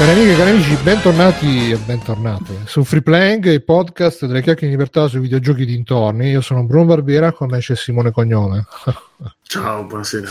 Cari 0.00 0.12
amiche 0.12 0.32
e 0.32 0.36
cari 0.36 0.50
amici, 0.52 0.74
bentornati 0.82 1.70
e 1.72 1.76
bentornate 1.76 2.60
su 2.64 2.84
Free 2.84 3.02
Playing, 3.02 3.44
il 3.44 3.62
podcast 3.62 4.24
delle 4.24 4.40
chiacchiere 4.40 4.68
di 4.68 4.78
libertà 4.78 5.06
sui 5.08 5.20
videogiochi 5.20 5.66
dintorni. 5.66 6.30
Io 6.30 6.40
sono 6.40 6.64
Bruno 6.64 6.86
Barbera, 6.86 7.32
con 7.32 7.50
me 7.50 7.58
c'è 7.58 7.76
Simone 7.76 8.10
Cognome. 8.10 8.64
Ciao, 9.44 9.84
buonasera. 9.84 10.30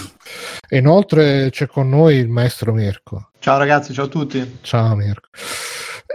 E 0.67 0.77
inoltre 0.79 1.49
c'è 1.51 1.67
con 1.67 1.87
noi 1.87 2.15
il 2.15 2.29
maestro 2.29 2.73
Mirko. 2.73 3.29
Ciao 3.37 3.59
ragazzi, 3.59 3.93
ciao 3.93 4.05
a 4.05 4.07
tutti. 4.07 4.57
Ciao 4.61 4.95
Mirko. 4.95 5.29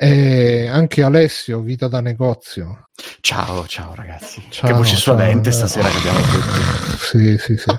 E 0.01 0.67
anche 0.67 1.05
Alessio, 1.05 1.61
vita 1.61 1.87
da 1.87 2.01
negozio. 2.01 2.89
Ciao, 3.21 3.69
ciao 3.69 3.95
ragazzi. 3.95 4.43
Ciao, 4.49 4.69
che 4.69 4.75
voce 4.77 4.97
ciao. 4.97 5.15
suadente 5.15 5.53
stasera 5.53 5.89
che 5.91 5.99
abbiamo 5.99 6.21
tutti. 6.23 6.73
Sì, 7.05 7.39
sì, 7.39 7.57
sì. 7.57 7.71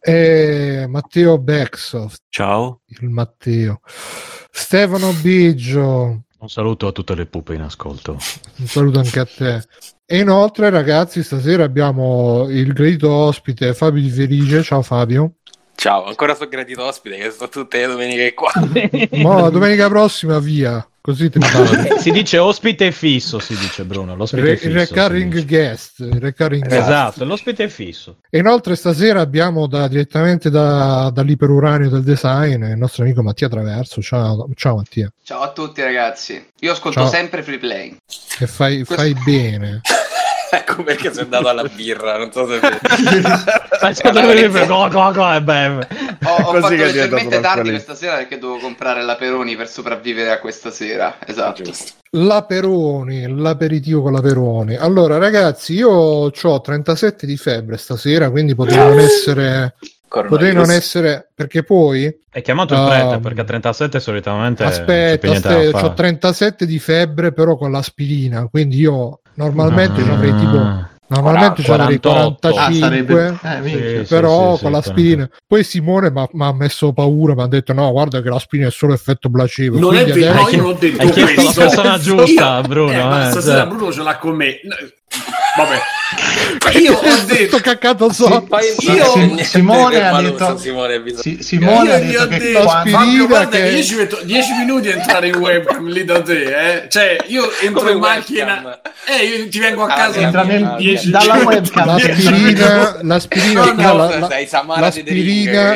e 0.00 0.84
Matteo 0.86 1.38
Backsoft, 1.38 2.24
Ciao. 2.28 2.82
il 2.88 3.08
Matteo. 3.08 3.80
Stefano 4.50 5.12
Biggio, 5.12 6.22
Un 6.40 6.48
saluto 6.48 6.86
a 6.86 6.92
tutte 6.92 7.14
le 7.14 7.26
pupe 7.26 7.54
in 7.54 7.62
ascolto. 7.62 8.12
un 8.58 8.66
saluto 8.66 8.98
anche 8.98 9.18
a 9.20 9.24
te. 9.26 9.62
E 10.06 10.18
inoltre, 10.20 10.70
ragazzi, 10.70 11.22
stasera 11.22 11.64
abbiamo 11.64 12.48
il 12.48 12.72
gradito 12.72 13.10
ospite 13.10 13.74
Fabio 13.74 14.00
Di 14.02 14.10
Felice. 14.10 14.62
Ciao 14.62 14.82
Fabio. 14.82 15.34
Ciao, 15.80 16.06
ancora 16.06 16.34
sono 16.34 16.48
gradito 16.48 16.82
ospite 16.84 17.16
che 17.18 17.30
sto 17.30 17.48
tutte 17.48 17.78
le 17.78 17.86
domeniche 17.86 18.34
qua. 18.34 18.50
Mo, 19.12 19.38
la 19.42 19.48
domenica 19.48 19.86
prossima 19.86 20.40
via, 20.40 20.84
così 21.00 21.30
ti 21.30 21.38
parlo. 21.38 21.98
si 22.00 22.10
dice 22.10 22.38
ospite 22.38 22.90
fisso, 22.90 23.38
si 23.38 23.56
dice 23.56 23.84
Bruno. 23.84 24.16
L'ospite 24.16 24.42
Re- 24.42 24.56
fisso. 24.56 24.72
recurring 24.72 25.44
guest, 25.46 26.00
recurring 26.18 26.66
guest. 26.66 26.80
Esatto, 26.80 27.24
l'ospite 27.24 27.62
è 27.62 27.68
fisso. 27.68 28.16
E 28.28 28.38
inoltre 28.38 28.74
stasera 28.74 29.20
abbiamo 29.20 29.68
da- 29.68 29.86
direttamente 29.86 30.50
da, 30.50 31.10
dall'iperuranio 31.14 31.90
del 31.90 32.02
design 32.02 32.64
il 32.64 32.76
nostro 32.76 33.04
amico 33.04 33.22
Mattia 33.22 33.48
Traverso. 33.48 34.02
Ciao, 34.02 34.48
ciao 34.56 34.74
Mattia. 34.74 35.12
Ciao 35.22 35.42
a 35.42 35.52
tutti 35.52 35.80
ragazzi, 35.80 36.44
io 36.58 36.72
ascolto 36.72 36.98
Ciao. 37.02 37.08
sempre 37.08 37.44
free 37.44 37.58
play. 37.58 37.96
E 38.40 38.46
fai, 38.48 38.78
Questo- 38.84 38.94
fai 38.96 39.14
bene. 39.24 39.80
Ecco 40.50 40.82
perché 40.82 41.10
sono 41.10 41.24
andato 41.24 41.48
alla 41.48 41.64
birra, 41.64 42.16
non 42.18 42.32
so 42.32 42.46
se... 42.46 42.60
Inizia- 42.98 44.66
go, 44.66 44.88
go, 44.88 45.12
go, 45.12 45.32
e 45.32 45.42
beh. 45.42 45.68
Ho, 46.24 46.34
ho 46.34 46.42
Così 46.44 46.60
fatto 46.60 46.74
leggermente 46.74 47.40
tardi 47.40 47.70
questa 47.70 47.94
sera 47.94 48.16
perché 48.16 48.38
devo 48.38 48.58
comprare 48.58 49.02
la 49.02 49.16
Peroni 49.16 49.56
per 49.56 49.68
sopravvivere 49.68 50.30
a 50.30 50.38
questa 50.38 50.70
sera. 50.70 51.16
Esatto. 51.24 51.62
La 52.12 52.44
Peroni, 52.44 53.26
l'aperitivo 53.28 54.02
con 54.02 54.12
la 54.12 54.20
Peroni. 54.20 54.76
Allora, 54.76 55.18
ragazzi, 55.18 55.74
io 55.74 55.90
ho 55.90 56.60
37 56.60 57.26
di 57.26 57.36
febbre 57.36 57.76
stasera, 57.76 58.30
quindi 58.30 58.54
potrei 58.54 58.78
non 58.78 58.98
essere. 58.98 59.74
Potrei 60.08 60.54
non 60.54 60.70
essere. 60.70 61.30
Perché 61.34 61.62
poi. 61.62 62.10
È 62.30 62.40
chiamato 62.40 62.74
il 62.74 62.84
prete 62.86 63.18
perché 63.18 63.40
a 63.42 63.44
37 63.44 64.00
solitamente 64.00 64.64
Aspetta, 64.64 65.30
aspetta, 65.30 65.76
ho 65.76 65.80
fare. 65.80 65.94
37 65.94 66.66
di 66.66 66.78
febbre, 66.78 67.32
però 67.32 67.56
con 67.56 67.70
l'aspirina. 67.70 68.46
Quindi 68.48 68.78
io 68.78 69.20
normalmente 69.38 70.02
ci 70.02 70.10
avrei 70.10 70.34
tipo. 70.36 70.56
Ah. 70.58 70.88
Normalmente 71.10 71.62
ci 71.62 71.70
avrei 71.70 71.98
48. 71.98 72.50
45. 72.50 72.60
Ah, 72.60 72.72
sarebbe... 72.88 73.38
Eh, 73.42 73.60
minchia. 73.60 74.04
Sì, 74.04 74.14
però 74.14 74.56
sì, 74.56 74.62
con 74.62 74.72
sì, 74.72 74.76
l'aspirina 74.76 75.30
poi 75.46 75.64
Simone 75.64 76.10
mi 76.10 76.44
ha 76.44 76.52
messo 76.52 76.92
paura 76.92 77.34
mi 77.34 77.40
ha 77.40 77.46
detto 77.46 77.72
no 77.72 77.90
guarda 77.92 78.20
che 78.20 78.28
l'aspirina 78.28 78.68
è 78.68 78.70
solo 78.70 78.92
effetto 78.92 79.30
placebo 79.30 79.78
Non 79.78 79.96
è 79.96 80.04
vero, 80.04 80.34
no, 80.34 80.40
adesso- 80.42 80.54
io 80.56 80.60
non 80.62 80.70
ho 80.70 80.76
detto 80.78 81.00
Hai 81.02 81.10
chiesto 81.10 81.34
questo. 81.40 81.60
la 81.60 81.66
persona 81.66 81.98
giusta, 81.98 82.56
Io- 82.60 82.68
Bruno, 82.68 82.90
Eh, 82.92 83.26
eh, 83.26 83.30
stasera 83.30 83.56
cioè. 83.62 83.66
Bruno 83.68 83.90
ce 83.92 84.02
l'ha 84.02 84.18
con 84.18 84.34
me. 84.36 84.60
Vabbè. 85.56 85.80
Io 86.78 86.94
ho 86.94 87.24
detto... 87.26 87.58
caccato 87.60 88.12
sotto 88.12 88.42
Poi 88.42 88.62
Io- 88.80 89.36
è 89.36 89.42
Simone 89.44 90.06
ha 90.06 90.20
detto- 90.22 90.56
Simone 90.56 91.02
Si- 91.16 91.42
Simone 91.42 91.92
ha 91.92 91.98
Io 91.98 92.06
detto 92.06 92.22
ho 92.22 92.26
che 92.28 92.38
detto, 92.38 92.68
Fabio, 92.68 93.26
guarda 93.26 93.56
che- 93.58 93.68
io 93.68 93.82
ci 93.82 93.94
metto 93.96 94.20
10 94.22 94.52
minuti 94.54 94.88
a 94.88 94.92
entrare 94.94 95.28
in 95.28 95.36
webcam 95.40 95.86
lì 95.88 96.04
da 96.04 96.22
te, 96.22 96.82
eh. 96.84 96.88
Cioè, 96.88 97.16
io 97.26 97.50
entro 97.60 97.80
Come 97.80 97.92
in 97.92 97.98
macchina... 97.98 98.54
webcam? 98.54 98.78
Eh, 99.06 99.24
io 99.24 99.48
ti 99.48 99.58
vengo 99.58 99.84
a 99.84 99.92
Ah, 99.92 99.96
casa 99.96 100.18
entra 100.20 100.42
nel- 100.44 100.74
10 100.78 101.10
dalla 101.10 101.34
webcam. 101.44 101.86
l'aspirina 101.86 102.98
l'aspirina 103.02 103.64
No, 103.64 103.72
no, 103.72 103.82
no, 103.82 103.96
la- 103.96 104.18
la- 104.18 104.76
l'aspirina 104.78 105.74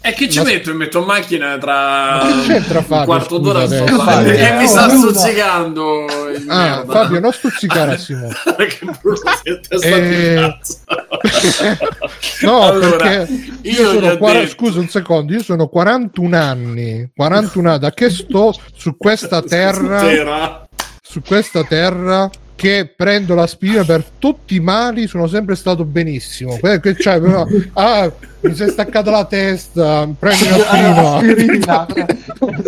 E 0.00 0.12
che 0.12 0.28
ci 0.30 0.40
metto? 0.42 0.70
Mi 0.70 0.76
metto 0.78 0.98
in 1.00 1.04
macchina 1.04 1.58
tra 1.58 2.22
un 2.22 3.02
quarto 3.04 3.38
d'ora 3.38 3.62
e 3.64 4.52
mi 4.56 4.66
sta 4.66 4.88
stuzzicando 4.88 6.04
il 6.34 6.44
ah 6.48 6.56
merda. 6.56 6.92
Fabio 6.92 7.20
non 7.20 7.32
stuzzicare 7.32 7.92
a 7.94 7.98
Simone 7.98 8.35
Perché 8.56 8.84
Bruno 9.00 9.16
si 9.16 9.50
è 9.50 9.60
testato 9.60 9.86
Eh, 9.86 10.34
cazzo. 10.34 10.76
no 12.42 12.62
Allora, 12.62 12.96
perché 12.96 13.32
io, 13.62 13.90
sono 13.92 14.16
quara- 14.16 14.40
detto- 14.40 14.50
scusa 14.52 14.78
un 14.80 14.88
secondo 14.88 15.32
io 15.32 15.42
sono 15.42 15.68
41 15.68 16.36
anni 16.36 17.10
41 17.14 17.68
anni 17.70 17.78
da 17.78 17.90
che 17.92 18.10
sto 18.10 18.54
su 18.74 18.96
questa 18.96 19.42
terra 19.42 20.00
Terra. 20.00 20.68
su 21.02 21.20
questa 21.22 21.64
terra 21.64 22.30
che 22.54 22.90
prendo 22.96 23.34
l'aspirina 23.34 23.84
per 23.84 24.02
tutti 24.18 24.54
i 24.54 24.60
mali 24.60 25.06
sono 25.06 25.26
sempre 25.26 25.54
stato 25.56 25.84
benissimo 25.84 26.56
che 26.58 26.94
c'è, 26.94 27.20
però, 27.20 27.46
ah 27.74 28.10
mi 28.48 28.54
si 28.54 28.62
è 28.62 28.68
staccata 28.68 29.10
la 29.10 29.24
testa. 29.24 30.08
Prendi 30.18 30.48
l'aspirina. 30.48 31.12
Aspirina. 31.16 31.86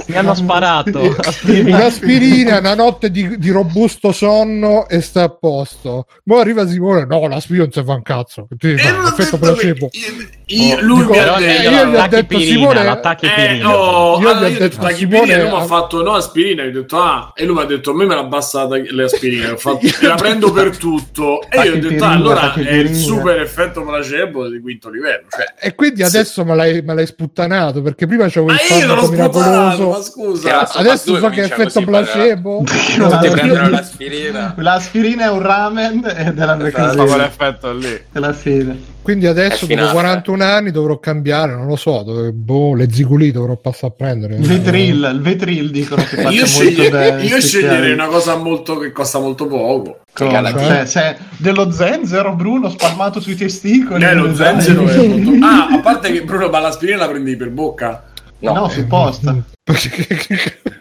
Mi 0.06 0.16
hanno 0.16 0.34
sparato. 0.34 1.14
un'aspirina 1.46 2.58
una 2.58 2.74
notte 2.74 3.10
di, 3.10 3.38
di 3.38 3.50
robusto 3.50 4.12
sonno 4.12 4.88
e 4.88 5.00
sta 5.00 5.22
a 5.24 5.28
posto. 5.28 6.06
Poi 6.24 6.40
arriva 6.40 6.66
Simone 6.66 7.04
no 7.06 7.26
l'aspirina 7.28 7.64
non 7.64 7.72
si 7.72 7.82
fa 7.84 7.92
un 7.94 8.02
cazzo. 8.02 8.46
Ti 8.56 8.70
E 8.72 8.78
fa 8.78 9.08
effetto 9.08 9.36
detto 9.36 9.38
placebo. 9.38 9.88
io- 9.92 10.26
io- 10.46 10.80
lui 10.80 11.00
Dico, 11.00 11.10
mi 11.12 11.18
ha 11.18 11.40
eh, 11.40 11.46
detto 11.46 11.62
io 11.62 11.70
gli 11.70 11.74
ho 11.74 11.90
L'attacchi 11.92 12.08
detto, 12.14 12.26
pirina, 12.36 12.50
Simone- 12.52 12.82
l'attacchi 12.84 13.26
Eh, 13.26 13.30
pirina. 13.34 13.76
oh, 13.76 14.18
Io 14.18 14.20
gli 14.20 14.26
allora 14.26 14.38
ho 14.38 14.40
io 14.40 14.46
ho 14.46 14.50
detto, 14.50 14.62
detto 14.68 14.82
la 14.82 14.90
Simone- 14.90 15.40
lui 15.42 15.50
mi 15.50 15.56
ha 15.56 15.64
fatto 15.64 16.02
no 16.02 16.14
aspirina, 16.14 16.62
io 16.62 16.68
ho 16.68 16.72
detto 16.72 16.96
ah, 16.98 17.32
e 17.34 17.44
lui 17.44 17.54
mi 17.54 17.60
ha 17.62 17.64
detto 17.64 17.90
a 17.90 17.94
me 17.94 18.06
me 18.06 18.14
l'ha 18.14 18.20
abbassata 18.20 18.76
le 18.76 19.02
aspirine, 19.04 19.48
ho 19.50 19.56
fatto, 19.56 19.78
la 20.00 20.14
prendo 20.14 20.52
per 20.52 20.76
tutto 20.76 21.42
e 21.48 21.60
io 21.62 21.74
ho 21.74 21.76
detto 21.78 22.04
ah, 22.04 22.08
Tachipirina, 22.08 22.10
allora 22.12 22.52
è 22.54 22.74
il 22.74 22.94
super 22.94 23.40
effetto 23.40 23.82
placebo 23.84 24.48
di 24.48 24.60
quinto 24.60 24.88
livello, 24.90 25.26
cioè 25.30 25.67
e 25.68 25.74
quindi 25.74 26.02
adesso 26.02 26.44
me, 26.46 26.54
l'hai, 26.54 26.80
me 26.82 26.94
l'hai 26.94 27.06
sputtanato 27.06 27.82
perché 27.82 28.06
prima 28.06 28.24
c'avevo 28.24 28.52
il 28.52 28.58
farmaco 28.58 29.04
sputtanato, 29.04 29.38
ma 29.38 29.46
miracoloso 29.46 30.02
scusa. 30.02 30.48
Cazzo, 30.48 30.78
adesso 30.78 31.18
so 31.18 31.28
che 31.28 31.42
effetto 31.42 31.62
così, 31.64 31.84
parla- 31.84 32.00
placebo 32.00 32.64
Tutti 32.64 33.28
prendono 33.28 33.68
l'aspirina. 33.68 34.54
L'aspirina 34.56 35.24
è 35.26 35.30
un 35.30 35.42
ramen 35.42 36.04
ed 36.16 36.38
è 36.38 36.44
la 36.44 36.56
Esatto. 36.66 36.96
Fa 36.96 37.04
quell'effetto 37.04 37.72
lì. 37.72 38.00
È 38.12 38.18
la 38.18 38.32
fine. 38.32 38.96
Quindi 39.08 39.26
adesso 39.26 39.64
dopo 39.64 39.72
finata. 39.72 39.92
41 39.92 40.44
anni 40.44 40.70
dovrò 40.70 40.98
cambiare 40.98 41.54
non 41.54 41.66
lo 41.66 41.76
so 41.76 42.02
dove, 42.02 42.30
boh, 42.30 42.74
le 42.74 42.92
ziguli 42.92 43.32
dovrò 43.32 43.56
passare 43.56 43.86
a 43.86 43.96
prendere 43.96 44.34
Il 44.34 44.46
Vetril, 44.46 45.10
il 45.14 45.20
Vetril 45.22 45.70
dicono 45.70 46.02
che 46.02 46.16
faccia 46.16 46.28
Io, 46.28 46.40
molto 46.40 46.46
sceglie- 46.46 46.90
bene. 46.90 47.22
io 47.24 47.40
sceglierei 47.40 47.92
una 47.92 48.08
cosa 48.08 48.36
molto 48.36 48.76
che 48.76 48.92
costa 48.92 49.18
molto 49.18 49.46
poco. 49.46 50.00
Cioè? 50.12 50.52
Cioè, 50.52 50.84
se 50.84 51.16
dello 51.38 51.70
zenzero 51.70 52.34
Bruno 52.34 52.68
spalmato 52.68 53.18
sui 53.18 53.34
testicoli. 53.34 54.04
Eh, 54.04 54.12
lo 54.12 54.26
Dai. 54.26 54.36
zenzero 54.36 54.86
è 54.86 55.06
molto... 55.06 55.30
Ah, 55.46 55.68
a 55.70 55.80
parte 55.80 56.12
che 56.12 56.22
Bruno, 56.24 56.50
ma 56.50 56.58
l'aspirina 56.58 56.98
la 56.98 57.08
prendi 57.08 57.34
per 57.34 57.48
bocca? 57.48 58.04
No, 58.40 58.68
si 58.68 58.84
posta. 58.84 59.34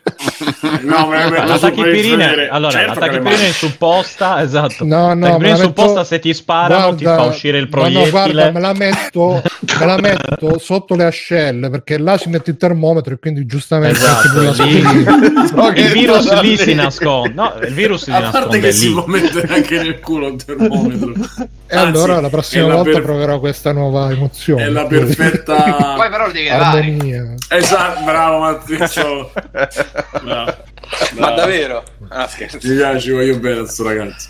No, 0.82 1.08
me 1.08 1.18
la 1.18 1.30
metto 1.30 1.46
La 1.46 1.54
il 1.56 1.60
tachipirina, 1.60 2.34
allora, 2.50 2.72
Certo 2.72 3.00
la 3.00 3.06
tachipirina 3.08 3.44
è 3.48 3.52
supposta, 3.52 4.42
esatto. 4.42 4.86
No, 4.86 4.98
no, 4.98 5.08
la 5.08 5.16
me 5.16 5.22
tachipirina 5.22 5.50
la 5.50 5.54
è 5.54 5.66
supposta 5.66 5.92
metto- 5.94 6.04
se 6.06 6.20
ti 6.20 6.34
sparano 6.34 6.96
ti 6.96 7.04
Guarda, 7.04 7.24
fa 7.24 7.30
uscire 7.30 7.58
il 7.58 7.68
ma 7.70 7.78
no, 7.78 7.82
proiettile. 7.84 8.10
guarda, 8.12 8.52
me 8.52 8.60
la 8.60 8.74
metto, 8.74 9.42
me 9.80 9.86
la 9.86 9.98
metto 9.98 10.60
sotto 10.60 10.96
le 10.96 11.04
ascelle 11.06 11.70
perché 11.70 11.98
là 11.98 12.18
ci 12.18 12.30
metti 12.30 12.50
il 12.50 12.58
termometro 12.58 13.14
e 13.14 13.18
quindi 13.20 13.46
giustamente 13.46 13.98
Esatto, 13.98 14.40
lì- 14.40 14.46
l'aspirina. 14.46 15.72
il 15.76 15.92
virus 15.92 16.42
lì 16.42 16.58
si 16.58 16.74
nasconde. 16.74 17.34
No, 17.34 17.54
il 17.62 17.74
virus 17.74 18.04
si 18.04 18.12
A 18.12 18.20
parte 18.22 18.32
nasconde 18.38 18.60
che 18.60 18.72
si 18.72 18.88
lì. 18.88 18.94
può 18.94 19.06
mettere 19.08 19.54
anche 19.54 19.78
nel 19.78 20.00
culo 20.00 20.28
un 20.28 20.38
termometro. 20.38 21.14
E 21.68 21.76
allora 21.76 22.22
la 22.22 22.30
prossima 22.30 22.68
la 22.68 22.76
volta 22.76 22.92
per- 22.92 23.02
proverò 23.02 23.40
questa 23.40 23.72
nuova 23.74 24.10
emozione. 24.12 24.64
È 24.66 24.70
la 24.70 24.86
perfetta... 24.86 25.94
Poi 25.98 26.10
però 26.10 26.26
lo 26.28 26.32
devi 26.32 26.48
esatto, 27.50 28.04
bravo 28.04 28.40
Matteo. 28.40 29.32
Bravo. 30.24 30.57
Ma 31.18 31.32
davvero? 31.32 31.84
Ah, 32.10 32.28
scherzo. 32.28 32.60
Mi 32.64 32.76
piace, 32.76 33.12
voglio 33.12 33.38
bene 33.40 33.60
a 33.60 33.66
sto 33.66 33.84
ragazzo. 33.84 34.30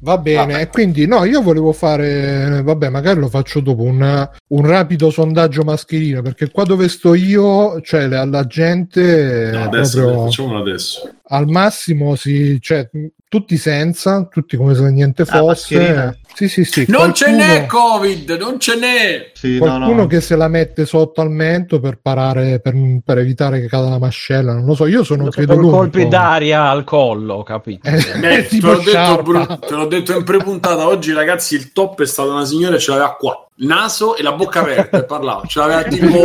Va 0.00 0.18
bene, 0.18 0.60
e 0.60 0.68
quindi 0.68 1.06
no, 1.06 1.24
io 1.24 1.40
volevo 1.40 1.72
fare, 1.72 2.60
vabbè, 2.62 2.90
magari 2.90 3.20
lo 3.20 3.28
faccio 3.28 3.60
dopo 3.60 3.84
un, 3.84 4.28
un 4.48 4.66
rapido 4.66 5.08
sondaggio 5.08 5.62
mascherino 5.62 6.20
perché 6.20 6.50
qua 6.50 6.64
dove 6.64 6.88
sto 6.88 7.14
io, 7.14 7.80
cioè 7.80 8.06
la, 8.06 8.26
la 8.26 8.44
gente 8.46 9.50
No, 9.50 9.62
adesso 9.62 10.00
proprio 10.00 10.24
facciamolo 10.24 10.58
adesso. 10.58 11.10
Al 11.34 11.48
massimo 11.48 12.14
si, 12.16 12.58
cioè, 12.60 12.88
tutti 13.28 13.56
senza, 13.56 14.26
tutti 14.30 14.56
come 14.56 14.74
se 14.74 14.88
niente 14.90 15.24
fosse. 15.24 16.20
sì, 16.34 16.48
sì, 16.48 16.64
sì. 16.64 16.84
Non 16.88 17.12
ce 17.12 17.24
qualcuno- 17.24 17.46
n'è 17.46 17.66
Covid, 17.66 18.30
non 18.38 18.60
ce 18.60 18.76
n'è. 18.76 19.30
Sì, 19.34 19.58
no, 19.58 19.66
Qualcuno 19.66 20.02
no. 20.02 20.06
che 20.06 20.20
se 20.20 20.36
la 20.36 20.46
mette 20.48 20.86
sotto 20.86 21.20
al 21.20 21.30
mento 21.30 21.80
per 21.80 21.98
parare, 22.00 22.60
per, 22.60 22.74
per 23.04 23.18
evitare 23.18 23.60
che 23.60 23.66
cada 23.66 23.88
la 23.88 23.98
mascella, 23.98 24.52
non 24.52 24.64
lo 24.64 24.74
so. 24.74 24.86
Io 24.86 25.02
sono 25.02 25.28
credo 25.30 25.54
l'unico. 25.56 25.76
colpi 25.76 26.06
d'aria 26.06 26.68
al 26.70 26.84
collo, 26.84 27.42
capito? 27.42 27.88
Eh, 27.88 28.18
Beh, 28.20 28.42
te 28.42 28.46
tipo 28.46 28.70
l'ho, 28.72 28.78
detto, 28.80 29.58
te 29.66 29.74
l'ho 29.74 29.86
detto 29.86 30.16
in 30.16 30.22
pre-puntata 30.24 30.86
oggi, 30.86 31.12
ragazzi. 31.12 31.56
Il 31.56 31.72
top 31.72 32.02
è 32.02 32.06
stata 32.06 32.30
una 32.30 32.44
signora 32.44 32.76
e 32.76 32.78
ce 32.78 32.90
l'aveva 32.92 33.14
qua. 33.16 33.38
Naso 33.56 34.16
e 34.16 34.22
la 34.22 34.32
bocca 34.32 34.60
aperta 34.60 34.98
e 34.98 35.04
parlava. 35.04 35.42
Ce 35.46 35.58
l'aveva 35.58 35.82
tipo, 35.88 36.18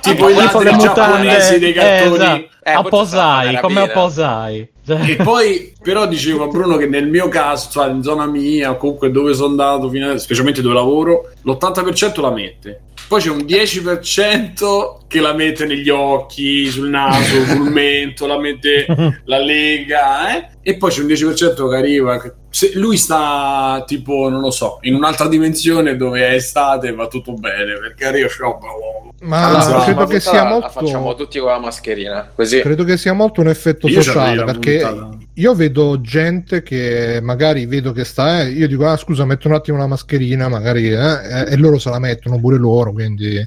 tipo 0.00 0.28
i 0.28 0.34
ladri 0.34 0.76
giapponesi 0.78 1.58
dei 1.58 1.70
eh, 1.70 1.74
cartoni. 1.74 2.14
esatto. 2.16 2.48
Eh, 2.66 2.72
a 2.72 2.82
posai, 2.82 3.60
come 3.60 3.80
a 3.80 3.88
posai. 3.88 4.68
E 4.86 5.16
poi, 5.22 5.72
però, 5.82 6.06
dicevo 6.06 6.44
a 6.44 6.46
Bruno 6.46 6.76
che 6.76 6.86
nel 6.86 7.08
mio 7.08 7.28
caso, 7.28 7.68
cioè 7.70 7.90
in 7.90 8.02
zona 8.02 8.26
mia, 8.26 8.70
o 8.70 8.76
comunque 8.76 9.10
dove 9.10 9.34
sono 9.34 9.48
andato, 9.48 9.90
fino 9.90 10.10
a- 10.10 10.18
specialmente 10.18 10.62
dove 10.62 10.74
lavoro, 10.74 11.30
l'80% 11.42 12.20
la 12.20 12.30
mette. 12.30 12.80
Poi 13.06 13.20
c'è 13.20 13.28
un 13.30 13.44
10% 13.44 14.96
che 15.08 15.20
la 15.20 15.34
mette 15.34 15.66
negli 15.66 15.90
occhi, 15.90 16.66
sul 16.70 16.88
naso, 16.88 17.44
sul 17.44 17.70
mento, 17.70 18.26
la 18.26 18.38
mette, 18.38 18.86
la 19.24 19.38
lega, 19.38 20.34
eh? 20.36 20.48
E 20.62 20.76
poi 20.78 20.90
c'è 20.90 21.00
un 21.02 21.08
10% 21.08 21.68
che 21.68 21.76
arriva. 21.76 22.18
che- 22.18 22.32
Se 22.54 22.70
lui 22.74 22.96
sta 22.96 23.82
tipo, 23.84 24.28
non 24.28 24.38
lo 24.38 24.52
so, 24.52 24.78
in 24.82 24.94
un'altra 24.94 25.26
dimensione 25.26 25.96
dove 25.96 26.24
è 26.24 26.34
estate 26.34 26.94
va 26.94 27.08
tutto 27.08 27.32
bene, 27.32 27.76
perché 27.80 28.04
arriva 28.04 28.28
oh, 28.42 29.12
Ma 29.22 29.46
Allora, 29.48 29.82
credo 29.82 30.00
ma 30.02 30.06
che 30.06 30.20
sia 30.20 30.44
la- 30.44 30.48
molto 30.50 30.66
La 30.66 30.72
facciamo 30.72 31.14
tutti 31.16 31.40
con 31.40 31.48
la 31.48 31.58
mascherina, 31.58 32.30
così. 32.32 32.60
credo 32.60 32.84
che 32.84 32.96
sia 32.96 33.12
molto 33.12 33.40
un 33.40 33.48
effetto 33.48 33.88
Io 33.88 34.00
sociale 34.00 34.44
perché 34.44 34.78
puntata. 34.86 35.18
io 35.34 35.54
vedo 35.56 36.00
gente 36.00 36.62
che 36.62 37.18
magari 37.20 37.66
vedo 37.66 37.90
che 37.90 38.04
sta 38.04 38.42
eh, 38.42 38.50
io 38.50 38.68
dico 38.68 38.86
ah 38.86 38.96
scusa 38.96 39.24
metto 39.24 39.48
un 39.48 39.54
attimo 39.54 39.76
la 39.76 39.88
mascherina 39.88 40.46
magari 40.48 40.90
eh, 40.90 41.46
e 41.48 41.56
loro 41.56 41.80
se 41.80 41.90
la 41.90 41.98
mettono 41.98 42.38
pure 42.38 42.56
loro 42.56 42.92
quindi 42.92 43.44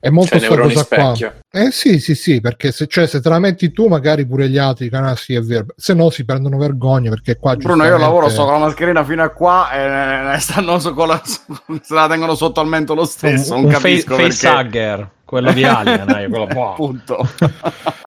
è 0.00 0.08
molto 0.08 0.38
Cioè, 0.40 0.56
cosa 0.58 0.84
qua 0.86 1.14
eh 1.52 1.70
sì 1.70 2.00
sì 2.00 2.14
sì 2.14 2.40
perché 2.40 2.72
se, 2.72 2.86
cioè, 2.86 3.06
se 3.06 3.20
te 3.20 3.28
la 3.28 3.38
metti 3.38 3.70
tu 3.70 3.86
magari 3.86 4.24
pure 4.26 4.48
gli 4.48 4.56
altri 4.56 4.86
dicono 4.88 5.08
ah 5.08 5.14
sì 5.16 5.34
è 5.34 5.42
vero 5.42 5.66
se 5.76 5.92
no 5.92 6.08
si 6.08 6.24
prendono 6.24 6.56
vergogna 6.56 7.10
perché 7.10 7.36
qua 7.36 7.54
Bruno, 7.54 7.82
io 7.84 7.90
giustamente- 7.90 8.04
lavoro 8.06 8.28
sto 8.30 8.44
con 8.44 8.52
la 8.54 8.58
mascherina 8.60 9.04
fino 9.04 9.22
a 9.22 9.28
qua 9.28 9.70
e 9.72 10.34
eh, 10.34 10.38
stanno 10.38 10.78
so- 10.78 10.94
con 10.94 11.08
la- 11.08 11.20
se 11.24 11.94
la 11.94 12.08
tengono 12.08 12.34
sotto 12.34 12.60
al 12.60 12.66
mento 12.66 12.94
lo 12.94 13.04
stesso. 13.04 13.52
un 13.54 13.60
non 13.62 13.64
un 13.66 13.76
capisco 13.76 14.16
face 14.16 14.48
perché. 14.48 14.48
hugger, 14.48 15.10
quello 15.30 15.52
di 15.52 15.62
Alien, 15.64 16.06
dai, 16.10 16.28
quello 16.28 16.46
qua. 16.48 16.70
Appunto. 16.72 17.24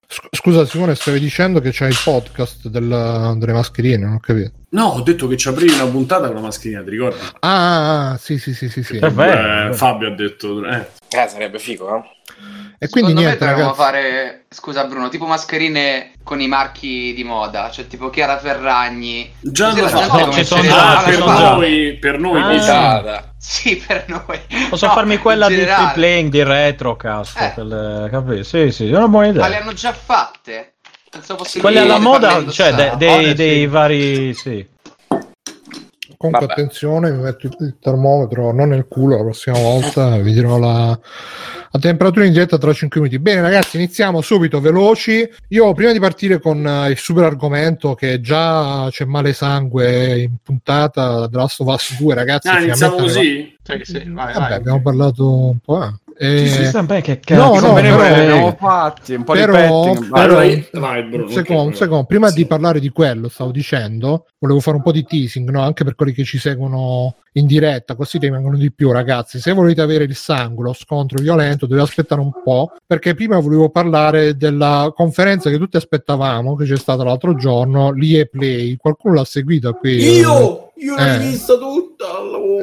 Sc- 0.06 0.28
scusa 0.32 0.66
Simone 0.66 0.94
stavi 0.94 1.18
dicendo 1.18 1.58
che 1.60 1.70
c'è 1.70 1.86
il 1.86 1.96
podcast 2.04 2.68
del- 2.68 3.34
delle 3.38 3.52
mascherine 3.52 4.04
non 4.04 4.14
ho 4.16 4.20
capito 4.20 4.52
No, 4.74 4.88
ho 4.88 5.00
detto 5.00 5.26
che 5.26 5.36
ci 5.38 5.48
aprivi 5.48 5.72
una 5.72 5.86
puntata 5.86 6.26
con 6.26 6.34
la 6.34 6.40
mascherina, 6.42 6.82
ti 6.82 6.90
ricordi? 6.90 7.16
ah, 7.40 8.10
ah, 8.10 8.16
sì 8.18 8.38
sì 8.38 8.52
sì 8.52 8.68
sì, 8.68 8.82
sì. 8.82 8.98
È 8.98 9.08
vero. 9.10 9.70
Eh, 9.70 9.74
Fabio 9.74 10.08
ha 10.08 10.14
detto, 10.14 10.64
eh, 10.66 10.86
Eh, 11.08 11.28
sarebbe 11.28 11.58
figo, 11.58 11.96
eh? 11.96 12.02
E 12.78 12.88
quindi 12.88 13.10
Secondo 13.10 13.20
niente 13.20 13.44
me 13.44 13.50
dovremmo 13.50 13.74
ragazzi 13.74 13.76
fare, 13.82 14.44
scusa 14.50 14.84
Bruno, 14.84 15.08
tipo 15.08 15.26
mascherine 15.26 16.12
con 16.22 16.40
i 16.40 16.48
marchi 16.48 17.12
di 17.14 17.24
moda, 17.24 17.70
cioè 17.70 17.86
tipo 17.86 18.10
Chiara 18.10 18.38
Ferragni. 18.38 19.32
Già 19.40 19.72
lo 19.74 19.88
come 20.08 20.32
ci 20.32 20.44
sono 20.44 20.62
già, 20.62 20.98
Ah, 20.98 21.02
per 21.02 21.18
noi, 21.18 21.96
per 22.00 22.18
noi, 22.18 22.40
Ah. 22.42 22.48
dici. 22.48 22.58
Puntata. 22.66 23.34
Sì, 23.38 23.76
per 23.86 24.04
noi. 24.08 24.40
Posso 24.70 24.86
No, 24.86 24.92
farmi 24.92 25.18
quella 25.18 25.48
di 25.48 25.56
generale. 25.56 25.92
playing 25.92 26.30
di 26.30 26.42
retrocast, 26.42 27.40
Eh. 27.40 27.52
quelle, 27.54 28.08
capito? 28.10 28.42
Sì, 28.42 28.70
sì, 28.70 28.90
è 28.90 28.96
una 28.96 29.08
buona 29.08 29.26
idea. 29.28 29.42
Ma 29.42 29.48
le 29.48 29.56
hanno 29.60 29.72
già 29.74 29.92
fatte? 29.92 30.74
Quelle 31.60 31.78
alla 31.80 31.98
moda, 31.98 32.44
cioè 32.50 32.72
de- 32.74 32.82
indossare. 32.86 32.96
dei, 32.96 33.24
Ora 33.24 33.32
dei 33.34 33.66
vari... 33.68 34.34
Sì. 34.34 34.66
Comunque, 36.16 36.46
Vabbè. 36.46 36.60
attenzione, 36.60 37.10
mi 37.10 37.22
metto 37.22 37.46
il- 37.46 37.76
termometro 37.80 38.52
non 38.52 38.68
nel 38.68 38.86
culo 38.88 39.16
la 39.16 39.22
prossima 39.22 39.58
volta, 39.58 40.16
vi 40.22 40.32
dirò 40.32 40.58
la, 40.58 40.98
la 41.70 41.78
temperatura 41.78 42.24
in 42.24 42.32
diretta 42.32 42.58
tra 42.58 42.72
5 42.72 43.00
minuti. 43.00 43.18
Bene, 43.20 43.40
ragazzi, 43.40 43.76
iniziamo 43.76 44.20
subito, 44.20 44.60
veloci. 44.60 45.28
Io 45.48 45.72
prima 45.74 45.92
di 45.92 45.98
partire 46.00 46.40
con 46.40 46.66
eh, 46.66 46.90
il 46.90 46.96
super 46.98 47.24
argomento 47.24 47.94
che 47.94 48.20
già 48.20 48.86
c'è 48.90 49.04
male 49.04 49.32
sangue 49.32 50.18
in 50.22 50.36
puntata 50.42 51.28
The 51.28 51.36
Last 51.36 51.60
of 51.60 51.68
Us 51.72 51.96
2, 51.98 52.14
ragazzi. 52.14 52.48
Ah, 52.48 52.60
iniziamo 52.60 52.96
così? 52.96 53.56
Sì, 53.62 53.80
sì, 53.82 53.98
vai, 54.10 54.32
Vabbè, 54.34 54.38
vai. 54.38 54.52
abbiamo 54.54 54.80
parlato 54.82 55.34
un 55.48 55.58
po'. 55.58 55.92
Eh. 56.16 56.46
Sì, 56.46 56.64
sì, 56.66 56.82
beh, 56.82 57.00
che 57.00 57.20
No, 57.34 57.50
cazzo 57.52 57.66
no, 57.66 57.72
me 57.74 57.82
ne 57.82 57.90
però- 57.90 58.02
abbiamo 58.04 58.56
fatti 58.58 59.14
un 59.14 59.24
po' 59.24 59.32
Però- 59.32 59.52
di 59.52 59.58
petting. 59.92 60.10
però- 60.12 60.42
io- 60.42 60.64
vai, 60.72 61.02
Bruno, 61.04 61.24
un 61.24 61.30
secondo, 61.30 61.62
un 61.62 61.74
secondo. 61.74 62.04
prima 62.04 62.28
Sì. 62.28 62.34
di 62.36 62.46
parlare 62.46 62.80
di 62.80 62.88
quello, 62.90 63.28
stavo 63.28 63.50
dicendo, 63.50 64.26
volevo 64.38 64.60
fare 64.60 64.76
un 64.76 64.82
po' 64.82 64.92
di 64.92 65.04
teasing, 65.04 65.48
no? 65.50 65.62
anche 65.62 65.84
per 65.84 65.94
quelli 65.94 66.12
che 66.12 66.24
ci 66.24 66.38
seguono 66.38 67.14
in 67.36 67.46
diretta, 67.46 67.96
così 67.96 68.18
rimangono 68.18 68.56
di 68.56 68.72
più, 68.72 68.92
ragazzi. 68.92 69.40
Se 69.40 69.52
volete 69.52 69.80
avere 69.80 70.04
il 70.04 70.14
sangue, 70.14 70.62
lo 70.64 70.72
scontro 70.72 71.20
violento, 71.20 71.66
dovete 71.66 71.86
aspettare 71.88 72.20
un 72.20 72.30
po', 72.44 72.72
perché 72.86 73.14
prima 73.14 73.38
volevo 73.40 73.70
parlare 73.70 74.36
della 74.36 74.92
conferenza 74.94 75.50
che 75.50 75.58
tutti 75.58 75.76
aspettavamo, 75.76 76.54
che 76.54 76.64
c'è 76.64 76.76
stata 76.76 77.02
l'altro 77.02 77.34
giorno, 77.34 77.90
l'IE 77.90 78.26
Play. 78.26 78.76
Qualcuno 78.76 79.14
l'ha 79.14 79.24
seguita 79.24 79.72
qui? 79.72 79.96
Io, 79.96 80.70
io 80.76 80.94
l'ho 80.94 81.00
Eh. 81.02 81.18
vista 81.18 81.54
tutta. 81.56 81.92
lavoro. 82.04 82.62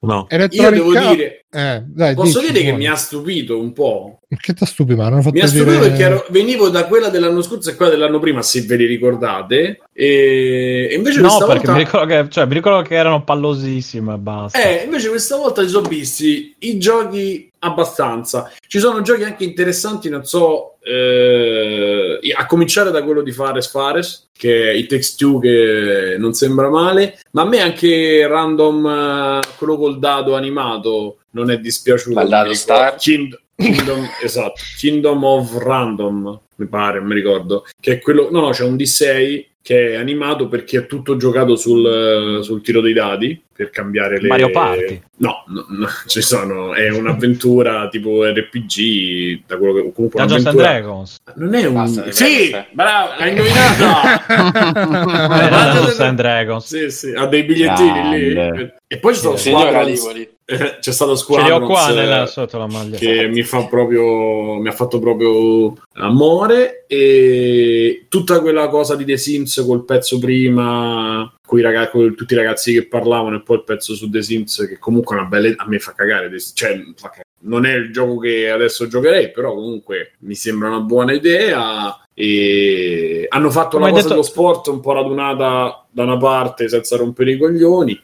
No. 0.00 0.14
No. 0.14 0.26
Io 0.30 0.36
Electronic 0.36 0.72
devo 0.74 0.90
Arts- 0.96 1.10
dire, 1.10 1.44
Eh, 1.50 1.82
dai, 1.86 2.14
posso 2.14 2.38
dici, 2.40 2.52
dire 2.52 2.58
che 2.64 2.68
buono. 2.70 2.78
mi 2.84 2.86
ha 2.88 2.94
stupito 2.94 3.58
un 3.58 3.72
po'. 3.72 4.20
Che 4.28 4.52
ti 4.54 4.64
stupito, 4.66 5.00
hanno 5.02 5.22
fatto 5.22 5.34
Mi 5.34 5.40
ha 5.40 5.46
stupito 5.48 5.70
dire... 5.70 5.88
perché 5.88 6.02
ero- 6.02 6.26
venivo 6.28 6.68
da 6.68 6.84
quella 6.86 7.08
dell'anno 7.08 7.42
scorso 7.42 7.70
e 7.70 7.74
quella 7.74 7.90
dell'anno 7.90 8.18
prima, 8.20 8.40
se 8.42 8.60
ve 8.62 8.76
li 8.76 8.84
ricordate. 8.86 9.80
E, 9.92 10.88
e 10.90 10.94
invece 10.94 11.20
No, 11.20 11.28
questa 11.28 11.46
perché 11.46 11.66
volta... 11.66 11.72
mi 11.72 11.78
ricordo, 11.84 12.06
che, 12.06 12.28
cioè, 12.30 12.46
mi 12.46 12.54
ricordo 12.54 12.82
che 12.86 12.94
erano 12.94 13.24
pallosissime 13.24 14.14
e 14.14 14.18
basta. 14.18 14.62
Eh, 14.62 14.84
invece 14.84 15.08
questa 15.08 15.36
volta 15.36 15.62
ci 15.62 15.68
sono 15.68 15.88
visti 15.88 16.54
i 16.60 16.78
giochi 16.78 17.50
abbastanza. 17.60 18.52
Ci 18.66 18.78
sono 18.78 19.00
giochi 19.02 19.24
anche 19.24 19.42
interessanti, 19.44 20.08
non 20.08 20.24
so, 20.24 20.76
eh, 20.82 22.20
a 22.36 22.46
cominciare 22.46 22.90
da 22.90 23.02
quello 23.02 23.22
di 23.22 23.32
Fares 23.32 23.68
Fares, 23.68 24.28
che 24.36 24.70
è 24.70 24.74
i 24.74 24.86
Takes 24.86 25.16
Two, 25.16 25.38
che 25.40 26.14
non 26.18 26.34
sembra 26.34 26.68
male, 26.68 27.18
ma 27.32 27.42
a 27.42 27.46
me 27.46 27.60
anche 27.60 28.26
Random, 28.26 28.86
eh, 28.86 29.40
quello 29.56 29.76
col 29.88 29.98
dado 29.98 30.34
animato, 30.34 31.18
non 31.30 31.50
è 31.50 31.58
dispiaciuto. 31.58 32.14
Ma 32.14 32.22
il 32.22 32.28
dado. 32.28 32.54
Star? 32.54 32.96
Kind- 32.96 33.38
Kingdom, 33.54 34.08
esatto, 34.22 34.60
Kingdom 34.76 35.24
of 35.24 35.56
Random, 35.56 36.40
mi 36.56 36.66
pare, 36.66 37.00
mi 37.00 37.14
ricordo, 37.14 37.64
che 37.80 37.94
è 37.94 38.00
quello, 38.00 38.28
no, 38.30 38.40
no, 38.40 38.50
c'è 38.50 38.64
un 38.64 38.76
D6 38.76 39.46
che 39.60 39.92
è 39.92 39.94
animato 39.96 40.48
perché 40.48 40.78
è 40.78 40.86
tutto 40.86 41.16
giocato 41.16 41.56
sul, 41.56 42.40
sul 42.42 42.62
tiro 42.62 42.80
dei 42.80 42.92
dadi 42.94 43.40
per 43.52 43.70
cambiare 43.70 44.20
le 44.20 44.28
Mario 44.28 44.50
Party. 44.50 45.02
No, 45.16 45.44
no, 45.48 45.66
no, 45.68 45.86
ci 46.06 46.22
sono, 46.22 46.74
è 46.74 46.88
un'avventura 46.90 47.88
tipo 47.90 48.24
RPG, 48.24 49.42
da 49.46 49.56
quello 49.58 49.74
che 49.74 49.92
comunque 49.92 50.20
Dungeons 50.20 50.46
and 50.46 50.54
un'avventura. 50.54 50.80
Dragons. 50.80 51.16
Non 51.34 51.54
è 51.54 51.64
un 51.66 51.74
Basta, 51.74 52.10
Sì, 52.12 52.56
bravo, 52.72 53.10
hai 53.18 53.30
indovinato. 53.30 54.26
Eh, 55.38 55.48
Dungeons 55.48 56.00
and 56.00 56.16
Dragons. 56.16 56.66
Sì, 56.66 56.90
sì, 56.90 57.12
ha 57.14 57.26
dei 57.26 57.42
bigliettini 57.42 57.88
Grande. 58.32 58.52
lì. 58.52 58.72
E 58.86 58.98
poi 58.98 59.12
c'è 59.12 59.18
stato 59.18 59.36
Signora 59.36 59.84
Squadrons. 59.94 60.28
C'è 60.80 60.92
stato 60.92 61.14
Ce 61.16 61.24
li 61.42 61.50
ho 61.50 61.60
qua 61.60 61.80
Squadrons 61.80 61.94
nella, 61.94 62.22
eh, 62.22 62.26
sotto 62.26 62.58
la 62.58 62.66
maglia. 62.66 62.96
che 62.96 63.26
mi 63.28 63.42
fa 63.42 63.64
proprio 63.66 64.54
mi 64.60 64.68
ha 64.68 64.72
fatto 64.72 64.98
proprio 64.98 65.74
amore 65.94 66.77
e 66.90 68.06
tutta 68.08 68.40
quella 68.40 68.68
cosa 68.68 68.96
di 68.96 69.04
The 69.04 69.18
Sims 69.18 69.62
col 69.66 69.84
pezzo 69.84 70.18
prima 70.18 71.30
ragazzi, 71.50 71.90
con 71.90 72.14
tutti 72.14 72.32
i 72.32 72.36
ragazzi 72.36 72.72
che 72.72 72.86
parlavano 72.86 73.36
e 73.36 73.42
poi 73.42 73.58
il 73.58 73.64
pezzo 73.64 73.94
su 73.94 74.08
The 74.08 74.22
Sims 74.22 74.64
che 74.66 74.78
comunque 74.78 75.14
è 75.14 75.20
una 75.20 75.28
bella 75.28 75.52
a 75.56 75.68
me 75.68 75.78
fa 75.78 75.92
cagare 75.92 76.30
cioè 76.54 76.82
fa 76.96 77.08
cagare. 77.08 77.26
non 77.40 77.66
è 77.66 77.74
il 77.74 77.92
gioco 77.92 78.18
che 78.18 78.48
adesso 78.50 78.88
giocherei 78.88 79.30
però 79.32 79.54
comunque 79.54 80.12
mi 80.20 80.34
sembra 80.34 80.68
una 80.68 80.80
buona 80.80 81.12
idea. 81.12 82.02
E 82.14 83.26
hanno 83.28 83.48
fatto 83.48 83.76
Come 83.76 83.84
la 83.84 83.90
cosa 83.90 84.02
detto- 84.02 84.14
dello 84.14 84.26
sport 84.26 84.66
un 84.66 84.80
po' 84.80 84.92
radunata 84.92 85.86
da 85.88 86.02
una 86.02 86.16
parte 86.16 86.68
senza 86.68 86.96
rompere 86.96 87.32
i 87.32 87.38
coglioni. 87.38 88.02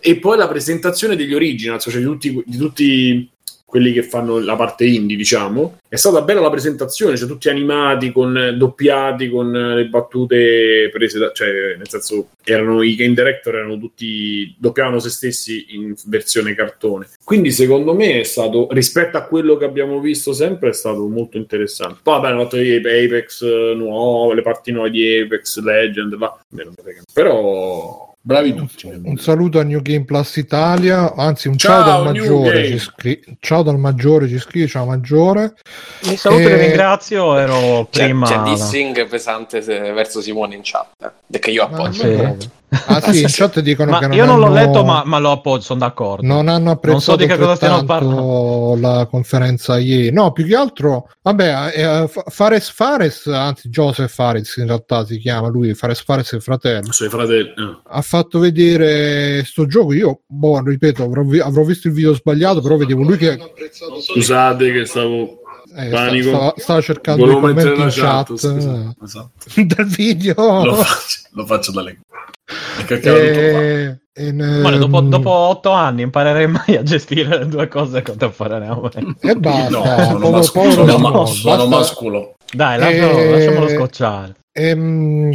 E 0.00 0.16
poi 0.16 0.36
la 0.36 0.48
presentazione 0.48 1.14
degli 1.14 1.32
originals 1.32 1.84
cioè 1.84 2.00
di 2.00 2.04
tutti, 2.04 2.42
di 2.44 2.56
tutti 2.56 3.30
quelli 3.72 3.92
che 3.94 4.02
fanno 4.02 4.38
la 4.38 4.54
parte 4.54 4.84
indie, 4.84 5.16
diciamo. 5.16 5.78
È 5.88 5.96
stata 5.96 6.20
bella 6.20 6.40
la 6.42 6.50
presentazione, 6.50 7.16
cioè 7.16 7.26
tutti 7.26 7.48
animati, 7.48 8.12
con 8.12 8.54
doppiati, 8.54 9.30
con 9.30 9.56
eh, 9.56 9.76
le 9.76 9.86
battute 9.86 10.90
prese 10.92 11.18
da, 11.18 11.32
cioè, 11.32 11.76
nel 11.78 11.88
senso, 11.88 12.28
erano 12.44 12.82
i 12.82 12.94
game 12.94 13.14
director 13.14 13.54
erano 13.54 13.78
tutti 13.78 14.54
doppiavano 14.58 14.98
se 14.98 15.08
stessi 15.08 15.68
in 15.70 15.94
versione 16.04 16.54
cartone. 16.54 17.08
Quindi, 17.24 17.50
secondo 17.50 17.94
me, 17.94 18.20
è 18.20 18.24
stato 18.24 18.68
rispetto 18.72 19.16
a 19.16 19.22
quello 19.22 19.56
che 19.56 19.64
abbiamo 19.64 20.00
visto 20.00 20.34
sempre, 20.34 20.68
è 20.68 20.74
stato 20.74 21.06
molto 21.08 21.38
interessante. 21.38 22.00
Poi, 22.02 22.20
vabbè, 22.20 22.28
hanno 22.28 22.42
fatto 22.42 22.56
Apex 22.56 23.40
eh, 23.40 23.72
nuove, 23.74 24.34
le 24.34 24.42
parti 24.42 24.70
nuove 24.70 24.90
di 24.90 25.20
Apex 25.20 25.60
Legend, 25.60 26.14
frega. 26.76 27.02
però 27.10 28.01
bravi 28.22 28.54
tutti. 28.54 28.86
Un 29.02 29.18
saluto 29.18 29.58
a 29.58 29.64
New 29.64 29.82
Game 29.82 30.04
Plus 30.04 30.36
Italia, 30.36 31.12
anzi 31.14 31.48
un 31.48 31.56
Ciao, 31.58 31.82
ciao, 31.84 32.02
dal 32.04 32.12
New 32.14 32.22
maggiore, 32.24 32.66
ci 32.66 32.78
scri- 32.78 33.36
ciao 33.40 33.62
dal 33.62 33.78
maggiore, 33.78 34.28
ci 34.28 34.38
scrive, 34.38 34.66
ciao 34.68 34.86
maggiore. 34.86 35.54
Mi 36.06 36.16
saluto 36.16 36.48
e 36.48 36.56
ringrazio, 36.56 37.36
ero 37.36 37.88
C'è, 37.90 38.04
prima... 38.04 38.26
c'è 38.26 38.38
dissing 38.42 39.06
pesante 39.08 39.60
se- 39.60 39.92
verso 39.92 40.20
Simone 40.20 40.54
in 40.54 40.60
chat. 40.62 40.86
eh, 41.02 41.10
Perché 41.30 41.50
io 41.50 41.68
Ma 41.68 41.76
appoggio. 41.76 42.02
sì. 42.02 42.48
Ah 42.86 43.12
sì, 43.12 43.20
in 43.20 43.26
chat 43.28 43.60
dicono 43.60 43.90
Ma 43.90 43.98
che 43.98 44.06
non 44.06 44.16
io 44.16 44.24
non 44.24 44.38
l'ho 44.38 44.46
hanno- 44.46 44.54
letto, 44.54 44.82
ma, 44.84 45.02
ma 45.04 45.18
lo 45.18 45.30
appoggio, 45.32 45.60
sono 45.62 45.80
d'accordo. 45.80 46.26
non 46.26 46.48
hanno 46.48 46.70
apprezzato 46.70 47.02
so 47.02 47.16
di 47.16 47.26
che 47.26 47.36
cosa 47.36 47.54
stiamo 47.56 47.76
altrettanto 47.76 48.76
la 48.80 49.06
conferenza 49.10 49.78
ieri. 49.78 50.10
No, 50.10 50.32
più 50.32 50.46
che 50.46 50.54
altro, 50.56 51.08
vabbè, 51.20 51.72
eh, 51.74 52.08
Fa- 52.08 52.24
Fares 52.28 52.70
Fares, 52.70 53.26
anzi 53.26 53.68
Joseph 53.68 54.10
Fares 54.10 54.56
in 54.56 54.66
realtà 54.66 55.04
si 55.04 55.18
chiama 55.18 55.48
lui, 55.48 55.74
Fares 55.74 56.02
Fares 56.02 56.32
è 56.32 56.36
il 56.36 56.42
fratello. 56.42 56.90
Suoi 56.92 57.10
fratelli. 57.10 57.48
eh. 57.50 57.80
Ha 57.88 58.00
fatto 58.00 58.38
vedere 58.38 59.44
sto 59.44 59.66
gioco. 59.66 59.92
Io, 59.92 60.20
boh, 60.26 60.62
ripeto, 60.64 61.02
avrò, 61.02 61.22
vi- 61.24 61.40
avrò 61.40 61.62
visto 61.64 61.88
il 61.88 61.94
video 61.94 62.14
sbagliato, 62.14 62.62
però 62.62 62.76
vedevo 62.76 63.02
lui 63.02 63.18
che 63.18 63.38
Scusate 64.00 64.72
che 64.72 64.84
stavo. 64.86 65.40
eh, 65.76 65.88
Panico. 65.88 66.28
stava, 66.28 66.54
stava 66.56 66.80
cercando 66.80 67.22
i 67.24 67.28
Volevo 67.28 67.46
mettere 67.46 67.72
commenti 67.74 67.98
in 67.98 68.02
la 68.04 68.08
chat, 68.10 68.26
chat. 68.40 69.02
Esatto. 69.02 69.30
eh, 69.56 69.64
del 69.66 69.86
video. 69.86 70.64
Lo 70.64 70.74
faccio, 70.74 71.18
lo 71.32 71.46
faccio 71.46 71.72
dalle. 71.72 72.00
E 72.80 72.84
cacchiava 72.84 73.18
tutto 73.18 73.50
qua. 73.50 73.60
Eh, 73.62 73.98
e, 74.14 74.32
Guarda, 74.32 74.78
dopo, 74.78 74.98
ehm, 74.98 75.08
dopo 75.08 75.30
otto 75.30 75.70
anni 75.70 76.02
imparerei 76.02 76.46
mai 76.46 76.76
a 76.76 76.82
gestire 76.82 77.38
le 77.38 77.48
due 77.48 77.66
cose 77.68 78.02
contemporaneamente. 78.02 78.98
e 79.20 79.34
basta. 79.36 79.70
No, 79.70 79.84
sono, 79.84 80.18
povero- 80.18 80.30
mascu- 80.30 80.62
povero 80.62 80.86
sono, 80.86 80.98
ma- 80.98 81.26
sono 81.26 81.56
basta- 81.56 81.66
masculo. 81.68 82.34
Dai, 82.52 82.78
Eh, 82.98 83.30
lasciamolo 83.30 83.68
scocciare. 83.68 84.34
Ehm, 84.52 85.30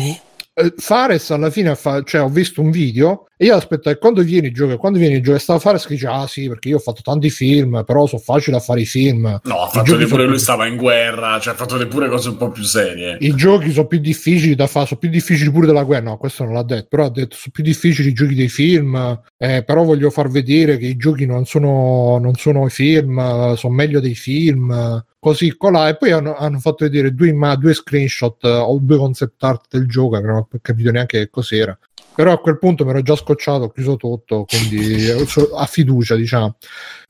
eh, 0.58 0.74
Fares 0.76 1.30
alla 1.30 1.52
fine 1.52 1.76
fa, 1.76 2.02
cioè 2.02 2.22
ho 2.22 2.30
visto 2.30 2.62
un 2.62 2.72
video 2.72 3.28
e 3.38 3.46
io 3.46 3.56
aspetto 3.56 3.96
quando 4.00 4.24
viene 4.24 4.48
il 4.48 4.54
gioco 4.56 4.76
quando 4.78 4.98
viene 4.98 5.18
il 5.18 5.22
gioco 5.22 5.38
stava 5.38 5.60
Fares 5.60 5.86
che 5.86 5.94
dice 5.94 6.08
ah 6.08 6.26
sì 6.26 6.48
perché 6.48 6.70
io 6.70 6.78
ho 6.78 6.80
fatto 6.80 7.04
tanti 7.04 7.30
film 7.30 7.84
però 7.86 8.08
sono 8.08 8.20
facile 8.20 8.58
a 8.58 8.60
fare 8.60 8.82
i 8.82 8.86
film. 8.86 9.40
No, 9.44 9.62
ha 9.62 9.68
fatto 9.68 9.96
che 9.96 10.06
pure 10.06 10.22
sono- 10.22 10.24
lui 10.26 10.40
stava 10.40 10.66
in 10.66 10.76
guerra, 10.76 11.40
cioè 11.40 11.54
ha 11.54 11.58
fatto 11.58 11.88
pure 11.88 12.10
cose 12.10 12.30
un 12.30 12.38
po' 12.38 12.50
più 12.50 12.64
serie. 12.64 13.18
i 13.20 13.36
giochi 13.36 13.72
sono 13.72 13.86
più 13.86 14.00
difficili 14.00 14.56
da 14.56 14.66
fare 14.66 14.88
sono 14.88 15.00
più 15.00 15.10
difficili 15.10 15.52
pure 15.52 15.68
della 15.68 15.84
guerra. 15.84 16.10
No 16.10 16.18
questo 16.18 16.44
non 16.44 16.54
l'ha 16.54 16.64
detto 16.64 16.88
però 16.90 17.06
ha 17.06 17.12
detto 17.12 17.36
sono 17.36 17.52
più 17.54 17.64
difficili 17.64 18.10
i 18.10 18.14
giochi 18.14 18.34
dei 18.34 18.50
film 18.50 19.22
eh, 19.38 19.64
però 19.64 19.84
voglio 19.84 20.10
far 20.10 20.30
vedere 20.30 20.78
che 20.78 20.88
i 20.88 20.98
giochi 20.98 21.28
non 21.28 21.46
sono, 21.46 22.18
non 22.18 22.34
sono 22.34 22.66
i 22.66 22.72
film 22.72 23.54
sono 23.54 23.74
meglio 23.74 24.00
dei 24.00 24.16
film. 24.16 25.04
Così 25.20 25.58
colà 25.58 25.90
e 25.90 25.98
poi 25.98 26.12
hanno, 26.12 26.36
hanno 26.36 26.60
fatto 26.60 26.86
vedere 26.86 27.14
due, 27.14 27.28
imma- 27.30 27.56
due 27.56 27.74
screenshot 27.74 28.44
eh, 28.46 28.50
o 28.50 28.78
due 28.80 28.98
concept 28.98 29.44
art 29.44 29.66
del 29.72 29.88
gioco 29.88 30.16
che 30.22 30.26
non 30.26 30.46
ho 30.52 30.60
capito 30.62 30.92
neanche 30.92 31.20
che 31.20 31.30
cos'era 31.30 31.78
però 32.16 32.32
a 32.32 32.40
quel 32.40 32.58
punto 32.58 32.84
mi 32.84 32.92
ero 32.92 33.02
già 33.02 33.16
scocciato 33.16 33.66
ho 33.66 33.70
chiuso 33.70 33.96
tutto 33.96 34.46
quindi 34.46 35.08
a 35.56 35.66
fiducia 35.66 36.16
diciamo 36.16 36.56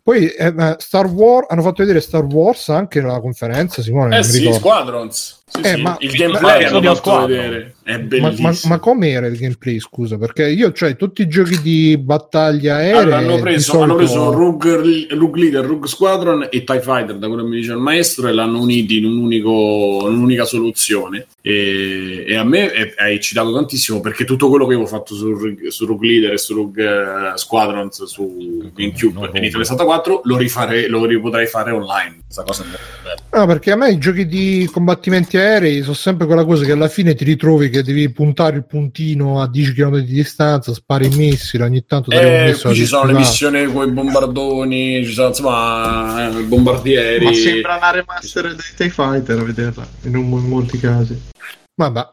poi 0.02 0.30
eh, 0.30 0.76
Star 0.78 1.06
Wars 1.08 1.48
hanno 1.50 1.62
fatto 1.62 1.82
vedere 1.84 2.00
Star 2.00 2.24
Wars 2.24 2.70
anche 2.70 3.02
nella 3.02 3.20
conferenza 3.20 3.82
Simone 3.82 4.18
Eh 4.18 4.24
sì, 4.24 4.38
ricordo. 4.40 4.60
Squadrons. 4.60 5.37
Sì, 5.50 5.62
Eh, 5.62 5.76
sì. 5.76 5.82
ma- 5.82 5.96
il 6.02 6.10
ma- 6.10 6.16
gameplay 6.18 6.62
ma- 6.62 6.68
hanno 6.68 6.80
ma- 6.82 6.86
fatto 6.88 6.96
Squadron. 6.98 7.28
vedere. 7.28 7.76
È 7.88 7.92
Ma, 7.98 7.98
bellissimo. 8.04 8.50
ma, 8.50 8.58
ma 8.64 8.80
com'era 8.80 9.28
il 9.28 9.38
gameplay? 9.38 9.80
Scusa, 9.80 10.18
perché 10.18 10.50
io, 10.50 10.74
cioè, 10.74 10.98
tutti 10.98 11.22
i 11.22 11.28
giochi 11.30 11.62
di 11.62 11.98
battaglia 11.98 12.76
aerea 12.76 13.00
Allora, 13.00 13.18
hanno, 13.20 13.40
preso, 13.40 13.82
hanno 13.82 13.94
solito- 13.94 13.96
preso 13.96 14.32
Rogue, 14.34 15.08
Rogue 15.16 15.40
Leader, 15.42 15.64
Rogue 15.66 15.88
Squadron 15.88 16.48
e 16.52 16.66
TIE 16.66 16.82
Fighter, 16.82 17.16
da 17.18 17.28
quello 17.28 17.44
che 17.44 17.50
mi 17.50 17.56
dice 17.56 17.72
il 17.72 17.78
maestro, 17.78 18.28
e 18.28 18.34
l'hanno 18.34 18.60
uniti 18.60 18.98
in, 18.98 19.06
un 19.06 19.20
unico, 19.20 20.02
in 20.10 20.16
un'unica 20.16 20.44
soluzione. 20.44 21.28
E, 21.42 22.26
e 22.28 22.36
a 22.36 22.44
me 22.44 22.70
è, 22.74 22.94
è 22.94 23.06
eccitato 23.06 23.54
tantissimo 23.54 24.02
perché 24.02 24.26
tutto 24.26 24.50
quello 24.50 24.66
che 24.68 24.74
avevo 24.74 24.88
fatto 24.90 25.16
su, 25.16 25.34
su 25.70 25.86
Rogue 25.86 26.08
Leader 26.10 26.34
e 26.34 26.38
su 26.38 26.54
Rogue 26.56 26.84
eh, 26.84 27.38
Squadrons 27.38 28.04
su 28.04 28.70
GameCube 28.76 29.28
e 29.32 29.40
Nintendo 29.40 29.60
64 29.60 30.22
lo, 30.26 30.36
rifare, 30.36 30.90
lo 30.90 31.06
ripotrei 31.06 31.48
fare 31.48 31.72
online. 31.72 32.18
Questa 32.26 32.44
cosa 32.44 32.64
è 32.64 32.66
molto 32.66 32.82
bella. 33.02 33.40
No, 33.40 33.46
perché 33.48 33.72
a 33.72 33.76
me 33.78 33.92
i 33.92 33.98
giochi 33.98 34.28
di 34.28 34.68
combattimenti 34.70 35.37
aerei 35.40 35.82
sono 35.82 35.94
sempre 35.94 36.26
quella 36.26 36.44
cosa 36.46 36.64
che 36.66 36.72
alla 36.72 36.88
fine 36.88 37.14
ti 37.16 37.24
ritrovi 37.24 37.70
che 37.70 37.84
devi 37.84 38.12
puntare 38.12 38.58
il 38.58 38.66
puntino 38.66 39.42
a 39.42 39.48
10 39.48 39.74
km 39.74 39.98
di 40.00 40.14
distanza, 40.14 40.74
spari 40.74 41.08
i 41.08 41.16
missili, 41.16 41.64
ogni 41.64 41.86
tanto 41.86 42.12
Eh, 42.12 42.56
ci 42.74 42.86
sono 42.86 43.06
le 43.06 43.14
missioni 43.14 43.66
con 43.72 43.88
i 43.88 43.92
bombardoni, 43.92 45.06
ci 45.06 45.14
sono 45.14 45.28
insomma 45.30 46.28
eh, 46.28 46.44
bombardieri. 46.44 47.26
Ma 47.26 47.34
sembra 47.34 47.76
una 47.78 47.92
remaster 47.92 48.44
dei 48.56 48.66
TIE 48.76 48.90
Fighter 48.90 49.40
a 49.40 49.44
vederla, 49.44 49.88
in, 50.04 50.16
un- 50.16 50.32
in 50.32 50.48
molti 50.48 50.80
casi. 50.80 51.20
Vabbè. 51.76 52.06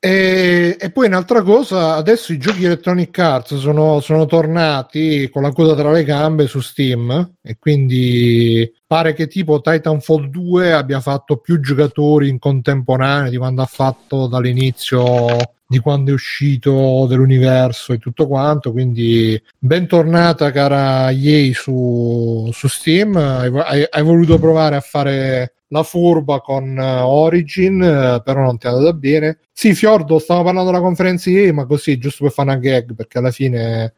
E, 0.00 0.76
e 0.78 0.90
poi 0.92 1.08
un'altra 1.08 1.42
cosa, 1.42 1.96
adesso 1.96 2.32
i 2.32 2.38
giochi 2.38 2.64
Electronic 2.64 3.18
Arts 3.18 3.56
sono, 3.56 3.98
sono 3.98 4.26
tornati 4.26 5.28
con 5.28 5.42
la 5.42 5.50
coda 5.50 5.74
tra 5.74 5.90
le 5.90 6.04
gambe 6.04 6.46
su 6.46 6.60
Steam 6.60 7.34
e 7.42 7.56
quindi 7.58 8.72
pare 8.86 9.12
che 9.12 9.26
tipo 9.26 9.60
Titanfall 9.60 10.26
2 10.26 10.72
abbia 10.72 11.00
fatto 11.00 11.38
più 11.38 11.58
giocatori 11.58 12.28
in 12.28 12.38
contemporanea 12.38 13.28
di 13.28 13.36
quando 13.38 13.62
ha 13.62 13.66
fatto 13.66 14.28
dall'inizio 14.28 15.56
di 15.66 15.80
quando 15.80 16.12
è 16.12 16.14
uscito 16.14 17.04
dell'universo 17.06 17.92
e 17.92 17.98
tutto 17.98 18.26
quanto 18.26 18.72
quindi 18.72 19.40
bentornata 19.58 20.50
cara 20.50 21.10
EA 21.10 21.52
su, 21.52 22.48
su 22.52 22.68
Steam. 22.68 23.16
Hai- 23.16 23.86
hai 23.90 24.02
voluto 24.02 24.38
provare 24.38 24.76
a 24.76 24.80
fare 24.80 25.54
la 25.68 25.82
furba 25.82 26.40
con 26.40 26.78
eh, 26.78 27.00
Origin 27.00 27.82
eh, 27.82 28.22
però 28.24 28.42
non 28.42 28.58
ti 28.58 28.66
è 28.66 28.70
andata 28.70 28.92
bene 28.92 29.38
sì 29.52 29.74
Fiordo 29.74 30.18
stavo 30.18 30.42
parlando 30.44 30.70
della 30.70 30.82
conferenza 30.82 31.30
EA 31.30 31.52
ma 31.52 31.66
così 31.66 31.98
giusto 31.98 32.24
per 32.24 32.32
fare 32.32 32.50
una 32.50 32.58
gag 32.58 32.94
perché 32.94 33.18
alla 33.18 33.30
fine 33.30 33.94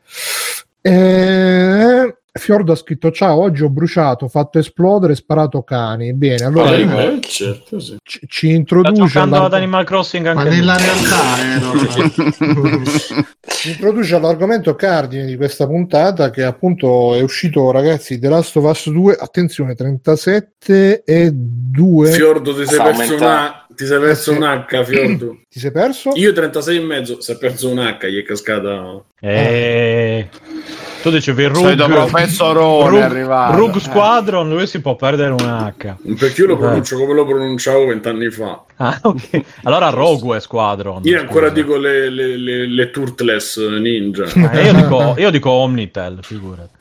eh, 0.83 0.91
Fiordo 2.33 2.73
ha 2.73 2.77
scritto 2.77 3.11
ciao 3.11 3.41
oggi 3.41 3.63
ho 3.63 3.69
bruciato 3.71 4.29
fatto 4.29 4.59
esplodere 4.59 5.15
sparato 5.15 5.63
cani 5.63 6.13
bene 6.15 6.45
allora 6.45 6.71
Ah, 6.71 6.75
eh, 6.75 7.15
eh, 7.15 7.21
certo, 7.21 7.79
sì. 7.81 7.97
ci, 8.03 8.21
ci 8.27 8.47
Sta 8.49 8.57
introduce 8.57 9.03
giocando 9.07 9.37
alla- 9.37 9.45
ad 9.47 9.55
Animal 9.55 9.85
Crossing 9.85 10.27
anche 10.27 10.45
Ma 10.45 10.49
nella 10.49 10.77
realtà, 10.77 11.39
eh, 11.43 11.59
no, 11.61 12.85
ci 13.47 13.71
introduce 13.71 14.15
all'argomento 14.15 14.75
cardine 14.75 15.25
di 15.27 15.37
questa 15.37 15.67
puntata 15.67 16.31
che 16.31 16.43
appunto 16.45 17.15
è 17.15 17.21
uscito 17.21 17.71
ragazzi 17.71 18.19
The 18.19 18.29
Last 18.29 18.57
of 18.57 18.65
Us 18.65 18.89
2 18.91 19.17
attenzione 19.19 19.75
37 19.75 21.03
e 21.05 21.31
2 21.33 22.11
Fiordo, 22.13 22.55
ti 22.55 22.67
sei 22.67 22.75
Sta 22.75 22.83
perso 22.85 23.15
una, 23.17 23.67
ti 23.75 23.87
sei 23.87 24.01
perso 24.01 24.33
un 24.33 24.43
H, 24.43 24.85
Fiordo. 24.85 25.39
ti 25.49 25.59
sei 25.59 25.71
perso? 25.73 26.11
Io 26.15 26.33
36 26.33 26.77
e 26.77 26.81
mezzo, 26.81 27.21
si 27.21 27.33
è 27.33 27.39
perso 27.39 27.69
un 27.71 27.79
H, 27.79 28.07
gli 28.09 28.19
è 28.21 28.25
cascata. 28.25 29.05
Eh, 29.23 30.29
tu 31.03 31.11
dicevi 31.11 31.45
Rug, 31.47 31.79
Rug- 31.79 33.01
arrivato. 33.01 33.57
Rug 33.57 33.77
Eh. 33.77 33.81
Squadron, 33.81 34.49
lui 34.49 34.67
si 34.67 34.81
può 34.81 34.97
perdere 34.97 35.31
un 35.33 35.41
H. 35.41 35.97
Perché 36.19 36.41
io 36.41 36.47
lo 36.49 36.55
Eh. 36.55 36.59
pronuncio 36.59 36.97
come 36.97 37.15
lo 37.15 37.27
pronunciavo 37.27 37.87
vent'anni 37.87 38.31
fa. 38.31 38.63
Ah, 38.77 38.99
ok. 39.03 39.43
Allora 39.65 39.91
Rogue 39.91 40.41
Squadron. 40.41 41.01
Io 41.05 41.21
ancora 41.21 41.49
scusa. 41.49 41.61
dico 41.61 41.77
le, 41.77 42.09
le, 42.09 42.37
le, 42.37 42.67
le 42.67 42.91
Turtles 42.91 43.57
Ninja. 43.59 44.25
Eh, 44.53 44.65
io, 44.65 44.73
dico, 44.75 45.15
io 45.19 45.31
dico 45.31 45.51
Omnitel, 45.51 46.19
figurati. 46.23 46.79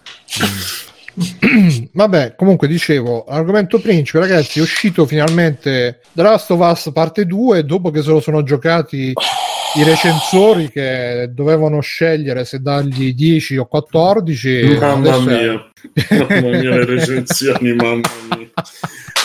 Vabbè, 1.91 2.35
comunque 2.35 2.67
dicevo, 2.67 3.25
argomento 3.25 3.79
principe, 3.79 4.19
ragazzi, 4.19 4.59
è 4.59 4.61
uscito 4.61 5.05
finalmente 5.05 5.99
The 6.13 6.21
Last 6.21 6.51
of 6.51 6.59
Us 6.61 6.91
parte 6.93 7.25
2 7.25 7.65
dopo 7.65 7.91
che 7.91 8.01
se 8.01 8.09
lo 8.09 8.21
sono 8.21 8.43
giocati 8.43 9.11
i 9.75 9.83
recensori 9.83 10.69
che 10.71 11.29
dovevano 11.31 11.79
scegliere 11.81 12.43
se 12.45 12.59
dargli 12.59 13.13
10 13.13 13.57
o 13.57 13.65
14. 13.65 14.77
Mamma 14.79 15.15
è- 15.15 15.19
mia, 15.19 15.71
mamma 16.09 16.57
mia, 16.57 16.69
le 16.69 16.85
recensioni, 16.85 17.73
mamma 17.73 18.09
mia. 18.37 18.49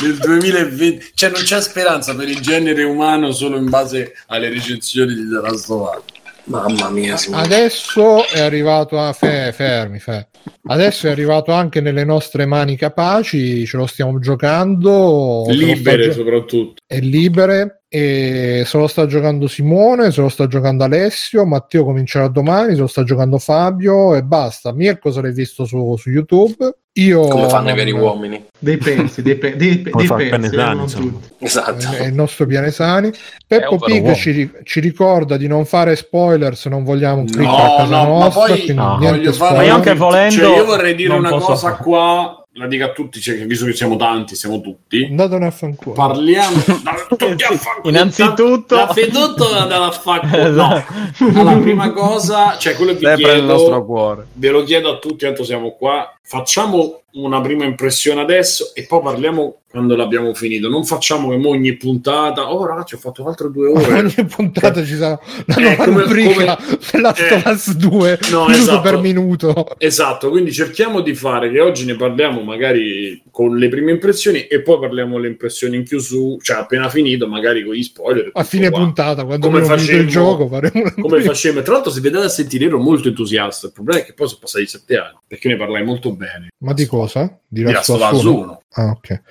Nel 0.02 0.16
2020, 0.18 1.06
cioè 1.14 1.30
non 1.30 1.42
c'è 1.42 1.60
speranza 1.60 2.14
per 2.14 2.28
il 2.28 2.40
genere 2.40 2.82
umano 2.82 3.30
solo 3.32 3.56
in 3.56 3.68
base 3.68 4.12
alle 4.26 4.48
recensioni 4.48 5.14
di 5.14 5.28
The 5.28 5.40
Last 5.40 5.70
of 5.70 5.94
Us. 5.96 6.02
Mamma 6.46 6.90
mia, 6.90 7.16
Simone. 7.16 7.42
Adesso 7.42 8.26
è 8.28 8.40
arrivato 8.40 8.98
a 9.00 9.14
fe, 9.14 9.50
fermi, 9.52 9.98
fe. 9.98 10.28
Adesso 10.66 11.06
è 11.06 11.10
arrivato 11.10 11.52
anche 11.52 11.80
nelle 11.80 12.04
nostre 12.04 12.44
mani 12.44 12.76
capaci, 12.76 13.64
ce 13.64 13.76
lo 13.78 13.86
stiamo 13.86 14.18
giocando. 14.18 15.44
lo 15.46 15.50
Libere 15.50 16.04
gio- 16.04 16.12
soprattutto. 16.12 16.82
è 16.86 16.98
libere 17.00 17.83
e 17.96 18.64
se 18.66 18.76
lo 18.76 18.88
sta 18.88 19.06
giocando 19.06 19.46
Simone, 19.46 20.10
se 20.10 20.20
lo 20.20 20.28
sta 20.28 20.48
giocando 20.48 20.82
Alessio, 20.82 21.46
Matteo 21.46 21.84
comincerà 21.84 22.26
domani, 22.26 22.74
se 22.74 22.80
lo 22.80 22.88
sta 22.88 23.04
giocando 23.04 23.38
Fabio 23.38 24.16
e 24.16 24.22
basta. 24.24 24.72
Mia 24.72 24.98
cosa 24.98 25.20
l'hai 25.20 25.32
visto 25.32 25.64
su, 25.64 25.94
su 25.96 26.10
YouTube? 26.10 26.78
Io 26.96 27.26
Come 27.28 27.48
fanno 27.48 27.66
i 27.66 27.66
non- 27.68 27.76
veri 27.76 27.92
uomini. 27.92 28.44
dei 28.58 28.78
pezzi, 28.78 29.22
dei, 29.22 29.36
pe- 29.36 29.54
dei, 29.56 29.78
pe- 29.78 29.90
dei 29.94 30.28
Canesani, 30.28 30.82
eh, 30.82 30.86
tutti. 30.86 31.28
Esatto. 31.44 31.86
è 31.96 32.06
il 32.06 32.14
nostro 32.14 32.46
Pianesani. 32.46 33.12
Peppo 33.46 33.78
Pig 33.78 34.12
ci, 34.14 34.30
ri- 34.32 34.50
ci 34.64 34.80
ricorda 34.80 35.36
di 35.36 35.46
non 35.46 35.64
fare 35.64 35.94
spoiler 35.94 36.56
se 36.56 36.68
non 36.68 36.82
vogliamo 36.82 37.20
un 37.20 37.26
click 37.26 37.48
a 37.48 37.66
No, 37.66 37.76
casa 37.76 38.02
no, 38.02 38.18
ma 38.18 38.24
nostra. 38.24 38.40
poi 38.46 38.54
quindi 38.56 38.74
no, 38.74 39.32
fare 39.32 39.56
Ma 39.56 39.62
io 39.62 39.74
anche 39.74 39.94
volendo 39.94 40.34
Cioè, 40.34 40.56
io 40.56 40.64
vorrei 40.64 40.94
dire 40.96 41.12
una 41.14 41.30
cosa 41.30 41.70
fare. 41.70 41.82
qua, 41.82 42.43
la 42.56 42.66
dico 42.68 42.84
a 42.84 42.92
tutti, 42.92 43.20
cioè, 43.20 43.44
visto 43.46 43.64
che 43.64 43.72
siamo 43.74 43.96
tanti, 43.96 44.34
siamo 44.36 44.60
tutti. 44.60 45.04
Andatene 45.10 45.46
a 45.46 45.50
fanculo. 45.50 45.94
Parliamo 45.94 46.56
tutti 47.08 47.24
a 47.24 47.56
fanculo. 47.56 47.88
Innanzitutto- 47.88 48.74
da 48.76 48.92
Fedotto 48.92 49.48
dalla 49.48 49.90
fanculo. 49.90 50.36
No. 50.36 50.48
Esatto. 50.48 50.92
Allora, 51.34 51.56
prima 51.56 51.90
cosa, 51.92 52.56
cioè 52.56 52.74
quello 52.76 52.92
che 52.92 52.98
vi 52.98 53.04
Sempre 53.06 53.24
chiedo, 53.24 53.46
nostro 53.46 53.84
cuore. 53.84 54.26
ve 54.34 54.50
lo 54.50 54.62
chiedo 54.62 54.90
a 54.90 54.98
tutti, 54.98 55.24
tanto 55.24 55.42
siamo 55.44 55.72
qua. 55.72 56.13
Facciamo 56.24 57.02
una 57.16 57.40
prima 57.40 57.64
impressione 57.64 58.20
adesso 58.22 58.72
e 58.74 58.86
poi 58.86 59.00
parliamo 59.02 59.58
quando 59.68 59.94
l'abbiamo 59.96 60.34
finito. 60.34 60.68
Non 60.68 60.84
facciamo 60.84 61.30
che 61.30 61.36
mo 61.36 61.50
ogni 61.50 61.76
puntata, 61.76 62.52
oh 62.52 62.64
ragazzi, 62.66 62.94
ho 62.94 62.98
fatto 62.98 63.24
altre 63.26 63.50
due 63.50 63.68
ore. 63.68 63.98
ogni 64.00 64.26
puntata 64.28 64.84
ci 64.84 64.94
sarà 64.96 65.18
una 65.46 65.72
Eh, 65.72 65.76
come- 65.76 66.02
rubrica 66.02 66.56
come- 66.62 66.78
per 66.90 67.00
Last 67.00 67.20
eh, 67.20 67.34
of 67.34 67.44
Us 67.44 67.72
2 67.76 68.18
no, 68.30 68.46
minuto 68.46 68.52
esatto. 68.62 68.80
per 68.80 68.98
minuto 68.98 69.66
Esatto, 69.78 70.30
quindi 70.30 70.52
cerchiamo 70.52 71.00
di 71.00 71.14
fare 71.14 71.50
che 71.50 71.60
oggi 71.60 71.84
ne 71.84 71.94
parliamo 71.96 72.40
magari 72.42 73.20
con 73.30 73.56
le 73.56 73.68
prime 73.68 73.90
impressioni 73.92 74.46
e 74.46 74.60
poi 74.62 74.78
parliamo 74.80 75.18
le 75.18 75.28
impressioni 75.28 75.76
in 75.76 75.84
chiusura, 75.84 76.36
cioè 76.40 76.56
appena 76.58 76.88
finito, 76.88 77.26
magari 77.28 77.64
con 77.64 77.74
gli 77.74 77.82
spoiler. 77.82 78.30
a 78.32 78.44
fine 78.44 78.70
qua. 78.70 78.78
puntata 78.80 79.24
quando 79.24 79.46
Come 79.48 79.64
finito 79.64 79.96
il 79.96 80.06
gioco 80.08 80.48
faremo 80.48 80.92
Come 81.00 81.20
facciamo? 81.22 81.62
Tra 81.62 81.74
l'altro, 81.74 81.90
se 81.92 82.00
vedete 82.00 82.24
a 82.24 82.28
sentire, 82.28 82.66
ero 82.66 82.78
molto 82.78 83.08
entusiasta. 83.08 83.66
Il 83.66 83.72
problema 83.72 84.00
è 84.00 84.04
che 84.04 84.14
poi 84.14 84.26
sono 84.28 84.40
passati 84.40 84.66
sette 84.66 84.96
anni 84.96 85.16
perché 85.26 85.48
ne 85.48 85.56
parlai 85.56 85.84
molto 85.84 86.13
bene. 86.16 86.48
ma 86.58 86.72
di 86.72 86.86
cosa? 86.86 87.38
di 87.46 87.62
Last 87.62 87.90
of 87.90 88.00
of 88.00 88.12
Us 88.12 88.18
Us 88.18 88.24
1? 88.24 88.32
1. 88.32 88.60
Ah, 88.72 88.90
ok. 88.90 89.22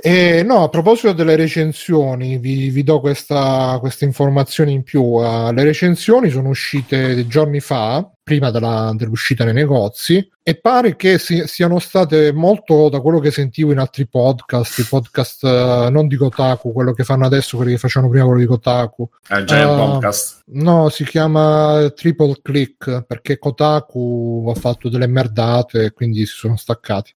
E 0.00 0.42
no, 0.44 0.62
a 0.62 0.68
proposito 0.68 1.12
delle 1.12 1.34
recensioni, 1.34 2.38
vi, 2.38 2.70
vi 2.70 2.84
do 2.84 3.00
questa, 3.00 3.78
questa 3.80 4.04
informazione 4.04 4.70
in 4.70 4.84
più. 4.84 5.02
Uh, 5.02 5.50
le 5.50 5.64
recensioni 5.64 6.30
sono 6.30 6.50
uscite 6.50 7.26
giorni 7.26 7.58
fa, 7.58 8.08
prima 8.28 8.50
della- 8.50 8.92
dell'uscita 8.94 9.44
nei 9.44 9.54
negozi, 9.54 10.30
e 10.42 10.54
pare 10.60 10.96
che 10.96 11.16
si- 11.18 11.46
siano 11.46 11.78
state 11.78 12.30
molto, 12.32 12.90
da 12.90 13.00
quello 13.00 13.20
che 13.20 13.30
sentivo 13.30 13.72
in 13.72 13.78
altri 13.78 14.06
podcast, 14.06 14.78
i 14.78 14.82
podcast 14.82 15.44
eh, 15.44 15.88
non 15.90 16.06
di 16.06 16.16
Kotaku, 16.16 16.72
quello 16.72 16.92
che 16.92 17.04
fanno 17.04 17.24
adesso, 17.24 17.56
quelli 17.56 17.72
che 17.72 17.78
facevano 17.78 18.10
prima 18.10 18.26
quello 18.26 18.40
di 18.40 18.46
Kotaku. 18.46 19.08
Eh, 19.30 19.44
già 19.44 19.58
è 19.60 19.64
un 19.64 19.80
Ah. 19.80 19.84
podcast. 19.92 20.42
No, 20.50 20.88
si 20.90 21.04
chiama 21.04 21.90
Triple 21.94 22.38
Click 22.42 23.04
perché 23.06 23.38
Kotaku 23.38 24.52
ha 24.54 24.58
fatto 24.58 24.90
delle 24.90 25.06
merdate 25.06 25.84
e 25.84 25.92
quindi 25.92 26.26
si 26.26 26.34
sono 26.36 26.56
staccati. 26.56 27.12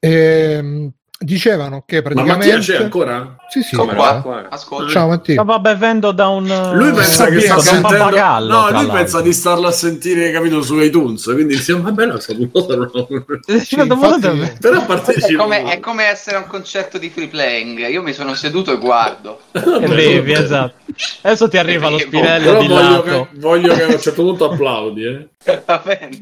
Ehm, 0.00 0.90
dicevano 1.18 1.82
che 1.86 1.96
Ma 1.96 2.02
praticamente 2.02 2.46
Mattia 2.56 2.58
c'è 2.58 2.82
ancora? 2.82 3.36
Sì, 3.48 3.62
sì. 3.62 3.76
Come 3.76 3.92
c'è. 3.94 3.98
no? 3.98 4.46
Ascolta. 4.50 4.90
Ciao 4.92 5.08
Mattia. 5.08 5.34
Stava 5.34 5.58
bevendo 5.58 6.12
da 6.12 6.28
un. 6.28 6.46
Lui 6.74 6.92
pensa 6.92 7.26
che 7.26 7.40
sta 7.40 7.58
sentendo. 7.58 7.88
pappagallo, 7.88 8.52
no, 8.52 8.62
lui 8.64 8.72
l'altro. 8.72 8.92
pensa 8.94 9.20
di 9.22 9.32
starlo 9.32 9.66
a 9.68 9.72
sentire, 9.72 10.30
capito, 10.30 10.62
su 10.62 10.78
iTunes. 10.80 11.24
Quindi 11.24 11.56
diciamo, 11.56 11.90
ma 11.90 11.92
questa 11.94 12.34
puntata. 12.34 12.76
non- 12.76 13.60
Sì, 13.64 13.74
infatti- 13.80 14.56
Però 14.60 14.80
È 14.80 14.84
partecipa. 14.84 15.42
come, 15.42 15.64
è 15.64 15.80
come 15.80 16.04
essere 16.04 16.36
a 16.36 16.40
un 16.40 16.46
concerto 16.46 16.98
di 16.98 17.08
free 17.08 17.28
playing. 17.28 17.88
Io 17.88 18.02
mi 18.02 18.12
sono 18.12 18.34
seduto 18.34 18.72
e 18.72 18.78
guardo. 18.78 19.40
E 19.76 19.86
bevi, 19.88 20.32
esatto. 20.32 20.74
Adesso 21.22 21.48
ti 21.48 21.58
arriva 21.58 21.88
lo 21.90 21.98
spinello 21.98 22.44
Però 22.50 22.60
di 22.60 22.66
voglio 22.68 22.90
lato. 22.90 23.02
che, 23.02 23.38
voglio 23.38 23.74
che 23.74 23.82
a 23.82 23.86
un 23.86 24.00
certo 24.00 24.22
punto 24.22 24.50
applaudi, 24.50 25.04
eh. 25.04 25.28
Va 25.64 25.80
bene. 25.84 26.18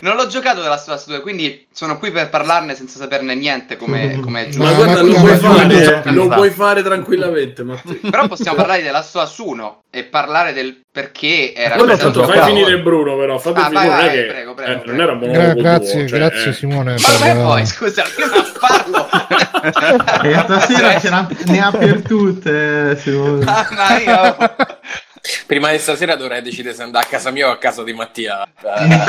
Non 0.00 0.16
l'ho 0.16 0.26
giocato 0.26 0.60
della 0.62 0.74
Us 0.86 1.06
2, 1.06 1.20
quindi 1.20 1.66
sono 1.72 1.98
qui 1.98 2.10
per 2.10 2.28
parlarne 2.30 2.74
senza 2.74 2.98
saperne 2.98 3.34
niente 3.34 3.76
come, 3.76 4.20
come 4.24 4.42
è 4.42 4.44
giusto. 4.46 4.62
Ma 4.62 4.70
Ma 4.70 4.76
guarda, 4.76 5.02
lo 5.02 5.14
puoi, 5.14 5.30
ma 5.32 5.36
fare, 5.38 6.02
lo 6.12 6.28
puoi 6.28 6.50
fare 6.50 6.82
tranquillamente, 6.82 7.62
Matteo. 7.62 7.98
Però 8.10 8.26
possiamo 8.26 8.56
parlare 8.56 8.82
della 8.82 9.06
Us 9.12 9.36
1 9.38 9.82
e 9.90 10.04
parlare 10.04 10.52
del 10.52 10.80
perché 10.90 11.52
era 11.54 11.74
Quello 11.76 11.92
così 11.92 12.02
tanto 12.04 12.24
fai 12.24 12.36
bravo. 12.36 12.46
finire 12.54 12.80
Bruno, 12.80 13.16
però 13.16 13.38
fate 13.38 13.60
Ah, 13.60 13.68
vai, 13.68 13.86
non 13.88 13.96
vai, 13.96 14.10
che 14.10 14.22
prego, 14.26 14.54
prego, 14.54 14.72
eh, 14.72 14.76
prego. 14.76 14.90
non 14.92 15.00
era 15.00 15.14
buono 15.16 15.32
Gra- 15.32 15.52
tuo, 15.52 15.62
grazie, 15.62 16.08
cioè, 16.08 16.18
grazie 16.18 16.50
eh. 16.50 16.52
Simone. 16.52 16.92
Ma 16.92 17.24
per- 17.24 17.36
poi, 17.42 17.66
scusa, 17.66 18.04
prima 18.14 18.44
parlo. 18.60 19.08
E 19.64 20.34
stasera 20.44 21.26
ne 21.46 21.60
ha 21.60 21.70
per 21.70 22.02
tutte, 22.02 22.90
eh, 22.90 22.96
Simone. 22.96 23.44
Mamma 23.44 23.98
mia. 23.98 24.36
Prima 25.46 25.70
di 25.70 25.78
stasera 25.78 26.16
dovrei 26.16 26.42
decidere 26.42 26.74
se 26.74 26.82
andare 26.82 27.06
a 27.06 27.08
casa 27.08 27.30
mia 27.30 27.48
o 27.48 27.52
a 27.52 27.56
casa 27.56 27.82
di 27.82 27.92
Mattia. 27.94 28.46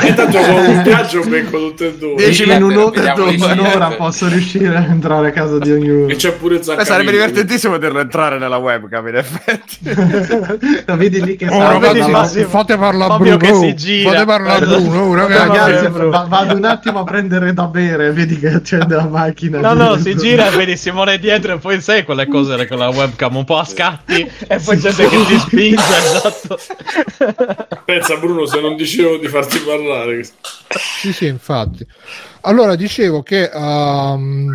E 0.02 0.14
tanto 0.14 0.38
con 0.38 0.54
un 0.66 0.82
viaggio 0.82 1.20
becco 1.28 1.58
tutte 1.58 1.88
e 1.88 1.98
due. 1.98 2.14
Dieci 2.16 2.44
Vediamo 2.44 2.68
minuti, 2.68 3.00
le 3.02 3.12
un'ora 3.12 3.88
posso 3.90 4.26
riuscire 4.28 4.74
a 4.76 4.84
entrare 4.84 5.28
a 5.28 5.30
casa 5.32 5.58
di 5.58 5.72
ognuno. 5.72 6.08
E 6.08 6.16
c'è 6.16 6.32
pure 6.32 6.62
Zaccaria. 6.62 6.82
Beh, 6.82 6.84
sarebbe 6.88 7.10
divertentissimo 7.10 7.72
vederlo 7.74 8.00
entrare 8.00 8.38
nella 8.38 8.56
webcam, 8.56 9.08
in 9.08 9.16
effetti. 9.16 9.78
La 10.86 10.96
vedi 10.96 11.22
lì 11.22 11.36
che 11.36 11.48
Oh, 11.48 11.80
sta 11.80 12.08
Massimo? 12.08 12.48
fate 12.48 12.76
parlare 12.78 13.12
a 13.12 13.16
Bruno. 13.18 13.36
che 13.36 13.50
oh, 13.50 13.60
si 13.60 13.74
gira. 13.74 14.10
Fate 14.10 14.24
parlare 14.24 14.64
a 14.64 14.68
Bruno, 14.68 15.02
oh, 15.02 15.14
ragazzi. 15.14 15.48
Ragazzi, 15.48 15.88
Bro. 15.88 16.10
va- 16.10 16.26
vado 16.28 16.56
un 16.56 16.64
attimo 16.64 17.00
a 17.00 17.04
prendere 17.04 17.52
da 17.52 17.66
bere, 17.66 18.12
vedi 18.12 18.38
che 18.38 18.48
accende 18.48 18.94
la 18.96 19.06
macchina. 19.06 19.60
No, 19.60 19.74
no, 19.74 19.96
si 19.98 20.16
gira 20.16 20.50
e 20.50 20.56
vedi 20.56 20.76
Simone 20.76 21.18
dietro 21.18 21.54
e 21.54 21.58
poi 21.58 21.80
sai 21.80 22.04
quelle 22.04 22.26
cose 22.26 22.66
con 22.66 22.78
la 22.78 22.88
webcam 22.88 23.36
un 23.36 23.44
po' 23.44 23.58
a 23.58 23.64
scatti 23.64 24.20
e 24.48 24.58
poi 24.58 24.78
gente 24.78 25.08
che 25.08 25.24
ti 25.26 25.38
spinge, 25.38 25.82
esatto. 26.06 26.58
Pensa 27.84 28.16
Bruno 28.16 28.46
se 28.46 28.60
non 28.60 28.76
dicevo 28.76 29.16
di 29.18 29.28
farti 29.28 29.58
parlare. 29.58 30.24
Sì, 31.00 31.12
sì, 31.12 31.26
infatti. 31.26 31.86
Allora, 32.42 32.74
dicevo 32.76 33.22
che 33.22 33.50
um, 33.52 34.48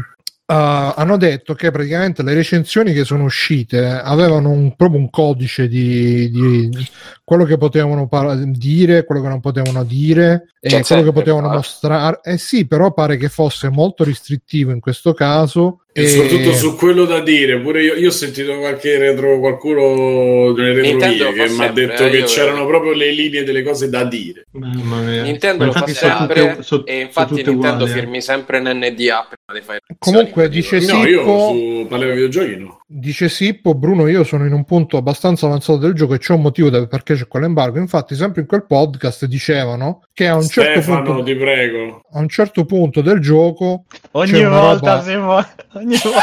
uh, 0.51 0.53
hanno 0.53 1.17
detto 1.17 1.53
che 1.53 1.71
praticamente 1.71 2.23
le 2.23 2.33
recensioni 2.33 2.93
che 2.93 3.03
sono 3.03 3.23
uscite 3.23 3.85
avevano 3.85 4.49
un- 4.49 4.75
proprio 4.75 4.99
un 4.99 5.09
codice 5.09 5.67
di, 5.67 6.29
di 6.29 6.87
quello 7.23 7.43
che 7.43 7.57
potevano 7.57 8.07
par- 8.07 8.35
dire, 8.35 9.05
quello 9.05 9.21
che 9.21 9.27
non 9.27 9.39
potevano 9.39 9.83
dire 9.83 10.53
e 10.59 10.69
C'è 10.69 10.83
quello 10.83 11.03
che 11.03 11.11
potevano 11.11 11.49
mostrare. 11.49 12.19
Eh 12.23 12.37
sì, 12.37 12.65
però 12.65 12.93
pare 12.93 13.17
che 13.17 13.29
fosse 13.29 13.69
molto 13.69 14.03
restrittivo 14.03 14.71
in 14.71 14.79
questo 14.79 15.13
caso. 15.13 15.80
E 15.93 16.07
soprattutto 16.07 16.53
su 16.53 16.75
quello 16.77 17.03
da 17.03 17.19
dire, 17.19 17.59
pure 17.59 17.81
io, 17.83 17.95
io 17.95 18.07
ho 18.07 18.11
sentito 18.11 18.57
qualche 18.57 18.97
retro, 18.97 19.39
qualcuno 19.39 20.53
delle 20.53 20.73
retrovie 20.73 21.33
che 21.33 21.49
mi 21.49 21.65
ha 21.65 21.71
detto 21.71 22.05
eh, 22.05 22.09
che 22.09 22.23
c'erano 22.23 22.65
proprio 22.65 22.93
le 22.93 23.11
linee 23.11 23.43
delle 23.43 23.61
cose 23.61 23.89
da 23.89 24.05
dire. 24.05 24.45
Mamma 24.51 25.01
mia. 25.01 25.21
Nintendo 25.23 25.65
lo 25.65 25.73
fa 25.73 25.85
sempre 25.87 26.49
tutte- 26.51 26.63
so- 26.63 26.85
e 26.85 26.99
infatti 27.01 27.33
Nintendo 27.33 27.69
uguali, 27.69 27.83
eh. 27.83 27.93
firmi 27.93 28.21
sempre 28.21 28.59
un 28.59 28.67
NDA 28.73 29.27
prima 29.27 29.59
di 29.59 29.65
fare 29.65 29.79
Comunque 29.99 30.47
dice 30.47 30.79
No, 30.79 30.85
Sippo, 30.85 31.07
io 31.07 31.23
su 31.23 31.85
parliamo 31.89 32.13
di 32.13 32.21
videogiochi 32.21 32.55
no. 32.57 32.80
Dice 32.93 33.29
Sippo, 33.29 33.73
Bruno, 33.73 34.07
io 34.07 34.23
sono 34.25 34.45
in 34.45 34.51
un 34.53 34.65
punto 34.65 34.97
abbastanza 34.97 35.45
avanzato 35.45 35.77
del 35.79 35.93
gioco 35.93 36.13
e 36.13 36.17
c'è 36.17 36.33
un 36.33 36.41
motivo 36.41 36.69
da- 36.69 36.85
perché 36.87 37.15
c'è 37.15 37.27
quell'embargo. 37.27 37.79
Infatti, 37.79 38.15
sempre 38.15 38.41
in 38.41 38.47
quel 38.47 38.65
podcast 38.65 39.25
dicevano 39.25 40.01
che 40.13 40.27
a 40.27 40.35
un 40.35 40.47
certo 40.47 40.81
Stefano, 40.81 41.03
punto 41.03 41.23
ti 41.23 41.35
prego. 41.35 42.01
a 42.11 42.19
un 42.19 42.27
certo 42.27 42.65
punto 42.65 43.01
del 43.01 43.19
gioco 43.19 43.85
Ogni 44.11 44.43
volta 44.43 44.95
roba- 44.95 45.01
Simone, 45.03 45.47
ogni 45.73 45.97
volta. 46.03 46.19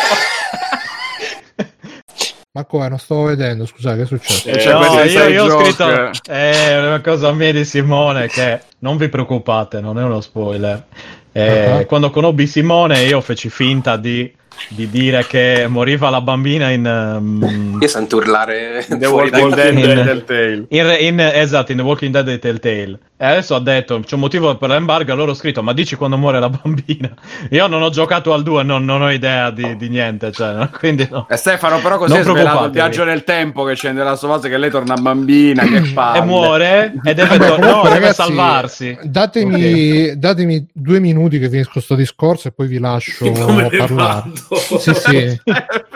ma 2.53 2.65
come 2.65 2.89
non 2.89 2.99
stavo 2.99 3.25
vedendo 3.25 3.67
scusa 3.67 3.95
che 3.95 4.03
è 4.03 4.07
successo 4.07 4.49
Eh, 4.49 4.59
Cioè, 4.59 4.73
no, 4.73 5.03
io, 5.03 5.29
io 5.29 5.45
ho 5.45 5.63
scritto 5.63 6.11
è 6.31 6.79
una 6.87 7.01
cosa 7.01 7.33
mia 7.33 7.53
di 7.53 7.65
Simone 7.65 8.27
che 8.29 8.61
non 8.81 8.97
vi 8.97 9.09
preoccupate, 9.09 9.81
non 9.81 9.99
è 9.99 10.03
uno 10.03 10.21
spoiler. 10.21 10.85
Eh, 11.33 11.65
Ah. 11.71 11.85
Quando 11.85 12.11
conobbi 12.11 12.47
Simone 12.47 13.03
io 13.05 13.21
feci 13.21 13.49
finta 13.49 13.97
di, 13.97 14.33
di 14.69 14.89
dire 14.91 15.27
che 15.27 15.67
moriva 15.69 16.11
la 16.11 16.21
bambina 16.21 16.71
in, 16.71 16.85
ehm, 16.87 17.79
Io 17.81 17.89
sento 17.89 18.17
urlare 18.17 18.85
The 18.89 19.07
Walking 19.07 19.55
Dead 19.55 19.77
in- 19.79 20.05
del 20.05 20.25
Tale. 20.25 20.65
in, 20.69 20.97
in- 21.01 21.21
esatto, 21.21 21.73
in 21.73 21.79
The 21.79 21.85
Walking 21.85 22.13
Dead 22.13 22.29
e 22.29 22.39
Telltale. 22.39 22.99
E 23.21 23.27
adesso 23.27 23.57
ha 23.57 23.61
detto 23.61 23.99
c'è 23.99 24.15
un 24.15 24.21
motivo 24.21 24.57
per 24.57 24.69
l'embargo. 24.69 25.13
Allora 25.13 25.33
ho 25.33 25.35
scritto: 25.35 25.61
Ma 25.61 25.73
dici 25.73 25.97
quando 25.97 26.17
muore 26.17 26.39
la 26.39 26.49
bambina? 26.49 27.13
Io 27.51 27.67
non 27.67 27.83
ho 27.83 27.91
giocato 27.91 28.33
al 28.33 28.45
2, 28.45 28.63
non, 28.63 28.85
non 28.85 29.03
ho 29.03 29.11
idea 29.11 29.51
di, 29.51 29.77
di 29.77 29.89
niente. 29.89 30.31
Cioè, 30.31 30.53
no? 30.53 30.71
Quindi 30.79 31.09
no. 31.11 31.27
E 31.29 31.37
Stefano, 31.37 31.81
però, 31.81 31.99
così 31.99 32.13
Non 32.13 32.21
è 32.21 32.25
svelato 32.25 32.65
il 32.67 32.71
viaggio 32.71 33.03
nel 33.03 33.25
tempo 33.25 33.65
che 33.65 33.75
c'è 33.75 33.91
nella 33.91 34.15
sua 34.15 34.29
fase 34.29 34.49
che 34.49 34.57
lei 34.57 34.71
torna 34.71 34.95
bambina. 34.95 35.65
Che 35.65 35.81
palle. 35.93 36.17
E 36.19 36.23
muore 36.23 36.95
e 37.05 37.15
deve, 37.15 37.39
tor- 37.39 37.59
no, 37.59 37.67
comunque, 37.67 37.89
deve 37.91 38.01
ragazzi, 38.01 38.23
salvarsi. 38.23 38.99
datemi, 39.03 40.19
datemi 40.19 40.67
due 40.73 41.01
minuti 41.01 41.39
che 41.39 41.49
finisco 41.51 41.81
sto 41.81 41.95
discorso 41.95 42.49
e 42.49 42.53
poi 42.53 42.67
vi 42.67 42.79
lascio 42.79 43.31
Come 43.31 43.69
parlare 43.69 44.31
sì 44.79 44.95
sì 44.95 45.41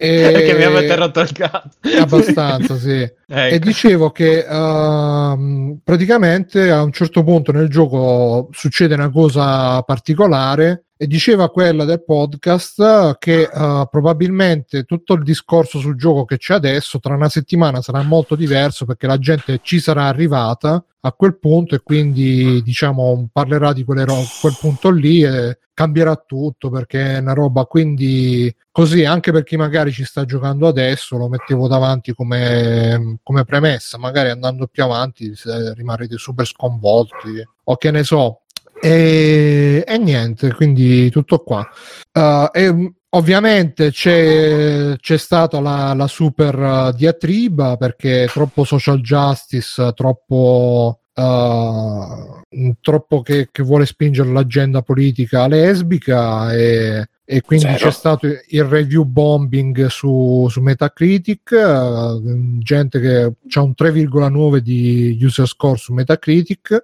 E- 0.02 0.30
Perché 0.32 0.54
mi 0.54 0.64
avete 0.64 0.94
rotto 0.96 1.20
il 1.20 1.30
cazzo. 1.32 1.76
abbastanza 1.98 2.76
sì 2.78 3.06
Ecco. 3.32 3.54
E 3.54 3.58
dicevo 3.58 4.10
che 4.10 4.44
ehm, 4.48 5.78
praticamente 5.84 6.70
a 6.70 6.82
un 6.82 6.90
certo 6.90 7.22
punto 7.22 7.52
nel 7.52 7.68
gioco 7.68 8.48
succede 8.50 8.94
una 8.94 9.10
cosa 9.10 9.80
particolare 9.82 10.86
e 11.02 11.06
diceva 11.06 11.48
quella 11.48 11.86
del 11.86 12.04
podcast 12.04 13.16
che 13.16 13.48
eh, 13.50 13.88
probabilmente 13.90 14.82
tutto 14.82 15.14
il 15.14 15.22
discorso 15.22 15.78
sul 15.78 15.96
gioco 15.96 16.26
che 16.26 16.36
c'è 16.36 16.52
adesso 16.52 17.00
tra 17.00 17.14
una 17.14 17.30
settimana 17.30 17.80
sarà 17.80 18.02
molto 18.02 18.34
diverso 18.34 18.84
perché 18.84 19.06
la 19.06 19.16
gente 19.16 19.60
ci 19.62 19.80
sarà 19.80 20.08
arrivata 20.08 20.84
a 21.00 21.12
quel 21.12 21.38
punto 21.38 21.74
e 21.74 21.80
quindi 21.82 22.60
diciamo 22.62 23.30
parlerà 23.32 23.72
di 23.72 23.82
quelle 23.82 24.04
ro- 24.04 24.26
quel 24.42 24.54
punto 24.60 24.90
lì 24.90 25.22
e 25.22 25.60
cambierà 25.72 26.16
tutto 26.16 26.68
perché 26.68 27.14
è 27.14 27.18
una 27.20 27.32
roba 27.32 27.64
quindi 27.64 28.54
così 28.70 29.06
anche 29.06 29.32
per 29.32 29.44
chi 29.44 29.56
magari 29.56 29.92
ci 29.92 30.04
sta 30.04 30.26
giocando 30.26 30.68
adesso 30.68 31.16
lo 31.16 31.28
mettevo 31.30 31.66
davanti 31.66 32.12
come, 32.12 33.20
come 33.22 33.46
premessa 33.46 33.96
magari 33.96 34.28
andando 34.28 34.66
più 34.66 34.82
avanti 34.82 35.34
se 35.34 35.72
rimarrete 35.72 36.18
super 36.18 36.44
sconvolti 36.44 37.42
o 37.64 37.76
che 37.76 37.90
ne 37.90 38.04
so 38.04 38.42
e, 38.80 39.84
e 39.86 39.98
niente 39.98 40.52
quindi 40.54 41.10
tutto 41.10 41.38
qua. 41.40 41.68
Uh, 42.12 42.48
e, 42.52 42.72
mm, 42.72 42.86
ovviamente 43.10 43.90
c'è, 43.90 44.96
c'è 44.96 45.16
stata 45.18 45.60
la, 45.60 45.94
la 45.94 46.06
super 46.06 46.56
uh, 46.58 46.92
diatriba 46.92 47.76
perché 47.76 48.28
troppo 48.32 48.64
social 48.64 49.00
justice 49.00 49.92
troppo 49.94 51.00
eh, 51.20 52.76
troppo 52.80 53.20
che, 53.22 53.48
che 53.50 53.62
vuole 53.62 53.84
spingere 53.84 54.30
l'agenda 54.30 54.82
politica 54.82 55.46
lesbica 55.46 56.52
e, 56.52 57.08
e 57.32 57.42
quindi 57.42 57.66
Zero. 57.66 57.78
c'è 57.78 57.90
stato 57.92 58.26
il 58.26 58.64
review 58.64 59.04
bombing 59.04 59.86
su, 59.86 60.48
su 60.50 60.60
Metacritic, 60.60 61.52
eh, 61.52 62.20
gente 62.58 62.98
che 62.98 63.22
ha 63.22 63.62
un 63.62 63.72
3,9 63.78 64.56
di 64.56 65.16
user 65.22 65.46
score 65.46 65.76
su 65.76 65.92
Metacritic, 65.92 66.82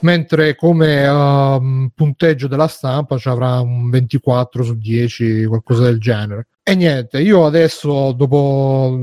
mentre 0.00 0.56
come 0.56 1.04
ehm, 1.04 1.92
punteggio 1.94 2.48
della 2.48 2.66
stampa 2.66 3.18
ci 3.18 3.28
avrà 3.28 3.60
un 3.60 3.88
24 3.88 4.64
su 4.64 4.76
10, 4.76 5.44
qualcosa 5.44 5.84
del 5.84 6.00
genere. 6.00 6.48
E 6.64 6.74
niente, 6.74 7.20
io 7.20 7.46
adesso 7.46 8.10
dopo 8.10 8.98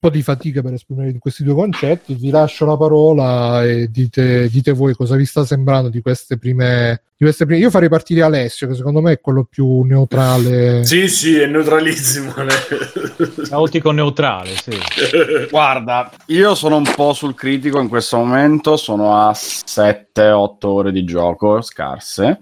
po' 0.00 0.08
di 0.08 0.22
fatica 0.22 0.62
per 0.62 0.72
esprimere 0.72 1.14
questi 1.18 1.44
due 1.44 1.52
concetti, 1.52 2.14
vi 2.14 2.30
lascio 2.30 2.64
la 2.64 2.76
parola 2.76 3.62
e 3.62 3.88
dite, 3.90 4.48
dite 4.48 4.72
voi 4.72 4.94
cosa 4.94 5.14
vi 5.14 5.26
sta 5.26 5.44
sembrando 5.44 5.90
di 5.90 6.00
queste 6.00 6.38
prime... 6.38 7.02
Di 7.16 7.26
queste 7.26 7.44
prime... 7.44 7.60
Io 7.60 7.68
farei 7.68 7.90
partire 7.90 8.22
Alessio, 8.22 8.66
che 8.66 8.74
secondo 8.74 9.02
me 9.02 9.12
è 9.12 9.20
quello 9.20 9.44
più 9.44 9.82
neutrale. 9.82 10.84
Sì, 10.84 11.06
sì, 11.06 11.38
è 11.38 11.44
neutralissimo. 11.44 12.32
Nautico 13.50 13.90
neutrale, 13.90 14.54
sì. 14.54 14.72
Guarda, 15.50 16.10
io 16.26 16.54
sono 16.54 16.76
un 16.76 16.90
po' 16.96 17.12
sul 17.12 17.34
critico 17.34 17.78
in 17.78 17.88
questo 17.88 18.16
momento, 18.16 18.78
sono 18.78 19.14
a 19.14 19.32
7-8 19.32 20.56
ore 20.62 20.92
di 20.92 21.04
gioco 21.04 21.60
scarse. 21.60 22.40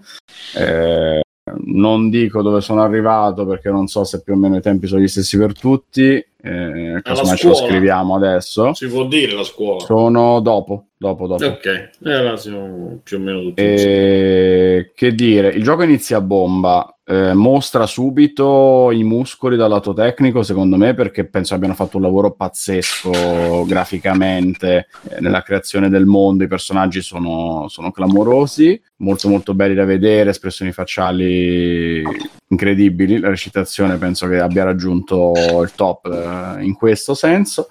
Eh, 0.55 1.19
non 1.65 2.09
dico 2.09 2.41
dove 2.41 2.61
sono 2.61 2.81
arrivato 2.81 3.45
perché 3.45 3.69
non 3.69 3.87
so 3.87 4.03
se 4.03 4.21
più 4.21 4.33
o 4.33 4.37
meno 4.37 4.57
i 4.57 4.61
tempi 4.61 4.87
sono 4.87 5.01
gli 5.01 5.07
stessi 5.07 5.37
per 5.37 5.57
tutti. 5.57 6.23
Eh, 6.41 6.99
casomai 7.03 7.35
ce 7.35 7.47
lo 7.47 7.53
scriviamo 7.53 8.15
adesso. 8.15 8.73
si 8.73 8.87
può 8.87 9.05
dire 9.05 9.33
la 9.33 9.43
scuola. 9.43 9.83
Sono 9.83 10.39
dopo, 10.39 10.85
dopo, 10.97 11.27
dopo. 11.27 11.45
Ok, 11.45 11.65
e 11.65 11.91
allora 12.13 12.37
siamo 12.37 12.99
più 13.03 13.17
o 13.17 13.19
meno 13.19 13.41
tutti. 13.41 13.61
E, 13.61 14.91
che 14.95 15.13
dire, 15.13 15.49
il 15.49 15.63
gioco 15.63 15.83
inizia 15.83 16.17
a 16.17 16.21
bomba, 16.21 16.98
eh, 17.09 17.33
mostra 17.33 17.87
subito 17.87 18.91
i 18.91 19.03
muscoli 19.03 19.57
dal 19.57 19.71
lato 19.71 19.93
tecnico, 19.93 20.43
secondo 20.43 20.77
me, 20.77 20.93
perché 20.93 21.25
penso 21.25 21.55
abbiano 21.55 21.73
fatto 21.73 21.97
un 21.97 22.03
lavoro 22.03 22.33
pazzesco 22.33 23.65
graficamente 23.65 24.89
eh, 25.09 25.19
nella 25.19 25.41
creazione 25.41 25.89
del 25.89 26.05
mondo. 26.05 26.43
I 26.43 26.47
personaggi 26.47 27.01
sono, 27.01 27.65
sono 27.67 27.91
clamorosi, 27.91 28.79
molto 28.97 29.27
molto 29.27 29.55
belli 29.55 29.73
da 29.73 29.85
vedere, 29.85 30.29
espressioni 30.29 30.71
facciali 30.71 32.03
incredibili. 32.49 33.17
La 33.17 33.29
recitazione 33.29 33.97
penso 33.97 34.27
che 34.27 34.39
abbia 34.39 34.63
raggiunto 34.63 35.33
il 35.63 35.71
top 35.73 36.05
eh, 36.05 36.63
in 36.63 36.75
questo 36.75 37.15
senso. 37.15 37.69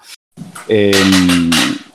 Ehm, 0.67 1.49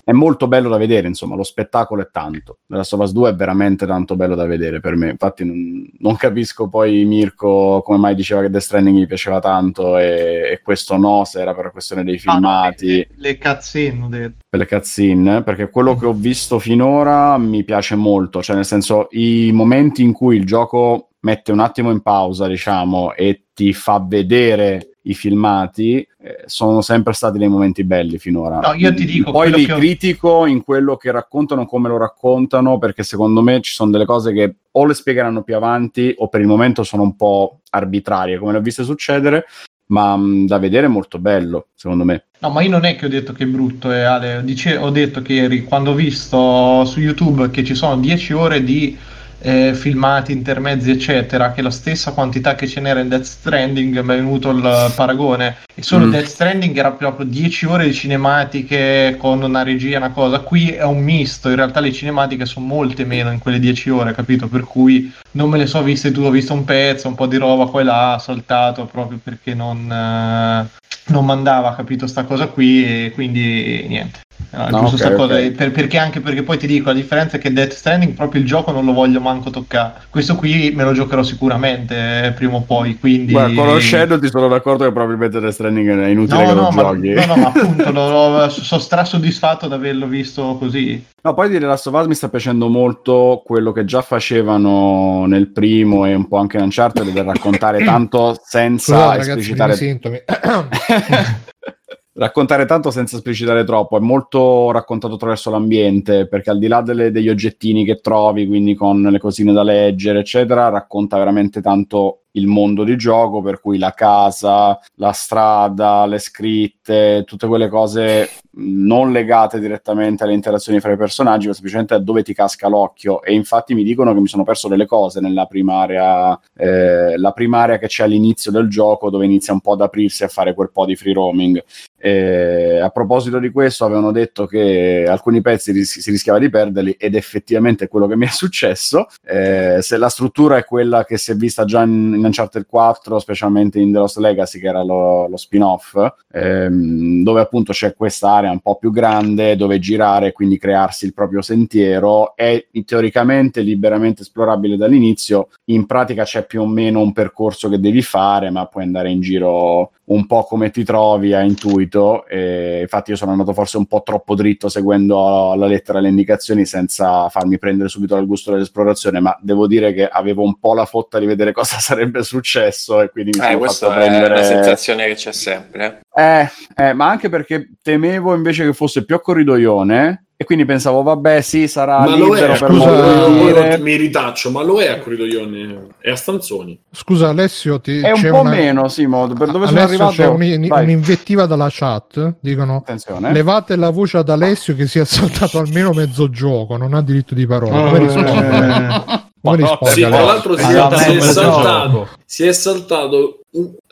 è 0.04 0.12
molto 0.12 0.46
bello 0.48 0.68
da 0.68 0.76
vedere, 0.76 1.08
insomma, 1.08 1.34
lo 1.34 1.42
spettacolo 1.42 2.02
è 2.02 2.08
tanto. 2.12 2.58
The 2.66 2.76
Last 2.76 2.92
of 2.92 3.00
Us 3.00 3.12
2 3.12 3.30
è 3.30 3.34
veramente 3.34 3.86
tanto 3.86 4.16
bello 4.16 4.34
da 4.34 4.44
vedere 4.44 4.80
per 4.80 4.96
me. 4.96 5.10
Infatti, 5.10 5.44
non, 5.44 5.90
non 5.98 6.16
capisco 6.16 6.68
poi 6.68 7.04
Mirko 7.04 7.80
come 7.82 7.98
mai 7.98 8.14
diceva 8.14 8.42
che 8.42 8.50
Death 8.50 8.62
Stranding 8.62 8.98
gli 8.98 9.06
piaceva 9.06 9.40
tanto 9.40 9.96
e, 9.98 10.50
e 10.52 10.60
questo 10.62 10.96
no, 10.96 11.24
se 11.24 11.40
era 11.40 11.54
per 11.54 11.64
la 11.64 11.70
questione 11.70 12.04
dei 12.04 12.20
Ah, 12.24 12.38
no, 12.38 12.48
filmati 12.48 12.86
le, 12.96 13.08
le 13.16 13.38
cutscene, 13.38 14.04
ho 14.04 14.08
detto. 14.08 14.44
per 14.48 14.60
le 14.60 14.66
cutscene, 14.66 15.42
perché 15.42 15.70
quello 15.70 15.96
che 15.96 16.06
ho 16.06 16.12
visto 16.12 16.58
finora 16.58 17.36
mi 17.38 17.64
piace 17.64 17.94
molto, 17.94 18.42
cioè 18.42 18.56
nel 18.56 18.64
senso 18.66 19.08
i 19.12 19.50
momenti 19.52 20.02
in 20.02 20.12
cui 20.12 20.36
il 20.36 20.44
gioco 20.44 21.08
mette 21.20 21.52
un 21.52 21.60
attimo 21.60 21.90
in 21.90 22.02
pausa, 22.02 22.46
diciamo, 22.46 23.14
e 23.14 23.44
ti 23.54 23.72
fa 23.72 24.04
vedere 24.06 24.93
i 25.06 25.14
filmati, 25.14 25.96
eh, 26.20 26.44
sono 26.46 26.80
sempre 26.80 27.12
stati 27.12 27.38
dei 27.38 27.48
momenti 27.48 27.84
belli 27.84 28.18
finora. 28.18 28.60
No, 28.60 28.74
io 28.74 28.94
ti 28.94 29.04
dico, 29.04 29.30
Poi 29.32 29.52
li 29.52 29.66
che 29.66 29.74
critico 29.74 30.46
in 30.46 30.62
quello 30.62 30.96
che 30.96 31.10
raccontano, 31.10 31.66
come 31.66 31.88
lo 31.88 31.96
raccontano, 31.96 32.78
perché 32.78 33.02
secondo 33.02 33.42
me 33.42 33.60
ci 33.60 33.74
sono 33.74 33.90
delle 33.90 34.06
cose 34.06 34.32
che 34.32 34.54
o 34.70 34.86
le 34.86 34.94
spiegheranno 34.94 35.42
più 35.42 35.56
avanti 35.56 36.14
o 36.18 36.28
per 36.28 36.40
il 36.40 36.46
momento 36.46 36.82
sono 36.82 37.02
un 37.02 37.16
po' 37.16 37.60
arbitrarie, 37.70 38.38
come 38.38 38.52
le 38.52 38.58
ho 38.58 38.62
viste 38.62 38.82
succedere, 38.82 39.44
ma 39.86 40.16
mh, 40.16 40.46
da 40.46 40.58
vedere 40.58 40.86
è 40.86 40.90
molto 40.90 41.18
bello, 41.18 41.68
secondo 41.74 42.04
me. 42.04 42.24
No, 42.38 42.50
ma 42.50 42.62
io 42.62 42.70
non 42.70 42.84
è 42.84 42.96
che 42.96 43.06
ho 43.06 43.10
detto 43.10 43.32
che 43.32 43.44
è 43.44 43.46
brutto, 43.46 43.92
eh, 43.92 44.02
Ale. 44.02 44.42
Dice- 44.44 44.76
ho 44.76 44.90
detto 44.90 45.20
che 45.22 45.36
eri- 45.36 45.64
quando 45.64 45.90
ho 45.90 45.94
visto 45.94 46.84
su 46.86 47.00
YouTube 47.00 47.50
che 47.50 47.62
ci 47.62 47.74
sono 47.74 47.98
10 47.98 48.32
ore 48.32 48.64
di 48.64 48.96
eh, 49.44 49.74
filmati, 49.74 50.32
intermezzi, 50.32 50.90
eccetera, 50.90 51.52
che 51.52 51.60
la 51.60 51.70
stessa 51.70 52.12
quantità 52.12 52.54
che 52.54 52.66
ce 52.66 52.80
n'era 52.80 53.00
in 53.00 53.08
Death 53.08 53.24
Stranding, 53.24 54.00
mi 54.00 54.14
è 54.14 54.16
venuto 54.16 54.48
il 54.50 54.92
paragone. 54.94 55.58
E 55.74 55.82
solo 55.82 56.06
Mm. 56.06 56.10
Death 56.10 56.26
Stranding 56.26 56.76
era 56.76 56.92
proprio 56.92 57.26
10 57.26 57.66
ore 57.66 57.84
di 57.84 57.92
cinematiche 57.92 59.16
con 59.18 59.42
una 59.42 59.62
regia, 59.62 59.98
una 59.98 60.10
cosa. 60.12 60.38
Qui 60.40 60.70
è 60.70 60.84
un 60.84 61.02
misto, 61.02 61.50
in 61.50 61.56
realtà 61.56 61.80
le 61.80 61.92
cinematiche 61.92 62.46
sono 62.46 62.64
molte 62.66 63.04
meno 63.04 63.30
in 63.30 63.38
quelle 63.38 63.58
10 63.58 63.90
ore, 63.90 64.14
capito? 64.14 64.48
Per 64.48 64.62
cui 64.62 65.12
non 65.32 65.50
me 65.50 65.58
le 65.58 65.66
so 65.66 65.82
viste 65.82 66.10
tu, 66.10 66.22
ho 66.22 66.30
visto 66.30 66.54
un 66.54 66.64
pezzo, 66.64 67.08
un 67.08 67.14
po' 67.14 67.26
di 67.26 67.36
roba 67.36 67.66
qua 67.66 67.82
e 67.82 67.84
là, 67.84 68.18
saltato 68.18 68.86
proprio 68.86 69.18
perché 69.22 69.52
non, 69.54 69.90
eh, 69.92 70.66
non 71.12 71.24
mandava, 71.26 71.74
capito, 71.74 72.06
sta 72.06 72.24
cosa 72.24 72.46
qui 72.46 72.84
e 72.84 73.12
quindi 73.12 73.84
niente. 73.88 74.20
No, 74.50 74.66
è 74.66 74.70
No, 74.70 74.78
giusto 74.80 74.94
ok, 74.96 75.00
sta 75.00 75.14
cosa, 75.14 75.34
ok. 75.34 75.50
per- 75.52 75.70
perché 75.72 75.98
anche 75.98 76.20
perché 76.20 76.42
poi 76.42 76.58
ti 76.58 76.66
dico 76.66 76.88
la 76.88 76.94
differenza 76.94 77.36
è 77.36 77.40
che 77.40 77.52
Death 77.52 77.72
Stranding 77.72 78.12
proprio 78.14 78.40
il 78.40 78.46
gioco 78.46 78.70
non 78.72 78.84
lo 78.84 78.92
voglio 78.92 79.20
manco 79.20 79.50
toccare. 79.50 79.94
Questo 80.10 80.36
qui 80.36 80.72
me 80.74 80.84
lo 80.84 80.92
giocherò 80.92 81.22
sicuramente 81.22 82.24
eh, 82.26 82.32
prima 82.32 82.54
o 82.56 82.60
poi, 82.62 82.98
quindi 82.98 83.32
Guarda, 83.32 83.54
conoscendoti 83.54 84.28
sono 84.28 84.48
d'accordo 84.48 84.84
che 84.84 84.92
probabilmente 84.92 85.40
Death 85.40 85.52
Stranding 85.52 86.00
è 86.00 86.06
inutile 86.08 86.42
No, 86.42 86.48
che 86.48 86.54
no, 86.54 86.60
lo 86.62 86.70
ma, 86.70 86.82
giochi. 86.82 87.08
no, 87.10 87.24
no, 87.26 87.36
ma 87.36 87.46
appunto 87.54 87.90
lo- 87.92 88.10
lo- 88.38 88.48
sono 88.48 88.80
strasoddisfatto 88.80 89.66
di 89.68 89.74
averlo 89.74 90.06
visto 90.06 90.56
così. 90.58 91.04
No, 91.22 91.32
poi 91.32 91.48
di 91.48 91.58
The 91.58 91.64
Last 91.64 91.86
of 91.86 91.94
Us 91.94 92.06
mi 92.06 92.14
sta 92.14 92.28
piacendo 92.28 92.68
molto 92.68 93.42
quello 93.46 93.72
che 93.72 93.84
già 93.86 94.02
facevano 94.02 95.24
nel 95.26 95.50
primo 95.52 96.04
e 96.04 96.14
un 96.14 96.28
po' 96.28 96.36
anche 96.36 96.58
in 96.58 96.64
Uncharted 96.64 97.10
del 97.10 97.24
raccontare 97.24 97.82
tanto 97.84 98.38
senza 98.44 98.92
Scusate 98.94 99.08
ragazzi, 99.16 99.30
esplicitare 99.30 99.74
primi 99.74 99.90
sintomi. 99.90 100.22
raccontare 102.14 102.64
tanto 102.64 102.90
senza 102.90 103.16
esplicitare 103.16 103.64
troppo, 103.64 103.96
è 103.96 104.00
molto 104.00 104.70
raccontato 104.70 105.14
attraverso 105.14 105.50
l'ambiente, 105.50 106.26
perché 106.26 106.50
al 106.50 106.58
di 106.58 106.68
là 106.68 106.80
delle- 106.80 107.10
degli 107.10 107.28
oggettini 107.28 107.84
che 107.84 108.00
trovi, 108.00 108.46
quindi 108.46 108.74
con 108.74 109.02
le 109.02 109.18
cosine 109.18 109.52
da 109.52 109.62
leggere, 109.62 110.20
eccetera, 110.20 110.68
racconta 110.68 111.18
veramente 111.18 111.60
tanto 111.60 112.20
il 112.36 112.46
mondo 112.46 112.84
di 112.84 112.96
gioco, 112.96 113.42
per 113.42 113.60
cui 113.60 113.78
la 113.78 113.92
casa, 113.92 114.78
la 114.96 115.12
strada, 115.12 116.04
le 116.06 116.18
scritte, 116.18 117.22
tutte 117.24 117.46
quelle 117.46 117.68
cose 117.68 118.28
non 118.56 119.12
legate 119.12 119.60
direttamente 119.60 120.24
alle 120.24 120.32
interazioni 120.32 120.80
fra 120.80 120.92
i 120.92 120.96
personaggi, 120.96 121.46
ma 121.46 121.52
semplicemente 121.52 121.94
a 121.94 121.98
dove 121.98 122.22
ti 122.22 122.34
casca 122.34 122.68
l'occhio. 122.68 123.22
E 123.22 123.34
infatti 123.34 123.74
mi 123.74 123.84
dicono 123.84 124.12
che 124.12 124.20
mi 124.20 124.26
sono 124.26 124.42
perso 124.44 124.68
delle 124.68 124.86
cose 124.86 125.20
nella 125.20 125.46
prima 125.46 125.80
area, 125.80 126.38
eh, 126.56 127.16
la 127.18 127.32
prima 127.32 127.58
area 127.58 127.78
che 127.78 127.86
c'è 127.86 128.04
all'inizio 128.04 128.50
del 128.50 128.68
gioco, 128.68 129.10
dove 129.10 129.24
inizia 129.24 129.52
un 129.52 129.60
po' 129.60 129.72
ad 129.72 129.82
aprirsi 129.82 130.24
a 130.24 130.28
fare 130.28 130.54
quel 130.54 130.70
po' 130.72 130.86
di 130.86 130.96
free 130.96 131.14
roaming. 131.14 131.62
Eh, 132.06 132.80
a 132.80 132.90
proposito 132.90 133.38
di 133.38 133.50
questo, 133.50 133.86
avevano 133.86 134.12
detto 134.12 134.44
che 134.44 135.06
alcuni 135.08 135.40
pezzi 135.40 135.72
ris- 135.72 136.00
si 136.00 136.10
rischiava 136.10 136.38
di 136.38 136.50
perderli, 136.50 136.96
ed 136.98 137.14
effettivamente 137.14 137.86
è 137.86 137.88
quello 137.88 138.06
che 138.06 138.14
mi 138.14 138.26
è 138.26 138.28
successo. 138.28 139.06
Eh, 139.24 139.78
se 139.80 139.96
la 139.96 140.10
struttura 140.10 140.58
è 140.58 140.64
quella 140.64 141.06
che 141.06 141.16
si 141.16 141.30
è 141.30 141.34
vista 141.34 141.64
già 141.64 141.82
in, 141.82 142.12
in 142.14 142.22
Uncharted 142.22 142.66
4, 142.66 143.18
specialmente 143.18 143.78
in 143.78 143.90
The 143.90 143.98
Lost 144.00 144.18
Legacy, 144.18 144.60
che 144.60 144.66
era 144.66 144.82
lo, 144.82 145.28
lo 145.28 145.38
spin-off, 145.38 145.96
ehm, 146.30 147.22
dove 147.22 147.40
appunto 147.40 147.72
c'è 147.72 147.94
quest'area 147.94 148.50
un 148.50 148.60
po' 148.60 148.76
più 148.76 148.90
grande 148.90 149.56
dove 149.56 149.78
girare 149.78 150.26
e 150.26 150.32
quindi 150.32 150.58
crearsi 150.58 151.06
il 151.06 151.14
proprio 151.14 151.40
sentiero, 151.40 152.36
è 152.36 152.66
teoricamente 152.84 153.62
liberamente 153.62 154.20
esplorabile 154.20 154.76
dall'inizio. 154.76 155.48
In 155.68 155.86
pratica 155.86 156.24
c'è 156.24 156.44
più 156.44 156.60
o 156.60 156.66
meno 156.66 157.00
un 157.00 157.12
percorso 157.14 157.70
che 157.70 157.80
devi 157.80 158.02
fare, 158.02 158.50
ma 158.50 158.66
puoi 158.66 158.84
andare 158.84 159.10
in 159.10 159.22
giro 159.22 159.92
un 160.06 160.26
po' 160.26 160.44
come 160.44 160.70
ti 160.70 160.84
trovi 160.84 161.32
a 161.32 161.40
intuito. 161.40 162.26
E 162.26 162.80
infatti, 162.82 163.12
io 163.12 163.16
sono 163.16 163.30
andato 163.30 163.54
forse 163.54 163.78
un 163.78 163.86
po' 163.86 164.02
troppo 164.04 164.34
dritto 164.34 164.68
seguendo 164.68 165.52
alla 165.52 165.64
lettera 165.66 166.00
le 166.00 166.08
indicazioni 166.10 166.66
senza 166.66 167.30
farmi 167.30 167.58
prendere 167.58 167.88
subito 167.88 168.14
dal 168.14 168.26
gusto 168.26 168.52
dell'esplorazione. 168.52 169.20
Ma 169.20 169.34
devo 169.40 169.66
dire 169.66 169.94
che 169.94 170.06
avevo 170.06 170.42
un 170.42 170.58
po' 170.58 170.74
la 170.74 170.84
fotta 170.84 171.18
di 171.18 171.24
vedere 171.24 171.52
cosa 171.56 171.78
sarebbe 171.78 172.22
successo, 172.22 173.00
e 173.00 173.08
quindi 173.08 173.30
mi 173.38 173.44
Eh, 173.46 173.52
sono 173.52 173.66
fatto 173.66 173.90
è 173.92 173.94
prendere. 174.06 174.34
una 174.34 174.42
sensazione 174.42 175.06
che 175.06 175.14
c'è 175.14 175.32
sempre. 175.32 176.00
Eh, 176.14 176.46
eh, 176.76 176.92
ma 176.92 177.08
anche 177.08 177.30
perché 177.30 177.70
temevo 177.80 178.34
invece 178.34 178.66
che 178.66 178.74
fosse 178.74 179.04
più 179.06 179.14
a 179.14 179.20
corridoione. 179.20 180.26
E 180.44 180.46
quindi 180.46 180.66
pensavo, 180.66 181.02
vabbè, 181.02 181.40
sì, 181.40 181.66
sarà 181.66 182.00
Ma 182.00 182.16
lo 182.16 182.34
libero 182.34 182.52
è, 182.52 182.58
per 182.58 182.68
scusa, 182.68 183.28
dire. 183.28 183.78
mi 183.78 183.96
ritaccio, 183.96 184.50
ma 184.50 184.62
lo 184.62 184.78
è 184.78 184.88
a 184.88 184.98
Corridoioni, 184.98 185.78
è 185.98 186.10
a 186.10 186.16
Stanzoni. 186.16 186.78
Scusa 186.90 187.30
Alessio, 187.30 187.80
ti, 187.80 188.00
È 188.00 188.10
un 188.10 188.20
c'è 188.20 188.28
po' 188.28 188.40
una... 188.40 188.50
meno, 188.50 188.88
Simo. 188.88 189.26
Per 189.26 189.50
dove 189.50 189.66
sono 189.66 189.78
Alessio, 189.80 190.04
arrivato? 190.06 190.12
c'è 190.12 190.26
un- 190.26 190.68
un'invettiva 190.82 191.46
dalla 191.46 191.68
chat. 191.70 192.36
Dicono: 192.40 192.76
Attenzione. 192.76 193.32
Levate 193.32 193.76
la 193.76 193.88
voce 193.88 194.18
ad 194.18 194.28
Alessio 194.28 194.74
che 194.76 194.86
si 194.86 194.98
è 194.98 195.04
saltato 195.06 195.58
almeno 195.58 195.92
mezzo 195.92 196.28
gioco, 196.28 196.76
non 196.76 196.92
ha 196.92 197.00
diritto 197.00 197.34
di 197.34 197.46
parola. 197.46 197.90
Oh, 197.90 197.96
eh, 197.96 199.22
Spoiler? 199.44 199.78
Sì, 199.82 200.00
tra 200.00 200.06
Allora, 200.16 200.24
l'altro 200.24 200.56
si, 200.56 200.64
Ah, 200.64 200.70
è, 200.70 200.74
no, 200.74 200.96
si 200.96 201.12
è 201.16 201.20
saltato, 201.20 202.08
si 202.24 202.46
è 202.46 202.52
saltato 202.52 203.40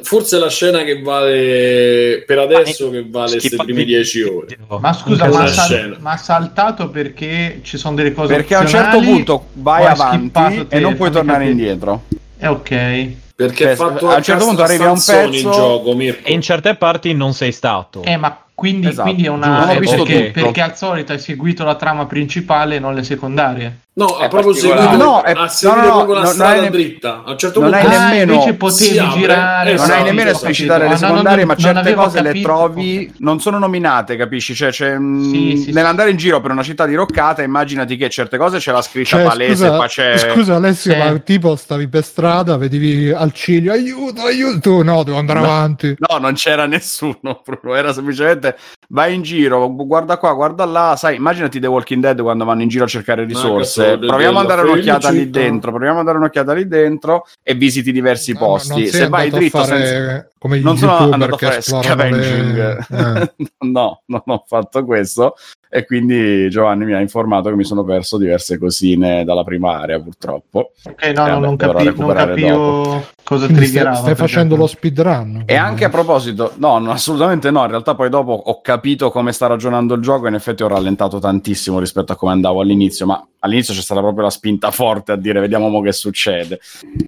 forse 0.03 0.39
la 0.39 0.49
scena 0.49 0.83
che 0.83 1.03
vale 1.03 2.25
per 2.27 2.39
adesso 2.39 2.91
che 2.91 3.05
vale 3.09 3.33
queste 3.39 3.57
prime 3.57 3.85
10 3.85 4.23
ore. 4.23 4.59
Ma 4.81 4.93
scusa, 4.95 5.29
ma, 5.29 5.47
sal- 5.47 5.97
ma 6.01 6.17
saltato 6.17 6.89
perché 6.89 7.61
ci 7.63 7.77
sono 7.77 7.95
delle 7.97 8.13
cose 8.13 8.35
Perché 8.35 8.55
a 8.55 8.61
un 8.61 8.67
certo 8.67 8.99
punto 9.01 9.47
vai 9.55 9.85
avanti 9.85 10.67
te? 10.69 10.77
e 10.77 10.81
non 10.81 10.97
puoi 10.97 11.11
tornare 11.11 11.45
capire. 11.45 11.51
indietro. 11.53 12.03
Eh, 12.39 12.49
ok. 12.49 13.11
Perché 13.35 13.65
Cioè, 13.65 13.73
è 13.73 13.77
fatto 13.77 14.09
a 14.09 14.17
un 14.17 14.23
certo 14.23 14.45
punto 14.47 14.63
arrivi 14.63 14.85
a 14.85 14.89
un 14.91 14.95
pezzo- 14.95 15.21
il 15.23 15.41
gioco, 15.43 15.95
Mirko. 15.95 16.29
E 16.29 16.33
in 16.33 16.41
certe 16.41 16.75
parti 16.77 17.13
non 17.13 17.35
sei 17.35 17.53
stato. 17.53 18.03
Eh, 18.05 18.17
ma 18.17 18.37
quindi, 18.55 18.89
Esatto. 18.89 19.09
quindi 19.09 19.27
è 19.27 19.31
una. 19.31 19.59
Non 19.59 19.69
ho 19.69 19.73
è 19.73 19.79
visto 19.79 20.05
perché, 20.05 20.31
perché 20.33 20.61
al 20.61 20.77
solito 20.77 21.13
hai 21.13 21.19
seguito 21.19 21.65
la 21.65 21.75
trama 21.75 22.07
principale 22.07 22.77
e 22.77 22.79
non 22.79 22.95
le 22.95 23.03
secondarie. 23.03 23.79
No, 23.95 24.07
ha 24.07 24.25
È 24.25 24.29
proprio 24.29 24.55
seguito, 24.55 24.97
No, 24.97 25.23
è- 25.23 25.33
ha 25.37 25.49
seguito 25.49 25.81
no, 25.83 25.87
no, 25.87 25.95
proprio 25.97 26.15
la 26.15 26.21
no, 26.21 26.25
non 26.27 26.35
strada 26.35 26.61
ne- 26.63 26.71
dritta. 26.71 27.23
A 27.27 27.31
un 27.33 27.37
certo 27.39 27.61
non 27.61 27.71
punto 27.73 27.87
hai 27.87 27.95
ah, 27.95 28.09
nemmeno- 28.09 28.33
invece 28.33 28.55
potevi 28.55 28.99
apre, 28.99 29.21
girare. 29.21 29.73
esatto, 29.73 29.89
non 29.89 29.91
hai 29.99 30.03
Sì, 30.03 30.09
nemmeno 30.09 30.31
esplicitare 30.31 30.79
le. 30.85 30.87
Ah, 30.87 30.91
no, 30.93 30.97
secondarie, 30.97 31.45
ma 31.45 31.57
certe 31.57 31.95
cose 31.95 32.21
le 32.23 32.29
capito. 32.29 32.49
trovi 32.49 33.13
non 33.19 33.41
sono 33.41 33.59
nominate, 33.59 34.17
capisci? 34.17 34.55
Cioè, 34.55 34.71
c'è, 34.71 34.97
mm, 34.99 35.31
Sì, 35.31 35.57
sì, 35.59 35.73
nell'andare 35.73 36.09
in 36.09 36.17
giro 36.17 36.41
per 36.41 36.53
una 36.53 36.63
città 36.63 36.87
diroccata, 36.87 37.43
immaginati 37.43 37.99
che 37.99 38.09
certe 38.09 38.39
cose 38.39 38.57
c'è 38.57 38.73
la 38.73 38.81
scritta 38.81 39.09
Cioè, 39.11 39.25
palese, 39.25 39.55
scusa, 39.67 39.77
qua 39.77 39.87
c'è 39.87 40.17
scusa 40.17 40.55
Alessio, 40.55 40.93
Sì. 40.93 40.99
ma 40.99 41.19
tipo 41.19 41.55
stavi 41.57 41.89
per 41.89 42.03
strada, 42.05 42.57
vedevi 42.57 43.11
al 43.11 43.33
ciglio, 43.35 43.73
aiuto, 43.73 44.23
aiuto, 44.23 44.59
tu 44.61 44.83
no, 44.83 45.03
devo 45.03 45.19
andare 45.19 45.41
No. 45.41 45.45
avanti. 45.45 45.95
No, 45.99 46.17
non 46.17 46.33
c'era 46.33 46.65
nessuno, 46.65 47.43
era 47.77 47.93
semplicemente 47.93 48.57
vai 48.89 49.15
in 49.15 49.21
giro, 49.21 49.71
guarda 49.71 50.17
qua, 50.17 50.33
guarda 50.33 50.65
là, 50.65 50.95
sai, 50.97 51.17
immaginati 51.17 51.61
The 51.61 51.67
Walking 51.67 52.01
Dead 52.01 52.21
quando 52.23 52.47
vanno 52.47 52.63
in 52.63 52.69
giro 52.69 52.85
a 52.85 52.89
cercare 52.89 53.25
risorse. 53.27 53.81
Cazzo, 53.85 54.07
Proviamo 54.07 54.39
ad 54.39 54.47
della 54.47 54.61
andare 54.61 54.63
un'occhiata 54.71 55.11
lì 55.11 55.31
dentro, 55.31 55.71
proviamo 55.71 55.99
ad 56.01 56.05
dare 56.07 56.19
un'occhiata 56.19 56.53
lì 56.55 56.69
dentro 56.69 57.27
e 57.43 57.55
visiti 57.55 57.93
diversi 57.93 58.33
No, 58.33 58.39
no, 58.41 58.47
posti. 58.47 58.87
Se 58.87 59.09
vai 59.09 59.29
a 59.29 59.31
dritto 59.31 59.59
fare 59.65 59.87
senza 59.87 60.29
come 60.39 60.59
gli 60.59 60.65
non 60.65 60.77
sono 60.77 61.11
andato 61.11 61.35
a 61.35 61.39
fare 61.39 61.57
esplorano 61.59 61.95
le- 61.95 62.23
scavenging, 62.23 62.87
eh. 63.39 63.47
no, 63.67 64.03
non 64.07 64.23
ho 64.25 64.45
fatto 64.47 64.85
questo. 64.85 65.35
E 65.75 65.87
quindi 65.87 66.51
Giovanni 66.51 66.85
mi 66.85 66.93
ha 66.93 67.01
informato 67.01 67.49
che 67.49 67.57
mi 67.57 67.65
sono 67.65 67.83
perso 67.83 68.19
diverse 68.19 68.59
cosine 68.59 69.25
dalla 69.25 69.43
prima 69.43 69.79
area, 69.81 69.99
purtroppo. 70.01 70.73
Ok, 70.85 71.03
no, 71.15 71.27
Eh, 71.27 71.31
no, 71.31 71.39
non, 71.39 71.57
capi- 71.57 71.85
non 71.97 72.13
capivo 72.13 73.03
cosa 73.35 73.47
Quindi 73.47 73.65
triggerava. 73.65 73.97
stai, 73.97 74.15
stai 74.15 74.27
facendo 74.27 74.57
lo 74.57 74.67
speedrun. 74.67 75.43
E 75.47 75.57
anche 75.57 75.85
a 75.85 75.89
proposito, 75.89 76.53
no, 76.57 76.79
no, 76.79 76.91
assolutamente 76.93 77.51
no. 77.51 77.63
In 77.63 77.71
realtà, 77.71 77.95
poi 77.95 78.09
dopo 78.09 78.33
ho 78.33 78.61
capito 78.61 79.11
come 79.11 79.33
sta 79.33 79.47
ragionando 79.47 79.95
il 79.95 80.03
gioco. 80.03 80.27
E 80.27 80.29
in 80.29 80.35
effetti 80.35 80.63
ho 80.63 80.69
rallentato 80.69 81.19
tantissimo 81.19 81.79
rispetto 81.79 82.13
a 82.13 82.17
come 82.17 82.33
andavo 82.33 82.61
all'inizio. 82.61 83.07
Ma 83.07 83.27
all'inizio 83.41 83.75
c'è 83.75 83.81
stata 83.81 84.01
proprio 84.01 84.25
la 84.25 84.31
spinta 84.31 84.71
forte 84.71 85.13
a 85.13 85.17
dire 85.17 85.41
vediamo 85.41 85.69
mo 85.69 85.81
che 85.81 85.93
succede. 85.93 86.61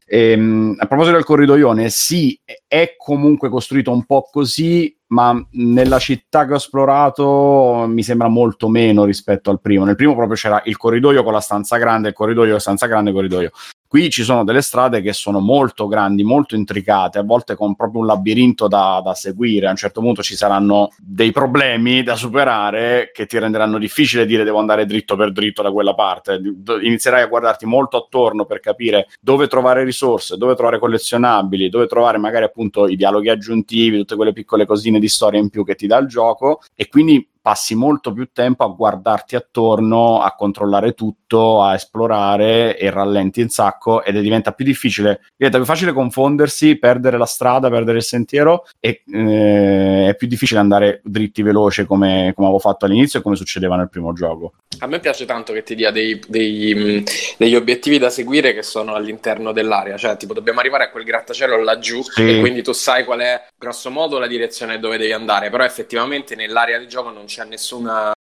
Ehm, 0.07 0.75
a 0.79 0.87
proposito 0.87 1.15
del 1.17 1.25
corridoione, 1.25 1.89
sì, 1.91 2.39
è 2.67 2.95
comunque 2.97 3.49
costruito 3.49 3.93
un 3.93 4.05
po' 4.05 4.29
così, 4.31 4.97
ma 5.09 5.41
nella 5.53 5.99
città 5.99 6.47
che 6.47 6.55
ho 6.55 6.57
esplorato 6.57 7.87
mi 7.89 8.03
sembra 8.03 8.29
molto 8.29 8.69
meno 8.69 9.05
rispetto 9.05 9.51
al 9.51 9.61
primo. 9.61 9.85
Nel 9.85 9.97
primo 9.97 10.15
proprio 10.15 10.37
c'era 10.37 10.61
il 10.65 10.77
corridoio 10.77 11.23
con 11.23 11.33
la 11.33 11.41
stanza 11.41 11.77
grande, 11.77 12.09
il 12.09 12.15
corridoio, 12.15 12.59
stanza 12.59 12.87
grande, 12.87 13.13
corridoio. 13.13 13.51
Qui 13.95 14.11
ci 14.11 14.25
sono 14.25 14.43
delle 14.43 14.61
strade 14.61 15.01
che 15.01 15.13
sono 15.13 15.39
molto 15.39 15.87
grandi, 15.87 16.25
molto 16.25 16.57
intricate, 16.57 17.21
a 17.21 17.23
volte 17.23 17.55
con 17.55 17.77
proprio 17.77 18.01
un 18.01 18.07
labirinto 18.07 18.67
da, 18.67 19.01
da 19.05 19.15
seguire. 19.15 19.69
A 19.69 19.71
un 19.71 19.77
certo 19.77 20.01
punto 20.01 20.21
ci 20.21 20.35
saranno 20.35 20.89
dei 20.99 21.31
problemi 21.31 22.03
da 22.03 22.17
superare 22.17 23.13
che 23.15 23.27
ti 23.27 23.39
renderanno 23.39 23.79
difficile 23.79 24.27
dire 24.27 24.43
devo 24.43 24.59
andare 24.59 24.85
dritto 24.85 25.15
per 25.15 25.31
dritto 25.31 25.63
da 25.63 25.71
quella 25.71 25.95
parte. 25.95 26.41
Inizierai 26.83 27.23
a 27.23 27.29
guardarti 27.29 27.67
molto 27.67 27.97
attorno 27.97 28.47
per 28.47 28.59
capire 28.59 29.07
dove 29.21 29.47
trovare 29.47 29.85
risorse, 29.85 30.37
dove 30.37 30.57
trovare 30.57 30.81
collezionabili, 30.81 31.69
dove 31.69 31.87
trovare 31.87 32.19
magari 32.19 32.47
appunto 32.47 32.89
i 32.89 32.97
dialoghi 32.97 33.29
aggiuntivi, 33.29 33.99
tutte 33.99 34.17
quelle 34.17 34.33
piccole 34.33 34.67
cosine 34.67 34.99
di 34.99 35.09
storia 35.09 35.39
in 35.39 35.51
più 35.51 35.65
che 35.65 35.77
ti 35.77 35.87
dà 35.87 35.99
il 35.99 36.09
gioco 36.09 36.63
e 36.75 36.89
quindi 36.89 37.25
passi 37.45 37.75
molto 37.75 38.15
più 38.15 38.31
tempo 38.33 38.65
a 38.65 38.69
guardarti 38.69 39.37
attorno, 39.37 40.23
a 40.23 40.35
controllare 40.35 40.95
tutto, 40.95 41.63
a 41.63 41.75
esplorare 41.75 42.79
e 42.79 42.89
rallenti 42.89 43.43
un 43.43 43.51
sacco 43.51 44.03
ed 44.03 44.17
è 44.17 44.23
diventa 44.23 44.53
più 44.53 44.65
difficile, 44.65 45.21
diventa 45.37 45.59
più 45.59 45.67
facile 45.67 45.93
confondersi, 45.93 46.79
perdere 46.79 47.19
la 47.19 47.27
strada, 47.27 47.69
perdere 47.69 47.99
il 47.99 48.03
sentiero 48.03 48.65
e 48.81 49.03
eh, 49.13 50.07
è 50.09 50.15
più 50.17 50.27
difficile 50.27 50.61
andare 50.61 51.03
dritti 51.05 51.43
veloce 51.43 51.85
come, 51.85 52.33
come 52.35 52.47
avevo 52.47 52.61
fatto 52.61 52.87
all'inizio 52.87 53.19
e 53.19 53.23
come 53.23 53.37
succedeva 53.37 53.77
nel 53.77 53.91
primo 53.91 54.15
gioco. 54.15 54.55
A 54.79 54.87
me 54.87 54.99
piace 54.99 55.27
tanto 55.27 55.53
che 55.53 55.63
ti 55.63 55.75
dia 55.75 55.91
dei- 55.91 56.19
dei, 56.27 57.05
degli 57.37 57.55
obiettivi 57.55 57.99
da 57.99 58.09
seguire 58.09 58.55
che 58.55 58.63
sono 58.63 58.95
all'interno 58.95 59.53
dell'area, 59.53 59.99
cioè 59.99 60.17
tipo 60.17 60.33
dobbiamo 60.33 60.61
arrivare 60.61 60.85
a 60.85 60.91
quel 60.91 61.05
grattacielo 61.05 61.63
laggiù 61.63 62.03
Sì. 62.03 62.39
e 62.39 62.41
quindi 62.41 62.63
tu 62.63 62.73
sai 62.73 63.05
qual 63.05 63.21
è 63.21 63.45
grosso 63.59 63.91
modo 63.91 64.19
la 64.19 64.27
direzione 64.27 64.79
dove 64.79 64.97
devi 64.97 65.13
andare, 65.13 65.51
però 65.51 65.63
effettivamente 65.63 66.35
nell'area 66.35 66.79
di 66.79 66.89
gioco 66.89 67.11
non 67.11 67.25
c'è 67.27 67.34
nessuna, 67.43 68.13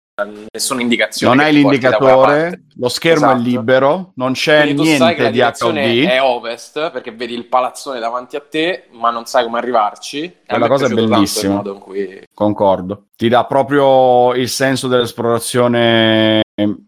nessuna 0.53 0.81
indicazione. 0.81 1.37
Non 1.37 1.44
hai 1.44 1.53
l'indicatore, 1.53 2.64
lo 2.77 2.88
schermo 2.88 3.27
Esatto. 3.27 3.38
è 3.38 3.42
libero, 3.42 4.12
non 4.16 4.33
c'è 4.33 4.62
Quindi 4.62 4.83
tu 4.83 4.85
sai 4.88 5.14
che 5.14 5.20
niente 5.22 5.22
la 5.22 5.31
di 5.31 6.00
HUD. 6.03 6.09
è 6.09 6.22
ovest 6.22 6.90
perché 6.90 7.12
vedi 7.12 7.35
il 7.35 7.46
palazzone 7.46 8.00
davanti 8.00 8.35
a 8.37 8.42
te, 8.48 8.88
ma 8.90 9.11
non 9.11 9.27
sai 9.27 9.44
come 9.44 9.59
arrivarci. 9.59 10.38
Quella 10.46 10.66
cosa 10.66 10.87
è 10.87 10.88
bellissima. 10.88 11.62
Cui 11.62 12.22
Concordo. 12.35 13.05
Ti 13.16 13.29
dà 13.29 13.44
proprio 13.44 14.35
il 14.35 14.48
senso 14.48 14.88
dell'esplorazione 14.88 16.42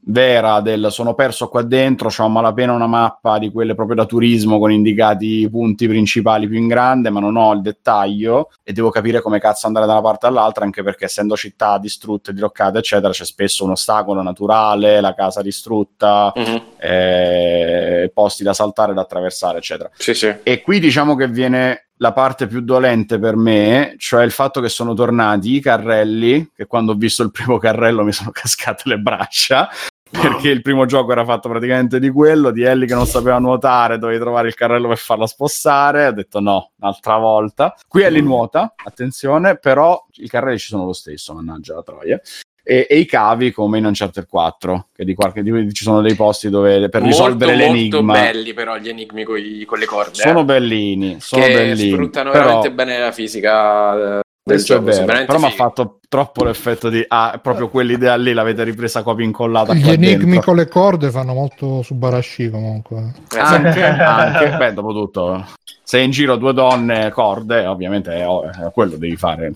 vera 0.04 0.60
del 0.60 0.88
sono 0.90 1.14
perso 1.14 1.48
qua 1.48 1.62
dentro, 1.62 2.08
c'ho 2.08 2.24
a 2.24 2.28
malapena 2.28 2.72
una 2.72 2.86
mappa 2.86 3.38
di 3.38 3.50
quelle 3.50 3.74
proprio 3.74 3.96
da 3.96 4.04
turismo 4.06 4.58
con 4.60 4.70
indicati 4.70 5.40
i 5.40 5.50
punti 5.50 5.88
principali 5.88 6.46
più 6.46 6.56
in 6.58 6.68
grande, 6.68 7.10
ma 7.10 7.18
non 7.18 7.36
ho 7.36 7.52
il 7.52 7.62
dettaglio 7.62 8.50
e 8.62 8.72
devo 8.72 8.90
capire 8.90 9.20
come 9.20 9.40
cazzo 9.40 9.66
andare 9.66 9.86
da 9.86 9.92
una 9.92 10.02
parte 10.02 10.26
all'altra, 10.26 10.64
anche 10.64 10.84
perché 10.84 11.06
essendo 11.06 11.34
città 11.36 11.78
distrutte, 11.78 12.32
diroccate, 12.32 12.78
eccetera, 12.78 13.12
c'è 13.12 13.24
spesso 13.24 13.64
un 13.64 13.70
ostacolo 13.72 14.22
naturale, 14.22 15.00
la 15.00 15.14
casa 15.14 15.42
distrutta, 15.42 16.32
Mhm. 16.36 16.62
eh, 16.78 18.10
posti 18.14 18.44
da 18.44 18.52
saltare, 18.54 18.94
da 18.94 19.00
attraversare, 19.00 19.58
eccetera. 19.58 19.90
Sì, 19.96 20.14
sì. 20.14 20.32
E 20.42 20.62
qui 20.62 20.78
diciamo 20.78 21.16
che 21.16 21.26
viene 21.28 21.85
la 21.98 22.12
parte 22.12 22.46
più 22.46 22.60
dolente 22.60 23.18
per 23.18 23.36
me, 23.36 23.94
cioè 23.98 24.24
il 24.24 24.30
fatto 24.30 24.60
che 24.60 24.68
sono 24.68 24.94
tornati 24.94 25.54
i 25.54 25.60
carrelli, 25.60 26.50
che 26.54 26.66
quando 26.66 26.92
ho 26.92 26.96
visto 26.96 27.22
il 27.22 27.30
primo 27.30 27.58
carrello 27.58 28.04
mi 28.04 28.12
sono 28.12 28.30
cascate 28.34 28.82
le 28.86 28.98
braccia, 28.98 29.68
perché 30.08 30.48
il 30.48 30.62
primo 30.62 30.86
gioco 30.86 31.12
era 31.12 31.24
fatto 31.24 31.48
praticamente 31.48 31.98
di 31.98 32.10
quello, 32.10 32.50
di 32.50 32.62
Ellie 32.62 32.86
che 32.86 32.94
non 32.94 33.06
sapeva 33.06 33.38
nuotare, 33.38 33.98
dovevi 33.98 34.20
trovare 34.20 34.48
il 34.48 34.54
carrello 34.54 34.88
per 34.88 34.98
farla 34.98 35.26
spostare, 35.26 36.06
ho 36.06 36.12
detto 36.12 36.40
no, 36.40 36.72
un'altra 36.78 37.16
volta. 37.16 37.74
Qui 37.88 38.02
Ellie 38.02 38.22
nuota, 38.22 38.74
attenzione, 38.76 39.58
però 39.58 40.06
i 40.14 40.28
carrelli 40.28 40.58
ci 40.58 40.68
sono 40.68 40.84
lo 40.84 40.92
stesso, 40.92 41.34
mannaggia 41.34 41.74
la 41.74 41.82
troia. 41.82 42.20
E, 42.68 42.84
e 42.90 42.98
i 42.98 43.06
cavi 43.06 43.52
come 43.52 43.78
in 43.78 43.84
Uncharted 43.84 44.26
4, 44.26 44.88
che 44.92 45.04
di 45.04 45.14
qualche 45.14 45.44
di, 45.44 45.72
ci 45.72 45.84
sono 45.84 46.00
dei 46.00 46.16
posti 46.16 46.50
dove 46.50 46.88
per 46.88 47.00
risolvere 47.02 47.52
molto, 47.54 47.72
l'enigma 47.72 48.00
molto 48.00 48.12
belli 48.20 48.54
però 48.54 48.76
gli 48.76 48.88
enigmi 48.88 49.22
coi- 49.22 49.64
con 49.64 49.78
le 49.78 49.86
corde. 49.86 50.14
sono 50.14 50.40
eh, 50.40 50.44
bellini, 50.44 51.16
sono 51.20 51.44
che 51.44 51.52
bellini. 51.52 51.90
sfruttano 51.92 52.32
però- 52.32 52.44
veramente 52.44 52.72
bene 52.72 52.98
la 52.98 53.12
fisica 53.12 53.94
eh, 53.94 53.98
del 53.98 54.22
Questo 54.42 54.72
è 54.72 54.76
gioco. 54.78 54.90
sono 54.90 55.06
vero, 55.06 55.24
però 55.26 55.38
mi 55.38 55.44
ha 55.44 55.50
fatto 55.50 55.98
troppo 56.08 56.42
l'effetto 56.42 56.88
di 56.88 57.04
ah, 57.06 57.38
proprio 57.40 57.68
quell'idea 57.68 58.16
lì 58.16 58.32
l'avete 58.32 58.64
ripresa 58.64 59.04
copia 59.04 59.24
incollata 59.24 59.72
Gli 59.72 59.88
enigmi 59.88 60.16
dentro. 60.24 60.40
con 60.40 60.56
le 60.56 60.66
corde 60.66 61.10
fanno 61.12 61.34
molto 61.34 61.82
Subarashi 61.82 62.50
comunque. 62.50 63.12
Eh, 63.32 63.38
anche, 63.38 63.80
anche, 63.84 64.56
beh, 64.56 64.72
dopo 64.72 64.92
tutto, 64.92 65.46
se 65.88 66.00
in 66.00 66.10
giro 66.10 66.34
due 66.34 66.52
donne 66.52 67.12
corde, 67.12 67.64
ovviamente 67.64 68.12
è, 68.12 68.24
è 68.24 68.72
quello 68.72 68.96
devi 68.96 69.16
fare. 69.16 69.52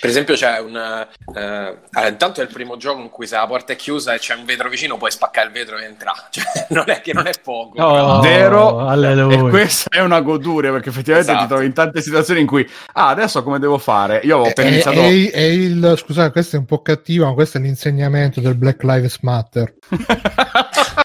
Per 0.00 0.10
esempio 0.10 0.34
c'è 0.34 0.58
un... 0.58 0.76
eh, 0.76 1.78
eh, 1.94 2.08
intanto 2.08 2.40
è 2.40 2.44
il 2.44 2.50
primo 2.52 2.76
gioco 2.76 3.00
in 3.00 3.08
cui 3.08 3.26
se 3.26 3.36
la 3.36 3.46
porta 3.46 3.72
è 3.72 3.76
chiusa 3.76 4.12
e 4.12 4.18
c'è 4.18 4.34
un 4.34 4.44
vetro 4.44 4.68
vicino 4.68 4.98
puoi 4.98 5.10
spaccare 5.10 5.46
il 5.46 5.52
vetro 5.54 5.78
e 5.78 5.84
entrare. 5.84 6.28
Cioè, 6.30 6.66
non 6.68 6.84
è 6.90 7.00
che 7.00 7.14
non 7.14 7.26
è 7.26 7.32
poco. 7.42 7.82
Oh, 7.82 8.20
Vero? 8.20 8.86
alleluia. 8.86 9.46
E 9.46 9.48
questa 9.48 9.88
è 9.88 10.00
una 10.00 10.20
goduria 10.20 10.70
perché 10.72 10.90
effettivamente 10.90 11.30
Esatto. 11.30 11.46
ti 11.46 11.52
trovi 11.54 11.66
in 11.66 11.72
tante 11.72 12.02
situazioni 12.02 12.40
in 12.40 12.46
cui 12.46 12.68
ah, 12.92 13.08
adesso 13.08 13.42
come 13.42 13.58
devo 13.58 13.78
fare? 13.78 14.20
Io 14.24 14.34
avevo 14.34 14.50
appena 14.50 14.68
È, 14.68 14.72
iniziato 14.72 15.00
è- 15.00 15.30
è 15.30 15.40
il, 15.40 15.94
scusate, 15.96 16.32
questo 16.32 16.56
è 16.56 16.58
un 16.58 16.66
po' 16.66 16.82
cattivo, 16.82 17.24
ma 17.24 17.32
questo 17.32 17.56
è 17.56 17.62
l'insegnamento 17.62 18.42
del 18.42 18.56
Black 18.56 18.82
Lives 18.82 19.20
Matter. 19.22 19.74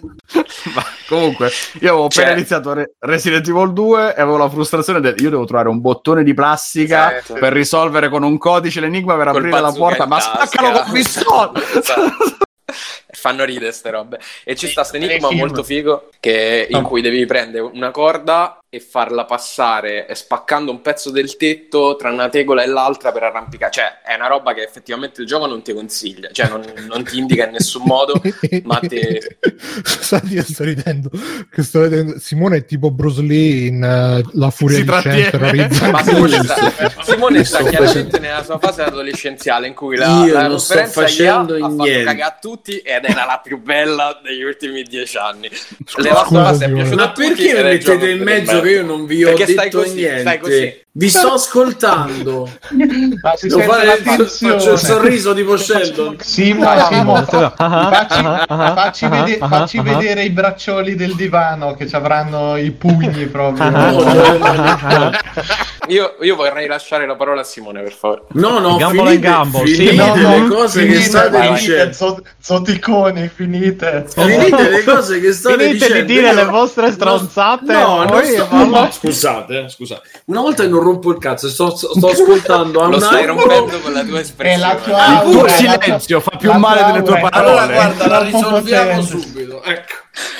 Ma 0.74 0.84
comunque, 1.08 1.50
io 1.80 1.88
avevo 1.90 2.04
appena 2.06 2.26
Cioè- 2.28 2.36
iniziato 2.36 2.72
Re- 2.72 2.92
Resident 2.98 3.46
Evil 3.48 3.72
2 3.72 4.14
e 4.16 4.20
avevo 4.20 4.36
la 4.36 4.48
frustrazione 4.50 5.00
del 5.00 5.14
io 5.18 5.30
devo 5.30 5.44
trovare 5.44 5.68
un 5.68 5.80
bottone 5.80 6.22
di 6.22 6.34
plastica 6.34 7.16
Esatto. 7.18 7.38
per 7.40 7.52
risolvere 7.52 8.08
con 8.08 8.22
un 8.22 8.36
codice 8.38 8.80
l'enigma 8.80 9.16
per 9.16 9.26
Col 9.28 9.36
aprire 9.36 9.60
la 9.60 9.72
porta, 9.72 10.06
ma 10.06 10.20
spaccalo 10.20 10.80
con 10.82 10.92
pistola! 10.92 11.52
Esatto. 11.78 12.36
Fanno 13.10 13.44
ridere 13.44 13.72
ste 13.72 13.90
robe. 13.90 14.20
E 14.44 14.54
ci 14.54 14.68
sta 14.68 14.82
questo 14.86 14.96
enigma 14.98 15.30
molto 15.32 15.64
figo 15.64 16.10
che, 16.20 16.66
in 16.70 16.76
Ah. 16.76 16.82
cui 16.82 17.00
devi 17.00 17.24
prendere 17.26 17.64
una 17.72 17.90
corda 17.90 18.58
e 18.70 18.80
farla 18.80 19.24
passare 19.24 20.06
spaccando 20.12 20.70
un 20.70 20.82
pezzo 20.82 21.10
del 21.10 21.38
tetto 21.38 21.96
tra 21.96 22.10
una 22.10 22.28
tegola 22.28 22.62
e 22.62 22.66
l'altra 22.66 23.12
per 23.12 23.22
arrampicare. 23.22 23.72
Cioè, 23.72 24.02
è 24.04 24.14
una 24.14 24.26
roba 24.26 24.52
che 24.52 24.62
effettivamente 24.62 25.22
il 25.22 25.26
gioco 25.26 25.46
non 25.46 25.62
ti 25.62 25.72
consiglia, 25.72 26.28
cioè 26.32 26.48
non, 26.48 26.62
non 26.86 27.02
ti 27.02 27.16
indica 27.16 27.46
in 27.46 27.52
nessun 27.52 27.84
modo, 27.86 28.20
ma 28.64 28.78
te... 28.80 29.38
Scusate, 29.82 30.26
io 30.26 30.42
sto 30.42 30.64
ridendo. 30.64 31.10
Che 31.50 31.62
sto 31.62 31.80
vedendo. 31.80 32.18
Simone 32.18 32.58
è 32.58 32.64
tipo 32.66 32.90
Bruce 32.90 33.22
Lee 33.22 33.68
in 33.68 33.82
eh, 33.82 34.22
La 34.32 34.50
furia 34.50 34.76
Si 34.76 34.82
di 34.82 34.88
trattiene. 34.88 35.68
Ma. 35.90 36.02
Simone 36.02 36.42
sta, 36.42 37.02
Simone 37.02 37.44
sta 37.44 37.64
chiaramente 37.64 38.18
nella 38.18 38.44
sua 38.44 38.58
fase 38.58 38.82
adolescenziale 38.82 39.66
in 39.66 39.74
cui 39.74 39.96
la, 39.96 40.24
Io 40.24 40.34
la 40.34 40.46
conferenza 40.46 41.00
facendo 41.00 41.56
IA 41.56 41.64
ha 41.64 41.70
fatto 41.70 42.04
cagare 42.04 42.22
a 42.22 42.38
tutti 42.38 42.78
ed 42.78 43.04
era 43.04 43.24
la 43.24 43.40
più 43.42 43.62
bella 43.62 44.20
degli 44.22 44.42
ultimi 44.42 44.82
dieci 44.82 45.16
anni. 45.16 45.48
Scusa, 45.86 46.06
Le 46.06 46.14
Last 46.14 46.32
of 46.32 46.50
Us 46.50 46.60
è 46.60 46.70
piaciuta 46.70 46.96
Ma 46.96 47.12
perché 47.12 47.78
gioco 47.78 47.98
mettete 47.98 48.10
in 48.10 48.22
mezzo 48.22 48.57
bello. 48.60 48.62
che 48.62 48.70
io 48.70 48.84
non 48.84 49.06
vi 49.06 49.24
ho 49.24 49.28
Perché 49.28 49.52
stai 49.52 49.64
detto 49.64 49.78
così, 49.82 49.94
niente? 49.94 50.20
stai 50.20 50.38
così. 50.38 50.80
Vi 50.90 51.08
sto 51.08 51.32
ascoltando. 51.32 52.48
Ma 53.22 53.36
si 53.36 53.48
Devo 53.48 53.60
fare 53.60 53.94
il, 53.94 54.26
faccio 54.26 54.72
il 54.72 54.78
sorriso 54.78 55.34
tipo 55.34 55.56
Sheldon. 55.56 56.16
Simo, 56.20 56.64
Dai, 56.64 56.84
Simo, 56.92 57.14
ah, 57.14 57.24
facci, 57.24 58.24
ah, 58.24 58.44
ah, 58.48 58.74
facci 58.74 59.04
ah, 59.04 59.08
vede- 59.08 59.38
facci 59.38 59.80
vedere 59.80 60.24
i 60.24 60.30
braccioli 60.30 60.96
del 60.96 61.14
divano 61.14 61.74
che 61.74 61.86
ci 61.86 61.94
avranno 61.94 62.56
i 62.56 62.70
pugni 62.72 63.26
proprio. 63.26 63.70
No, 65.88 65.94
no, 65.94 65.94
Io, 65.94 66.14
io 66.20 66.36
vorrei 66.36 66.66
lasciare 66.66 67.06
la 67.06 67.16
parola 67.16 67.40
a 67.40 67.44
Simone, 67.44 67.82
per 67.82 67.92
favore. 67.92 68.22
No, 68.32 68.58
no, 68.58 68.76
Gambola 68.76 69.10
in 69.12 69.16
finite, 69.20 69.28
gambo, 69.28 69.66
sì. 69.66 69.74
finite 69.74 69.94
No, 69.96 70.14
no, 70.14 70.38
le 70.38 70.48
cose 70.48 70.80
finite, 70.80 70.98
che 70.98 71.04
state 71.04 71.36
finite, 71.40 71.54
dicendo. 71.58 71.92
zo- 71.92 72.22
zoticoni, 72.40 73.30
finite. 73.34 74.04
Finite 74.08 74.68
le 74.68 74.84
cose 74.84 75.20
che 75.20 75.32
state 75.32 75.56
Finite 75.56 75.72
dicendo. 75.74 75.94
di 75.98 76.04
dire 76.04 76.28
Io- 76.28 76.34
le 76.34 76.44
vostre 76.44 76.92
stronzate. 76.92 77.72
No, 77.72 78.04
poi 78.08 78.24
sto- 78.26 78.48
no, 78.50 78.88
scusate, 78.90 79.68
scusate. 79.68 80.02
Una 80.26 80.40
volta 80.40 80.62
che 80.64 80.68
non 80.68 80.80
rompo 80.82 81.10
il 81.10 81.18
cazzo, 81.18 81.48
sto, 81.48 81.74
sto 81.74 81.88
ascoltando 82.08 82.86
Lo 82.88 83.00
stai 83.00 83.26
rompendo 83.26 83.78
con 83.80 83.92
la 83.92 84.04
tua 84.04 84.20
espressione. 84.20 84.74
la 84.74 84.76
tua 84.80 85.22
Il 85.24 85.30
tuo 85.30 85.48
silenzio 85.48 86.20
fa 86.20 86.36
più 86.36 86.52
male 86.52 86.84
delle 86.92 87.02
tue 87.02 87.18
parole. 87.20 87.48
Allora, 87.60 87.66
guarda, 87.66 88.06
la 88.06 88.22
risolviamo 88.22 89.02
subito. 89.02 89.62
Ecco, 89.62 89.94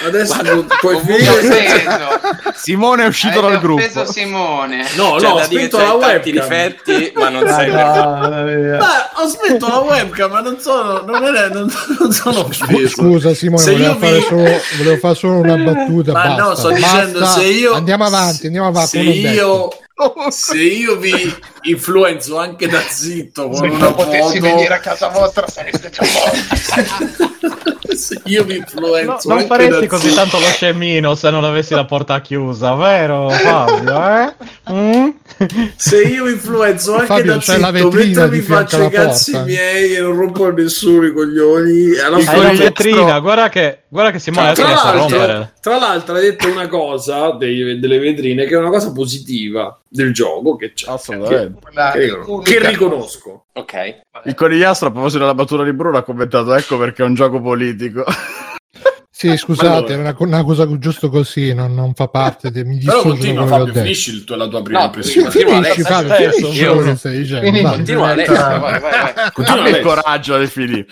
adesso 0.05 0.37
pu- 0.39 0.67
puoi 0.81 0.99
finire. 1.01 1.85
Simone 2.55 3.05
è 3.05 3.07
uscito 3.07 3.39
Avete 3.39 3.53
dal 3.53 3.61
gruppo. 3.61 4.13
Simone. 4.13 4.87
No, 4.97 5.17
C'è 5.19 5.27
no, 5.29 5.35
ho 5.35 5.43
spento 5.43 5.79
la 5.79 5.95
webcam. 5.95 6.33
difetti, 6.33 7.13
ma 7.15 7.29
non 7.29 7.43
mia. 7.45 8.77
Beh, 8.79 9.23
ho 9.23 9.29
spento 9.29 9.69
la 9.69 9.79
webcam, 9.81 10.31
ma 10.31 10.41
non 10.41 10.59
sono, 10.61 11.03
non, 11.07 11.35
è, 11.37 11.49
non, 11.49 11.73
non 11.99 12.13
sono. 12.13 12.49
Scusa 12.89 13.35
Simone, 13.35 13.63
Se 13.63 13.73
volevo 13.73 13.93
io 13.93 13.99
fare, 13.99 14.17
vi- 14.19 14.23
solo, 14.23 14.61
volevo 14.79 14.97
fare 14.99 15.15
solo 15.15 15.35
una 15.39 15.57
battuta. 15.57 16.13
Ma 16.13 16.25
basta. 16.27 16.43
no, 16.43 16.55
sto 16.55 16.69
Basta. 16.71 16.87
dicendo 17.05 17.25
se 17.27 17.45
io 17.45 17.73
Andiamo 17.75 18.05
avanti, 18.05 18.47
andiamo 18.47 18.69
avanti. 18.69 18.89
Se 18.91 18.99
io, 19.01 19.69
se 20.31 20.57
io 20.57 20.97
vi 20.97 21.35
influenzo 21.71 22.39
anche 22.39 22.67
da 22.69 22.81
zitto 22.81 23.49
con 23.49 23.57
Se 23.57 23.65
una 23.67 23.79
non 23.79 23.95
potessi 23.95 24.39
foto, 24.39 24.55
venire 24.55 24.75
a 24.75 24.79
casa 24.81 25.09
vostra 25.09 25.47
sareste 25.49 25.91
già 25.91 26.03
morti. 26.03 27.97
se 27.97 28.21
io 28.27 28.45
No, 28.45 28.53
influenzo 28.53 29.29
non 29.29 29.39
anche 29.39 29.49
faresti 29.49 29.81
da 29.81 29.87
così 29.87 30.09
zitto, 30.09 30.15
tanto 30.21 30.39
lo 30.39 30.47
scemmino 30.47 31.15
se 31.15 31.31
non 31.31 31.45
avessi 31.45 31.75
la 31.75 31.85
porta 31.85 32.21
chiusa, 32.21 32.75
vero 32.75 33.29
Fabio? 33.31 34.09
Eh? 34.09 34.35
Mm? 34.73 35.09
se 35.77 36.03
io 36.03 36.29
influenzo 36.29 36.95
anche 36.95 37.07
Fabio, 37.07 37.25
da 37.33 37.35
la 37.37 37.43
zitto 37.43 37.71
vetrina 37.71 38.01
mentre 38.01 38.29
di 38.31 38.37
mi 38.39 38.43
faccio 38.43 38.83
i 38.83 38.91
cazzi 38.91 39.39
miei 39.45 39.95
e 39.95 40.01
non 40.01 40.17
rompo 40.17 40.51
nessuno 40.53 41.07
i 41.07 41.13
coglioni 41.13 41.97
alla 41.99 42.17
Hai 42.17 42.25
la 42.25 42.33
fine- 42.51 42.55
vetrina, 42.57 43.19
guarda 43.21 43.49
che, 43.49 43.83
guarda 43.89 44.11
che 44.13 44.19
Simone 44.19 44.49
adesso 44.51 44.63
tra, 44.63 44.93
l'altro, 44.95 45.51
tra 45.61 45.79
l'altro 45.79 46.15
hai 46.17 46.23
detto 46.23 46.49
una 46.51 46.67
cosa 46.69 47.31
dei- 47.33 47.79
delle 47.79 47.99
vetrine 47.99 48.45
che 48.47 48.55
è 48.55 48.59
una 48.59 48.71
cosa 48.71 48.93
positiva 48.93 49.79
del 49.89 50.13
gioco 50.13 50.57
che 50.57 50.73
c'è 50.75 50.91
Assolutamente. 50.91 51.58
Quella 51.61 51.91
che, 51.93 52.07
che 52.07 52.15
unica- 52.27 52.69
riconosco 52.69 53.47
Ok. 53.53 54.01
Il 54.25 54.35
conigliastro, 54.35 54.89
a 54.89 54.91
proposito 54.91 55.21
della 55.21 55.35
battuta 55.35 55.65
di 55.65 55.73
Bruno, 55.73 55.97
ha 55.99 56.03
commentato: 56.03 56.55
Ecco 56.55 56.79
perché 56.79 57.03
è 57.03 57.07
un 57.07 57.15
gioco 57.15 57.41
politico. 57.41 58.05
Sì, 59.11 59.37
scusate, 59.37 59.95
Allora. 59.95 59.95
è 59.95 59.97
una, 59.97 60.15
una 60.17 60.45
cosa 60.45 60.79
giusto 60.79 61.09
così, 61.11 61.53
non, 61.53 61.75
non 61.75 61.93
fa 61.93 62.07
parte. 62.07 62.53
De, 62.53 62.63
mi 62.65 62.79
però 62.79 63.03
continua 63.03 63.43
che 63.43 63.49
Fabio 63.49 63.65
detto. 63.65 63.81
finisci 63.81 64.11
il 64.15 64.23
tuo- 64.23 64.37
la 64.37 64.47
tua 64.47 64.63
prima 64.63 64.79
No, 64.79 64.85
impressione 64.85 65.29
continua 65.29 65.55
Finisci, 65.55 65.83
Fabio, 65.83 66.13
adesso, 66.15 66.39
finisci 66.39 66.65
quello 66.65 66.83
che 66.83 66.95
stai 66.97 67.17
dicendo. 67.19 67.69
Continua 67.69 68.07
Alex, 68.11 68.29
vai, 68.29 68.61
vai, 68.61 68.81
vai. 68.81 69.31
Continua, 69.33 69.69
il 69.71 69.81
coraggio 69.81 70.39
di 70.39 70.47
finire. 70.47 70.87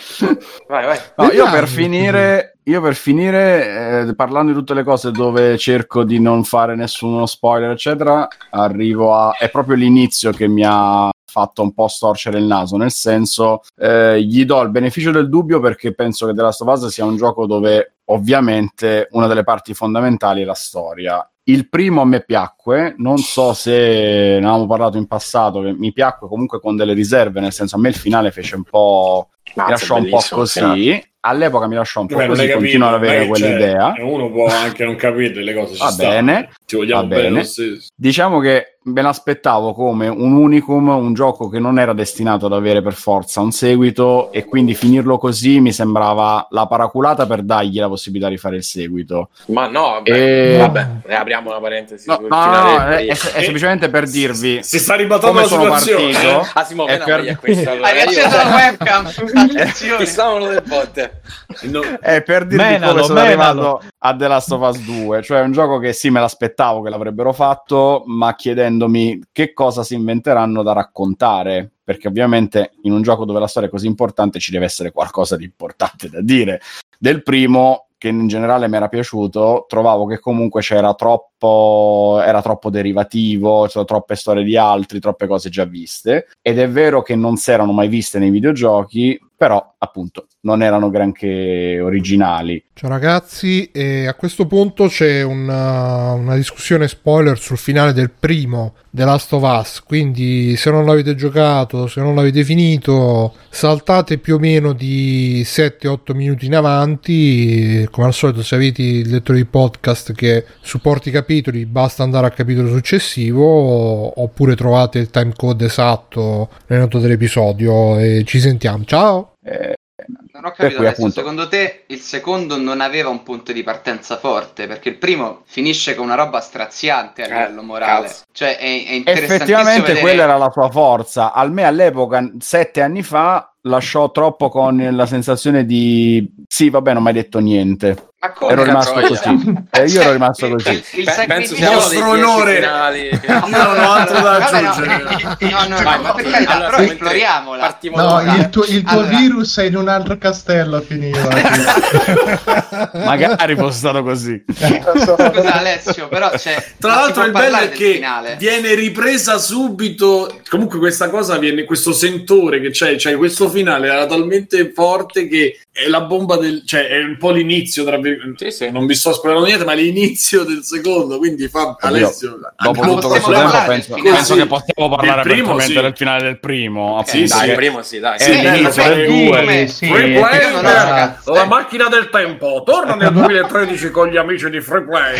vai, 0.67 0.87
vai. 0.87 0.99
No, 1.19 1.31
io 1.31 1.49
per 1.53 1.69
finire, 1.69 2.56
io 2.69 2.81
per 2.81 2.97
finire 2.97 4.09
eh, 4.09 4.15
parlando 4.17 4.51
di 4.53 4.59
tutte 4.59 4.75
le 4.75 4.83
cose 4.83 5.13
dove 5.13 5.57
cerco 5.57 6.03
di 6.03 6.19
non 6.19 6.43
fare 6.43 6.75
nessuno 6.75 7.25
spoiler, 7.27 7.71
eccetera, 7.71 8.27
arrivo 8.51 9.15
a. 9.15 9.37
È 9.39 9.49
proprio 9.51 9.77
l'inizio 9.77 10.33
che 10.33 10.49
mi 10.49 10.65
ha 10.67 11.09
fatto 11.25 11.63
un 11.63 11.73
po' 11.73 11.87
storcere 11.87 12.39
il 12.39 12.45
naso, 12.45 12.77
nel 12.77 12.91
senso, 12.91 13.61
eh, 13.77 14.21
gli 14.23 14.45
do 14.45 14.61
il 14.63 14.71
beneficio 14.71 15.13
del 15.13 15.29
dubbio 15.29 15.61
perché 15.61 15.95
penso 15.95 16.27
che 16.27 16.35
The 16.35 16.43
Last 16.43 16.63
of 16.63 16.69
Us 16.69 16.87
sia 16.89 17.05
un 17.05 17.17
gioco 17.17 17.47
dove 17.47 17.99
ovviamente 18.07 19.07
una 19.13 19.29
delle 19.29 19.45
parti 19.45 19.73
fondamentali 19.73 20.43
è 20.43 20.45
la 20.45 20.55
storia. 20.55 21.29
Il 21.45 21.69
primo 21.69 22.01
a 22.01 22.05
me 22.05 22.25
piacque, 22.25 22.97
non 22.99 23.19
so 23.19 23.53
se 23.53 23.71
ne 23.71 24.37
avevamo 24.39 24.67
parlato 24.67 24.97
in 24.97 25.07
passato, 25.07 25.61
che 25.61 25.73
mi 25.73 25.93
piacque 25.93 26.27
comunque 26.27 26.59
con 26.59 26.75
delle 26.75 26.95
riserve, 26.95 27.39
nel 27.39 27.53
senso 27.53 27.77
a 27.77 27.79
me 27.79 27.91
il 27.91 27.95
finale 27.95 28.33
fece 28.33 28.57
un 28.57 28.65
po' 28.65 29.29
mi 29.55 29.71
lasciò 29.71 29.97
un 29.97 30.09
po' 30.09 30.21
così. 30.31 31.01
All'epoca 31.29 31.67
mi 31.67 31.75
lasciò 31.75 32.03
un 32.03 32.07
po' 32.07 32.17
Beh, 32.17 32.27
così, 32.29 32.49
continuo 32.49 32.89
ad 32.89 32.95
avere 32.95 33.27
quell'idea. 33.27 33.95
uno 33.99 34.31
può 34.31 34.47
anche 34.47 34.85
non 34.85 34.95
capire 34.95 35.43
le 35.43 35.55
cose 35.55 35.75
ci 35.75 35.83
Va 35.83 35.93
bene, 35.93 36.51
ti 36.65 36.77
vogliamo 36.77 37.03
va 37.03 37.07
bene, 37.09 37.31
bene. 37.31 37.49
Diciamo 37.97 38.39
che 38.39 38.76
me 38.87 39.03
l'aspettavo 39.03 39.73
come 39.73 40.07
un 40.09 40.33
unicum, 40.33 40.89
un 40.89 41.13
gioco 41.13 41.49
che 41.49 41.59
non 41.59 41.79
era 41.79 41.93
destinato 41.93 42.47
ad 42.47 42.53
avere 42.53 42.83
per 42.83 42.95
forza 42.95 43.41
un 43.41 43.51
seguito 43.51 44.31
e 44.31 44.45
quindi 44.45 44.75
finirlo 44.75 45.19
così 45.19 45.59
mi 45.61 45.73
sembrava 45.73 46.47
la 46.51 46.67
paraculata 46.67 47.27
per 47.27 47.43
dargli 47.43 47.79
la 47.79 47.89
possibilità 47.89 48.29
di 48.29 48.37
fare 48.37 48.57
il 48.57 48.63
seguito. 48.63 49.31
Ma 49.47 49.67
no, 49.67 49.83
vabbè, 50.03 50.11
E- 50.11 50.57
vabbè, 50.59 50.89
riapriamo 51.05 51.51
una 51.51 51.59
parentesi 51.61 52.09
No, 52.09 52.15
sul 52.17 52.27
no, 52.29 52.45
no, 52.47 52.79
è, 52.87 52.97
è- 52.97 53.07
è 53.09 53.15
semplicemente 53.15 53.89
per 53.91 54.09
dirvi 54.09 54.63
si 54.63 54.79
sta 54.79 54.95
ribattendo 54.95 55.27
come 55.31 55.41
la 55.43 55.49
sono 55.49 55.79
situazione 55.79 56.13
partito. 56.13 56.45
Ah, 56.57 56.87
è 56.87 56.95
appena 56.95 57.39
per- 57.41 57.69
allora, 57.69 57.87
Hai 57.89 58.01
acceso 58.01 58.37
la 58.37 58.55
webcam. 58.55 59.07
Attenzione. 59.51 60.05
Fissavano 60.05 60.47
del 60.49 60.63
botte. 60.67 61.21
No, 61.63 61.81
È 62.01 62.23
per 62.23 62.47
dirvi 62.47 62.63
Menalo, 62.65 62.93
come 62.93 63.03
sono 63.05 63.21
menalo. 63.21 63.37
arrivato 63.39 63.83
a 63.99 64.17
The 64.17 64.29
Last 64.29 64.53
of 64.53 64.61
Us 64.69 64.79
2, 64.85 65.23
cioè 65.23 65.41
un 65.41 65.53
gioco 65.53 65.79
che 65.79 65.93
sì, 65.93 66.11
me 66.11 66.21
l'aspettavo 66.21 66.83
che 66.83 66.91
l'avrebbero 66.91 67.33
fatto, 67.33 68.03
ma 68.07 68.35
chiedendomi 68.77 69.21
che 69.33 69.53
cosa 69.53 69.83
si 69.83 69.95
inventeranno 69.95 70.63
da 70.63 70.73
raccontare, 70.73 71.71
perché 71.83 72.09
ovviamente 72.09 72.73
in 72.83 72.93
un 72.93 73.03
gioco 73.03 73.25
dove 73.25 73.41
la 73.41 73.47
storia 73.47 73.69
è 73.69 73.73
così 73.73 73.87
importante 73.87 74.39
ci 74.39 74.51
deve 74.51 74.67
essere 74.67 74.93
qualcosa 74.93 75.37
di 75.37 75.45
importante 75.45 76.09
da 76.09 76.21
dire. 76.21 76.61
Del 76.99 77.23
primo, 77.23 77.89
che 77.99 78.09
in 78.09 78.27
generale 78.27 78.69
mi 78.69 78.77
era 78.77 78.89
piaciuto, 78.89 79.65
trovavo 79.69 80.07
che 80.07 80.21
comunque 80.21 80.61
c'era 80.61 80.95
troppo, 80.95 82.21
era 82.23 82.43
troppo 82.43 82.69
derivativo, 82.69 83.65
c'erano 83.67 83.87
troppe 83.87 84.15
storie 84.17 84.45
di 84.45 84.57
altri, 84.57 85.01
troppe 85.01 85.27
cose 85.27 85.49
già 85.49 85.65
viste, 85.65 86.29
ed 86.43 86.59
è 86.59 86.69
vero 86.69 87.03
che 87.03 87.17
non 87.17 87.37
si 87.37 87.51
erano 87.51 87.73
mai 87.73 87.89
viste 87.89 88.19
nei 88.19 88.31
videogiochi, 88.31 89.19
però 89.35 89.75
appunto 89.79 90.27
non 90.47 90.63
erano 90.63 90.91
granché 90.91 91.81
originali. 91.81 92.63
Ciao 92.73 92.89
ragazzi, 92.89 93.71
e 93.73 94.07
a 94.07 94.15
questo 94.15 94.47
punto 94.47 94.87
c'è 94.87 95.23
una, 95.23 96.13
una 96.13 96.37
discussione 96.37 96.87
spoiler 96.87 97.37
sul 97.37 97.59
finale 97.59 97.93
del 97.93 98.11
primo 98.11 98.75
The 98.91 99.05
Last 99.05 99.33
of 99.33 99.43
Us, 99.43 99.83
quindi 99.83 100.55
se 100.57 100.71
non 100.71 100.85
l'avete 100.85 101.17
giocato, 101.17 101.89
se 101.89 102.01
non 102.01 102.15
l'avete 102.15 102.45
finito, 102.45 103.35
saltate 103.49 104.19
più 104.19 104.37
o 104.37 104.39
meno 104.39 104.73
di 104.73 105.43
7-8 105.43 106.15
minuti 106.15 106.47
in 106.47 106.55
avanti, 106.55 107.89
come 107.91 108.07
al 108.07 108.15
solito 108.15 108.43
se 108.43 108.55
avete 108.55 108.83
il 108.83 109.11
lettore 109.11 109.39
di 109.39 109.47
podcast 109.47 110.13
che 110.13 110.45
supporti 110.61 111.09
i 111.09 111.13
capitoli 111.13 111.67
basta 111.67 112.05
andare 112.05 112.27
al 112.27 112.35
capitolo 112.35 112.69
successivo 112.69 114.21
oppure 114.21 114.55
trovate 114.55 114.99
il 114.99 115.11
time 115.11 115.33
code 115.35 115.65
esatto 115.65 116.51
nelle 116.67 116.83
note 116.83 117.01
dell'episodio 117.01 117.99
e 117.99 118.23
ci 118.25 118.39
sentiamo, 118.39 118.85
ciao! 118.85 119.33
Eh, 119.43 119.76
Non 120.07 120.45
ho 120.45 120.51
capito 120.51 120.77
cui, 120.77 120.87
adesso, 120.87 121.01
appunto- 121.01 121.21
secondo 121.21 121.49
te 121.49 121.85
il 121.87 122.01
secondo 122.01 122.59
non 122.59 122.83
aveva 122.83 123.09
un 123.09 123.23
punto 123.23 123.53
di 123.53 123.63
partenza 123.63 124.19
forte? 124.19 124.67
Perché 124.67 124.91
il 124.91 124.99
primo 124.99 125.43
finisce 125.47 125.95
con 125.95 126.05
una 126.05 126.15
roba 126.15 126.41
straziante 126.41 127.23
a 127.23 127.25
Eh, 127.25 127.29
livello 127.29 127.63
morale. 127.63 128.07
cazzo. 128.07 128.25
Cioè 128.37 128.59
è, 128.59 129.03
è 129.03 129.11
effettivamente 129.13 129.95
vedere... 129.95 130.01
quella 130.01 130.25
era 130.25 130.37
la 130.37 130.51
sua 130.53 130.69
forza. 130.69 131.33
A 131.33 131.49
me 131.49 131.65
all'epoca, 131.65 132.33
sette 132.39 132.83
anni 132.83 133.03
fa, 133.03 133.51
lasciò 133.63 134.11
troppo 134.11 134.51
con 134.51 134.87
la 134.93 135.07
sensazione 135.07 135.65
di 135.65 136.31
sì, 136.47 136.69
vabbè, 136.69 136.93
non 136.93 137.03
mi 137.03 137.09
hai 137.09 137.15
detto 137.15 137.39
niente. 137.39 138.09
Ma 138.19 138.33
come 138.33 138.53
ero 138.53 138.63
rimasto 138.65 138.93
troia? 138.93 139.09
così. 139.09 139.55
E 139.71 139.85
io 139.85 140.01
ero 140.01 140.13
rimasto 140.13 140.49
così. 140.49 140.83
Il 140.93 141.05
Pe- 141.05 141.25
penso 141.27 141.55
sia 141.55 141.69
dieci 141.71 141.97
onore. 141.97 142.55
finali. 142.55 143.09
Io 143.27 143.47
non 143.49 143.79
ho 143.79 143.93
altro 143.93 144.21
da 144.21 144.39
no, 144.39 144.45
aggiungere. 144.45 145.03
no, 145.41 145.67
no, 145.69 145.81
no, 145.81 146.01
ma 146.01 146.13
per 146.15 146.31
carità, 146.31 146.53
Allora, 146.53 146.71
però 146.77 146.83
esploriamola. 146.83 147.79
No, 147.95 148.35
il 148.37 148.49
tuo, 148.49 148.65
il 148.65 148.83
tuo 148.83 149.01
Allora. 149.01 149.17
virus 149.19 149.59
è 149.59 149.65
in 149.65 149.77
un 149.77 149.89
altro 149.89 150.17
castello 150.17 150.81
finiva. 150.81 151.29
Magari 153.05 153.55
fosse 153.55 153.79
stato 153.79 154.03
così. 154.03 154.43
Scusa 154.51 155.53
Alessio, 155.53 156.09
però 156.09 156.31
c'è... 156.31 156.65
Tra 156.79 156.95
l'altro 156.95 157.25
il 157.25 157.33
bello 157.33 157.59
è 157.59 157.69
che 157.69 158.01
finale? 158.27 158.37
viene 158.39 158.75
ripresa 158.75 159.39
subito. 159.39 160.41
Comunque 160.49 160.79
questa 160.79 161.09
cosa 161.11 161.39
viene, 161.39 161.65
questo 161.65 161.93
sentore 161.93 162.61
che 162.61 162.71
c'è, 162.71 162.97
cioè 162.97 163.17
questo 163.17 163.49
finale 163.49 163.89
era 163.89 164.07
talmente 164.07 164.73
forte 164.73 165.29
che 165.29 165.61
è 165.85 165.89
la 165.89 166.01
bomba 166.01 166.37
del, 166.37 166.63
cioè 166.65 166.87
è 166.89 166.99
un 167.03 167.17
po' 167.19 167.31
l'inizio, 167.33 167.85
tra 167.85 167.99
vir- 167.99 168.33
Sì, 168.37 168.51
sì. 168.51 168.71
non 168.71 168.87
vi 168.87 168.95
sto 168.95 169.13
spoilerando 169.13 169.47
niente, 169.47 169.65
ma 169.67 169.75
l'inizio 169.75 170.43
del 170.45 170.63
secondo, 170.63 171.19
quindi 171.19 171.49
fa 171.49 171.77
Alessio. 171.81 172.39
Dopo 172.57 172.81
tutto 172.81 173.09
questo 173.09 173.31
tempo 173.31 173.45
parlare 173.51 173.67
penso, 173.69 173.95
penso 174.03 174.35
che 174.37 174.47
possiamo 174.47 174.97
parlare 174.97 175.23
Del 175.23 175.33
primo, 175.33 175.59
sì. 175.59 175.73
del 175.75 175.93
finale 175.95 176.23
del 176.23 176.39
primo. 176.41 176.97
Ok, 176.99 177.09
appunto, 177.09 177.27
Dai, 177.35 177.45
che- 177.45 177.51
il 177.51 177.57
primo 177.57 177.83
sì, 177.83 177.99
dai. 178.01 178.19
Sì, 178.19 178.33
Sì, 178.33 178.41
l'inizio 178.41 178.83
vabbè, 178.83 178.95
del 178.95 179.07
sì, 179.09 179.27
due. 179.27 179.67
sì, 179.69 179.87
Free 179.87 180.19
play, 180.19 180.41
eh, 180.41 180.63
ragazzi. 180.63 181.33
la 181.33 181.45
macchina 181.45 181.89
del 181.89 182.09
tempo 182.11 182.63
torna 182.65 182.95
nel 182.95 183.13
2013 183.13 183.91
con 183.91 184.09
gli 184.09 184.17
amici 184.17 184.49
di 184.49 184.61
Free 184.61 184.83
Play. 184.83 185.17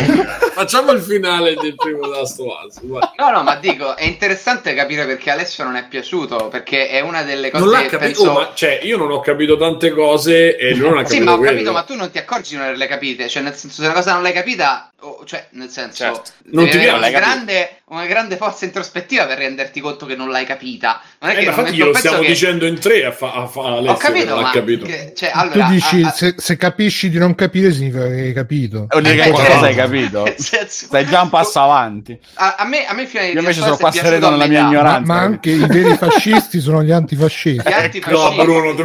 Facciamo 0.53 0.91
il 0.91 1.01
finale 1.01 1.53
del 1.53 1.75
primo 1.75 2.07
Last 2.07 2.39
of 2.39 2.47
Us. 2.65 2.79
vai. 2.83 3.09
No, 3.17 3.29
no, 3.31 3.43
ma 3.43 3.55
dico, 3.57 3.95
è 3.95 4.05
interessante 4.05 4.73
capire 4.73 5.05
perché 5.05 5.29
Alessio 5.29 5.63
non 5.63 5.75
è 5.75 5.85
piaciuto, 5.87 6.47
perché 6.47 6.87
è 6.89 6.99
una 7.01 7.21
delle 7.23 7.51
cose 7.51 7.63
Non 7.63 7.73
l'ha 7.73 7.81
che 7.81 7.87
capito, 7.89 8.23
penso... 8.23 8.29
oh, 8.29 8.33
ma 8.33 8.51
cioè, 8.55 8.79
io 8.83 8.97
non 8.97 9.11
ho 9.11 9.19
capito 9.19 9.55
tante 9.57 9.91
cose 9.91 10.46
e 10.55 10.73
non 10.75 10.93
ha 10.93 11.01
capito 11.03 11.09
Sì, 11.13 11.19
ma 11.19 11.33
ho 11.33 11.37
quello. 11.37 11.51
capito, 11.51 11.71
ma 11.73 11.81
tu 11.83 11.95
non 11.95 12.11
ti 12.11 12.17
accorgi 12.17 12.49
di 12.51 12.55
non 12.57 12.65
averle 12.65 12.87
capite, 12.87 13.27
cioè 13.27 13.43
nel 13.43 13.55
senso 13.55 13.81
se 13.81 13.87
una 13.87 13.93
cosa 13.95 14.13
non 14.13 14.21
l'hai 14.21 14.33
capita, 14.33 14.91
o- 15.01 15.23
cioè 15.25 15.47
nel 15.51 15.69
senso 15.69 15.95
Certo. 16.03 16.31
Non 16.51 16.69
ti 16.69 16.77
una 16.77 16.97
l'hai 16.97 17.11
grande, 17.11 17.81
una 17.87 18.05
grande 18.05 18.37
forza 18.37 18.65
introspettiva 18.65 19.25
per 19.25 19.37
renderti 19.39 19.79
conto 19.81 20.05
che 20.05 20.15
non 20.15 20.29
l'hai 20.29 20.45
capita. 20.45 21.01
Non 21.19 21.31
è 21.31 21.33
Eh, 21.33 21.39
che 21.39 21.45
infatti 21.45 21.73
glielo 21.73 21.93
stiamo 21.93 22.19
che... 22.19 22.27
dicendo 22.27 22.65
in 22.65 22.79
tre 22.79 23.05
a, 23.05 23.11
fa, 23.11 23.33
a 23.33 23.47
fa 23.47 23.61
Alessio 23.77 23.91
Ho 23.91 23.97
capito, 23.97 24.33
non 24.33 24.41
ma 24.43 24.49
ha 24.49 24.51
capito. 24.53 24.85
che- 24.85 25.13
cioè, 25.15 25.31
tu 25.31 25.37
allora, 25.37 25.67
dici 25.67 26.01
a- 26.03 26.07
a- 26.07 26.11
se, 26.11 26.35
se 26.37 26.57
capisci 26.57 27.09
di 27.09 27.17
non 27.17 27.35
capire 27.35 27.71
significa 27.73 28.07
che 28.07 28.13
hai 28.21 28.33
capito. 28.33 28.87
Che 28.87 28.97
Eh, 28.97 29.29
qualcosa 29.29 29.65
eh, 29.65 29.69
hai 29.69 29.75
capito. 29.75 30.25
senso- 30.37 30.85
Stai 30.85 31.05
già 31.05 31.21
un 31.21 31.29
passo 31.29 31.59
avanti. 31.59 32.17
A, 32.35 32.55
a 32.59 32.65
me, 32.65 32.85
a 32.85 32.93
me 32.93 33.05
fino 33.05 33.21
ai 33.23 33.33
Io 33.33 33.39
invece 33.39 33.61
sono 33.61 33.75
a 33.75 34.29
nella 34.29 34.47
mia 34.47 34.61
ignoranza. 34.61 35.13
ma 35.13 35.19
anche 35.19 35.51
i 35.51 35.65
veri 35.67 35.95
fascisti 35.97 36.59
sono 36.59 36.83
gli 36.83 36.91
antifascisti. 36.91 37.67
Gli 37.67 37.71
No, 37.71 37.77
antifascisti- 37.77 38.41
Bruno, 38.41 38.73
tu- 38.75 38.83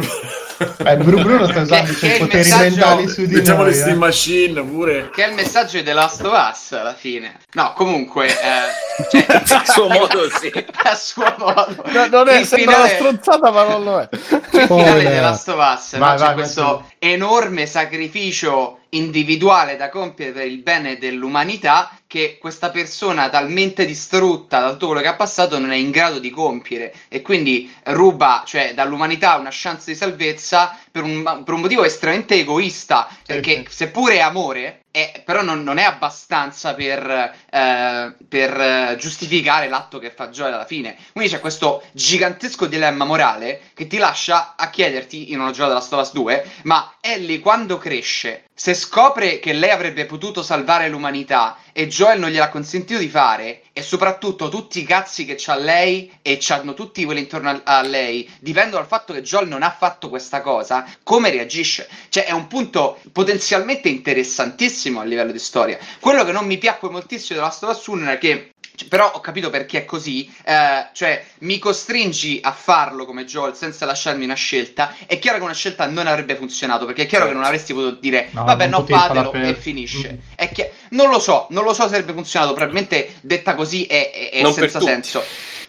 Eh, 0.85 0.95
Bru- 0.97 1.21
Bruno 1.21 1.47
sta 1.47 1.61
usando 1.61 1.85
Che- 1.85 1.91
i 1.91 1.95
suoi 1.95 2.17
poteri 2.19 2.37
messaggio- 2.37 2.61
mentali 2.75 3.07
su 3.07 3.25
di 3.25 3.35
le 3.35 3.41
noi. 3.43 3.73
Steam 3.73 3.89
eh. 3.95 3.97
Machine 3.97 4.63
pure. 4.63 5.09
Che 5.09 5.23
è 5.23 5.27
il 5.27 5.33
messaggio 5.33 5.77
di 5.77 5.83
The 5.83 5.93
Last 5.93 6.21
of 6.23 6.49
Us 6.51 6.71
alla 6.73 6.93
fine. 6.93 7.39
No, 7.53 7.73
comunque, 7.73 8.27
eh, 8.27 9.07
cioè, 9.11 9.25
A 9.29 9.63
suo 9.71 9.87
modo, 9.89 10.29
sì. 10.39 10.51
a 10.83 10.95
suo 10.95 11.35
modo. 11.37 11.83
No, 11.87 12.07
non 12.07 12.27
è 12.29 12.39
Il 12.39 12.45
sembra 12.45 12.77
una 12.77 12.87
finale- 12.87 12.95
stronzata, 12.95 13.51
ma 13.51 13.63
non 13.63 13.83
lo 13.83 13.99
è. 13.99 14.09
il 14.11 14.59
finale 14.67 14.99
di 15.09 15.15
Last 15.19 15.47
of 15.49 15.55
Us 15.57 15.93
no? 15.93 15.99
Vai, 15.99 16.17
c'è 16.17 16.23
vai, 16.25 16.33
questo 16.33 16.85
enorme 16.99 17.65
sacrificio 17.65 18.79
individuale 18.89 19.75
da 19.75 19.89
compiere 19.89 20.31
per 20.33 20.45
il 20.45 20.59
bene 20.59 20.97
dell'umanità 20.97 21.89
che 22.13 22.37
questa 22.39 22.69
persona 22.69 23.27
talmente 23.27 23.87
distrutta 23.87 24.59
da 24.59 24.71
tutto 24.73 24.85
quello 24.85 25.01
che 25.01 25.07
ha 25.07 25.15
passato 25.15 25.57
non 25.57 25.71
è 25.71 25.77
in 25.77 25.89
grado 25.89 26.19
di 26.19 26.29
compiere 26.29 26.93
e 27.07 27.23
quindi 27.23 27.73
ruba 27.85 28.43
cioè, 28.45 28.75
dall'umanità 28.75 29.37
una 29.37 29.49
chance 29.51 29.89
di 29.89 29.97
salvezza 29.97 30.77
per 30.91 31.01
un, 31.01 31.23
per 31.43 31.55
un 31.55 31.61
motivo 31.61 31.83
estremamente 31.83 32.35
egoista 32.35 33.09
perché 33.25 33.65
seppure 33.67 34.17
è 34.17 34.19
amore 34.19 34.82
è- 34.93 35.23
però 35.25 35.41
non, 35.41 35.63
non 35.63 35.79
è 35.79 35.83
abbastanza 35.83 36.75
per, 36.75 37.33
eh, 37.49 38.15
per 38.29 38.61
eh, 38.61 38.95
giustificare 38.99 39.67
l'atto 39.67 39.97
che 39.97 40.11
fa 40.11 40.29
Joel 40.29 40.53
alla 40.53 40.65
fine. 40.67 40.95
Quindi 41.11 41.31
c'è 41.31 41.39
questo 41.39 41.81
gigantesco 41.93 42.67
dilemma 42.67 43.03
morale 43.03 43.61
che 43.73 43.87
ti 43.87 43.97
lascia 43.97 44.53
a 44.55 44.69
chiederti, 44.69 45.31
io 45.31 45.37
non 45.37 45.47
ho 45.47 45.51
giocato 45.51 45.73
la 45.73 45.79
Stovas 45.81 46.13
2, 46.13 46.47
ma 46.65 46.93
Ellie 47.01 47.39
quando 47.39 47.79
cresce, 47.79 48.43
se 48.53 48.75
scopre 48.75 49.39
che 49.39 49.53
lei 49.53 49.71
avrebbe 49.71 50.05
potuto 50.05 50.43
salvare 50.43 50.87
l'umanità 50.89 51.57
e 51.73 51.87
Joel 51.87 52.19
non 52.19 52.29
gliel'ha 52.29 52.49
consentito 52.49 52.99
di 52.99 53.09
fare, 53.09 53.63
e 53.73 53.81
soprattutto 53.81 54.49
tutti 54.49 54.79
i 54.79 54.83
cazzi 54.83 55.25
che 55.25 55.35
c'ha 55.35 55.55
lei 55.55 56.11
e 56.21 56.37
c'hanno 56.39 56.75
tutti 56.75 57.03
quelli 57.03 57.21
intorno 57.21 57.59
a, 57.63 57.81
lei, 57.81 58.29
dipendono 58.39 58.77
dal 58.77 58.87
fatto 58.87 59.13
che 59.13 59.23
Joel 59.23 59.47
non 59.47 59.63
ha 59.63 59.71
fatto 59.71 60.09
questa 60.09 60.41
cosa, 60.41 60.85
come 61.01 61.31
reagisce? 61.31 61.89
Cioè 62.09 62.25
è 62.25 62.31
un 62.31 62.47
punto 62.47 62.99
potenzialmente 63.11 63.89
interessantissimo 63.89 64.99
a 64.99 65.03
livello 65.03 65.31
di 65.31 65.39
storia. 65.39 65.79
Quello 65.99 66.23
che 66.23 66.31
non 66.31 66.45
mi 66.45 66.59
piacque 66.59 66.89
moltissimo 66.89 67.39
della 67.39 67.47
Last 67.47 67.63
of 67.63 67.75
Us 67.75 67.87
1 67.87 68.11
è 68.11 68.17
che 68.19 68.52
cioè, 68.75 68.87
però 68.87 69.11
ho 69.13 69.19
capito 69.19 69.49
perché 69.49 69.79
è 69.79 69.85
così, 69.85 70.31
eh, 70.45 70.87
cioè 70.93 71.23
mi 71.39 71.59
costringi 71.59 72.39
a 72.41 72.51
farlo 72.51 73.05
come 73.05 73.25
Joel 73.25 73.55
senza 73.55 73.85
lasciarmi 73.85 74.23
una 74.23 74.33
scelta. 74.33 74.95
È 75.05 75.19
chiaro 75.19 75.37
che 75.37 75.43
una 75.43 75.53
scelta 75.53 75.85
non 75.87 76.07
avrebbe 76.07 76.35
funzionato 76.35 76.85
perché 76.85 77.03
è 77.03 77.05
chiaro 77.05 77.27
che 77.27 77.33
non 77.33 77.43
avresti 77.43 77.73
potuto 77.73 77.99
dire 77.99 78.29
No, 78.31 78.43
vabbè, 78.45 78.67
non 78.67 78.85
no, 78.87 78.97
fatelo 78.97 79.29
per- 79.29 79.45
e 79.45 79.55
finisce. 79.55 80.13
Mm. 80.13 80.17
È 80.35 80.51
chi- 80.51 80.65
Non 80.89 81.09
lo 81.09 81.19
so, 81.19 81.47
non 81.51 81.63
lo 81.63 81.73
so 81.73 81.83
se 81.87 81.95
avrebbe 81.95 82.13
funzionato. 82.13 82.53
Probabilmente 82.53 83.15
detta 83.21 83.55
così 83.55 83.85
è, 83.85 84.11
è- 84.11 84.29
è 84.31 84.41
per 84.41 84.53
senza 84.53 84.79
tutti. 84.79 84.91
senso. 84.91 85.23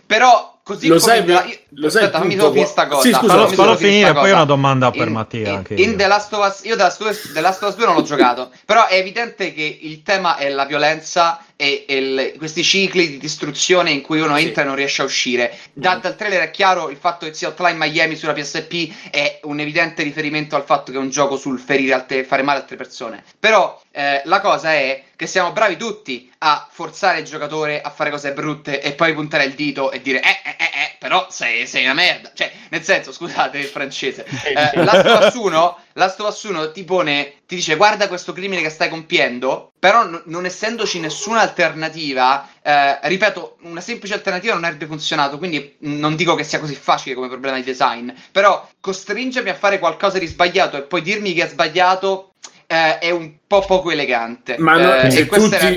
Però 0.07 0.61
così 0.63 0.87
Lo 0.89 0.99
come 0.99 1.13
sai, 1.13 1.25
io- 1.25 1.59
lo 1.77 1.91
sai 1.91 2.03
aspetta, 2.05 2.19
fammi 2.21 2.37
solo 2.37 2.51
finire 2.51 2.67
sta 2.69 2.87
cosa. 2.87 3.03
Sì, 3.03 3.13
scusa, 3.13 3.33
Fallo, 3.35 3.49
fallo 3.49 3.77
finire 3.77 4.13
poi 4.13 4.23
cosa. 4.23 4.35
una 4.35 4.45
domanda 4.45 4.91
per 4.91 5.07
In- 5.07 5.13
Mattia. 5.13 5.49
in- 5.49 5.57
anche 5.57 5.75
in 5.75 5.91
io. 5.91 5.97
The 5.97 6.07
Last 6.07 6.33
of 6.33 6.47
Us, 6.47 6.65
io 6.65 6.77
The 6.77 6.83
Last 6.83 7.01
of 7.01 7.09
Us, 7.11 7.33
The 7.33 7.41
Last 7.41 7.63
of 7.63 7.69
Us 7.71 7.77
2 7.77 7.87
non 7.87 7.95
l'ho 7.97 8.03
giocato, 8.03 8.51
però 8.65 8.87
è 8.87 8.95
evidente 8.95 9.53
che 9.53 9.79
il 9.83 10.03
tema 10.03 10.37
è 10.37 10.49
la 10.49 10.65
violenza 10.65 11.45
e, 11.57 11.85
e 11.87 11.97
il- 11.97 12.35
questi 12.37 12.63
cicli 12.65 13.09
di 13.11 13.19
distruzione 13.19 13.91
in 13.91 14.01
cui 14.03 14.21
uno 14.21 14.37
Sì. 14.37 14.45
entra 14.47 14.63
e 14.63 14.65
non 14.67 14.75
riesce 14.75 15.03
a 15.03 15.05
uscire. 15.05 15.57
Da- 15.73 15.97
dal 15.97 16.17
trailer 16.17 16.43
è 16.43 16.51
chiaro 16.51 16.91
il 16.91 16.97
fatto 16.97 17.27
che 17.27 17.35
sia 17.35 17.49
Hotline 17.49 17.77
Miami 17.77 18.17
sulla 18.17 18.33
PSP 18.33 19.11
è 19.11 19.41
un 19.45 19.61
evidente 19.61 20.03
riferimento 20.03 20.57
al 20.57 20.65
fatto 20.65 20.91
che 20.93 20.99
è 20.99 21.01
un 21.01 21.11
gioco 21.11 21.37
sul 21.37 21.59
ferire 21.59 21.95
altre, 21.95 22.25
fare 22.25 22.43
male 22.43 22.59
a 22.59 22.61
altre 22.63 22.77
persone. 22.77 23.23
Però 23.39 23.81
eh, 23.93 24.23
la 24.25 24.41
cosa 24.41 24.73
è 24.75 25.03
che 25.17 25.27
siamo 25.29 25.53
bravi 25.53 25.77
tutti 25.77 26.29
a 26.39 26.67
forzare 26.69 27.21
il 27.21 27.25
giocatore 27.25 27.81
a 27.81 27.91
fare 27.91 28.11
cose 28.11 28.33
brutte 28.33 28.81
e 28.83 28.93
poi 28.95 29.15
puntare 29.15 29.45
il 29.45 29.53
dito 29.55 29.93
e 29.93 30.03
dire 30.03 30.21
eh 30.21 30.41
eh 30.45 30.57
eh, 30.59 30.65
eh 30.65 30.97
però 30.99 31.29
sei, 31.31 31.64
sei 31.67 31.85
una 31.85 31.95
merda. 31.95 32.31
Cioè, 32.35 32.51
nel 32.71 32.83
senso, 32.83 33.13
scusate 33.13 33.59
il 33.59 33.65
francese. 33.67 34.25
Eh, 34.45 34.85
Last 34.85 35.07
of 35.07 35.27
Us 35.27 35.35
1, 35.35 35.79
Last 35.95 36.21
of 36.21 36.29
Us 36.29 36.43
1 36.45 36.73
ti 36.73 36.85
pone, 36.85 37.35
ti 37.47 37.57
dice 37.57 37.77
guarda 37.77 38.09
questo 38.09 38.33
crimine 38.33 38.63
che 38.63 38.69
stai 38.71 38.89
compiendo, 38.89 39.73
però 39.79 40.05
n- 40.05 40.23
non 40.27 40.45
essendoci 40.45 41.01
nessuna 41.01 41.41
alternativa, 41.41 42.49
eh, 42.63 42.99
ripeto, 43.03 43.57
una 43.63 43.81
semplice 43.81 44.15
alternativa 44.15 44.55
non 44.55 44.65
avrebbe 44.65 44.87
funzionato, 44.87 45.39
quindi 45.39 45.77
non 45.81 46.15
dico 46.17 46.35
che 46.35 46.45
sia 46.45 46.59
così 46.61 46.75
facile 46.75 47.15
come 47.15 47.29
problema 47.29 47.57
di 47.57 47.65
design, 47.65 48.11
però 48.31 48.69
costringermi 48.81 49.51
a 49.51 49.55
fare 49.55 49.79
qualcosa 49.79 50.19
di 50.19 50.27
sbagliato 50.27 50.77
e 50.77 50.83
poi 50.83 51.03
dirmi 51.03 51.33
che 51.33 51.45
è 51.45 51.49
sbagliato 51.49 52.33
eh, 52.67 52.99
è 52.99 53.11
un 53.11 53.33
po' 53.47 53.61
poco 53.65 53.91
elegante. 53.91 54.57
Ma 54.59 54.77
no, 54.77 54.95
Eh, 54.97 55.11
se, 55.11 55.21
e 55.21 55.27
tu 55.27 55.49
era- 55.53 55.71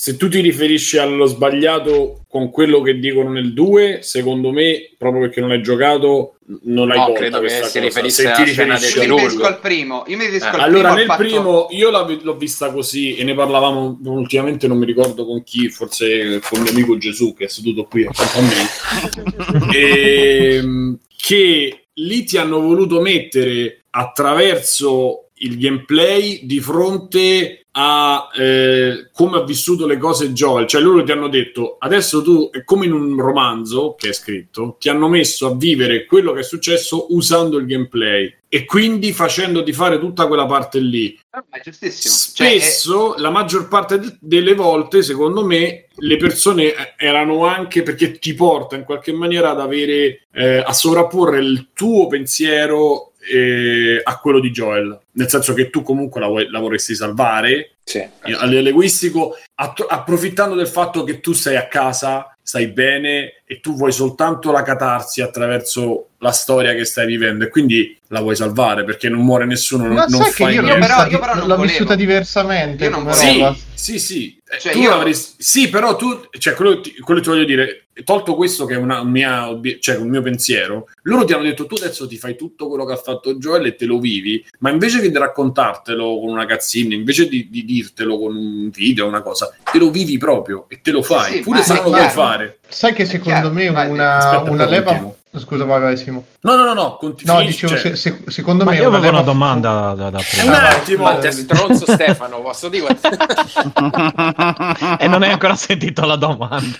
se 0.00 0.16
tu 0.16 0.28
ti 0.28 0.40
riferisci 0.40 0.96
allo 0.96 1.26
sbagliato 1.26 2.20
con 2.28 2.50
quello 2.50 2.82
che 2.82 3.00
dicono 3.00 3.30
nel 3.30 3.52
2, 3.52 3.98
secondo 4.00 4.52
me, 4.52 4.94
proprio 4.96 5.22
perché 5.22 5.40
non 5.40 5.50
hai 5.50 5.60
giocato, 5.60 6.36
non 6.66 6.92
hai 6.92 6.98
No, 6.98 7.12
credo 7.14 7.40
che 7.40 7.46
questa 7.46 7.66
si 7.66 7.80
cosa. 7.80 7.84
riferisse 7.84 8.22
Se 8.22 8.32
ti 8.32 8.44
riferisci 8.44 8.98
Io 9.00 9.02
mi 9.08 9.14
riferisco 9.16 9.46
al 9.46 9.58
primo. 9.58 10.04
Io 10.06 10.16
mi 10.16 10.22
riferisco 10.22 10.46
Eh, 10.46 10.50
al 10.50 10.60
Allora, 10.60 10.94
primo. 10.94 11.16
nel 11.16 11.26
primo 11.26 11.66
io 11.70 11.90
l'ho 12.22 12.36
vista 12.36 12.70
così 12.70 13.16
e 13.16 13.24
ne 13.24 13.34
parlavamo 13.34 13.98
ultimamente, 14.04 14.68
non 14.68 14.78
mi 14.78 14.86
ricordo 14.86 15.26
con 15.26 15.42
chi, 15.42 15.68
forse 15.68 16.40
con 16.48 16.60
mio 16.60 16.70
amico 16.70 16.96
Gesù 16.96 17.34
che 17.34 17.46
è 17.46 17.48
seduto 17.48 17.82
qui 17.82 18.06
accanto 18.06 18.38
a 18.38 18.42
me, 18.42 19.74
ehm, 19.74 20.98
che 21.16 21.86
lì 21.94 22.22
ti 22.22 22.36
hanno 22.38 22.60
voluto 22.60 23.00
mettere 23.00 23.82
attraverso 23.90 25.30
il 25.40 25.58
gameplay 25.58 26.42
di 26.44 26.60
fronte 26.60 27.66
a 27.80 28.28
eh, 28.34 29.08
come 29.12 29.38
ha 29.38 29.44
vissuto 29.44 29.86
le 29.86 29.98
cose 29.98 30.32
Joel. 30.32 30.66
Cioè 30.66 30.80
loro 30.80 31.04
ti 31.04 31.12
hanno 31.12 31.28
detto 31.28 31.76
adesso 31.78 32.22
tu 32.22 32.50
come 32.64 32.86
in 32.86 32.92
un 32.92 33.16
romanzo 33.20 33.94
che 33.96 34.08
è 34.08 34.12
scritto, 34.12 34.76
ti 34.80 34.88
hanno 34.88 35.08
messo 35.08 35.46
a 35.46 35.54
vivere 35.54 36.04
quello 36.04 36.32
che 36.32 36.40
è 36.40 36.42
successo 36.42 37.06
usando 37.14 37.56
il 37.56 37.66
gameplay 37.66 38.34
e 38.48 38.64
quindi 38.64 39.12
facendoti 39.12 39.72
fare 39.72 40.00
tutta 40.00 40.26
quella 40.26 40.46
parte 40.46 40.80
lì. 40.80 41.16
Ah, 41.30 41.44
è 41.50 41.60
giustissimo. 41.62 42.14
Cioè, 42.34 42.54
è- 42.54 42.58
Spesso, 42.58 43.14
la 43.18 43.30
maggior 43.30 43.68
parte 43.68 44.00
de- 44.00 44.16
delle 44.20 44.54
volte, 44.54 45.02
secondo 45.02 45.44
me, 45.44 45.86
le 45.94 46.16
persone 46.16 46.64
eh, 46.64 46.94
erano 46.96 47.44
anche 47.46 47.82
perché 47.82 48.18
ti 48.18 48.34
porta 48.34 48.74
in 48.74 48.84
qualche 48.84 49.12
maniera 49.12 49.50
ad 49.50 49.60
avere 49.60 50.26
eh, 50.32 50.58
a 50.58 50.72
sovrapporre 50.72 51.38
il 51.38 51.68
tuo 51.74 52.06
pensiero 52.08 53.07
eh, 53.30 54.00
a 54.02 54.18
quello 54.18 54.40
di 54.40 54.50
Joel. 54.50 54.98
Nel 55.12 55.28
senso 55.28 55.52
che 55.54 55.70
tu 55.70 55.82
comunque 55.82 56.20
la, 56.20 56.26
vuoi- 56.26 56.48
la 56.50 56.58
vorresti 56.58 56.94
salvare 56.94 57.76
Sì. 57.84 57.98
a 57.98 58.44
livello 58.46 58.68
egoistico, 58.68 59.36
att- 59.54 59.86
approfittando 59.88 60.54
del 60.54 60.68
fatto 60.68 61.04
che 61.04 61.20
tu 61.20 61.32
sei 61.32 61.56
a 61.56 61.66
casa, 61.68 62.36
stai 62.42 62.68
bene 62.68 63.37
e 63.50 63.60
tu 63.60 63.74
vuoi 63.74 63.92
soltanto 63.92 64.52
la 64.52 64.60
catarsi 64.62 65.22
attraverso 65.22 66.08
la 66.18 66.32
storia 66.32 66.74
che 66.74 66.84
stai 66.84 67.06
vivendo 67.06 67.44
e 67.44 67.48
quindi 67.48 67.96
la 68.08 68.20
vuoi 68.20 68.36
salvare 68.36 68.84
perché 68.84 69.08
non 69.08 69.20
muore 69.24 69.46
nessuno, 69.46 69.84
non, 69.86 69.94
Ma 69.94 70.04
non 70.06 70.20
sai 70.20 70.30
che 70.32 70.42
fai 70.44 70.54
io, 70.54 70.62
niente. 70.62 70.80
però- 70.86 71.06
io 71.06 71.18
però 71.18 71.34
non 71.34 71.46
l'ho 71.46 71.56
volevo. 71.56 71.62
vissuta 71.72 71.94
diversamente 71.94 72.84
Io 72.84 72.90
non 72.90 73.04
roba. 73.04 73.14
Sì, 73.14 73.44
sì, 73.74 73.98
sì. 73.98 74.40
Cioè, 74.60 74.72
tu 74.72 74.78
io- 74.80 74.92
avresti- 74.94 75.42
sì, 75.42 75.68
però 75.70 75.94
tu, 75.96 76.26
cioè, 76.38 76.54
quello, 76.54 76.80
ti- 76.80 76.96
quello 76.98 77.20
ti 77.20 77.28
voglio 77.28 77.44
dire, 77.44 77.86
tolto 78.02 78.34
questo 78.34 78.64
che 78.64 78.74
è 78.74 78.78
una 78.78 79.04
mia, 79.04 79.46
cioè, 79.78 79.96
un 79.96 80.08
mio 80.08 80.22
pensiero, 80.22 80.88
loro 81.02 81.24
ti 81.24 81.32
hanno 81.34 81.42
detto 81.44 81.66
tu 81.66 81.74
adesso 81.76 82.06
ti 82.08 82.16
fai 82.16 82.34
tutto 82.36 82.66
quello 82.68 82.84
che 82.84 82.92
ha 82.94 82.96
fatto 82.96 83.34
Joel 83.36 83.66
e 83.66 83.74
te 83.76 83.84
lo 83.84 83.98
vivi, 83.98 84.44
ma 84.60 84.70
invece 84.70 85.00
che 85.00 85.10
di 85.10 85.18
raccontartelo 85.18 86.18
con 86.20 86.30
una 86.30 86.46
cazzina, 86.46 86.94
invece 86.94 87.28
di, 87.28 87.48
di 87.50 87.64
dirtelo 87.64 88.18
con 88.18 88.34
un 88.36 88.70
video, 88.70 89.06
una 89.06 89.22
cosa, 89.22 89.54
te 89.70 89.78
lo 89.78 89.90
vivi 89.90 90.16
proprio 90.18 90.64
e 90.68 90.80
te 90.82 90.90
lo 90.90 91.02
fai, 91.02 91.34
sì, 91.34 91.40
pure 91.40 91.62
se 91.62 91.74
non 91.74 91.84
lo 91.84 91.90
vuoi 91.90 92.08
fare. 92.08 92.58
Sai 92.68 92.92
che 92.92 93.06
secondo 93.06 93.38
chiaro, 93.38 93.50
me 93.50 93.70
vai, 93.70 93.88
una, 93.90 94.16
aspetta, 94.16 94.50
una 94.50 94.66
leva. 94.66 95.14
Scusa, 95.36 95.64
vai, 95.64 95.80
vai, 95.80 95.96
Simo. 95.96 96.24
No, 96.40 96.56
no, 96.56 96.64
no, 96.64 96.72
no, 96.72 96.96
conti- 96.96 97.24
No, 97.26 97.40
dicevo, 97.42 97.76
se- 97.76 97.96
se- 97.96 98.22
secondo 98.28 98.64
Ma 98.64 98.70
me 98.70 98.76
io 98.78 98.88
una 98.88 98.96
avevo 98.96 99.12
una 99.12 99.20
leva- 99.20 99.32
domanda 99.32 99.70
da, 99.94 100.10
da 100.10 100.18
Un 100.44 100.54
attimo, 100.54 101.02
Ma 101.04 101.18
te 101.18 101.30
stronzo 101.30 101.84
Stefano, 101.92 102.40
posso 102.40 102.68
dire? 102.68 102.86
e 104.98 105.06
non 105.06 105.22
hai 105.22 105.30
ancora 105.30 105.54
sentito 105.54 106.04
la 106.06 106.16
domanda. 106.16 106.76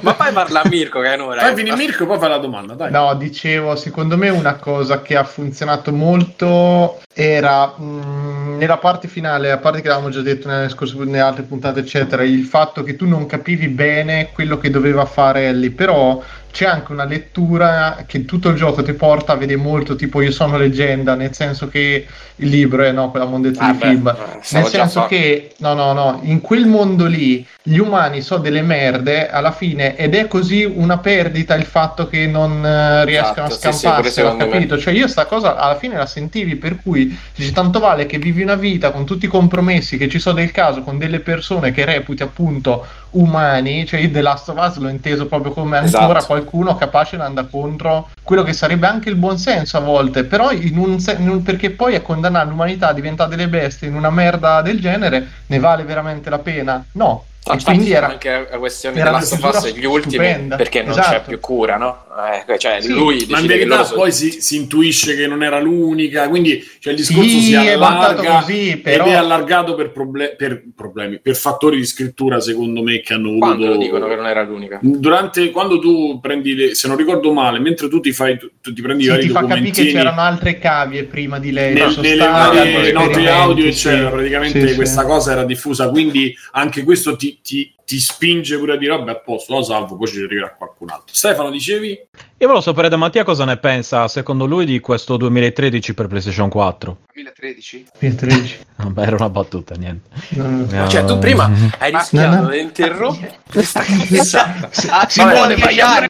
Ma 0.00 0.14
poi 0.14 0.32
parla 0.32 0.62
a 0.62 0.68
Mirko 0.68 1.00
che 1.00 1.12
è 1.12 1.14
un'ora. 1.16 1.40
fai 1.40 1.54
finire 1.56 1.76
Mirko 1.76 2.06
poi 2.06 2.18
fai 2.18 2.28
la 2.28 2.38
domanda, 2.38 2.74
dai. 2.74 2.90
No, 2.90 3.14
dicevo, 3.14 3.76
secondo 3.76 4.16
me 4.16 4.28
una 4.28 4.54
cosa 4.56 5.02
che 5.02 5.16
ha 5.16 5.24
funzionato 5.24 5.92
molto 5.92 7.00
era 7.12 7.66
mh, 7.76 8.56
nella 8.58 8.76
parte 8.78 9.08
finale, 9.08 9.50
a 9.50 9.58
parte 9.58 9.80
che 9.80 9.88
l'avevamo 9.88 10.12
già 10.12 10.20
detto 10.20 10.48
nelle, 10.48 10.68
scorse, 10.68 10.96
nelle 10.98 11.20
altre 11.20 11.42
puntate, 11.44 11.80
eccetera, 11.80 12.22
il 12.22 12.44
fatto 12.44 12.82
che 12.82 12.96
tu 12.96 13.06
non 13.06 13.26
capivi 13.26 13.68
bene 13.68 14.30
quello 14.32 14.58
che 14.58 14.70
doveva 14.70 15.04
fare 15.04 15.46
Ellie, 15.48 15.70
però 15.70 16.22
c'è 16.56 16.64
anche 16.64 16.90
una 16.92 17.04
lettura 17.04 18.04
che 18.06 18.24
tutto 18.24 18.48
il 18.48 18.56
gioco 18.56 18.82
ti 18.82 18.94
porta 18.94 19.32
a 19.32 19.36
vedere 19.36 19.60
molto 19.60 19.94
tipo 19.94 20.22
io 20.22 20.30
sono 20.30 20.56
leggenda, 20.56 21.14
nel 21.14 21.34
senso 21.34 21.68
che 21.68 22.06
il 22.36 22.48
libro 22.48 22.82
è 22.82 22.92
no, 22.92 23.10
quella 23.10 23.26
mondezza 23.26 23.60
Ah, 23.62 23.72
di 23.72 23.76
beh, 23.78 23.86
film. 23.88 24.08
eh, 24.08 24.14
Nel 24.52 24.64
senso 24.66 25.00
fa- 25.02 25.06
che, 25.06 25.52
no, 25.58 25.74
no, 25.74 25.92
no, 25.92 26.20
in 26.22 26.40
quel 26.40 26.64
mondo 26.64 27.04
lì 27.04 27.46
gli 27.62 27.76
umani 27.76 28.22
sono 28.22 28.40
delle 28.40 28.62
merde 28.62 29.28
alla 29.28 29.52
fine 29.52 29.96
ed 29.96 30.14
è 30.14 30.28
così 30.28 30.64
una 30.64 30.96
perdita 30.96 31.54
il 31.54 31.64
fatto 31.64 32.08
che 32.08 32.26
non 32.26 32.64
eh, 32.64 33.04
riescano 33.04 33.48
Esatto, 33.48 33.68
a 33.68 33.72
sì, 33.72 33.78
sì, 33.86 33.92
pure 33.94 34.10
secondo 34.10 34.44
me. 34.46 34.50
capito? 34.52 34.78
Cioè 34.78 34.94
io 34.94 35.08
sta 35.08 35.26
cosa 35.26 35.56
alla 35.56 35.76
fine 35.76 35.96
la 35.98 36.06
sentivi 36.06 36.56
per 36.56 36.76
cui 36.82 37.14
dici 37.34 37.52
tanto 37.52 37.80
vale 37.80 38.06
che 38.06 38.16
vivi 38.16 38.40
una 38.42 38.54
vita 38.54 38.92
con 38.92 39.04
tutti 39.04 39.26
i 39.26 39.28
compromessi 39.28 39.98
che 39.98 40.08
ci 40.08 40.18
sono 40.18 40.36
del 40.36 40.52
caso 40.52 40.80
con 40.80 40.96
delle 40.96 41.20
persone 41.20 41.70
che 41.72 41.84
reputi 41.84 42.22
appunto 42.22 42.86
umani, 43.18 43.86
cioè 43.86 44.00
io 44.00 44.10
The 44.10 44.20
Last 44.22 44.48
of 44.48 44.56
Us 44.58 44.76
l'ho 44.78 44.88
inteso 44.88 45.26
proprio 45.26 45.52
come 45.52 45.76
ancora 45.78 46.18
Esatto. 46.18 46.26
qualcuno 46.26 46.76
capace 46.76 47.16
di 47.16 47.22
andare 47.22 47.48
contro 47.50 48.08
quello 48.22 48.42
che 48.42 48.52
sarebbe 48.52 48.86
anche 48.86 49.08
il 49.08 49.16
buon 49.16 49.38
senso 49.38 49.76
a 49.76 49.80
volte, 49.80 50.24
però 50.24 50.50
in 50.52 50.76
un 50.78 50.98
se- 51.00 51.16
in 51.18 51.28
un- 51.28 51.42
perché 51.42 51.70
poi 51.70 51.94
a 51.94 52.00
condannare 52.02 52.48
l'umanità 52.48 52.88
a 52.88 52.92
diventare 52.92 53.30
delle 53.30 53.48
bestie 53.48 53.88
in 53.88 53.94
una 53.94 54.10
merda 54.10 54.62
del 54.62 54.80
genere 54.80 55.26
ne 55.46 55.58
vale 55.58 55.84
veramente 55.84 56.30
la 56.30 56.38
pena? 56.38 56.84
No. 56.92 57.24
Ah, 57.48 57.58
quindi 57.62 57.92
era 57.92 58.08
anche 58.08 58.48
la 58.50 58.58
questione 58.58 58.96
era 58.98 59.04
della 59.10 59.18
Last 59.52 59.72
gli 59.72 59.84
ultimi 59.84 60.24
stupenda. 60.24 60.56
perché 60.56 60.82
non 60.82 60.90
Esatto. 60.90 61.10
c'è 61.10 61.22
più 61.22 61.38
cura, 61.38 61.76
no? 61.76 62.04
Eh, 62.48 62.58
cioè, 62.58 62.80
Sì. 62.80 62.88
lui 62.90 63.24
Ma 63.28 63.38
in 63.38 63.46
verità 63.46 63.84
poi 63.84 64.10
si, 64.10 64.40
si 64.40 64.56
intuisce 64.56 65.14
che 65.14 65.26
non 65.28 65.44
era 65.44 65.60
l'unica, 65.60 66.28
quindi 66.28 66.60
cioè, 66.80 66.92
il 66.94 66.98
discorso 66.98 67.28
Sì, 67.28 67.40
si 67.42 67.54
allarga 67.54 68.40
così, 68.40 68.78
però- 68.78 69.04
ed 69.04 69.12
è 69.12 69.14
allargato 69.14 69.74
per, 69.76 69.92
proble- 69.92 70.34
per 70.34 70.62
problemi, 70.74 71.20
per 71.20 71.36
fattori 71.36 71.76
di 71.76 71.84
scrittura 71.86 72.40
secondo 72.40 72.82
me 72.82 73.00
che 73.00 73.12
hanno 73.14 73.36
quando 73.38 73.58
voluto... 73.58 73.78
lo 73.78 73.84
dicono 73.84 74.08
che 74.08 74.16
non 74.16 74.26
era 74.26 74.42
l'unica. 74.42 74.78
Durante, 74.82 75.50
quando 75.52 75.78
tu 75.78 76.18
prendi, 76.20 76.54
le, 76.54 76.74
se 76.74 76.88
non 76.88 76.96
ricordo 76.96 77.32
male, 77.32 77.60
mentre 77.60 77.88
tu 77.88 78.00
ti 78.00 78.12
fai, 78.12 78.38
tu, 78.38 78.50
tu 78.60 78.72
ti 78.72 78.82
prendi 78.82 79.02
i 79.02 79.06
sì, 79.06 79.10
vari 79.12 79.22
ti 79.26 79.28
fa 79.28 79.44
capire 79.46 79.70
che 79.70 79.84
c'erano 79.92 80.20
altre 80.20 80.58
cavie 80.58 81.04
prima 81.04 81.38
di 81.38 81.52
lei, 81.52 81.74
nel- 81.74 81.96
nelle 82.00 82.26
varie 82.26 82.92
note 82.92 83.28
audio, 83.28 83.62
sì. 83.64 83.68
eccetera, 83.68 84.10
praticamente 84.10 84.60
Sì, 84.62 84.68
sì. 84.68 84.74
questa 84.74 85.04
cosa 85.04 85.30
era 85.32 85.44
diffusa, 85.44 85.90
quindi 85.90 86.34
anche 86.52 86.82
questo 86.82 87.14
ti, 87.14 87.35
ti- 87.42 87.74
ti 87.84 87.98
spinge 88.00 88.58
pure 88.58 88.74
a 88.74 88.76
dire 88.76 88.96
vabbè 88.96 89.10
a 89.10 89.16
posto, 89.16 89.54
lo 89.54 89.62
salvo, 89.62 89.96
poi 89.96 90.06
ci 90.08 90.18
arriverà 90.22 90.54
qualcun 90.54 90.90
altro. 90.90 91.14
Stefano, 91.14 91.50
dicevi? 91.50 91.88
Io 91.88 92.46
volevo 92.46 92.60
sapere 92.60 92.88
da 92.88 92.96
Mattia 92.96 93.24
cosa 93.24 93.44
ne 93.44 93.56
pensa, 93.58 94.08
secondo 94.08 94.44
lui, 94.46 94.64
di 94.66 94.80
questo 94.80 95.16
2013 95.16 95.94
per 95.94 96.06
PlayStation 96.08 96.48
4. 96.48 96.96
2013? 97.14 97.86
2013. 98.00 98.58
Vabbè, 98.76 99.02
era 99.02 99.16
una 99.16 99.30
battuta, 99.30 99.74
niente. 99.76 100.08
No. 100.30 100.66
Eh, 100.84 100.88
Cioè, 100.88 101.04
tu 101.04 101.18
prima 101.18 101.50
hai 101.78 101.92
rischiato 101.92 102.36
no, 102.36 102.42
no. 102.42 102.48
di 102.50 102.58
interrompere 102.60 103.38
questa 103.50 103.82
cazzata. 103.82 104.70
Ah, 104.90 105.08
Simone, 105.08 105.56
vai 105.56 105.80
a 105.80 105.94
anni. 105.96 106.06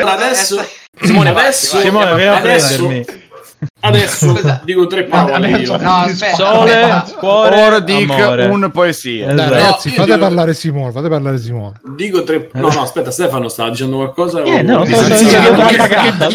Adesso, 0.00 0.62
Simone, 1.00 1.28
adesso. 1.30 1.78
Simone, 1.78 2.14
vieni 2.16 2.36
a 2.36 2.40
prendermi. 2.40 3.04
Adesso 3.80 4.38
dico 4.64 4.86
tre 4.86 5.02
No, 5.02 5.08
parole 5.08 5.46
adesso- 5.52 5.72
io. 5.72 5.78
No, 5.80 5.90
aspetta. 5.96 6.34
Sole, 6.36 6.82
aspetta. 6.82 7.18
cuore, 7.18 7.62
Ora 7.62 7.78
dico 7.80 8.12
amore. 8.14 8.44
un 8.46 8.70
poesia. 8.72 9.26
Dai, 9.26 9.34
Esatto. 9.34 9.50
ragazzi, 9.54 9.88
io 9.88 9.94
fate 9.94 10.06
devo- 10.10 10.20
parlare 10.22 10.54
Simone, 10.54 10.92
fate 10.92 11.08
parlare 11.08 11.38
Simone. 11.38 11.80
Dico 11.96 12.22
tre... 12.24 12.48
No, 12.52 12.68
no, 12.70 12.82
aspetta, 12.82 13.10
Stefano 13.10 13.48
stava 13.48 13.70
dicendo 13.70 13.96
qualcosa? 13.96 14.42
Eh, 14.42 14.62
no, 14.62 14.80
O- 14.80 14.84
stavo 14.84 15.02
Sì, 15.04 15.16
sì, 15.16 15.24
dicendo 15.24 15.48
sì, 15.48 15.54
una 15.54 15.68
sì. 15.68 15.76
cagata. 15.76 16.26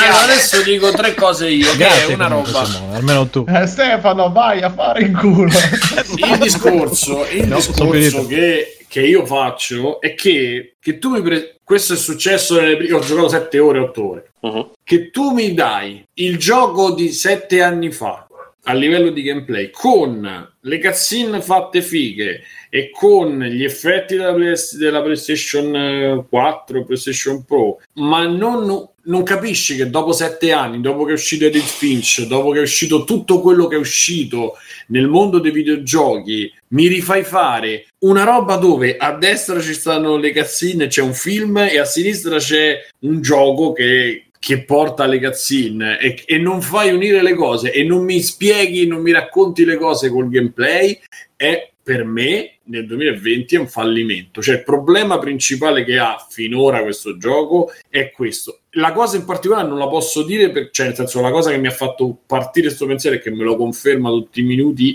Allora, 0.00 0.22
adesso 0.24 0.62
dico 0.62 0.90
tre 0.92 1.14
cose 1.14 1.48
io, 1.48 1.70
che 1.72 1.76
Grazie, 1.76 2.12
è 2.12 2.14
una 2.14 2.26
roba... 2.28 2.64
Simone, 2.64 2.96
almeno 2.96 3.26
tu. 3.28 3.44
Eh, 3.48 3.66
Stefano, 3.66 4.30
vai 4.32 4.60
a 4.62 4.70
fare 4.70 5.02
in 5.02 5.12
culo. 5.16 5.50
Il 6.16 6.38
discorso, 6.38 7.26
il 7.32 7.46
No, 7.48 7.56
discorso 7.56 8.26
che, 8.26 8.78
che 8.88 9.00
io 9.00 9.24
faccio 9.26 10.00
è 10.00 10.14
che, 10.14 10.76
che 10.80 10.98
tu 10.98 11.10
mi 11.10 11.22
pre- 11.22 11.56
questo 11.64 11.94
è 11.94 11.96
successo 11.96 12.60
nelle 12.60 12.76
prime... 12.76 12.94
Ho 12.94 13.00
giocato 13.00 13.28
7 13.28 13.58
ore, 13.58 13.78
8 13.80 14.08
ore. 14.08 14.24
Mhm. 14.44 14.70
Che 14.84 15.10
tu 15.10 15.30
mi 15.30 15.54
dai 15.54 16.06
il 16.14 16.36
gioco 16.36 16.92
di 16.92 17.10
7 17.10 17.62
anni 17.62 17.90
fa 17.90 18.26
a 18.66 18.74
livello 18.74 19.10
di 19.10 19.22
gameplay 19.22 19.70
con 19.70 20.48
le 20.58 20.80
cutscene 20.80 21.40
fatte 21.40 21.82
fighe 21.82 22.42
e 22.70 22.90
con 22.90 23.40
gli 23.40 23.62
effetti 23.62 24.16
della, 24.16 24.32
PS 24.34 24.76
della 24.76 25.02
PlayStation 25.02 25.76
eh, 25.76 26.24
4 26.28 26.84
PlayStation 26.84 27.44
Pro 27.44 27.80
ma 27.94 28.26
non, 28.26 28.88
non 29.02 29.22
capisci 29.22 29.76
che 29.76 29.90
dopo 29.90 30.12
sette 30.12 30.52
anni 30.52 30.80
dopo 30.80 31.04
che 31.04 31.10
è 31.10 31.14
uscito 31.14 31.44
Edith 31.44 31.62
Finch 31.62 32.26
dopo 32.26 32.52
che 32.52 32.60
è 32.60 32.62
uscito 32.62 33.04
tutto 33.04 33.40
quello 33.40 33.66
che 33.66 33.76
è 33.76 33.78
uscito 33.78 34.56
nel 34.88 35.08
mondo 35.08 35.40
dei 35.40 35.52
videogiochi 35.52 36.50
mi 36.68 36.86
rifai 36.86 37.22
fare 37.22 37.86
una 37.98 38.24
roba 38.24 38.56
dove 38.56 38.96
a 38.96 39.12
destra 39.12 39.60
ci 39.60 39.74
stanno 39.74 40.16
le 40.16 40.32
cazzine 40.32 40.86
c'è 40.86 41.02
un 41.02 41.12
film 41.12 41.58
e 41.58 41.78
a 41.78 41.84
sinistra 41.84 42.38
c'è 42.38 42.78
un 43.00 43.20
gioco 43.20 43.72
che 43.72 44.24
che 44.44 44.62
porta 44.62 45.04
alle 45.04 45.18
cazzine 45.20 45.98
e, 45.98 46.22
e 46.26 46.36
non 46.36 46.60
fai 46.60 46.92
unire 46.92 47.22
le 47.22 47.32
cose 47.32 47.72
e 47.72 47.82
non 47.82 48.04
mi 48.04 48.20
spieghi, 48.20 48.86
non 48.86 49.00
mi 49.00 49.10
racconti 49.10 49.64
le 49.64 49.78
cose 49.78 50.10
col 50.10 50.28
gameplay, 50.28 51.00
è 51.34 51.70
per 51.82 52.04
me 52.04 52.58
nel 52.64 52.84
2020 52.84 53.56
è 53.56 53.58
un 53.58 53.68
fallimento. 53.68 54.42
Cioè, 54.42 54.56
il 54.56 54.62
problema 54.62 55.18
principale 55.18 55.82
che 55.82 55.98
ha 55.98 56.26
finora 56.28 56.82
questo 56.82 57.16
gioco 57.16 57.72
è 57.88 58.10
questo. 58.10 58.60
La 58.72 58.92
cosa 58.92 59.16
in 59.16 59.24
particolare 59.24 59.66
non 59.66 59.78
la 59.78 59.88
posso 59.88 60.22
dire, 60.22 60.50
per, 60.50 60.68
cioè, 60.70 60.88
nel 60.88 60.94
senso, 60.96 61.22
la 61.22 61.30
cosa 61.30 61.50
che 61.50 61.56
mi 61.56 61.68
ha 61.68 61.70
fatto 61.70 62.14
partire 62.26 62.66
questo 62.66 62.84
pensiero 62.84 63.16
e 63.16 63.20
che 63.20 63.30
me 63.30 63.44
lo 63.44 63.56
conferma 63.56 64.10
tutti 64.10 64.40
i 64.40 64.44
minuti 64.44 64.94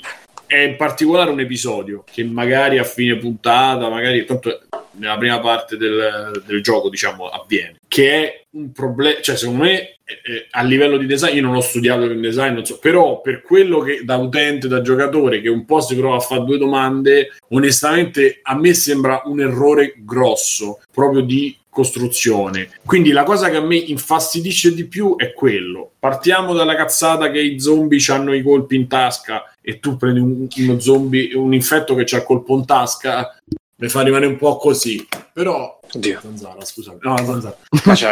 è 0.50 0.62
in 0.62 0.78
particolare 0.78 1.30
un 1.30 1.40
episodio 1.40 2.04
che 2.12 2.24
magari 2.24 2.80
a 2.80 2.84
fine 2.84 3.16
puntata, 3.18 3.88
magari 3.88 4.26
tanto 4.26 4.62
nella 4.94 5.16
prima 5.16 5.40
parte 5.40 5.78
del, 5.78 6.42
del 6.44 6.64
gioco, 6.64 6.90
diciamo, 6.90 7.28
avviene. 7.28 7.76
Che 7.88 8.12
è 8.12 8.44
un 8.54 8.72
problema, 8.72 9.22
cioè, 9.22 9.38
secondo 9.38 9.66
me, 9.66 9.80
eh, 10.04 10.22
eh, 10.24 10.48
a 10.50 10.64
livello 10.64 10.98
di 10.98 11.06
design, 11.06 11.36
io 11.36 11.44
non 11.44 11.56
ho 11.56 11.62
studiato 11.62 12.06
il 12.06 12.20
design, 12.20 12.54
non 12.56 12.66
so, 12.66 12.80
però 12.80 13.22
per 13.22 13.44
quello 13.44 13.80
che 13.80 14.02
da 14.04 14.16
utente, 14.18 14.68
da 14.68 14.82
giocatore, 14.82 15.40
che 15.40 15.50
un 15.50 15.66
po' 15.66 15.82
si 15.82 15.96
prova 15.96 16.16
a 16.16 16.20
fare 16.20 16.44
due 16.44 16.58
domande, 16.58 17.36
onestamente 17.50 18.40
a 18.42 18.58
me 18.58 18.74
sembra 18.74 19.22
un 19.26 19.40
errore 19.42 19.94
grosso, 19.98 20.80
proprio 20.92 21.22
di 21.22 21.56
costruzione. 21.70 22.70
Quindi 22.84 23.12
la 23.12 23.24
cosa 23.24 23.50
che 23.50 23.58
a 23.58 23.62
me 23.62 23.76
infastidisce 23.76 24.74
di 24.74 24.86
più 24.86 25.16
è 25.16 25.32
quello. 25.34 25.92
Partiamo 26.00 26.54
dalla 26.54 26.76
cazzata 26.76 27.32
che 27.32 27.40
i 27.40 27.60
zombie 27.60 28.04
hanno 28.10 28.34
i 28.34 28.42
colpi 28.42 28.76
in 28.76 28.88
tasca 28.88 29.44
e 29.70 29.80
tu 29.80 29.98
prendi 29.98 30.20
un, 30.20 30.48
uno 30.56 30.80
zombie, 30.80 31.36
un 31.36 31.54
infetto 31.54 31.94
che 31.94 32.04
c'ha 32.04 32.24
in 32.24 32.66
tasca, 32.66 33.38
mi 33.76 33.88
fa 33.88 34.02
rimanere 34.02 34.32
un 34.32 34.38
po' 34.38 34.58
così. 34.58 35.08
Però 35.32 35.80
Oddio. 35.92 36.20
Zanzara, 36.22 36.66
scusami. 36.66 36.98
No, 37.02 37.18
Zanzara. 37.18 37.56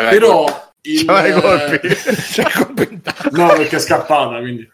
Però 0.09 0.45
il, 0.81 1.05
C'ha 1.05 1.27
i 1.27 1.33
colpi. 1.33 1.79
no, 3.31 3.47
perché 3.55 3.75
è 3.75 3.79
scappata. 3.79 4.39
Quindi. 4.39 4.69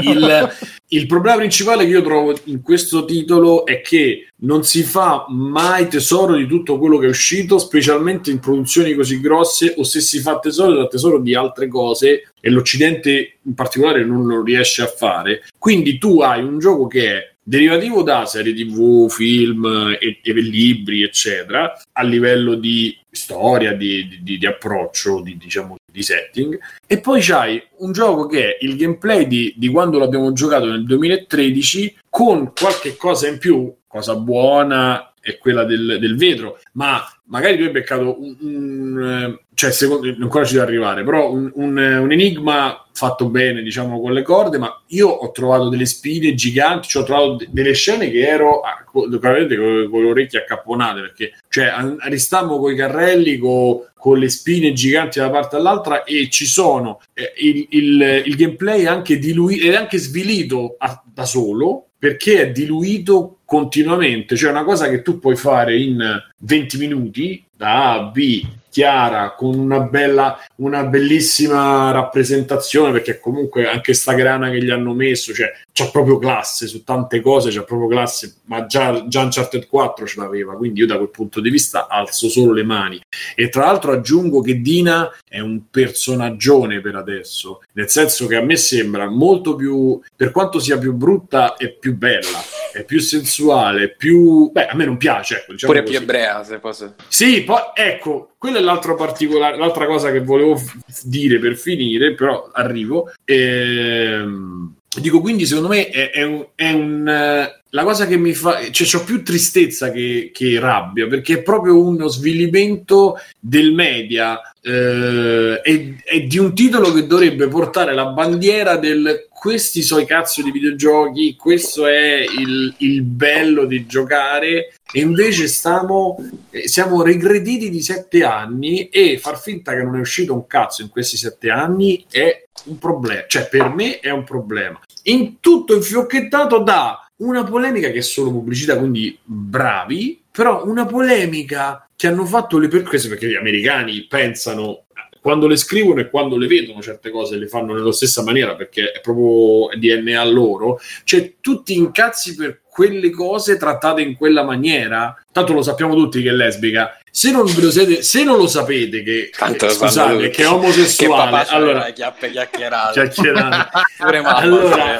Il, 0.00 0.50
il 0.88 1.06
problema 1.06 1.36
principale 1.36 1.84
che 1.84 1.90
io 1.90 2.02
trovo 2.02 2.34
in 2.44 2.62
questo 2.62 3.04
titolo 3.04 3.66
è 3.66 3.80
che 3.80 4.28
non 4.38 4.64
si 4.64 4.82
fa 4.82 5.26
mai 5.28 5.88
tesoro 5.88 6.34
di 6.34 6.46
tutto 6.46 6.78
quello 6.78 6.98
che 6.98 7.06
è 7.06 7.10
uscito, 7.10 7.58
specialmente 7.58 8.30
in 8.30 8.38
produzioni 8.38 8.94
così 8.94 9.20
grosse, 9.20 9.74
o 9.76 9.82
se 9.82 10.00
si 10.00 10.20
fa 10.20 10.38
tesoro, 10.38 10.76
da 10.76 10.86
tesoro 10.86 11.18
di 11.18 11.34
altre 11.34 11.68
cose 11.68 12.32
e 12.40 12.50
l'Occidente 12.50 13.38
in 13.42 13.54
particolare 13.54 14.04
non 14.04 14.26
lo 14.26 14.42
riesce 14.42 14.82
a 14.82 14.86
fare. 14.86 15.42
Quindi 15.58 15.98
tu 15.98 16.20
hai 16.20 16.42
un 16.42 16.58
gioco 16.58 16.86
che 16.86 17.12
è 17.12 17.35
derivativo 17.48 18.02
da 18.02 18.26
serie 18.26 18.52
tv, 18.52 19.08
film 19.08 19.96
e, 20.00 20.18
e 20.20 20.32
libri, 20.32 21.04
eccetera, 21.04 21.80
a 21.92 22.02
livello 22.02 22.56
di 22.56 22.98
storia, 23.08 23.72
di, 23.72 24.18
di- 24.20 24.36
di 24.36 24.46
approccio, 24.46 25.20
di, 25.20 25.36
diciamo, 25.36 25.76
di 25.90 26.02
setting. 26.02 26.58
E 26.86 26.98
poi 26.98 27.20
c'hai 27.22 27.62
un 27.78 27.92
gioco 27.92 28.26
che 28.26 28.56
è 28.56 28.64
il 28.64 28.76
gameplay 28.76 29.28
di, 29.28 29.54
di 29.56 29.68
quando 29.68 30.00
l'abbiamo 30.00 30.32
giocato 30.32 30.66
nel 30.66 30.84
2013 30.84 31.98
con 32.10 32.52
qualche 32.52 32.96
cosa 32.96 33.28
in 33.28 33.38
più, 33.38 33.72
cosa 33.86 34.16
buona 34.16 35.12
è 35.26 35.38
quella 35.38 35.64
del, 35.64 35.98
del 36.00 36.16
vetro, 36.16 36.58
ma 36.72 37.02
magari 37.24 37.56
tu 37.56 37.64
hai 37.64 37.70
beccato 37.70 38.20
un, 38.22 38.36
un, 38.40 39.02
eh, 39.40 39.44
cioè 39.54 39.72
secondo, 39.72 40.06
ancora 40.20 40.44
ci 40.44 40.54
deve 40.54 40.66
arrivare, 40.66 41.02
però 41.02 41.32
un, 41.32 41.50
un, 41.54 41.78
eh, 41.78 41.96
un 41.98 42.12
enigma 42.12 42.86
fatto 42.92 43.28
bene, 43.28 43.62
diciamo, 43.62 44.00
con 44.00 44.12
le 44.12 44.22
corde, 44.22 44.58
ma 44.58 44.82
io 44.88 45.08
ho 45.08 45.30
trovato 45.32 45.68
delle 45.68 45.84
spine 45.86 46.34
giganti, 46.34 46.88
cioè 46.88 47.02
ho 47.02 47.04
trovato 47.06 47.34
de- 47.36 47.48
delle 47.50 47.72
scene 47.74 48.10
che 48.10 48.20
ero 48.26 48.60
ah, 48.60 48.84
co- 48.86 49.08
veramente 49.18 49.56
con, 49.56 49.88
con 49.90 50.02
le 50.02 50.10
orecchie 50.10 50.38
accapponate, 50.40 51.00
perché 51.00 51.32
cioè, 51.48 51.72
ristammo 52.08 52.58
con 52.58 52.72
i 52.72 52.76
carrelli, 52.76 53.36
co- 53.38 53.88
con 53.98 54.18
le 54.18 54.28
spine 54.28 54.72
giganti 54.72 55.18
da 55.18 55.26
una 55.26 55.40
parte 55.40 55.56
all'altra 55.56 56.04
e 56.04 56.28
ci 56.30 56.46
sono 56.46 57.00
eh, 57.12 57.32
il, 57.38 57.66
il- 57.70 58.22
il 58.26 58.36
gameplay 58.36 58.86
anche 58.86 59.18
diluito 59.18 59.66
è 59.66 59.74
anche 59.74 59.98
svilito 59.98 60.76
a- 60.78 61.02
da 61.04 61.24
solo 61.24 61.88
perché 61.98 62.40
è 62.42 62.52
diluito 62.52 63.38
continuamente, 63.44 64.36
cioè 64.36 64.50
una 64.50 64.64
cosa 64.64 64.88
che 64.88 65.02
tu 65.02 65.18
puoi 65.18 65.36
fare 65.36 65.78
in 65.78 66.22
20 66.38 66.78
minuti 66.78 67.44
da 67.56 67.92
A 67.92 67.92
a 67.94 68.02
B 68.10 68.44
chiara 68.76 69.34
con 69.34 69.58
una 69.58 69.80
bella 69.80 70.38
una 70.56 70.84
bellissima 70.84 71.90
rappresentazione 71.92 72.92
perché 72.92 73.18
comunque 73.20 73.66
anche 73.66 73.94
sta 73.94 74.12
grana 74.12 74.50
che 74.50 74.62
gli 74.62 74.70
hanno 74.70 74.92
messo 74.92 75.32
cioè 75.32 75.50
c'ha 75.72 75.88
proprio 75.88 76.18
classe 76.18 76.66
su 76.66 76.84
tante 76.84 77.20
cose 77.20 77.50
c'ha 77.50 77.62
proprio 77.62 77.88
classe 77.88 78.36
ma 78.44 78.66
già, 78.66 79.06
già 79.06 79.22
Uncharted 79.22 79.66
4 79.66 80.06
ce 80.06 80.20
l'aveva 80.20 80.56
quindi 80.56 80.80
io 80.80 80.86
da 80.86 80.96
quel 80.96 81.10
punto 81.10 81.40
di 81.40 81.48
vista 81.48 81.86
alzo 81.88 82.28
solo 82.28 82.52
le 82.52 82.64
mani 82.64 83.00
e 83.34 83.48
tra 83.48 83.64
l'altro 83.64 83.92
aggiungo 83.92 84.42
che 84.42 84.60
Dina 84.60 85.10
è 85.26 85.40
un 85.40 85.70
personaggione 85.70 86.80
per 86.80 86.96
adesso 86.96 87.62
nel 87.72 87.88
senso 87.88 88.26
che 88.26 88.36
a 88.36 88.42
me 88.42 88.56
sembra 88.56 89.08
molto 89.08 89.54
più 89.54 89.98
per 90.14 90.32
quanto 90.32 90.58
sia 90.58 90.76
più 90.76 90.92
brutta 90.92 91.56
è 91.56 91.70
più 91.70 91.96
bella 91.96 92.42
è 92.72 92.84
più 92.84 92.98
sensuale 92.98 93.94
più 93.94 94.50
beh 94.50 94.66
a 94.66 94.74
me 94.74 94.84
non 94.84 94.96
piace 94.96 95.36
ecco, 95.36 95.52
diciamo 95.52 95.72
Pure 95.72 95.84
più 95.84 95.92
così. 95.92 96.04
ebrea, 96.04 96.44
se 96.44 96.58
posso. 96.58 96.94
Sì, 97.08 97.42
poi 97.42 97.60
ecco, 97.74 98.32
quella 98.38 98.58
è 98.58 98.62
l'altro 98.66 98.94
particolare, 98.94 99.56
l'altra 99.56 99.86
cosa 99.86 100.12
che 100.12 100.20
volevo 100.20 100.56
f- 100.56 100.76
dire 101.04 101.38
per 101.38 101.56
finire, 101.56 102.14
però 102.14 102.50
arrivo. 102.52 103.12
Ehm, 103.24 104.74
dico, 105.00 105.20
quindi 105.20 105.46
secondo 105.46 105.68
me 105.68 105.88
è, 105.88 106.10
è 106.10 106.22
un... 106.22 106.46
È 106.54 106.70
un 106.70 107.54
la 107.76 107.84
cosa 107.84 108.06
che 108.06 108.16
mi 108.16 108.32
fa... 108.32 108.70
Cioè, 108.70 109.00
ho 109.00 109.04
più 109.04 109.22
tristezza 109.22 109.90
che, 109.90 110.30
che 110.32 110.58
rabbia, 110.58 111.06
perché 111.06 111.34
è 111.34 111.42
proprio 111.42 111.78
uno 111.78 112.08
svilimento 112.08 113.20
del 113.38 113.72
media 113.72 114.40
eh, 114.62 115.60
e, 115.62 115.96
e 116.02 116.26
di 116.26 116.38
un 116.38 116.54
titolo 116.54 116.90
che 116.92 117.06
dovrebbe 117.06 117.48
portare 117.48 117.92
la 117.92 118.06
bandiera 118.06 118.76
del 118.76 119.26
questi 119.46 119.82
sono 119.82 120.00
i 120.00 120.06
cazzo 120.06 120.42
di 120.42 120.50
videogiochi, 120.50 121.36
questo 121.36 121.86
è 121.86 122.16
il, 122.16 122.74
il 122.78 123.02
bello 123.02 123.64
di 123.64 123.86
giocare 123.86 124.74
e 124.92 125.00
invece 125.00 125.46
stiamo, 125.46 126.16
eh, 126.50 126.66
siamo 126.66 127.00
regrediti 127.00 127.70
di 127.70 127.80
sette 127.80 128.24
anni 128.24 128.88
e 128.88 129.18
far 129.18 129.40
finta 129.40 129.70
che 129.70 129.84
non 129.84 129.94
è 129.94 130.00
uscito 130.00 130.34
un 130.34 130.48
cazzo 130.48 130.82
in 130.82 130.88
questi 130.88 131.16
sette 131.16 131.48
anni 131.50 132.04
è 132.10 132.44
un 132.64 132.78
problema, 132.78 133.22
cioè 133.28 133.46
per 133.46 133.68
me 133.68 134.00
è 134.00 134.10
un 134.10 134.24
problema. 134.24 134.80
In 135.04 135.38
tutto 135.38 135.76
infiocchettato 135.76 136.58
da 136.58 137.08
una 137.18 137.44
polemica 137.44 137.90
che 137.90 137.98
è 137.98 138.02
solo 138.02 138.32
pubblicità, 138.32 138.76
quindi 138.76 139.16
bravi, 139.22 140.22
però 140.28 140.66
una 140.66 140.86
polemica 140.86 141.86
che 141.94 142.08
hanno 142.08 142.26
fatto 142.26 142.58
le 142.58 142.66
persone, 142.66 143.10
perché 143.10 143.28
gli 143.28 143.36
americani 143.36 144.06
pensano 144.08 144.86
quando 145.26 145.48
le 145.48 145.56
scrivono 145.56 145.98
e 145.98 146.08
quando 146.08 146.36
le 146.36 146.46
vedono 146.46 146.80
certe 146.80 147.10
cose 147.10 147.36
le 147.36 147.48
fanno 147.48 147.74
nella 147.74 147.90
stessa 147.90 148.22
maniera 148.22 148.54
perché 148.54 148.92
è 148.92 149.00
proprio 149.00 149.76
DNA 149.76 150.22
loro, 150.26 150.78
cioè 151.02 151.32
tutti 151.40 151.76
incazzi 151.76 152.36
per 152.36 152.60
quelle 152.68 153.10
cose 153.10 153.56
trattate 153.56 154.02
in 154.02 154.14
quella 154.14 154.44
maniera. 154.44 155.20
Tanto 155.32 155.52
lo 155.52 155.62
sappiamo 155.62 155.96
tutti 155.96 156.22
che 156.22 156.28
è 156.28 156.32
lesbica. 156.32 156.96
Se 157.10 157.32
non, 157.32 157.44
lo 157.44 157.70
siete, 157.72 158.02
se 158.04 158.22
non 158.22 158.36
lo 158.36 158.46
sapete 158.46 159.02
che, 159.02 159.30
Tanto 159.36 159.68
sanno 159.68 159.88
scusate, 159.88 160.16
che 160.18 160.26
è 160.26 160.30
Che 160.30 160.44
omosessuale, 160.44 161.44
c'aveva 161.44 161.48
allora 161.48 161.90
chiappe 161.90 162.30
chiacchierate. 162.30 162.92
chiacchierate. 162.92 163.68
Pure 163.98 164.20
mamma. 164.20 164.36
Allora, 164.36 164.96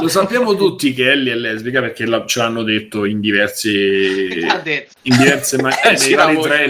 lo 0.00 0.08
sappiamo 0.08 0.54
tutti 0.56 0.92
che 0.94 1.10
Ellie 1.10 1.32
è 1.32 1.36
lesbica 1.36 1.80
perché 1.80 2.06
la- 2.06 2.24
ce 2.26 2.38
l'hanno 2.40 2.62
detto 2.62 3.04
in 3.04 3.20
diversi 3.20 3.70
detto. 3.70 4.86
in 5.02 5.16
diverse 5.16 5.60
maniere 5.60 5.90
Eh, 5.94 5.98
nei 5.98 6.14
vari 6.14 6.40
trailer. 6.40 6.68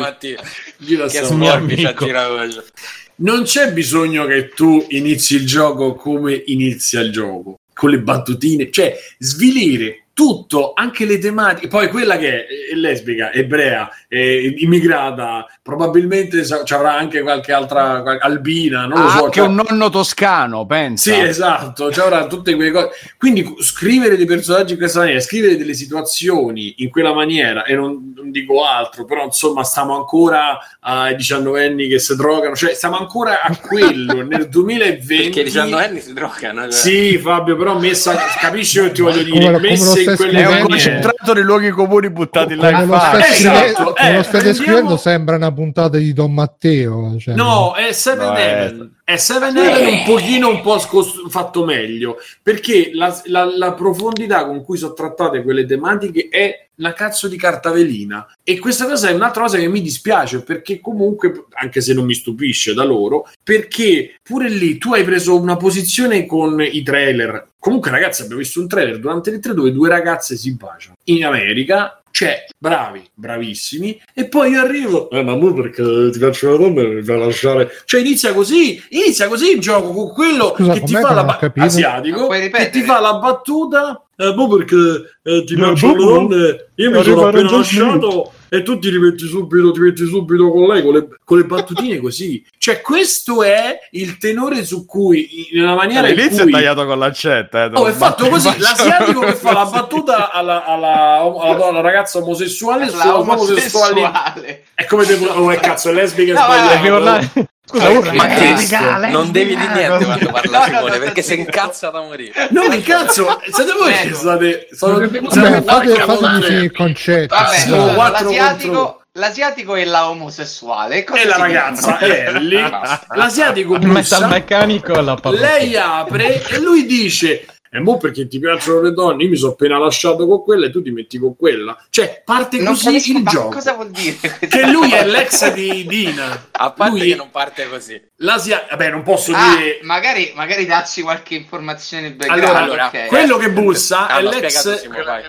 Non 3.16 3.42
c'è 3.42 3.72
bisogno 3.72 4.26
che 4.26 4.50
tu 4.54 4.84
inizi 4.90 5.34
il 5.36 5.46
gioco 5.46 5.94
come 5.94 6.40
inizia 6.46 7.00
il 7.00 7.10
gioco 7.10 7.56
con 7.74 7.90
le 7.90 8.00
battutine 8.00 8.70
cioè 8.70 8.96
svilire 9.18 10.04
tutto, 10.18 10.72
anche 10.74 11.04
le 11.06 11.18
tematiche. 11.20 11.68
Poi 11.68 11.86
quella 11.90 12.16
che 12.16 12.44
è, 12.46 12.74
lesbica, 12.74 13.32
ebrea, 13.32 13.88
è 14.08 14.18
immigrata, 14.56 15.46
probabilmente 15.62 16.44
ci 16.44 16.74
avrà 16.74 16.96
anche 16.96 17.22
qualche 17.22 17.52
altra 17.52 18.02
qual- 18.02 18.18
albina, 18.20 18.86
non 18.86 18.98
lo 19.00 19.06
Ha 19.06 19.10
so. 19.16 19.24
anche 19.26 19.38
cioè- 19.38 19.46
un 19.46 19.62
nonno 19.64 19.90
toscano, 19.90 20.66
pensa. 20.66 21.12
Sì, 21.14 21.20
esatto, 21.20 21.92
ci 21.92 22.00
avrà 22.00 22.26
tutte 22.26 22.56
quelle 22.56 22.72
cose. 22.72 22.88
Quindi 23.16 23.54
scrivere 23.60 24.16
dei 24.16 24.26
personaggi 24.26 24.72
in 24.72 24.78
questa 24.78 24.98
maniera, 24.98 25.20
scrivere 25.20 25.56
delle 25.56 25.74
situazioni 25.74 26.74
in 26.78 26.90
quella 26.90 27.12
maniera, 27.14 27.62
e 27.64 27.76
non, 27.76 28.12
non 28.16 28.32
dico 28.32 28.64
altro, 28.64 29.04
però 29.04 29.24
insomma 29.24 29.62
stiamo 29.62 29.94
ancora 29.96 30.58
ai 30.80 31.14
diciannovenni 31.14 31.86
che 31.86 32.00
si 32.00 32.16
drogano, 32.16 32.56
cioè 32.56 32.74
stiamo 32.74 32.98
ancora 32.98 33.40
a 33.40 33.56
quello 33.56 34.22
nel 34.26 34.48
2020. 34.48 35.22
Perché 35.22 35.40
i 35.42 35.44
19 35.44 35.84
anni 35.84 36.00
si 36.00 36.12
drogano. 36.12 36.62
cioè. 36.62 36.72
Sì, 36.72 37.18
Fabio, 37.18 37.54
però 37.56 37.78
messa, 37.78 38.16
capisci 38.40 38.80
che 38.80 38.90
ti 38.90 39.00
voglio 39.02 39.22
dire? 39.22 39.30
Come 39.38 39.50
lo- 39.52 39.56
come 39.58 39.68
messe 39.68 40.07
stai 40.14 40.16
quelle 40.16 40.32
È 40.32 40.44
un 40.44 40.48
scrivendo? 40.52 40.68
concentrato 40.68 41.32
nei 41.34 41.42
luoghi 41.42 41.70
comuni 41.70 42.10
buttati 42.10 42.54
là 42.54 42.70
in 42.82 42.88
faccia. 42.88 43.18
Esatto, 43.18 43.34
scrivendo, 43.34 43.78
eh, 43.78 43.82
lo 43.82 43.94
stai 43.94 44.22
prendiamo- 44.22 44.42
descrivendo 44.42 44.96
sembra 44.96 45.36
una 45.36 45.52
puntata 45.52 45.96
di 45.98 46.12
Don 46.12 46.32
Matteo 46.34 47.16
cioè. 47.18 47.34
No, 47.34 47.74
è 47.74 47.92
Seven 47.92 48.26
No, 48.26 48.34
è- 48.34 48.40
Heaven. 48.40 48.96
È 49.08 49.16
Seven 49.16 49.56
Heaven 49.56 49.86
un 49.86 50.02
pochino 50.04 50.50
un 50.50 50.60
po' 50.60 50.78
scos- 50.78 51.30
fatto 51.30 51.64
meglio 51.64 52.18
perché 52.42 52.90
la, 52.92 53.18
la- 53.24 53.46
la 53.46 53.72
profondità 53.72 54.44
con 54.44 54.62
cui 54.62 54.76
sono 54.76 54.92
trattate 54.92 55.42
quelle 55.42 55.64
tematiche 55.64 56.28
è 56.28 56.66
la 56.74 56.92
cazzo 56.92 57.26
di 57.26 57.38
carta 57.38 57.70
velina. 57.70 58.26
E 58.44 58.58
questa 58.58 58.84
cosa 58.86 59.08
è 59.08 59.14
un'altra 59.14 59.44
cosa 59.44 59.56
che 59.56 59.66
mi 59.66 59.80
dispiace 59.80 60.42
perché 60.42 60.78
comunque, 60.82 61.46
anche 61.54 61.80
se 61.80 61.94
non 61.94 62.04
mi 62.04 62.12
stupisce 62.12 62.74
da 62.74 62.84
loro, 62.84 63.26
perché 63.42 64.16
pure 64.22 64.50
lì 64.50 64.76
tu 64.76 64.92
hai 64.92 65.04
preso 65.04 65.40
una 65.40 65.56
posizione 65.56 66.26
con 66.26 66.60
i 66.60 66.82
trailer. 66.82 67.52
Comunque, 67.58 67.90
ragazzi, 67.90 68.20
abbiamo 68.20 68.42
visto 68.42 68.60
un 68.60 68.68
trailer 68.68 68.98
durante 69.00 69.30
le 69.30 69.38
tre 69.38 69.54
dove 69.54 69.72
due 69.72 69.88
ragazze 69.88 70.36
si 70.36 70.54
baciano 70.54 70.96
in 71.04 71.24
America. 71.24 72.02
Cioè, 72.18 72.46
bravi, 72.58 73.08
bravissimi. 73.14 74.02
E 74.12 74.26
poi 74.26 74.50
io 74.50 74.60
arrivo. 74.60 75.08
Eh, 75.08 75.22
ma 75.22 75.36
mu 75.36 75.54
perché 75.54 76.10
ti 76.10 76.18
piacciono 76.18 76.56
le 76.56 76.58
donne, 76.58 76.94
mi 76.94 77.02
fai 77.04 77.16
lasciare. 77.16 77.70
Cioè, 77.84 78.00
inizia 78.00 78.32
così, 78.32 78.82
inizia 78.88 79.28
così 79.28 79.52
il 79.52 79.60
gioco 79.60 79.92
con 79.92 80.12
quello 80.12 80.52
Scusa, 80.56 80.72
che 80.72 80.80
ti 80.82 80.94
fa 80.94 81.12
la 81.14 81.22
ba- 81.22 81.52
asiatico 81.58 82.26
che 82.26 82.70
ti 82.72 82.82
fa 82.82 82.98
la 82.98 83.18
battuta. 83.18 84.02
Eh, 84.16 84.34
boh, 84.34 84.48
perché 84.48 84.74
eh, 85.22 85.44
ti 85.44 85.52
Eh, 85.52 85.56
piacciono 85.58 85.92
le 85.92 85.98
boh, 86.04 86.12
donne. 86.12 86.66
Io 86.74 86.90
mi 86.90 87.02
sono 87.04 87.26
appena 87.28 87.50
lasciato 87.52 88.32
e 88.48 88.62
tu 88.62 88.78
ti 88.78 88.88
rimetti 88.90 89.26
subito, 89.26 89.70
ti 89.72 89.80
metti 89.80 90.06
subito 90.06 90.50
con 90.50 90.66
lei 90.66 90.82
con 90.82 90.94
le, 90.94 91.08
con 91.24 91.38
le 91.38 91.44
battutine 91.44 91.98
così. 92.00 92.44
Cioè, 92.58 92.80
questo 92.80 93.42
è 93.42 93.78
il 93.92 94.18
tenore 94.18 94.64
su 94.64 94.84
cui, 94.86 95.48
nella 95.52 95.74
maniera 95.74 96.08
in 96.08 96.14
All'inizio 96.18 96.42
cui 96.44 96.52
è 96.52 96.54
tagliato 96.54 96.86
con 96.86 96.98
l'accetta. 96.98 97.64
Eh, 97.64 97.70
Oh, 97.74 97.86
è 97.86 97.92
fatto 97.92 98.28
così, 98.28 98.58
l'asiatico 98.58 99.20
che 99.26 99.34
fa 99.34 99.52
la 99.52 99.64
battuta 99.66 100.30
alla, 100.32 100.64
alla, 100.64 101.20
alla 101.20 101.54
donna 101.54 101.80
ragazza 101.80 102.18
omosessuale 102.18 102.84
La 102.86 102.90
sulla 102.90 103.02
sua 103.02 103.18
omosessualità. 103.18 104.08
omosessuale. 104.08 104.64
È 104.74 104.84
come 104.86 105.04
devo, 105.04 105.26
oh, 105.26 105.54
cazzo, 105.60 105.90
è 105.90 105.92
lesbica 105.92 106.32
No, 106.34 106.40
sbagliata. 106.40 107.56
Scusa, 107.68 107.90
urla. 107.90 108.12
Ma 108.14 108.26
legale, 108.26 109.10
non 109.10 109.30
devi 109.30 109.54
dire 109.54 109.72
niente 109.74 110.04
quando 110.06 110.30
parla 110.30 110.50
No, 110.50 110.58
no, 110.58 110.64
Simone 110.64 110.96
no, 110.96 111.04
perché 111.04 111.20
no, 111.20 111.26
si 111.26 111.34
no. 111.34 111.40
incazza 111.42 111.90
da 111.90 112.00
morire. 112.00 112.48
No, 112.50 112.62
che 112.68 112.80
cazzo, 112.80 113.40
siete 113.50 113.72
voi 113.72 113.92
che 113.92 114.14
state... 114.14 114.68
Sono, 114.72 114.98
Vabbè, 114.98 115.62
fate, 115.62 115.94
fatemi 115.94 116.62
il 116.64 116.72
concetto 116.72 117.34
Vabbè, 117.34 117.60
allora, 117.66 117.92
quattro 117.92 118.24
l'asiatico, 118.24 118.72
contro- 118.72 119.02
l'asiatico 119.12 119.74
e 119.74 119.84
la 119.84 120.08
omosessuale. 120.08 121.04
Cosa 121.04 121.20
E 121.20 121.26
la 121.26 121.36
ragazza 121.36 121.98
dicono? 122.00 122.14
Ellie, 122.14 122.70
Basta. 122.70 123.06
l'asiatico 123.16 123.74
Il 123.74 123.86
metalmeccanico 123.86 125.18
lei 125.32 125.76
apre 125.76 126.46
e 126.48 126.58
lui 126.60 126.86
dice 126.86 127.44
e 127.70 127.80
mo 127.80 127.96
perché 127.98 128.26
ti 128.26 128.38
piacciono 128.38 128.80
le 128.80 128.92
donne, 128.92 129.24
io 129.24 129.28
mi 129.30 129.36
sono 129.36 129.52
appena 129.52 129.78
lasciato 129.78 130.26
con 130.26 130.42
quella 130.42 130.66
e 130.66 130.70
tu 130.70 130.80
ti 130.82 130.90
metti 130.90 131.18
con 131.18 131.36
quella. 131.36 131.76
Cioè, 131.90 132.22
parte 132.24 132.58
Non 132.58 132.72
così 132.74 132.84
capisco, 132.86 133.16
il 133.16 133.22
ma 133.22 133.30
gioco. 133.30 133.48
cosa 133.50 133.72
vuol 133.74 133.90
dire? 133.90 134.38
Che 134.38 134.66
lui 134.66 134.90
è 134.92 135.04
l'ex 135.06 135.52
di 135.52 135.86
Dina. 135.86 136.46
A 136.52 136.70
parte 136.72 136.98
Lui- 136.98 137.08
che 137.10 137.14
non 137.16 137.30
parte 137.30 137.68
così. 137.68 138.00
L'Asia, 138.20 138.66
vabbè, 138.70 138.90
non 138.90 139.02
posso 139.02 139.32
Ah, 139.34 139.56
dire. 139.56 139.78
magari, 139.82 140.32
magari 140.34 140.66
dacci 140.66 141.02
qualche 141.02 141.34
informazione 141.36 142.12
background. 142.12 142.42
Allora, 142.44 142.58
allora, 142.88 143.06
quello 143.06 143.36
che 143.36 143.50
bussa 143.50 144.06
Ah, 144.08 144.18
è 144.18 144.22
l'ex. 144.22 144.88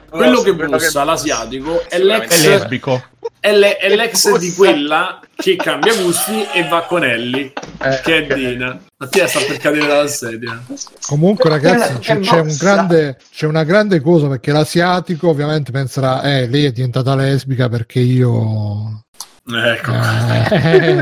Quello 0.10 0.42
che 0.42 0.54
bussa, 0.54 1.04
l'asiatico, 1.04 1.84
è 1.88 1.98
Sicuramente. 1.98 2.34
È 2.36 2.38
l'ex, 2.38 2.46
lesbico. 2.48 3.04
È 3.40 3.52
le- 3.56 3.78
è 3.78 3.96
l'ex 3.96 4.30
Bussa. 4.30 4.38
di 4.38 4.54
quella 4.54 5.20
che 5.36 5.56
cambia 5.56 5.94
gusti 5.96 6.46
e 6.54 6.68
va 6.68 6.82
con 6.84 7.04
Ellie, 7.04 7.54
Eh, 7.82 8.02
che 8.04 8.28
è 8.28 8.34
Dina. 8.34 8.78
Mattia 8.98 9.28
sta 9.28 9.40
per 9.48 9.58
cadere 9.58 9.88
dalla 9.88 10.08
sedia. 10.08 10.62
Comunque, 11.08 11.50
ragazzi, 11.50 11.94
Che 11.94 12.00
c'è, 12.00 12.20
c'è 12.20 12.40
un 12.40 12.56
grande, 12.60 13.18
c'è 13.32 13.46
una 13.46 13.64
grande 13.64 14.02
cosa 14.02 14.28
perché 14.28 14.52
l'asiatico 14.52 15.30
ovviamente 15.30 15.72
penserà, 15.72 16.22
eh, 16.24 16.48
lei 16.48 16.66
è 16.66 16.72
diventata 16.72 17.16
lesbica 17.16 17.70
perché 17.70 18.00
io. 18.00 19.06
Ecco. 19.52 19.92
Eh, 19.92 21.02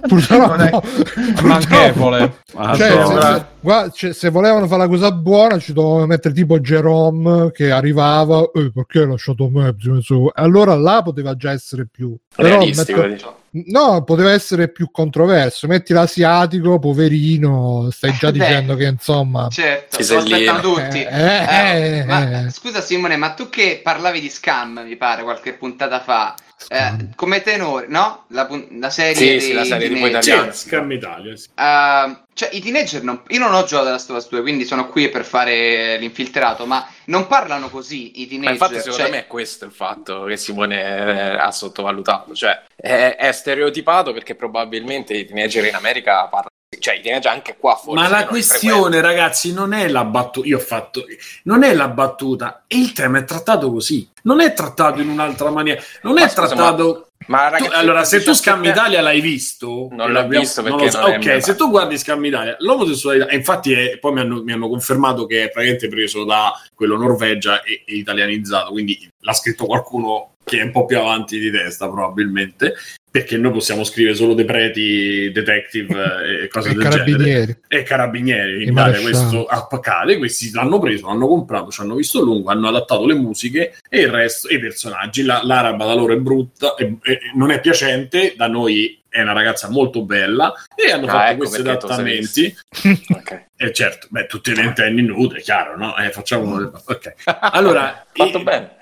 purtroppo, 0.08 0.46
Non 0.56 0.60
è- 0.60 0.70
purtroppo- 0.70 1.46
Manchevole. 1.46 2.34
Ah, 2.56 2.74
Cioè, 2.76 2.94
no. 2.96 3.06
se, 3.20 3.44
guarda, 3.60 3.90
cioè, 3.90 4.12
se 4.12 4.30
volevano 4.30 4.66
fare 4.66 4.82
la 4.82 4.88
cosa 4.88 5.10
buona, 5.12 5.58
ci 5.58 5.72
dovevano 5.72 6.06
mettere 6.06 6.34
tipo 6.34 6.58
Jerome 6.60 7.50
che 7.52 7.70
arrivava, 7.70 8.48
eh, 8.54 8.70
perché 8.72 9.00
hai 9.00 9.08
lasciato 9.08 9.48
me? 9.48 9.72
Bisogna 9.72 10.00
su-" 10.00 10.26
E 10.28 10.40
allora 10.42 10.74
là 10.76 11.02
poteva 11.02 11.34
già 11.36 11.50
essere 11.52 11.86
più. 11.90 12.16
Però 12.34 12.48
Realistico, 12.48 13.00
metto- 13.00 13.12
diciamo. 13.12 13.36
No, 13.50 14.04
poteva 14.04 14.30
essere 14.32 14.68
più 14.70 14.90
controverso. 14.92 15.66
Metti 15.66 15.92
l'asiatico, 15.94 16.78
poverino, 16.78 17.88
stai 17.90 18.12
già 18.12 18.28
Eh, 18.28 18.32
beh. 18.32 18.38
dicendo 18.38 18.74
che 18.76 18.84
insomma. 18.84 19.48
Certo, 19.48 19.86
lo 19.92 19.96
Pisellino. 19.96 20.34
aspettano 20.36 20.60
tutti. 20.60 21.02
Eh, 21.02 21.46
eh, 21.48 21.98
Eh, 22.00 22.04
ma-. 22.04 22.50
Scusa 22.50 22.80
Simone, 22.82 23.16
ma 23.16 23.30
tu 23.30 23.48
che 23.48 23.80
parlavi 23.82 24.20
di 24.20 24.28
Scam, 24.28 24.82
mi 24.86 24.96
pare, 24.96 25.22
qualche 25.22 25.54
puntata 25.54 25.98
fa, 26.00 26.34
eh, 26.68 27.08
come 27.14 27.42
tenore, 27.42 27.86
no? 27.88 28.24
La, 28.28 28.48
la 28.72 28.90
serie 28.90 29.14
Sì, 29.14 29.46
sì, 29.46 29.52
la 29.52 29.64
serie 29.64 29.88
tipo 29.88 30.00
teenager. 30.00 30.22
Sì, 30.22 30.28
italiana. 30.28 30.52
Scam 30.52 30.92
Italia. 30.92 31.36
sì. 31.36 31.48
Uh, 31.54 32.26
cioè, 32.34 32.50
i 32.52 32.60
teenager 32.60 33.02
non... 33.02 33.22
Io 33.28 33.38
non 33.38 33.54
ho 33.54 33.64
giocato 33.64 33.88
alla 33.88 34.18
Us 34.18 34.28
2, 34.28 34.40
quindi 34.42 34.64
sono 34.64 34.88
qui 34.88 35.08
per 35.08 35.24
fare 35.24 35.96
l'infiltrato, 35.98 36.66
ma 36.66 36.86
non 37.06 37.26
parlano 37.26 37.68
così 37.70 38.20
i 38.20 38.22
Ma 38.22 38.28
teenager. 38.28 38.52
infatti, 38.52 38.74
secondo 38.78 38.98
cioè- 38.98 39.10
me 39.10 39.18
è 39.20 39.26
questo 39.26 39.64
il 39.64 39.72
fatto 39.72 40.24
che 40.24 40.36
Simone 40.36 40.82
eh, 40.82 41.36
ha 41.38 41.50
sottovalutato. 41.50 42.34
Cioè, 42.34 42.62
è, 42.76 43.16
è 43.18 43.32
stereotipato 43.32 44.12
perché 44.12 44.34
probabilmente 44.34 45.14
i 45.14 45.24
teenager 45.24 45.64
in 45.64 45.74
America 45.74 46.22
parlano. 46.26 46.56
Cioè, 46.78 46.96
i 46.96 47.00
teenager 47.00 47.32
anche 47.32 47.56
qua 47.58 47.76
forse. 47.76 47.98
Ma 48.02 48.08
la 48.08 48.26
questione, 48.26 49.00
ragazzi, 49.00 49.54
non 49.54 49.72
è 49.72 49.88
la 49.88 50.04
battuta. 50.04 50.46
Io 50.46 50.58
ho 50.58 50.60
fatto. 50.60 51.04
Non 51.44 51.62
è 51.62 51.72
la 51.74 51.88
battuta. 51.88 52.64
E 52.66 52.76
il 52.76 52.92
tema 52.92 53.18
è 53.18 53.24
trattato 53.24 53.72
così. 53.72 54.06
Non 54.24 54.40
è 54.40 54.52
trattato 54.52 55.00
in 55.00 55.08
un'altra 55.08 55.50
maniera. 55.50 55.80
Non 56.02 56.12
Ma 56.14 56.24
è 56.24 56.28
scusa, 56.28 56.46
trattato. 56.46 57.04
Ma 57.28 57.46
Tu- 57.46 57.52
ragazzi, 57.52 57.74
allora, 57.74 58.04
se 58.04 58.18
tu 58.22 58.30
17 58.30 58.34
Scam 58.50 58.64
Italia 58.64 59.00
l'hai 59.00 59.20
visto, 59.20 59.88
Non 59.92 60.12
l'ho 60.12 60.26
visto 60.28 60.62
perché 60.62 60.84
lo 60.84 60.90
so. 60.90 61.00
non 61.00 61.10
ok, 61.16 61.42
se 61.42 61.56
tu 61.56 61.68
guardi 61.70 61.98
Scam 61.98 62.24
Italia, 62.24 62.54
l'omosessualità, 62.60 63.30
infatti 63.32 63.72
è- 63.72 63.98
poi 63.98 64.12
mi 64.12 64.20
hanno, 64.20 64.42
mi 64.42 64.52
hanno 64.52 64.68
confermato 64.68 65.26
che 65.26 65.44
è 65.44 65.50
praticamente 65.50 65.88
preso 65.88 66.24
da 66.24 66.52
quello 66.74 66.96
Norvegia 66.96 67.62
e, 67.62 67.82
e 67.84 67.94
italianizzato, 67.96 68.70
quindi 68.70 69.10
l'ha 69.20 69.32
scritto 69.32 69.66
qualcuno 69.66 70.36
che 70.48 70.58
è 70.60 70.62
un 70.64 70.70
po' 70.72 70.84
più 70.86 70.98
avanti 70.98 71.38
di 71.38 71.50
testa, 71.50 71.88
probabilmente. 71.88 72.74
Perché 73.10 73.38
noi 73.38 73.52
possiamo 73.52 73.84
scrivere 73.84 74.14
solo 74.14 74.34
depreti, 74.34 75.30
detective 75.32 75.94
eh, 76.40 76.44
e 76.44 76.48
cose 76.48 76.70
E 76.70 76.74
del 76.74 76.82
genere 76.82 77.04
carabinieri. 77.04 77.56
e 77.66 77.82
carabinieri 77.82 78.52
in 78.62 78.68
I 78.68 78.70
Italia 78.72 79.00
questo 79.00 79.46
accade 79.46 80.18
questi 80.18 80.50
l'hanno 80.52 80.78
preso, 80.78 81.06
l'hanno 81.06 81.26
comprato, 81.26 81.70
ci 81.70 81.80
hanno 81.80 81.94
visto 81.94 82.20
lungo, 82.22 82.50
hanno 82.50 82.68
adattato 82.68 83.06
le 83.06 83.14
musiche 83.14 83.76
e 83.88 84.00
il 84.00 84.08
resto, 84.08 84.48
e 84.48 84.56
i 84.56 84.60
personaggi 84.60 85.22
la, 85.22 85.40
l'araba 85.42 85.86
da 85.86 85.94
loro 85.94 86.12
è 86.12 86.16
brutta 86.18 86.74
e, 86.74 86.96
e 87.02 87.18
non 87.34 87.50
è 87.50 87.60
piacente 87.60 88.34
da 88.36 88.46
noi 88.46 89.00
è 89.08 89.22
una 89.22 89.32
ragazza 89.32 89.70
molto 89.70 90.02
bella 90.04 90.52
e 90.76 90.92
hanno 90.92 91.06
Ah, 91.06 91.10
fatto 91.10 91.30
ecco 91.30 91.38
questi 91.38 91.60
adattamenti 91.62 92.56
Ok. 93.08 93.44
e 93.56 93.72
certo, 93.72 94.06
beh, 94.10 94.26
tutte 94.26 94.54
le 94.54 94.60
ventenni 94.62 95.00
nude, 95.00 95.40
chiaro, 95.40 95.78
no? 95.78 95.96
Eh, 95.96 96.10
facciamo 96.10 96.42
uno 96.44 96.58
del- 96.58 96.70
ok. 96.84 97.14
Allora, 97.40 98.04
Fatto 98.12 98.38
i- 98.38 98.42
bene. 98.42 98.76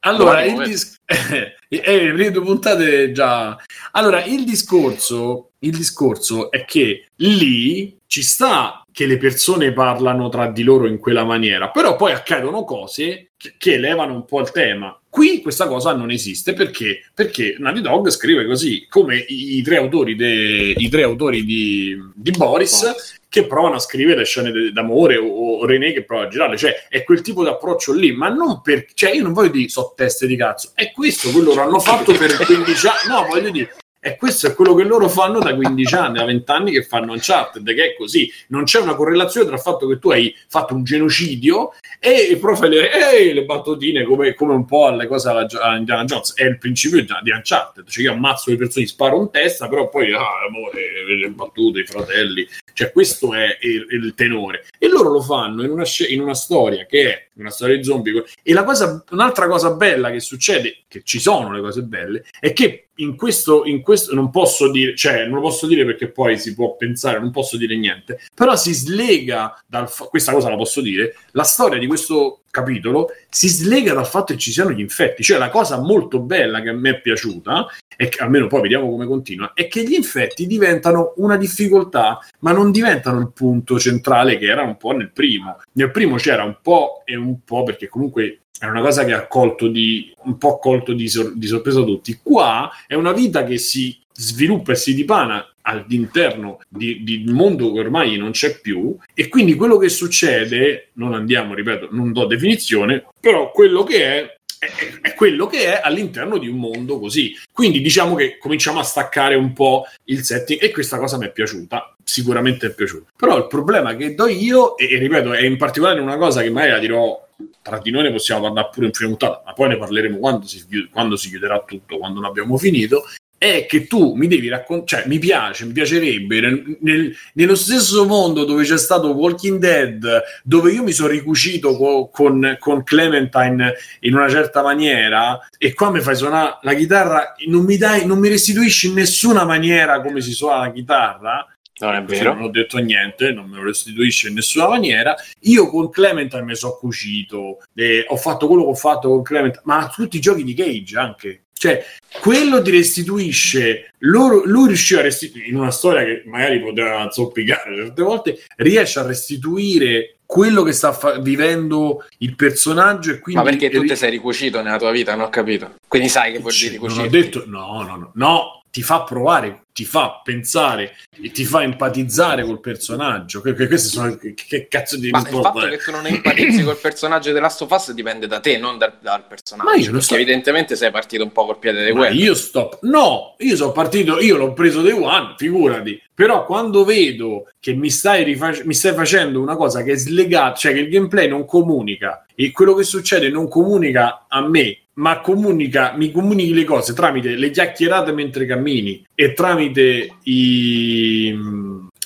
Allora, 0.00 0.44
il 0.44 0.62
dis- 0.62 0.96
eh, 1.68 2.12
le 2.12 2.30
due 2.30 2.42
puntate 2.42 3.12
già. 3.12 3.56
Allora, 3.92 4.24
il 4.24 4.44
discorso, 4.44 5.50
il 5.60 5.76
discorso 5.76 6.50
è 6.50 6.64
che 6.64 7.06
lì 7.16 7.96
ci 8.06 8.22
sta 8.22 8.83
che 8.94 9.06
le 9.06 9.16
persone 9.16 9.72
parlano 9.72 10.28
tra 10.28 10.46
di 10.46 10.62
loro 10.62 10.86
in 10.86 11.00
quella 11.00 11.24
maniera, 11.24 11.68
però 11.70 11.96
poi 11.96 12.12
accadono 12.12 12.62
cose 12.62 13.30
che, 13.36 13.54
che 13.58 13.72
elevano 13.72 14.14
un 14.14 14.24
po' 14.24 14.40
il 14.40 14.52
tema. 14.52 14.96
Qui 15.10 15.42
questa 15.42 15.66
cosa 15.66 15.92
non 15.94 16.12
esiste 16.12 16.52
perché? 16.52 17.10
Perché 17.12 17.56
Naughty 17.58 17.80
Dog 17.80 18.08
scrive 18.10 18.46
così, 18.46 18.86
come 18.88 19.16
i, 19.16 19.56
i 19.56 19.62
tre 19.62 19.78
autori, 19.78 20.14
de- 20.14 20.74
i 20.76 20.88
tre 20.88 21.02
autori 21.02 21.44
di, 21.44 21.96
di 22.14 22.30
Boris 22.30 23.18
che 23.28 23.46
provano 23.46 23.74
a 23.74 23.80
scrivere 23.80 24.18
le 24.18 24.24
scene 24.26 24.52
de- 24.52 24.70
d'amore 24.70 25.16
o, 25.16 25.26
o 25.26 25.66
René 25.66 25.92
che 25.92 26.04
prova 26.04 26.26
a 26.26 26.28
girarle, 26.28 26.56
cioè 26.56 26.86
è 26.88 27.02
quel 27.02 27.20
tipo 27.20 27.42
di 27.42 27.48
approccio 27.48 27.92
lì, 27.92 28.12
ma 28.12 28.28
non 28.28 28.60
per, 28.62 28.86
cioè 28.94 29.10
io 29.10 29.24
non 29.24 29.32
voglio 29.32 29.50
dire 29.50 29.68
so 29.68 29.92
teste 29.96 30.28
di 30.28 30.36
cazzo, 30.36 30.70
è 30.72 30.92
questo 30.92 31.30
quello 31.32 31.50
che 31.50 31.58
hanno 31.58 31.80
fatto 31.80 32.12
per 32.12 32.36
15 32.46 32.86
anni, 32.86 33.08
no 33.08 33.26
voglio 33.28 33.50
dire, 33.50 33.74
e 34.06 34.16
questo 34.16 34.48
è 34.48 34.54
quello 34.54 34.74
che 34.74 34.82
loro 34.82 35.08
fanno 35.08 35.38
da 35.38 35.54
15 35.54 35.94
anni, 35.94 36.18
da 36.18 36.26
20 36.26 36.50
anni 36.50 36.72
che 36.72 36.82
fanno 36.82 37.12
Uncharted, 37.12 37.66
che 37.74 37.92
è 37.92 37.94
così, 37.96 38.30
non 38.48 38.64
c'è 38.64 38.78
una 38.78 38.94
correlazione 38.94 39.46
tra 39.46 39.54
il 39.54 39.62
fatto 39.62 39.86
che 39.86 39.98
tu 39.98 40.10
hai 40.10 40.36
fatto 40.46 40.74
un 40.74 40.84
genocidio 40.84 41.72
e 41.98 42.10
il 42.30 42.38
prof 42.38 42.60
le, 42.64 42.90
ehi, 42.92 43.32
le 43.32 43.46
battutine 43.46 44.04
come, 44.04 44.34
come 44.34 44.52
un 44.52 44.66
po' 44.66 44.88
alle 44.88 45.06
cose 45.06 45.30
alla, 45.30 45.46
alla 45.58 45.78
Indiana 45.78 46.04
Jones, 46.04 46.34
è 46.34 46.44
il 46.44 46.58
principio 46.58 47.02
di 47.02 47.30
Uncharted, 47.30 47.88
cioè 47.88 48.04
io 48.04 48.12
ammazzo 48.12 48.50
le 48.50 48.56
persone, 48.56 48.84
sparo 48.84 49.22
in 49.22 49.30
testa, 49.30 49.68
però 49.68 49.88
poi, 49.88 50.12
ah, 50.12 50.44
amore, 50.46 50.82
le 51.18 51.30
battute, 51.30 51.80
i 51.80 51.86
fratelli, 51.86 52.46
cioè 52.74 52.92
questo 52.92 53.32
è 53.32 53.56
il, 53.62 53.86
il 53.88 54.12
tenore. 54.14 54.66
E 54.78 54.86
loro 54.86 55.12
lo 55.12 55.22
fanno 55.22 55.64
in 55.64 55.70
una, 55.70 55.84
in 56.08 56.20
una 56.20 56.34
storia 56.34 56.84
che 56.84 57.10
è 57.10 57.23
una 57.36 57.50
storia 57.50 57.76
di 57.76 57.84
zombie. 57.84 58.24
E 58.42 58.52
la 58.52 58.64
cosa, 58.64 59.02
un'altra 59.10 59.46
cosa 59.48 59.72
bella 59.72 60.10
che 60.10 60.20
succede 60.20 60.84
che 60.88 61.02
ci 61.02 61.18
sono 61.18 61.52
le 61.52 61.60
cose 61.60 61.82
belle 61.82 62.24
è 62.38 62.52
che 62.52 62.88
in 62.96 63.16
questo, 63.16 63.64
in 63.64 63.82
questo 63.82 64.14
non 64.14 64.30
posso 64.30 64.70
dire 64.70 64.94
cioè 64.94 65.24
non 65.24 65.36
lo 65.36 65.40
posso 65.40 65.66
dire 65.66 65.84
perché 65.84 66.10
poi 66.10 66.38
si 66.38 66.54
può 66.54 66.76
pensare 66.76 67.18
non 67.18 67.32
posso 67.32 67.56
dire 67.56 67.76
niente 67.76 68.20
però 68.32 68.54
si 68.54 68.72
slega 68.72 69.60
dal 69.66 69.90
questa 70.08 70.30
cosa 70.30 70.48
la 70.48 70.56
posso 70.56 70.80
dire 70.80 71.16
la 71.32 71.42
storia 71.42 71.80
di 71.80 71.88
questo 71.88 72.43
capitolo 72.54 73.08
si 73.28 73.48
slega 73.48 73.92
dal 73.92 74.06
fatto 74.06 74.32
che 74.32 74.38
ci 74.38 74.52
siano 74.52 74.70
gli 74.70 74.78
infetti 74.78 75.24
cioè 75.24 75.38
la 75.38 75.50
cosa 75.50 75.80
molto 75.80 76.20
bella 76.20 76.60
che 76.60 76.68
a 76.68 76.72
me 76.72 76.90
è 76.90 77.00
piaciuta 77.00 77.66
e 77.96 78.08
che 78.08 78.22
almeno 78.22 78.46
poi 78.46 78.62
vediamo 78.62 78.90
come 78.90 79.06
continua, 79.06 79.52
è 79.54 79.68
che 79.68 79.84
gli 79.84 79.94
infetti 79.94 80.46
diventano 80.46 81.14
una 81.16 81.36
difficoltà, 81.36 82.18
ma 82.40 82.52
non 82.52 82.70
diventano 82.70 83.20
il 83.20 83.30
punto 83.32 83.78
centrale 83.78 84.38
che 84.38 84.46
era 84.46 84.62
un 84.62 84.76
po' 84.76 84.92
nel 84.92 85.12
primo. 85.12 85.58
Nel 85.72 85.90
primo 85.90 86.16
c'era 86.16 86.44
un 86.44 86.58
po' 86.62 87.02
e 87.04 87.16
un 87.16 87.42
po' 87.44 87.62
perché 87.62 87.88
comunque 87.88 88.40
è 88.58 88.66
una 88.66 88.80
cosa 88.80 89.04
che 89.04 89.12
ha 89.12 89.26
colto 89.26 89.68
di 89.68 90.12
un 90.24 90.38
po' 90.38 90.58
colto 90.58 90.92
di, 90.92 91.08
sor- 91.08 91.34
di 91.34 91.46
sorpresa 91.46 91.82
tutti. 91.82 92.18
Qua 92.22 92.70
è 92.86 92.94
una 92.94 93.12
vita 93.12 93.44
che 93.44 93.58
si 93.58 93.96
sviluppa 94.12 94.72
e 94.72 94.76
si 94.76 94.94
dipana 94.94 95.44
all'interno 95.66 96.60
di, 96.68 97.02
di 97.02 97.24
un 97.26 97.34
mondo 97.34 97.72
che 97.72 97.80
ormai 97.80 98.16
non 98.16 98.30
c'è 98.30 98.60
più 98.60 98.96
e 99.12 99.28
quindi 99.28 99.54
quello 99.54 99.76
che 99.76 99.88
succede, 99.88 100.90
non 100.94 101.14
andiamo, 101.14 101.54
ripeto, 101.54 101.88
non 101.90 102.12
do 102.12 102.26
definizione, 102.26 103.04
però 103.20 103.50
quello 103.50 103.82
che 103.82 104.04
è 104.04 104.36
è, 104.64 105.00
è 105.00 105.14
quello 105.14 105.46
che 105.46 105.66
è 105.66 105.80
all'interno 105.82 106.38
di 106.38 106.48
un 106.48 106.56
mondo 106.56 106.98
così. 106.98 107.36
Quindi 107.52 107.80
diciamo 107.80 108.14
che 108.14 108.38
cominciamo 108.38 108.78
a 108.80 108.84
staccare 108.84 109.34
un 109.34 109.52
po' 109.52 109.84
il 110.04 110.22
setting 110.22 110.62
e 110.62 110.70
questa 110.70 110.98
cosa 110.98 111.18
mi 111.18 111.26
è 111.26 111.32
piaciuta, 111.32 111.94
sicuramente 112.02 112.68
è 112.68 112.74
piaciuta. 112.74 113.12
Però 113.16 113.36
il 113.36 113.46
problema 113.46 113.94
che 113.96 114.14
do 114.14 114.26
io, 114.26 114.76
e, 114.76 114.90
e 114.90 114.98
ripeto, 114.98 115.32
è 115.32 115.44
in 115.44 115.56
particolare 115.56 116.00
una 116.00 116.16
cosa 116.16 116.42
che 116.42 116.50
magari 116.50 116.72
la 116.72 116.78
dirò 116.78 117.22
tra 117.62 117.78
di 117.78 117.90
noi 117.90 118.04
ne 118.04 118.12
possiamo 118.12 118.42
parlare 118.42 118.68
pure 118.72 118.86
in 118.86 118.92
prima 118.92 119.10
puntata, 119.10 119.42
ma 119.44 119.52
poi 119.52 119.68
ne 119.68 119.76
parleremo 119.76 120.18
quando 120.18 120.46
si, 120.46 120.64
quando 120.90 121.16
si 121.16 121.30
chiuderà 121.30 121.62
tutto, 121.66 121.98
quando 121.98 122.20
non 122.20 122.28
abbiamo 122.28 122.56
finito. 122.56 123.04
È 123.44 123.66
che 123.66 123.86
tu 123.86 124.14
mi 124.14 124.26
devi 124.26 124.48
raccontare, 124.48 125.02
cioè 125.02 125.08
mi 125.08 125.18
piace, 125.18 125.66
mi 125.66 125.72
piacerebbe 125.72 126.40
nel- 126.40 126.78
nel- 126.80 127.14
nello 127.34 127.54
stesso 127.54 128.06
mondo 128.06 128.44
dove 128.44 128.64
c'è 128.64 128.78
stato 128.78 129.08
Walking 129.10 129.58
Dead, 129.58 130.22
dove 130.42 130.72
io 130.72 130.82
mi 130.82 130.92
sono 130.92 131.08
ricucito 131.08 131.76
co- 131.76 132.08
con, 132.08 132.56
con 132.58 132.82
Clementine 132.82 133.74
in 134.00 134.14
una 134.14 134.30
certa 134.30 134.62
maniera, 134.62 135.38
e 135.58 135.74
qua 135.74 135.90
mi 135.90 136.00
fai 136.00 136.16
suonare 136.16 136.56
la 136.62 136.72
chitarra, 136.72 137.34
non 137.48 137.64
mi, 137.66 137.76
dai, 137.76 138.06
non 138.06 138.18
mi 138.18 138.30
restituisci 138.30 138.86
in 138.86 138.94
nessuna 138.94 139.44
maniera 139.44 140.00
come 140.00 140.22
si 140.22 140.32
suona 140.32 140.60
la 140.66 140.72
chitarra, 140.72 141.46
Non 141.80 141.94
è 141.96 142.02
vero. 142.02 142.32
non 142.32 142.44
ho 142.44 142.48
detto 142.48 142.78
niente, 142.78 143.30
non 143.32 143.50
me 143.50 143.56
lo 143.58 143.64
restituisce 143.64 144.28
in 144.28 144.34
nessuna 144.36 144.68
maniera. 144.68 145.14
Io 145.40 145.68
con 145.68 145.90
Clementine 145.90 146.44
mi 146.44 146.54
sono 146.56 146.76
cucito, 146.80 147.58
eh, 147.74 148.06
ho 148.08 148.16
fatto 148.16 148.46
quello 148.46 148.62
che 148.62 148.70
ho 148.70 148.74
fatto 148.74 149.08
con 149.10 149.22
Clementine, 149.22 149.62
ma 149.66 149.90
tutti 149.94 150.16
i 150.16 150.20
giochi 150.20 150.44
di 150.44 150.54
Cage 150.54 150.96
anche. 150.98 151.38
Cioè, 151.64 151.82
quello 152.20 152.60
ti 152.60 152.70
restituisce, 152.72 153.94
loro, 154.00 154.42
lui 154.44 154.66
riusciva 154.66 155.00
a 155.00 155.04
restituire, 155.04 155.48
in 155.48 155.56
una 155.56 155.70
storia 155.70 156.04
che 156.04 156.22
magari 156.26 156.60
poteva 156.60 157.10
zoppicare 157.10 157.74
certe 157.74 158.02
volte, 158.02 158.44
riesce 158.56 158.98
a 158.98 159.06
restituire 159.06 160.16
quello 160.26 160.62
che 160.62 160.72
sta 160.72 160.92
fa- 160.92 161.18
vivendo 161.20 162.04
il 162.18 162.36
personaggio 162.36 163.12
e 163.12 163.18
quindi 163.18 163.42
Ma 163.42 163.48
perché 163.48 163.70
tu 163.70 163.82
ti 163.82 163.96
sei 163.96 164.10
ricucito 164.10 164.60
nella 164.60 164.76
tua 164.76 164.90
vita? 164.90 165.14
Non 165.14 165.24
ho 165.24 165.28
capito. 165.30 165.76
Quindi 165.88 166.10
sai 166.10 166.32
che 166.32 166.38
vuol 166.40 166.52
dire 166.52 166.72
ricucito. 166.72 167.06
detto 167.08 167.44
no, 167.46 167.82
no, 167.82 167.96
no, 167.96 168.10
no, 168.12 168.63
ti 168.74 168.82
fa 168.82 169.04
provare, 169.04 169.66
ti 169.72 169.84
fa 169.84 170.20
pensare 170.24 170.96
e 171.22 171.30
ti 171.30 171.44
fa 171.44 171.62
empatizzare 171.62 172.42
col 172.42 172.58
personaggio. 172.58 173.40
Che, 173.40 173.54
che 173.54 173.78
sono 173.78 174.16
che, 174.16 174.34
che 174.34 174.66
cazzo 174.66 174.98
di 174.98 175.10
Ma 175.10 175.20
il 175.20 175.26
fatto 175.28 175.64
è? 175.64 175.70
che 175.70 175.78
tu 175.78 175.92
non 175.92 176.04
empatizzi 176.04 176.64
col 176.64 176.78
personaggio 176.78 177.32
di 177.32 177.38
Last 177.38 177.62
of 177.62 177.70
Us 177.70 177.92
dipende 177.92 178.26
da 178.26 178.40
te, 178.40 178.58
non 178.58 178.76
dal, 178.76 178.98
dal 179.00 179.28
personaggio. 179.28 179.70
Ma 179.70 179.76
io 179.76 179.92
non 179.92 180.02
sto- 180.02 180.16
evidentemente 180.16 180.74
sei 180.74 180.90
partito 180.90 181.22
un 181.22 181.30
po' 181.30 181.46
col 181.46 181.60
piede 181.60 181.84
Ma 181.92 181.98
guerra. 181.98 182.14
io 182.14 182.34
sto 182.34 182.80
no, 182.82 183.36
io 183.38 183.54
sono 183.54 183.70
partito, 183.70 184.18
io 184.18 184.36
l'ho 184.36 184.52
preso 184.54 184.82
day 184.82 184.90
one, 184.90 185.34
figurati. 185.36 186.02
Però 186.12 186.44
quando 186.44 186.84
vedo 186.84 187.52
che 187.60 187.74
mi 187.74 187.90
stai, 187.90 188.24
rifac- 188.24 188.64
mi 188.64 188.74
stai 188.74 188.94
facendo 188.94 189.40
una 189.40 189.54
cosa 189.54 189.84
che 189.84 189.92
è 189.92 189.96
slegata, 189.96 190.56
cioè 190.56 190.72
che 190.72 190.80
il 190.80 190.88
gameplay 190.88 191.28
non 191.28 191.46
comunica 191.46 192.26
e 192.34 192.50
quello 192.50 192.74
che 192.74 192.82
succede 192.82 193.28
non 193.28 193.46
comunica 193.46 194.26
a 194.28 194.40
me, 194.48 194.78
ma 194.94 195.20
comunica, 195.20 195.94
mi 195.96 196.10
comunichi 196.10 196.54
le 196.54 196.64
cose 196.64 196.92
tramite 196.92 197.34
le 197.36 197.50
chiacchierate 197.50 198.12
mentre 198.12 198.46
cammini 198.46 199.04
e 199.14 199.32
tramite 199.32 200.16
i 200.24 201.36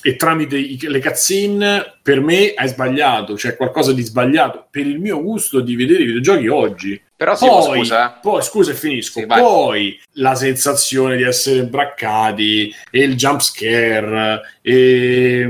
e 0.00 0.14
tramite 0.16 0.56
i- 0.56 0.78
le 0.80 1.00
cutscene 1.00 1.98
per 2.02 2.20
me 2.20 2.52
hai 2.54 2.68
sbagliato, 2.68 3.34
c'è 3.34 3.56
qualcosa 3.56 3.92
di 3.92 4.02
sbagliato 4.02 4.66
per 4.70 4.86
il 4.86 5.00
mio 5.00 5.20
gusto 5.20 5.60
di 5.60 5.74
vedere 5.74 6.02
i 6.04 6.06
videogiochi 6.06 6.46
oggi. 6.46 7.02
Però 7.16 7.34
sì, 7.34 7.46
Poi, 7.46 7.78
scusa, 7.78 8.14
eh. 8.16 8.18
poi, 8.22 8.42
scusa 8.42 8.70
e 8.70 8.74
finisco. 8.74 9.18
Sì, 9.18 9.26
poi 9.26 10.00
la 10.12 10.36
sensazione 10.36 11.16
di 11.16 11.24
essere 11.24 11.64
braccati 11.64 12.72
e 12.92 13.02
il 13.02 13.16
jump 13.16 13.40
scare 13.40 14.40
e 14.62 15.44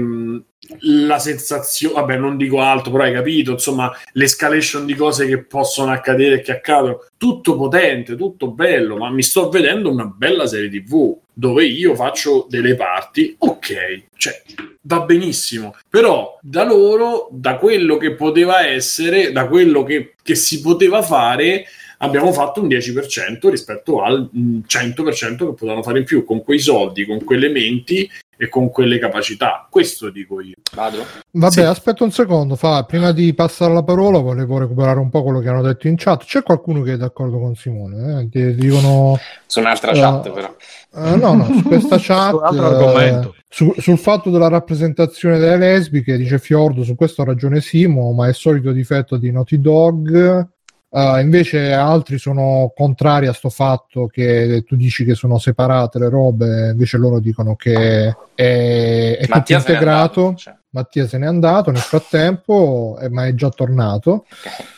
la 0.80 1.18
sensazione, 1.18 1.94
vabbè, 1.94 2.16
non 2.16 2.36
dico 2.36 2.60
altro, 2.60 2.90
però 2.90 3.04
hai 3.04 3.12
capito, 3.12 3.52
insomma, 3.52 3.90
l'escalation 4.12 4.86
di 4.86 4.94
cose 4.94 5.26
che 5.26 5.44
possono 5.44 5.92
accadere 5.92 6.36
e 6.36 6.40
che 6.40 6.52
accadono, 6.52 7.04
tutto 7.16 7.56
potente, 7.56 8.16
tutto 8.16 8.50
bello, 8.50 8.96
ma 8.96 9.10
mi 9.10 9.22
sto 9.22 9.48
vedendo 9.48 9.90
una 9.90 10.04
bella 10.04 10.46
serie 10.46 10.70
TV 10.70 11.16
dove 11.32 11.64
io 11.64 11.94
faccio 11.94 12.46
delle 12.48 12.74
parti, 12.74 13.34
ok, 13.38 14.02
cioè 14.16 14.42
va 14.82 15.00
benissimo, 15.00 15.76
però 15.88 16.38
da 16.42 16.64
loro, 16.64 17.28
da 17.30 17.56
quello 17.56 17.96
che 17.96 18.14
poteva 18.14 18.66
essere, 18.66 19.30
da 19.30 19.46
quello 19.46 19.84
che, 19.84 20.14
che 20.20 20.34
si 20.34 20.60
poteva 20.60 21.00
fare, 21.02 21.64
abbiamo 21.98 22.32
fatto 22.32 22.60
un 22.60 22.68
10% 22.68 23.48
rispetto 23.48 24.02
al 24.02 24.28
mm, 24.36 24.60
100% 24.66 25.36
che 25.36 25.44
potevano 25.44 25.82
fare 25.82 25.98
in 25.98 26.04
più 26.04 26.24
con 26.24 26.42
quei 26.42 26.58
soldi, 26.58 27.06
con 27.06 27.22
quelle 27.22 27.46
elementi 27.46 28.10
e 28.40 28.48
con 28.48 28.70
quelle 28.70 28.98
capacità. 28.98 29.66
Questo 29.68 30.10
dico 30.10 30.40
io. 30.40 30.54
Vado? 30.74 30.98
Vabbè, 31.32 31.52
Sì. 31.52 31.60
aspetta 31.62 32.04
un 32.04 32.12
secondo, 32.12 32.54
fa, 32.54 32.84
prima 32.84 33.10
di 33.12 33.34
passare 33.34 33.74
la 33.74 33.82
parola 33.82 34.18
volevo 34.20 34.58
recuperare 34.58 35.00
un 35.00 35.10
po' 35.10 35.24
quello 35.24 35.40
che 35.40 35.48
hanno 35.48 35.62
detto 35.62 35.88
in 35.88 35.96
chat. 35.96 36.24
C'è 36.24 36.42
qualcuno 36.42 36.82
che 36.82 36.92
è 36.92 36.96
d'accordo 36.96 37.38
con 37.38 37.54
Simone? 37.56 38.20
Eh? 38.22 38.28
Ti 38.28 38.54
dicono... 38.54 39.18
Su 39.46 39.58
un'altra 39.58 39.90
Eh, 39.90 40.00
chat, 40.00 40.30
però. 40.30 40.54
eh, 40.94 41.16
no, 41.16 41.34
no, 41.34 41.44
su 41.46 41.62
questa 41.64 41.96
chat... 42.00 42.30
Su 42.30 42.36
un 42.36 42.44
altro 42.44 42.62
eh, 42.62 42.74
argomento. 42.74 43.34
su- 43.48 43.74
sul 43.78 43.98
fatto 43.98 44.30
della 44.30 44.48
rappresentazione 44.48 45.38
delle 45.38 45.56
lesbiche, 45.56 46.16
dice 46.16 46.38
Fiordo, 46.38 46.84
su 46.84 46.94
questo 46.94 47.22
ha 47.22 47.24
ragione 47.24 47.60
Simo, 47.60 48.12
ma 48.12 48.28
è 48.28 48.32
solito 48.32 48.70
difetto 48.70 49.16
di 49.16 49.32
Naughty 49.32 49.60
Dog. 49.60 50.48
Eh, 50.90 51.20
invece 51.20 51.72
altri 51.72 52.18
sono 52.18 52.72
contrari 52.74 53.26
a 53.26 53.32
sto 53.32 53.50
fatto 53.50 54.06
che 54.06 54.64
tu 54.66 54.74
dici 54.76 55.04
che 55.04 55.14
sono 55.14 55.38
separate 55.38 55.98
le 55.98 56.08
robe, 56.08 56.70
invece 56.70 56.96
loro 56.96 57.20
dicono 57.20 57.56
che 57.56 58.14
è, 58.34 59.16
è 59.18 59.26
tutto 59.26 59.52
integrato. 59.52 60.20
andato, 60.20 60.34
cioè. 60.36 60.56
Mattia 60.70 61.06
se 61.06 61.18
n'è 61.18 61.26
andato 61.26 61.70
nel 61.70 61.80
frattempo, 61.80 62.98
eh, 63.00 63.08
ma 63.08 63.26
è 63.26 63.34
già 63.34 63.48
tornato. 63.48 64.26
Ok. 64.30 64.77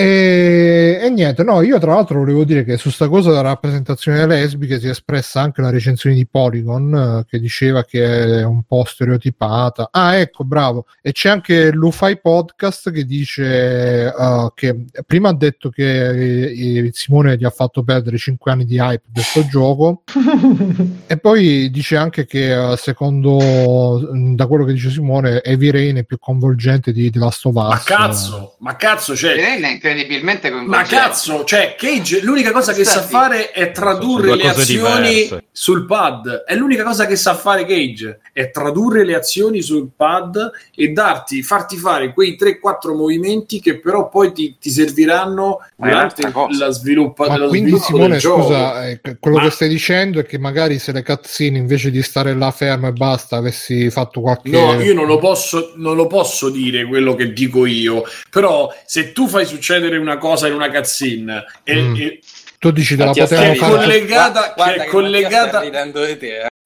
E, 0.00 0.96
e 1.02 1.10
niente, 1.10 1.42
no, 1.42 1.60
io 1.60 1.76
tra 1.80 1.94
l'altro 1.94 2.20
volevo 2.20 2.44
dire 2.44 2.62
che 2.62 2.76
su 2.76 2.88
sta 2.88 3.08
cosa 3.08 3.30
della 3.30 3.40
rappresentazione 3.40 4.18
delle 4.18 4.36
lesbiche 4.36 4.78
si 4.78 4.86
è 4.86 4.90
espressa 4.90 5.40
anche 5.40 5.60
la 5.60 5.70
recensione 5.70 6.14
di 6.14 6.24
Polygon 6.24 6.94
eh, 6.94 7.24
che 7.28 7.40
diceva 7.40 7.82
che 7.82 8.38
è 8.38 8.44
un 8.44 8.62
po' 8.62 8.84
stereotipata. 8.84 9.88
Ah, 9.90 10.14
ecco, 10.14 10.44
bravo. 10.44 10.86
E 11.02 11.10
c'è 11.10 11.30
anche 11.30 11.72
l'UFI 11.72 12.20
Podcast 12.22 12.92
che 12.92 13.04
dice 13.04 14.06
eh, 14.06 14.52
che 14.54 14.84
prima 15.04 15.30
ha 15.30 15.34
detto 15.34 15.68
che 15.68 16.10
eh, 16.10 16.90
Simone 16.92 17.36
gli 17.36 17.44
ha 17.44 17.50
fatto 17.50 17.82
perdere 17.82 18.18
5 18.18 18.52
anni 18.52 18.66
di 18.66 18.76
hype 18.76 19.02
di 19.04 19.20
questo 19.20 19.46
gioco 19.50 20.04
e 21.08 21.16
poi 21.16 21.70
dice 21.70 21.96
anche 21.96 22.24
che 22.24 22.72
eh, 22.72 22.76
secondo 22.76 24.08
mh, 24.12 24.36
da 24.36 24.46
quello 24.46 24.64
che 24.64 24.74
dice 24.74 24.90
Simone 24.90 25.42
Heavy 25.42 25.70
Rain 25.70 25.96
è 25.96 26.04
più 26.04 26.20
coinvolgente 26.20 26.92
di 26.92 27.10
The 27.10 27.18
Last 27.18 27.46
of 27.46 27.56
Us. 27.56 27.62
Ma 27.62 27.82
cazzo, 27.84 28.56
ma 28.60 28.76
cazzo, 28.76 29.16
cioè, 29.16 29.32
Irene 29.32 29.80
è 29.80 29.87
incredibilmente 29.90 30.50
Ma 30.50 30.56
coinvolgente. 30.58 30.94
cazzo, 30.96 31.44
cioè 31.44 31.74
Cage 31.76 32.20
l'unica 32.22 32.52
cosa 32.52 32.72
che 32.72 32.84
sa 32.84 33.00
Senti. 33.00 33.08
fare 33.08 33.50
è 33.50 33.70
tradurre 33.70 34.34
le 34.36 34.48
azioni 34.48 35.14
diverse. 35.14 35.44
sul 35.52 35.86
pad. 35.86 36.44
È 36.44 36.54
l'unica 36.54 36.82
cosa 36.84 37.06
che 37.06 37.16
sa 37.16 37.34
fare 37.34 37.64
Cage, 37.64 38.20
è 38.32 38.50
tradurre 38.50 39.04
le 39.04 39.14
azioni 39.14 39.62
sul 39.62 39.88
pad 39.94 40.50
e 40.74 40.88
darti, 40.88 41.42
farti 41.42 41.76
fare 41.76 42.12
quei 42.12 42.36
3-4 42.38 42.94
movimenti 42.94 43.60
che 43.60 43.78
però 43.78 44.08
poi 44.08 44.32
ti, 44.32 44.56
ti 44.60 44.70
serviranno 44.70 45.58
Ma 45.76 45.88
durante 45.88 46.32
la 46.58 46.70
sviluppa, 46.70 47.28
Ma 47.28 47.38
quindi 47.46 47.70
sviluppo 47.70 47.84
Simone, 47.84 48.08
del 48.08 48.18
gioco. 48.20 48.42
scusa, 48.42 48.88
eh, 48.88 49.00
quello 49.18 49.36
Ma- 49.38 49.42
che 49.44 49.50
stai 49.50 49.68
dicendo 49.68 50.20
è 50.20 50.24
che 50.24 50.38
magari 50.38 50.78
se 50.78 50.92
le 50.92 51.02
cutscene 51.02 51.58
invece 51.58 51.90
di 51.90 52.02
stare 52.02 52.34
là 52.34 52.50
fermo 52.50 52.88
e 52.88 52.92
basta 52.92 53.36
avessi 53.36 53.90
fatto 53.90 54.20
qualche... 54.20 54.50
No, 54.50 54.80
io 54.80 54.94
non 54.94 55.06
lo, 55.06 55.18
posso, 55.18 55.72
non 55.76 55.96
lo 55.96 56.06
posso 56.06 56.48
dire 56.50 56.86
quello 56.86 57.14
che 57.14 57.32
dico 57.32 57.66
io, 57.66 58.04
però 58.30 58.72
se 58.86 59.12
tu 59.12 59.28
fai 59.28 59.46
succedere 59.78 59.96
una 59.98 60.18
cosa 60.18 60.46
in 60.48 60.54
una 60.54 60.70
cutscene 60.70 61.44
e, 61.62 61.74
Mm. 61.76 61.94
e- 61.96 62.20
Tu 62.58 62.70
dici 62.72 62.96
te 62.96 63.04
la 63.04 63.12
potevano 63.12 63.54
fare... 63.54 63.72
collegata- 63.76 64.52
Guarda 64.56 64.72
che 64.74 64.82
è 64.82 64.86
collegata- 64.90 65.60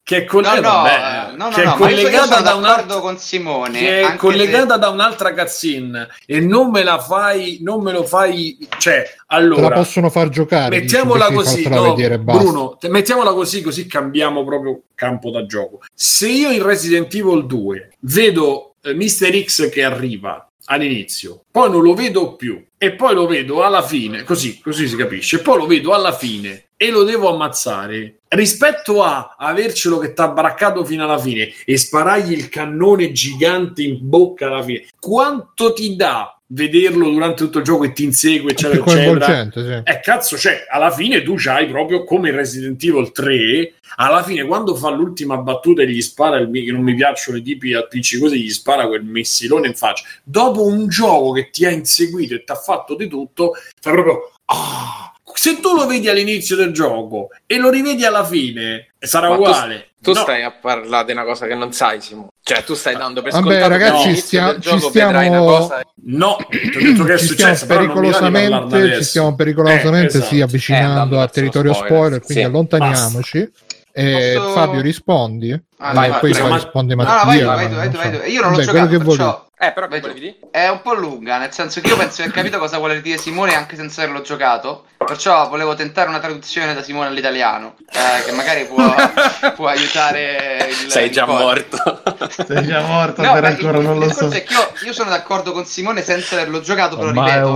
che 0.04 0.16
è 0.16 0.20
No, 0.22 0.26
collegata, 0.26 1.32
no, 1.36 1.44
no, 1.44 1.48
che 1.50 1.62
è 1.62 2.42
da 2.42 2.54
un'altra 2.56 2.98
con 2.98 3.18
Simone. 3.18 3.78
che 3.78 4.00
è 4.00 4.16
collegata 4.16 4.76
da 4.78 4.88
un'altra 4.88 5.32
cutscene 5.34 6.08
e 6.26 6.40
non 6.40 6.70
me 6.70 6.82
la 6.82 6.98
fai 6.98 7.58
non 7.62 7.82
me 7.82 7.92
lo 7.92 8.04
fai 8.04 8.56
cioè 8.78 9.02
Te 9.02 9.14
la 9.28 9.36
allora 9.36 9.70
possono 9.70 10.08
far 10.10 10.28
giocare. 10.30 10.80
mettiamola 10.80 11.28
dici, 11.28 11.34
così 11.36 11.68
vedere. 11.68 12.18
Bruno 12.18 12.76
te- 12.80 12.88
mettiamola 12.88 13.32
così 13.32 13.60
così 13.62 13.86
cambiamo 13.86 14.44
proprio 14.44 14.80
campo 14.94 15.30
da 15.30 15.44
gioco 15.46 15.80
se 15.94 16.28
io 16.28 16.50
in 16.50 16.62
Resident 16.64 17.14
Evil 17.14 17.46
2 17.46 17.90
vedo 18.00 18.74
eh, 18.82 18.94
Mr. 18.94 19.44
X 19.44 19.68
che 19.70 19.84
arriva 19.84 20.46
all'inizio. 20.66 21.44
Poi 21.50 21.70
non 21.70 21.82
lo 21.82 21.94
vedo 21.94 22.36
più. 22.36 22.64
E 22.78 22.94
poi 22.94 23.14
lo 23.14 23.26
vedo 23.26 23.62
alla 23.62 23.82
fine 23.82 24.24
così 24.24 24.60
così 24.60 24.88
si 24.88 24.96
capisce. 24.96 25.40
Poi 25.40 25.58
lo 25.58 25.66
vedo 25.66 25.92
alla 25.92 26.12
fine 26.12 26.66
e 26.76 26.90
lo 26.90 27.04
devo 27.04 27.32
ammazzare. 27.32 28.20
Rispetto 28.28 29.02
a 29.02 29.36
avercelo 29.38 29.98
che 29.98 30.12
t'ha 30.12 30.28
braccato 30.28 30.84
fino 30.84 31.04
alla 31.04 31.18
fine 31.18 31.52
e 31.64 31.76
sparargli 31.76 32.32
il 32.32 32.48
cannone 32.48 33.12
gigante 33.12 33.82
in 33.82 33.98
bocca 34.00 34.46
alla 34.46 34.62
fine 34.62 34.86
quanto 34.98 35.72
ti 35.72 35.94
dà 35.94 36.36
vederlo 36.52 37.10
durante 37.10 37.44
tutto 37.44 37.58
il 37.58 37.64
gioco 37.64 37.84
e 37.84 37.92
ti 37.92 38.04
insegue 38.04 38.52
eccetera 38.52 38.84
eccetera 38.84 39.50
sì. 39.50 39.90
eh 39.90 40.00
cazzo, 40.00 40.36
cioè, 40.36 40.66
alla 40.68 40.90
fine 40.90 41.22
tu 41.22 41.34
c'hai 41.36 41.66
proprio 41.66 42.04
come 42.04 42.30
Resident 42.30 42.82
Evil 42.82 43.10
3, 43.12 43.74
alla 43.96 44.22
fine 44.22 44.44
quando 44.44 44.74
fa 44.74 44.90
l'ultima 44.90 45.38
battuta 45.38 45.82
e 45.82 45.88
gli 45.88 46.00
spara 46.00 46.36
il 46.36 46.50
che 46.52 46.72
non 46.72 46.82
mi 46.82 46.94
piacciono 46.94 47.38
i 47.38 47.42
tipi 47.42 47.74
appiccicosi, 47.74 48.40
gli 48.40 48.50
spara 48.50 48.86
quel 48.86 49.04
messilone 49.04 49.68
in 49.68 49.74
faccia. 49.74 50.04
Dopo 50.22 50.64
un 50.64 50.88
gioco 50.88 51.32
che 51.32 51.50
ti 51.50 51.64
ha 51.64 51.70
inseguito 51.70 52.34
e 52.34 52.44
ti 52.44 52.52
ha 52.52 52.56
fatto 52.56 52.94
di 52.94 53.08
tutto, 53.08 53.52
fai 53.80 53.92
proprio 53.92 54.32
ah! 54.46 55.11
Se 55.34 55.60
tu 55.60 55.74
lo 55.74 55.86
vedi 55.86 56.08
all'inizio 56.08 56.56
del 56.56 56.72
gioco 56.72 57.28
e 57.46 57.58
lo 57.58 57.70
rivedi 57.70 58.04
alla 58.04 58.24
fine, 58.24 58.92
sarà 58.98 59.28
Ma 59.28 59.34
tu- 59.36 59.40
uguale. 59.42 59.86
Tu 60.02 60.12
No. 60.12 60.20
stai 60.20 60.42
a 60.42 60.50
parlare 60.50 61.06
di 61.06 61.12
una 61.12 61.22
cosa 61.22 61.46
che 61.46 61.54
non 61.54 61.72
sai, 61.72 62.00
Simo. 62.00 62.28
Cioè, 62.42 62.64
tu 62.64 62.74
stai 62.74 62.96
dando 62.96 63.22
per 63.22 63.30
Vabbè, 63.30 63.44
scontato 63.44 63.62
che 63.70 63.78
ragazzi, 63.78 64.02
all'inizio 64.02 64.24
stia- 64.26 64.50
del 64.52 64.60
gioco 64.60 64.80
ci 64.80 64.88
stiamo- 64.88 65.10
vedrai 65.12 65.28
una 65.28 65.38
cosa. 65.38 65.80
No, 66.06 66.36
che 66.50 66.60
è 66.60 67.18
ci 67.18 67.24
successo, 67.26 67.64
stiamo 67.64 67.80
pericolosamente, 67.82 68.94
ci 68.96 69.04
stiamo 69.04 69.34
pericolosamente 69.36 70.00
Eh, 70.14 70.18
esatto. 70.18 70.24
sì, 70.26 70.38
Eh, 70.38 70.42
avvicinando 70.42 70.88
andando 70.90 71.20
a 71.20 71.28
territorio 71.28 71.72
spoiler, 71.72 71.92
spoiler, 71.96 72.20
quindi 72.22 72.42
sì. 72.42 72.48
allontaniamoci. 72.48 73.50
E 73.94 74.34
Posso- 74.36 74.52
Fabio 74.52 74.80
rispondi 74.80 75.50
Ah, 75.78 75.90
e 75.90 75.94
vai, 75.94 76.08
vai, 76.10 76.20
poi 76.20 76.30
prego, 76.32 76.48
ma- 76.48 76.54
risponde 76.56 76.94
No, 76.94 77.02
no, 77.02 77.08
Mattia. 77.08 77.24
vai 77.46 77.68
vai 77.68 77.68
vai 77.68 77.90
so. 77.90 78.24
Io 78.26 78.40
non 78.40 78.50
l'ho 78.52 78.56
Vabbè, 78.56 78.64
giocato, 78.68 78.86
quello 78.86 78.98
che 78.98 79.04
perciò... 79.04 79.46
Eh, 79.62 79.72
però 79.72 79.86
che? 79.86 80.38
È 80.50 80.68
un 80.68 80.80
po' 80.82 80.94
lunga, 80.94 81.38
nel 81.38 81.52
senso 81.52 81.80
che 81.80 81.86
io 81.88 81.96
penso 81.96 82.16
di 82.16 82.22
aver 82.22 82.34
capito 82.34 82.58
cosa 82.58 82.78
vuole 82.78 83.00
dire 83.00 83.16
Simone 83.16 83.54
anche 83.54 83.76
senza 83.76 84.02
averlo 84.02 84.22
giocato. 84.22 84.86
Perciò 84.96 85.48
volevo 85.48 85.74
tentare 85.74 86.08
una 86.08 86.18
traduzione 86.18 86.74
da 86.74 86.82
Simone 86.82 87.08
all'italiano, 87.08 87.76
eh, 87.92 88.24
che 88.24 88.32
magari 88.32 88.64
può, 88.66 88.82
può 89.54 89.66
aiutare 89.68 90.66
il. 90.68 90.90
Sei 90.90 91.06
il 91.06 91.12
già 91.12 91.26
coro. 91.26 91.38
morto. 91.44 92.02
Sei 92.46 92.66
già 92.66 92.80
morto, 92.80 93.22
No, 93.22 93.32
però 93.34 93.40
ma 93.40 93.48
ancora 93.48 93.78
il, 93.78 93.84
non 93.84 93.94
il 93.94 94.06
lo 94.06 94.12
so. 94.12 94.28
che 94.28 94.46
io, 94.48 94.72
io 94.86 94.92
sono 94.92 95.10
d'accordo 95.10 95.52
con 95.52 95.64
Simone 95.64 96.02
senza 96.02 96.34
averlo 96.34 96.60
giocato, 96.60 96.96
però 96.96 97.08
Ormai 97.08 97.26
ripeto. 97.30 97.52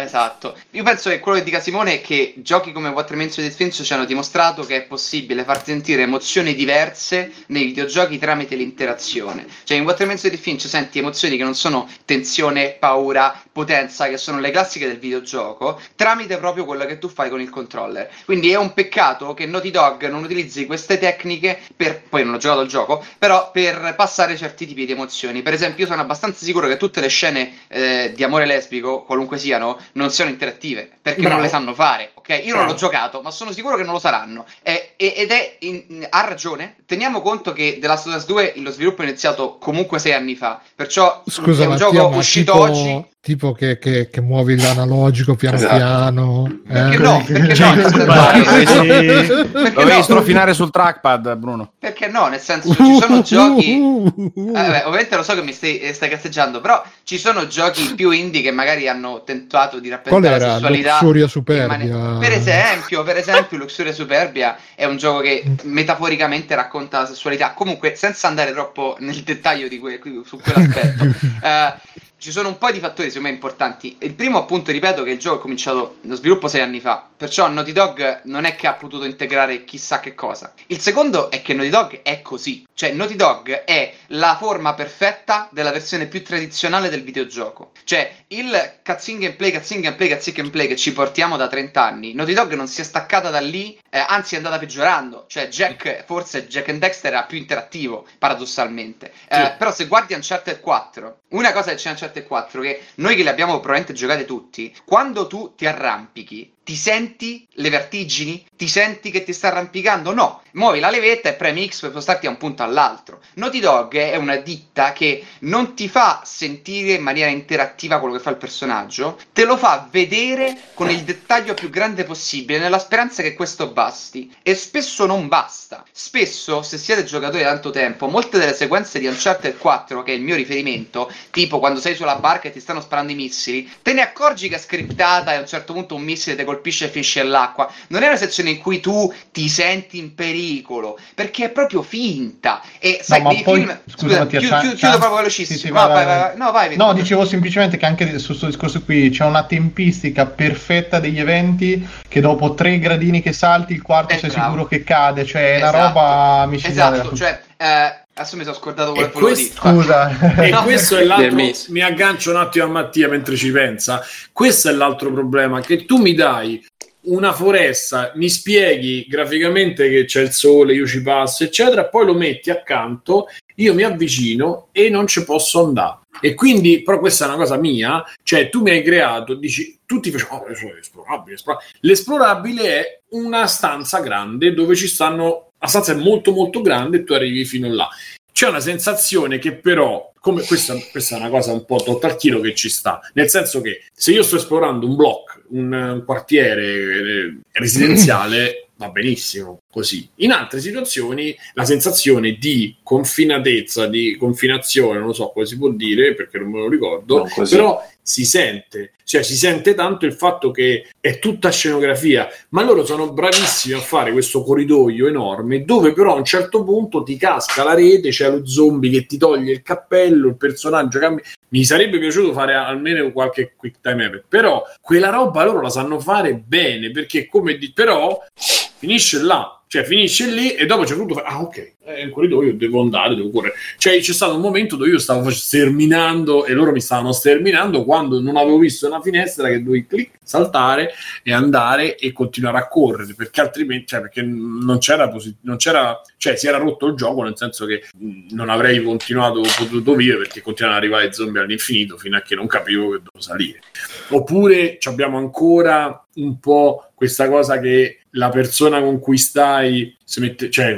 Esatto, 0.00 0.56
io 0.70 0.84
penso 0.84 1.10
che 1.10 1.18
quello 1.18 1.38
che 1.38 1.44
dica 1.44 1.58
Simone 1.58 1.94
è 1.94 2.00
che 2.00 2.34
giochi 2.36 2.70
come 2.70 2.88
of 3.32 3.38
Edith 3.38 3.56
Finch 3.56 3.82
ci 3.82 3.92
hanno 3.92 4.04
dimostrato 4.04 4.62
che 4.62 4.76
è 4.76 4.82
possibile 4.82 5.42
far 5.42 5.64
sentire 5.64 6.02
emozioni 6.02 6.54
diverse 6.54 7.32
nei 7.46 7.64
videogiochi 7.64 8.16
tramite 8.16 8.54
l'interazione. 8.54 9.44
Cioè 9.64 9.76
in 9.76 9.82
of 10.20 10.24
Edith 10.24 10.40
Finch 10.40 10.68
senti 10.68 11.00
emozioni 11.00 11.36
che 11.36 11.42
non 11.42 11.56
sono 11.56 11.88
tensione, 12.04 12.76
paura, 12.78 13.42
potenza, 13.58 14.08
che 14.08 14.18
sono 14.18 14.38
le 14.38 14.52
classiche 14.52 14.86
del 14.86 14.98
videogioco, 14.98 15.80
tramite 15.96 16.38
proprio 16.38 16.64
quello 16.64 16.86
che 16.86 16.98
tu 16.98 17.08
fai 17.08 17.28
con 17.28 17.40
il 17.40 17.50
controller. 17.50 18.08
Quindi 18.24 18.52
è 18.52 18.56
un 18.56 18.72
peccato 18.72 19.34
che 19.34 19.46
Naughty 19.46 19.72
Dog 19.72 20.08
non 20.08 20.22
utilizzi 20.22 20.64
queste 20.64 20.96
tecniche 20.96 21.58
per, 21.74 22.02
poi 22.08 22.24
non 22.24 22.34
ho 22.34 22.38
giocato 22.38 22.60
il 22.60 22.68
gioco, 22.68 23.04
però 23.18 23.50
per 23.50 23.94
passare 23.96 24.36
certi 24.36 24.64
tipi 24.64 24.86
di 24.86 24.92
emozioni. 24.92 25.42
Per 25.42 25.52
esempio 25.52 25.82
io 25.82 25.90
sono 25.90 26.02
abbastanza 26.02 26.44
sicuro 26.44 26.68
che 26.68 26.76
tutte 26.76 27.00
le 27.00 27.08
scene 27.08 27.52
eh, 27.66 28.12
di 28.14 28.22
amore 28.22 28.46
lesbico, 28.46 29.02
qualunque 29.02 29.38
siano, 29.38 29.76
non 29.94 30.10
siano 30.10 30.30
interattive 30.30 30.88
perché 31.02 31.22
Bravo. 31.22 31.34
non 31.34 31.42
le 31.42 31.50
sanno 31.50 31.74
fare. 31.74 32.12
Ok, 32.30 32.44
io 32.44 32.54
non 32.54 32.66
l'ho 32.66 32.74
giocato, 32.74 33.22
ma 33.22 33.30
sono 33.30 33.52
sicuro 33.52 33.74
che 33.76 33.84
non 33.84 33.94
lo 33.94 33.98
saranno. 33.98 34.44
E- 34.62 34.90
e- 34.96 35.14
ed 35.16 35.30
è 35.30 35.56
in- 35.60 36.06
ha 36.10 36.20
ragione. 36.26 36.76
Teniamo 36.84 37.22
conto 37.22 37.52
che 37.54 37.78
The 37.80 37.86
Last 37.86 38.06
of 38.06 38.14
Us 38.16 38.26
2 38.26 38.52
lo 38.56 38.70
sviluppo 38.70 39.00
è 39.00 39.06
iniziato 39.06 39.56
comunque 39.58 39.98
sei 39.98 40.12
anni 40.12 40.34
fa. 40.34 40.60
Perciò 40.74 41.22
Scusa, 41.26 41.62
è 41.62 41.66
un 41.66 41.72
Mattia, 41.72 41.90
gioco 41.90 42.10
ma 42.10 42.16
uscito 42.16 42.52
tipo, 42.52 42.64
oggi. 42.64 43.04
tipo 43.22 43.52
che, 43.52 43.78
che- 43.78 44.10
che 44.10 44.20
muovi 44.20 44.60
l'analogico 44.60 45.36
piano 45.36 45.56
Esatto. 45.56 45.74
piano. 45.76 46.60
Perché 46.66 46.94
eh? 46.94 46.98
no? 46.98 47.24
Perché 47.26 47.64
no? 48.04 49.84
No? 49.84 50.02
strofinare 50.02 50.54
sul 50.54 50.70
trackpad, 50.70 51.34
Bruno. 51.36 51.72
Perché 51.78 52.08
no? 52.08 52.26
Nel 52.28 52.40
senso, 52.40 52.74
ci 52.74 52.98
sono 53.00 53.22
giochi. 53.24 53.72
Eh, 53.76 54.32
vabbè, 54.34 54.82
ovviamente 54.86 55.16
lo 55.16 55.22
so 55.22 55.34
che 55.34 55.42
mi 55.42 55.52
stai, 55.52 55.78
eh, 55.80 55.92
stai 55.92 56.08
cazzeggiando, 56.08 56.60
però 56.60 56.82
ci 57.04 57.18
sono 57.18 57.46
giochi 57.46 57.94
più 57.94 58.10
indie 58.10 58.42
che 58.42 58.50
magari 58.50 58.88
hanno 58.88 59.22
tentato 59.24 59.78
di 59.78 59.88
Qual 59.88 60.00
rappresentare 60.00 60.38
la 60.38 60.44
era? 60.44 60.54
sessualità. 60.54 60.90
Luxuria 60.92 61.22
in 61.24 61.28
Superbia. 61.28 62.17
Per 62.18 62.32
esempio, 62.32 63.02
per 63.02 63.16
esempio, 63.16 63.56
Luxuria 63.56 63.92
Superbia 63.92 64.58
è 64.74 64.84
un 64.84 64.96
gioco 64.96 65.20
che 65.20 65.44
metaforicamente 65.62 66.54
racconta 66.54 67.00
la 67.00 67.06
sessualità. 67.06 67.52
Comunque, 67.52 67.94
senza 67.94 68.28
andare 68.28 68.52
troppo 68.52 68.96
nel 69.00 69.22
dettaglio 69.22 69.68
di 69.68 69.78
que- 69.78 70.00
su 70.24 70.38
quell'aspetto, 70.38 71.04
eh, 71.42 71.74
ci 72.18 72.32
sono 72.32 72.48
un 72.48 72.58
po' 72.58 72.70
di 72.72 72.80
fattori 72.80 73.08
secondo 73.08 73.28
me 73.28 73.34
importanti. 73.34 73.96
Il 74.00 74.14
primo, 74.14 74.38
appunto, 74.38 74.72
ripeto 74.72 75.04
che 75.04 75.12
il 75.12 75.18
gioco 75.18 75.38
è 75.38 75.40
cominciato 75.40 75.98
lo 76.02 76.16
sviluppo 76.16 76.48
sei 76.48 76.62
anni 76.62 76.80
fa, 76.80 77.08
perciò 77.16 77.48
Naughty 77.48 77.72
Dog 77.72 78.22
non 78.24 78.44
è 78.44 78.56
che 78.56 78.66
ha 78.66 78.74
potuto 78.74 79.04
integrare 79.04 79.64
chissà 79.64 80.00
che 80.00 80.14
cosa. 80.14 80.52
Il 80.66 80.80
secondo 80.80 81.30
è 81.30 81.40
che 81.42 81.54
Naughty 81.54 81.70
Dog 81.70 82.02
è 82.02 82.20
così, 82.20 82.66
cioè 82.74 82.92
Naughty 82.92 83.14
Dog 83.14 83.64
è 83.64 83.94
la 84.08 84.36
forma 84.38 84.74
perfetta 84.74 85.48
della 85.52 85.70
versione 85.70 86.06
più 86.06 86.24
tradizionale 86.24 86.88
del 86.88 87.04
videogioco. 87.04 87.70
Cioè, 87.84 88.24
il 88.28 88.80
cutscene 88.84 89.20
gameplay, 89.20 89.52
cutscene 89.52 89.80
gameplay, 89.80 90.08
cutscene 90.08 90.36
gameplay 90.36 90.66
che 90.66 90.76
ci 90.76 90.92
portiamo 90.92 91.36
da 91.36 91.48
30 91.48 91.82
anni, 91.82 92.12
Naughty 92.14 92.34
Dog 92.34 92.52
non 92.54 92.68
si 92.68 92.80
è 92.80 92.84
staccata 92.84 93.30
da 93.30 93.40
lì, 93.40 93.78
eh, 93.88 93.98
anzi 93.98 94.34
è 94.34 94.36
andata 94.38 94.58
peggiorando. 94.58 95.24
Cioè, 95.28 95.48
Jack, 95.48 96.04
forse 96.04 96.46
Jack 96.46 96.68
and 96.68 96.80
Dexter 96.80 97.12
era 97.12 97.24
più 97.24 97.38
interattivo, 97.38 98.06
paradossalmente. 98.18 99.12
Eh, 99.28 99.36
Sì. 99.36 99.52
Però 99.58 99.72
se 99.72 99.86
guardi 99.86 100.14
Uncharted 100.14 100.60
4, 100.60 101.20
una 101.28 101.52
cosa 101.52 101.70
che 101.70 101.76
c'è 101.76 101.88
in 101.88 101.94
Uncharted 101.94 102.26
4 102.26 102.60
che 102.60 102.82
noi 102.96 103.16
che 103.16 103.22
le 103.22 103.30
abbiamo 103.30 103.52
probabilmente 103.60 103.92
giocate 103.92 104.24
tutti, 104.24 104.74
quando 104.84 105.26
tu 105.26 105.54
ti 105.56 105.66
arrampichi, 105.66 106.52
ti 106.68 106.76
senti 106.76 107.48
le 107.52 107.70
vertigini? 107.70 108.44
Ti 108.54 108.68
senti 108.68 109.10
che 109.10 109.24
ti 109.24 109.32
sta 109.32 109.48
arrampicando? 109.48 110.12
No, 110.12 110.42
muovi 110.52 110.80
la 110.80 110.90
levetta 110.90 111.30
e 111.30 111.32
premi 111.32 111.66
X 111.66 111.80
per 111.80 111.90
spostarti 111.92 112.26
da 112.26 112.32
un 112.32 112.36
punto 112.36 112.62
all'altro. 112.62 113.22
Naughty 113.36 113.58
Dog 113.58 113.96
è 113.96 114.16
una 114.16 114.36
ditta 114.36 114.92
che 114.92 115.24
non 115.40 115.74
ti 115.74 115.88
fa 115.88 116.20
sentire 116.26 116.92
in 116.92 117.02
maniera 117.02 117.30
interattiva 117.30 117.98
quello 117.98 118.16
che 118.16 118.20
fa 118.20 118.30
il 118.30 118.36
personaggio, 118.36 119.18
te 119.32 119.46
lo 119.46 119.56
fa 119.56 119.88
vedere 119.90 120.58
con 120.74 120.90
il 120.90 121.04
dettaglio 121.04 121.54
più 121.54 121.70
grande 121.70 122.04
possibile, 122.04 122.58
nella 122.58 122.78
speranza 122.78 123.22
che 123.22 123.32
questo 123.32 123.68
basti. 123.68 124.30
E 124.42 124.54
spesso 124.54 125.06
non 125.06 125.26
basta. 125.26 125.84
Spesso, 125.90 126.60
se 126.60 126.76
siete 126.76 127.04
giocatori 127.04 127.44
da 127.44 127.52
tanto 127.52 127.70
tempo, 127.70 128.08
molte 128.08 128.38
delle 128.38 128.54
sequenze 128.54 128.98
di 128.98 129.06
Uncharted 129.06 129.56
4, 129.56 130.02
che 130.02 130.12
è 130.12 130.16
il 130.16 130.22
mio 130.22 130.36
riferimento, 130.36 131.10
tipo 131.30 131.60
quando 131.60 131.80
sei 131.80 131.94
sulla 131.94 132.16
barca 132.16 132.48
e 132.48 132.52
ti 132.52 132.60
stanno 132.60 132.82
sparando 132.82 133.12
i 133.12 133.14
missili, 133.14 133.70
te 133.80 133.94
ne 133.94 134.02
accorgi 134.02 134.50
che 134.50 134.56
è 134.56 134.58
scriptata 134.58 135.32
e 135.32 135.36
a 135.36 135.40
un 135.40 135.46
certo 135.46 135.72
punto 135.72 135.94
un 135.94 136.02
missile 136.02 136.36
ti 136.36 136.44
colpisce 136.44 136.56
e 136.84 136.88
finisce 136.88 137.20
all'acqua. 137.20 137.70
Non 137.88 138.02
è 138.02 138.06
una 138.08 138.16
sezione 138.16 138.50
in 138.50 138.58
cui 138.58 138.80
tu 138.80 139.12
ti 139.32 139.48
senti 139.48 139.98
in 139.98 140.14
pericolo, 140.14 140.98
perché 141.14 141.46
è 141.46 141.48
proprio 141.50 141.82
finta. 141.82 142.62
E 142.78 143.00
sai, 143.02 143.22
ma 143.22 143.30
nei 143.30 143.42
poi- 143.42 143.60
film... 143.60 143.78
scusa, 143.86 144.18
Mattia, 144.18 144.38
chiudo, 144.40 144.58
chiudo- 144.60 144.74
chiudo 144.76 144.96
proprio 144.98 145.16
velocissimo. 145.18 145.58
sì, 145.58 145.66
sì, 145.66 145.72
No, 145.72 145.86
vai, 145.86 146.04
vai, 146.04 146.18
vai, 146.18 146.36
no, 146.36 146.50
vai, 146.52 146.76
No, 146.76 146.92
dicevo 146.92 147.24
semplicemente 147.24 147.76
che 147.76 147.86
anche 147.86 148.18
su 148.18 148.26
questo 148.28 148.46
discorso 148.46 148.82
qui 148.82 149.10
c'è 149.10 149.24
una 149.24 149.44
tempistica 149.44 150.26
perfetta 150.26 150.98
degli 151.00 151.18
eventi 151.20 151.86
che 152.08 152.20
dopo 152.20 152.54
tre 152.54 152.78
gradini 152.78 153.20
che 153.22 153.32
salti, 153.32 153.72
il 153.72 153.82
quarto 153.82 154.14
Eh, 154.14 154.18
sei 154.18 154.30
bravo. 154.30 154.44
sicuro 154.46 154.66
che 154.66 154.82
cade, 154.84 155.24
cioè 155.24 155.54
è 155.54 155.56
una 155.58 155.68
Esatto. 155.68 155.86
roba 155.86 156.46
micidiale. 156.46 156.96
Esatto, 156.98 157.16
cioè, 157.16 157.40
eh, 157.56 158.06
adesso 158.18 158.36
mi 158.36 158.42
sono 158.44 158.54
scordato 158.56 158.92
quello 158.92 159.06
che 159.06 159.12
volevo 159.12 159.34
questo- 159.34 159.68
dire. 159.68 159.80
Scusa. 159.80 160.34
E 160.44 160.50
No, 160.50 160.62
questo 160.64 160.96
è 160.96 161.04
l'altro. 161.04 161.36
Mi 161.68 161.80
aggancio 161.80 162.30
un 162.30 162.36
attimo 162.36 162.64
a 162.64 162.68
Mattia 162.68 163.08
mentre 163.08 163.36
ci 163.36 163.50
pensa. 163.50 164.02
Questo 164.32 164.68
è 164.68 164.72
l'altro 164.72 165.12
problema: 165.12 165.60
che 165.60 165.84
tu 165.84 165.96
mi 165.98 166.14
dai 166.14 166.64
una 167.02 167.32
foresta, 167.32 168.12
mi 168.16 168.28
spieghi 168.28 169.06
graficamente 169.08 169.88
che 169.88 170.04
c'è 170.04 170.20
il 170.22 170.32
sole, 170.32 170.74
io 170.74 170.86
ci 170.86 171.00
passo, 171.00 171.44
eccetera, 171.44 171.86
poi 171.86 172.04
lo 172.04 172.14
metti 172.14 172.50
accanto, 172.50 173.28
io 173.56 173.72
mi 173.72 173.82
avvicino 173.82 174.68
e 174.72 174.90
non 174.90 175.06
ci 175.06 175.24
posso 175.24 175.64
andare. 175.64 176.00
E 176.20 176.34
quindi, 176.34 176.82
però, 176.82 176.98
questa 176.98 177.24
è 177.24 177.28
una 177.28 177.36
cosa 177.36 177.56
mia, 177.56 178.04
cioè 178.22 178.48
tu 178.48 178.62
mi 178.62 178.70
hai 178.70 178.82
creato, 178.82 179.34
dici, 179.34 179.78
tutti 179.84 180.10
facciamo, 180.10 180.42
oh, 180.42 180.50
esplorabile, 180.50 181.34
esplorabile. 181.36 181.70
L'esplorabile 181.80 182.62
è 182.62 183.00
una 183.10 183.46
stanza 183.46 184.00
grande 184.00 184.52
dove 184.52 184.74
ci 184.74 184.88
stanno, 184.88 185.52
la 185.58 185.66
stanza 185.66 185.92
è 185.92 185.96
molto 185.96 186.32
molto 186.32 186.60
grande 186.60 186.98
e 186.98 187.04
tu 187.04 187.12
arrivi 187.12 187.44
fino 187.44 187.72
là. 187.72 187.88
C'è 188.32 188.48
una 188.48 188.60
sensazione 188.60 189.38
che 189.38 189.54
però, 189.56 190.12
come 190.20 190.42
questa, 190.44 190.76
questa 190.90 191.16
è 191.16 191.18
una 191.18 191.30
cosa 191.30 191.52
un 191.52 191.64
po' 191.64 191.82
total 191.82 192.16
chilo 192.16 192.40
che 192.40 192.54
ci 192.54 192.68
sta, 192.68 193.00
nel 193.14 193.28
senso 193.28 193.60
che 193.60 193.86
se 193.92 194.12
io 194.12 194.22
sto 194.22 194.36
esplorando 194.36 194.86
un 194.86 194.94
blocco, 194.94 195.32
un, 195.48 195.72
un 195.72 196.04
quartiere 196.04 196.64
eh, 196.64 197.36
residenziale, 197.52 198.68
va 198.76 198.90
benissimo 198.90 199.58
così. 199.70 200.08
In 200.16 200.32
altre 200.32 200.60
situazioni 200.60 201.36
la 201.54 201.64
sensazione 201.64 202.32
di 202.38 202.76
confinatezza, 202.82 203.86
di 203.86 204.16
confinazione, 204.16 204.98
non 204.98 205.08
lo 205.08 205.12
so 205.12 205.28
come 205.28 205.46
si 205.46 205.56
può 205.58 205.68
dire 205.70 206.14
perché 206.14 206.38
non 206.38 206.50
me 206.50 206.58
lo 206.60 206.68
ricordo, 206.68 207.26
però 207.56 207.86
si 208.00 208.24
sente, 208.24 208.92
cioè 209.04 209.22
si 209.22 209.36
sente 209.36 209.74
tanto 209.74 210.06
il 210.06 210.14
fatto 210.14 210.50
che 210.50 210.88
è 210.98 211.18
tutta 211.18 211.50
scenografia, 211.50 212.26
ma 212.50 212.62
loro 212.64 212.86
sono 212.86 213.12
bravissimi 213.12 213.74
a 213.74 213.80
fare 213.80 214.12
questo 214.12 214.42
corridoio 214.42 215.06
enorme 215.06 215.62
dove 215.64 215.92
però 215.92 216.14
a 216.14 216.18
un 216.18 216.24
certo 216.24 216.64
punto 216.64 217.02
ti 217.02 217.18
casca 217.18 217.62
la 217.62 217.74
rete, 217.74 218.08
c'è 218.08 218.30
lo 218.30 218.46
zombie 218.46 218.90
che 218.90 219.04
ti 219.04 219.18
toglie 219.18 219.52
il 219.52 219.62
cappello, 219.62 220.28
il 220.28 220.36
personaggio 220.36 220.98
cambia. 220.98 221.22
Mi 221.50 221.64
sarebbe 221.64 221.98
piaciuto 221.98 222.32
fare 222.32 222.54
almeno 222.54 223.12
qualche 223.12 223.52
quick 223.54 223.80
time 223.82 224.06
event, 224.06 224.24
però 224.26 224.62
quella 224.80 225.10
roba 225.10 225.44
loro 225.44 225.60
la 225.60 225.70
sanno 225.70 226.00
fare 226.00 226.34
bene 226.34 226.90
perché 226.90 227.26
come 227.26 227.58
di- 227.58 227.72
però 227.72 228.18
finisce 228.34 229.20
là. 229.20 229.57
Cioè, 229.68 229.84
finisce 229.84 230.30
lì 230.30 230.54
e 230.54 230.64
dopo 230.64 230.84
c'è 230.84 230.94
voluto 230.94 231.14
fare. 231.14 231.26
Ah, 231.26 231.42
ok, 231.42 231.74
è 231.84 232.04
un 232.04 232.10
corridoio, 232.10 232.54
devo 232.54 232.80
andare, 232.80 233.14
devo 233.14 233.30
correre. 233.30 233.54
Cioè, 233.76 234.00
c'è 234.00 234.12
stato 234.14 234.34
un 234.34 234.40
momento 234.40 234.76
dove 234.76 234.88
io 234.88 234.98
stavo 234.98 235.28
sterminando 235.28 236.46
e 236.46 236.54
loro 236.54 236.72
mi 236.72 236.80
stavano 236.80 237.12
sterminando 237.12 237.84
quando 237.84 238.18
non 238.18 238.38
avevo 238.38 238.56
visto 238.56 238.86
una 238.86 239.02
finestra 239.02 239.48
che 239.48 239.62
dovevi 239.62 239.86
clic, 239.86 240.10
saltare 240.22 240.92
e 241.22 241.34
andare 241.34 241.96
e 241.96 242.12
continuare 242.12 242.56
a 242.56 242.66
correre 242.66 243.12
perché 243.14 243.42
altrimenti, 243.42 243.88
cioè, 243.88 244.00
perché 244.00 244.22
non 244.22 244.78
c'era, 244.78 245.10
posi- 245.10 245.36
non 245.42 245.56
c'era, 245.56 246.00
cioè, 246.16 246.34
si 246.36 246.46
era 246.46 246.56
rotto 246.56 246.86
il 246.86 246.94
gioco 246.94 247.22
nel 247.22 247.36
senso 247.36 247.66
che 247.66 247.84
non 248.30 248.48
avrei 248.48 248.82
continuato, 248.82 249.42
potuto 249.42 249.94
vivere 249.94 250.20
perché 250.20 250.40
continuavano 250.40 250.82
ad 250.82 250.90
arrivare 250.90 251.12
zombie 251.12 251.42
all'infinito 251.42 251.98
fino 251.98 252.16
a 252.16 252.22
che 252.22 252.34
non 252.34 252.46
capivo 252.46 252.84
che 252.84 253.02
dovevo 253.02 253.20
salire. 253.20 253.60
Oppure 254.08 254.78
abbiamo 254.84 255.18
ancora 255.18 256.02
un 256.14 256.38
po' 256.40 256.90
questa 256.94 257.28
cosa 257.28 257.60
che 257.60 258.00
la 258.12 258.28
persona 258.30 258.80
con 258.80 258.98
cui 258.98 259.18
stai 259.18 259.96
mette, 260.16 260.50
cioè, 260.50 260.76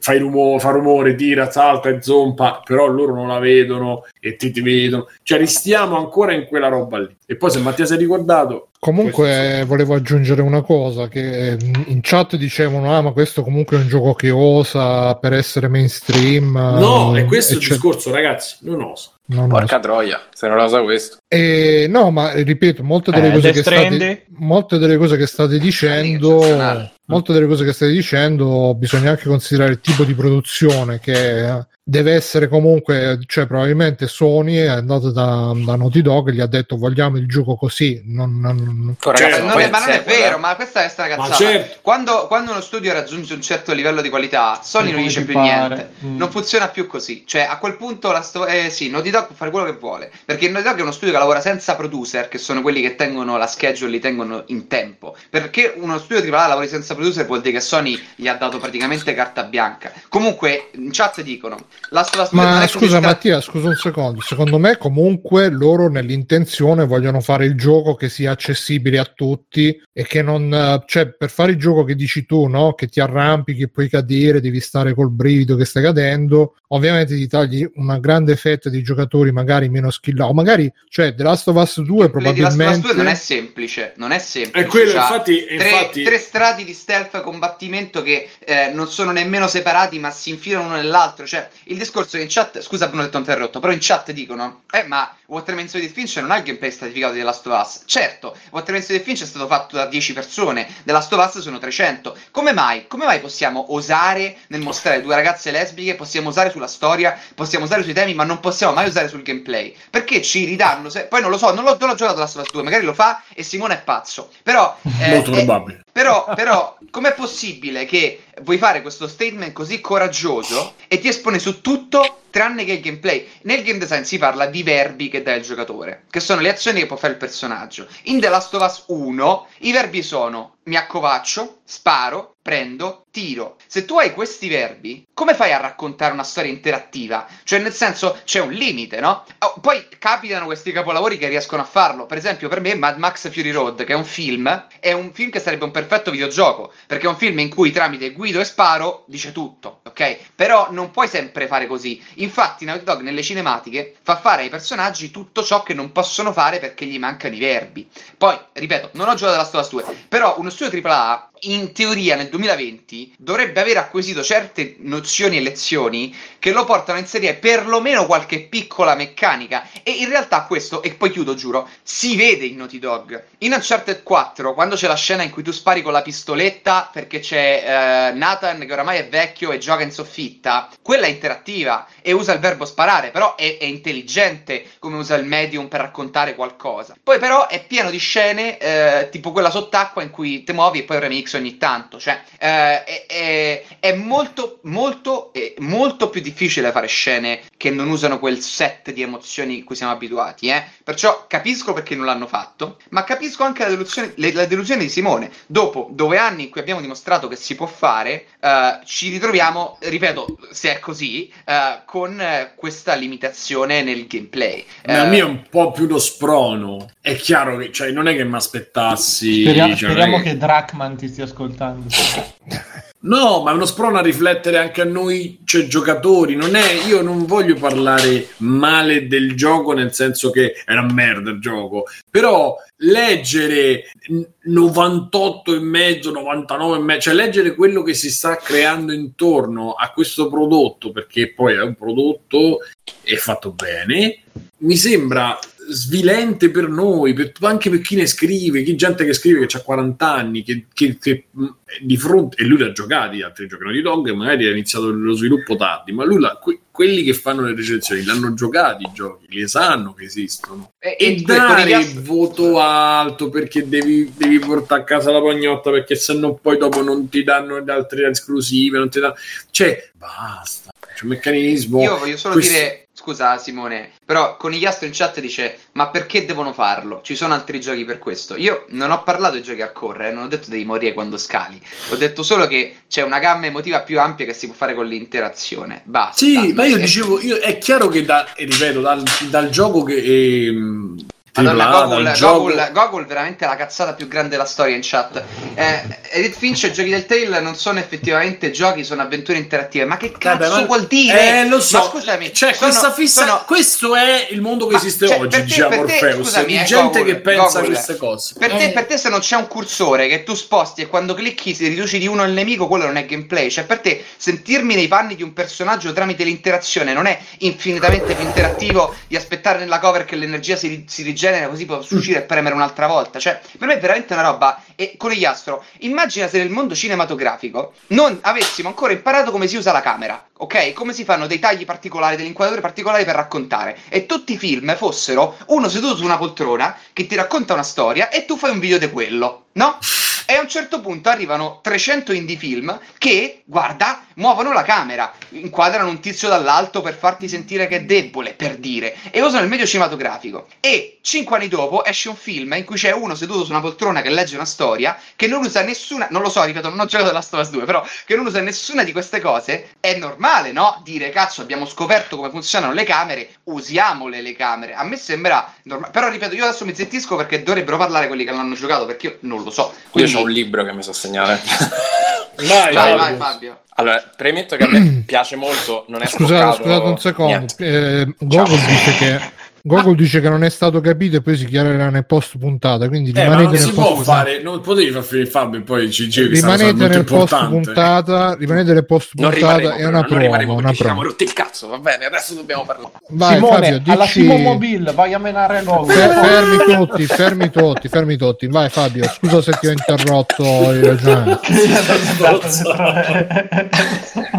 fai 0.00 0.18
rumore, 0.18 0.60
fa 0.60 0.70
rumore, 0.70 1.14
tira, 1.14 1.50
salta 1.50 1.88
e 1.88 2.02
zompa, 2.02 2.60
però 2.64 2.86
loro 2.86 3.14
non 3.14 3.28
la 3.28 3.38
vedono 3.38 4.04
e 4.20 4.36
ti, 4.36 4.50
ti 4.50 4.60
vedono. 4.60 5.08
Cioè, 5.22 5.38
restiamo 5.38 5.96
ancora 5.96 6.32
in 6.32 6.46
quella 6.46 6.68
roba 6.68 6.98
lì. 6.98 7.16
E 7.26 7.36
poi 7.36 7.50
se 7.50 7.60
Mattia 7.60 7.86
si 7.86 7.94
è 7.94 7.96
ricordato, 7.96 8.68
Comunque 8.84 9.64
volevo 9.66 9.94
aggiungere 9.94 10.42
una 10.42 10.60
cosa 10.60 11.08
che 11.08 11.52
eh, 11.52 11.56
in 11.86 12.00
chat 12.02 12.36
dicevano 12.36 12.94
ah 12.94 13.00
ma 13.00 13.12
questo 13.12 13.42
comunque 13.42 13.78
è 13.78 13.80
un 13.80 13.88
gioco 13.88 14.12
che 14.12 14.28
osa 14.30 15.14
per 15.14 15.32
essere 15.32 15.68
mainstream 15.68 16.52
no, 16.52 17.16
eh, 17.16 17.22
è 17.22 17.24
questo 17.24 17.52
il 17.54 17.60
eccetera. 17.60 17.80
discorso, 17.80 18.10
ragazzi. 18.10 18.56
Non 18.60 18.82
osa. 18.82 19.12
Non 19.26 19.48
Porca 19.48 19.80
troia, 19.80 20.20
se 20.34 20.46
non 20.48 20.58
lo 20.58 20.68
so 20.68 20.82
questo. 20.82 21.16
E, 21.26 21.86
no, 21.88 22.10
ma 22.10 22.32
ripeto, 22.34 22.82
molte 22.84 23.10
delle, 23.10 23.28
Eh, 23.28 23.32
cose 23.32 23.52
che 23.52 23.60
state, 23.62 24.26
molte 24.36 24.76
delle 24.78 24.98
cose 24.98 25.16
che 25.16 25.26
state 25.26 25.58
dicendo, 25.58 26.38
eccezionale. 26.40 26.92
molte 27.06 27.32
delle 27.32 27.46
cose 27.46 27.64
che 27.64 27.72
state 27.72 27.92
dicendo, 27.92 28.74
bisogna 28.74 29.10
anche 29.10 29.26
considerare 29.28 29.72
il 29.72 29.80
tipo 29.80 30.04
di 30.04 30.12
produzione 30.14 31.00
che 31.00 31.64
deve 31.86 32.12
essere 32.14 32.48
comunque, 32.48 33.18
cioè 33.26 33.46
probabilmente 33.46 34.06
Sony 34.06 34.54
è 34.56 34.66
andato 34.68 35.10
da, 35.10 35.52
da 35.54 35.76
Naughty 35.76 36.00
Dog 36.00 36.30
e 36.30 36.32
gli 36.32 36.40
ha 36.40 36.46
detto 36.46 36.76
vogliamo 36.76 37.18
il 37.18 37.26
gioco 37.28 37.56
così, 37.56 38.00
non, 38.06 38.40
non- 38.40 38.96
Ragazzi, 39.00 39.22
Certo, 39.22 39.46
non 39.46 39.60
è- 39.60 39.68
ma 39.68 39.78
non 39.80 39.88
è 39.90 39.92
serve, 39.92 40.16
vero, 40.16 40.36
eh. 40.36 40.40
ma 40.40 40.54
questa 40.56 40.84
è 40.84 40.88
sta 40.88 41.02
Ma 41.02 41.08
cazzata. 41.16 41.34
certo. 41.34 41.78
Quando, 41.82 42.26
quando 42.26 42.52
uno 42.52 42.62
studio 42.62 42.90
raggiunge 42.92 43.34
un 43.34 43.42
certo 43.42 43.72
livello 43.74 44.00
di 44.00 44.08
qualità, 44.08 44.60
Sony 44.62 44.86
non 44.86 44.94
Come 44.94 45.06
dice 45.08 45.24
più 45.24 45.34
pare. 45.34 45.48
niente. 45.74 45.90
Mm. 46.06 46.16
Non 46.16 46.30
funziona 46.30 46.68
più 46.68 46.86
così. 46.86 47.24
Cioè, 47.26 47.42
a 47.50 47.58
quel 47.58 47.76
punto 47.76 48.10
la 48.12 48.22
sto- 48.22 48.46
eh, 48.46 48.70
sì, 48.70 48.88
Naughty 48.88 49.10
Dog 49.14 49.26
può 49.26 49.34
fare 49.34 49.50
quello 49.50 49.66
che 49.66 49.78
vuole. 49.78 50.10
Perché 50.24 50.48
Naughty 50.48 50.68
Dog 50.68 50.78
è 50.78 50.82
uno 50.82 50.92
studio 50.92 51.12
che 51.12 51.18
lavora 51.18 51.40
senza 51.40 51.76
producer, 51.76 52.28
che 52.28 52.38
sono 52.38 52.62
quelli 52.62 52.80
che 52.80 52.96
tengono 52.96 53.36
la 53.36 53.46
schedule, 53.46 53.90
li 53.90 54.00
tengono 54.00 54.44
in 54.46 54.66
tempo. 54.66 55.16
Perché 55.30 55.74
uno 55.76 55.98
studio 55.98 56.34
AAA 56.34 56.48
lavori 56.48 56.68
senza 56.68 56.94
producer 56.94 57.26
vuol 57.26 57.40
dire 57.40 57.54
che 57.54 57.60
Sony 57.60 57.98
gli 58.16 58.26
ha 58.26 58.34
dato 58.34 58.58
praticamente 58.58 59.14
carta 59.14 59.44
bianca. 59.44 59.92
Comunque, 60.08 60.70
in 60.74 60.90
chat 60.92 61.22
dicono: 61.22 61.56
Last 61.90 62.14
of 62.14 62.22
Us 62.22 62.30
2 62.30 62.42
non 62.42 62.52
Ma 62.52 62.66
scusa 62.66 62.96
così 62.96 63.06
Mattia, 63.06 63.40
scusa 63.40 63.68
un 63.68 63.76
secondo. 63.76 64.20
Secondo 64.20 64.58
me, 64.58 64.76
comunque, 64.76 65.48
loro 65.50 65.88
nell'intenzione 65.88 66.86
vogliono 66.86 67.20
fare 67.20 67.44
il 67.46 67.54
gioco 67.54 67.94
che 67.94 68.08
sia 68.08 68.32
accessibile 68.32 68.98
a 68.98 69.04
tutti 69.04 69.80
e 69.92 70.04
che 70.04 70.22
non. 70.22 70.52
eh, 70.52 70.82
cioè, 70.86 71.12
per 71.12 71.30
fare 71.30 71.52
il 71.52 71.58
gioco 71.58 71.84
che 71.84 71.94
dici 71.94 72.26
tu, 72.26 72.46
no? 72.46 72.74
Che 72.74 72.88
ti 72.88 73.00
arrampichi 73.00 73.62
e 73.62 73.68
puoi 73.68 73.88
cadere, 73.88 74.40
devi 74.40 74.60
stare 74.60 74.94
col 74.94 75.10
brivido 75.10 75.56
che 75.56 75.64
stai 75.64 75.82
cadendo. 75.82 76.54
Ovviamente 76.68 77.14
ti 77.14 77.28
tagli 77.28 77.68
una 77.76 77.98
grande 77.98 78.36
fetta 78.36 78.68
di 78.68 78.82
giocatori, 78.82 79.03
magari 79.32 79.68
meno 79.68 79.90
skillati. 79.90 80.30
O 80.30 80.34
magari, 80.34 80.72
cioè, 80.88 81.14
The 81.14 81.22
Last 81.22 81.48
of 81.48 81.56
Us 81.56 81.80
2 81.80 82.10
Quelli 82.10 82.32
di 82.32 82.40
Last 82.40 82.58
of 82.60 82.66
Us 82.66 82.72
2 82.72 82.80
probabilmente. 82.80 82.94
non 82.96 83.06
è 83.06 83.14
semplice, 83.14 83.92
non 83.96 84.10
è 84.12 84.18
semplice. 84.18 84.66
È 84.66 84.68
quello, 84.68 84.92
C'ha 84.92 85.00
infatti- 85.00 85.44
tre, 85.44 85.68
infatti- 85.68 86.02
tre 86.02 86.18
strati 86.18 86.64
di 86.64 86.72
stealth 86.72 87.20
combattimento 87.22 88.02
che 88.02 88.28
eh, 88.38 88.70
non 88.72 88.88
sono 88.88 89.10
nemmeno 89.12 89.46
separati, 89.48 89.98
ma 89.98 90.10
si 90.10 90.30
infilano 90.30 90.66
uno 90.66 90.76
nell'altro. 90.76 91.26
Cioè, 91.26 91.48
il 91.64 91.78
discorso 91.78 92.16
che 92.16 92.22
in 92.22 92.28
chat, 92.30 92.60
scusa 92.60 92.88
Bruno, 92.88 93.08
ti 93.08 93.16
ho 93.16 93.18
interrotto, 93.18 93.60
però 93.60 93.72
in 93.72 93.78
chat 93.80 94.12
dicono: 94.12 94.62
Eh, 94.70 94.84
ma 94.84 95.14
Of 95.26 95.48
Edith 95.48 95.92
Finch 95.92 96.16
non 96.16 96.30
ha 96.30 96.36
il 96.36 96.42
gameplay 96.42 96.70
stratificato 96.70 97.14
di 97.14 97.20
The 97.20 97.24
Last 97.24 97.46
of 97.46 97.58
Us. 97.58 97.82
Certo, 97.86 98.36
of 98.50 98.68
Edith 98.68 99.02
Finch 99.02 99.22
è 99.22 99.26
stato 99.26 99.46
fatto 99.46 99.76
da 99.76 99.86
10 99.86 100.12
persone, 100.12 100.66
The 100.84 100.92
Last 100.92 101.12
of 101.12 101.24
Us 101.24 101.40
sono 101.40 101.58
300. 101.58 102.16
Come 102.30 102.52
mai? 102.52 102.86
Come 102.86 103.06
mai 103.06 103.20
possiamo 103.20 103.72
osare 103.74 104.36
nel 104.48 104.60
mostrare 104.60 105.00
due 105.00 105.14
ragazze 105.14 105.50
lesbiche? 105.50 105.94
Possiamo 105.94 106.28
usare 106.28 106.50
sulla 106.50 106.66
storia, 106.66 107.18
possiamo 107.34 107.64
usare 107.64 107.82
sui 107.82 107.94
temi, 107.94 108.12
ma 108.14 108.24
non 108.24 108.40
possiamo 108.40 108.74
mai 108.74 108.88
usare 108.88 109.08
sul 109.08 109.22
gameplay? 109.22 109.74
Perché 109.90 110.20
ci 110.20 110.44
ridanno? 110.44 110.90
Se... 110.90 111.04
Poi 111.04 111.20
non 111.20 111.30
lo 111.30 111.38
so, 111.38 111.54
non 111.54 111.64
l'ho, 111.64 111.76
non 111.78 111.88
l'ho 111.88 111.94
giocato 111.94 112.18
Last 112.18 112.36
of 112.36 112.44
Us 112.44 112.52
2, 112.52 112.62
magari 112.62 112.84
lo 112.84 112.94
fa 112.94 113.22
e 113.32 113.42
Simone 113.42 113.74
è 113.74 113.82
pazzo. 113.82 114.30
Però. 114.42 114.76
eh, 115.00 115.08
Molto 115.08 115.30
è- 115.32 115.36
probabile. 115.36 115.83
Però, 115.94 116.24
però, 116.34 116.76
com'è 116.90 117.14
possibile 117.14 117.84
che 117.84 118.24
vuoi 118.42 118.58
fare 118.58 118.82
questo 118.82 119.06
statement 119.06 119.52
così 119.52 119.80
coraggioso 119.80 120.74
e 120.88 120.98
ti 120.98 121.06
espone 121.06 121.38
su 121.38 121.60
tutto 121.60 122.22
tranne 122.30 122.64
che 122.64 122.72
il 122.72 122.80
gameplay? 122.80 123.28
Nel 123.42 123.62
game 123.62 123.78
design 123.78 124.02
si 124.02 124.18
parla 124.18 124.46
di 124.46 124.64
verbi 124.64 125.08
che 125.08 125.22
dà 125.22 125.34
il 125.34 125.44
giocatore, 125.44 126.06
che 126.10 126.18
sono 126.18 126.40
le 126.40 126.50
azioni 126.50 126.80
che 126.80 126.86
può 126.86 126.96
fare 126.96 127.12
il 127.12 127.18
personaggio. 127.20 127.86
In 128.02 128.18
The 128.18 128.28
Last 128.28 128.52
of 128.54 128.62
Us 128.62 128.84
1 128.88 129.46
i 129.58 129.70
verbi 129.70 130.02
sono 130.02 130.53
mi 130.64 130.76
accovaccio, 130.76 131.60
sparo, 131.64 132.36
prendo, 132.44 133.06
tiro. 133.10 133.56
Se 133.66 133.84
tu 133.86 133.98
hai 133.98 134.12
questi 134.12 134.48
verbi, 134.48 135.06
come 135.14 135.34
fai 135.34 135.52
a 135.52 135.58
raccontare 135.58 136.12
una 136.12 136.22
storia 136.22 136.50
interattiva? 136.50 137.26
Cioè, 137.42 137.58
nel 137.58 137.72
senso, 137.72 138.18
c'è 138.24 138.40
un 138.40 138.52
limite, 138.52 139.00
no? 139.00 139.24
Oh, 139.38 139.54
poi 139.60 139.86
capitano 139.98 140.44
questi 140.44 140.72
capolavori 140.72 141.16
che 141.16 141.28
riescono 141.28 141.62
a 141.62 141.64
farlo. 141.64 142.04
Per 142.06 142.18
esempio, 142.18 142.48
per 142.48 142.60
me, 142.60 142.74
Mad 142.74 142.98
Max 142.98 143.30
Fury 143.30 143.50
Road, 143.50 143.84
che 143.84 143.92
è 143.92 143.96
un 143.96 144.04
film, 144.04 144.66
è 144.78 144.92
un 144.92 145.12
film 145.14 145.30
che 145.30 145.40
sarebbe 145.40 145.64
un 145.64 145.70
perfetto 145.70 146.10
videogioco. 146.10 146.72
Perché 146.86 147.06
è 147.06 147.08
un 147.08 147.16
film 147.16 147.38
in 147.38 147.48
cui 147.48 147.70
tramite 147.70 148.10
guido 148.10 148.40
e 148.40 148.44
sparo 148.44 149.04
dice 149.06 149.32
tutto, 149.32 149.80
ok? 149.84 150.18
Però 150.34 150.68
non 150.70 150.90
puoi 150.90 151.08
sempre 151.08 151.46
fare 151.46 151.66
così. 151.66 152.02
Infatti, 152.16 152.66
Naughty 152.66 152.84
Dog 152.84 153.00
nelle 153.00 153.22
cinematiche 153.22 153.96
fa 154.02 154.16
fare 154.16 154.42
ai 154.42 154.50
personaggi 154.50 155.10
tutto 155.10 155.42
ciò 155.42 155.62
che 155.62 155.72
non 155.72 155.92
possono 155.92 156.32
fare 156.32 156.58
perché 156.58 156.84
gli 156.84 156.98
mancano 156.98 157.34
i 157.34 157.38
verbi. 157.38 157.88
Poi, 158.18 158.38
ripeto, 158.52 158.90
non 158.94 159.08
ho 159.08 159.14
giocato 159.14 159.40
alla 159.40 159.62
Us 159.62 159.70
2, 159.70 159.84
però 160.08 160.34
uno 160.38 160.50
studio 160.54 160.80
AAA 160.80 161.33
in 161.44 161.72
teoria 161.72 162.16
nel 162.16 162.28
2020 162.28 163.14
dovrebbe 163.18 163.60
aver 163.60 163.78
acquisito 163.78 164.22
certe 164.22 164.76
nozioni 164.78 165.36
e 165.36 165.40
lezioni 165.40 166.14
che 166.38 166.52
lo 166.52 166.64
portano 166.64 166.98
a 166.98 167.00
inserire 167.00 167.34
perlomeno 167.34 168.06
qualche 168.06 168.42
piccola 168.42 168.94
meccanica 168.94 169.68
e 169.82 169.92
in 169.92 170.08
realtà 170.08 170.44
questo, 170.44 170.82
e 170.82 170.92
poi 170.94 171.10
chiudo 171.10 171.34
giuro, 171.34 171.68
si 171.82 172.16
vede 172.16 172.44
in 172.44 172.56
Naughty 172.56 172.78
Dog. 172.78 173.24
In 173.38 173.52
Uncharted 173.52 174.02
4, 174.02 174.54
quando 174.54 174.76
c'è 174.76 174.86
la 174.86 174.94
scena 174.94 175.22
in 175.22 175.30
cui 175.30 175.42
tu 175.42 175.52
spari 175.52 175.82
con 175.82 175.92
la 175.92 176.02
pistoletta 176.02 176.90
perché 176.92 177.20
c'è 177.20 178.10
eh, 178.10 178.16
Nathan 178.16 178.64
che 178.66 178.72
oramai 178.72 178.98
è 178.98 179.08
vecchio 179.08 179.52
e 179.52 179.58
gioca 179.58 179.82
in 179.82 179.90
soffitta, 179.90 180.70
quella 180.82 181.06
è 181.06 181.10
interattiva 181.10 181.86
e 182.02 182.12
usa 182.12 182.32
il 182.32 182.40
verbo 182.40 182.64
sparare, 182.64 183.10
però 183.10 183.36
è, 183.36 183.58
è 183.58 183.64
intelligente 183.64 184.64
come 184.78 184.96
usa 184.96 185.14
il 185.16 185.24
medium 185.24 185.68
per 185.68 185.80
raccontare 185.80 186.34
qualcosa. 186.34 186.94
Poi 187.02 187.18
però 187.18 187.48
è 187.48 187.64
pieno 187.66 187.90
di 187.90 187.98
scene 187.98 188.58
eh, 188.58 189.08
tipo 189.10 189.32
quella 189.32 189.50
sott'acqua 189.50 190.02
in 190.02 190.10
cui 190.10 190.44
ti 190.44 190.52
muovi 190.52 190.80
e 190.80 190.82
poi 190.84 191.00
remix 191.00 191.33
ogni 191.36 191.56
tanto, 191.56 191.98
cioè 191.98 192.22
eh, 192.38 192.84
è, 192.84 193.06
è- 193.06 193.64
è 193.80 193.92
molto 193.94 194.58
molto 194.64 195.32
eh, 195.32 195.54
molto 195.58 196.08
più 196.10 196.20
difficile 196.20 196.70
fare 196.72 196.86
scene 196.86 197.42
che 197.56 197.70
non 197.70 197.88
usano 197.88 198.18
quel 198.18 198.40
set 198.40 198.92
di 198.92 199.02
emozioni 199.02 199.62
cui 199.62 199.76
siamo 199.76 199.92
abituati, 199.92 200.48
eh? 200.48 200.64
Perciò 200.82 201.26
capisco 201.28 201.72
perché 201.72 201.94
non 201.94 202.06
l'hanno 202.06 202.26
fatto, 202.26 202.78
ma 202.90 203.04
capisco 203.04 203.42
anche 203.44 203.62
la 203.62 203.70
delusione, 203.70 204.12
le- 204.16 204.32
la 204.32 204.46
delusione 204.46 204.82
di 204.82 204.88
Simone. 204.88 205.30
Dopo 205.46 205.88
due 205.92 206.18
anni 206.18 206.44
in 206.44 206.50
cui 206.50 206.60
abbiamo 206.60 206.80
dimostrato 206.80 207.28
che 207.28 207.36
si 207.36 207.54
può 207.54 207.66
fare, 207.66 208.26
eh, 208.40 208.78
ci 208.84 209.08
ritroviamo, 209.10 209.78
ripeto, 209.80 210.38
se 210.50 210.74
è 210.74 210.78
così, 210.78 211.32
eh, 211.44 211.82
con 211.86 212.22
questa 212.56 212.94
limitazione 212.94 213.82
nel 213.82 214.06
gameplay. 214.06 214.64
La 214.82 215.04
Eh, 215.04 215.08
mia 215.08 215.24
è 215.24 215.26
un 215.26 215.42
po' 215.48 215.70
più 215.72 215.86
lo 215.86 215.98
sprono. 215.98 216.88
È 217.06 217.16
chiaro 217.16 217.58
che, 217.58 217.70
cioè, 217.70 217.90
non 217.90 218.08
è 218.08 218.16
che 218.16 218.24
mi 218.24 218.34
aspettassi. 218.34 219.42
Speria- 219.42 219.76
cioè, 219.76 219.90
speriamo 219.90 220.22
che 220.22 220.38
Drachman 220.38 220.96
ti 220.96 221.08
stia 221.08 221.24
ascoltando. 221.24 221.88
No, 223.04 223.42
ma 223.42 223.50
è 223.50 223.54
uno 223.54 223.66
sprono 223.66 223.98
a 223.98 224.00
riflettere 224.00 224.56
anche 224.56 224.80
a 224.80 224.86
noi, 224.86 225.40
cioè 225.44 225.66
giocatori. 225.66 226.36
Non 226.36 226.56
è, 226.56 226.86
io 226.86 227.02
non 227.02 227.26
voglio 227.26 227.56
parlare 227.56 228.28
male 228.38 229.06
del 229.06 229.36
gioco 229.36 229.74
nel 229.74 229.92
senso 229.92 230.30
che 230.30 230.54
è 230.64 230.72
una 230.72 230.90
merda 230.90 231.28
il 231.28 231.40
gioco, 231.40 231.84
però 232.10 232.56
leggere 232.76 233.90
n- 234.08 234.26
98 234.44 235.54
e 235.54 235.60
mezzo, 235.60 236.10
99 236.10 236.76
e 236.78 236.80
mezzo, 236.80 237.00
cioè 237.00 237.14
leggere 237.14 237.54
quello 237.54 237.82
che 237.82 237.92
si 237.92 238.10
sta 238.10 238.36
creando 238.36 238.94
intorno 238.94 239.72
a 239.72 239.90
questo 239.90 240.30
prodotto, 240.30 240.90
perché 240.90 241.34
poi 241.34 241.56
è 241.56 241.60
un 241.60 241.74
prodotto 241.74 242.60
e 243.02 243.16
fatto 243.18 243.52
bene, 243.52 244.22
mi 244.60 244.76
sembra 244.76 245.38
svilente 245.68 246.50
per 246.50 246.68
noi, 246.68 247.12
per- 247.14 247.32
anche 247.40 247.70
per 247.70 247.80
chi 247.80 247.96
ne 247.96 248.06
scrive, 248.06 248.62
chi 248.62 248.74
gente 248.76 249.04
che 249.04 249.12
scrive 249.12 249.46
che 249.46 249.56
ha 249.56 249.60
40 249.62 250.12
anni, 250.12 250.42
che, 250.42 250.66
che- 250.72 250.98
che, 251.00 251.24
mh, 251.30 251.46
di 251.82 251.96
fronte, 251.96 252.36
e 252.42 252.44
lui 252.44 252.58
l'ha 252.58 252.72
giocati 252.72 253.22
altri 253.22 253.46
giochi 253.46 253.64
di 253.72 253.82
Dog, 253.82 254.10
magari 254.12 254.46
ha 254.46 254.50
iniziato 254.50 254.90
lo 254.90 255.12
sviluppo 255.14 255.56
tardi, 255.56 255.92
ma 255.92 256.04
lui 256.04 256.20
l'ha- 256.20 256.38
que- 256.40 256.60
quelli 256.70 257.02
che 257.02 257.14
fanno 257.14 257.42
le 257.42 257.54
recensioni 257.54 258.04
l'hanno 258.04 258.34
giocati 258.34 258.84
i 258.84 258.90
giochi, 258.92 259.26
li 259.28 259.46
sanno 259.48 259.94
che 259.94 260.04
esistono. 260.04 260.72
e, 260.78 260.96
E 260.98 261.04
e 261.06 261.10
i 261.10 261.22
dare 261.22 261.70
il 261.80 262.00
voto 262.02 262.58
alto 262.60 263.28
perché 263.30 263.68
devi, 263.68 264.12
devi 264.16 264.38
portare 264.40 264.80
a 264.82 264.84
casa 264.84 265.10
la 265.12 265.22
pagnotta 265.22 265.70
perché 265.70 265.94
sennò 265.94 266.34
poi 266.34 266.58
dopo 266.58 266.82
non 266.82 267.08
ti 267.08 267.22
danno 267.22 267.62
le 267.62 267.72
altre 267.72 268.08
esclusive, 268.08 268.78
non 268.78 268.88
ti 268.90 268.98
danno... 269.00 269.14
Cioè, 269.50 269.90
basta. 269.96 270.70
C'è 270.94 271.04
un 271.04 271.10
meccanismo... 271.10 271.80
Io 271.82 271.98
voglio 271.98 272.16
solo 272.16 272.34
Questo- 272.34 272.52
dire, 272.52 272.83
scusa 273.04 273.36
Simone, 273.36 273.90
però 274.02 274.38
con 274.38 274.54
Iastro 274.54 274.86
in 274.86 274.92
chat 274.94 275.20
dice, 275.20 275.58
ma 275.72 275.88
perché 275.88 276.24
devono 276.24 276.54
farlo? 276.54 277.00
Ci 277.02 277.14
sono 277.14 277.34
altri 277.34 277.60
giochi 277.60 277.84
per 277.84 277.98
questo. 277.98 278.34
Io 278.36 278.64
non 278.70 278.90
ho 278.90 279.02
parlato 279.02 279.34
di 279.36 279.42
giochi 279.42 279.60
a 279.60 279.70
correre, 279.72 280.12
non 280.14 280.24
ho 280.24 280.28
detto 280.28 280.48
devi 280.48 280.64
morire 280.64 280.94
quando 280.94 281.18
scali. 281.18 281.60
Ho 281.90 281.96
detto 281.96 282.22
solo 282.22 282.46
che 282.46 282.76
c'è 282.88 283.02
una 283.02 283.18
gamma 283.18 283.44
emotiva 283.44 283.82
più 283.82 284.00
ampia 284.00 284.24
che 284.24 284.32
si 284.32 284.46
può 284.46 284.54
fare 284.54 284.74
con 284.74 284.86
l'interazione. 284.86 285.82
Basta. 285.84 286.24
Sì, 286.24 286.52
ma 286.54 286.64
io 286.64 286.76
Eh, 286.76 286.80
dicevo, 286.80 287.20
io- 287.20 287.36
è 287.36 287.58
chiaro 287.58 287.88
che 287.88 288.04
da, 288.06 288.26
ripeto, 288.34 288.80
dal, 288.80 289.02
dal 289.28 289.50
gioco 289.50 289.82
che, 289.82 290.46
ehm, 290.46 291.06
Madonna, 291.42 292.12
gioco- 292.12 292.44
Gogol, 292.44 292.70
Gogol 292.72 293.06
veramente 293.06 293.44
la 293.44 293.56
cazzata 293.56 293.94
più 293.94 294.06
grande 294.06 294.30
della 294.30 294.44
storia 294.44 294.76
in 294.76 294.82
chat. 294.84 295.20
Eh, 295.54 295.82
Edith 296.12 296.36
Finch 296.38 296.64
e 296.64 296.70
giochi 296.70 296.90
del 296.90 297.06
Tale 297.06 297.40
non 297.40 297.56
sono 297.56 297.80
effettivamente 297.80 298.52
giochi, 298.52 298.84
sono 298.84 299.02
avventure 299.02 299.38
interattive. 299.38 299.84
Ma 299.84 299.96
che 299.96 300.12
cazzo 300.12 300.38
Vabbè, 300.38 300.60
ma- 300.60 300.66
vuol 300.66 300.86
dire? 300.86 301.40
Eh, 301.40 301.48
lo 301.48 301.60
so. 301.60 301.78
Ma 301.78 301.84
scusami, 301.84 302.32
Cioè, 302.32 302.52
sono- 302.52 302.68
questa 302.70 302.92
fissa. 302.92 303.26
sono- 303.26 303.42
Questo 303.46 303.96
è 303.96 304.28
il 304.30 304.40
mondo 304.40 304.66
che 304.66 304.74
Ma, 304.74 304.78
esiste 304.78 305.08
cioè, 305.08 305.18
oggi, 305.18 305.36
te- 305.38 305.44
diciamo 305.44 305.70
te, 305.70 305.92
Orfeus. 305.92 306.14
scusami, 306.26 306.46
di 306.46 306.54
eh, 306.58 306.64
gente 306.64 306.98
Gogol, 307.00 307.14
che 307.14 307.20
pensa 307.20 307.42
a 307.42 307.60
Gogol. 307.60 307.66
queste 307.66 307.96
cose. 307.96 308.34
Per, 308.38 308.50
te, 308.52 308.64
Eh, 308.64 308.70
per 308.70 308.86
te 308.86 308.96
se 308.96 309.08
non 309.08 309.18
c'è 309.20 309.36
un 309.36 309.48
cursore 309.48 310.06
che 310.06 310.22
tu 310.22 310.34
sposti 310.34 310.82
e 310.82 310.86
quando 310.86 311.14
clicchi 311.14 311.52
si 311.54 311.66
riduci 311.66 311.98
di 311.98 312.06
uno 312.06 312.22
il 312.24 312.32
nemico, 312.32 312.68
quello 312.68 312.84
non 312.86 312.96
è 312.96 313.06
gameplay. 313.06 313.50
Cioè 313.50 313.64
per 313.64 313.80
te 313.80 314.04
sentirmi 314.16 314.76
nei 314.76 314.86
panni 314.86 315.16
di 315.16 315.22
un 315.24 315.32
personaggio 315.32 315.92
tramite 315.92 316.22
l'interazione 316.22 316.92
non 316.92 317.06
è 317.06 317.18
infinitamente 317.38 318.14
più 318.14 318.24
interattivo 318.24 318.94
di 319.08 319.16
aspettare 319.16 319.58
nella 319.58 319.80
cover 319.80 320.04
che 320.04 320.14
l'energia 320.16 320.54
si, 320.56 320.84
si 320.86 321.02
rigenera 321.24 321.48
così 321.48 321.64
posso 321.64 321.96
uscire 321.96 322.18
e 322.18 322.22
premere 322.22 322.54
un'altra 322.54 322.86
volta. 322.86 323.18
Cioè 323.18 323.40
per 323.58 323.66
me 323.66 323.74
è 323.74 323.80
veramente 323.80 324.12
una 324.12 324.22
roba. 324.22 324.62
E 324.74 324.94
conigliastro, 324.96 325.64
immagina 325.80 326.28
se 326.28 326.38
nel 326.38 326.50
mondo 326.50 326.74
cinematografico 326.74 327.72
non 327.88 328.18
avessimo 328.22 328.68
ancora 328.68 328.92
imparato 328.92 329.30
come 329.30 329.46
si 329.46 329.56
usa 329.56 329.72
la 329.72 329.80
camera. 329.80 330.26
Ok? 330.36 330.72
Come 330.72 330.92
si 330.92 331.04
fanno 331.04 331.26
dei 331.26 331.38
tagli 331.38 331.64
particolari, 331.64 332.16
delle 332.16 332.28
inquadrature 332.28 332.62
particolari 332.62 333.04
per 333.04 333.14
raccontare. 333.14 333.78
E 333.88 334.06
tutti 334.06 334.32
i 334.32 334.38
film 334.38 334.74
fossero 334.76 335.36
uno 335.48 335.68
seduto 335.68 335.96
su 335.96 336.04
una 336.04 336.18
poltrona 336.18 336.76
che 336.92 337.06
ti 337.06 337.14
racconta 337.14 337.52
una 337.54 337.62
storia 337.62 338.08
e 338.08 338.24
tu 338.24 338.36
fai 338.36 338.50
un 338.50 338.58
video 338.58 338.78
di 338.78 338.90
quello, 338.90 339.46
no? 339.52 339.78
E 340.26 340.36
a 340.36 340.40
un 340.40 340.48
certo 340.48 340.80
punto 340.80 341.10
arrivano 341.10 341.60
300 341.62 342.12
indie 342.12 342.36
film 342.36 342.80
che, 342.96 343.42
guarda, 343.44 344.06
muovono 344.14 344.54
la 344.54 344.62
camera, 344.62 345.12
inquadrano 345.30 345.90
un 345.90 346.00
tizio 346.00 346.28
dall'alto 346.30 346.80
per 346.80 346.96
farti 346.96 347.28
sentire 347.28 347.66
che 347.66 347.76
è 347.76 347.84
debole, 347.84 348.32
per 348.32 348.56
dire, 348.56 348.96
e 349.10 349.20
usano 349.20 349.42
il 349.42 349.50
medio 349.50 349.66
cinematografico. 349.66 350.46
E 350.60 350.98
5 351.02 351.36
anni 351.36 351.48
dopo 351.48 351.84
esce 351.84 352.08
un 352.08 352.16
film 352.16 352.54
in 352.54 352.64
cui 352.64 352.76
c'è 352.76 352.92
uno 352.92 353.14
seduto 353.14 353.44
su 353.44 353.50
una 353.50 353.60
poltrona 353.60 354.00
che 354.00 354.08
legge 354.08 354.36
una 354.36 354.46
storia, 354.46 354.98
che 355.14 355.26
non 355.26 355.44
usa 355.44 355.60
nessuna, 355.62 356.08
non 356.10 356.22
lo 356.22 356.30
so, 356.30 356.42
ripeto, 356.42 356.70
non 356.70 356.80
ho 356.80 356.86
giocato 356.86 357.10
The 357.10 357.14
Last 357.14 357.34
of 357.34 357.40
Us 357.40 357.50
2, 357.50 357.64
però 357.66 357.86
che 358.06 358.16
non 358.16 358.24
usa 358.24 358.40
nessuna 358.40 358.82
di 358.82 358.92
queste 358.92 359.20
cose, 359.20 359.72
è 359.78 359.94
normale, 359.96 360.33
no? 360.52 360.80
Dire, 360.82 361.10
cazzo, 361.10 361.42
abbiamo 361.42 361.66
scoperto 361.66 362.16
come 362.16 362.30
funzionano 362.30 362.72
le 362.72 362.84
camere, 362.84 363.30
usiamole 363.44 364.20
le 364.20 364.34
camere. 364.34 364.74
A 364.74 364.84
me 364.84 364.96
sembra 364.96 365.52
normale, 365.62 365.92
però 365.92 366.08
ripeto, 366.08 366.34
io 366.34 366.44
adesso 366.44 366.64
mi 366.64 366.74
zittisco 366.74 367.16
perché 367.16 367.42
dovrebbero 367.42 367.76
parlare 367.76 368.06
quelli 368.06 368.24
che 368.24 368.30
l'hanno 368.30 368.54
giocato, 368.54 368.86
perché 368.86 369.06
io 369.06 369.16
non 369.20 369.42
lo 369.42 369.50
so. 369.50 369.72
Io 369.74 369.90
Quindi, 369.90 370.14
ho 370.14 370.22
un 370.22 370.30
libro 370.30 370.64
che 370.64 370.72
mi 370.72 370.82
so 370.82 370.92
segnare. 370.92 371.40
Vai, 372.36 372.74
vai, 372.74 372.96
vai, 372.96 373.16
Fabio. 373.16 373.60
Allora, 373.76 374.02
premetto 374.16 374.56
che 374.56 374.64
a 374.64 374.68
me 374.68 375.02
piace 375.06 375.36
molto, 375.36 375.84
non 375.88 376.02
è 376.02 376.06
Scusate, 376.06 376.62
scusate 376.62 376.84
un 376.84 376.98
secondo. 376.98 377.46
Eh, 377.58 378.12
Gogol 378.18 378.58
dice 378.58 378.96
che 378.96 379.20
Gogol 379.66 379.94
dice 379.94 380.20
che 380.20 380.28
non 380.28 380.44
è 380.44 380.50
stato 380.50 380.82
capito 380.82 381.16
e 381.16 381.22
poi 381.22 381.38
si 381.38 381.46
chiarirà 381.46 381.88
nel 381.88 382.04
post 382.04 382.36
puntata. 382.36 382.86
Quindi 382.86 383.12
Eh, 383.12 383.14
ma 383.14 383.22
rimanete 383.22 383.44
non 383.44 383.52
nel 383.52 383.62
si 383.62 383.72
post 383.72 383.94
può 383.94 384.02
fare, 384.02 384.42
non 384.42 384.60
potevi 384.60 384.90
far 384.90 385.02
finire 385.02 385.30
Fabio 385.30 385.60
e 385.60 385.62
poi 385.62 385.88
che 385.88 386.36
stava 386.36 386.56
Rimanete 386.56 386.88
nel 386.88 387.04
post 387.04 387.48
puntata. 387.48 388.34
Rimanete 388.34 388.74
nel 388.74 388.84
post 388.84 389.12
Non 389.14 389.30
puntata. 389.30 389.76
È 389.76 389.86
una 389.86 390.00
non 390.00 390.18
rimarremo 390.18 390.52
promo. 390.52 390.58
Una 390.58 390.68
ci 390.68 390.82
siamo 390.82 391.02
rotti 391.02 391.24
il 391.24 391.32
cazzo, 391.32 391.68
va 391.68 391.78
bene, 391.78 392.04
adesso 392.04 392.34
dobbiamo 392.34 392.66
parlare. 392.66 392.92
Vai, 393.08 393.36
Simone, 393.36 393.54
Fabio, 393.54 393.82
alla 393.92 394.04
dici... 394.04 394.20
Simo 394.20 394.36
Mobile, 394.36 394.92
vai 394.92 395.14
a 395.14 395.18
menare. 395.18 395.62
Fe- 395.62 395.94
fermi 395.94 396.76
tutti, 396.76 397.06
fermi 397.06 397.50
tutti, 397.50 397.88
fermi 397.88 398.16
tutti. 398.18 398.46
Vai 398.48 398.68
Fabio, 398.68 399.08
scusa 399.08 399.40
se 399.40 399.52
ti 399.52 399.68
ho 399.68 399.70
interrotto 399.70 400.42
il 400.72 400.84
ragionamento. 400.84 401.40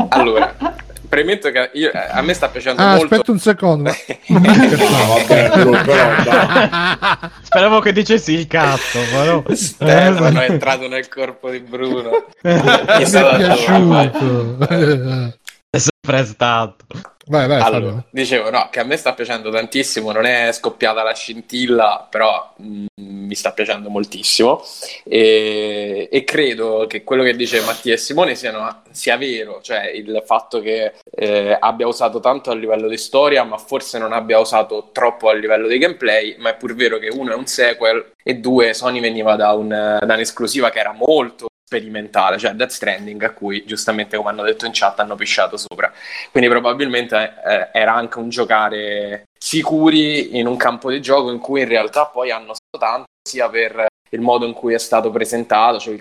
Allora, 0.09 0.53
premetto 1.15 1.49
che 1.49 1.69
io- 1.73 1.93
eh, 1.93 2.07
a 2.11 2.21
me 2.21 2.33
sta 2.33 2.49
piacendo 2.49 2.81
Ah, 2.81 2.95
molto 2.95 3.05
aspetta 3.05 3.31
un 3.31 3.39
secondo. 3.39 3.89
No, 4.27 4.39
vabbè, 5.07 5.49
però. 5.49 7.29
Speravo 7.41 7.79
che 7.79 7.93
dicessi 7.93 8.33
il 8.33 8.47
cazzo, 8.47 8.99
però. 9.11 9.43
Stefano 9.53 10.41
è 10.41 10.49
entrato 10.49 10.87
nel 10.89 11.07
corpo 11.07 11.49
di 11.49 11.59
Bruno. 11.59 12.25
Mi 12.43 12.51
è 12.51 13.35
piaciuto. 13.37 14.57
È 15.69 15.77
sempre 15.77 16.25
stato. 16.25 16.85
Vai, 17.27 17.47
vai, 17.47 17.59
Allora, 17.59 17.85
Fabio. 17.87 18.05
dicevo 18.11 18.51
no, 18.51 18.67
che 18.69 18.79
a 18.79 18.83
me 18.83 18.97
sta 18.97 19.13
piacendo 19.13 19.49
tantissimo, 19.49 20.11
non 20.11 20.25
è 20.25 20.51
scoppiata 20.51 21.01
la 21.01 21.13
scintilla, 21.13 22.05
però 22.07 22.53
mm, 22.61 22.85
mi 23.01 23.33
sta 23.33 23.51
piacendo 23.51 23.89
moltissimo 23.89 24.61
e, 25.03 26.07
e 26.11 26.23
credo 26.23 26.85
che 26.87 27.03
quello 27.03 27.23
che 27.23 27.35
dice 27.35 27.61
Mattia 27.61 27.93
e 27.93 27.97
Simone 27.97 28.35
siano- 28.35 28.83
sia 28.91 29.17
vero, 29.17 29.59
cioè 29.63 29.87
il 29.87 30.21
fatto 30.23 30.59
che 30.59 30.93
eh, 31.15 31.57
abbia 31.59 31.87
usato 31.87 32.19
tanto 32.19 32.51
a 32.51 32.55
livello 32.55 32.87
di 32.87 32.97
storia, 32.97 33.43
ma 33.43 33.57
forse 33.57 33.97
non 33.97 34.13
abbia 34.13 34.37
usato 34.37 34.89
troppo 34.91 35.27
a 35.29 35.33
livello 35.33 35.67
di 35.67 35.79
gameplay, 35.79 36.35
ma 36.37 36.51
è 36.51 36.55
pur 36.57 36.75
vero 36.75 36.99
che 36.99 37.09
uno 37.09 37.31
è 37.31 37.35
un 37.35 37.47
sequel 37.47 38.11
e 38.23 38.35
due 38.35 38.75
Sony 38.75 38.99
veniva 38.99 39.35
da, 39.35 39.51
un, 39.53 39.69
da 39.69 40.13
un'esclusiva 40.13 40.69
che 40.69 40.79
era 40.79 40.91
molto 40.93 41.47
sperimentale, 41.65 42.37
cioè 42.37 42.51
Death 42.51 42.69
Stranding 42.69 43.23
a 43.23 43.31
cui 43.31 43.65
giustamente 43.65 44.17
come 44.17 44.29
hanno 44.29 44.43
detto 44.43 44.67
in 44.67 44.71
chat 44.73 44.99
hanno 44.99 45.15
pisciato 45.15 45.57
sopra. 45.57 45.91
Quindi 46.31 46.49
probabilmente 46.49 47.33
eh, 47.43 47.69
era 47.73 47.93
anche 47.93 48.19
un 48.19 48.29
giocare 48.29 49.23
sicuri 49.37 50.37
in 50.37 50.45
un 50.45 50.57
campo 50.57 50.91
di 50.91 51.01
gioco 51.01 51.31
in 51.31 51.39
cui 51.39 51.61
in 51.61 51.67
realtà 51.67 52.05
poi 52.05 52.31
hanno 52.31 52.53
stato 52.53 52.77
tanto 52.77 53.05
sia 53.27 53.49
per 53.49 53.87
il 54.11 54.21
modo 54.21 54.45
in 54.45 54.53
cui 54.53 54.73
è 54.73 54.77
stato 54.77 55.09
presentato, 55.09 55.79
cioè 55.79 55.97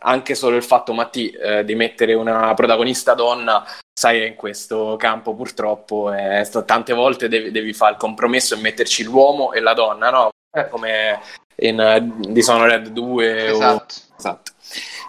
anche 0.00 0.34
solo 0.34 0.56
il 0.56 0.62
fatto, 0.62 0.92
Matti, 0.92 1.30
eh, 1.30 1.64
di 1.64 1.74
mettere 1.74 2.12
una 2.12 2.52
protagonista 2.54 3.14
donna, 3.14 3.66
sai 3.98 4.26
in 4.26 4.34
questo 4.34 4.96
campo 4.96 5.34
purtroppo 5.34 6.12
sta- 6.44 6.62
tante 6.62 6.92
volte 6.92 7.28
devi, 7.28 7.50
devi 7.50 7.72
fare 7.72 7.92
il 7.92 7.98
compromesso 7.98 8.54
e 8.54 8.58
metterci 8.60 9.02
l'uomo 9.02 9.52
e 9.52 9.60
la 9.60 9.72
donna, 9.72 10.10
no? 10.10 10.30
Come 10.70 11.20
in 11.56 11.80
eh, 11.80 12.10
Dishonored 12.32 12.88
2 12.88 13.50
o... 13.50 13.54
Esatto. 13.54 13.94
Esatto. 14.18 14.52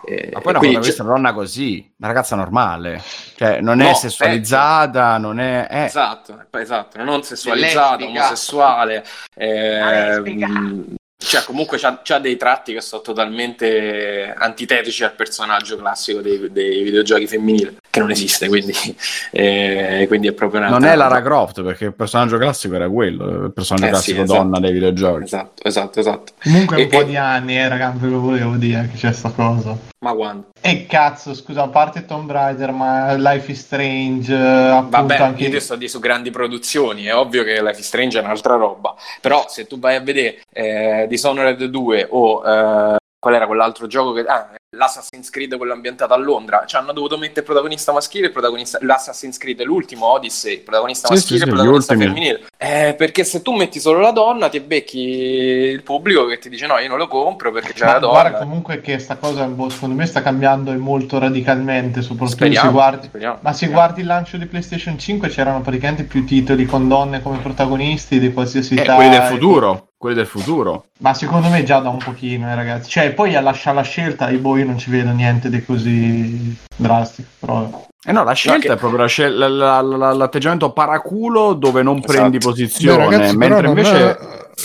Eh, 0.06 0.30
Ma 0.34 0.40
poi 0.42 0.52
una 0.52 0.60
quindi 0.60 0.76
protagonista 0.78 1.04
donna 1.04 1.34
così, 1.34 1.94
una 1.98 2.08
ragazza 2.08 2.36
normale, 2.36 3.02
cioè 3.36 3.60
non 3.62 3.82
è 3.82 3.88
No, 3.90 3.96
sessualizzata, 3.96 5.18
non 5.18 5.40
è... 5.40 5.68
eh, 5.70 5.84
Esatto, 5.86 6.46
esatto, 6.52 7.04
non 7.04 7.24
sessualizzata, 7.24 8.06
omosessuale, 8.06 9.04
eh, 9.34 10.20
mh, 10.20 10.96
cioè 11.18 11.44
comunque 11.44 11.80
c'ha, 11.80 12.00
c'ha 12.04 12.20
dei 12.20 12.38
tratti 12.38 12.74
che 12.74 12.82
sono 12.82 13.02
totalmente 13.02 14.34
antitetici 14.38 15.04
al 15.04 15.16
personaggio 15.16 15.76
classico 15.78 16.22
dei, 16.22 16.52
dei 16.52 16.84
videogiochi 16.84 17.28
femminili, 17.28 17.78
che 17.98 18.00
non 18.00 18.12
esiste, 18.12 18.48
quindi, 18.48 18.74
eh, 19.32 20.06
quindi 20.08 20.28
è 20.28 20.32
proprio 20.34 20.62
una... 20.62 20.70
non 20.70 20.86
è 20.86 20.96
Lara 20.96 21.22
Croft 21.22 21.64
perché 21.64 21.86
il 21.86 21.94
personaggio 21.94 22.38
classico 22.38 22.76
era 22.76 22.90
quello, 22.90 23.46
il 23.46 23.52
personaggio 23.52 23.86
Eh 23.86 23.88
sì, 23.88 23.92
classico 23.94 24.22
esatto. 24.24 24.40
donna 24.42 24.60
dei 24.60 24.72
videogiochi. 24.72 25.24
Esatto, 25.24 25.64
esatto, 25.64 26.00
esatto. 26.00 26.34
Comunque 26.42 26.78
E- 26.78 26.84
un 26.84 26.90
po' 26.90 27.02
e- 27.02 27.06
di 27.06 27.16
anni, 27.18 27.58
eh, 27.58 27.68
raga, 27.68 27.94
ve 27.96 28.08
lo 28.08 28.20
volevo 28.20 28.56
dire 28.56 28.90
che 28.92 28.98
c'è 28.98 29.12
sta 29.12 29.30
cosa. 29.30 29.76
Ma 30.00 30.14
quando? 30.14 30.50
E 30.62 30.86
cazzo, 30.86 31.34
scusa, 31.34 31.64
a 31.64 31.68
parte 31.70 32.06
Tomb 32.06 32.30
Raider, 32.32 32.72
ma 32.72 33.14
Life 33.16 33.52
is 33.52 33.60
Strange, 33.62 34.34
eh, 34.34 34.38
appunto 34.38 34.98
Vabbè, 34.98 35.18
anche... 35.18 35.44
io 35.44 35.50
ti 35.50 35.60
sto 35.60 35.76
di 35.76 35.88
su 35.88 36.00
grandi 36.00 36.30
produzioni, 36.30 37.06
è 37.06 37.16
ovvio 37.16 37.44
che 37.44 37.62
Life 37.62 37.80
is 37.80 37.88
Strange 37.88 38.20
è 38.20 38.22
un'altra 38.22 38.56
roba, 38.56 38.94
però 39.22 39.46
se 39.48 39.66
tu 39.66 39.80
vai 39.80 39.96
a 39.96 40.02
vedere 40.02 40.42
eh, 40.54 41.06
Dishonored 41.10 41.64
2 41.64 42.08
o 42.12 42.44
eh, 42.46 42.96
qual 43.20 43.34
era 43.34 43.48
quell'altro 43.48 43.88
gioco 43.88 44.14
che... 44.14 44.22
Ah, 44.22 44.52
l'Assassin's 44.78 45.30
Creed, 45.30 45.58
quello 45.58 45.74
ambientato 45.74 46.14
a 46.14 46.18
Londra, 46.18 46.64
ci 46.66 46.76
hanno 46.76 46.94
dovuto 46.94 47.18
mettere 47.18 47.40
il 47.42 47.46
protagonista 47.46 47.92
maschile 47.92 48.26
e 48.26 48.28
il 48.28 48.34
protagonista... 48.34 48.78
L'Assassin's 48.82 49.38
Creed, 49.38 49.62
l'ultimo 49.64 50.06
Odyssey, 50.06 50.54
il 50.54 50.62
protagonista 50.62 51.08
Sì, 51.08 51.14
maschile 51.14 51.38
sì, 51.40 51.44
e 51.44 51.48
il 51.48 51.52
sì, 51.52 51.56
protagonista 51.58 51.96
femminile. 51.98 52.46
Eh, 52.58 52.96
perché 52.98 53.24
se 53.24 53.42
tu 53.42 53.54
metti 53.54 53.80
solo 53.80 54.00
la 54.00 54.12
donna 54.12 54.50
ti 54.50 54.60
becchi 54.60 55.00
il 55.00 55.84
pubblico 55.84 56.26
che 56.28 56.38
ti 56.40 56.50
dice 56.50 56.68
no, 56.68 56.78
io 56.78 56.88
non 56.90 56.98
lo 56.98 57.08
compro 57.08 57.52
perché 57.52 57.74
c'è 57.74 57.86
Ma 57.86 57.94
la 57.94 58.00
donna. 58.00 58.22
guarda 58.22 58.38
comunque 58.40 58.82
che 58.82 59.00
sta 59.00 59.16
cosa 59.18 59.46
boh, 59.46 59.70
secondo 59.70 59.96
me 59.96 60.06
sta 60.06 60.22
cambiando 60.22 60.72
e 60.72 60.78
molto 60.78 61.18
radicalmente, 61.20 62.02
soprattutto 62.02 62.38
Speriamo, 62.38 62.68
se 62.68 62.74
guardi... 62.74 63.08
speriamo, 63.08 63.38
Ma 63.42 63.50
se 63.52 63.56
speriamo. 63.58 63.82
guardi 63.82 64.02
il 64.02 64.08
lancio 64.08 64.38
di 64.38 64.46
PlayStation 64.46 64.98
5 65.00 65.30
c'erano 65.30 65.62
praticamente 65.62 66.04
più 66.04 66.24
titoli 66.26 66.66
con 66.66 66.88
donne 66.88 67.22
come 67.22 67.38
protagonisti 67.40 68.20
di 68.20 68.32
qualsiasi 68.34 68.76
Eh, 68.76 68.82
età. 68.82 68.96
quelli 68.96 69.10
del 69.10 69.22
e- 69.22 69.26
futuro, 69.28 69.88
quelli 69.98 70.16
del 70.16 70.26
futuro. 70.28 70.86
Ma 71.00 71.14
secondo 71.14 71.48
me 71.50 71.64
già 71.64 71.80
da 71.80 71.90
un 71.90 71.98
pochino, 71.98 72.50
eh, 72.50 72.56
ragazzi. 72.56 72.90
Cioè, 72.90 73.12
poi 73.14 73.36
a 73.36 73.42
lasciare 73.42 73.76
la 73.76 73.82
scelta, 73.84 74.30
io, 74.30 74.40
boh, 74.40 74.58
non 74.68 74.78
ci 74.78 74.90
vedo 74.92 75.12
niente 75.12 75.50
di 75.50 75.64
così 75.66 76.56
drastico. 76.76 77.28
Però... 77.40 77.86
Eh 78.06 78.12
no, 78.12 78.24
la 78.24 78.34
scelta 78.34 78.68
che- 78.68 78.74
è 78.74 78.78
proprio 78.78 79.00
la 79.02 79.08
scel- 79.08 79.38
la- 79.38 79.48
la- 79.50 79.82
la- 79.82 80.14
l'atteggiamento 80.14 80.72
paraculo 80.72 81.54
dove 81.54 81.82
non 81.82 81.98
Esatto. 81.98 82.12
prendi 82.14 82.38
Beh, 82.38 82.46
posizione, 82.46 83.04
ragazzi, 83.06 83.36
però 83.38 83.50
mentre 83.62 83.68
invece... 83.68 84.18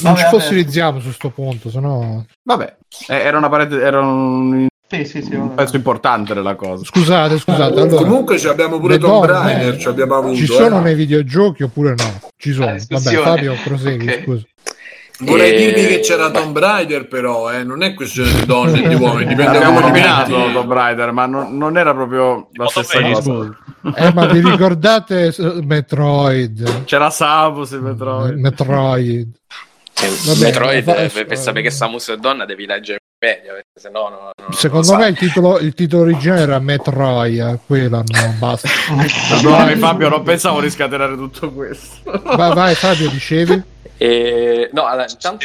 non 0.02 0.12
Vabbè, 0.12 0.18
ci 0.18 0.24
fossilizziamo 0.26 1.00
su 1.00 1.10
sto 1.12 1.30
punto, 1.30 1.70
sennò... 1.70 2.22
Vabbè, 2.44 2.76
eh, 3.08 3.14
era 3.16 3.38
una 3.38 3.48
parete, 3.48 3.80
era 3.80 4.00
un, 4.00 4.66
Sì, 4.88 5.04
sì, 5.04 5.22
sì. 5.22 5.34
un 5.34 5.54
pezzo 5.54 5.74
importante 5.76 6.34
della 6.34 6.54
cosa. 6.54 6.84
Scusate, 6.84 7.38
scusate. 7.38 7.80
Allora, 7.80 7.96
Comunque 7.96 8.38
ci 8.38 8.46
abbiamo 8.46 8.78
pure 8.78 8.98
Tomb 8.98 9.26
donne 9.26 9.32
Raider, 9.32 9.76
ci 9.78 9.88
abbiamo 9.88 10.14
avuto. 10.16 10.34
Ci 10.36 10.46
sono 10.46 10.78
eh. 10.78 10.82
nei 10.82 10.94
videogiochi 10.94 11.62
oppure 11.64 11.94
no? 11.96 12.20
Ci 12.36 12.52
sono. 12.52 12.66
La 12.66 12.78
Vabbè. 12.88 13.16
Fabio, 13.16 13.54
prosegui, 13.64 14.06
Ok. 14.08 14.22
scusa. 14.22 14.42
Vorrei 15.24 15.52
Eh, 15.54 15.72
dirvi 15.72 15.86
che 15.88 16.00
c'era 16.00 16.30
beh. 16.30 16.38
Tomb 16.40 16.58
Raider, 16.58 17.08
però, 17.08 17.52
eh, 17.52 17.62
non 17.64 17.82
è 17.82 17.94
questione 17.94 18.32
di 18.32 18.44
donne 18.44 18.82
e 18.82 18.88
di 18.88 18.94
uomini, 18.94 19.26
dipende 19.26 19.56
Abbiamo 19.56 19.80
nominato 19.80 20.36
metti. 20.36 20.52
Tomb 20.52 20.72
Raider, 20.72 21.12
ma 21.12 21.26
non, 21.26 21.56
non 21.56 21.76
era 21.76 21.94
proprio 21.94 22.48
la 22.54 22.66
stessa 22.66 23.00
cosa. 23.00 23.56
Eh, 23.96 24.12
ma 24.12 24.26
vi 24.26 24.40
ricordate 24.40 25.32
Metroid? 25.62 26.84
C'era 26.84 27.10
Samus 27.10 27.72
e 27.72 27.78
Metroid. 27.78 28.38
Metroid. 28.38 29.28
Vabbè, 29.94 30.40
Metroid, 30.40 30.88
eh, 30.88 31.08
per, 31.08 31.26
per 31.26 31.38
sapere 31.38 31.62
che 31.62 31.70
Samus 31.70 32.08
è 32.10 32.16
donna 32.16 32.44
devi 32.44 32.66
leggere 32.66 32.98
Wikipedia, 33.20 33.52
perché 33.52 33.68
se 33.80 33.88
no 33.90 34.08
no, 34.08 34.30
no, 34.46 34.52
Secondo 34.52 34.90
non 34.90 35.00
me 35.00 35.08
il 35.08 35.16
titolo, 35.16 35.58
il 35.60 35.74
titolo 35.74 36.02
originale 36.02 36.40
era 36.40 36.58
Metroid, 36.58 37.38
eh, 37.38 37.58
quello 37.64 37.98
no, 37.98 38.34
basta. 38.38 38.68
Perdonami 39.28 39.76
Fabio, 39.76 40.08
non 40.08 40.22
pensavo 40.24 40.60
di 40.60 40.70
scatenare 40.70 41.14
tutto 41.14 41.52
questo. 41.52 42.10
Vai, 42.24 42.52
vai 42.54 42.74
Fabio, 42.74 43.08
dicevi? 43.10 43.62
E, 44.04 44.68
no, 44.72 44.84
allora, 44.86 45.06
intanto, 45.08 45.44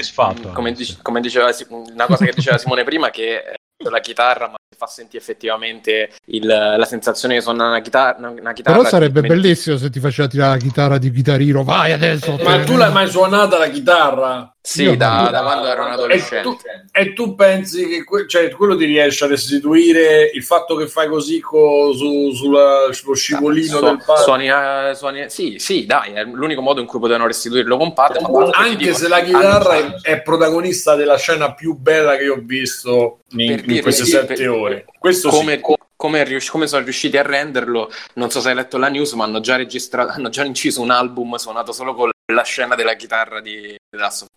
come, 0.52 0.72
dice- 0.74 0.98
come 1.04 1.22
diceva 1.22 1.52
una 1.70 2.08
cosa 2.08 2.26
che 2.26 2.32
diceva 2.34 2.58
Simone 2.58 2.84
prima, 2.84 3.12
che 3.12 3.36
eh, 3.38 3.57
la 3.84 4.00
chitarra 4.00 4.48
ma 4.48 4.56
fa 4.76 4.86
sentire 4.88 5.22
effettivamente 5.24 6.12
il- 6.26 6.46
la 6.46 6.86
sensazione 6.86 7.36
che 7.36 7.42
suona 7.42 7.68
una 7.68 7.82
chitarra. 7.82 8.30
Una 8.30 8.54
chitarra 8.54 8.78
Però 8.78 8.88
sarebbe 8.90 9.22
mentre- 9.22 9.40
bellissimo 9.40 9.78
se 9.78 9.90
ti 9.90 10.00
faceva 10.00 10.28
tirare 10.28 10.52
la 10.52 10.58
chitarra 10.64 10.98
di 11.00 11.12
chitarrino. 11.12 11.64
Vai 11.64 11.94
adesso. 11.94 12.38
Ma 12.44 12.64
tu 12.64 12.76
l'hai 12.76 12.92
mai 12.92 13.08
suonata 13.10 13.58
la 13.58 13.70
chitarra? 13.70 14.52
Sì, 14.62 14.84
Io 14.84 14.98
da, 14.98 15.30
da 15.32 15.42
quando 15.44 15.68
ero 15.68 15.84
un 15.84 15.92
E 15.92 15.94
adolescente. 15.94 16.42
tu, 16.44 16.58
e 16.92 17.14
tu 17.14 17.36
pensi 17.36 17.88
che 17.88 18.04
que- 18.04 18.28
cioè, 18.28 18.50
quello 18.52 18.76
ti 18.76 18.84
riesce 18.84 19.24
a 19.24 19.28
restituire 19.30 20.30
il 20.34 20.44
fatto 20.44 20.76
che 20.76 20.88
fai 20.88 21.08
così 21.08 21.40
co- 21.40 21.94
su, 21.94 22.32
sulla- 22.34 22.90
sullo 22.92 23.16
scivolino 23.16 23.78
Su- 23.78 23.84
del 23.86 24.04
padre? 24.06 24.24
suoni, 24.24 24.50
eh, 24.50 24.92
suoni- 24.94 25.30
sì, 25.30 25.56
sì, 25.58 25.86
dai, 25.86 26.12
è 26.12 26.24
l'unico 26.26 26.60
modo 26.62 26.82
in 26.82 26.86
cui 26.86 27.00
potevano 27.00 27.28
restituirlo 27.28 27.78
con 27.78 27.94
padre. 27.94 28.20
Anche 28.52 28.76
dico, 28.76 28.94
se 28.94 29.08
la 29.08 29.22
chitarra 29.22 29.76
è, 29.76 29.94
è 30.02 30.22
protagonista 30.22 30.96
della 30.96 31.18
scena 31.18 31.54
più 31.54 31.74
bella 31.78 32.18
che 32.18 32.24
io 32.24 32.34
ho 32.34 32.42
visto 32.44 33.20
in, 33.38 33.64
in 33.76 33.82
queste 33.82 34.04
sì, 34.06 34.12
sette 34.12 34.34
per- 34.36 34.50
ore. 34.50 34.86
Questo 34.98 35.30
come, 35.30 35.56
sì. 35.64 35.74
come, 35.96 36.24
rius- 36.24 36.50
come 36.50 36.68
sono 36.68 36.84
riusciti 36.84 37.18
a 37.18 37.22
renderlo, 37.24 37.90
non 38.16 38.30
so 38.30 38.40
se 38.42 38.50
hai 38.50 38.56
letto 38.56 38.78
la 38.78 38.88
news, 38.90 39.14
ma 39.14 39.24
hanno 39.26 39.40
già 39.40 39.56
registrato, 39.56 40.12
hanno 40.12 40.30
già 40.30 40.44
inciso 40.44 40.82
un 40.82 40.92
album 40.92 41.36
suonato 41.36 41.72
solo 41.72 41.94
con 41.94 42.10
la 42.34 42.44
scena 42.44 42.76
della 42.76 42.96
chitarra 42.96 43.40
di, 43.40 43.74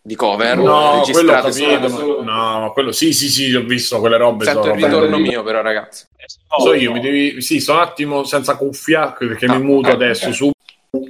di 0.03 0.15
cover. 0.15 0.57
No, 0.59 1.03
quello 1.11 1.33
capito. 1.33 1.89
solo- 1.89 2.23
ma- 2.23 2.33
No, 2.33 2.61
ma 2.61 2.71
quello 2.71 2.93
sì, 2.93 3.13
sì, 3.13 3.29
sì, 3.29 3.53
ho 3.55 3.63
visto 3.63 3.99
quelle 4.01 4.17
robe. 4.17 4.45
Sento 4.45 4.63
sono 4.63 4.75
il 4.75 4.81
robe 4.81 4.93
ritorno 4.95 5.17
belle. 5.17 5.29
mio, 5.29 5.43
però, 5.43 5.61
ragazzi. 5.61 6.05
So 6.63 6.75
io, 6.75 6.93
mi 6.93 7.01
devi... 7.01 7.41
Sì, 7.43 7.59
sto 7.61 7.73
un 7.73 7.81
attimo 7.81 8.23
senza 8.25 8.57
cuffia 8.57 9.13
perché 9.13 9.47
Ah, 9.47 9.57
mi 9.59 9.65
muto 9.65 9.91
adesso 9.91 10.33
su- 10.33 10.51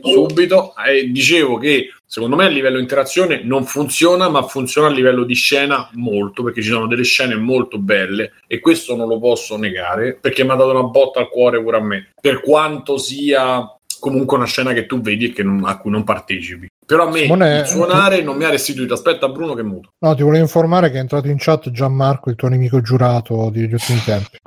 subito. 0.02 0.74
E 0.77 1.11
dicevo 1.11 1.59
che 1.59 1.89
secondo 2.07 2.36
me 2.36 2.44
a 2.47 2.48
livello 2.48 2.78
interazione 2.78 3.43
non 3.43 3.65
funziona, 3.65 4.28
ma 4.28 4.43
funziona 4.43 4.89
a 4.89 4.90
livello 4.90 5.24
di 5.24 5.35
scena 5.35 5.89
molto 5.94 6.43
perché 6.43 6.62
ci 6.62 6.69
sono 6.69 6.86
delle 6.86 7.05
scene 7.05 7.36
molto 7.36 7.78
belle 7.78 8.32
e 8.47 8.61
questo 8.61 8.97
non 8.97 9.09
lo 9.09 9.19
posso 9.19 9.57
negare 9.57 10.19
perché 10.20 10.44
mi 10.44 10.51
ha 10.51 10.55
dato 10.55 10.70
una 10.70 10.82
botta 10.85 11.20
al 11.20 11.28
cuore 11.28 11.62
pure 11.62 11.77
a 11.77 11.82
me. 11.82 12.11
Per 12.20 12.40
quanto 12.40 12.98
sia 12.98 13.65
comunque 14.01 14.36
una 14.39 14.47
scena 14.47 14.73
che 14.73 14.86
tu 14.86 15.01
vedi 15.01 15.27
e 15.27 15.32
che 15.32 15.43
non- 15.43 15.65
a 15.65 15.77
cui 15.78 15.90
non 15.90 16.05
partecipi. 16.05 16.69
Però 16.86 17.07
a 17.07 17.11
me 17.11 17.20
Simone- 17.20 17.66
suonare 17.66 18.23
non 18.23 18.36
mi 18.36 18.44
ha 18.44 18.51
restituito. 18.51 18.94
Aspetta, 18.94 19.28
Bruno, 19.28 19.55
che 19.55 19.62
muto. 19.62 19.93
No, 19.98 20.15
ti 20.15 20.23
volevo 20.23 20.43
informare 20.43 20.90
che 20.90 20.97
è 20.97 21.01
entrato 21.01 21.28
in 21.28 21.36
chat 21.39 21.70
Gianmarco, 21.70 22.31
il 22.31 22.36
tuo 22.36 22.48
nemico 22.48 22.81
giurato 22.81 23.48
degli 23.52 23.73
ultimi 23.73 24.01
tempi. 24.05 24.39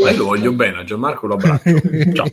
Ma 0.00 0.10
io 0.10 0.16
lo 0.18 0.24
voglio 0.26 0.52
bene, 0.52 0.78
a 0.80 0.84
Gianmarco 0.84 1.26
lo 1.26 1.34
abbraccio. 1.34 1.70
Ciao. 2.14 2.26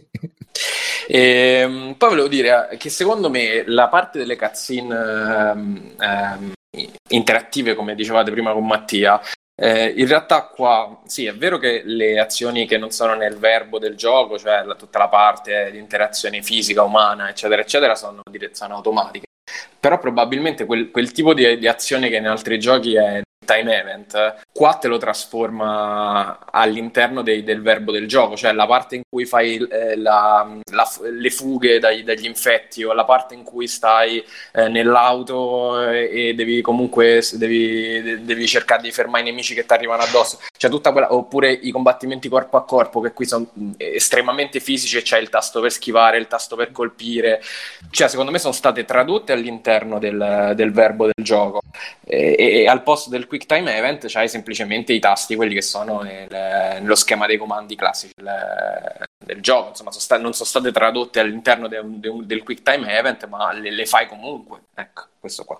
Ehm, 1.07 1.95
poi 1.98 2.10
volevo 2.10 2.27
dire 2.27 2.69
eh, 2.72 2.77
che 2.77 2.90
secondo 2.90 3.30
me 3.30 3.64
la 3.68 3.88
parte 3.88 4.18
delle 4.18 4.36
cutscene 4.36 5.95
ehm, 5.99 6.53
interattive, 7.10 7.76
come 7.76 7.95
dicevate 7.95 8.32
prima 8.32 8.52
con 8.53 8.65
Mattia, 8.65 9.19
eh, 9.57 9.94
in 9.95 10.07
realtà 10.07 10.48
qua 10.48 11.02
sì, 11.06 11.26
è 11.26 11.34
vero 11.34 11.57
che 11.57 11.82
le 11.86 12.19
azioni 12.19 12.65
che 12.65 12.77
non 12.77 12.91
sono 12.91 13.14
nel 13.15 13.38
verbo 13.38 13.80
del 13.80 13.95
gioco, 13.95 14.38
cioè 14.38 14.64
la- 14.64 14.76
tutta 14.76 14.99
la 14.99 15.07
parte 15.07 15.69
di 15.72 15.77
interazione 15.77 16.41
fisica, 16.41 16.84
umana, 16.84 17.30
eccetera, 17.30 17.61
eccetera, 17.61 17.95
sono, 17.95 18.22
dire- 18.30 18.53
sono 18.53 18.76
automatiche. 18.76 19.26
Però 19.80 19.98
probabilmente 19.99 20.65
quel, 20.65 20.91
quel 20.91 21.11
tipo 21.11 21.34
di, 21.34 21.57
di 21.57 21.68
azione 21.68 22.10
che 22.10 22.18
in 22.18 22.27
altri 22.27 22.60
giochi 22.60 22.95
è 22.95 23.22
time 23.45 23.80
event, 23.80 24.35
qua 24.51 24.73
te 24.73 24.88
lo 24.88 24.97
trasforma 24.97 26.39
all'interno 26.51 27.22
dei- 27.22 27.43
del 27.43 27.61
verbo 27.61 27.91
del 27.91 28.07
gioco, 28.07 28.35
cioè 28.35 28.51
la 28.53 28.65
parte 28.65 28.95
in 28.95 29.01
cui 29.09 29.26
fai 29.26 29.57
eh, 29.69 29.95
la- 29.97 30.47
la- 30.72 30.91
le 31.11 31.30
fughe 31.30 31.80
dai- 31.80 32.03
dagli 32.03 32.26
infetti 32.26 32.84
o 32.84 32.93
la 32.93 33.05
parte 33.05 33.34
in 33.35 33.43
cui 33.43 33.67
stai 33.67 34.23
eh, 34.53 34.67
nell'auto 34.67 35.81
eh, 35.89 36.30
e 36.30 36.34
devi 36.34 36.61
comunque 36.61 37.22
devi, 37.34 38.23
devi 38.23 38.47
cercare 38.47 38.81
di 38.81 38.91
fermare 38.91 39.23
i 39.23 39.26
nemici 39.26 39.53
che 39.53 39.65
ti 39.65 39.73
arrivano 39.73 40.03
addosso, 40.03 40.39
cioè 40.57 40.69
tutta 40.69 40.91
quella, 40.91 41.13
oppure 41.13 41.51
i 41.51 41.72
combattimenti 41.72 42.27
corpo 42.30 42.57
a 42.57 42.65
corpo 42.65 42.99
che 43.01 43.11
qui 43.13 43.26
sono 43.26 43.47
mh, 43.53 43.72
estremamente 43.77 44.59
fisici 44.59 44.97
e 44.97 45.01
c'è 45.01 45.19
il 45.19 45.30
tasto 45.30 45.61
per 45.61 45.72
schivare, 45.72 46.17
il 46.17 46.27
tasto 46.27 46.55
per 46.55 46.72
colpire, 46.72 47.41
cioè 47.91 48.07
secondo 48.07 48.31
me 48.31 48.39
sono 48.39 48.53
state 48.53 48.85
tradotte 48.85 49.31
all'interno 49.34 49.99
del, 49.99 50.53
del 50.55 50.72
verbo 50.72 51.05
del 51.05 51.23
gioco. 51.23 51.61
E, 52.07 52.35
e 52.38 52.67
al 52.67 52.84
posto 52.84 53.09
del 53.09 53.27
quick 53.38 53.45
time 53.45 53.76
event 53.78 54.07
c'hai 54.07 54.28
semplicemente 54.30 54.94
i 54.94 54.99
tasti, 54.99 55.36
quelli 55.36 55.53
che 55.53 55.62
sono 55.62 56.02
nel- 56.02 56.28
nello 56.30 56.95
schema 56.95 57.26
dei 57.28 57.38
comandi 57.38 57.76
classici 57.76 58.14
del, 58.16 58.32
del 59.18 59.41
gioco, 59.41 59.70
insomma 59.70 59.91
sono 59.91 60.02
sta- 60.03 60.18
non 60.18 60.34
sono 60.34 60.48
state 60.48 60.72
tradotte 60.72 61.20
all'interno 61.20 61.68
de- 61.68 61.82
de- 61.84 62.12
del 62.24 62.44
quick 62.44 62.62
time 62.64 62.98
event 62.98 63.28
ma 63.28 63.52
le, 63.53 63.72
le 63.72 63.86
fai 63.86 64.07
comunque, 64.07 64.60
ecco 64.74 65.03
questo 65.20 65.44
qua. 65.44 65.60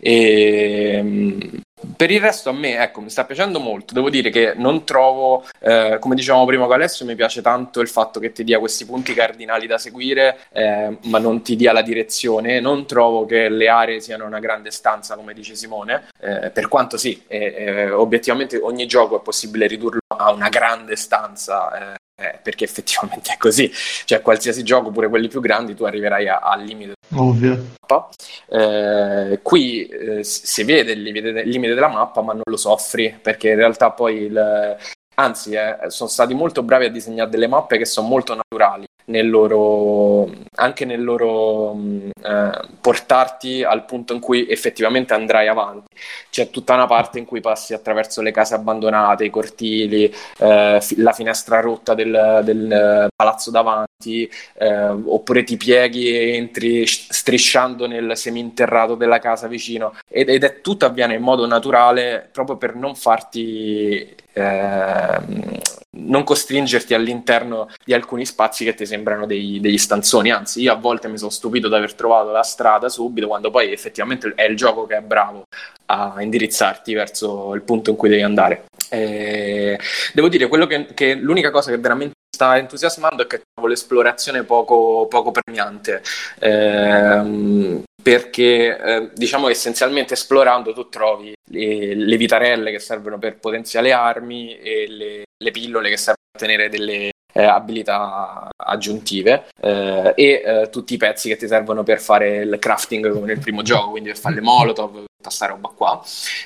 E, 0.00 1.00
mh, 1.02 1.60
per 1.96 2.10
il 2.10 2.20
resto 2.20 2.50
a 2.50 2.52
me 2.52 2.78
ecco, 2.82 3.00
mi 3.00 3.10
sta 3.10 3.24
piacendo 3.24 3.60
molto, 3.60 3.94
devo 3.94 4.10
dire 4.10 4.30
che 4.30 4.54
non 4.56 4.84
trovo, 4.84 5.44
eh, 5.60 5.98
come 6.00 6.14
dicevamo 6.14 6.44
prima 6.44 6.66
con 6.66 6.74
Alessio, 6.74 7.04
mi 7.06 7.14
piace 7.14 7.42
tanto 7.42 7.80
il 7.80 7.88
fatto 7.88 8.20
che 8.20 8.32
ti 8.32 8.44
dia 8.44 8.58
questi 8.58 8.84
punti 8.84 9.14
cardinali 9.14 9.66
da 9.66 9.78
seguire, 9.78 10.38
eh, 10.52 10.96
ma 11.04 11.18
non 11.18 11.42
ti 11.42 11.56
dia 11.56 11.72
la 11.72 11.82
direzione, 11.82 12.60
non 12.60 12.86
trovo 12.86 13.24
che 13.26 13.48
le 13.48 13.68
aree 13.68 14.00
siano 14.00 14.24
una 14.26 14.40
grande 14.40 14.70
stanza, 14.70 15.14
come 15.16 15.34
dice 15.34 15.54
Simone, 15.54 16.08
eh, 16.20 16.50
per 16.50 16.68
quanto 16.68 16.96
sì, 16.96 17.22
eh, 17.26 17.54
eh, 17.56 17.90
obiettivamente 17.90 18.58
ogni 18.58 18.86
gioco 18.86 19.18
è 19.18 19.22
possibile 19.22 19.66
ridurlo 19.66 20.00
a 20.06 20.32
una 20.32 20.48
grande 20.48 20.96
stanza. 20.96 21.96
Eh, 22.16 22.38
perché 22.42 22.64
effettivamente 22.64 23.32
è 23.32 23.36
così, 23.36 23.70
cioè 24.04 24.22
qualsiasi 24.22 24.62
gioco, 24.62 24.90
pure 24.90 25.08
quelli 25.08 25.28
più 25.28 25.40
grandi, 25.40 25.74
tu 25.74 25.84
arriverai 25.84 26.28
al 26.28 26.62
limite 26.62 26.94
Ovvio. 27.14 27.72
mappa. 27.80 28.08
Eh, 28.48 29.40
qui 29.42 29.86
eh, 29.86 30.24
si 30.24 30.46
si 30.46 30.62
vede 30.64 30.92
il 30.92 31.02
limite, 31.02 31.28
il 31.28 31.48
limite 31.48 31.74
della 31.74 31.88
mappa, 31.88 32.22
ma 32.22 32.32
non 32.32 32.42
lo 32.44 32.56
soffri 32.56 33.18
perché 33.20 33.50
in 33.50 33.56
realtà 33.56 33.90
poi 33.90 34.22
il. 34.22 34.76
Anzi, 35.16 35.52
eh, 35.52 35.76
sono 35.88 36.08
stati 36.08 36.34
molto 36.34 36.62
bravi 36.62 36.86
a 36.86 36.90
disegnare 36.90 37.30
delle 37.30 37.46
mappe 37.46 37.78
che 37.78 37.84
sono 37.84 38.08
molto 38.08 38.34
naturali 38.34 38.84
nel 39.06 39.28
loro, 39.28 40.30
anche 40.56 40.84
nel 40.84 41.02
loro 41.02 41.74
eh, 41.74 42.68
portarti 42.80 43.62
al 43.62 43.84
punto 43.84 44.14
in 44.14 44.20
cui 44.20 44.48
effettivamente 44.48 45.14
andrai 45.14 45.48
avanti. 45.48 45.86
C'è 46.30 46.50
tutta 46.50 46.74
una 46.74 46.86
parte 46.86 47.18
in 47.18 47.24
cui 47.24 47.40
passi 47.40 47.74
attraverso 47.74 48.22
le 48.22 48.30
case 48.30 48.54
abbandonate, 48.54 49.24
i 49.24 49.30
cortili, 49.30 50.12
eh, 50.38 50.80
la 50.96 51.12
finestra 51.12 51.60
rotta 51.60 51.94
del, 51.94 52.40
del, 52.44 52.72
eh, 52.72 53.08
palazzo 53.14 53.50
davanti, 53.50 54.30
eh, 54.54 54.86
oppure 54.88 55.44
ti 55.44 55.56
pieghi 55.56 56.08
e 56.08 56.36
entri 56.36 56.86
strisciando 56.86 57.86
nel 57.86 58.16
seminterrato 58.16 58.94
della 58.94 59.18
casa 59.18 59.46
vicino 59.46 59.96
ed, 60.08 60.28
ed 60.28 60.44
è 60.44 60.60
tutto 60.60 60.86
avviene 60.86 61.14
in 61.14 61.22
modo 61.22 61.46
naturale 61.46 62.28
proprio 62.32 62.56
per 62.56 62.74
non 62.74 62.94
farti 62.94 64.14
ehm, 64.34 65.58
non 65.96 66.24
costringerti 66.24 66.92
all'interno 66.94 67.68
di 67.84 67.94
alcuni 67.94 68.26
spazi 68.26 68.64
che 68.64 68.74
ti 68.74 68.84
sembrano 68.86 69.26
dei- 69.26 69.60
degli 69.60 69.78
stanzoni. 69.78 70.30
Anzi 70.30 70.60
io 70.62 70.72
a 70.72 70.76
volte 70.76 71.08
mi 71.08 71.18
sono 71.18 71.30
stupito 71.30 71.68
di 71.68 71.74
aver 71.74 71.94
trovato 71.94 72.30
la 72.30 72.42
strada 72.42 72.88
subito 72.88 73.26
quando 73.28 73.50
poi 73.50 73.72
effettivamente 73.72 74.32
è 74.34 74.44
il 74.44 74.56
gioco 74.56 74.86
che 74.86 74.96
è 74.96 75.00
bravo 75.00 75.44
a 75.86 76.16
indirizzarti 76.18 76.94
verso 76.94 77.54
il 77.54 77.62
punto 77.62 77.90
in 77.90 77.96
cui 77.96 78.08
devi 78.08 78.22
andare. 78.22 78.64
Eh, 78.90 79.78
devo 80.12 80.28
dire 80.28 80.46
quello 80.48 80.66
che, 80.66 80.86
che 80.94 81.14
l'unica 81.14 81.50
cosa 81.50 81.70
che 81.70 81.78
veramente 81.78 82.14
sta 82.34 82.58
entusiasmando 82.58 83.22
è 83.22 83.26
che 83.26 83.42
trovo 83.52 83.68
l'esplorazione 83.68 84.42
poco, 84.42 85.06
poco 85.08 85.30
premiante. 85.30 86.02
Ehm, 86.40 87.82
perché 88.04 88.76
eh, 88.76 89.10
diciamo 89.14 89.48
essenzialmente 89.48 90.12
esplorando 90.12 90.74
tu 90.74 90.90
trovi 90.90 91.32
le, 91.48 91.94
le 91.94 92.16
vitarelle 92.18 92.70
che 92.70 92.78
servono 92.78 93.18
per 93.18 93.38
potenziare 93.38 93.92
armi 93.92 94.58
e 94.58 94.86
le, 94.86 95.22
le 95.42 95.50
pillole 95.50 95.88
che 95.88 95.96
servono 95.96 96.26
a 96.32 96.36
ottenere 96.36 96.68
delle 96.68 97.12
eh, 97.32 97.44
abilità 97.44 98.46
aggiuntive 98.54 99.46
eh, 99.58 100.12
e 100.14 100.42
eh, 100.44 100.68
tutti 100.70 100.92
i 100.92 100.98
pezzi 100.98 101.30
che 101.30 101.36
ti 101.36 101.46
servono 101.46 101.82
per 101.82 101.98
fare 101.98 102.42
il 102.42 102.58
crafting 102.58 103.10
come 103.10 103.26
nel 103.26 103.38
primo 103.38 103.62
gioco, 103.62 103.92
quindi 103.92 104.10
per 104.10 104.18
fare 104.18 104.34
le 104.34 104.42
molotov, 104.42 105.04
tutta 105.16 105.30
sta 105.30 105.46
roba 105.46 105.72
qua. 105.74 106.02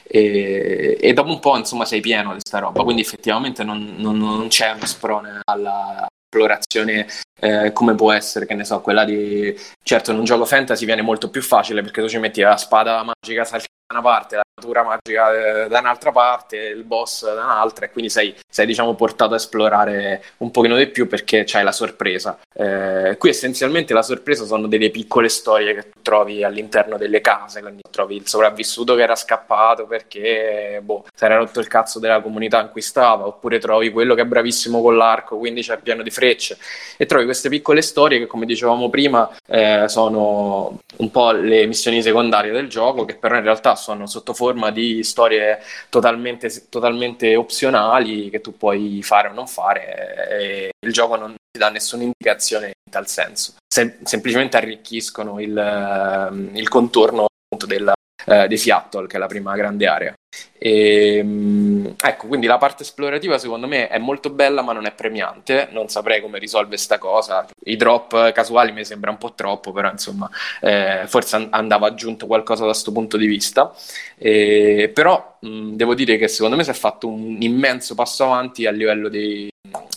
E, 0.07 0.97
e 1.01 1.13
dopo 1.13 1.31
un 1.31 1.41
po' 1.41 1.57
insomma 1.57 1.85
sei 1.85 2.01
pieno 2.01 2.35
di 2.35 2.41
sta 2.41 2.61
roba, 2.61 2.85
quindi 2.85 3.03
effettivamente 3.03 3.65
non, 3.65 3.97
non- 3.99 4.17
non 4.17 4.47
c'è 4.47 4.71
uno 4.71 4.87
sprone 4.87 5.41
alla 5.45 6.07
esplorazione 6.29 7.07
eh, 7.41 7.73
come 7.73 7.95
può 7.95 8.13
essere, 8.13 8.47
che 8.47 8.55
ne 8.55 8.65
so, 8.65 8.81
quella 8.81 9.05
di... 9.05 9.55
Certo 9.83 10.13
in 10.13 10.19
un 10.19 10.25
gioco 10.25 10.45
fantasy 10.45 10.85
viene 10.85 11.03
molto 11.03 11.31
più 11.31 11.43
facile 11.43 11.83
perché 11.83 12.03
tu 12.03 12.09
ci 12.09 12.19
metti 12.19 12.41
la 12.43 12.57
spada 12.57 13.03
magica, 13.03 13.45
salti 13.45 13.67
una 13.91 14.03
parte, 14.03 14.37
la 14.37 14.43
natura 14.55 14.83
magica 14.83 15.65
eh, 15.65 15.69
da 15.69 15.79
un'altra 15.79 16.13
parte, 16.13 16.57
il 16.57 16.85
boss 16.85 17.25
da 17.25 17.43
un'altra 17.45 17.87
e 17.87 17.91
quindi 17.91 18.11
sei, 18.11 18.35
sei 18.47 18.67
diciamo 18.67 18.95
portato 18.95 19.33
a 19.33 19.37
esplorare 19.37 20.23
un 20.39 20.51
pochino 20.51 20.77
di 20.77 20.89
più 20.89 21.09
perché 21.09 21.45
c'hai 21.47 21.65
la 21.65 21.73
sorpresa. 21.73 22.39
Eh, 22.53 23.17
qui 23.19 23.31
essenzialmente 23.31 23.95
la 23.95 24.03
sorpresa 24.03 24.45
sono 24.45 24.67
delle 24.67 24.91
piccole 24.91 25.31
storie 25.31 25.75
che 25.75 25.91
trovi 26.03 26.45
all'interno 26.45 26.99
delle 26.99 27.23
case, 27.23 27.63
quindi 27.63 27.81
trovi 27.91 28.17
il 28.17 28.29
sopravvissuto 28.29 28.95
che 28.95 29.03
era 29.03 29.15
scappato 29.15 29.87
perché 29.87 30.81
boh, 30.83 31.07
si 31.15 31.25
era 31.25 31.37
rotto 31.37 31.61
il 31.61 31.69
cazzo 31.69 31.99
della 31.99 32.21
comunità 32.21 32.61
in 32.61 32.71
cui 32.71 32.83
stava, 32.83 33.27
oppure 33.27 33.59
trovi 33.59 33.91
quello 33.91 34.15
che 34.15 34.21
è 34.21 34.27
bravissimo 34.27 34.83
con 34.83 34.99
l'arco, 34.99 35.39
quindi 35.39 35.63
c'è 35.63 35.79
pieno 35.79 36.03
di 36.03 36.11
frecce 36.11 36.59
e 36.99 37.07
trovi 37.07 37.25
queste 37.25 37.49
piccole 37.49 37.81
storie 37.81 38.19
che 38.19 38.27
come 38.27 38.45
dicevamo 38.45 38.91
prima 38.91 39.31
eh, 39.47 39.85
sono 39.89 40.79
un 40.99 41.11
po' 41.11 41.31
le 41.31 41.65
missioni 41.65 42.03
secondarie 42.03 42.53
del 42.53 42.69
gioco 42.69 43.07
che 43.07 43.15
però 43.15 43.37
in 43.37 43.45
realtà 43.45 43.77
sono 43.79 44.07
sotto 44.07 44.35
forma 44.35 44.71
di 44.71 45.03
storie 45.03 45.61
totalmente, 45.89 46.69
totalmente 46.69 47.37
opzionali 47.37 48.29
che 48.29 48.41
tu 48.41 48.57
puoi 48.57 49.03
fare 49.03 49.29
o 49.29 49.33
non 49.33 49.47
fare 49.47 50.29
e 50.31 50.71
il 50.87 50.93
gioco 50.93 51.17
non 51.17 51.35
ti 51.51 51.59
dà 51.59 51.71
nessuna 51.71 52.03
indicazione 52.03 52.67
in 52.67 52.93
tal 52.93 53.09
senso. 53.09 53.55
Sem- 53.67 54.03
semplicemente 54.03 54.57
arricchiscono 54.57 55.41
il, 55.41 55.57
ehm, 55.57 56.51
il 56.55 56.69
contorno 56.69 57.27
appunto 57.45 57.67
della, 57.67 57.95
eh, 58.27 58.47
di 58.49 58.57
Seattle 58.59 59.07
che 59.07 59.17
è 59.17 59.19
la 59.19 59.27
prima 59.27 59.55
grande 59.57 59.87
area 59.87 60.13
e, 60.59 61.19
ehm, 61.19 61.95
ecco, 62.01 62.27
quindi 62.27 62.47
la 62.47 62.59
parte 62.59 62.83
esplorativa 62.83 63.39
secondo 63.39 63.67
me 63.67 63.89
è 63.89 63.99
molto 63.99 64.31
bella 64.31 64.63
ma 64.63 64.73
non 64.73 64.87
è 64.87 64.93
premiante, 64.93 65.69
non 65.71 65.89
saprei 65.89 66.21
come 66.21 66.39
risolve 66.39 66.77
sta 66.77 66.99
cosa. 66.99 67.47
I 67.65 67.77
drop 67.77 68.33
casuali 68.33 68.73
mi 68.73 68.85
sembra 68.85 69.11
un 69.11 69.19
po' 69.19 69.35
troppo, 69.35 69.73
però 69.73 69.91
insomma 69.91 70.29
eh, 70.61 71.05
forse 71.07 71.49
andava 71.51 71.87
aggiunto 71.87 72.27
qualcosa 72.27 72.63
da 72.65 72.71
questo 72.71 72.93
punto 72.93 73.17
di 73.17 73.27
vista. 73.27 73.73
E, 74.17 74.91
però 74.93 75.39
mh, 75.41 75.75
devo 75.75 75.95
dire 75.95 76.17
che 76.17 76.29
secondo 76.29 76.57
me 76.57 76.65
si 76.65 76.71
è 76.71 76.75
fatto 76.75 77.09
un 77.09 77.37
immenso 77.41 77.95
passo 77.95 78.25
avanti 78.25 78.67
a 78.67 78.71
livello 78.73 79.09
di 79.09 79.49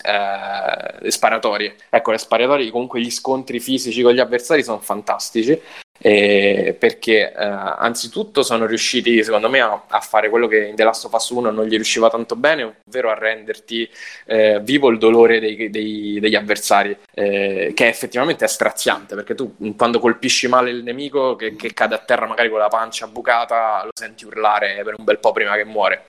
eh, 0.04 1.12
sparatorie. 1.12 1.76
Ecco, 1.90 2.12
le 2.12 2.18
sparatorie, 2.18 2.70
comunque 2.72 3.02
gli 3.02 3.12
scontri 3.12 3.60
fisici 3.60 4.02
con 4.02 4.14
gli 4.14 4.20
avversari 4.20 4.64
sono 4.64 4.80
fantastici 4.80 5.60
eh, 6.02 6.76
perché 6.78 7.32
eh, 7.32 7.36
anzitutto 7.36 8.42
sono 8.42 8.66
riusciti 8.66 9.24
secondo 9.24 9.50
me 9.50 9.60
a, 9.60 9.84
a, 9.88 10.00
fare 10.00 10.30
quello 10.30 10.48
che 10.48 10.66
in 10.66 10.76
The 10.76 10.84
Last 10.84 11.06
of 11.06 11.14
Us 11.14 11.30
1 11.30 11.52
non 11.52 11.66
gli 11.66 11.76
riusciva 11.76 12.10
tanto 12.10 12.36
bene, 12.36 12.82
ovvero 12.88 13.12
a 13.12 13.14
renderti 13.14 13.88
eh, 14.26 14.60
vivo 14.62 14.90
il 14.90 14.98
dolore 14.98 15.40
dei, 15.40 15.70
dei, 15.70 16.20
degli 16.20 16.36
avversari, 16.36 16.98
eh, 17.14 17.72
che 17.76 17.88
effettivamente 17.88 18.46
è 18.46 18.48
straziante, 18.48 19.14
perché 19.14 19.36
tu 19.36 19.56
quando 19.78 20.00
colpisci 20.00 20.48
male 20.48 20.72
il 20.72 20.82
nemico 20.84 21.36
che, 21.36 21.56
che, 21.56 21.72
cade 21.74 21.96
a 21.96 22.00
terra 22.00 22.26
magari 22.26 22.50
con 22.50 22.60
la 22.60 22.68
pancia 22.68 23.06
bucata, 23.08 23.84
lo 23.84 23.92
senti 23.94 24.26
urlare 24.26 24.82
per 24.84 24.96
un 24.98 25.06
bel 25.06 25.20
po' 25.20 25.32
prima 25.32 25.56
che 25.56 25.66
muore. 25.66 26.06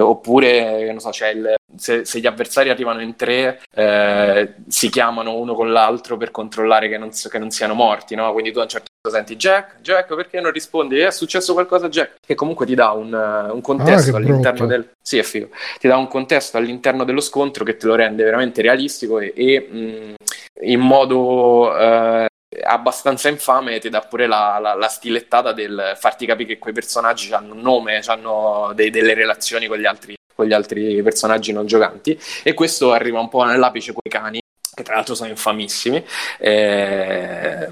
oppure, 0.00 0.90
non 0.90 1.00
so, 1.00 1.10
c'è 1.10 1.28
il, 1.28 1.54
se, 1.78 2.04
se, 2.04 2.20
gli 2.20 2.26
avversari 2.26 2.70
arrivano 2.70 3.00
in 3.00 3.16
tre, 3.16 3.60
eh, 3.74 4.54
si 4.68 4.90
chiamano 4.90 5.36
uno 5.36 5.54
con 5.54 5.72
l'altro 5.72 6.16
per 6.16 6.30
controllare 6.30 6.88
che 6.88 6.98
non, 6.98 7.10
che 7.10 7.38
non 7.38 7.50
siano 7.50 7.74
morti, 7.74 8.14
no? 8.14 8.32
Quindi 8.32 8.52
tu 8.52 8.58
a 8.58 8.62
un 8.62 8.68
certo 8.68 8.86
punto 9.00 9.16
senti 9.16 9.36
Jack, 9.36 9.80
Jack, 9.80 10.14
perché 10.14 10.40
non 10.40 10.52
rispondi? 10.52 10.98
È 10.98 11.10
successo 11.10 11.52
qualcosa, 11.52 11.88
Jack? 11.88 12.16
Che 12.24 12.34
comunque 12.34 12.66
ti 12.66 12.74
dà 12.74 12.90
un, 12.90 13.12
un 13.12 13.60
contesto 13.60 14.14
ah, 14.14 14.18
all'interno 14.18 14.66
del... 14.66 14.90
Sì, 15.00 15.18
è 15.18 15.22
figo. 15.22 15.48
Ti 15.78 15.88
dà 15.88 15.96
un 15.96 16.08
contesto 16.08 16.56
all'interno 16.56 17.04
dello 17.04 17.20
scontro 17.20 17.64
che 17.64 17.76
te 17.76 17.86
lo 17.86 17.94
rende 17.94 18.24
veramente 18.24 18.62
realistico 18.62 19.18
e, 19.20 19.32
e 19.34 19.60
mh, 19.60 20.14
in 20.62 20.80
modo... 20.80 21.76
Eh, 21.78 22.26
abbastanza 22.64 23.28
infame 23.28 23.78
ti 23.78 23.90
dà 23.90 24.00
pure 24.00 24.26
la, 24.26 24.58
la, 24.58 24.74
la, 24.74 24.88
stilettata 24.88 25.52
del 25.52 25.92
farti 25.96 26.24
capire 26.24 26.54
che 26.54 26.58
quei 26.58 26.72
personaggi 26.72 27.32
hanno 27.32 27.52
un 27.52 27.60
nome, 27.60 28.00
hanno 28.06 28.72
dei, 28.74 28.90
delle 28.90 29.14
relazioni 29.14 29.66
con 29.66 29.76
gli 29.76 29.84
altri 29.84 30.17
con 30.38 30.46
gli 30.46 30.52
altri 30.52 31.02
personaggi 31.02 31.50
non 31.50 31.66
giocanti 31.66 32.16
e 32.44 32.54
questo 32.54 32.92
arriva 32.92 33.18
un 33.18 33.28
po' 33.28 33.42
nell'apice 33.42 33.90
con 33.90 34.02
i 34.04 34.08
cani 34.08 34.40
che 34.72 34.84
tra 34.84 34.94
l'altro 34.94 35.16
sono 35.16 35.28
infamissimi 35.28 36.04
eh, 36.38 37.68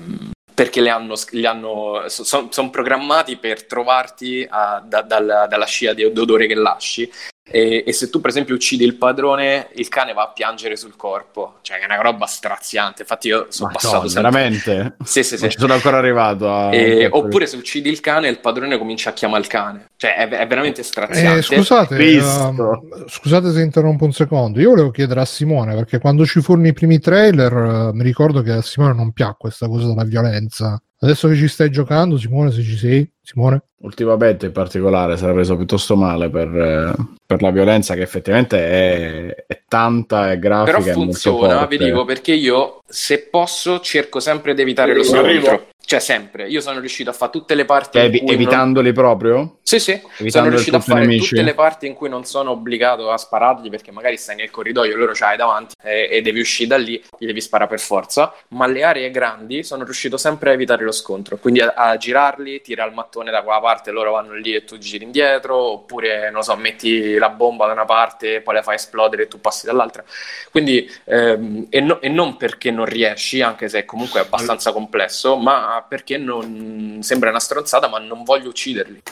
perché 0.53 0.81
li 0.81 0.89
hanno, 0.89 1.15
hanno, 1.45 2.09
sono 2.09 2.49
son 2.51 2.71
programmati 2.71 3.37
per 3.37 3.67
trovarti 3.67 4.45
a, 4.51 4.83
da, 4.85 5.03
dalla, 5.03 5.47
dalla 5.47 5.67
scia 5.67 5.93
di 5.93 6.03
odore 6.03 6.49
che 6.49 6.55
lasci 6.57 7.09
e, 7.49 7.85
e, 7.87 7.93
se 7.93 8.11
tu, 8.11 8.21
per 8.21 8.31
esempio, 8.31 8.57
uccidi 8.57 8.85
il 8.85 8.97
padrone, 8.97 9.69
il 9.77 9.87
cane 9.87 10.13
va 10.13 10.23
a 10.23 10.33
piangere 10.33 10.75
sul 10.75 10.97
corpo, 10.97 11.59
cioè 11.63 11.79
è 11.79 11.85
una 11.85 12.01
roba 12.01 12.27
straziante. 12.27 13.03
Infatti, 13.03 13.29
io 13.29 13.47
sono 13.51 13.71
passato. 13.73 14.09
Sempre... 14.09 14.31
Veramente? 14.31 14.97
Sì, 15.05 15.23
sì, 15.23 15.39
sì. 15.39 15.49
ci 15.51 15.59
sono 15.59 15.73
ancora 15.73 15.99
arrivato. 15.99 16.53
A... 16.53 16.75
E, 16.75 17.07
oppure, 17.07 17.47
se 17.47 17.57
uccidi 17.57 17.89
il 17.89 18.01
cane, 18.01 18.29
il 18.29 18.41
padrone 18.41 18.77
comincia 18.79 19.11
a 19.11 19.13
chiamare 19.13 19.43
il 19.43 19.47
cane, 19.47 19.91
cioè 19.97 20.17
è, 20.17 20.29
è 20.29 20.47
veramente 20.49 20.83
straziante. 20.83 21.39
Eh, 21.39 21.43
scusate, 21.43 21.95
uh, 21.95 23.05
scusate 23.07 23.53
se 23.53 23.61
interrompo 23.61 24.05
un 24.05 24.13
secondo. 24.13 24.59
Io 24.59 24.71
volevo 24.71 24.91
chiedere 24.91 25.21
a 25.21 25.25
Simone 25.25 25.75
perché 25.75 26.01
quando 26.01 26.27
ci 26.27 26.41
furono 26.41 26.67
i 26.67 26.73
primi 26.73 26.99
trailer, 26.99 27.53
uh, 27.53 27.91
mi 27.93 28.03
ricordo 28.03 28.43
che 28.43 28.51
a 28.51 28.63
Simone 28.63 28.95
non 28.95 29.13
piacque 29.13 29.51
questa 29.51 29.69
cosa 29.69 29.87
della 29.87 30.05
violenza. 30.05 30.83
Adesso 30.99 31.29
che 31.29 31.37
ci 31.37 31.47
stai 31.47 31.71
giocando, 31.71 32.19
Simone, 32.19 32.51
se 32.51 32.63
ci 32.63 32.77
sei, 32.77 33.09
Simone? 33.27 33.61
Ultimamente 33.79 34.47
in 34.47 34.53
particolare 34.53 35.17
si 35.17 35.25
era 35.25 35.33
preso 35.33 35.57
piuttosto 35.57 35.97
male 35.97 36.31
per, 36.31 36.47
eh, 36.49 36.95
per 37.27 37.43
la 37.43 37.51
violenza 37.51 37.95
che 37.95 38.03
effettivamente 38.03 38.57
è, 38.57 39.45
è 39.49 39.63
tanta 39.67 40.31
e 40.31 40.39
grafica. 40.39 40.79
Però 40.79 40.93
funziona, 40.93 41.67
vi 41.67 41.77
dico, 41.77 42.05
perché 42.05 42.33
io 42.33 42.83
se 42.87 43.27
posso 43.29 43.81
cerco 43.81 44.21
sempre 44.21 44.55
di 44.55 44.63
evitare 44.63 44.95
lo 44.95 45.03
scontro. 45.03 45.67
Cioè, 45.87 46.01
sempre. 46.01 46.49
Io 46.49 46.61
sono 46.61 46.81
riuscito 46.81 47.11
a 47.11 47.13
fare 47.13 47.31
tutte 47.31 47.55
le 47.55 47.65
parti. 47.65 47.99
Evi- 47.99 48.25
evitandoli 48.27 48.87
non... 48.87 48.95
proprio? 48.95 49.59
Sì, 49.63 49.79
sì. 49.79 49.93
Evitando 49.93 50.31
sono 50.31 50.49
riuscito 50.49 50.77
a 50.77 50.81
fare 50.81 51.01
nemici. 51.03 51.29
tutte 51.29 51.43
le 51.43 51.55
parti 51.55 51.87
in 51.87 51.95
cui 51.95 52.09
non 52.09 52.25
sono 52.25 52.51
obbligato 52.51 53.09
a 53.13 53.17
sparargli 53.17 53.71
perché 53.71 53.93
magari 53.93 54.17
stai 54.17 54.35
nel 54.35 54.51
corridoio, 54.51 54.97
loro 54.97 55.13
c'hai 55.15 55.37
davanti 55.37 55.77
e, 55.81 56.09
e 56.11 56.23
devi 56.23 56.41
uscire 56.41 56.71
da 56.71 56.77
lì, 56.77 57.01
gli 57.17 57.27
devi 57.27 57.41
sparare 57.41 57.71
per 57.71 57.79
forza. 57.79 58.35
Ma 58.49 58.67
le 58.67 58.83
aree 58.83 59.13
grandi 59.13 59.63
sono 59.63 59.85
riuscito 59.85 60.17
sempre 60.17 60.51
a 60.51 60.53
evitare 60.55 60.83
lo 60.83 60.91
scontro. 60.91 61.37
Quindi 61.37 61.61
a, 61.61 61.73
a 61.77 61.97
girarli, 61.97 62.63
tira 62.63 62.85
il 62.85 62.93
mattone 62.93 63.31
da 63.31 63.43
quella 63.43 63.61
parte, 63.61 63.93
loro 63.93 64.11
vanno 64.11 64.35
lì 64.35 64.57
e 64.57 64.65
tu 64.65 64.79
giri 64.79 65.05
indietro. 65.05 65.57
Oppure, 65.57 66.33
non 66.33 66.43
so, 66.43 66.57
metti 66.57 67.15
la 67.15 67.29
bomba 67.29 67.67
da 67.67 67.73
una 67.73 67.85
parte, 67.85 68.41
poi 68.41 68.55
la 68.55 68.63
fai 68.63 68.75
esplodere 68.75 69.23
e 69.23 69.29
tu 69.29 69.41
passi 69.41 69.67
dall'altra. 69.67 70.03
Quindi, 70.51 70.91
ehm, 71.05 71.69
e, 71.71 71.81
no, 71.81 72.01
e 72.01 72.09
non 72.09 72.37
perché 72.37 72.73
non 72.73 72.87
riesci, 72.87 73.41
anche 73.41 73.69
se 73.69 73.85
comunque 73.85 74.19
è 74.19 74.25
abbastanza 74.25 74.73
complesso, 74.73 75.37
ma 75.37 75.75
perché 75.83 76.19
non 76.19 76.99
sembra 77.03 77.31
una 77.31 77.41
stronzata, 77.41 77.89
ma 77.89 77.99
non 77.99 78.23
voglio 78.25 78.49
ucciderli. 78.49 79.03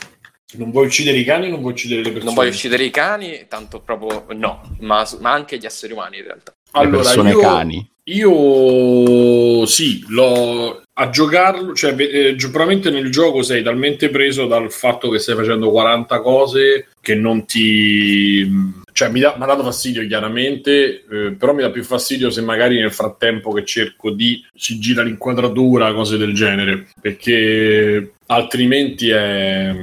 Non 0.56 0.70
vuoi 0.70 0.86
uccidere 0.86 1.18
i 1.18 1.24
cani, 1.24 1.50
non 1.50 1.60
vuoi 1.60 1.72
uccidere 1.72 2.00
le 2.00 2.08
persone. 2.08 2.26
Non 2.26 2.34
voglio 2.34 2.50
uccidere 2.50 2.84
i 2.84 2.90
cani, 2.90 3.46
tanto 3.48 3.80
proprio 3.80 4.24
no, 4.34 4.76
ma, 4.80 5.06
ma 5.20 5.32
anche 5.32 5.58
gli 5.58 5.66
esseri 5.66 5.92
umani 5.92 6.18
in 6.18 6.24
realtà. 6.24 6.54
Allora, 6.72 6.96
le 6.98 7.02
persone 7.02 7.30
io, 7.30 7.40
cani. 7.40 7.90
Io 8.04 9.66
sì, 9.66 10.04
l'ho 10.08 10.82
a 10.96 11.10
giocarlo, 11.10 11.74
cioè 11.74 11.94
eh, 11.98 12.36
probabilmente 12.36 12.90
nel 12.90 13.10
gioco 13.10 13.42
sei 13.42 13.62
talmente 13.62 14.10
preso 14.10 14.46
dal 14.46 14.70
fatto 14.70 15.08
che 15.08 15.18
stai 15.18 15.34
facendo 15.34 15.70
40 15.70 16.20
cose 16.20 16.88
che 17.00 17.14
non 17.14 17.46
ti 17.46 18.82
cioè 18.94 19.08
mi, 19.08 19.20
ha 19.24 19.34
dato 19.36 19.64
fastidio 19.64 20.06
chiaramente, 20.06 21.04
eh, 21.10 21.32
però 21.32 21.52
mi 21.52 21.62
dà 21.62 21.70
più 21.70 21.82
fastidio 21.82 22.30
se 22.30 22.42
magari 22.42 22.78
nel 22.78 22.92
frattempo 22.92 23.50
che 23.50 23.64
cerco 23.64 24.12
di 24.12 24.40
si 24.54 24.78
gira 24.78 25.02
l'inquadratura, 25.02 25.92
cose 25.92 26.16
del 26.16 26.32
genere, 26.32 26.86
perché 27.00 28.12
altrimenti 28.26 29.10
è... 29.10 29.74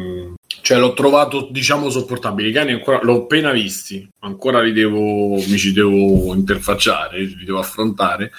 Cioè 0.62 0.78
l'ho 0.78 0.94
trovato 0.94 1.50
diciamo 1.52 1.90
sopportabile, 1.90 2.50
i 2.50 2.54
cani 2.54 2.72
ancora 2.72 3.02
l'ho 3.02 3.24
appena 3.24 3.52
visti, 3.52 4.08
ancora 4.20 4.62
li 4.62 4.72
devo, 4.72 5.36
mi 5.36 5.58
ci 5.58 5.74
devo 5.74 6.34
interfacciare, 6.34 7.20
li 7.20 7.44
devo 7.44 7.60
affrontare. 7.60 8.32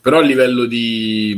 Però 0.00 0.18
a 0.18 0.22
livello 0.22 0.66
di, 0.66 1.36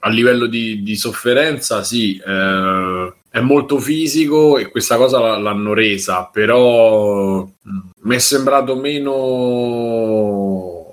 a 0.00 0.10
livello 0.10 0.46
di, 0.46 0.82
di 0.82 0.96
sofferenza 0.96 1.82
sì 1.82 2.18
eh, 2.18 3.12
è 3.32 3.40
molto 3.40 3.78
fisico 3.78 4.58
e 4.58 4.68
questa 4.68 4.98
cosa 4.98 5.38
l'hanno 5.38 5.72
resa 5.72 6.28
però 6.30 7.48
mi 8.02 8.14
è 8.14 8.18
sembrato 8.18 8.76
meno 8.76 9.20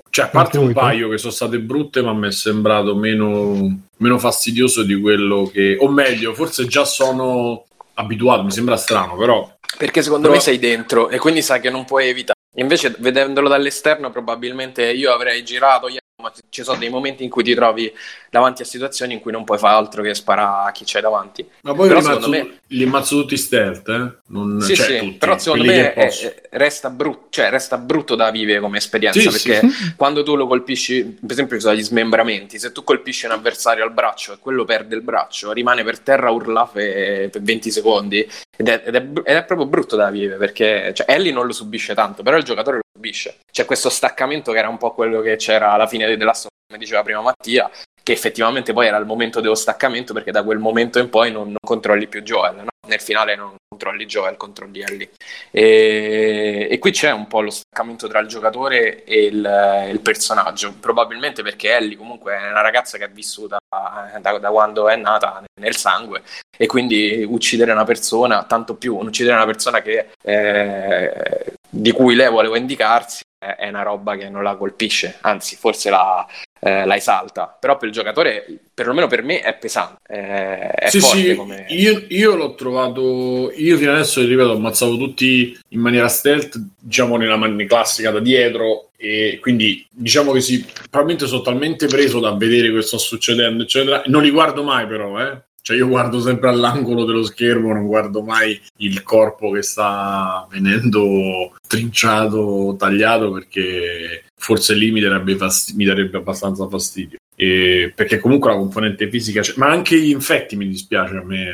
cioè 0.08 0.24
a 0.24 0.28
parte 0.28 0.56
un 0.56 0.72
paio 0.72 1.10
che 1.10 1.18
sono 1.18 1.32
state 1.32 1.60
brutte 1.60 2.00
ma 2.00 2.14
mi 2.14 2.28
è 2.28 2.32
sembrato 2.32 2.96
meno, 2.96 3.80
meno 3.98 4.18
fastidioso 4.18 4.82
di 4.84 4.98
quello 4.98 5.50
che 5.52 5.76
o 5.78 5.90
meglio 5.90 6.32
forse 6.32 6.64
già 6.64 6.86
sono 6.86 7.66
abituato 7.94 8.42
mi 8.42 8.50
sembra 8.50 8.78
strano 8.78 9.16
però 9.16 9.46
perché 9.76 10.00
secondo 10.00 10.28
però... 10.28 10.38
me 10.38 10.42
sei 10.42 10.58
dentro 10.58 11.10
e 11.10 11.18
quindi 11.18 11.42
sai 11.42 11.60
che 11.60 11.70
non 11.70 11.84
puoi 11.84 12.08
evitare. 12.08 12.38
Invece, 12.56 12.96
vedendolo 12.98 13.48
dall'esterno, 13.48 14.10
probabilmente 14.10 14.90
io 14.90 15.12
avrei 15.12 15.44
girato, 15.44 15.88
gli 15.88 15.98
ma 16.20 16.32
ci 16.48 16.62
sono 16.62 16.78
dei 16.78 16.88
momenti 16.90 17.24
in 17.24 17.30
cui 17.30 17.42
ti 17.42 17.54
trovi 17.54 17.92
davanti 18.30 18.62
a 18.62 18.64
situazioni 18.64 19.14
in 19.14 19.20
cui 19.20 19.32
non 19.32 19.44
puoi 19.44 19.58
fare 19.58 19.74
altro 19.76 20.02
che 20.02 20.14
sparare 20.14 20.68
a 20.68 20.72
chi 20.72 20.84
c'è 20.84 21.00
davanti. 21.00 21.48
Ma 21.62 21.74
poi 21.74 21.88
Però 21.88 22.00
secondo 22.00 22.28
me- 22.28 22.58
li 22.68 22.84
ammazzo 22.84 23.20
tutti 23.20 23.36
stealth, 23.36 23.88
eh? 23.88 24.18
Non, 24.26 24.60
Sì, 24.60 24.76
cioè, 24.76 24.86
sì, 24.86 24.98
tutti, 24.98 25.16
però 25.18 25.38
secondo 25.38 25.64
me 25.64 25.92
è- 25.94 26.36
resta, 26.50 26.90
brut- 26.90 27.26
cioè, 27.30 27.50
resta 27.50 27.78
brutto 27.78 28.14
da 28.14 28.30
vivere 28.30 28.60
come 28.60 28.78
esperienza 28.78 29.18
Sì, 29.20 29.30
sì, 29.30 29.48
perché 29.48 29.68
quando 29.96 30.22
tu 30.22 30.36
lo 30.36 30.46
colpisci, 30.46 31.02
per 31.20 31.30
esempio 31.32 31.56
ci 31.56 31.62
sono 31.62 31.74
gli 31.74 31.82
smembramenti, 31.82 32.58
se 32.58 32.70
tu 32.72 32.84
colpisci 32.84 33.26
un 33.26 33.32
avversario 33.32 33.82
al 33.82 33.92
braccio 33.92 34.32
e 34.34 34.38
quello 34.38 34.64
perde 34.64 34.94
il 34.94 35.02
braccio, 35.02 35.50
rimane 35.52 35.82
per 35.82 35.98
terra 36.00 36.28
a 36.28 36.32
urlare 36.32 37.28
per 37.30 37.42
20 37.42 37.70
secondi 37.70 38.28
ed 38.60 38.68
è, 38.68 38.82
ed 38.84 38.94
è 38.94 38.98
ed 38.98 39.36
è 39.36 39.44
proprio 39.44 39.66
brutto 39.66 39.96
da 39.96 40.10
vivere 40.10 40.36
perché 40.36 40.92
cioè, 40.92 41.10
Ellie 41.10 41.32
non 41.32 41.46
lo 41.46 41.52
subisce 41.52 41.94
tanto, 41.94 42.22
però 42.22 42.36
il 42.36 42.44
giocatore 42.44 42.76
lo 42.76 42.82
subisce. 42.92 43.38
C'è 43.50 43.64
questo 43.64 43.88
staccamento 43.88 44.52
che 44.52 44.58
era 44.58 44.68
un 44.68 44.76
po' 44.76 44.92
quello 44.92 45.22
che 45.22 45.36
c'era 45.36 45.72
alla 45.72 45.86
fine 45.86 46.04
della 46.16 46.34
storia, 46.34 46.58
come 46.68 46.78
diceva 46.78 47.02
prima 47.02 47.22
Mattia, 47.22 47.70
che 48.02 48.12
effettivamente 48.12 48.74
poi 48.74 48.86
era 48.86 48.98
il 48.98 49.06
momento 49.06 49.40
dello 49.40 49.54
staccamento 49.54 50.12
perché 50.12 50.30
da 50.30 50.42
quel 50.42 50.58
momento 50.58 50.98
in 50.98 51.08
poi 51.08 51.32
non, 51.32 51.46
non 51.46 51.56
controlli 51.64 52.06
più 52.06 52.20
Joel, 52.22 52.56
no? 52.56 52.69
Nel 52.90 53.00
finale 53.00 53.36
non 53.36 53.54
controlli 53.68 54.04
Joel, 54.04 54.36
controlli 54.36 54.82
Ellie. 54.82 55.10
E, 55.50 56.76
qui 56.80 56.90
c'è 56.90 57.12
un 57.12 57.26
po' 57.28 57.40
lo 57.40 57.50
staccamento 57.50 58.08
tra 58.08 58.18
il 58.18 58.26
giocatore 58.26 59.04
e 59.04 59.24
il, 59.24 59.88
il 59.90 60.00
personaggio, 60.00 60.74
probabilmente 60.78 61.42
perché 61.42 61.74
Ellie 61.76 61.96
comunque 61.96 62.36
è 62.36 62.50
una 62.50 62.60
ragazza 62.60 62.98
che 62.98 63.04
è 63.04 63.10
vissuta 63.10 63.58
da, 63.68 64.38
da 64.38 64.50
quando 64.50 64.88
è 64.88 64.96
nata 64.96 65.42
nel 65.60 65.76
sangue 65.76 66.22
e 66.56 66.66
quindi 66.66 67.24
uccidere 67.26 67.72
una 67.72 67.84
persona, 67.84 68.44
tanto 68.44 68.74
più 68.74 68.96
uccidere 68.96 69.36
una 69.36 69.46
persona 69.46 69.80
che, 69.80 70.10
eh, 70.22 71.54
di 71.68 71.92
cui 71.92 72.14
lei 72.14 72.28
vuole 72.28 72.48
vendicarsi 72.48 73.22
è, 73.38 73.54
è 73.54 73.68
una 73.68 73.82
roba 73.82 74.16
che 74.16 74.28
non 74.28 74.42
la 74.42 74.56
colpisce, 74.56 75.18
anzi 75.20 75.56
forse 75.56 75.90
la, 75.90 76.26
eh, 76.60 76.84
la 76.84 76.96
esalta, 76.96 77.56
però 77.58 77.76
per 77.76 77.88
il 77.88 77.94
giocatore, 77.94 78.46
perlomeno 78.72 79.06
per 79.06 79.22
me, 79.22 79.40
è 79.40 79.56
pesante, 79.56 80.00
eh, 80.06 80.70
è 80.70 80.88
sì, 80.90 81.00
sì, 81.00 81.34
come... 81.34 81.66
io, 81.70 82.04
io 82.08 82.36
l'ho 82.36 82.54
trovato. 82.54 83.50
Io 83.56 83.76
fino 83.76 83.92
adesso, 83.92 84.20
ripeto, 84.20 84.52
ammazzavo 84.52 84.96
tutti 84.96 85.58
in 85.68 85.80
maniera 85.80 86.08
stealth, 86.08 86.60
diciamo 86.78 87.16
nella 87.16 87.36
maniera 87.36 87.66
classica 87.66 88.10
da 88.10 88.20
dietro. 88.20 88.90
E 89.02 89.38
quindi 89.40 89.86
diciamo 89.90 90.30
che 90.32 90.42
sì, 90.42 90.62
probabilmente 90.90 91.26
sono 91.26 91.40
talmente 91.40 91.86
preso 91.86 92.20
da 92.20 92.32
vedere 92.32 92.70
che 92.70 92.82
sta 92.82 92.98
succedendo, 92.98 93.62
eccetera. 93.62 94.02
Non 94.06 94.22
li 94.22 94.30
guardo 94.30 94.62
mai, 94.62 94.86
però, 94.86 95.18
eh. 95.18 95.48
Cioè, 95.62 95.76
io 95.76 95.88
guardo 95.88 96.20
sempre 96.20 96.48
all'angolo 96.48 97.04
dello 97.04 97.22
schermo, 97.22 97.72
non 97.72 97.86
guardo 97.86 98.22
mai 98.22 98.60
il 98.78 99.02
corpo 99.02 99.50
che 99.50 99.62
sta 99.62 100.46
venendo 100.50 101.52
trinciato, 101.66 102.76
tagliato, 102.78 103.30
perché 103.30 104.24
forse 104.40 104.74
lì 104.74 104.90
mi 104.90 105.00
darebbe, 105.00 105.36
fasti- 105.36 105.74
mi 105.76 105.84
darebbe 105.84 106.16
abbastanza 106.16 106.66
fastidio. 106.66 107.18
E- 107.36 107.92
perché 107.94 108.18
comunque 108.18 108.50
la 108.50 108.56
componente 108.56 109.08
fisica 109.08 109.40
c'è, 109.42 109.52
ma 109.56 109.68
anche 109.68 109.98
gli 110.00 110.10
infetti 110.10 110.56
mi 110.56 110.66
dispiace 110.66 111.16
a 111.16 111.22
me 111.22 111.48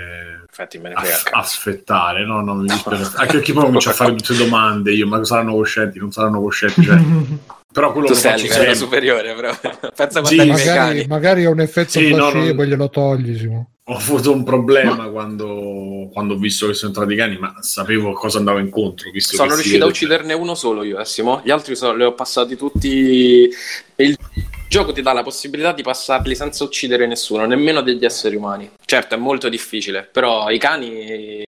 Infatti 0.48 0.78
me 0.78 0.88
ne 0.88 0.94
frega 0.94 1.14
aff- 1.14 1.28
aspettare, 1.32 2.24
no? 2.24 2.40
No, 2.40 2.54
mi 2.54 2.66
dispiace. 2.66 3.10
Anche 3.18 3.32
perché 3.34 3.52
poi 3.52 3.64
comincio 3.64 3.90
a 3.90 3.92
fare 3.92 4.14
tutte 4.14 4.32
le 4.32 4.38
domande 4.38 4.92
io, 4.92 5.06
ma 5.06 5.22
saranno 5.22 5.52
coscienti, 5.54 5.98
non 5.98 6.12
saranno 6.12 6.40
coscienti, 6.40 6.82
cioè, 6.82 6.96
però 7.70 7.92
quello 7.92 8.06
Tu 8.06 8.14
sei 8.14 8.32
a 8.32 8.36
livello 8.36 8.74
superiore, 8.74 9.34
però. 9.34 9.50
Pensa 9.94 10.24
Sì, 10.24 10.36
Magari, 10.46 11.04
magari 11.08 11.42
è 11.42 11.48
un 11.48 11.60
effetto 11.60 11.90
Sì, 11.90 12.08
placebo 12.08 12.54
no. 12.54 12.62
e 12.62 12.66
glielo 12.68 12.88
togli. 12.88 13.36
Simo. 13.36 13.70
Ho 13.88 13.94
avuto 13.94 14.32
un 14.32 14.42
problema 14.42 15.08
quando, 15.10 16.08
quando 16.12 16.34
ho 16.34 16.36
visto 16.36 16.66
che 16.66 16.74
sono 16.74 16.90
entrati 16.90 17.12
i 17.12 17.16
cani, 17.16 17.38
ma 17.38 17.54
sapevo 17.60 18.10
a 18.10 18.14
cosa 18.14 18.38
andavo 18.38 18.58
incontro. 18.58 19.10
Visto 19.12 19.36
Sono 19.36 19.54
riuscito 19.54 19.84
a 19.84 19.88
ucciderne 19.88 20.32
uno 20.32 20.56
solo 20.56 20.82
io, 20.82 20.98
Essimo. 20.98 21.40
Gli 21.44 21.50
altri 21.50 21.76
so- 21.76 21.94
li 21.94 22.02
ho 22.02 22.12
passati 22.12 22.56
tutti. 22.56 23.48
Il 23.94 24.18
gioco 24.68 24.90
ti 24.90 25.02
dà 25.02 25.12
la 25.12 25.22
possibilità 25.22 25.72
di 25.72 25.82
passarli 25.82 26.34
senza 26.34 26.64
uccidere 26.64 27.06
nessuno, 27.06 27.46
nemmeno 27.46 27.80
degli 27.80 28.04
esseri 28.04 28.34
umani. 28.34 28.68
Certo, 28.84 29.14
è 29.14 29.18
molto 29.18 29.48
difficile, 29.48 30.08
però 30.10 30.50
i 30.50 30.58
cani. 30.58 31.44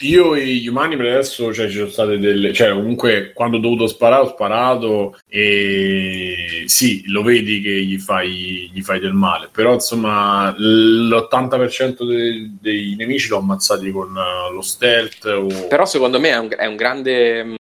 Io 0.00 0.34
e 0.34 0.46
gli 0.46 0.68
umani 0.68 0.96
per 0.96 1.06
adesso 1.06 1.52
cioè, 1.52 1.68
ci 1.68 1.78
sono 1.78 1.88
state 1.88 2.18
delle. 2.18 2.52
cioè, 2.52 2.70
comunque, 2.70 3.32
quando 3.32 3.56
ho 3.56 3.60
dovuto 3.60 3.86
sparare, 3.86 4.22
ho 4.22 4.28
sparato 4.28 5.18
e 5.28 6.64
sì, 6.66 7.02
lo 7.06 7.22
vedi 7.22 7.60
che 7.60 7.70
gli 7.70 7.98
fai, 7.98 8.70
gli 8.72 8.82
fai 8.82 9.00
del 9.00 9.12
male. 9.12 9.48
Però, 9.50 9.72
insomma, 9.72 10.54
l'80% 10.56 12.06
dei, 12.06 12.56
dei 12.60 12.94
nemici 12.96 13.28
l'ho 13.28 13.38
ammazzati 13.38 13.90
con 13.90 14.16
eh, 14.16 14.52
lo 14.52 14.62
stealth. 14.62 15.24
O... 15.24 15.66
Però 15.68 15.84
secondo 15.84 16.20
me 16.20 16.30
è 16.30 16.38
un, 16.38 16.48
è 16.56 16.66
un 16.66 16.76
grande. 16.76 17.56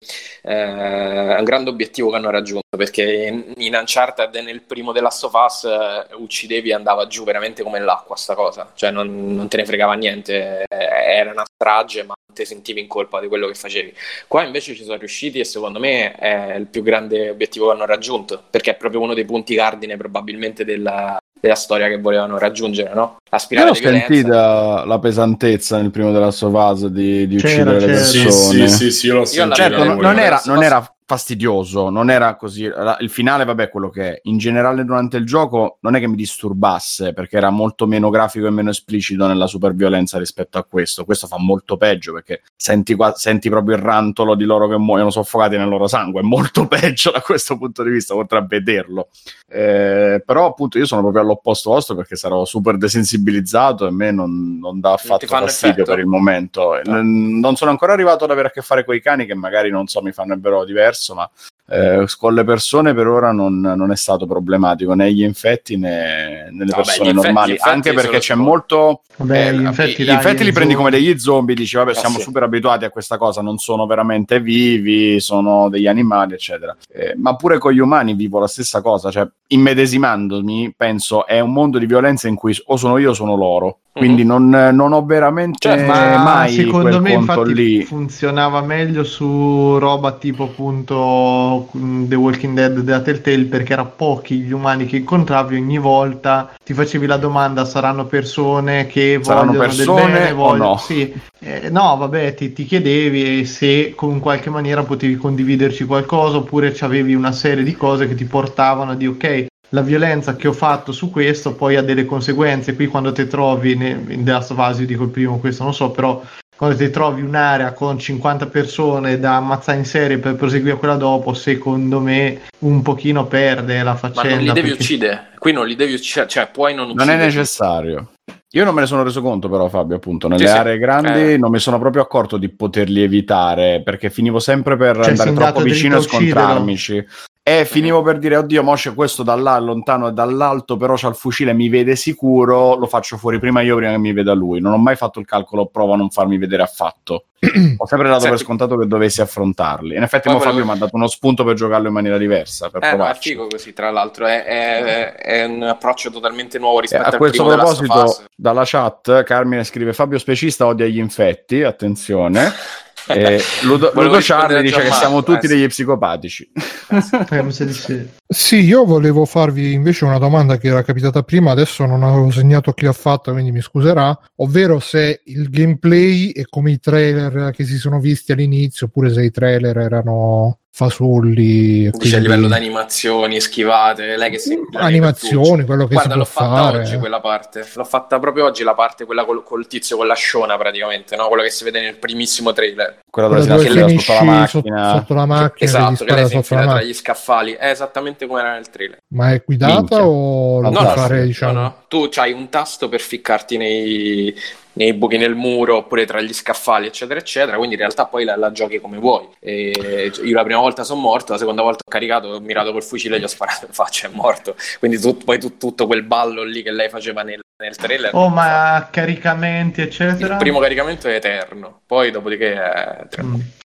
Eh, 0.45 1.35
è 1.35 1.37
un 1.37 1.43
grande 1.45 1.69
obiettivo 1.69 2.09
che 2.09 2.17
hanno 2.17 2.29
raggiunto 2.29 2.75
perché 2.75 3.43
in, 3.55 3.73
Uncharted 3.73 4.35
nel 4.35 4.61
primo 4.61 4.91
of 4.91 5.33
Us 5.33 5.63
eh, 5.63 6.13
uccidevi 6.15 6.69
e 6.69 6.73
andava 6.73 7.07
giù 7.07 7.23
veramente 7.23 7.63
come 7.63 7.79
l'acqua 7.79 8.17
sta 8.17 8.35
cosa. 8.35 8.71
Cioè 8.75 8.91
non, 8.91 9.35
non 9.35 9.47
te 9.47 9.57
ne 9.57 9.65
fregava 9.65 9.93
niente 9.93 10.65
eh, 10.67 10.75
era 10.77 11.31
una 11.31 11.45
strage 11.45 12.03
ma 12.03 12.13
non 12.25 12.35
ti 12.35 12.43
sentivi 12.45 12.81
in 12.81 12.87
colpa 12.87 13.21
di 13.21 13.27
quello 13.27 13.47
che 13.47 13.53
facevi. 13.53 13.95
Qua 14.27 14.43
invece 14.43 14.75
ci 14.75 14.83
sono 14.83 14.97
riusciti 14.97 15.39
e 15.39 15.45
secondo 15.45 15.79
me 15.79 16.13
è 16.13 16.55
il 16.55 16.67
più 16.67 16.83
grande 16.83 17.29
obiettivo 17.29 17.67
che 17.67 17.71
hanno 17.71 17.85
raggiunto 17.85 18.43
perché 18.49 18.71
è 18.71 18.75
proprio 18.75 18.99
uno 18.99 19.13
dei 19.13 19.25
punti 19.25 19.55
cardine 19.55 19.95
probabilmente 19.95 20.65
della, 20.65 21.17
della 21.43 21.55
storia 21.55 21.89
che 21.89 21.99
volevano 21.99 22.37
raggiungere 22.37 22.93
no? 22.93 23.17
la 23.29 23.37
Io 23.49 23.73
violenza 23.73 23.89
sentita 23.89 24.85
la 24.85 24.99
pesantezza 24.99 25.75
nel 25.75 25.91
primo 25.91 26.13
della 26.13 26.31
Sovaz 26.31 26.85
di, 26.85 27.27
di 27.27 27.35
C'era, 27.35 27.71
uccidere 27.71 27.79
le 27.79 27.85
c'era. 27.85 28.03
Sì, 28.05 28.23
persone. 28.23 28.67
sì, 28.69 28.75
sì, 28.77 28.91
sì, 28.91 29.07
io 29.07 29.13
l'ho 29.15 29.25
alla 29.41 29.53
Certo, 29.53 29.83
non, 29.83 29.97
non 29.97 30.19
era, 30.19 30.41
non 30.45 30.63
era 30.63 30.92
fastidioso, 31.05 31.89
non 31.89 32.09
era 32.09 32.35
così. 32.35 32.63
Il 32.99 33.09
finale, 33.09 33.45
vabbè, 33.45 33.69
quello 33.69 33.89
che 33.89 34.13
è. 34.13 34.19
In 34.23 34.37
generale, 34.37 34.83
durante 34.85 35.17
il 35.17 35.25
gioco, 35.25 35.77
non 35.81 35.95
è 35.95 35.99
che 35.99 36.07
mi 36.07 36.15
disturbasse 36.15 37.13
perché 37.13 37.37
era 37.37 37.49
molto 37.49 37.85
meno 37.87 38.09
grafico 38.09 38.47
e 38.47 38.51
meno 38.51 38.69
esplicito 38.69 39.27
nella 39.27 39.47
superviolenza 39.47 40.17
rispetto 40.17 40.57
a 40.57 40.63
questo. 40.63 41.05
Questo 41.05 41.27
fa 41.27 41.37
molto 41.39 41.77
peggio 41.77 42.13
perché 42.13 42.41
senti, 42.55 42.95
qua- 42.95 43.13
senti 43.15 43.49
proprio 43.49 43.75
il 43.75 43.81
rantolo 43.81 44.35
di 44.35 44.45
loro 44.45 44.67
che 44.67 44.77
muoiono 44.77 45.09
soffocati 45.09 45.57
nel 45.57 45.67
loro 45.67 45.87
sangue. 45.87 46.21
È 46.21 46.23
molto 46.23 46.67
peggio 46.67 47.11
da 47.11 47.21
questo 47.21 47.57
punto 47.57 47.83
di 47.83 47.91
vista, 47.91 48.15
oltre 48.15 48.37
a 48.39 48.45
vederlo. 48.45 49.09
Eh, 49.47 50.21
però, 50.25 50.47
appunto, 50.47 50.77
io 50.77 50.85
sono 50.85 51.01
proprio 51.01 51.21
all'opposto 51.21 51.69
vostro 51.69 51.95
perché 51.95 52.15
sarò 52.15 52.45
super 52.45 52.77
desensibilizzato 52.77 53.85
e 53.85 53.89
a 53.89 53.91
me 53.91 54.11
non, 54.11 54.57
non 54.59 54.79
dà 54.79 54.93
affatto 54.93 55.27
fastidio 55.27 55.73
effetto? 55.83 55.91
per 55.91 55.99
il 55.99 56.07
momento. 56.07 56.79
N- 56.85 57.39
Non 57.39 57.55
sono 57.55 57.71
ancora 57.71 57.93
arrivato 57.93 58.23
ad 58.23 58.31
avere 58.31 58.47
a 58.47 58.51
che 58.51 58.61
fare 58.61 58.83
con 58.83 58.95
i 58.95 59.01
cani 59.01 59.25
che 59.25 59.35
magari 59.35 59.69
non 59.69 59.87
so, 59.87 60.01
mi 60.01 60.11
fanno 60.11 60.33
il 60.33 60.39
vero 60.39 60.63
diverso, 60.93 61.15
ma 61.15 61.29
eh, 61.69 62.05
con 62.19 62.33
le 62.33 62.43
persone 62.43 62.93
per 62.93 63.07
ora 63.07 63.31
non, 63.31 63.59
non 63.59 63.91
è 63.91 63.95
stato 63.95 64.25
problematico 64.25 64.93
né 64.93 65.11
gli 65.13 65.23
infetti 65.23 65.77
né 65.77 66.49
nelle 66.51 66.71
Vabbè, 66.71 66.83
persone 66.83 67.09
infetti- 67.09 67.25
normali. 67.27 67.55
Anche 67.59 67.93
perché 67.93 68.17
c'è 68.17 68.33
solo- 68.33 68.43
molto. 68.43 69.01
Vabbè, 69.15 69.47
eh, 69.49 69.53
gli 69.55 69.61
infetti, 69.61 70.01
gli 70.03 70.05
dai, 70.07 70.15
infetti 70.15 70.43
li 70.43 70.49
gli 70.49 70.53
prendi 70.53 70.73
zombie. 70.73 70.75
come 70.75 70.89
degli 70.89 71.19
zombie, 71.19 71.55
dici 71.55 71.75
vabbè, 71.77 71.91
Ah, 71.91 71.93
siamo 71.93 72.17
sì. 72.17 72.23
super 72.23 72.43
abituati 72.43 72.83
a 72.85 72.89
questa 72.89 73.17
cosa, 73.17 73.41
non 73.41 73.57
sono 73.59 73.85
veramente 73.85 74.39
vivi, 74.39 75.19
sono 75.19 75.69
degli 75.69 75.85
animali, 75.87 76.33
eccetera. 76.33 76.75
Eh, 76.91 77.13
ma 77.17 77.35
pure 77.35 77.59
con 77.59 77.71
gli 77.73 77.79
umani 77.79 78.15
vivo 78.15 78.39
la 78.39 78.47
stessa 78.47 78.81
cosa, 78.81 79.11
cioè 79.11 79.27
immedesimandomi, 79.47 80.73
penso 80.75 81.25
è 81.27 81.39
un 81.39 81.51
mondo 81.53 81.77
di 81.77 81.85
violenza 81.85 82.27
in 82.27 82.35
cui 82.35 82.55
o 82.65 82.75
sono 82.77 82.97
io 82.97 83.11
o 83.11 83.13
sono 83.13 83.35
loro. 83.35 83.77
Quindi 83.93 84.23
non, 84.25 84.49
non 84.49 84.91
ho 84.91 85.05
veramente 85.05 85.75
Ma 85.85 86.17
mai 86.17 86.51
secondo 86.51 86.89
quel 86.89 87.01
me 87.01 87.13
conto 87.13 87.31
infatti 87.33 87.53
lì. 87.53 87.83
funzionava 87.83 88.61
meglio 88.61 89.03
su 89.03 89.77
roba 89.77 90.13
tipo 90.13 90.45
appunto 90.45 91.52
mm, 91.75 92.07
The 92.07 92.15
Walking 92.15 92.55
Dead 92.55 92.79
della 92.79 93.01
Telltale 93.01 93.45
perché 93.45 93.73
erano 93.73 93.93
pochi 93.95 94.39
gli 94.39 94.51
umani 94.51 94.85
che 94.85 94.97
incontravi 94.97 95.55
ogni 95.55 95.77
volta 95.77 96.53
ti 96.63 96.73
facevi 96.73 97.05
la 97.05 97.17
domanda 97.17 97.65
saranno 97.65 98.05
persone 98.05 98.87
che 98.87 99.19
Saranno 99.21 99.51
vogliono 99.51 99.65
persone 99.65 100.01
del 100.01 100.11
bene 100.11 100.33
vogliono... 100.33 100.69
no? 100.69 100.77
sì. 100.77 101.13
Eh, 101.39 101.69
no 101.69 101.95
vabbè 101.97 102.33
ti, 102.33 102.53
ti 102.53 102.65
chiedevi 102.65 103.45
se 103.45 103.93
con 103.95 104.19
qualche 104.19 104.49
maniera 104.49 104.83
potevi 104.83 105.15
condividerci 105.15 105.85
qualcosa 105.85 106.37
oppure 106.37 106.75
avevi 106.79 107.13
una 107.13 107.31
serie 107.31 107.63
di 107.63 107.75
cose 107.75 108.07
che 108.07 108.15
ti 108.15 108.25
portavano 108.25 108.91
a 108.91 108.95
dire 108.95 109.11
ok 109.11 109.45
la 109.73 109.81
violenza 109.81 110.35
che 110.35 110.47
ho 110.47 110.53
fatto 110.53 110.91
su 110.91 111.09
questo 111.09 111.55
poi 111.55 111.75
ha 111.75 111.81
delle 111.81 112.05
conseguenze. 112.05 112.75
Qui 112.75 112.87
quando 112.87 113.11
ti 113.11 113.27
trovi 113.27 113.75
ne- 113.75 114.03
in 114.09 114.23
The 114.23 114.31
Last 114.31 114.51
of 114.51 114.57
Us, 114.59 114.79
io 114.79 114.85
dico 114.85 115.03
il 115.03 115.09
primo, 115.09 115.39
questo 115.39 115.63
non 115.63 115.73
so, 115.73 115.89
però 115.91 116.21
quando 116.55 116.75
ti 116.77 116.89
trovi 116.89 117.21
un'area 117.21 117.73
con 117.73 117.97
50 117.99 118.45
persone 118.47 119.19
da 119.19 119.35
ammazzare 119.37 119.77
in 119.79 119.85
serie 119.85 120.17
per 120.17 120.35
proseguire 120.35 120.77
quella 120.77 120.95
dopo, 120.95 121.33
secondo 121.33 121.99
me 121.99 122.41
un 122.59 122.81
pochino 122.81 123.25
perde 123.25 123.81
la 123.83 123.91
ma 123.91 123.95
faccenda. 123.97 124.29
non 124.35 124.39
li 124.39 124.51
devi 124.53 124.67
perché- 124.69 124.83
uccidere 124.83 125.27
qui 125.39 125.51
non 125.51 125.67
li 125.67 125.75
devi 125.75 125.93
uccidere 125.93 126.27
cioè 126.29 126.47
puoi 126.51 126.73
non 126.73 126.87
Non 126.87 126.95
uccidere 126.95 127.21
è 127.21 127.25
necessario. 127.25 128.07
Io 128.51 128.63
non 128.63 128.73
me 128.73 128.81
ne 128.81 128.87
sono 128.87 129.03
reso 129.03 129.21
conto, 129.21 129.49
però, 129.49 129.67
Fabio, 129.67 129.95
appunto, 129.95 130.27
nelle 130.27 130.45
Sì, 130.45 130.51
sì. 130.51 130.57
aree 130.57 130.77
grandi 130.77 131.33
Eh. 131.33 131.37
non 131.37 131.51
mi 131.51 131.59
sono 131.59 131.79
proprio 131.79 132.01
accorto 132.01 132.37
di 132.37 132.49
poterli 132.49 133.01
evitare 133.01 133.81
perché 133.83 134.09
finivo 134.09 134.39
sempre 134.39 134.77
per 134.77 134.95
Cioè, 134.97 135.09
andare 135.09 135.33
troppo 135.33 135.61
vicino 135.61 135.97
e 135.97 136.01
scontrarmici. 136.01 137.05
E 137.45 137.65
finivo 137.65 138.01
per 138.01 138.19
dire, 138.19 138.37
oddio, 138.37 138.63
mo 138.63 138.73
c'è 138.75 138.93
questo 138.93 139.21
da 139.21 139.35
là, 139.35 139.59
lontano 139.59 140.07
e 140.07 140.11
dall'alto, 140.13 140.77
però 140.77 140.95
c'ha 140.95 141.09
il 141.09 141.15
fucile, 141.15 141.51
mi 141.53 141.67
vede 141.67 141.95
sicuro, 141.97 142.75
lo 142.75 142.85
faccio 142.85 143.17
fuori 143.17 143.37
prima 143.37 143.59
io, 143.61 143.75
prima 143.75 143.91
che 143.91 143.97
mi 143.97 144.13
veda 144.13 144.33
lui. 144.33 144.61
Non 144.61 144.71
ho 144.71 144.77
mai 144.77 144.95
fatto 144.95 145.19
il 145.19 145.25
calcolo, 145.25 145.65
provo 145.65 145.91
a 145.93 145.97
non 145.97 146.09
farmi 146.09 146.37
vedere 146.37 146.63
affatto. 146.63 147.25
ho 147.77 147.85
sempre 147.85 148.07
dato 148.07 148.19
per 148.21 148.29
Senti- 148.29 148.43
scontato 148.43 148.77
che 148.77 148.87
dovessi 148.87 149.21
affrontarli. 149.21 149.95
In 149.95 150.03
effetti 150.03 150.29
mo 150.29 150.35
Fabio 150.39 150.51
volevo- 150.51 150.71
mi 150.71 150.77
ha 150.77 150.79
dato 150.79 150.95
uno 150.95 151.07
spunto 151.07 151.43
per 151.43 151.55
giocarlo 151.55 151.87
in 151.87 151.93
maniera 151.93 152.17
diversa, 152.17 152.69
per 152.69 152.83
Eh, 152.83 152.95
no, 152.95 153.07
è 153.07 153.13
figo 153.15 153.47
così, 153.47 153.73
tra 153.73 153.89
l'altro, 153.91 154.25
è, 154.25 154.43
è- 154.43 155.13
è 155.15 155.43
un 155.45 155.63
approccio 155.63 156.09
totalmente 156.09 156.57
nuovo 156.59 156.77
Eh, 156.77 156.81
rispetto 156.81 157.03
a 157.03 157.07
al 157.07 157.17
questo 157.17 157.43
proposito, 157.45 158.23
dalla 158.35 158.63
chat, 158.65 159.23
Carmine 159.23 159.63
scrive 159.63 159.93
Fabio 159.93 160.17
Specista 160.17 160.65
odia 160.65 160.85
gli 160.85 160.99
infetti, 160.99 161.63
attenzione. 161.63 162.51
E 163.07 163.41
Ludo, 163.63 163.91
Ludo 163.95 164.17
Charlie 164.21 164.61
dice 164.61 164.81
che 164.81 164.91
siamo 164.91 165.23
tutti 165.23 165.45
eh, 165.45 165.47
sì. 165.49 165.55
degli 165.55 165.67
psicopatici. 165.67 166.51
Eh. 166.89 168.07
Sì, 168.27 168.63
io 168.63 168.85
volevo 168.85 169.25
farvi 169.25 169.73
invece 169.73 170.05
una 170.05 170.17
domanda 170.17 170.57
che 170.57 170.67
era 170.67 170.83
capitata 170.83 171.23
prima, 171.23 171.51
adesso 171.51 171.85
non 171.85 172.03
avevo 172.03 172.31
segnato 172.31 172.71
chi 172.73 172.85
l'ha 172.85 172.93
fatta, 172.93 173.31
quindi 173.31 173.51
mi 173.51 173.61
scuserà, 173.61 174.17
ovvero 174.37 174.79
se 174.79 175.21
il 175.25 175.49
gameplay 175.49 176.31
è 176.31 176.43
come 176.43 176.71
i 176.71 176.79
trailer 176.79 177.51
che 177.51 177.65
si 177.65 177.77
sono 177.77 177.99
visti 177.99 178.31
all'inizio, 178.31 178.87
oppure 178.87 179.11
se 179.11 179.23
i 179.23 179.31
trailer 179.31 179.77
erano 179.77 180.59
fasulli. 180.75 181.87
Dice 181.91 182.15
a 182.15 182.19
livello 182.19 182.47
di 182.47 182.53
animazioni, 182.53 183.39
schivate, 183.39 184.17
lei 184.17 184.31
che 184.31 184.39
si... 184.39 184.59
Animazioni, 184.73 185.65
quello 185.65 185.85
che 185.85 185.93
Guarda, 185.93 186.13
si 186.13 186.17
l'ho 186.17 186.23
può 186.25 186.41
fatta 186.43 186.63
fare. 186.63 186.77
oggi 186.79 186.97
quella 186.97 187.19
parte. 187.21 187.67
L'ho 187.75 187.83
fatta 187.83 188.17
proprio 188.19 188.45
oggi 188.45 188.63
la 188.63 188.73
parte, 188.73 189.05
quella 189.05 189.23
col, 189.23 189.43
col 189.43 189.67
tizio 189.67 189.97
con 189.97 190.07
la 190.07 190.15
sciona 190.15 190.57
praticamente, 190.57 191.15
no? 191.15 191.27
Quello 191.27 191.43
che 191.43 191.51
si 191.51 191.63
vede 191.63 191.79
nel 191.79 191.97
primissimo 191.97 192.53
trailer. 192.53 193.01
Quella 193.07 193.27
dove 193.27 193.41
si 193.41 193.47
dove 193.47 193.59
nascondeva 193.59 193.87
finisci 193.87 194.11
sotto 194.11 194.25
la 194.25 194.47
sotto, 194.47 194.69
macchina. 194.69 194.95
sotto 194.97 195.13
la 195.13 195.25
macchina, 195.27 195.69
esatto, 195.69 196.05
che 196.05 196.13
lei 196.15 196.25
si 196.25 196.31
sotto 196.31 196.53
la 196.55 196.61
infila 196.61 196.73
tra 196.77 196.81
gli 196.81 196.93
scaffali. 196.93 197.51
È 197.53 197.69
esattamente 197.69 198.25
come 198.25 198.39
era 198.39 198.53
nel 198.53 198.69
trailer. 198.71 198.97
Ma 199.13 199.31
è 199.31 199.43
guidata 199.45 199.73
Minchia. 199.75 200.07
o 200.07 200.59
lo 200.59 200.69
No, 200.69 200.79
puoi 200.79 200.83
no, 200.85 200.89
fare, 200.89 201.23
diciamo? 201.25 201.53
No, 201.53 201.61
no. 201.61 201.75
Tu 201.87 202.09
hai 202.15 202.31
un 202.31 202.49
tasto 202.49 202.89
per 202.89 202.99
ficcarti 202.99 203.57
nei, 203.57 204.35
nei 204.73 204.93
buchi 204.93 205.17
nel 205.17 205.35
muro 205.35 205.77
oppure 205.77 206.05
tra 206.05 206.21
gli 206.21 206.33
scaffali, 206.33 206.87
eccetera, 206.87 207.19
eccetera. 207.19 207.57
Quindi 207.57 207.75
in 207.75 207.81
realtà 207.81 208.05
poi 208.05 208.23
la, 208.23 208.35
la 208.35 208.51
giochi 208.51 208.79
come 208.79 208.97
vuoi. 208.97 209.27
E 209.39 210.11
io 210.23 210.33
la 210.35 210.43
prima 210.43 210.59
volta 210.59 210.83
sono 210.83 211.01
morto, 211.01 211.33
la 211.33 211.37
seconda 211.37 211.61
volta 211.61 211.83
ho 211.85 211.89
caricato, 211.89 212.27
ho 212.27 212.39
mirato 212.39 212.71
col 212.71 212.83
fucile 212.83 213.15
e 213.15 213.19
gli 213.19 213.23
ho 213.23 213.27
sparato 213.27 213.65
in 213.65 213.73
faccia, 213.73 214.07
è 214.07 214.11
morto. 214.13 214.55
Quindi 214.79 214.99
tu- 214.99 215.17
poi 215.17 215.39
tu- 215.39 215.57
tutto 215.57 215.85
quel 215.87 216.03
ballo 216.03 216.43
lì 216.43 216.63
che 216.63 216.71
lei 216.71 216.89
faceva 216.89 217.21
nel, 217.23 217.39
nel 217.61 217.75
trailer. 217.75 218.11
Oh, 218.13 218.29
ma 218.29 218.87
caricamenti, 218.91 219.81
eccetera. 219.81 220.33
Il 220.33 220.39
primo 220.39 220.59
caricamento 220.59 221.07
è 221.07 221.15
eterno, 221.15 221.81
poi 221.85 222.11
dopodiché 222.11 222.53
è 222.53 223.07
Mm. 223.21 223.35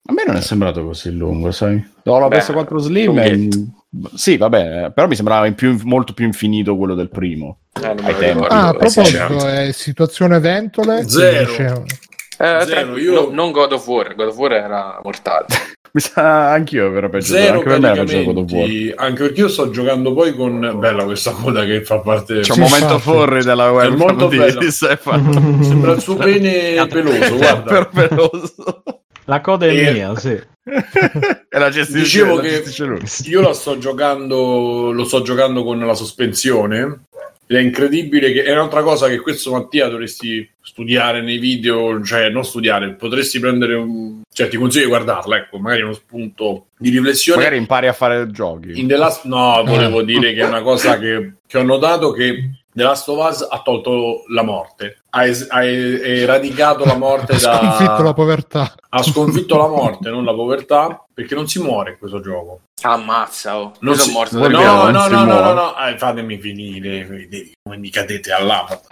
A 0.08 0.12
me 0.12 0.22
non 0.24 0.36
è 0.36 0.40
sembrato 0.40 0.84
così 0.84 1.10
lungo, 1.10 1.50
sai? 1.50 1.84
Ho 2.04 2.18
la 2.20 2.28
Beh, 2.28 2.38
PS4 2.38 2.76
Slim. 2.78 3.72
Sì, 4.14 4.36
vabbè, 4.36 4.90
però 4.94 5.06
mi 5.06 5.14
sembrava 5.14 5.46
in 5.46 5.54
più- 5.54 5.78
molto 5.84 6.12
più 6.12 6.24
infinito 6.26 6.76
quello 6.76 6.94
del 6.94 7.08
primo. 7.10 7.58
Eh, 7.82 7.94
Ai 8.02 8.16
tempi. 8.16 8.46
Ah, 8.48 8.68
a 8.68 8.74
proposito, 8.74 9.46
è 9.46 9.70
situazione 9.72 10.38
ventole. 10.40 11.08
Zero. 11.08 11.84
Eh, 12.38 12.58
Zero, 12.64 12.64
tra- 12.66 12.80
io- 13.00 13.12
no- 13.12 13.28
non 13.32 13.50
God 13.50 13.72
of 13.72 13.86
War, 13.86 14.14
God 14.14 14.28
of 14.28 14.36
War 14.36 14.52
era 14.52 15.00
mortale. 15.02 15.46
Mi 15.96 16.02
sa 16.02 16.50
anch'io 16.52 16.92
per 16.92 17.08
peggio, 17.08 17.32
Zero 17.32 17.54
anche 17.54 17.68
per 17.70 17.80
me 17.80 17.88
era 17.88 18.04
peggio 18.04 18.18
di 18.18 18.24
God 18.24 18.36
of 18.36 18.50
War. 18.52 18.92
anche 18.96 19.22
perché 19.22 19.40
io 19.40 19.48
sto 19.48 19.70
giocando 19.70 20.12
poi 20.12 20.34
con 20.34 20.76
bella 20.78 21.04
questa 21.04 21.30
coda 21.30 21.64
che 21.64 21.82
fa 21.84 22.00
parte 22.00 22.40
C'è 22.40 22.52
un 22.52 22.58
momento 22.58 22.98
forri 22.98 23.42
della 23.42 23.70
webcam 23.70 23.96
molto 23.98 24.28
di, 24.28 24.36
bello. 24.36 24.60
sembra 24.70 25.92
il 25.92 26.00
suo 26.02 26.16
pene 26.16 26.86
peloso 26.86 27.36
guarda 27.36 27.62
per 27.62 27.88
peloso. 27.88 28.82
La 29.26 29.40
coda 29.40 29.66
è 29.66 29.74
E- 29.74 29.92
mia, 29.92 30.16
sì. 30.16 30.30
e 30.66 31.58
la 31.58 31.70
gestisce, 31.70 32.00
Dicevo 32.02 32.36
la 32.36 32.42
che- 32.42 32.48
gestisce 32.62 33.30
io 33.30 33.40
la 33.40 33.52
sto 33.52 33.78
giocando 33.78 34.90
lo 34.92 35.04
sto 35.04 35.22
giocando 35.22 35.62
con 35.62 35.78
la 35.78 35.94
sospensione 35.94 37.02
ed 37.46 37.56
è 37.56 37.60
incredibile 37.60 38.32
che 38.32 38.42
è 38.42 38.50
un'altra 38.50 38.82
cosa 38.82 39.06
che 39.06 39.20
questo 39.20 39.52
Mattia 39.52 39.86
dovresti 39.86 40.48
studiare 40.60 41.22
nei 41.22 41.38
video 41.38 42.02
cioè 42.02 42.30
non 42.30 42.44
studiare 42.44 42.94
potresti 42.94 43.38
prendere 43.38 43.74
un 43.74 44.22
cioè 44.32 44.48
ti 44.48 44.56
consiglio 44.56 44.84
di 44.86 44.90
guardarla 44.90 45.36
ecco 45.36 45.58
magari 45.58 45.82
uno 45.82 45.92
spunto 45.92 46.66
di 46.76 46.90
riflessione 46.90 47.38
Magari 47.38 47.58
impari 47.58 47.86
a 47.86 47.92
fare 47.92 48.28
giochi. 48.32 48.80
In 48.80 48.88
The 48.88 48.96
Last... 48.96 49.24
No, 49.24 49.62
volevo 49.64 50.02
dire 50.02 50.32
che 50.34 50.40
è 50.40 50.46
una 50.46 50.62
cosa 50.62 50.98
che, 50.98 51.34
che 51.46 51.58
ho 51.58 51.62
notato 51.62 52.10
che 52.10 52.50
The 52.76 52.82
Last 52.82 53.08
of 53.08 53.26
Us 53.26 53.46
ha 53.50 53.62
tolto 53.62 54.24
la 54.28 54.42
morte, 54.42 54.98
ha, 55.08 55.24
es- 55.24 55.46
ha 55.48 55.64
eradicato 55.64 56.84
la 56.84 56.94
morte 56.98 57.32
Ha 57.36 57.38
da... 57.38 57.56
sconfitto 57.58 58.02
la 58.02 58.12
povertà. 58.12 58.74
ha 58.90 59.02
sconfitto 59.02 59.56
la 59.56 59.66
morte, 59.68 60.10
non 60.10 60.26
la 60.26 60.34
povertà, 60.34 61.02
perché 61.14 61.34
non 61.34 61.48
si 61.48 61.58
muore 61.62 61.92
in 61.92 61.98
questo 61.98 62.20
gioco. 62.20 62.60
Ammazza, 62.82 63.58
oh. 63.58 63.72
Non 63.80 63.96
sono 63.96 64.12
morto 64.12 64.36
vuol 64.36 64.50
No, 64.50 64.60
no, 64.60 64.90
no, 64.90 65.08
no, 65.08 65.24
no, 65.24 65.24
muore. 65.24 65.54
no, 65.54 65.74
Eh, 65.78 65.96
fatemi 65.96 66.38
finire, 66.38 67.06
come 67.62 67.78
mi 67.78 67.88
cadete 67.88 68.32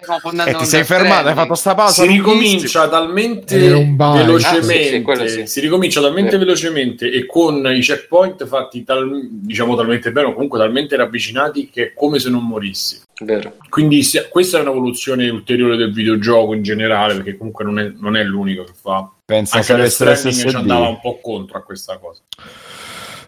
confondendo 0.07 0.51
E 0.51 0.55
con 0.55 0.63
ti 0.63 0.69
sei 0.69 0.85
fermato, 0.85 1.29
hai 1.29 1.35
fatto 1.35 1.55
sta 1.55 1.75
pausa. 1.75 2.03
Si 2.03 2.09
ricomincia 2.09 2.89
talmente 2.89 3.59
velocemente, 3.59 5.13
Ah, 5.13 5.17
sì, 5.17 5.29
sì, 5.29 5.35
sì. 5.41 5.47
si 5.47 5.61
ricomincia 5.61 6.01
talmente 6.01 6.31
Sì. 6.33 6.37
velocemente 6.39 7.11
e 7.13 7.27
con 7.27 7.67
i 7.77 7.81
checkpoint 7.81 8.47
fatti 8.47 8.85
tal- 8.85 9.29
diciamo 9.31 9.77
talmente 9.77 10.11
bene 10.13 10.29
o 10.29 10.33
comunque 10.33 10.59
talmente 10.59 10.97
ravvicinati 10.97 11.69
che 11.69 11.83
è 11.89 11.93
come 11.95 12.19
se 12.19 12.31
non 12.31 12.47
morissi. 12.47 13.03
Vero. 13.21 13.57
Quindi 13.69 14.03
se- 14.03 14.29
questa 14.31 14.57
è 14.59 14.61
un'evoluzione 14.63 15.29
ulteriore 15.29 15.77
del 15.77 15.93
videogioco 15.93 16.55
in 16.55 16.63
generale, 16.63 17.15
perché 17.17 17.37
comunque 17.37 17.65
non 17.65 17.79
è, 17.79 17.93
non 18.01 18.17
è 18.17 18.25
l'unico 18.25 18.65
che 18.65 18.73
fa. 18.81 19.09
Pensa 19.27 19.59
Anche 19.59 19.75
Death 19.75 20.01
avesse 20.01 20.15
Stranding 20.33 20.49
ci 20.51 20.57
andava 20.57 20.89
un 20.89 21.01
po' 21.01 21.21
contro 21.21 21.59
a 21.59 21.63
questa 21.63 21.99
cosa. 21.99 22.21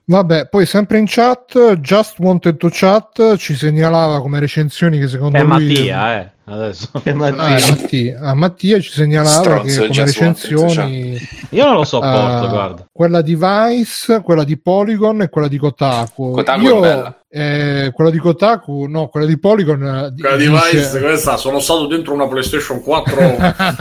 Vabbè, 0.08 0.48
poi 0.48 0.66
sempre 0.66 0.98
in 0.98 1.06
chat, 1.06 1.78
Just 1.80 2.20
Wanted 2.20 2.58
to 2.58 2.68
Chat 2.70 3.36
ci 3.38 3.56
segnalava 3.56 4.20
come 4.20 4.38
recensioni 4.38 5.00
che 5.00 5.08
secondo 5.08 5.36
È 5.36 5.42
lui... 5.42 5.48
Mattia, 5.48 6.20
eh, 6.20 6.32
adesso. 6.46 6.88
Che 7.02 7.10
Ah, 7.10 7.14
Mattia. 7.14 7.56
è 7.56 7.70
Mattia. 7.70 8.18
Ah, 8.20 8.34
Mattia 8.34 8.80
ci 8.80 8.90
segnalava 8.90 9.36
Stronzo, 9.36 9.80
che 9.82 9.86
come 9.88 10.04
recensioni 10.04 11.18
Io 11.50 11.64
non 11.64 11.74
lo 11.74 11.84
sopporto, 11.84 12.44
eh, 12.44 12.48
guarda. 12.48 12.88
quella 12.92 13.20
di 13.22 13.34
Vice, 13.38 14.20
quella 14.22 14.44
di 14.44 14.58
Polygon 14.58 15.22
e 15.22 15.28
quella 15.28 15.48
di 15.48 15.58
Kotaku. 15.58 16.30
Kotaku 16.32 16.60
Io, 16.62 16.76
è 16.78 16.80
bella. 16.80 17.20
eh, 17.28 17.90
quella 17.94 18.10
di 18.10 18.18
Kotaku, 18.18 18.86
no, 18.88 19.08
quella 19.08 19.26
di 19.26 19.38
Polygon 19.38 19.82
eh, 19.84 20.10
di- 20.12 20.20
Quella 20.22 20.36
di 20.36 20.48
dice- 20.48 20.70
Vice, 20.76 21.00
questa, 21.00 21.36
sono 21.36 21.58
stato 21.60 21.86
dentro 21.86 22.14
una 22.14 22.26
PlayStation 22.28 22.82
4. 22.82 23.36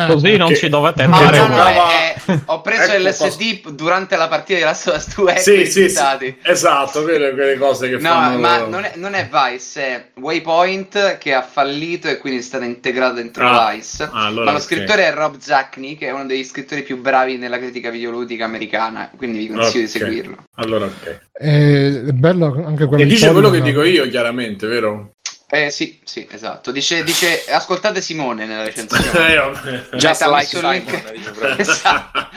Così 0.08 0.36
non 0.38 0.50
che- 0.50 0.56
ci 0.56 0.70
dovete 0.70 1.06
No, 1.08 1.16
andare 1.16 1.38
no, 1.38 1.48
no, 1.48 1.64
è- 1.64 2.16
è- 2.26 2.40
ho 2.46 2.62
preso 2.62 2.92
Ecco, 2.92 3.08
l'SD 3.08 3.70
durante 3.74 4.16
la 4.16 4.28
partita 4.28 4.60
della 4.60 4.74
sua 4.74 4.98
stu 5.00 5.26
ecco 5.28 5.40
sì, 5.40 5.54
i 5.62 5.66
sì, 5.66 5.72
sì, 5.72 5.82
risultati. 5.82 6.38
esatto, 6.44 7.04
quelle, 7.04 7.32
quelle 7.34 7.58
cose 7.58 7.88
che 7.90 7.96
No, 7.98 8.10
fanno. 8.10 8.40
ma 8.40 8.58
non 8.66 8.84
è, 8.84 8.94
non 8.96 9.14
è 9.14 9.30
Vice, 9.32 9.82
è 9.82 10.06
Waypoint 10.20 11.18
che 11.20 11.34
ha 11.34 11.42
fallito 11.44 12.08
e 12.08 12.18
quindi 12.18 12.40
è 12.40 12.44
stato 12.56 12.70
integrato 12.70 13.14
dentro 13.16 13.48
Ah, 13.48 13.72
Vice. 13.74 14.04
ah, 14.04 14.26
allora, 14.26 14.46
ma 14.46 14.52
lo 14.54 14.60
scrittore 14.60 15.06
è 15.08 15.14
Rob 15.14 15.38
Zacny, 15.38 15.96
che 15.96 16.08
è 16.08 16.12
uno 16.12 16.26
degli 16.26 16.44
scrittori 16.44 16.84
più 16.84 17.00
bravi 17.00 17.38
nella 17.38 17.58
critica 17.58 17.90
videoludica 17.90 18.46
americana, 18.46 19.10
quindi 19.16 19.40
vi 19.40 19.48
consiglio 19.48 19.86
di 19.86 19.92
Ok. 19.92 19.98
seguirlo. 19.98 20.44
Allora, 20.56 20.86
ok. 20.86 21.20
Eh, 21.34 22.04
è 22.08 22.12
bello 22.12 22.64
anche 22.66 22.86
quella 22.86 23.04
E 23.04 23.06
di 23.08 23.14
dice 23.14 23.32
quello 23.32 23.50
che 23.50 23.62
dico 23.62 23.84
io, 23.84 24.08
chiaramente, 24.10 24.68
vero? 24.68 25.15
Eh 25.56 25.70
sì, 25.70 26.00
sì, 26.04 26.28
esatto. 26.30 26.72
Dice, 26.72 27.02
dice 27.06 27.46
ascoltate 27.50 28.02
Simone 28.02 28.46
nella 28.46 28.64
recensione. 28.64 29.04
Eh. 29.96 29.98
Just 29.98 30.22
ha 30.22 30.28
like 30.28 30.60
messo 30.60 30.70
il 30.70 30.84
Simon. 30.84 31.56
Esatto. 31.60 32.28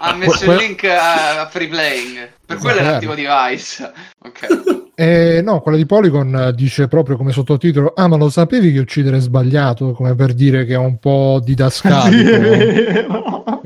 Ha 0.00 0.14
messo 0.14 0.44
Que- 0.44 0.54
il 0.54 0.60
link 0.60 0.84
a, 0.84 1.40
a 1.40 1.48
free 1.48 1.66
playing. 1.66 2.30
Per 2.46 2.56
quello 2.58 2.78
è 2.78 2.82
Eh. 2.82 2.84
l'attivo 2.84 3.14
device. 3.14 3.92
Ok. 4.24 4.86
Eh, 4.94 5.40
no, 5.42 5.60
quella 5.60 5.76
di 5.76 5.86
Polygon 5.86 6.34
eh, 6.34 6.52
dice 6.52 6.86
proprio 6.88 7.16
come 7.16 7.32
sottotitolo: 7.32 7.92
Ah, 7.96 8.08
ma 8.08 8.16
lo 8.16 8.28
sapevi 8.30 8.72
che 8.72 8.80
uccidere 8.80 9.16
è 9.18 9.20
sbagliato? 9.20 9.92
Come 9.92 10.14
per 10.14 10.32
dire 10.34 10.64
che 10.64 10.74
è 10.74 10.76
un 10.78 10.98
po' 10.98 11.40
didascalico. 11.42 12.30
È 12.30 13.06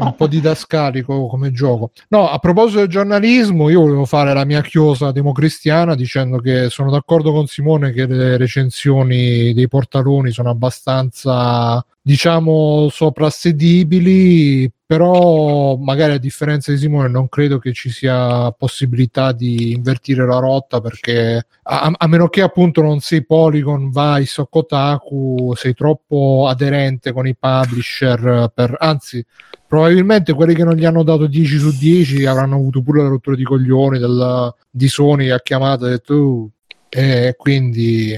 un 0.03 0.15
po' 0.17 0.27
didascalico 0.27 1.27
come 1.27 1.53
gioco. 1.53 1.93
No, 2.09 2.29
a 2.29 2.39
proposito 2.39 2.81
del 2.81 2.89
giornalismo, 2.89 3.69
io 3.69 3.81
volevo 3.81 4.05
fare 4.05 4.33
la 4.35 4.45
mia 4.45 4.61
chiosa 4.63 5.13
democristiana 5.13 5.95
dicendo 5.95 6.39
che 6.39 6.69
sono 6.71 6.91
d'accordo 6.91 7.33
con 7.33 7.47
Simone 7.47 7.93
che 7.93 8.07
le 8.07 8.37
recensioni 8.37 9.53
dei 9.53 9.69
portaloni 9.69 10.31
sono 10.31 10.51
abbastanza, 10.51 11.85
diciamo, 12.01 12.89
soprassedibili, 12.91 14.71
però 14.93 15.77
magari 15.77 16.13
a 16.13 16.19
differenza 16.19 16.71
di 16.71 16.77
Simone 16.77 17.09
non 17.09 17.29
credo 17.31 17.59
che 17.59 17.73
ci 17.73 17.89
sia 17.89 18.51
possibilità 18.53 19.33
di 19.33 19.73
invertire 19.73 20.27
la 20.27 20.39
rotta 20.39 20.83
perché 20.83 21.47
a, 21.63 21.93
a 21.97 22.07
meno 22.07 22.29
che 22.29 22.43
appunto 22.43 22.83
non 22.83 23.01
sei 23.01 23.25
Polygon, 23.25 23.91
Vice 23.91 24.43
o 24.43 24.47
Kotaku, 24.47 25.55
sei 25.55 25.73
troppo 25.73 26.47
aderente 26.47 27.13
con 27.13 27.27
i 27.27 27.35
publisher 27.35 28.53
per, 28.55 28.77
anzi 28.79 29.25
probabilmente 29.73 30.35
quelli 30.35 30.55
che 30.55 30.65
non 30.65 30.75
gli 30.75 30.85
hanno 30.85 31.03
dato 31.03 31.27
10 31.27 31.57
su 31.57 31.75
10 31.79 32.27
avranno 32.27 32.57
avuto 32.57 32.83
pure 32.83 33.01
la 33.01 33.09
rottura 33.09 33.37
di 33.37 33.43
coglioni 33.43 33.99
del, 33.99 34.55
di 34.71 34.87
Sony 34.87 35.25
che 35.25 35.33
ha 35.33 35.41
chiamato 35.41 35.87
e 35.87 35.91
detto 35.93 36.15
"Uh", 36.15 36.51
e 36.91 37.35
quindi 37.39 38.13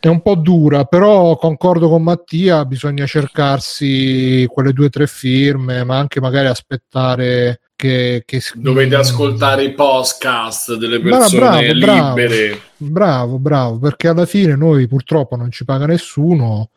è 0.00 0.08
un 0.08 0.20
po' 0.20 0.34
dura 0.34 0.84
però 0.84 1.36
concordo 1.36 1.88
con 1.88 2.02
Mattia 2.02 2.64
bisogna 2.64 3.06
cercarsi 3.06 4.44
quelle 4.48 4.72
due 4.72 4.86
o 4.86 4.90
tre 4.90 5.06
firme 5.06 5.84
ma 5.84 5.98
anche 5.98 6.20
magari 6.20 6.48
aspettare 6.48 7.60
che, 7.76 8.24
che 8.26 8.42
Dovete 8.54 8.96
ascoltare 8.96 9.62
i 9.62 9.72
podcast 9.74 10.74
delle 10.74 10.98
persone 10.98 11.72
bravo, 11.72 11.78
bravo. 11.78 12.16
libere. 12.16 12.60
Bravo, 12.76 13.38
bravo, 13.38 13.78
perché 13.78 14.08
alla 14.08 14.26
fine 14.26 14.56
noi 14.56 14.88
purtroppo 14.88 15.36
non 15.36 15.52
ci 15.52 15.64
paga 15.64 15.86
nessuno 15.86 16.70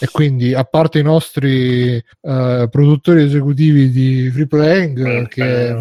e 0.00 0.08
quindi 0.10 0.54
a 0.54 0.64
parte 0.64 1.00
i 1.00 1.02
nostri 1.02 1.96
eh, 1.96 2.68
produttori 2.70 3.22
esecutivi 3.22 3.90
di 3.90 4.30
Free 4.30 4.46
Playing 4.46 5.28
che 5.28 5.74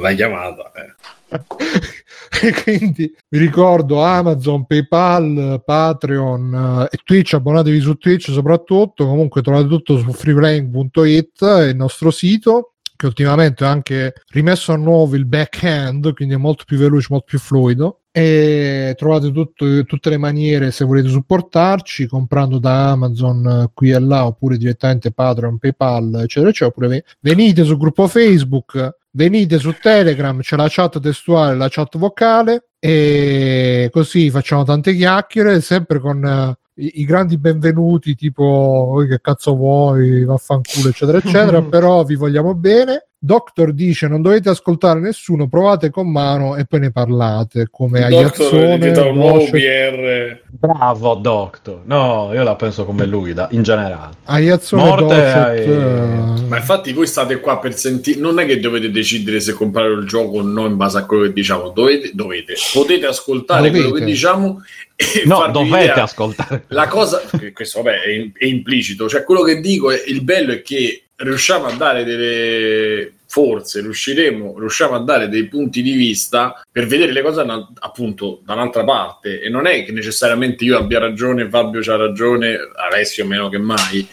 La 0.00 0.12
chiamata. 0.12 0.72
eh. 0.74 0.94
e 2.46 2.52
quindi 2.62 3.12
vi 3.28 3.38
ricordo 3.38 4.02
Amazon, 4.02 4.66
PayPal, 4.66 5.62
Patreon 5.64 6.86
eh, 6.90 6.96
e 6.96 6.98
Twitch, 7.02 7.34
abbonatevi 7.34 7.80
su 7.80 7.94
Twitch 7.94 8.30
soprattutto, 8.30 9.06
comunque 9.06 9.42
trovate 9.42 9.66
tutto 9.68 9.98
su 9.98 10.12
freeplaying.it, 10.12 11.40
il 11.68 11.76
nostro 11.76 12.10
sito 12.10 12.73
che 12.96 13.06
ultimamente 13.06 13.64
ha 13.64 13.70
anche 13.70 14.14
rimesso 14.30 14.72
a 14.72 14.76
nuovo 14.76 15.16
il 15.16 15.26
back-end, 15.26 16.14
quindi 16.14 16.34
è 16.34 16.38
molto 16.38 16.64
più 16.64 16.78
veloce, 16.78 17.08
molto 17.10 17.26
più 17.26 17.38
fluido. 17.38 18.00
E 18.16 18.94
trovate 18.96 19.32
tutto- 19.32 19.84
tutte 19.84 20.08
le 20.08 20.18
maniere 20.18 20.70
se 20.70 20.84
volete 20.84 21.08
supportarci 21.08 22.06
comprando 22.06 22.60
da 22.60 22.90
Amazon 22.90 23.44
eh, 23.44 23.70
qui 23.74 23.90
e 23.90 23.98
là 23.98 24.26
oppure 24.26 24.56
direttamente 24.56 25.10
Patreon, 25.10 25.58
PayPal 25.58 26.20
eccetera 26.22 26.50
eccetera 26.50 26.70
oppure 26.70 26.86
ve- 26.86 27.04
venite 27.18 27.64
sul 27.64 27.76
gruppo 27.76 28.06
Facebook 28.06 28.98
venite 29.10 29.58
su 29.58 29.74
Telegram 29.80 30.40
c'è 30.40 30.54
la 30.54 30.68
chat 30.68 31.00
testuale 31.00 31.56
la 31.56 31.66
chat 31.68 31.98
vocale 31.98 32.68
e 32.78 33.88
così 33.90 34.30
facciamo 34.30 34.62
tante 34.62 34.94
chiacchiere 34.94 35.60
sempre 35.60 35.98
con 35.98 36.24
eh, 36.24 36.56
i, 36.76 37.00
i 37.00 37.04
grandi 37.04 37.38
benvenuti 37.38 38.14
tipo 38.14 38.44
"Oi, 38.44 39.06
che 39.06 39.20
cazzo 39.20 39.54
vuoi 39.54 40.24
vaffanculo 40.24 40.88
eccetera 40.88 41.18
eccetera 41.18 41.62
però 41.68 42.04
vi 42.04 42.16
vogliamo 42.16 42.54
bene 42.54 43.08
Doctor 43.24 43.72
dice 43.72 44.06
non 44.06 44.20
dovete 44.20 44.50
ascoltare 44.50 45.00
nessuno 45.00 45.48
provate 45.48 45.88
con 45.88 46.10
mano 46.10 46.56
e 46.56 46.66
poi 46.66 46.80
ne 46.80 46.92
parlate 46.92 47.68
come 47.70 48.04
Aiazzone 48.04 48.76
BR. 48.76 50.40
Bravo, 50.50 51.14
Doctor. 51.14 51.80
No, 51.84 52.30
io 52.34 52.42
la 52.42 52.54
penso 52.54 52.84
come 52.84 53.06
lui, 53.06 53.32
da- 53.32 53.48
in 53.52 53.62
generale. 53.62 54.14
Aiazzone 54.24 54.82
Morte 54.82 55.04
Docet, 55.14 55.36
ai- 55.36 55.58
eh, 55.62 56.46
Ma 56.48 56.56
infatti 56.58 56.92
voi 56.92 57.06
state 57.06 57.40
qua 57.40 57.58
per 57.58 57.74
sentire, 57.74 58.20
non 58.20 58.38
è 58.38 58.44
che 58.44 58.60
dovete 58.60 58.90
decidere 58.90 59.40
se 59.40 59.54
comprare 59.54 59.92
il 59.94 60.06
gioco 60.06 60.38
o 60.38 60.42
no 60.42 60.66
in 60.66 60.76
base 60.76 60.98
a 60.98 61.06
quello 61.06 61.22
che 61.22 61.32
diciamo, 61.32 61.70
dovete, 61.70 62.10
dovete. 62.12 62.54
potete 62.74 63.06
ascoltare 63.06 63.68
Dovete. 63.68 63.88
quello 63.88 63.98
che 63.98 64.04
diciamo 64.04 64.62
e 64.96 65.22
No, 65.24 65.48
dovete 65.50 65.76
l'idea. 65.86 66.02
ascoltare. 66.02 66.64
La 66.68 66.88
cosa, 66.88 67.22
questo 67.54 67.80
vabbè 67.82 68.00
è, 68.02 68.30
è 68.38 68.44
implicito, 68.46 69.08
cioè 69.08 69.24
quello 69.24 69.42
che 69.42 69.60
dico 69.60 69.90
è 69.90 70.02
il 70.06 70.22
bello 70.22 70.52
è 70.52 70.60
che 70.62 71.03
riusciamo 71.16 71.66
a 71.66 71.72
dare 71.74 72.04
delle 72.04 73.12
forse 73.26 73.80
riusciremo 73.80 74.58
riusciamo 74.58 74.94
a 74.94 75.00
dare 75.00 75.28
dei 75.28 75.48
punti 75.48 75.82
di 75.82 75.92
vista 75.92 76.60
per 76.70 76.86
vedere 76.86 77.12
le 77.12 77.22
cose 77.22 77.44
appunto 77.80 78.40
da 78.44 78.54
un'altra 78.54 78.84
parte 78.84 79.40
e 79.40 79.48
non 79.48 79.66
è 79.66 79.84
che 79.84 79.92
necessariamente 79.92 80.64
io 80.64 80.78
abbia 80.78 81.00
ragione 81.00 81.48
Fabio 81.48 81.80
c'ha 81.80 81.96
ragione 81.96 82.56
Alessio 82.76 83.26
meno 83.26 83.48
che 83.48 83.58
mai 83.58 84.06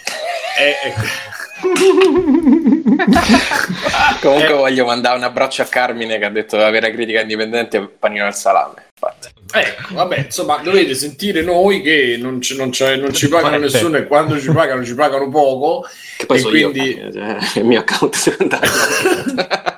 è, 0.58 0.94
Comunque 4.22 4.50
Eh. 4.50 4.54
voglio 4.54 4.86
mandare 4.86 5.18
un 5.18 5.24
abbraccio 5.24 5.62
a 5.62 5.66
Carmine 5.66 6.18
che 6.18 6.26
ha 6.26 6.30
detto 6.30 6.58
la 6.58 6.70
vera 6.70 6.90
critica 6.90 7.22
indipendente 7.22 7.78
è 7.78 7.88
panino 7.88 8.26
al 8.26 8.36
salame. 8.36 8.88
Ecco, 9.54 9.94
vabbè, 9.96 10.18
insomma, 10.26 10.58
dovete 10.58 10.96
sentire 10.96 11.42
noi 11.42 11.82
che 11.82 12.18
non, 12.20 12.42
ci- 12.42 12.56
non 12.56 12.72
non 12.80 13.14
ci 13.14 13.28
pagano 13.28 13.58
nessuno 13.58 13.98
e 13.98 14.08
quando 14.08 14.40
ci 14.40 14.52
pagano 14.52 14.84
ci 14.86 14.94
pagano 14.96 15.30
poco. 15.30 15.88
Che 16.18 16.26
poi 16.26 16.40
E 16.40 16.42
quindi- 16.44 16.98
io, 16.98 17.12
cioè, 17.12 17.38
il 17.56 17.66
mio 17.66 17.80
account 17.80 18.16
secondario. 18.16 18.70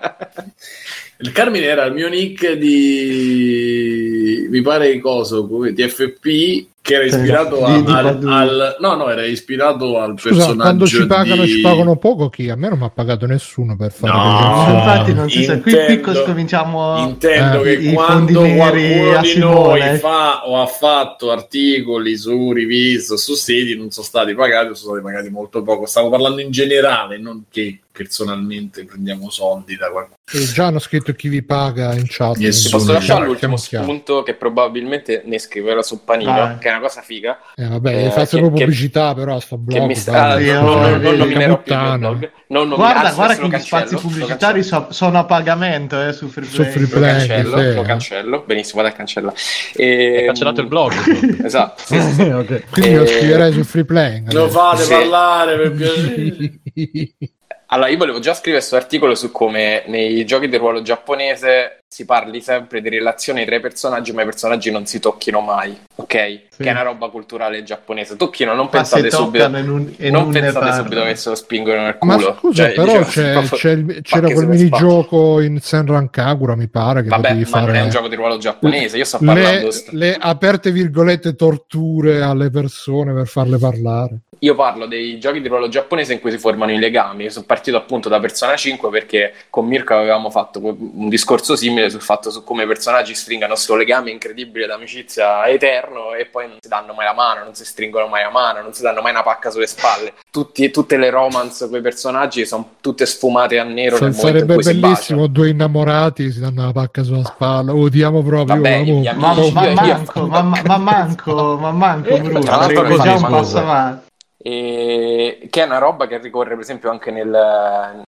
Il 1.24 1.32
Carmine 1.32 1.66
era 1.66 1.86
il 1.86 1.94
mio 1.94 2.10
nick 2.10 2.52
di 2.54 4.48
mi 4.50 4.62
pare 4.62 5.00
coso 5.00 5.48
come 5.48 5.74
TFP 5.74 6.66
che 6.82 6.96
era 6.96 7.06
ispirato 7.06 7.56
Di- 7.56 7.64
a- 7.64 7.82
di 7.82 7.92
al, 7.92 8.04
Badoo. 8.04 8.30
al- 8.30 8.76
no 8.82 8.96
no 8.96 9.10
era 9.10 9.26
ispirato 9.26 10.00
al 10.00 10.20
Scusa, 10.20 10.30
personaggio 10.36 10.62
quando 10.62 10.86
ci 10.86 11.06
pagano 11.08 11.44
di... 11.44 11.48
ci 11.50 11.62
pagano 11.62 11.96
poco 11.96 12.28
chi? 12.30 12.50
A 12.50 12.56
me 12.58 12.68
non 12.68 12.78
mi 12.80 12.84
ha 12.84 12.90
pagato 12.90 13.26
nessuno 13.26 13.78
per 13.78 13.94
fare 13.94 14.12
No, 14.14 14.78
infatti 14.80 15.14
non 15.14 15.30
si 15.30 15.44
sa. 15.46 15.60
Qui, 15.62 16.02
qui 16.02 16.24
cominciamo 16.26 16.98
Intendo 17.08 17.64
Eh, 17.64 17.78
che 17.78 17.84
i 17.88 17.94
quando 17.94 18.42
qualcuno 18.42 19.22
di 19.22 19.38
noi 19.38 19.98
fa 20.00 20.46
o 20.46 20.62
ha 20.62 20.66
fatto 20.66 21.32
articoli 21.32 22.18
su 22.18 22.52
riviste 22.52 23.14
o 23.14 23.18
su 23.18 23.34
siti 23.36 23.78
non 23.78 23.90
sono 23.92 24.06
stati 24.06 24.34
pagati 24.36 24.72
o 24.72 24.74
sono 24.74 24.96
stati 24.96 25.06
pagati 25.06 25.30
molto 25.30 25.64
poco. 25.64 25.86
Stavo 25.86 26.10
parlando 26.10 26.42
in 26.42 26.52
generale, 26.52 27.18
non 27.18 27.46
che 27.50 27.80
personalmente 27.94 28.84
prendiamo 28.86 29.30
soldi 29.30 29.78
da 29.78 29.90
qualcuno. 29.92 30.16
E 30.34 30.40
già 30.52 30.66
hanno 30.66 30.80
scritto 30.80 31.14
chi 31.14 31.28
vi 31.30 31.44
paga 31.44 31.94
in 31.94 32.06
chat. 32.08 32.38
Ti 32.38 32.70
posso 32.70 32.92
lasciare 32.92 33.26
l'ultimo 33.26 33.56
spunto 33.56 34.24
che 34.24 34.34
probabilmente 34.34 35.22
ne 35.26 35.38
scriverò 35.38 35.82
su 35.84 36.04
Panino, 36.04 36.32
Vai. 36.32 36.58
che 36.58 36.70
è 36.70 36.72
una 36.72 36.80
cosa 36.82 37.02
figa. 37.02 37.38
Eh, 37.56 37.68
vabbè, 37.68 38.06
Eh, 38.08 38.10
fate 38.10 38.26
che- 38.26 38.38
proprio 38.38 38.52
che- 38.58 38.64
pubblicità 38.64 39.14
però 39.14 39.36
a 39.36 39.40
sto 39.40 39.58
blog. 39.58 39.80
che 39.80 39.86
mi 39.86 39.96
sta... 39.96 40.12
dai, 40.12 40.44
Sì, 40.46 40.52
non, 40.52 40.66
oh, 40.66 40.98
non, 40.98 41.16
nominerò 41.18 41.62
più 41.62 41.74
il 41.76 41.98
blog. 42.00 42.32
Non 42.48 42.70
Guarda, 42.70 43.12
guarda 43.14 43.36
che 43.36 43.42
lo 43.42 43.48
gli 43.48 43.52
spazi 43.60 43.68
cancello, 43.70 43.96
lo 43.96 44.00
pubblicitari 44.08 44.60
cancello. 44.62 44.86
so- 44.88 44.92
sono 44.94 45.20
a 45.20 45.26
pagamento 45.26 46.02
eh, 46.08 46.14
su 46.14 46.28
Free 46.28 46.46
Su 46.48 46.56
Play. 46.58 46.72
Free 46.72 46.84
Lo 46.84 46.90
Play, 46.90 47.18
cancello, 47.28 47.58
sì. 47.58 47.74
lo 47.76 47.82
cancello, 47.82 48.44
benissimo, 48.46 48.82
vado 48.82 48.94
a 48.94 48.98
cancellare. 48.98 49.36
E... 49.76 50.18
Hai 50.18 50.26
cancellato 50.26 50.62
il 50.62 50.68
blog. 50.68 50.94
Esatto, 51.44 51.82
sì, 51.86 52.00
sì, 52.02 52.12
sì. 52.14 52.22
Ok. 52.22 52.70
Quindi 52.72 52.96
lo 52.96 53.04
Eh, 53.04 53.08
scriverei 53.08 53.54
su 53.54 53.64
free 53.64 53.86
playing. 53.86 54.32
Lo 54.34 54.50
fate 54.50 54.86
parlare 54.88 55.58
per 55.58 55.72
piacere. 55.74 56.60
Allora, 57.74 57.90
io 57.90 57.98
volevo 57.98 58.20
già 58.20 58.36
scrivere 58.36 58.58
questo 58.58 58.76
articolo 58.76 59.16
su 59.16 59.32
come 59.32 59.82
nei 59.88 60.24
giochi 60.26 60.48
di 60.48 60.58
ruolo 60.58 60.84
giapponese 60.84 61.80
si 61.88 62.06
parli 62.06 62.40
sempre 62.40 62.82
di 62.82 62.90
relazioni 62.90 63.46
tra 63.46 63.56
i 63.56 63.60
personaggi, 63.60 64.12
ma 64.14 64.22
i 64.22 64.26
personaggi 64.26 64.70
non 64.70 64.86
si 64.86 65.00
tocchino 65.00 65.42
mai, 65.42 65.76
ok? 65.96 66.06
Che 66.08 66.42
è 66.58 66.70
una 66.70 66.84
roba 66.84 67.10
culturale 67.10 67.64
giapponese. 67.64 68.16
Tocchino, 68.16 68.54
non 68.54 68.66
Ma 68.66 68.70
pensate 68.70 69.10
subito. 69.10 69.46
e 69.46 70.10
non, 70.12 70.32
pensate 70.32 70.74
subito 70.74 71.04
che 71.04 71.16
se 71.16 71.30
lo 71.30 71.36
spingono 71.36 71.82
nel 71.82 71.98
Ma 72.02 72.16
culo. 72.16 72.36
scusa, 72.40 72.64
Cioè, 72.64 72.74
però 72.74 72.86
diciamo, 72.86 73.06
c'è- 73.06 73.32
proprio 73.32 73.58
c'è 73.58 73.72
il- 73.72 74.00
c'era 74.04 74.32
quel 74.32 74.48
minigioco 74.48 75.42
in 75.42 75.60
Senran 75.60 76.10
Kagura, 76.12 76.56
mi 76.56 76.68
pare, 76.68 77.02
che 77.02 77.10
Vabbè, 77.10 77.30
potevi 77.30 77.50
ma 77.50 77.60
non 77.60 77.70
è 77.70 77.72
fare 77.74 77.84
un 77.84 77.90
gioco 77.90 78.08
di 78.08 78.16
ruolo 78.16 78.38
giapponese. 78.38 78.98
Io 78.98 79.06
sto 79.06 79.18
parlando. 79.20 79.68
le, 79.68 79.84
le 79.98 80.18
aperte 80.20 80.72
virgolette 80.72 81.36
torture 81.36 82.22
alle 82.22 82.50
persone 82.52 83.14
per 83.14 83.28
farle 83.28 83.58
parlare. 83.58 84.18
Io 84.44 84.56
parlo 84.56 84.88
dei 84.88 85.20
giochi 85.20 85.40
di 85.40 85.48
ruolo 85.48 85.70
giapponese 85.70 86.12
in 86.12 86.20
cui 86.20 86.30
si 86.30 86.38
formano 86.38 86.74
i 86.74 86.78
legami. 86.78 87.24
Io 87.24 87.30
sono 87.30 87.46
partito 87.46 87.78
appunto 87.78 88.10
da 88.10 88.20
Persona 88.20 88.58
5 88.58 88.90
perché 88.90 89.34
con 89.50 89.66
Mirko 89.66 89.96
avevamo 89.96 90.30
fatto 90.30 90.60
un 90.62 91.08
discorso 91.08 91.56
simile 91.56 91.90
sul 91.90 92.02
fatto 92.02 92.30
su 92.30 92.44
come 92.44 92.64
i 92.64 92.68
personaggi 92.68 93.16
stringano 93.16 93.54
questo 93.54 93.76
legame 93.76 94.12
incredibile 94.12 94.68
d'amicizia 94.68 95.48
eterno 95.48 96.14
e 96.14 96.26
poi 96.26 96.48
non 96.50 96.58
si 96.60 96.68
danno 96.68 96.94
mai 96.94 97.06
la 97.06 97.14
mano, 97.14 97.46
non 97.46 97.56
si 97.56 97.64
stringono 97.64 98.08
mai 98.08 98.24
la 98.24 98.32
mano, 98.32 98.62
non 98.62 98.74
si 98.74 98.82
danno 98.82 99.02
mai 99.02 99.12
una 99.12 99.24
pacca 99.24 99.50
sulle 99.50 99.66
spalle. 99.66 100.14
Tutti- 100.30 100.70
tutte 100.72 100.98
le 100.98 101.10
romance 101.10 101.70
con 101.70 101.78
i 101.78 101.82
personaggi 101.82 102.46
sono 102.46 102.72
tutte 102.82 103.06
sfumate 103.06 103.60
a 103.60 103.64
nero 103.64 103.98
in 104.06 104.12
sarebbe 104.14 104.56
bellissimo 104.56 105.28
due 105.28 105.50
innamorati 105.50 106.32
si 106.34 106.42
danno 106.42 106.66
la 106.66 106.72
pacca 106.74 107.02
sulla 107.04 107.24
spalla. 107.24 107.74
Odiamo 107.74 108.22
proprio. 108.22 108.56
Vabbè, 108.56 108.82
gli 108.84 109.04
Ma, 109.16 109.34
ma 109.34 109.34
Io- 109.36 109.70
io- 109.70 109.74
manco, 109.74 110.28
ma, 110.28 110.42
ma- 110.42 110.62
ma 110.66 110.78
manco, 110.78 111.58
ma 111.58 111.72
manco, 111.72 112.18
Bruno, 112.18 112.40
Tra 112.42 112.56
l'altro 112.58 112.82
perché 112.82 112.98
così, 112.98 113.08
già 113.08 113.16
un 113.16 113.32
passo 113.32 113.58
avanti. 113.58 114.12
E- 114.46 115.48
che 115.50 115.62
è 115.62 115.66
una 115.66 115.78
roba 115.78 116.06
che 116.06 116.18
ricorre 116.18 116.50
per 116.50 116.60
esempio 116.60 116.90
anche 116.90 117.12
nel, 117.12 117.30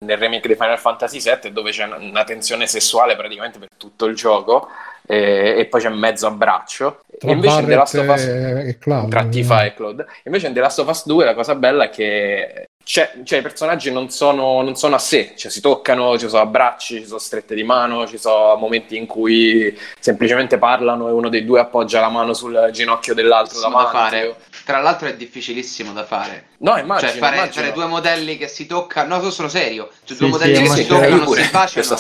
nel 0.04 0.18
remake 0.18 0.46
di 0.46 0.54
Final 0.54 0.78
Fantasy 0.78 1.20
VII 1.22 1.52
dove 1.52 1.70
c'è 1.70 1.84
una, 1.84 2.24
tensione 2.24 2.66
sessuale 2.66 3.16
praticamente 3.16 3.58
per 3.58 3.70
tutto 3.78 4.04
il 4.04 4.14
gioco 4.14 4.68
e, 5.06 5.54
e 5.56 5.64
poi 5.64 5.80
c'è 5.80 5.88
mezzo 5.88 6.26
abbraccio 6.26 7.00
Tra 7.18 7.30
e 7.30 7.32
invece 7.32 7.60
in 7.62 7.78
Us 7.78 7.94
e, 7.94 8.76
Cloud. 8.78 9.08
tra 9.08 9.24
Tifa 9.24 9.64
e 9.64 9.72
Claude 9.72 10.04
invece 10.24 10.48
in 10.48 10.52
The 10.52 10.60
Last 10.60 10.78
of 10.80 10.88
Us 10.88 11.06
2 11.06 11.24
la 11.24 11.34
cosa 11.34 11.54
bella 11.54 11.84
è 11.84 11.88
che 11.88 12.68
c'è- 12.84 13.20
cioè, 13.22 13.40
i 13.40 13.42
personaggi 13.42 13.92
non 13.92 14.08
sono, 14.08 14.62
non 14.62 14.74
sono 14.74 14.94
a 14.94 14.98
sé, 14.98 15.34
cioè, 15.36 15.50
si 15.50 15.60
toccano, 15.60 16.16
ci 16.18 16.26
sono 16.26 16.40
abbracci, 16.40 17.00
ci 17.00 17.04
sono 17.06 17.18
strette 17.18 17.54
di 17.54 17.62
mano, 17.62 18.06
ci 18.06 18.16
sono 18.16 18.56
momenti 18.56 18.96
in 18.96 19.04
cui 19.04 19.78
semplicemente 20.00 20.56
parlano 20.56 21.06
e 21.08 21.12
uno 21.12 21.28
dei 21.28 21.44
due 21.44 21.60
appoggia 21.60 22.00
la 22.00 22.08
mano 22.08 22.32
sul 22.32 22.70
ginocchio 22.72 23.12
dell'altro 23.12 23.60
da 23.60 23.68
fare. 23.90 24.36
Tra 24.68 24.80
l'altro 24.80 25.08
è 25.08 25.16
difficilissimo 25.16 25.94
da 25.94 26.04
fare. 26.04 26.48
No, 26.58 26.76
immagino, 26.76 27.08
cioè 27.10 27.18
fare, 27.18 27.36
immagino. 27.36 27.62
fare 27.62 27.72
due 27.74 27.86
modelli 27.86 28.36
che 28.36 28.48
si 28.48 28.66
toccano. 28.66 29.16
No, 29.18 29.30
sono 29.30 29.48
serio. 29.48 29.88
Cioè, 30.04 30.14
Sì, 30.14 30.16
due 30.16 30.26
sì, 30.26 30.30
modelli 30.32 30.52
è 30.56 30.62
che 30.62 30.68
si 30.68 30.86
toccano, 30.86 31.24
pure, 31.24 31.42
si 31.42 31.50
baciano. 31.50 31.96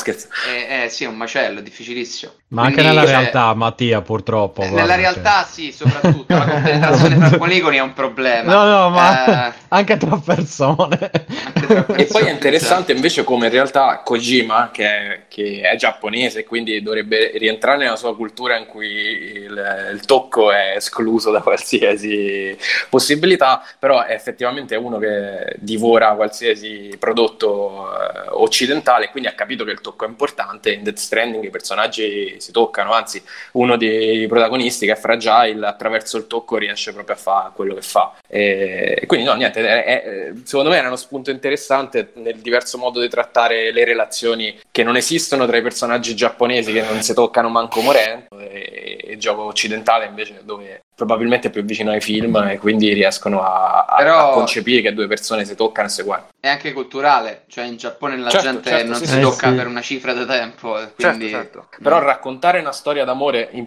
Eh, 0.48 0.82
eh, 0.84 0.88
sì, 0.90 1.04
è 1.04 1.06
un 1.06 1.16
macello, 1.16 1.60
è 1.60 1.62
difficilissimo. 1.62 2.32
Ma 2.48 2.64
anche 2.64 2.74
Quindi, 2.74 2.94
nella 2.94 3.06
cioè, 3.06 3.16
realtà, 3.20 3.54
Mattia, 3.54 4.02
purtroppo. 4.02 4.60
eh, 4.60 4.68
guarda, 4.68 4.94
Nella 4.96 5.02
cioè. 5.02 5.12
realtà 5.22 5.48
sì, 5.50 5.72
soprattutto 5.72 6.36
la 6.36 6.44
compenetrazione 6.46 7.16
tra 7.28 7.38
poligoni 7.38 7.76
è 7.78 7.80
un 7.80 7.92
problema. 7.94 8.52
No, 8.52 8.64
no, 8.64 8.90
ma 8.90 9.48
Eh, 9.48 9.52
anche 9.68 9.96
tra 9.96 10.20
persone. 10.22 11.10
anche 11.54 11.66
tra 11.66 11.96
E 11.96 12.04
poi 12.04 12.24
è 12.24 12.30
interessante 12.30 12.92
invece 12.92 13.24
come 13.24 13.46
in 13.46 13.52
realtà 13.52 14.02
Kojima, 14.04 14.70
che 14.72 14.84
è, 14.84 15.20
che 15.28 15.60
è 15.62 15.74
giapponese, 15.76 16.44
quindi 16.44 16.82
dovrebbe 16.82 17.32
rientrare 17.36 17.78
nella 17.78 17.96
sua 17.96 18.14
cultura 18.14 18.58
in 18.58 18.66
cui 18.66 18.86
il, 18.86 19.90
il 19.92 20.00
tocco 20.04 20.52
è 20.52 20.74
escluso 20.76 21.30
da 21.30 21.40
qualsiasi 21.40 22.56
possibilità, 22.88 23.62
però 23.78 24.02
è 24.02 24.12
effettivamente 24.12 24.76
uno 24.76 24.98
che 24.98 25.56
divora 25.58 26.12
qualsiasi 26.14 26.94
prodotto 26.98 27.90
eh, 27.92 28.28
occidentale, 28.30 29.10
quindi 29.10 29.28
ha 29.28 29.34
capito 29.34 29.64
che 29.64 29.72
il 29.72 29.80
tocco 29.80 30.04
è 30.04 30.08
importante. 30.08 30.72
In 30.72 30.82
Death 30.82 30.98
Stranding 30.98 31.44
i 31.44 31.50
personaggi 31.50 32.36
si 32.38 32.52
toccano, 32.52 32.92
anzi, 32.92 33.22
uno 33.52 33.76
dei 33.76 34.26
protagonisti 34.26 34.86
che 34.86 34.92
è 34.92 34.96
fragile 34.96 35.66
attraverso 35.66 36.16
il 36.16 36.26
tocco 36.26 36.56
riesce 36.56 36.92
proprio 36.92 37.16
a 37.16 37.18
fare 37.18 37.50
quello 37.54 37.74
che 37.74 37.82
fa. 37.82 38.14
E 38.26 39.04
quindi, 39.06 39.26
no, 39.26 39.34
niente, 39.34 39.60
è, 39.66 39.84
è, 39.84 40.32
secondo 40.44 40.70
me 40.70 40.76
era 40.76 40.88
uno 40.88 40.96
spunto 40.96 41.30
interessante 41.30 42.10
nel 42.14 42.38
diverso 42.38 42.78
modo 42.78 43.00
di 43.00 43.08
trattare 43.08 43.72
le 43.72 43.84
relazioni 43.84 44.58
che 44.70 44.82
non 44.82 44.96
esistono 44.96 45.46
tra 45.46 45.56
i 45.56 45.62
personaggi 45.62 46.14
giapponesi 46.14 46.72
che 46.72 46.82
non 46.82 47.02
si 47.02 47.14
toccano 47.14 47.48
manco 47.48 47.80
morendo 47.80 48.38
e, 48.38 48.98
e 49.02 49.12
il 49.12 49.18
gioco 49.18 49.42
occidentale 49.42 50.06
invece 50.06 50.40
dove 50.42 50.82
probabilmente 50.98 51.48
più 51.48 51.62
vicino 51.62 51.92
ai 51.92 52.00
film 52.00 52.34
e 52.48 52.58
quindi 52.58 52.92
riescono 52.92 53.40
a, 53.40 53.84
a- 53.88 53.96
Però- 53.98 54.30
a 54.30 54.34
concepire 54.34 54.80
che 54.82 54.92
due 54.92 55.06
persone 55.06 55.44
si 55.44 55.54
toccano 55.54 55.86
e 55.86 55.90
si 55.90 56.02
guardano. 56.02 56.30
È 56.40 56.48
anche 56.48 56.72
culturale, 56.72 57.44
cioè 57.46 57.66
in 57.66 57.76
Giappone 57.76 58.16
la 58.16 58.28
Certo, 58.30 58.46
gente 58.48 58.68
certo, 58.68 58.86
non 58.86 58.94
sì, 58.96 59.06
si 59.06 59.12
sì. 59.12 59.20
tocca 59.20 59.46
Eh, 59.46 59.50
sì. 59.50 59.56
per 59.56 59.66
una 59.68 59.80
cifra 59.80 60.12
di 60.12 60.26
tempo, 60.26 60.76
Certo, 60.76 60.94
quindi... 60.96 61.28
certo. 61.28 61.68
Però 61.80 62.00
raccontare 62.00 62.58
una 62.58 62.72
storia 62.72 63.04
d'amore, 63.04 63.48
in 63.52 63.66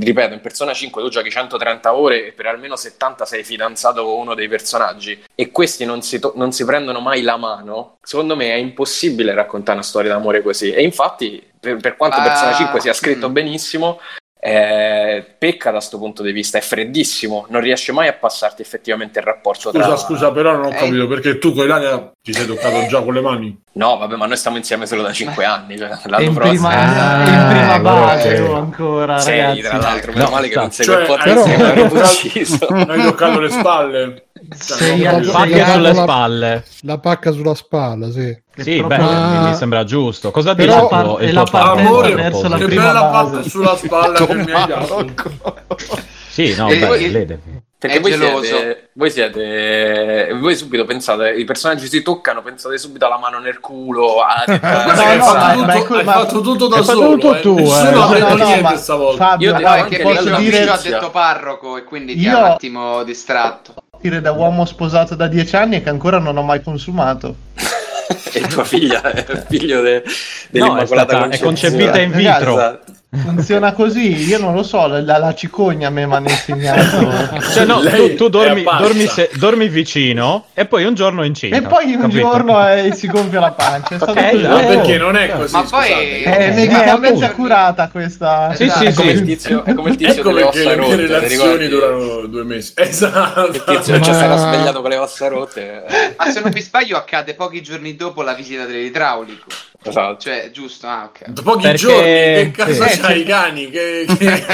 ripeto, 0.00 0.34
in 0.34 0.40
Persona 0.40 0.72
5 0.72 1.02
tu 1.02 1.08
giochi 1.08 1.28
130 1.30 1.92
ore 1.92 2.28
e 2.28 2.32
per 2.32 2.46
almeno 2.46 2.76
70 2.76 3.24
sei 3.26 3.42
fidanzato 3.42 4.04
con 4.04 4.18
uno 4.20 4.34
dei 4.34 4.46
personaggi 4.46 5.20
e 5.34 5.50
questi 5.50 5.84
non 5.84 6.02
si, 6.02 6.20
to- 6.20 6.34
non 6.36 6.52
si 6.52 6.64
prendono 6.64 7.00
mai 7.00 7.22
la 7.22 7.36
mano, 7.36 7.96
secondo 8.00 8.36
me 8.36 8.52
è 8.52 8.56
impossibile 8.56 9.34
raccontare 9.34 9.78
una 9.78 9.86
storia 9.86 10.12
d'amore 10.12 10.40
così. 10.42 10.70
E 10.72 10.82
infatti, 10.84 11.44
per, 11.58 11.76
per 11.78 11.96
quanto 11.96 12.18
Ah, 12.18 12.22
Persona 12.22 12.54
5 12.54 12.80
sia 12.80 12.92
scritto 12.92 13.28
mm. 13.28 13.32
benissimo, 13.32 14.00
eh, 14.42 15.22
pecca 15.38 15.66
da 15.70 15.76
questo 15.76 15.98
punto 15.98 16.22
di 16.22 16.32
vista, 16.32 16.56
è 16.56 16.62
freddissimo, 16.62 17.44
non 17.50 17.60
riesce 17.60 17.92
mai 17.92 18.08
a 18.08 18.14
passarti 18.14 18.62
effettivamente 18.62 19.18
il 19.18 19.24
rapporto 19.26 19.70
tra... 19.70 19.82
Scusa, 19.84 19.96
scusa, 19.98 20.32
però 20.32 20.52
non 20.52 20.64
ho 20.64 20.68
Eh. 20.70 20.74
capito 20.76 21.06
perché 21.08 21.38
tu 21.38 21.52
con 21.52 21.64
Ilaria 21.66 22.10
ti 22.22 22.32
sei 22.32 22.46
toccato 22.46 22.86
già 22.86 23.02
con 23.02 23.12
le 23.12 23.20
mani. 23.20 23.60
No, 23.72 23.98
vabbè, 23.98 24.16
ma 24.16 24.24
noi 24.26 24.36
stiamo 24.38 24.56
insieme 24.56 24.86
solo 24.86 25.02
da 25.02 25.12
5 25.12 25.44
anni, 25.44 25.76
cioè 25.76 25.88
È 25.90 26.08
l'anno 26.08 26.24
in 26.24 26.34
prossimo... 26.34 26.68
prima, 26.68 27.16
Ah, 27.22 27.28
in 27.28 27.48
prima 27.58 27.78
base 27.80 28.38
oh, 28.40 28.54
ancora, 28.56 29.18
Sei, 29.20 29.40
ragazzi. 29.40 29.60
tra 29.60 29.76
l'altro, 29.76 30.12
meno 30.12 30.24
No, 30.24 30.30
male 30.30 30.48
che 30.48 30.54
non 30.56 30.70
sei 30.72 30.86
quel 30.86 31.06
Cioè, 31.06 31.18
però- 31.22 31.42
che 31.44 31.56
mi 31.56 31.62
hanno 31.62 31.84
ucciso. 32.00 32.66
Hai 32.72 33.02
toccato 33.02 33.40
le 33.40 33.50
spalle. 33.50 34.24
Cioè, 34.50 34.76
Sei 34.78 34.98
sei 35.00 35.30
Pacca 35.30 35.72
sulle 35.72 35.92
la- 35.92 36.02
spalle. 36.02 36.64
La 36.82 36.98
pacca 36.98 37.30
sulla 37.32 37.54
spalla, 37.54 38.10
sì. 38.10 38.36
Sì, 38.56 38.78
proprio- 38.78 38.98
beh, 38.98 39.04
Ma- 39.04 39.48
mi 39.48 39.54
sembra 39.54 39.84
giusto. 39.84 40.30
Cosa 40.32 40.54
Però- 40.54 40.88
dice 40.88 41.24
È 41.24 41.32
la 41.32 41.40
il 41.42 41.48
tuo- 41.48 41.58
par- 41.58 41.66
è 41.66 41.72
la 41.74 41.80
Amore, 41.82 42.14
verso 42.14 42.48
la 42.48 42.56
che 42.56 42.64
prima 42.64 42.86
bella 42.86 43.02
base. 43.04 43.36
pacca 43.36 43.48
sulla 43.48 43.76
spalla 43.76 44.26
che 44.26 44.34
mi 44.34 44.52
hai 44.52 44.66
dato. 44.66 45.04
Sì, 46.30 46.54
no, 46.56 46.68
E 46.68 46.78
beh, 46.78 46.86
voi- 46.86 47.38
Perché 47.80 47.96
È 47.96 48.00
voi 48.00 48.10
geloso. 48.10 48.44
siete, 48.44 48.90
voi 48.92 49.10
siete, 49.10 50.36
voi 50.38 50.54
subito 50.54 50.84
pensate, 50.84 51.30
i 51.30 51.44
personaggi 51.44 51.88
si 51.88 52.02
toccano, 52.02 52.42
pensate 52.42 52.76
subito 52.76 53.06
alla 53.06 53.16
mano 53.18 53.38
nel 53.38 53.58
culo, 53.58 54.20
a, 54.20 54.42
Guarda 54.46 54.84
No, 54.84 54.92
che 54.92 55.00
hai 55.00 55.16
no, 55.16 55.24
fatto 55.24 55.60
ma- 55.64 55.74
tutto- 55.78 55.94
ma 56.04 56.12
fatto 56.12 56.40
tutto 56.42 56.66
da 56.68 56.82
solo. 56.82 57.12
tutto 57.12 57.34
eh. 57.36 57.40
tu, 57.40 57.56
eh. 57.56 57.62
Nessuno 57.62 58.02
ha 58.02 58.06
No, 58.06 58.12
detto 58.12 58.28
no, 58.28 58.34
no, 58.36 58.44
niente 58.44 58.62
ma- 58.62 58.76
stavolta. 58.76 59.24
Fabio, 59.24 59.50
Io 59.52 59.58
No, 59.58 59.66
anche 59.66 59.96
che 59.96 60.02
posso 60.02 60.36
dire, 60.36 60.68
ha 60.68 60.76
detto 60.82 61.10
parroco 61.10 61.76
e 61.78 61.84
quindi 61.84 62.14
ti 62.16 62.20
Io- 62.20 62.36
ha 62.36 62.38
un 62.38 62.44
attimo 62.50 63.02
distratto. 63.02 63.74
Dire 64.00 64.20
da 64.20 64.32
uomo 64.32 64.64
sposato 64.64 65.14
da 65.14 65.28
dieci 65.28 65.56
anni 65.56 65.76
e 65.76 65.82
che 65.82 65.88
ancora 65.88 66.18
non 66.18 66.36
ho 66.36 66.42
mai 66.42 66.62
consumato. 66.62 67.36
e 68.32 68.40
tua 68.48 68.64
figlia 68.64 69.02
è 69.02 69.44
figlio 69.48 69.80
de, 69.82 70.02
No, 70.02 70.02
è, 70.02 70.12
dell'Immacolata 70.50 71.16
stata, 71.16 71.28
è 71.28 71.38
concepita 71.38 72.00
in 72.00 72.12
vitro. 72.12 72.52
Esatto. 72.52 72.92
Funziona 73.12 73.72
così, 73.72 74.24
io 74.28 74.38
non 74.38 74.54
lo 74.54 74.62
so, 74.62 74.86
la, 74.86 75.00
la 75.18 75.34
cicogna 75.34 75.88
a 75.88 75.90
me 75.90 76.06
mi 76.06 76.14
hanno 76.14 76.28
insegnato. 76.28 77.38
Cioè, 77.52 77.64
no, 77.64 77.80
tu, 77.80 78.14
tu 78.14 78.28
dormi, 78.28 78.62
è 78.62 78.64
dormi, 78.78 79.06
se- 79.08 79.30
dormi 79.34 79.68
vicino 79.68 80.44
e 80.54 80.64
poi 80.66 80.84
un 80.84 80.94
giorno 80.94 81.24
incinta. 81.24 81.56
E 81.56 81.62
poi 81.62 81.94
un 81.94 82.02
capito? 82.02 82.18
giorno 82.20 82.68
eh, 82.68 82.92
si 82.94 83.08
gonfia 83.08 83.40
la 83.40 83.50
pancia. 83.50 83.94
È 83.94 83.98
stato 83.98 84.14
così. 84.14 84.36
Ma 84.46 84.60
Eh, 84.62 84.66
perché 84.76 84.96
non 84.96 85.16
è 85.16 85.28
così? 85.28 85.52
Ma 85.52 85.62
poi-. 85.64 86.22
È 86.22 86.36
Eh, 86.50 86.50
medicalmente 86.52 87.06
appunto. 87.08 87.24
accurata 87.26 87.88
questa. 87.88 88.54
Sì, 88.54 88.62
Esatto. 88.64 88.78
sì, 88.80 88.86
È 88.86 88.92
come 88.94 89.10
il 89.10 89.16
sì. 89.18 89.24
tizio, 89.24 89.64
è 89.64 89.74
come 89.74 89.90
il 89.90 89.96
tizio 89.96 90.20
Ecco 90.20 90.32
delle 90.32 90.50
le 90.52 90.76
mie 90.76 90.96
relazioni 90.96 91.68
durano 91.68 92.26
due 92.26 92.44
mesi. 92.44 92.72
Esatto. 92.78 93.46
Il 93.48 93.64
tizio 93.64 93.94
che 93.96 94.02
ci 94.04 94.10
Ma- 94.10 94.16
sarà 94.16 94.36
svegliato 94.36 94.80
con 94.82 94.90
le 94.90 94.96
ossa 94.98 95.26
rotte. 95.26 95.84
eh, 95.84 96.14
Ma 96.16 96.30
se 96.30 96.40
non 96.40 96.52
mi 96.54 96.60
sbaglio 96.60 96.96
accade 96.96 97.34
pochi 97.34 97.60
giorni 97.60 97.96
dopo 97.96 98.22
la 98.22 98.34
visita 98.34 98.66
dell'idraulico. 98.66 99.46
Esatto. 99.82 100.18
Cioè, 100.20 100.50
giusto? 100.52 100.86
Ah, 100.86 101.04
ok. 101.10 101.42
Pochi 101.42 101.62
Perché- 101.62 101.76
giorni, 101.78 102.02
che 102.02 102.50
cazzo 102.54 102.86
sì. 102.86 103.00
c'hai 103.00 103.20
i 103.20 103.24
cani? 103.24 103.70
Che, 103.70 104.04
che... 104.18 104.44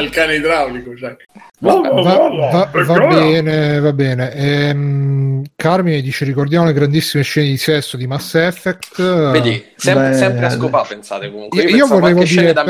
il 0.00 0.10
cane 0.10 0.34
idraulico, 0.36 0.96
cioè. 0.96 1.16
Va, 1.62 1.74
va- 1.80 2.70
va 2.72 3.06
bene, 3.08 3.80
va 3.80 3.92
bene. 3.92 4.32
Ehm, 4.32 5.42
Carmine 5.56 6.00
dice: 6.00 6.24
Ricordiamo 6.24 6.64
le 6.66 6.72
grandissime 6.72 7.22
scene 7.22 7.48
di 7.48 7.56
sesso 7.58 7.96
di 7.98 8.06
Mass 8.06 8.34
Effect. 8.34 9.30
Vedi, 9.30 9.66
sempre, 9.76 10.10
Beh, 10.10 10.16
sempre 10.16 10.46
a 10.46 10.50
scopà 10.50 10.82
pensate 10.88 11.30
comunque. 11.30 11.62
Io, 11.62 11.76
Io, 11.76 11.86
volevo 11.86 12.22
dire, 12.22 12.52
però, 12.54 12.64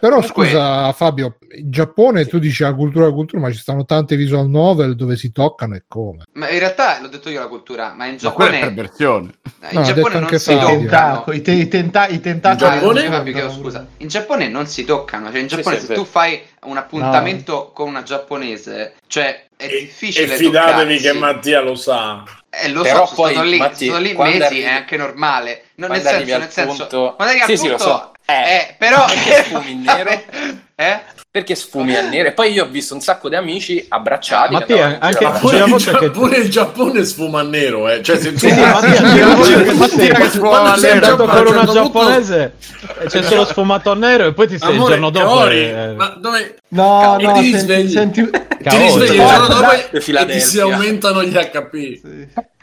però 0.00 0.16
Comunque- 0.20 0.46
scusa 0.46 0.92
Fabio, 0.92 1.36
in 1.56 1.70
Giappone 1.70 2.26
tu 2.26 2.38
dici 2.38 2.62
la 2.62 2.74
cultura, 2.74 3.06
la 3.06 3.12
cultura, 3.12 3.42
ma 3.42 3.52
ci 3.52 3.58
stanno 3.58 3.84
tante 3.84 4.16
visual 4.16 4.48
novel 4.48 4.96
dove 4.96 5.16
si 5.16 5.30
toccano 5.30 5.76
e 5.76 5.84
come. 5.86 6.24
Ma 6.32 6.48
in 6.50 6.58
realtà 6.58 6.98
l'ho 7.00 7.08
detto 7.08 7.28
io 7.30 7.38
la 7.40 7.46
cultura, 7.48 7.94
ma 7.94 8.06
in 8.06 8.12
Ma 8.12 8.16
Giappone, 8.18 8.58
perversione. 8.58 8.92
In 8.98 9.30
No, 9.70 9.80
ha 9.80 9.82
Giappone 9.82 10.14
non 10.14 10.22
anche 10.24 10.38
si 10.38 10.56
toccano. 10.58 11.24
i, 11.32 11.40
te- 11.42 11.52
i 11.52 11.68
tenta- 11.68 12.06
i 12.08 12.20
tentacoli. 12.20 12.66
Ah, 12.68 12.74
Giappone? 12.74 13.00
scusa, 13.00 13.12
Fabio, 13.12 13.32
chiedo 13.32 13.50
scusa. 13.50 13.86
In 13.98 14.08
Giappone 14.08 14.48
non 14.48 14.66
si 14.66 14.84
toccano, 14.84 15.30
cioè 15.30 15.40
in 15.40 15.46
Giappone 15.46 15.80
sì, 15.80 15.86
se 15.86 15.94
tu 15.94 16.04
fai 16.04 16.42
un 16.64 16.76
appuntamento 16.76 17.70
con 17.72 17.88
una 17.88 18.02
giapponese, 18.02 18.94
cioè 19.06 19.46
è 19.56 19.64
E, 19.64 19.80
difficile 19.80 20.32
e 20.32 20.36
fidatevi 20.36 20.96
toccarsi. 20.96 21.02
che 21.02 21.12
Mattia 21.12 21.60
lo 21.60 21.74
sa. 21.74 22.22
Eh, 22.50 22.68
lo 22.68 22.82
Però 22.82 23.06
so, 23.06 23.14
sono 23.14 23.16
poi, 23.26 23.32
stato 23.32 23.48
lì, 23.48 23.56
Matti, 23.56 23.86
sono 23.86 23.98
lì 23.98 24.14
mesi, 24.16 24.42
arrivi- 24.42 24.62
è 24.62 24.68
anche 24.70 24.96
normale. 24.96 25.64
No, 25.76 25.86
nel 25.88 26.00
senso, 26.02 26.38
nel 26.38 26.50
senso, 26.50 26.76
punto- 26.76 27.14
quando 27.16 27.34
arrivi 27.34 27.40
al 27.40 27.48
Sì, 27.48 27.56
sì, 27.56 27.68
lo 27.68 27.78
so. 27.78 28.12
Eh, 28.26 28.32
eh, 28.32 28.74
però 28.78 29.06
sfumi 29.08 29.72
in 29.72 29.82
nero? 29.82 30.10
eh? 30.76 31.00
Perché 31.34 31.56
sfumi 31.56 31.96
a 31.96 32.08
nero? 32.08 32.28
E 32.28 32.32
poi 32.32 32.52
io 32.52 32.62
ho 32.62 32.68
visto 32.68 32.94
un 32.94 33.00
sacco 33.00 33.28
di 33.28 33.34
amici 33.34 33.84
abbracciati. 33.88 34.52
Mattia, 34.52 34.98
anche- 35.00 35.28
pure, 35.40 35.56
una 35.56 35.64
il 35.64 35.70
volta 35.72 35.90
Gia- 35.90 35.98
che- 35.98 36.10
pure 36.10 36.36
il 36.36 36.48
Giappone 36.48 37.02
sfuma 37.04 37.40
a 37.40 37.42
nero, 37.42 37.88
eh. 37.88 38.04
Cioè, 38.04 38.18
se 38.20 38.32
tu... 38.34 38.38
Sì, 38.38 38.54
Mattia, 38.54 39.72
Mattia 39.74 40.14
che 40.14 40.28
sfuma 40.28 40.48
Quando 40.48 40.70
a 40.70 40.76
Giappone, 41.00 41.32
con 41.42 41.46
una 41.48 41.64
giapponese 41.64 42.52
e 43.00 43.06
c'è 43.06 43.22
solo 43.24 43.44
sfumato 43.46 43.90
a 43.90 43.94
nero 43.96 44.26
e 44.26 44.32
poi 44.32 44.46
ti 44.46 44.58
sei 44.60 44.76
il 44.76 44.84
giorno 44.84 45.10
dopo. 45.10 45.48
Eh, 45.48 45.94
ma 45.96 46.14
dove... 46.16 46.54
No, 46.74 47.16
no, 47.18 47.18
ti 47.18 47.24
senti, 47.34 47.52
risvegli. 47.52 47.90
senti- 47.90 48.30
Ti 48.30 48.76
risvegli 48.76 49.10
il 49.10 49.26
giorno 49.26 49.44
Stop, 49.44 49.60
dopo 49.60 49.72
e 50.20 50.26
ti 50.26 50.40
si 50.40 50.58
aumentano 50.60 51.22
gli 51.22 51.32
HP. 51.32 52.00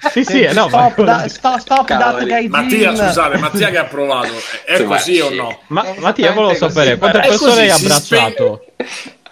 Sì, 0.09 0.23
sì, 0.25 0.41
eh, 0.41 0.51
no, 0.53 0.67
ma, 0.67 0.89
stop, 0.89 1.03
da, 1.03 1.27
stop, 1.29 1.59
stop 1.59 1.88
that. 1.88 2.47
Mattia, 2.47 2.95
scusate, 2.95 3.38
Mattia 3.38 3.69
che 3.69 3.77
ha 3.77 3.85
provato. 3.85 4.33
È 4.65 4.75
Sì, 4.77 4.83
così 4.83 5.19
ma- 5.19 5.25
o 5.25 5.29
no? 5.33 5.59
ma 5.67 5.85
Mattia, 5.99 6.31
volevo 6.33 6.53
sapere 6.55 6.97
quante 6.97 7.19
persone 7.19 7.61
hai 7.61 7.69
abbracciato 7.69 8.65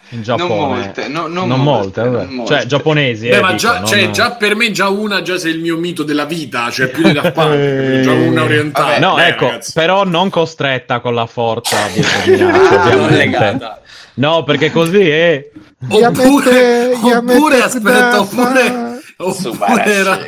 in 0.10 0.24
Giappone? 0.24 0.48
Non 0.48 0.68
molte, 0.70 1.08
no- 1.08 1.28
non 1.28 1.48
Non 1.48 1.60
molte, 1.62 2.02
molte, 2.02 2.02
vabbè. 2.02 2.26
non 2.26 2.34
molte. 2.36 2.54
cioè 2.56 2.66
giapponesi. 2.66 3.28
Beh, 3.30 3.36
eh, 3.38 3.42
ma 3.42 3.48
dico, 3.48 3.58
già, 3.60 3.74
non- 3.80 3.86
cioè, 3.88 4.10
già 4.10 4.32
per 4.32 4.56
me 4.56 4.72
già 4.72 4.90
una 4.90 5.22
già 5.22 5.38
sei 5.38 5.52
il 5.54 5.60
mio 5.60 5.78
mito 5.78 6.04
della 6.04 6.26
vita, 6.26 6.70
cioè 6.72 6.88
più 6.88 7.04
di 7.04 7.12
da 7.14 7.32
Eh. 7.54 8.02
già 8.04 8.12
una 8.12 8.44
orientale. 8.44 9.00
No, 9.00 9.16
Beh, 9.16 9.28
ecco, 9.28 9.46
ragazzi. 9.46 9.72
però 9.74 10.04
non 10.06 10.30
costretta 10.30 11.00
con 11.00 11.14
la 11.14 11.26
forza 11.26 11.78
determinante, 11.94 12.76
Ah, 12.76 12.82
ovviamente. 12.86 13.16
legata. 13.18 13.82
No, 14.16 14.44
perché 14.44 14.72
così 14.72 15.08
è. 15.10 15.48
Oppure, 15.88 16.92
oppure 17.02 17.62
aspetta, 17.62 18.20
oppure, 18.20 19.00
oppure 19.18 19.84
era 19.86 20.20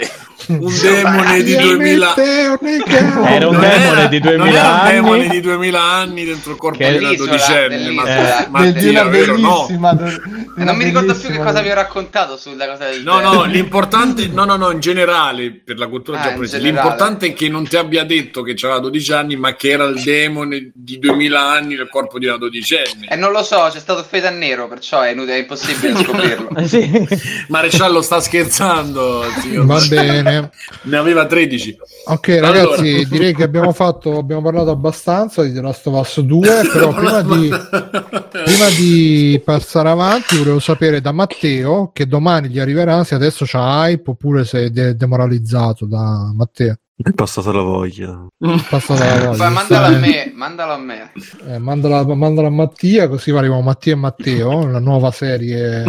un 0.59 0.79
demone 0.81 1.43
di 1.43 1.55
2000 1.55 2.15
Era 3.27 3.47
un 3.47 3.59
demone 3.59 4.09
di 4.09 4.19
non 4.19 4.35
2000 4.35 4.57
era 4.59 4.67
un 4.67 4.79
anni. 4.79 4.91
demone 4.93 5.27
di 5.27 5.39
2000 5.41 5.81
anni 5.81 6.25
dentro 6.25 6.51
il 6.51 6.57
corpo 6.57 6.77
Che- 6.77 6.91
di 6.97 7.03
una 7.03 7.13
dodicenne, 7.15 7.91
ma, 7.91 8.03
dell'isola. 8.03 8.47
ma 8.49 8.59
una 8.61 9.03
vero? 9.03 9.37
No. 9.37 9.67
E 9.69 9.73
una 9.75 9.93
non 10.55 10.75
mi 10.75 10.83
ricordo 10.83 11.15
più 11.15 11.29
che 11.29 11.37
cosa 11.39 11.61
vi 11.61 11.69
ho 11.69 11.73
raccontato 11.73 12.37
sulla 12.37 12.67
cosa 12.67 12.89
del 12.89 13.03
No, 13.03 13.19
no, 13.19 13.43
l'importante, 13.45 14.27
no, 14.27 14.45
no, 14.45 14.55
no, 14.55 14.71
in 14.71 14.79
generale, 14.79 15.51
per 15.51 15.77
la 15.77 15.87
cultura 15.87 16.19
Ah, 16.19 16.23
giapponese, 16.23 16.59
l'importante 16.59 17.27
è 17.27 17.33
che 17.33 17.47
non 17.49 17.67
ti 17.67 17.77
abbia 17.77 18.03
detto 18.03 18.41
che 18.43 18.55
aveva 18.61 18.79
12 18.79 19.13
anni, 19.13 19.35
ma 19.35 19.55
che 19.55 19.69
era 19.69 19.85
il 19.85 20.01
demone 20.01 20.71
di 20.73 20.99
2000 20.99 21.39
anni 21.41 21.75
nel 21.75 21.89
corpo 21.89 22.19
di 22.19 22.25
una 22.27 22.37
dodicenne. 22.37 23.07
E 23.09 23.15
non 23.15 23.31
lo 23.31 23.43
so, 23.43 23.69
c'è 23.71 23.79
stato 23.79 24.03
fede 24.03 24.27
a 24.27 24.31
nero, 24.31 24.67
perciò 24.67 25.01
è 25.01 25.11
inutile, 25.11 25.35
è 25.37 25.39
impossibile 25.39 25.95
scoprirlo. 26.03 26.49
Eh, 26.57 26.67
sì. 26.67 27.07
Maresciallo 27.47 28.01
sta 28.01 28.19
scherzando, 28.19 29.23
signor. 29.41 29.65
Va 29.65 29.81
bene. 29.87 30.40
Ne 30.83 30.97
aveva 30.97 31.25
13. 31.25 31.77
Ok, 32.05 32.27
ragazzi, 32.39 32.89
Allora. 32.89 33.07
direi 33.09 33.33
che 33.35 33.43
abbiamo 33.43 33.71
fatto, 33.73 34.17
abbiamo 34.17 34.41
parlato 34.41 34.71
abbastanza 34.71 35.43
di 35.43 35.53
The 35.53 35.61
Last 35.61 35.87
of 35.87 35.99
Us 35.99 36.19
2, 36.21 36.61
però 36.71 36.93
prima 36.93 37.21
di, 37.21 37.49
prima 38.43 38.69
di 38.77 39.41
passare 39.43 39.89
avanti 39.89 40.37
volevo 40.37 40.59
sapere 40.59 41.01
da 41.01 41.11
Matteo 41.11 41.91
che 41.93 42.07
domani 42.07 42.49
gli 42.49 42.59
arriverà 42.59 43.03
se 43.03 43.15
adesso 43.15 43.45
c'ha 43.47 43.87
hype 43.87 44.09
oppure 44.11 44.45
se 44.45 44.65
è 44.65 44.69
de- 44.69 44.95
demoralizzato 44.95 45.85
da 45.85 46.31
Matteo. 46.33 46.75
È 47.03 47.11
passata 47.13 47.51
la 47.51 47.61
voglia. 47.61 48.25
Passata 48.69 49.05
la 49.05 49.25
voglia. 49.25 49.37
Poi 49.37 49.51
mandalo 49.53 49.85
a 49.85 49.89
me, 49.99 50.31
mandalo 50.35 50.73
a 50.73 50.77
me. 50.77 51.11
Eh, 51.47 51.57
mandala, 51.57 52.03
mandala 52.15 52.47
a 52.47 52.51
Mattia, 52.51 53.07
così 53.07 53.31
arriviamo 53.31 53.61
Mattia 53.61 53.93
e 53.93 53.95
Matteo, 53.95 54.67
la 54.69 54.79
nuova 54.79 55.11
serie. 55.11 55.83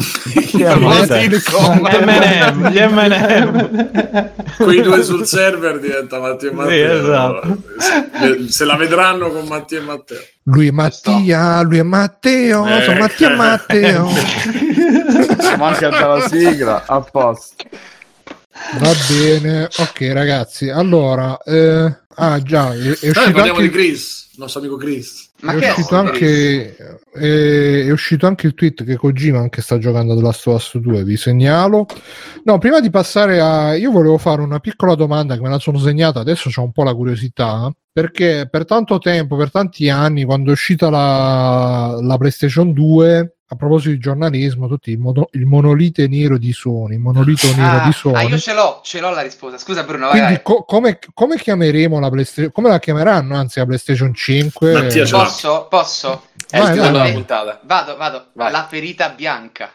Gli 0.53 0.63
M&M, 0.63 2.69
gli 2.71 2.79
M&M. 2.79 4.31
Quei 4.57 4.81
due 4.83 5.03
sul 5.03 5.27
server 5.27 5.81
diventa 5.81 6.19
Mattia 6.21 6.51
e 6.51 6.53
Matteo. 6.53 6.99
esatto. 7.01 7.57
Se- 7.79 8.47
Se 8.49 8.65
la 8.65 8.77
vedranno 8.77 9.31
con 9.31 9.47
Mattia 9.47 9.79
e 9.79 9.83
Matteo. 9.83 10.19
Lui 10.45 10.69
è 10.69 10.73
Mattia, 10.73 11.63
lui 11.63 11.79
è 11.79 11.83
Matteo, 11.83 12.67
Eh. 12.67 12.83
sono 12.83 12.99
Mattia 12.99 13.33
e 13.33 13.37
Matteo. 13.37 14.09
Manca 15.59 15.89
la 15.91 16.29
sigla, 16.29 16.83
a 16.87 17.01
posto. 17.01 17.65
Va 18.79 18.93
bene, 19.09 19.65
ok 19.65 20.11
ragazzi. 20.13 20.69
Allora, 20.69 21.41
eh, 21.43 21.97
ah 22.17 22.43
già, 22.43 22.75
è, 22.75 22.77
è 22.77 22.89
uscito 22.89 23.13
parliamo 23.13 23.59
anche... 23.59 23.63
di 23.63 23.71
Chris, 23.71 24.29
il 24.33 24.39
nostro 24.39 24.61
amico 24.61 24.77
Chris. 24.77 25.31
Ma 25.41 25.55
è 25.55 25.59
che 25.59 25.69
uscito, 25.71 25.95
è 25.95 25.99
anche, 25.99 26.77
eh, 27.15 27.85
è 27.87 27.91
uscito 27.91 28.27
anche 28.27 28.47
il 28.47 28.55
tweet 28.55 28.85
che 28.85 28.97
Kojima 28.97 29.39
anche 29.39 29.61
sta 29.61 29.79
giocando 29.79 30.15
The 30.15 30.23
Last 30.23 30.47
of 30.47 30.55
Us 30.55 30.79
2, 30.79 31.03
vi 31.03 31.17
segnalo. 31.17 31.87
No, 32.45 32.59
prima 32.59 32.81
di 32.81 32.91
passare 32.91 33.41
a... 33.41 33.75
Io 33.75 33.91
volevo 33.91 34.19
fare 34.19 34.43
una 34.43 34.61
piccola 34.61 34.95
domanda 34.95 35.35
che 35.35 35.41
me 35.41 35.49
la 35.49 35.59
sono 35.59 35.79
segnata, 35.79 36.21
adesso 36.21 36.49
c'ho 36.49 36.63
un 36.63 36.73
po' 36.73 36.85
la 36.85 36.95
curiosità, 36.95 37.73
perché 37.91 38.47
per 38.49 38.65
tanto 38.65 38.99
tempo, 38.99 39.37
per 39.37 39.51
tanti 39.51 39.89
anni, 39.89 40.25
quando 40.25 40.51
è 40.51 40.53
uscita 40.53 40.91
la, 40.91 41.99
la 42.01 42.17
PlayStation 42.19 42.73
2, 42.73 43.39
a 43.53 43.55
proposito 43.57 43.91
di 43.91 43.99
giornalismo, 43.99 44.67
tutti 44.67 44.91
il, 44.91 44.99
mono- 44.99 45.29
il 45.33 45.45
monolite 45.45 46.09
nero 46.09 46.39
di 46.39 46.53
Sony, 46.55 46.95
il 46.95 47.01
monolito 47.01 47.47
nero 47.55 47.83
Ah, 47.83 47.85
di 47.85 47.93
Sony. 47.93 48.15
ah, 48.17 48.23
io 48.23 48.39
ce 48.39 48.55
l'ho, 48.55 48.81
ce 48.83 48.99
l'ho 48.99 49.11
la 49.11 49.21
risposta. 49.21 49.59
Scusa 49.59 49.83
Bruno, 49.83 50.07
vai, 50.07 50.13
Quindi 50.13 50.33
vai. 50.35 50.43
co- 50.43 50.65
come, 50.65 50.99
come 51.13 51.37
chiameremo 51.37 52.01
la 52.01 52.09
PlayStation? 52.09 52.51
Come 52.51 52.71
la 52.71 52.79
chiameranno 52.79 53.37
anzi 53.37 53.59
la 53.59 53.67
PlayStation 53.67 54.15
5? 54.15 54.73
Mattia. 54.73 55.07
Posso? 55.07 55.67
Posso? 55.69 56.23
È 56.49 56.57
il 56.57 56.63
Vai, 56.63 56.79
vai, 56.79 56.93
vai. 56.93 57.13
puntata. 57.13 57.61
Vado, 57.65 57.97
vado. 57.97 58.27
Vai. 58.33 58.51
La 58.53 58.67
ferita 58.71 59.11
bianca. 59.11 59.73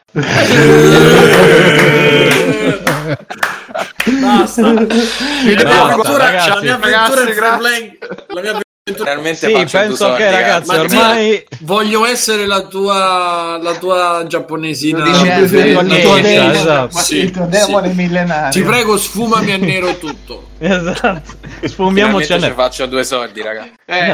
Basta. 4.20 4.62
Basta, 4.62 4.68
Addirittura 4.68 6.18
ragazzi. 6.18 6.49
la 6.49 6.60
mia 6.62 6.76
avventura 6.76 7.58
play. 7.58 7.98
La 8.28 8.41
mia 8.41 8.52
avventura 8.52 8.66
Finalmente 8.93 9.47
Sì, 9.47 9.51
faccio 9.51 9.77
due 9.77 9.88
penso 9.88 9.95
soldi, 9.95 10.18
che 10.18 10.31
ragazzi 10.31 10.69
ormai... 10.76 11.43
Voglio 11.61 12.05
essere 12.05 12.45
la 12.45 12.61
tua, 12.68 13.59
la 13.61 13.76
tua 13.77 14.23
giapponesina. 14.27 15.03
Dice- 15.03 15.26
Il 15.34 15.49
tuo- 15.49 15.59
Eh, 15.59 15.68
il 15.69 16.01
tuo 16.01 16.15
eh, 16.18 16.22
demone- 16.22 16.51
esatto. 16.59 16.97
Sì, 16.99 17.18
il 17.18 17.31
tuo 17.31 17.43
sì. 17.43 17.49
demone 17.49 17.93
millenario. 17.93 18.51
Ti 18.51 18.61
prego, 18.68 18.97
sfumami 18.97 19.51
a 19.51 19.57
nero 19.57 19.97
tutto. 19.97 20.45
Esatto. 20.59 21.22
Sfumiamoci 21.65 22.34
a 22.34 22.39
ci 22.39 22.51
faccio 22.51 22.85
due 22.88 23.03
soldi, 23.03 23.41
raga. 23.43 23.68
Eh, 23.85 24.09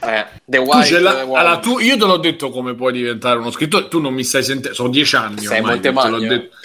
Eh, 0.00 0.26
The 0.44 0.58
Tu 0.58 0.62
White 0.64 0.98
l'ha- 0.98 1.24
Woman. 1.24 1.40
allora, 1.40 1.58
tu- 1.58 1.78
io 1.78 1.96
te 1.96 2.04
l'ho 2.04 2.18
detto 2.18 2.50
come 2.50 2.74
puoi 2.74 2.92
diventare 2.92 3.38
uno 3.38 3.50
scrittore. 3.50 3.88
Tu 3.88 3.98
non 4.00 4.12
mi 4.12 4.22
stai 4.22 4.42
sentendo. 4.42 4.74
Sono 4.76 4.90
dieci 4.90 5.16
anni. 5.16 5.40
Sei 5.46 5.58
ormai 5.58 5.80
te 5.80 6.08
l'ho 6.10 6.18
detto. 6.18 6.56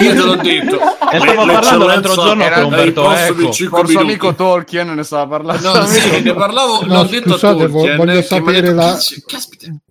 Io 0.00 0.10
te 0.12 0.22
l'ho 0.22 0.36
detto. 0.36 0.78
E 1.12 1.18
stavo 1.18 1.46
parlando 1.46 1.86
l'altro 1.86 2.14
giorno 2.14 2.42
era 2.42 2.54
con 2.56 2.64
Umberto 2.64 3.02
posto 3.02 3.32
di 3.34 3.42
Eco. 3.44 3.52
Forse 3.52 3.92
minuti. 3.92 3.96
amico 3.96 4.34
Tolkien 4.34 4.94
ne 4.94 5.02
stava 5.02 5.26
parlando. 5.38 5.72
No, 5.78 5.86
sì, 5.86 6.20
ne 6.22 6.34
parlavo, 6.34 6.84
No, 6.84 6.94
l'ho 6.94 7.02
detto 7.04 7.28
a 7.28 7.32
scusate, 7.32 7.66
vo- 7.66 7.78
Tolkien, 7.78 7.96
voglio 7.96 8.18
ha 8.18 8.22
sapere 8.22 8.72
la-. 8.72 8.98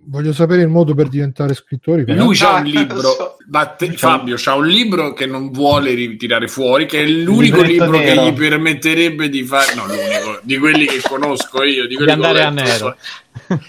Voglio 0.08 0.34
sapere 0.34 0.62
il 0.62 0.68
modo 0.68 0.94
per 0.94 1.08
diventare 1.08 1.54
scrittori. 1.56 2.04
però. 2.04 2.24
Lui 2.26 2.36
c'ha 2.36 2.56
un 2.56 2.64
libro, 2.66 3.38
ma 3.50 3.66
te- 3.66 3.94
Fabio 3.94 4.36
c'ha 4.38 4.54
un 4.54 4.68
libro 4.68 5.14
che 5.14 5.26
non 5.26 5.50
vuole 5.52 5.94
ritirare 5.94 6.48
fuori, 6.48 6.86
che 6.86 7.02
è 7.02 7.08
l'unico 7.08 7.62
libretto 7.62 7.86
libro 7.86 7.98
nero. 8.00 8.22
che 8.24 8.30
gli 8.30 8.34
permetterebbe 8.34 9.30
di 9.30 9.44
fare, 9.44 9.74
no, 9.74 9.86
l'unico, 9.88 10.40
di 10.44 10.58
quelli 10.58 10.86
che 10.86 11.02
conosco 11.02 11.64
io, 11.64 11.88
di 11.88 11.96
quelli 11.96 12.14
Di 12.16 12.24
andare 12.24 12.44
a 12.44 12.50
nero. 12.50 12.96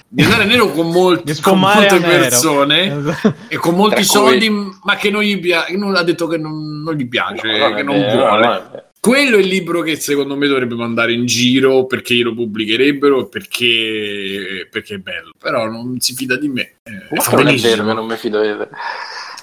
Di 0.09 0.23
andare 0.23 0.43
a 0.43 0.47
nero 0.47 0.71
con, 0.71 0.91
molti, 0.91 1.39
con 1.41 1.59
molte 1.59 1.95
a 1.95 1.99
nero. 1.99 2.21
persone 2.23 2.87
Esatto. 2.99 3.35
e 3.49 3.57
con 3.57 3.75
molti 3.75 4.03
Tra 4.03 4.21
cui- 4.21 4.29
soldi, 4.31 4.51
ma 4.51 4.97
che 4.97 5.11
non 5.11 5.23
gli 5.23 5.39
piace, 5.39 5.77
non 5.77 5.95
ha 5.97 6.03
detto 6.03 6.27
che 6.27 6.39
non, 6.39 6.83
non 6.83 6.95
gli 6.95 7.09
piace, 7.09 7.47
No, 7.59 7.59
non 7.69 7.75
che 7.75 7.83
non 7.83 7.99
vero, 7.99 8.17
vuole. 8.27 8.47
no. 8.47 8.85
Quello 8.99 9.37
è 9.37 9.41
il 9.41 9.47
libro 9.47 9.83
che 9.83 9.95
secondo 9.97 10.37
me 10.37 10.49
dovrebbe 10.49 10.75
mandare 10.75 11.13
in 11.13 11.27
giro 11.27 11.87
perché 11.87 12.15
glielo 12.15 12.35
pubblicherebbero 12.35 13.21
e 13.21 13.29
perché, 13.29 14.69
perché 14.69 14.95
è 14.95 14.99
bello. 14.99 15.31
Però 15.39 15.69
non 15.71 16.01
si 16.01 16.15
fida 16.15 16.37
di 16.37 16.49
me. 16.49 16.79
Eh, 16.83 17.07
non 17.31 17.47
è 17.47 17.55
vero 17.55 17.85
che 17.87 17.93
non 17.93 18.07
mi 18.07 18.17
fido 18.17 18.41
di 18.41 18.49
te. 18.49 18.69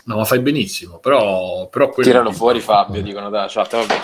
No, 0.06 0.18
ma 0.18 0.26
fai 0.26 0.40
benissimo. 0.40 0.98
Però, 1.00 1.68
però 1.70 1.90
Tiralo 1.90 2.30
è- 2.32 2.34
fuori 2.34 2.60
Fabio, 2.60 3.02
dicono 3.02 3.30
da 3.30 3.46
chat, 3.50 3.72
vabbè. 3.86 4.02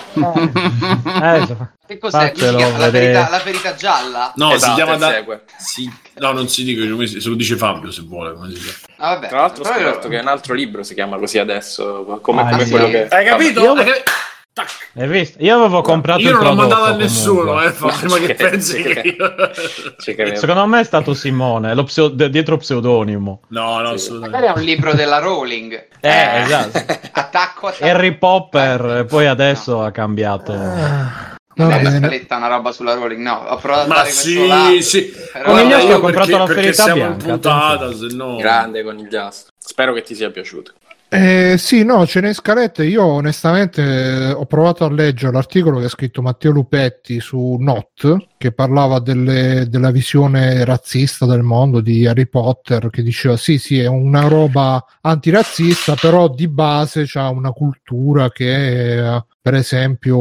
Eh, 1.40 1.58
che 1.88 1.98
cos'è? 1.98 2.34
La 2.38 2.90
ferita, 2.90 3.30
la 3.30 3.40
ferita 3.40 3.76
gialla? 3.76 4.32
No, 4.36 4.54
Esatto, 4.54 4.70
si 4.70 4.76
chiama 4.82 4.96
da... 4.98 5.10
segue. 5.12 5.44
si- 5.58 5.92
No, 6.20 6.32
non 6.32 6.48
si 6.48 6.64
dice 6.64 7.20
se 7.20 7.28
lo 7.30 7.36
dice 7.36 7.56
Fabio 7.58 7.92
se 7.92 8.04
vuole. 8.04 8.34
Come 8.34 8.50
si 8.54 8.62
chiama. 8.62 8.78
Ah, 8.98 9.14
vabbè. 9.16 9.28
Tra 9.28 9.40
l'altro 9.42 9.64
ho 9.64 9.68
Però 9.68 9.76
scoperto 9.78 10.08
che 10.08 10.18
un 10.20 10.28
altro 10.28 10.54
libro 10.54 10.84
si 10.84 10.94
chiama 10.94 11.18
così 11.18 11.38
adesso, 11.38 12.20
come, 12.22 12.42
Ah, 12.42 12.50
come 12.50 12.64
sì. 12.66 12.72
quello 12.72 12.88
che... 12.90 13.08
Hai 13.08 13.26
capito? 13.26 13.62
Io- 13.62 13.74
Hai 13.74 13.86
capi- 13.86 14.04
Tac. 14.54 14.90
Hai 14.96 15.08
visto? 15.08 15.38
Io 15.42 15.56
avevo 15.58 15.82
comprato 15.82 16.20
Io 16.22 16.30
il 16.30 16.34
non 16.36 16.44
l'ho 16.44 16.50
prodotto 16.56 16.70
mandato 16.76 16.94
a 16.94 16.98
nessuno, 16.98 17.62
eh, 17.64 17.72
Fabio, 17.72 18.10
ma 18.10 18.18
che 18.26 18.34
pensi 18.34 18.82
che 18.82 19.16
io... 19.18 20.36
Secondo 20.36 20.66
me 20.66 20.80
è 20.82 20.84
stato 20.84 21.14
Simone, 21.14 21.74
lo 21.76 21.84
pseu- 21.84 22.14
dietro 22.28 22.58
pseudonimo. 22.58 23.42
No, 23.50 23.80
no, 23.82 23.96
Sì. 23.98 24.12
Magari 24.14 24.48
è 24.48 24.52
un 24.52 24.62
libro 24.62 24.94
della 24.94 25.20
Rowling. 25.20 25.88
Eh, 26.02 26.42
esatto. 26.42 26.78
Attacco, 27.14 27.68
attacco. 27.68 27.84
Harry 27.86 28.18
Popper, 28.18 28.98
e 28.98 29.06
poi 29.06 29.28
adesso 29.28 29.82
ha 29.84 29.92
cambiato. 29.92 30.52
Va 30.54 31.28
Non 31.66 31.72
è 31.72 31.84
la 31.84 31.90
bene. 31.90 31.98
scaletta 32.00 32.36
una 32.38 32.48
roba 32.48 32.72
sulla 32.72 32.94
Rowling, 32.96 33.22
no. 33.22 33.36
Ho 33.50 33.58
provato 33.58 33.84
a 33.84 33.88
Ma 33.88 33.96
dare 33.96 34.10
sì, 34.10 34.36
questo 34.36 34.82
sì. 34.82 35.14
Conigliastro 35.44 35.90
io 35.90 35.96
ha 35.96 36.00
comprato 36.00 36.26
perché- 36.28 36.38
la 36.38 36.46
perché 36.46 36.74
siamo 36.74 36.94
bianca, 36.96 37.26
puntata, 37.26 37.94
se 37.94 38.08
no... 38.16 38.36
Grande 38.38 38.84
con 38.84 38.98
il 38.98 39.08
giastro. 39.10 39.54
Spero 39.58 39.94
che 39.94 40.02
ti 40.02 40.16
sia 40.16 40.32
piaciuto. 40.32 40.74
Eh, 41.11 41.56
sì, 41.57 41.84
no, 41.84 42.06
ce 42.06 42.22
n'è 42.22 42.27
in 42.27 42.34
scaletta. 42.36 42.84
Io 42.84 43.03
onestamente 43.03 44.31
ho 44.31 44.45
provato 44.45 44.86
a 44.86 44.91
leggere 44.91 45.31
l'articolo 45.34 45.80
che 45.80 45.86
ha 45.86 45.90
scritto 45.90 46.22
Matteo 46.22 46.52
Lupetti 46.52 47.19
su 47.19 47.56
Not, 47.60 48.27
che 48.38 48.52
parlava 48.52 48.99
delle- 48.99 49.65
della 49.69 49.90
visione 49.90 50.64
razzista 50.64 51.26
del 51.26 51.41
mondo 51.41 51.81
di 51.81 52.06
Harry 52.06 52.27
Potter, 52.27 52.91
che 52.91 53.02
diceva 53.02 53.38
sì, 53.38 53.57
sì, 53.57 53.80
è 53.80 53.88
una 53.88 54.27
roba 54.27 54.84
antirazzista, 55.02 55.95
però 55.95 56.30
di 56.30 56.48
base 56.48 57.06
c'ha 57.07 57.30
una 57.30 57.52
cultura 57.53 58.30
che, 58.30 58.99
eh, 59.15 59.26
per 59.41 59.53
esempio, 59.53 60.18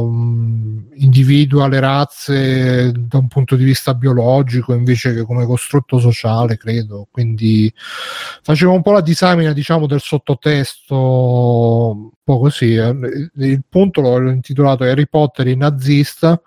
um, 0.00 0.88
individua 0.94 1.66
le 1.66 1.80
razze 1.80 2.92
da 2.92 3.18
un 3.18 3.26
punto 3.26 3.56
di 3.56 3.64
vista 3.64 3.94
biologico 3.94 4.72
invece 4.74 5.12
che 5.12 5.24
come 5.24 5.44
costrutto 5.44 5.98
sociale, 5.98 6.56
credo. 6.56 7.08
Quindi 7.10 7.72
facevo 8.42 8.72
un 8.72 8.82
po' 8.82 8.92
la 8.92 9.00
disamina, 9.00 9.52
diciamo, 9.52 9.86
del 9.86 10.00
sottotesto, 10.00 10.94
un 10.96 12.10
po' 12.22 12.38
così. 12.38 12.74
eh. 12.74 12.94
Il 13.36 13.64
punto 13.68 14.00
l'ho 14.02 14.30
intitolato 14.30 14.84
Harry 14.84 15.06
Potter 15.08 15.48
il 15.48 15.56
nazista. 15.56 16.40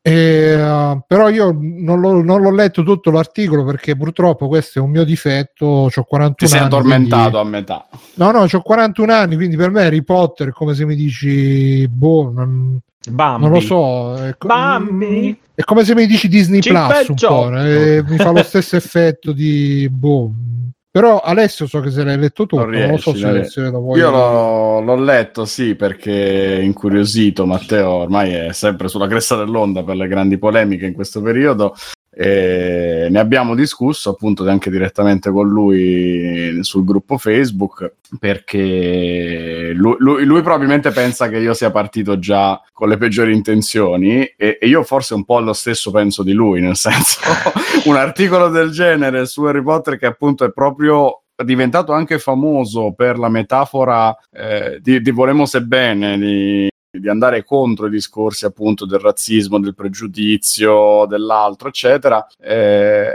E, 0.00 0.10
eh, 0.12 1.02
però 1.06 1.28
io 1.28 1.54
non 1.60 2.00
l'ho, 2.00 2.22
non 2.22 2.40
l'ho 2.40 2.50
letto 2.52 2.82
tutto 2.82 3.10
l'articolo 3.10 3.64
perché 3.64 3.96
purtroppo 3.96 4.48
questo 4.48 4.78
è 4.78 4.82
un 4.82 4.90
mio 4.90 5.04
difetto. 5.04 5.66
Ho 5.66 6.04
41 6.04 6.34
Ti 6.34 6.46
sei 6.46 6.58
anni. 6.58 6.66
addormentato 6.66 7.30
quindi- 7.40 7.46
a 7.46 7.50
metà. 7.58 7.86
No, 8.14 8.30
no, 8.30 8.46
ho 8.50 8.62
41 8.62 9.12
anni, 9.12 9.36
quindi 9.36 9.56
per 9.56 9.70
me 9.70 9.84
Harry 9.84 10.02
Potter 10.02 10.48
è 10.48 10.52
come 10.52 10.74
se 10.74 10.84
mi 10.86 10.94
dici, 10.94 11.86
boh, 11.88 12.30
non, 12.34 12.78
Bambi. 13.10 13.42
non 13.42 13.52
lo 13.52 13.60
so. 13.60 14.14
È, 14.16 14.36
co- 14.38 14.46
Bambi. 14.46 15.38
è 15.54 15.62
come 15.62 15.84
se 15.84 15.94
mi 15.94 16.06
dici 16.06 16.28
Disney 16.28 16.60
Chip 16.60 16.72
Plus 16.86 17.08
un 17.08 17.14
po', 17.16 17.56
eh, 17.58 18.02
mi 18.06 18.16
fa 18.16 18.30
lo 18.30 18.42
stesso 18.42 18.76
effetto 18.76 19.32
di 19.32 19.88
boh. 19.90 20.32
Però 20.90 21.20
Alessio 21.20 21.66
so 21.66 21.80
che 21.80 21.90
se 21.90 22.02
l'hai 22.02 22.16
letto 22.18 22.46
tutto, 22.46 22.64
Non 22.64 22.98
so 22.98 23.10
riesci, 23.12 23.16
se, 23.18 23.24
non 23.26 23.32
riesci. 23.34 23.50
se 23.50 23.70
lo 23.70 23.80
vuoi. 23.80 23.98
Io 23.98 24.10
l'ho, 24.10 24.80
l'ho 24.80 24.96
letto, 24.96 25.44
sì, 25.44 25.74
perché 25.74 26.60
incuriosito. 26.62 27.44
Matteo 27.46 27.90
ormai 27.90 28.32
è 28.32 28.52
sempre 28.52 28.88
sulla 28.88 29.06
cresta 29.06 29.36
dell'onda 29.36 29.84
per 29.84 29.96
le 29.96 30.08
grandi 30.08 30.38
polemiche 30.38 30.86
in 30.86 30.94
questo 30.94 31.20
periodo. 31.20 31.74
E 32.10 33.08
ne 33.10 33.18
abbiamo 33.18 33.54
discusso 33.54 34.10
appunto 34.10 34.48
anche 34.48 34.70
direttamente 34.70 35.30
con 35.30 35.46
lui 35.46 36.58
sul 36.62 36.84
gruppo 36.84 37.18
Facebook 37.18 37.94
perché 38.18 39.72
lui, 39.74 39.96
lui- 39.98 40.24
lui 40.24 40.42
probabilmente 40.42 40.90
pensa 40.90 41.28
che 41.28 41.38
io 41.38 41.52
sia 41.52 41.70
partito 41.70 42.18
già 42.18 42.60
con 42.72 42.88
le 42.88 42.96
peggiori 42.96 43.34
intenzioni 43.34 44.24
e, 44.24 44.58
e 44.60 44.66
io 44.66 44.82
forse 44.82 45.14
un 45.14 45.24
po' 45.24 45.40
lo 45.40 45.52
stesso 45.52 45.90
penso 45.90 46.22
di 46.22 46.32
lui, 46.32 46.60
nel 46.60 46.76
senso 46.76 47.20
un 47.84 47.96
articolo 47.96 48.48
del 48.48 48.70
genere 48.70 49.26
su 49.26 49.44
Harry 49.44 49.62
Potter 49.62 49.98
che 49.98 50.06
appunto 50.06 50.44
è 50.44 50.50
proprio 50.50 51.22
diventato 51.44 51.92
anche 51.92 52.18
famoso 52.18 52.94
per 52.94 53.18
la 53.18 53.28
metafora 53.28 54.16
eh, 54.32 54.78
di, 54.80 55.00
di 55.00 55.10
Volemo 55.10 55.46
se 55.46 55.62
bene 55.62 56.18
di, 56.18 56.68
di 56.90 57.08
andare 57.08 57.44
contro 57.44 57.86
i 57.86 57.90
discorsi 57.90 58.46
appunto 58.46 58.86
del 58.86 58.98
razzismo, 58.98 59.60
del 59.60 59.74
pregiudizio, 59.74 61.04
dell'altro, 61.06 61.68
eccetera, 61.68 62.26
eh, 62.40 63.08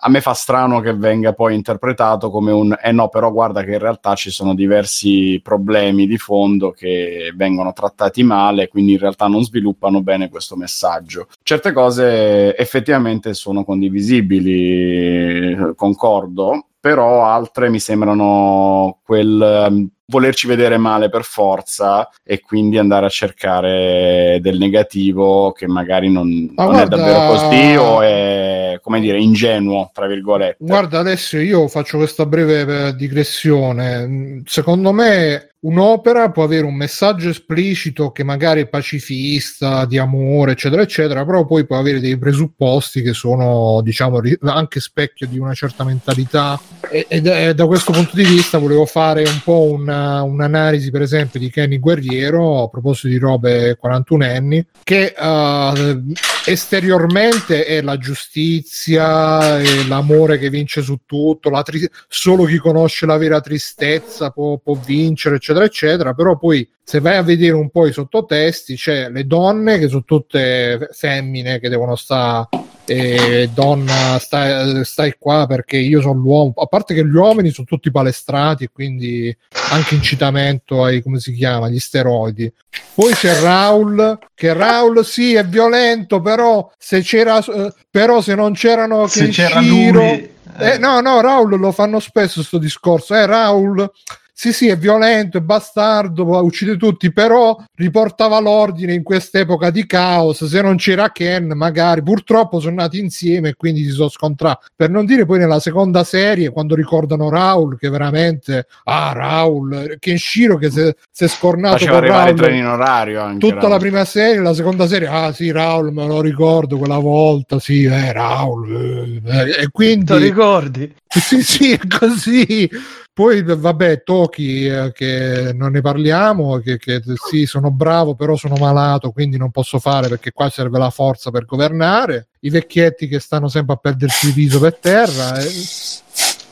a 0.00 0.08
me 0.08 0.20
fa 0.20 0.32
strano 0.32 0.80
che 0.80 0.94
venga 0.94 1.32
poi 1.32 1.54
interpretato 1.54 2.28
come 2.30 2.50
un 2.50 2.76
eh 2.82 2.90
no, 2.90 3.08
però 3.08 3.30
guarda 3.30 3.62
che 3.62 3.72
in 3.72 3.78
realtà 3.78 4.16
ci 4.16 4.30
sono 4.30 4.54
diversi 4.54 5.40
problemi 5.42 6.08
di 6.08 6.18
fondo 6.18 6.72
che 6.72 7.32
vengono 7.36 7.72
trattati 7.72 8.24
male, 8.24 8.66
quindi 8.68 8.92
in 8.92 8.98
realtà 8.98 9.28
non 9.28 9.44
sviluppano 9.44 10.02
bene 10.02 10.28
questo 10.28 10.56
messaggio. 10.56 11.28
Certe 11.42 11.72
cose 11.72 12.56
effettivamente 12.56 13.32
sono 13.34 13.62
condivisibili, 13.64 15.56
concordo, 15.76 16.66
però 16.80 17.24
altre 17.24 17.70
mi 17.70 17.78
sembrano 17.78 18.98
quel 19.04 19.88
volerci 20.06 20.46
vedere 20.46 20.76
male 20.76 21.08
per 21.08 21.22
forza 21.24 22.08
e 22.22 22.40
quindi 22.40 22.78
andare 22.78 23.06
a 23.06 23.10
cercare 23.10 24.38
del 24.40 24.58
negativo 24.58 25.52
che 25.52 25.66
magari 25.66 26.10
non, 26.10 26.28
Ma 26.54 26.64
non 26.64 26.72
guarda- 26.72 26.96
è 26.96 26.98
davvero 26.98 27.26
così 27.28 27.76
o 27.76 28.00
è, 28.02 28.78
come 28.82 29.00
dire, 29.00 29.18
ingenuo, 29.18 29.90
tra 29.92 30.06
virgolette. 30.06 30.56
Guarda, 30.58 30.98
adesso 30.98 31.38
io 31.38 31.66
faccio 31.68 31.96
questa 31.98 32.26
breve 32.26 32.88
eh, 32.88 32.94
digressione. 32.94 34.06
Mm, 34.06 34.38
Secondo 34.44 34.92
me 34.92 35.48
un'opera 35.64 36.30
può 36.30 36.42
avere 36.44 36.66
un 36.66 36.74
messaggio 36.74 37.30
esplicito 37.30 38.10
che 38.12 38.22
magari 38.22 38.60
è 38.60 38.66
pacifista, 38.66 39.86
di 39.86 39.96
amore, 39.96 40.52
eccetera, 40.52 40.82
eccetera, 40.82 41.24
però 41.24 41.46
poi 41.46 41.64
può 41.64 41.78
avere 41.78 42.00
dei 42.00 42.18
presupposti 42.18 43.00
che 43.00 43.14
sono, 43.14 43.80
diciamo, 43.82 44.20
anche 44.42 44.80
specchio 44.80 45.26
di 45.26 45.38
una 45.38 45.54
certa 45.54 45.82
mentalità. 45.84 46.60
E, 46.90 47.06
è- 47.08 47.54
da 47.54 47.66
questo 47.66 47.92
punto 47.92 48.14
di 48.14 48.24
vista 48.24 48.58
volevo 48.58 48.84
fare 48.84 49.22
un 49.22 49.40
po' 49.42 49.70
una- 49.94 50.22
un'analisi, 50.22 50.90
per 50.90 51.02
esempio, 51.02 51.38
di 51.38 51.50
Kenny 51.50 51.78
Guerriero 51.78 52.62
a 52.62 52.68
proposito 52.68 53.08
di 53.08 53.18
robe 53.18 53.76
41 53.78 54.24
anni, 54.24 54.66
che 54.82 55.14
eh, 55.16 56.02
esteriormente 56.46 57.64
è 57.64 57.80
la 57.80 57.96
giustizia, 57.96 59.58
è 59.58 59.84
l'amore 59.86 60.38
che 60.38 60.50
vince 60.50 60.82
su 60.82 61.00
tutto, 61.06 61.50
tri- 61.62 61.88
solo 62.08 62.44
chi 62.44 62.58
conosce 62.58 63.06
la 63.06 63.16
vera 63.16 63.40
tristezza 63.40 64.30
può, 64.30 64.58
può 64.58 64.74
vincere, 64.74 65.36
eccetera, 65.36 65.64
eccetera, 65.64 66.14
però 66.14 66.36
poi 66.36 66.68
se 66.84 67.00
vai 67.00 67.16
a 67.16 67.22
vedere 67.22 67.54
un 67.54 67.70
po' 67.70 67.86
i 67.86 67.92
sottotesti 67.92 68.76
c'è 68.76 69.08
le 69.08 69.26
donne 69.26 69.78
che 69.78 69.88
sono 69.88 70.04
tutte 70.04 70.90
femmine 70.92 71.58
che 71.58 71.70
devono 71.70 71.96
stare 71.96 72.48
e 72.86 73.48
donna 73.54 74.18
stai, 74.18 74.84
stai 74.84 75.14
qua 75.18 75.46
perché 75.46 75.78
io 75.78 76.02
sono 76.02 76.20
l'uomo. 76.20 76.52
A 76.56 76.66
parte 76.66 76.92
che 76.92 77.02
gli 77.02 77.14
uomini 77.14 77.50
sono 77.50 77.66
tutti 77.66 77.90
palestrati 77.90 78.68
quindi 78.70 79.34
anche 79.70 79.94
incitamento 79.94 80.84
ai 80.84 81.02
come 81.02 81.18
si 81.20 81.32
chiama 81.32 81.70
gli 81.70 81.78
steroidi. 81.78 82.52
Poi 82.94 83.14
c'è 83.14 83.40
Raul 83.40 84.18
che 84.34 84.52
Raul 84.52 85.02
sì 85.04 85.34
è 85.34 85.46
violento 85.46 86.20
però 86.20 86.70
se 86.76 87.00
c'era 87.00 87.42
eh, 87.42 87.72
però 87.90 88.20
se 88.20 88.34
non 88.34 88.52
c'erano 88.52 89.06
Se 89.06 89.28
c'era 89.28 89.60
Kenshiro- 89.60 90.00
lui... 90.02 90.30
eh, 90.58 90.76
no, 90.76 91.00
no, 91.00 91.22
Raul 91.22 91.58
lo 91.58 91.72
fanno 91.72 91.98
spesso 91.98 92.42
sto 92.42 92.58
discorso. 92.58 93.14
Eh, 93.14 93.24
Raul, 93.24 93.90
sì, 94.36 94.52
sì, 94.52 94.68
è 94.68 94.76
violento, 94.76 95.38
è 95.38 95.40
bastardo, 95.40 96.26
uccide 96.42 96.76
tutti, 96.76 97.12
però 97.12 97.56
riportava 97.76 98.40
l'ordine 98.40 98.92
in 98.92 99.04
quest'epoca 99.04 99.70
di 99.70 99.86
caos. 99.86 100.44
Se 100.44 100.60
non 100.60 100.76
c'era 100.76 101.10
Ken, 101.10 101.52
magari 101.54 102.02
purtroppo 102.02 102.58
sono 102.58 102.74
nati 102.74 102.98
insieme 102.98 103.50
e 103.50 103.54
quindi 103.54 103.84
si 103.84 103.90
sono 103.90 104.08
scontrati. 104.08 104.66
Per 104.74 104.90
non 104.90 105.06
dire 105.06 105.24
poi 105.24 105.38
nella 105.38 105.60
seconda 105.60 106.02
serie, 106.02 106.50
quando 106.50 106.74
ricordano 106.74 107.28
Raul, 107.30 107.78
che 107.78 107.88
veramente, 107.88 108.66
ah, 108.84 109.12
Raul, 109.14 109.96
Kenshiro 110.00 110.56
che 110.58 110.70
si 110.70 110.92
si 111.10 111.24
è 111.24 111.28
scornato 111.28 111.78
Faceva 111.78 112.00
con 112.00 112.08
Raul 112.08 112.34
treni 112.34 112.58
in 112.58 112.66
orario 112.66 113.20
anche. 113.22 113.38
tutta 113.38 113.68
la 113.68 113.76
Raul. 113.76 113.78
prima 113.78 114.04
serie, 114.04 114.40
la 114.40 114.52
seconda 114.54 114.86
serie, 114.88 115.06
ah 115.08 115.32
sì, 115.32 115.50
Raul, 115.52 115.92
me 115.92 116.06
lo 116.06 116.20
ricordo 116.20 116.76
quella 116.76 116.98
volta, 116.98 117.58
sì, 117.60 117.84
eh, 117.84 118.12
Raul, 118.12 119.22
eh, 119.24 119.30
eh, 119.30 119.50
e 119.62 119.70
Ti 120.06 120.16
quindi 120.16 120.16
ricordi? 120.18 120.92
sì, 121.20 121.42
sì, 121.42 121.72
è 121.72 121.80
così. 121.86 122.68
Poi, 123.12 123.42
vabbè, 123.44 124.02
Toki, 124.02 124.66
eh, 124.66 124.90
che 124.92 125.52
non 125.54 125.70
ne 125.70 125.80
parliamo, 125.80 126.58
che, 126.58 126.78
che 126.78 127.00
sì, 127.30 127.46
sono 127.46 127.70
bravo, 127.70 128.16
però 128.16 128.36
sono 128.36 128.56
malato, 128.56 129.12
quindi 129.12 129.36
non 129.36 129.52
posso 129.52 129.78
fare 129.78 130.08
perché 130.08 130.32
qua 130.32 130.50
serve 130.50 130.78
la 130.78 130.90
forza 130.90 131.30
per 131.30 131.44
governare. 131.44 132.28
I 132.40 132.50
vecchietti 132.50 133.06
che 133.06 133.20
stanno 133.20 133.46
sempre 133.46 133.74
a 133.74 133.78
perdersi 133.78 134.26
il 134.26 134.32
viso 134.32 134.58
per 134.58 134.76
terra. 134.78 135.38
eh. 135.38 135.48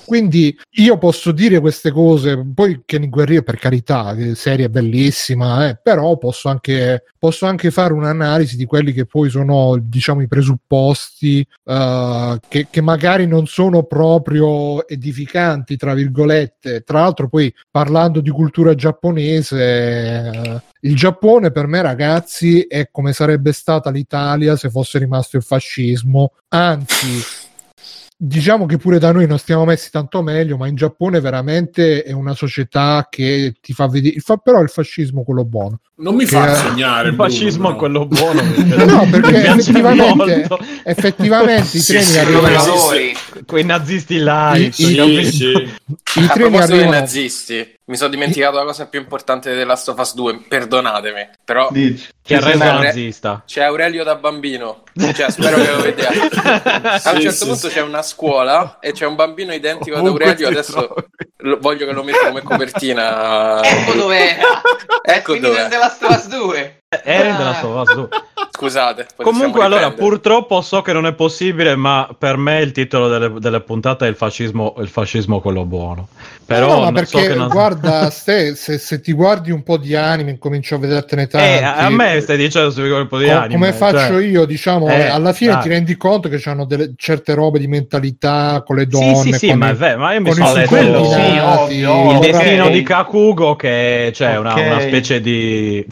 Quindi 0.05 0.57
io 0.73 0.99
posso 0.99 1.33
dire 1.33 1.61
queste 1.61 1.91
cose, 1.91 2.45
poi 2.55 2.83
Kenny 2.85 3.09
Guerriero 3.09 3.43
per 3.43 3.57
carità, 3.57 4.15
eh, 4.15 4.35
serie 4.35 4.69
bellissima, 4.69 5.69
eh, 5.69 5.79
però 5.83 6.17
posso 6.19 6.49
anche, 6.49 7.05
posso 7.19 7.47
anche 7.47 7.71
fare 7.71 7.93
un'analisi 7.93 8.57
di 8.57 8.65
quelli 8.65 8.93
che 8.93 9.07
poi 9.07 9.31
sono 9.31 9.79
diciamo 9.81 10.23
i 10.23 10.29
presupposti 10.29 11.47
eh, 11.65 12.39
che, 12.49 12.67
che 12.71 12.81
magari 12.81 13.27
non 13.27 13.47
sono 13.47 13.85
proprio 13.85 14.87
edificanti, 14.87 15.77
tra 15.77 15.95
virgolette. 15.95 16.83
Tra 16.83 17.01
l'altro 17.01 17.29
poi 17.29 17.53
parlando 17.71 18.21
di 18.21 18.31
cultura 18.31 18.75
giapponese, 18.75 19.61
eh, 19.63 20.63
il 20.85 20.97
Giappone 20.97 21.53
per 21.53 21.69
me 21.69 21.81
ragazzi 21.81 22.63
è 22.63 22.89
come 22.91 23.13
sarebbe 23.13 23.53
stata 23.53 23.91
l'Italia 23.91 24.57
se 24.57 24.69
fosse 24.69 24.99
rimasto 24.99 25.37
il 25.37 25.45
fascismo, 25.45 26.33
anzi 26.49 27.42
diciamo 28.25 28.67
che 28.67 28.77
pure 28.77 29.01
da 29.01 29.11
noi 29.11 29.27
non 29.27 29.37
stiamo 29.39 29.65
messi 29.65 29.91
tanto 29.91 30.23
meglio, 30.23 30.57
ma 30.57 30.69
in 30.69 30.77
Giappone 30.77 31.19
veramente 31.19 32.05
è 32.05 32.13
una 32.13 32.35
società 32.35 33.09
che 33.11 33.55
ti 33.61 33.73
fa 33.73 33.89
vedere, 33.89 34.21
fa 34.21 34.37
però 34.37 34.61
il 34.61 34.69
fascismo 34.69 35.25
quello 35.25 35.45
buono. 35.45 35.81
Non 35.97 36.15
mi 36.15 36.25
fa 36.25 36.55
sognare. 36.55 37.09
Il 37.09 37.15
fascismo 37.17 37.69
è 37.69 37.73
no. 37.73 37.77
quello 37.77 38.07
buono. 38.07 38.41
No, 38.93 39.07
perché 39.11 39.33
mi 39.33 39.41
piace 39.41 39.71
effettivamente, 39.71 40.49
effettivamente 40.85 41.77
i 41.77 41.81
treni 41.81 42.05
sì, 42.05 42.19
arrivano, 42.19 42.49
no. 42.49 43.45
Quei 43.45 43.65
nazisti 43.65 44.19
là. 44.19 44.57
I- 44.57 44.71
Sì, 44.73 45.01
i- 45.01 45.25
sì. 45.33 45.47
i 45.47 46.25
A 46.25 46.29
treni 46.29 46.59
arrivano 46.59 46.91
nazisti, 46.91 47.79
mi 47.87 47.97
sono 47.97 48.11
dimenticato 48.11 48.57
la 48.57 48.65
cosa 48.65 48.87
più 48.87 49.01
importante 49.01 49.51
della 49.51 49.65
Last 49.73 49.89
of 49.89 49.99
Us 49.99 50.15
2, 50.15 50.45
perdonatemi, 50.49 51.29
però 51.45 51.69
Dici. 51.71 52.09
Che 52.23 52.37
Sì, 52.41 52.43
sì, 52.43 52.63
Aure- 52.63 52.85
nazista. 52.87 53.43
c'è 53.45 53.63
Aurelio 53.63 54.05
da 54.05 54.15
bambino, 54.15 54.85
cioè 55.15 55.29
spero 55.33 55.57
che 55.57 55.71
lo 55.71 55.81
vediate. 55.81 56.19
A 56.21 57.11
un 57.11 57.17
Sì, 57.17 57.23
certo 57.23 57.31
sì, 57.33 57.45
punto 57.47 57.69
sì. 57.69 57.75
c'è 57.75 57.81
una 57.81 58.03
scuola 58.03 58.79
e 58.81 58.93
c'è 58.93 59.07
un 59.07 59.17
bambino 59.17 59.53
identico 59.53 59.97
ad 59.97 60.07
Aurelio, 60.07 60.47
adesso 60.49 60.95
lo- 61.39 61.59
voglio 61.61 61.87
che 61.87 61.93
lo 61.93 62.05
metta 62.05 62.29
come 62.29 62.43
copertina. 62.43 63.61
Ecco 63.65 63.93
dov'era. 63.95 64.61
Ecco 65.03 65.37
dov'è. 65.37 65.69
The 65.69 65.79
Last 65.79 66.03
of 66.05 66.11
Us 66.17 66.29
2. 66.29 66.77
Eri 67.03 67.37
della 67.37 67.55
sua 67.55 67.85
su. 67.87 68.09
Scusate. 68.55 69.07
Comunque, 69.17 69.65
allora, 69.65 69.87
riprendere. 69.89 70.09
purtroppo 70.09 70.61
so 70.61 70.83
che 70.83 70.93
non 70.93 71.07
è 71.07 71.15
possibile, 71.15 71.75
ma 71.75 72.09
per 72.17 72.37
me 72.37 72.61
il 72.61 72.71
titolo 72.71 73.09
delle, 73.09 73.33
delle 73.39 73.61
puntate 73.61 74.05
è 74.07 74.09
il 74.09 74.15
fascismo, 74.15 74.75
il 74.79 74.89
fascismo 74.89 75.41
quello 75.41 75.65
buono. 75.65 76.09
Però 76.45 76.67
No, 76.69 76.75
no, 76.75 76.81
ma 76.81 76.91
non 76.91 77.05
so 77.07 77.17
perché 77.17 77.33
che 77.33 77.39
non... 77.39 77.49
guarda, 77.49 78.11
Ste, 78.13 78.55
se, 78.55 78.79
se 78.79 79.01
ti 79.01 79.13
guardi 79.13 79.51
un 79.51 79.63
po' 79.63 79.79
di 79.79 79.97
anime, 79.97 80.31
incomincio 80.33 80.75
a 80.75 80.79
vedertene 80.79 81.27
tanti. 81.27 81.47
Eh, 81.47 81.65
a 81.65 81.89
me 81.89 82.21
stai 82.21 82.37
dicendo 82.37 82.71
sui 82.71 82.89
colpo 82.91 83.19
di 83.19 83.25
Co- 83.25 83.33
anime. 83.33 83.55
come 83.55 83.73
faccio 83.73 83.99
cioè- 83.99 84.25
io, 84.25 84.45
diciamo, 84.45 84.87
Eh, 84.89 85.07
alla 85.07 85.33
fine 85.33 85.53
dai. 85.55 85.63
ti 85.63 85.69
rendi 85.71 85.97
conto 85.97 86.29
che 86.29 86.41
hanno 86.45 86.65
delle, 86.67 86.93
certe 86.97 87.35
robe 87.35 87.59
di 87.59 87.67
mentalità 87.67 88.63
con 88.65 88.77
le 88.77 88.83
Sì, 88.85 88.89
donne. 88.91 89.15
sì, 89.15 89.33
sì, 89.33 89.49
con 89.49 89.59
ma 89.59 89.69
i- 89.69 89.73
è 89.73 89.75
vero, 89.75 89.99
ma 89.99 90.13
io 90.13 90.21
mi 90.21 90.33
sono 90.33 90.53
letto 90.53 90.77
subordinati, 90.77 91.73
Sì, 91.75 91.83
ovvio, 91.85 92.13
il 92.13 92.19
destino 92.19 92.69
di 92.69 92.83
Kakugo 92.83 93.57
che 93.57 94.11
c'è 94.13 94.37
una, 94.37 94.53
Ok. 94.53 94.67
una 94.67 94.81
specie 94.81 95.21
di 95.23 95.85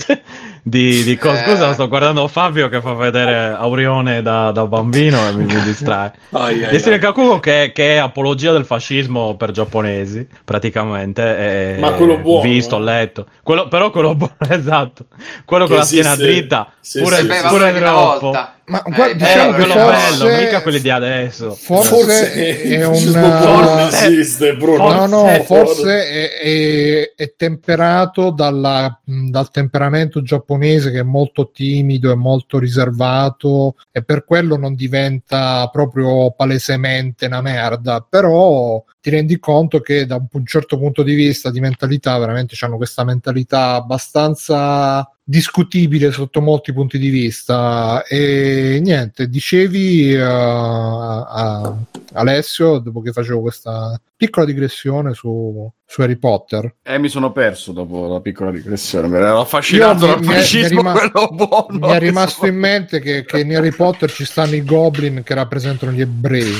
di, 0.63 1.03
di 1.03 1.17
co- 1.17 1.33
Eh. 1.33 1.43
scusa 1.45 1.73
sto 1.73 1.89
guardando 1.89 2.27
Fabio 2.29 2.69
che 2.69 2.81
fa 2.81 2.95
vedere 2.95 3.55
Aurione 3.57 4.23
da, 4.23 4.51
da 4.51 4.67
bambino 4.67 5.27
e 5.29 5.33
mi, 5.33 5.45
mi 5.45 5.61
distrae 5.63 6.13
ai, 6.31 6.59
destino 6.61 6.95
ai. 6.95 7.01
di 7.01 7.07
Kakugo 7.07 7.41
che, 7.41 7.73
che 7.75 7.95
è 7.95 7.97
apologia 7.97 8.53
del 8.53 8.65
fascismo 8.65 9.37
per 9.37 9.51
giapponesi 9.53 10.27
praticamente 10.45 11.77
e- 11.77 11.79
Ma 11.81 11.93
quello 11.93 12.19
buono, 12.19 12.43
visto, 12.43 12.77
eh? 12.77 12.81
letto 12.81 13.27
quello, 13.43 13.69
però 13.69 13.91
quello 13.91 14.15
buono 14.17 14.35
esatto 14.49 15.07
quello 15.45 15.65
Che 15.65 15.71
con 15.71 15.79
la 15.79 15.85
schiena 15.85 16.15
dritta 16.17 16.73
sì, 16.81 17.01
pure, 17.01 17.17
sì, 17.17 17.27
Beh, 17.27 17.35
sì. 17.37 17.47
pure 17.47 17.73
troppo 17.75 18.21
volta. 18.21 18.55
Ma 18.71 18.83
Eh, 18.85 18.91
guarda, 18.93 19.11
eh, 19.13 19.17
diciamo 19.17 19.43
eh, 19.43 19.51
che 19.51 19.57
quello 19.65 19.73
forse, 19.75 20.25
bello 20.25 20.37
mica 20.43 20.63
quelli 20.63 20.81
di 20.81 20.91
adesso. 20.91 21.51
forse, 21.55 21.89
Forse 21.91 22.63
è 22.63 22.85
un 22.87 23.13
porno 23.13 23.87
esiste, 23.89 24.55
Bruno. 24.57 24.93
No, 24.93 25.07
no, 25.07 25.25
Forse- 25.27 25.45
forse 25.45 26.09
è, 26.09 26.31
è- 26.41 27.13
è 27.17 27.35
temperato 27.37 28.31
dalla- 28.31 28.97
dal 29.05 29.51
temperamento 29.51 30.23
giapponese 30.23 30.91
che 30.93 31.01
è 31.01 31.03
molto 31.03 31.51
timido 31.51 32.13
e 32.13 32.15
molto 32.15 32.59
riservato 32.61 33.75
e 33.91 34.03
per 34.05 34.25
quello 34.25 34.57
non 34.57 34.75
diventa 34.75 35.69
proprio 35.73 36.31
palesemente 36.33 37.27
una 37.27 37.41
merda, 37.41 38.05
però 38.09 38.83
ti 39.01 39.09
rendi 39.11 39.39
conto 39.39 39.81
che 39.81 40.05
da 40.05 40.23
un 40.31 40.45
certo 40.45 40.79
punto 40.79 41.03
di 41.03 41.15
vista 41.15 41.51
di 41.51 41.61
mentalità 41.61 42.19
veramente 42.19 42.55
hanno 42.61 42.77
questa 42.77 43.03
mentalità 43.03 43.75
abbastanza 43.75 45.09
discutibile 45.25 46.11
sotto 46.11 46.41
molti 46.43 46.73
punti 46.73 46.99
di 46.99 47.09
vista. 47.09 48.05
E 48.05 48.79
niente 48.83 49.29
dicevi 49.29 50.15
uh, 50.15 50.21
a 50.23 51.75
Alessio 52.13 52.79
dopo 52.79 53.01
che 53.01 53.13
facevo 53.13 53.41
questa 53.41 53.99
piccola 54.17 54.45
digressione 54.45 55.15
su, 55.15 55.71
su 55.87 56.03
Harry 56.03 56.17
Potter. 56.17 56.75
Eh 56.83 56.99
mi 56.99 57.09
sono 57.09 57.33
perso 57.33 57.73
dopo 57.73 58.07
la 58.07 58.21
piccola 58.21 58.51
digressione 58.51 59.09
mi 59.09 59.17
ero 59.17 59.41
affascinato 59.41 60.07
dal 60.07 60.21
mi- 60.21 60.27
mi 60.27 60.33
è- 60.35 60.37
fascismo 60.37 60.83
mi 60.83 60.89
è 60.91 61.01
rima- 61.01 61.29
buono. 61.29 61.87
mi 61.87 61.93
è 61.95 61.99
rimasto 61.99 62.47
in 62.47 62.57
mente 62.57 63.01
che, 63.01 63.25
che 63.25 63.41
in 63.41 63.57
Harry 63.57 63.71
Potter 63.73 64.11
ci 64.13 64.25
stanno 64.27 64.57
i 64.57 64.65
goblin 64.65 65.23
che 65.25 65.33
rappresentano 65.35 65.93
gli 65.93 66.01
ebrei 66.03 66.53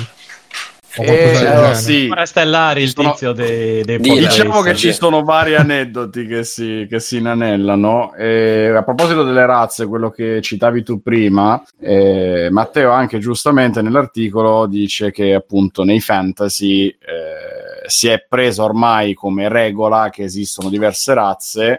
Eh, 0.97 1.47
allora, 1.47 1.75
sì. 1.75 2.13
Stellari 2.25 2.83
il 2.83 2.91
Sono- 2.91 3.13
tizio 3.13 3.33
dei, 3.33 3.83
dei 3.85 3.99
podcast. 3.99 4.19
Diciamo 4.21 4.61
che 4.63 4.75
ci 4.75 4.93
sono 4.93 5.23
vari 5.23 5.55
aneddoti 5.55 6.27
che 6.27 6.43
si, 6.45 6.87
che 6.89 6.99
si 6.99 7.19
inanellano. 7.19 8.15
E 8.15 8.73
a 8.75 8.83
proposito 8.83 9.23
delle 9.23 9.47
razze, 9.47 9.87
quello 9.87 10.11
che 10.11 10.41
citavi 10.43 10.83
tu 10.83 11.01
prima, 11.01 11.63
eh, 11.81 12.49
Matteo 12.51 12.91
anche 12.91 13.19
giustamente 13.19 13.83
nell'articolo 13.83 14.67
dice 14.67 15.11
che 15.13 15.35
appunto 15.35 15.85
nei 15.85 16.01
fantasy 16.01 16.89
eh, 16.89 17.87
si 17.87 18.09
è 18.09 18.25
preso 18.29 18.65
ormai 18.65 19.15
come 19.15 19.49
regola 19.49 20.11
che 20.11 20.25
esistono 20.25 20.69
diverse 20.69 21.15
razze 21.15 21.77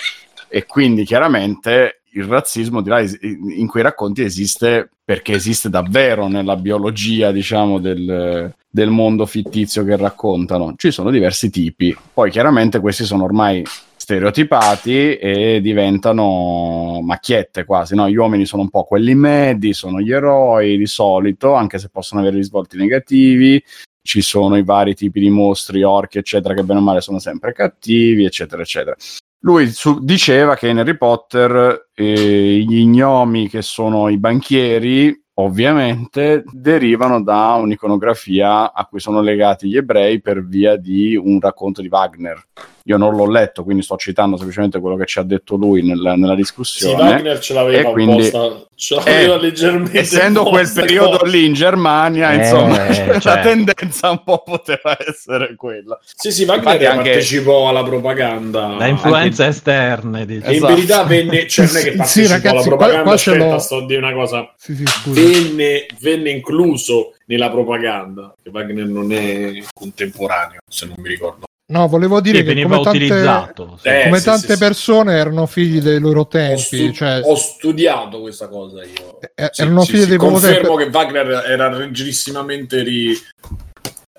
e 0.47 0.65
quindi 0.65 1.05
chiaramente 1.05 2.00
il 2.13 2.23
razzismo 2.25 2.81
di 2.81 2.89
là 2.89 2.99
es- 2.99 3.17
in 3.21 3.67
quei 3.67 3.83
racconti 3.83 4.21
esiste 4.21 4.89
perché 5.03 5.33
esiste 5.33 5.69
davvero 5.69 6.27
nella 6.27 6.55
biologia, 6.55 7.31
diciamo, 7.31 7.79
del, 7.79 8.53
del 8.69 8.89
mondo 8.89 9.25
fittizio 9.25 9.83
che 9.83 9.95
raccontano. 9.97 10.73
Ci 10.77 10.91
sono 10.91 11.11
diversi 11.11 11.49
tipi, 11.49 11.95
poi 12.13 12.31
chiaramente 12.31 12.79
questi 12.79 13.03
sono 13.03 13.23
ormai 13.23 13.63
stereotipati 13.95 15.15
e 15.15 15.59
diventano 15.61 17.01
macchiette 17.03 17.65
quasi, 17.65 17.95
no? 17.95 18.09
Gli 18.09 18.15
uomini 18.15 18.45
sono 18.45 18.63
un 18.63 18.69
po' 18.69 18.83
quelli 18.83 19.13
medi, 19.15 19.73
sono 19.73 19.99
gli 20.01 20.11
eroi 20.11 20.77
di 20.77 20.88
solito, 20.88 21.53
anche 21.53 21.77
se 21.77 21.89
possono 21.89 22.21
avere 22.21 22.38
risvolti 22.38 22.77
negativi, 22.77 23.61
ci 24.01 24.21
sono 24.21 24.57
i 24.57 24.63
vari 24.63 24.95
tipi 24.95 25.19
di 25.19 25.29
mostri, 25.29 25.83
orchi, 25.83 26.17
eccetera, 26.17 26.53
che 26.53 26.63
bene 26.63 26.79
o 26.79 26.83
male 26.83 27.01
sono 27.01 27.19
sempre 27.19 27.53
cattivi, 27.53 28.25
eccetera, 28.25 28.61
eccetera. 28.61 28.95
Lui 29.43 29.68
su- 29.69 30.03
diceva 30.03 30.55
che 30.55 30.68
in 30.68 30.77
Harry 30.77 30.95
Potter 30.95 31.89
eh, 31.93 32.63
gli 32.65 32.85
gnomi 32.85 33.49
che 33.49 33.61
sono 33.61 34.07
i 34.07 34.18
banchieri 34.18 35.19
ovviamente 35.35 36.43
derivano 36.51 37.23
da 37.23 37.53
un'iconografia 37.55 38.72
a 38.72 38.85
cui 38.85 38.99
sono 38.99 39.22
legati 39.22 39.68
gli 39.68 39.77
ebrei 39.77 40.22
per 40.22 40.45
via 40.45 40.76
di 40.76 41.15
un 41.15 41.39
racconto 41.39 41.81
di 41.81 41.88
Wagner. 41.89 42.39
Io 42.85 42.97
non 42.97 43.15
l'ho 43.15 43.29
letto, 43.29 43.63
quindi 43.63 43.83
sto 43.83 43.95
citando 43.97 44.35
semplicemente 44.37 44.79
quello 44.79 44.95
che 44.95 45.05
ci 45.05 45.19
ha 45.19 45.23
detto 45.23 45.55
lui 45.55 45.83
nel- 45.83 45.99
nella 46.17 46.31
Sì, 46.31 46.35
discussione. 46.35 47.03
Wagner 47.11 47.39
ce 47.39 47.53
l'aveva 47.53 47.89
E 47.89 47.91
quindi- 47.91 48.27
apposta, 48.27 48.65
ce 48.75 48.95
l'aveva 48.95 49.35
Eh, 49.35 49.39
leggermente 49.39 49.99
Essendo 49.99 50.43
quel 50.45 50.71
periodo 50.73 51.17
cosa. 51.19 51.31
lì 51.31 51.45
in 51.45 51.53
Germania, 51.53 52.31
Eh, 52.31 52.35
insomma, 52.37 52.77
la 53.05 53.19
cioè. 53.19 53.41
tendenza 53.41 54.09
un 54.09 54.23
po' 54.23 54.41
poteva 54.43 54.97
essere 55.07 55.55
quella. 55.55 55.99
Sì, 56.03 56.31
sì, 56.31 56.43
Wagner 56.45 56.63
Infatti 56.63 56.85
anche- 56.85 57.09
partecipò 57.11 57.69
alla 57.69 57.83
propaganda. 57.83 58.75
Da 58.79 58.87
influenze 58.87 59.45
esterne, 59.47 60.25
dice. 60.25 60.45
E 60.47 60.49
in 60.49 60.55
Esatto. 60.55 60.73
verità 60.73 61.03
venne, 61.03 61.47
cioè 61.47 61.65
non 61.67 61.75
è 61.75 61.83
che 61.83 61.91
Sì, 61.91 61.97
partecipò 61.97 62.27
ragazzi, 62.29 62.47
alla 62.47 62.53
qua- 62.61 62.67
propaganda, 62.69 63.03
qua 63.03 63.17
ce 63.17 63.29
aspetta, 63.31 63.51
l'ho. 63.51 63.59
sto 63.59 63.77
a 63.77 63.85
dire 63.85 63.97
una 63.99 64.13
cosa. 64.13 64.53
Sì, 64.57 64.75
sì, 64.75 64.85
scusa. 64.87 65.21
Venne, 65.21 65.85
venne 65.99 66.29
incluso 66.31 67.13
nella 67.25 67.49
propaganda, 67.51 68.33
che 68.41 68.49
Wagner 68.49 68.85
non 68.87 69.11
è 69.11 69.63
contemporaneo, 69.73 70.59
se 70.67 70.85
non 70.87 70.95
mi 70.97 71.07
ricordo. 71.09 71.45
No, 71.72 71.88
volevo 71.88 72.19
dire 72.19 72.39
Sì, 72.39 72.43
che 72.43 72.49
veniva 72.49 72.68
come 72.76 72.84
tante, 72.84 72.98
utilizzato. 73.06 73.77
sì. 73.81 73.88
Eh, 73.88 74.03
come 74.03 74.18
sì, 74.19 74.26
tante 74.26 74.48
sì, 74.48 74.53
sì. 74.53 74.57
persone 74.60 75.14
erano 75.18 75.45
figli 75.45 75.80
dei 75.80 75.99
loro 75.99 76.19
Ho, 76.22 76.27
tempi, 76.27 76.61
stu- 76.61 76.91
cioè 76.91 77.22
ho 77.23 77.35
studiato 77.35 78.19
questa 78.19 78.49
cosa 78.49 78.84
io. 78.84 79.19
eh, 79.34 79.49
Sì, 79.53 79.61
erano 79.61 79.81
sì, 79.85 79.91
figli 79.93 80.02
sì, 80.02 80.07
dei 80.10 80.18
loro 80.18 80.30
Confermo 80.31 80.76
tempi. 80.76 80.91
che 80.91 80.98
Wagner 80.98 81.43
era 81.48 81.69
leggerissimamente 81.69 82.84
ri- 82.84 83.18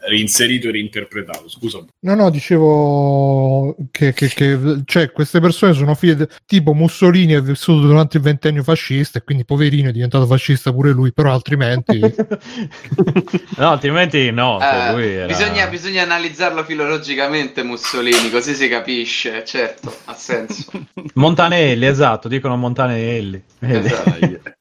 reinserito 0.09 0.69
e 0.69 0.73
reinterpretato. 0.73 1.49
Scusa. 1.49 1.85
No, 2.01 2.15
no, 2.15 2.31
dicevo 2.31 3.77
che, 3.91 4.12
che- 4.12 4.29
che- 4.29 4.59
cioè, 4.85 5.12
queste 5.12 5.41
persone 5.41 5.73
sono 5.74 5.95
figlie 5.95 6.16
de- 6.16 6.29
tipo 6.47 6.73
Mussolini 6.74 7.33
è 7.35 7.43
vissuto 7.43 7.87
durante 7.87 8.16
il 8.16 8.23
ventennio 8.23 8.62
fascista 8.62 9.19
e 9.19 9.23
quindi 9.23 9.45
poverino 9.45 9.89
è 9.89 9.93
diventato 9.93 10.27
fascista 10.27 10.73
pure 10.73 10.91
lui, 10.91 11.12
però 11.12 11.33
altrimenti 11.33 11.99
no, 13.57 13.70
altrimenti 13.70 14.31
no. 14.31 14.59
lui 14.93 15.07
era- 15.09 15.27
bisogna, 15.27 15.66
bisogna 15.69 16.03
analizzarlo 16.03 16.65
filologicamente 16.65 17.62
Mussolini, 17.62 18.31
così 18.31 18.55
si 18.55 18.69
capisce, 18.69 19.45
certo, 19.45 19.95
ha 20.07 20.15
senso. 20.15 20.70
Montanelli, 21.15 21.87
esatto, 21.87 22.29
dicono 22.29 22.57
Montanelli. 22.57 23.43
Esatto. 23.61 24.11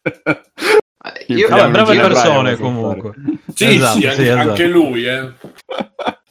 Io, 1.38 1.48
Vabbè, 1.48 1.70
brave 1.70 2.00
persone 2.00 2.56
comunque. 2.58 3.14
Sì, 3.54 3.76
Esatto, 3.76 4.00
sì, 4.00 4.08
anche, 4.08 4.22
esatto. 4.24 4.50
anche 4.50 4.68
lui, 4.68 5.06
eh. 5.06 5.32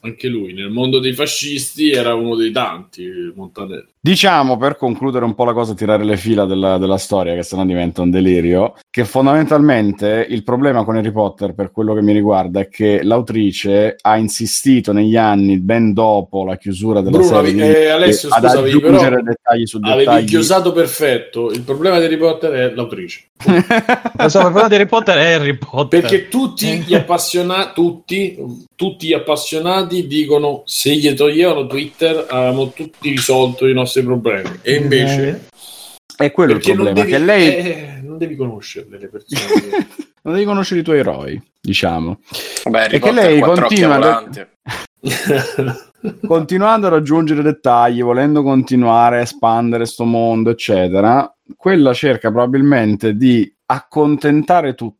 Anche 0.03 0.29
lui, 0.29 0.55
nel 0.55 0.71
mondo 0.71 0.99
dei 0.99 1.13
fascisti 1.13 1.91
era 1.91 2.15
uno 2.15 2.35
dei 2.35 2.51
tanti, 2.53 3.07
Montanelli. 3.35 3.89
Diciamo 4.03 4.57
per 4.57 4.77
concludere 4.79 5.27
un 5.27 5.35
po' 5.35 5.45
la 5.45 5.53
cosa, 5.53 5.75
tirare 5.75 6.05
le 6.05 6.17
fila 6.17 6.47
della, 6.47 6.79
della 6.79 6.97
storia, 6.97 7.35
che 7.35 7.43
sennò 7.43 7.67
diventa 7.67 8.01
un 8.01 8.09
delirio, 8.09 8.77
che 8.89 9.05
fondamentalmente 9.05 10.27
il 10.27 10.43
problema 10.43 10.85
con 10.85 10.97
Harry 10.97 11.13
Potter, 11.13 11.53
per 11.55 11.71
quello 11.71 11.93
che 11.93 12.01
mi 12.01 12.15
riguarda, 12.15 12.61
è 12.61 12.69
che 12.71 13.03
l'autrice 13.03 13.97
ha 14.01 14.17
insistito 14.17 14.93
negli 14.93 15.17
anni, 15.17 15.59
ben 15.59 15.93
dopo 15.93 16.45
la 16.47 16.57
chiusura 16.57 17.03
della 17.03 17.19
Bruno, 17.19 17.43
serie, 17.43 17.63
avevi- 17.63 17.79
eh, 17.79 17.89
Alessio, 17.91 18.29
ad 18.31 18.43
scusa, 18.45 18.59
avevi 18.59 18.77
aggiungere 18.79 19.11
però- 19.11 19.23
dettagli 19.23 19.67
su 19.67 19.79
Avevi 19.83 19.99
dettagli. 19.99 20.25
chiosato 20.27 20.73
perfetto. 20.73 21.51
Il 21.51 21.61
problema 21.63 21.99
di 21.99 22.05
Harry 22.07 22.17
Potter 22.17 22.53
è 22.53 22.75
l'autrice. 22.75 23.25
Insomma, 24.19 24.47
il 24.47 24.53
problema 24.53 24.69
di 24.69 24.75
Harry 24.77 24.87
Potter 24.87 25.17
è 25.19 25.33
Harry 25.33 25.59
Potter. 25.59 26.01
Perché 26.01 26.29
tutti 26.29 26.67
gli 26.79 26.95
appassionati, 26.95 27.73
tutti, 27.75 28.39
tutti 28.75 29.07
gli 29.09 29.13
appassionati 29.13 29.90
dicono 30.07 30.63
se 30.67 30.95
gli 30.95 31.13
toglievano 31.15 31.67
Twitter 31.67 32.27
avevamo 32.29 32.71
tutti 32.71 33.11
risolto 33.11 33.67
i 33.67 33.73
nostri 33.73 34.03
problemi. 34.03 34.59
E 34.63 34.75
invece, 34.75 35.49
è 36.17 36.31
quello 36.31 36.53
il 36.53 36.61
problema, 36.61 36.93
devi, 36.93 37.11
che 37.11 37.19
lei 37.19 37.57
eh, 37.57 38.01
non 38.03 38.19
devi 38.19 38.37
conoscerle 38.37 38.99
le 38.99 39.09
persone. 39.09 39.89
non 40.23 40.35
devi 40.35 40.45
conoscere 40.45 40.81
i 40.81 40.83
tuoi 40.83 40.99
eroi, 40.99 41.43
diciamo. 41.61 42.21
Beh, 42.69 42.87
E 42.87 42.99
che 42.99 43.13
lei 43.13 43.41
continua 43.41 44.29
che... 44.29 44.49
continuando 46.27 46.87
a 46.87 46.91
raggiungere 46.91 47.43
dettagli, 47.43 48.03
volendo 48.03 48.43
continuare 48.43 49.19
a 49.19 49.23
espandere 49.23 49.87
sto 49.87 50.05
mondo, 50.05 50.51
eccetera, 50.51 51.35
quella 51.57 51.93
cerca 51.93 52.31
probabilmente 52.31 53.17
di 53.17 53.51
accontentare 53.67 54.75
tutti, 54.75 55.00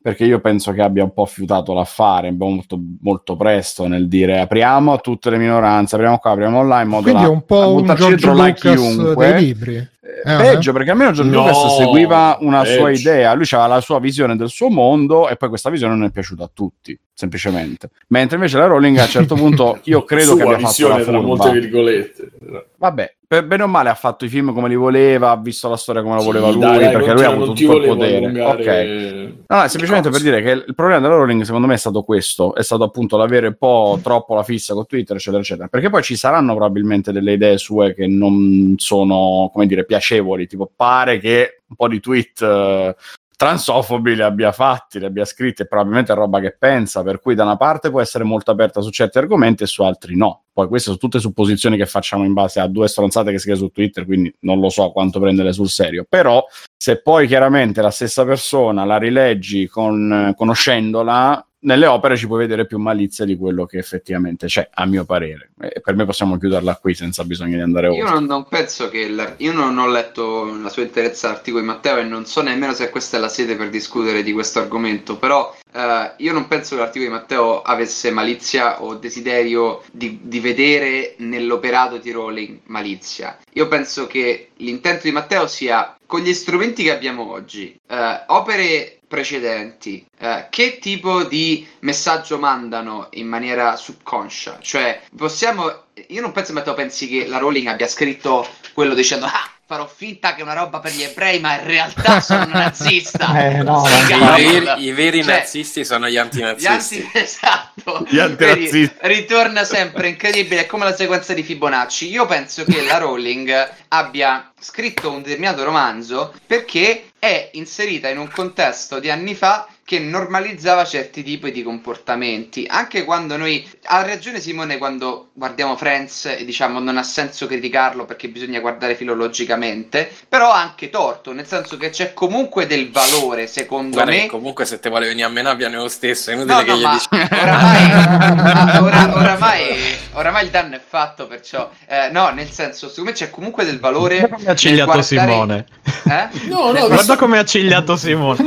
perché 0.00 0.24
io 0.24 0.38
penso 0.40 0.72
che 0.72 0.80
abbia 0.82 1.02
un 1.02 1.12
po' 1.12 1.26
fiutato 1.26 1.72
l'affare 1.74 2.30
molto, 2.30 2.78
molto 3.00 3.34
presto 3.36 3.86
nel 3.88 4.06
dire 4.08 4.40
apriamo 4.40 4.92
a 4.92 4.98
tutte 4.98 5.30
le 5.30 5.38
minoranze, 5.38 5.96
apriamo 5.96 6.18
qua, 6.18 6.30
apriamo 6.30 6.62
là, 6.62 6.80
in 6.80 6.88
modo 6.88 7.02
quindi 7.02 7.22
da 7.22 7.26
è 7.28 7.30
un 7.30 7.44
po' 7.44 7.74
un 7.74 7.86
là 7.86 7.94
Lucas 7.98 8.54
chiunque. 8.60 9.32
dei 9.32 9.44
libri. 9.44 9.76
Eh, 9.76 9.86
Eh, 10.24 10.36
peggio 10.54 10.72
perché 10.72 10.90
almeno 10.90 11.12
George 11.12 11.30
No, 11.32 11.40
Lucas 11.42 11.76
seguiva 11.76 12.38
una 12.40 12.64
sua 12.64 12.86
peggio. 12.86 13.00
idea, 13.10 13.34
lui 13.34 13.44
aveva 13.50 13.66
la 13.74 13.80
sua 13.80 13.98
visione 14.00 14.36
del 14.36 14.48
suo 14.48 14.68
mondo 14.70 15.28
e 15.28 15.36
poi 15.36 15.48
questa 15.50 15.68
visione 15.70 15.94
non 15.94 16.04
è 16.04 16.10
piaciuta 16.10 16.44
a 16.44 16.50
tutti, 16.52 16.98
semplicemente. 17.12 17.90
Mentre 18.08 18.36
invece 18.36 18.56
la 18.56 18.66
Rowling 18.66 18.96
a 18.98 19.02
un 19.02 19.08
certo 19.08 19.34
punto 19.36 19.78
io 19.84 20.02
credo 20.04 20.34
che 20.34 20.42
Sua 20.44 20.54
abbia 20.54 20.66
fatto 20.66 20.88
la 20.88 20.98
furba. 21.04 21.20
molte 21.20 21.50
virgolette. 21.52 22.30
Vabbè, 22.78 23.14
per 23.28 23.46
bene 23.46 23.62
o 23.64 23.66
male 23.66 23.90
ha 23.90 23.94
fatto 23.94 24.24
i 24.24 24.28
film 24.28 24.52
come 24.54 24.68
li 24.68 24.76
voleva, 24.76 25.30
ha 25.30 25.36
visto 25.36 25.68
la 25.68 25.76
storia 25.76 26.00
come 26.02 26.14
la 26.16 26.22
voleva 26.22 26.46
Sì, 26.46 26.52
lui, 26.54 26.60
dai, 26.62 26.78
dai, 26.78 26.92
perché 26.92 27.12
lui 27.12 27.24
ha 27.24 27.28
avuto 27.28 27.52
tutto 27.52 27.76
il 27.76 27.86
potere. 27.86 28.16
allungare- 28.16 29.24
Ok. 29.26 29.32
No, 29.50 29.62
è 29.62 29.68
semplicemente 29.68 30.10
per 30.10 30.20
dire 30.20 30.42
che 30.42 30.50
il 30.50 30.74
problema 30.74 31.00
della 31.00 31.14
Rowling 31.14 31.40
secondo 31.40 31.66
me 31.66 31.72
è 31.72 31.78
stato 31.78 32.02
questo, 32.02 32.54
è 32.54 32.62
stato 32.62 32.84
appunto 32.84 33.16
l'avere 33.16 33.46
un 33.46 33.56
po' 33.56 33.98
troppo 34.02 34.34
la 34.34 34.42
fissa 34.42 34.74
con 34.74 34.84
Twitter, 34.84 35.16
eccetera, 35.16 35.40
eccetera. 35.40 35.68
Perché 35.68 35.88
poi 35.88 36.02
ci 36.02 36.16
saranno 36.16 36.54
probabilmente 36.54 37.12
delle 37.12 37.32
idee 37.32 37.56
sue 37.56 37.94
che 37.94 38.06
non 38.06 38.74
sono, 38.76 39.48
come 39.50 39.66
dire, 39.66 39.86
piacevoli, 39.86 40.46
tipo 40.46 40.70
pare 40.76 41.18
che 41.18 41.62
un 41.66 41.76
po' 41.76 41.88
di 41.88 41.98
tweet 41.98 42.42
eh, 42.42 42.94
transofobi 43.38 44.16
li 44.16 44.22
abbia 44.22 44.50
fatti, 44.50 44.98
li 44.98 45.04
abbia 45.04 45.24
scritti, 45.24 45.64
probabilmente 45.64 46.10
è 46.10 46.16
roba 46.16 46.40
che 46.40 46.56
pensa, 46.58 47.04
per 47.04 47.20
cui 47.20 47.36
da 47.36 47.44
una 47.44 47.56
parte 47.56 47.88
può 47.88 48.00
essere 48.00 48.24
molto 48.24 48.50
aperta 48.50 48.80
su 48.80 48.90
certi 48.90 49.18
argomenti 49.18 49.62
e 49.62 49.66
su 49.66 49.84
altri 49.84 50.16
no. 50.16 50.42
Poi 50.52 50.66
queste 50.66 50.86
sono 50.86 50.98
tutte 50.98 51.20
supposizioni 51.20 51.76
che 51.76 51.86
facciamo 51.86 52.24
in 52.24 52.32
base 52.32 52.58
a 52.58 52.66
due 52.66 52.88
stronzate 52.88 53.30
che 53.30 53.38
scrive 53.38 53.56
su 53.56 53.68
Twitter, 53.68 54.04
quindi 54.06 54.34
non 54.40 54.58
lo 54.58 54.70
so 54.70 54.90
quanto 54.90 55.20
prenderle 55.20 55.52
sul 55.52 55.68
serio. 55.68 56.04
Però 56.08 56.44
se 56.76 57.00
poi 57.00 57.28
chiaramente 57.28 57.80
la 57.80 57.92
stessa 57.92 58.24
persona 58.24 58.84
la 58.84 58.98
rileggi 58.98 59.68
con, 59.68 60.34
conoscendola, 60.36 61.47
nelle 61.60 61.86
opere 61.86 62.16
ci 62.16 62.26
puoi 62.26 62.40
vedere 62.40 62.66
più 62.66 62.78
malizia 62.78 63.24
di 63.24 63.36
quello 63.36 63.66
che 63.66 63.78
effettivamente 63.78 64.46
c'è, 64.46 64.68
a 64.72 64.86
mio 64.86 65.04
parere. 65.04 65.50
E 65.60 65.80
per 65.80 65.94
me 65.94 66.04
possiamo 66.04 66.38
chiuderla 66.38 66.76
qui 66.76 66.94
senza 66.94 67.24
bisogno 67.24 67.56
di 67.56 67.62
andare 67.62 67.88
oltre. 67.88 68.04
Io 68.04 68.10
non, 68.10 68.24
non 68.24 68.46
penso 68.46 68.88
che 68.88 69.08
l'ar- 69.08 69.34
io 69.38 69.52
non 69.52 69.76
ho 69.78 69.88
letto 69.88 70.56
la 70.60 70.68
sua 70.68 70.82
interezza 70.82 71.28
l'articolo 71.28 71.62
di 71.62 71.68
Matteo 71.68 71.96
e 71.96 72.04
non 72.04 72.26
so 72.26 72.42
nemmeno 72.42 72.72
se 72.72 72.90
questa 72.90 73.16
è 73.16 73.20
la 73.20 73.28
sede 73.28 73.56
per 73.56 73.70
discutere 73.70 74.22
di 74.22 74.32
questo 74.32 74.60
argomento, 74.60 75.16
però 75.16 75.54
eh, 75.72 76.12
io 76.18 76.32
non 76.32 76.46
penso 76.46 76.74
che 76.74 76.82
l'articolo 76.82 77.10
di 77.10 77.16
Matteo 77.16 77.62
avesse 77.62 78.10
malizia 78.10 78.82
o 78.82 78.94
desiderio 78.94 79.82
di, 79.90 80.20
di 80.22 80.40
vedere 80.40 81.14
nell'operato 81.18 81.98
di 81.98 82.10
Rowling 82.12 82.60
malizia. 82.66 83.36
Io 83.54 83.66
penso 83.66 84.06
che 84.06 84.50
l'intento 84.56 85.02
di 85.04 85.12
Matteo 85.12 85.46
sia 85.46 85.96
con 86.06 86.20
gli 86.20 86.32
strumenti 86.32 86.84
che 86.84 86.92
abbiamo 86.92 87.30
oggi, 87.30 87.78
eh, 87.86 88.22
opere 88.28 88.97
precedenti, 89.08 90.06
eh, 90.18 90.46
che 90.50 90.78
tipo 90.78 91.24
di 91.24 91.66
messaggio 91.80 92.38
mandano 92.38 93.08
in 93.12 93.26
maniera 93.26 93.76
subconscia? 93.76 94.58
Cioè, 94.60 95.00
possiamo. 95.16 95.84
Io 96.08 96.20
non 96.20 96.32
penso 96.32 96.52
che 96.52 96.58
Matteo 96.58 96.74
pensi 96.74 97.08
che 97.08 97.26
la 97.26 97.38
Rowling 97.38 97.66
abbia 97.66 97.88
scritto 97.88 98.46
quello 98.72 98.94
dicendo 98.94 99.26
ah, 99.26 99.50
farò 99.66 99.86
finta 99.86 100.34
che 100.34 100.40
è 100.40 100.42
una 100.44 100.52
roba 100.54 100.78
per 100.78 100.92
gli 100.92 101.02
ebrei, 101.02 101.40
ma 101.40 101.58
in 101.58 101.66
realtà 101.66 102.20
sono 102.20 102.44
un 102.44 102.50
nazista. 102.54 103.36
Eh, 103.48 103.62
no, 103.64 103.82
I 103.84 104.42
veri, 104.42 104.84
i 104.84 104.92
veri 104.92 105.24
Cioè, 105.24 105.38
nazisti 105.38 105.84
sono 105.84 106.06
gli 106.08 106.12
Gli 106.12 106.16
antinazisti. 106.18 107.02
anti- 107.02 107.10
esatto. 107.18 108.04
Gli 108.08 108.18
antinazzisti. 108.18 108.94
Ritorna 109.00 109.64
sempre 109.64 110.08
incredibile, 110.08 110.62
è 110.62 110.66
come 110.66 110.84
la 110.84 110.94
sequenza 110.94 111.34
di 111.34 111.42
Fibonacci. 111.42 112.08
Io 112.08 112.26
penso 112.26 112.64
che 112.64 112.82
la 112.84 112.98
Rowling 112.98 113.74
abbia 113.88 114.52
scritto 114.60 115.10
un 115.10 115.22
determinato 115.22 115.64
romanzo 115.64 116.32
perché 116.46 117.07
è 117.18 117.50
inserita 117.54 118.08
in 118.08 118.18
un 118.18 118.30
contesto 118.30 118.98
di 119.00 119.10
anni 119.10 119.34
fa 119.34 119.66
che 119.84 119.98
normalizzava 119.98 120.84
certi 120.84 121.22
tipi 121.22 121.50
di 121.50 121.62
comportamenti. 121.62 122.66
Anche 122.68 123.04
quando 123.04 123.36
noi. 123.36 123.66
Ha 123.90 124.02
ragione 124.02 124.38
Simone 124.40 124.76
quando 124.78 125.30
guardiamo 125.32 125.76
Friends 125.76 126.26
e 126.26 126.44
diciamo 126.44 126.78
non 126.78 126.98
ha 126.98 127.02
senso 127.02 127.46
criticarlo 127.46 128.04
perché 128.04 128.28
bisogna 128.28 128.60
guardare 128.60 128.94
filologicamente. 128.96 130.10
Però 130.28 130.50
ha 130.50 130.60
anche 130.60 130.90
torto, 130.90 131.32
nel 131.32 131.46
senso 131.46 131.76
che 131.78 131.90
c'è 131.90 132.12
comunque 132.12 132.66
del 132.66 132.90
valore, 132.90 133.46
secondo 133.46 134.02
Guarda 134.02 134.12
me. 134.12 134.26
comunque 134.26 134.64
se 134.66 134.78
te 134.78 134.88
vuole 134.90 135.06
venire 135.08 135.26
a 135.26 135.30
menare 135.30 135.56
viene 135.56 135.76
lo 135.76 135.88
stesso, 135.88 136.30
è 136.30 136.34
inutile 136.34 136.54
No, 136.54 136.62
che 136.64 136.72
no, 136.72 136.76
gli 136.76 136.86
dici... 136.86 137.08
oramai, 137.30 137.88
ma 138.36 138.82
ora- 138.82 139.14
oramai, 139.14 139.96
oramai 140.18 140.44
il 140.44 140.50
danno 140.50 140.76
è 140.76 140.80
fatto, 140.86 141.26
perciò 141.26 141.70
eh, 141.86 142.10
no, 142.10 142.30
nel 142.30 142.50
senso, 142.50 142.88
secondo 142.88 143.10
me 143.10 143.16
c'è 143.16 143.30
comunque 143.30 143.64
del 143.64 143.78
valore. 143.78 144.18
Guarda 144.18 144.36
come 144.36 144.50
ha 144.50 144.54
cigliato 144.54 144.92
guardare- 144.92 145.02
Simone. 145.02 145.66
Eh? 146.08 146.28
No, 146.48 146.72
no, 146.72 146.86
Guarda 146.88 147.16
come 147.16 147.38
ha 147.38 147.44
cigliato 147.44 147.96
Simone. 147.96 148.46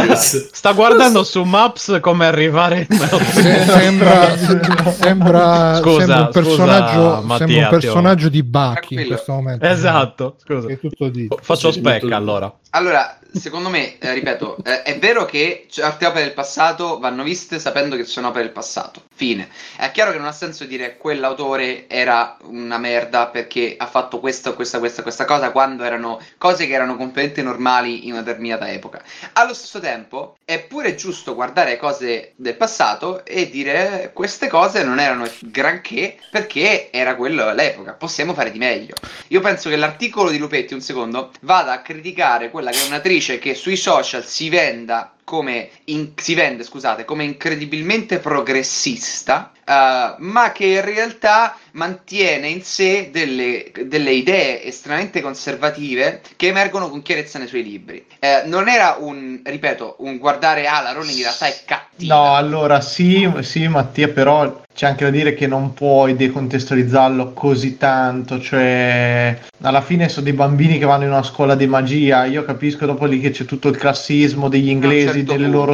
Chris. 0.00 0.50
Sta 0.52 0.72
guardando 0.72 1.24
su 1.24 1.42
Maps 1.42 1.98
come 2.00 2.26
arrivare 2.26 2.86
sembra, 2.88 4.36
sembra, 4.36 4.36
Scusa, 4.36 4.92
sembra 4.92 5.38
un 5.70 5.82
scusa, 5.82 6.26
personaggio, 6.28 7.22
Mattia, 7.22 7.46
sembra 7.46 7.64
un 7.64 7.78
personaggio 7.78 8.28
di 8.28 8.42
Bacchi 8.42 8.94
in 8.94 9.06
questo 9.06 9.32
momento. 9.32 9.64
Esatto, 9.64 10.36
scusa. 10.42 10.68
È 10.68 10.78
tutto 10.78 11.08
di. 11.08 11.28
Faccio 11.40 11.72
specca 11.72 12.16
allora. 12.16 12.52
Allora, 12.70 13.18
secondo 13.32 13.68
me, 13.68 13.98
eh, 13.98 14.12
ripeto, 14.14 14.58
eh, 14.64 14.82
è 14.82 14.98
vero 14.98 15.24
che 15.24 15.66
certe 15.70 16.06
opere 16.06 16.24
del 16.24 16.32
passato 16.32 16.98
vanno 16.98 17.22
viste 17.22 17.58
sapendo 17.58 17.94
che 17.94 18.04
sono 18.04 18.28
opere 18.28 18.44
del 18.44 18.52
passato. 18.52 19.02
Fine. 19.14 19.48
È 19.76 19.90
chiaro 19.92 20.10
che 20.10 20.18
non 20.18 20.26
ha 20.26 20.32
senso 20.32 20.64
dire 20.64 20.96
quell'autore 21.04 21.86
era 21.86 22.38
una 22.44 22.78
merda 22.78 23.26
perché 23.26 23.74
ha 23.76 23.86
fatto 23.86 24.20
questa, 24.20 24.52
questa, 24.54 24.78
questa, 24.78 25.02
questa 25.02 25.26
cosa 25.26 25.50
quando 25.50 25.84
erano 25.84 26.18
cose 26.38 26.66
che 26.66 26.72
erano 26.72 26.96
completamente 26.96 27.42
normali 27.42 28.06
in 28.06 28.12
una 28.12 28.22
determinata 28.22 28.70
epoca. 28.70 29.02
Allo 29.34 29.52
stesso 29.52 29.80
tempo, 29.80 30.38
è 30.46 30.60
pure 30.60 30.94
giusto 30.94 31.34
guardare 31.34 31.76
cose 31.76 32.32
del 32.36 32.56
passato 32.56 33.22
e 33.26 33.50
dire 33.50 34.04
eh, 34.04 34.12
queste 34.14 34.48
cose 34.48 34.82
non 34.82 34.98
erano 34.98 35.30
granché 35.40 36.16
perché 36.30 36.90
era 36.90 37.16
quello 37.16 37.52
l'epoca. 37.52 37.92
Possiamo 37.92 38.32
fare 38.32 38.50
di 38.50 38.58
meglio. 38.58 38.94
Io 39.28 39.42
penso 39.42 39.68
che 39.68 39.76
l'articolo 39.76 40.30
di 40.30 40.38
Lupetti, 40.38 40.72
un 40.72 40.80
secondo, 40.80 41.32
vada 41.42 41.72
a 41.72 41.82
criticare 41.82 42.48
quella 42.48 42.70
che 42.70 42.82
è 42.82 42.86
un'attrice 42.86 43.38
che 43.38 43.54
sui 43.54 43.76
social 43.76 44.24
si 44.24 44.48
venda 44.48 45.13
come 45.24 45.70
in- 45.86 46.12
si 46.16 46.34
vende, 46.34 46.62
scusate, 46.64 47.04
come 47.04 47.24
incredibilmente 47.24 48.18
progressista, 48.18 49.50
eh, 49.64 50.14
ma 50.18 50.52
che 50.52 50.66
in 50.66 50.80
realtà 50.82 51.56
mantiene 51.74 52.48
in 52.48 52.62
sé 52.62 53.10
delle, 53.12 53.70
delle 53.86 54.12
idee 54.12 54.64
estremamente 54.64 55.20
conservative 55.20 56.20
che 56.36 56.48
emergono 56.48 56.88
con 56.88 57.02
chiarezza 57.02 57.38
nei 57.38 57.48
suoi 57.48 57.62
libri. 57.62 58.04
Eh, 58.18 58.42
non 58.46 58.68
era 58.68 58.96
un, 58.98 59.40
ripeto, 59.44 59.96
un 59.98 60.18
guardare 60.18 60.66
ah, 60.66 60.82
la 60.82 60.92
Rowling 60.92 61.16
in 61.16 61.22
realtà 61.22 61.46
è 61.46 61.56
cattiva. 61.64 62.14
No, 62.14 62.34
allora 62.34 62.80
sì, 62.80 63.30
sì, 63.40 63.66
Mattia, 63.68 64.08
però 64.08 64.62
c'è 64.74 64.86
anche 64.86 65.04
da 65.04 65.10
dire 65.10 65.34
che 65.34 65.46
non 65.46 65.72
puoi 65.72 66.16
decontestualizzarlo 66.16 67.32
così 67.32 67.76
tanto, 67.76 68.40
cioè 68.40 69.38
alla 69.62 69.80
fine 69.80 70.08
sono 70.08 70.24
dei 70.24 70.32
bambini 70.32 70.78
che 70.78 70.84
vanno 70.84 71.04
in 71.04 71.10
una 71.10 71.22
scuola 71.22 71.54
di 71.54 71.66
magia, 71.66 72.24
io 72.24 72.44
capisco 72.44 72.86
dopo 72.86 73.04
lì 73.06 73.20
che 73.20 73.30
c'è 73.30 73.44
tutto 73.44 73.68
il 73.68 73.76
classismo 73.76 74.48
degli 74.48 74.68
inglesi, 74.68 75.18
certo 75.18 75.32
delle 75.32 75.48
punto, 75.48 75.58
loro 75.58 75.72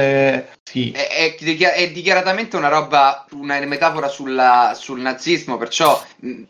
eh. 0.00 0.46
Sì. 0.64 0.90
È, 0.90 1.06
è 1.08 1.34
è 1.74 1.90
dichiaratamente 1.90 2.56
una 2.56 2.68
roba, 2.68 3.26
una 3.32 3.60
metafora 3.60 4.08
sulla- 4.08 4.72
sul 4.74 5.00
nazismo, 5.00 5.56
perciò 5.58 6.02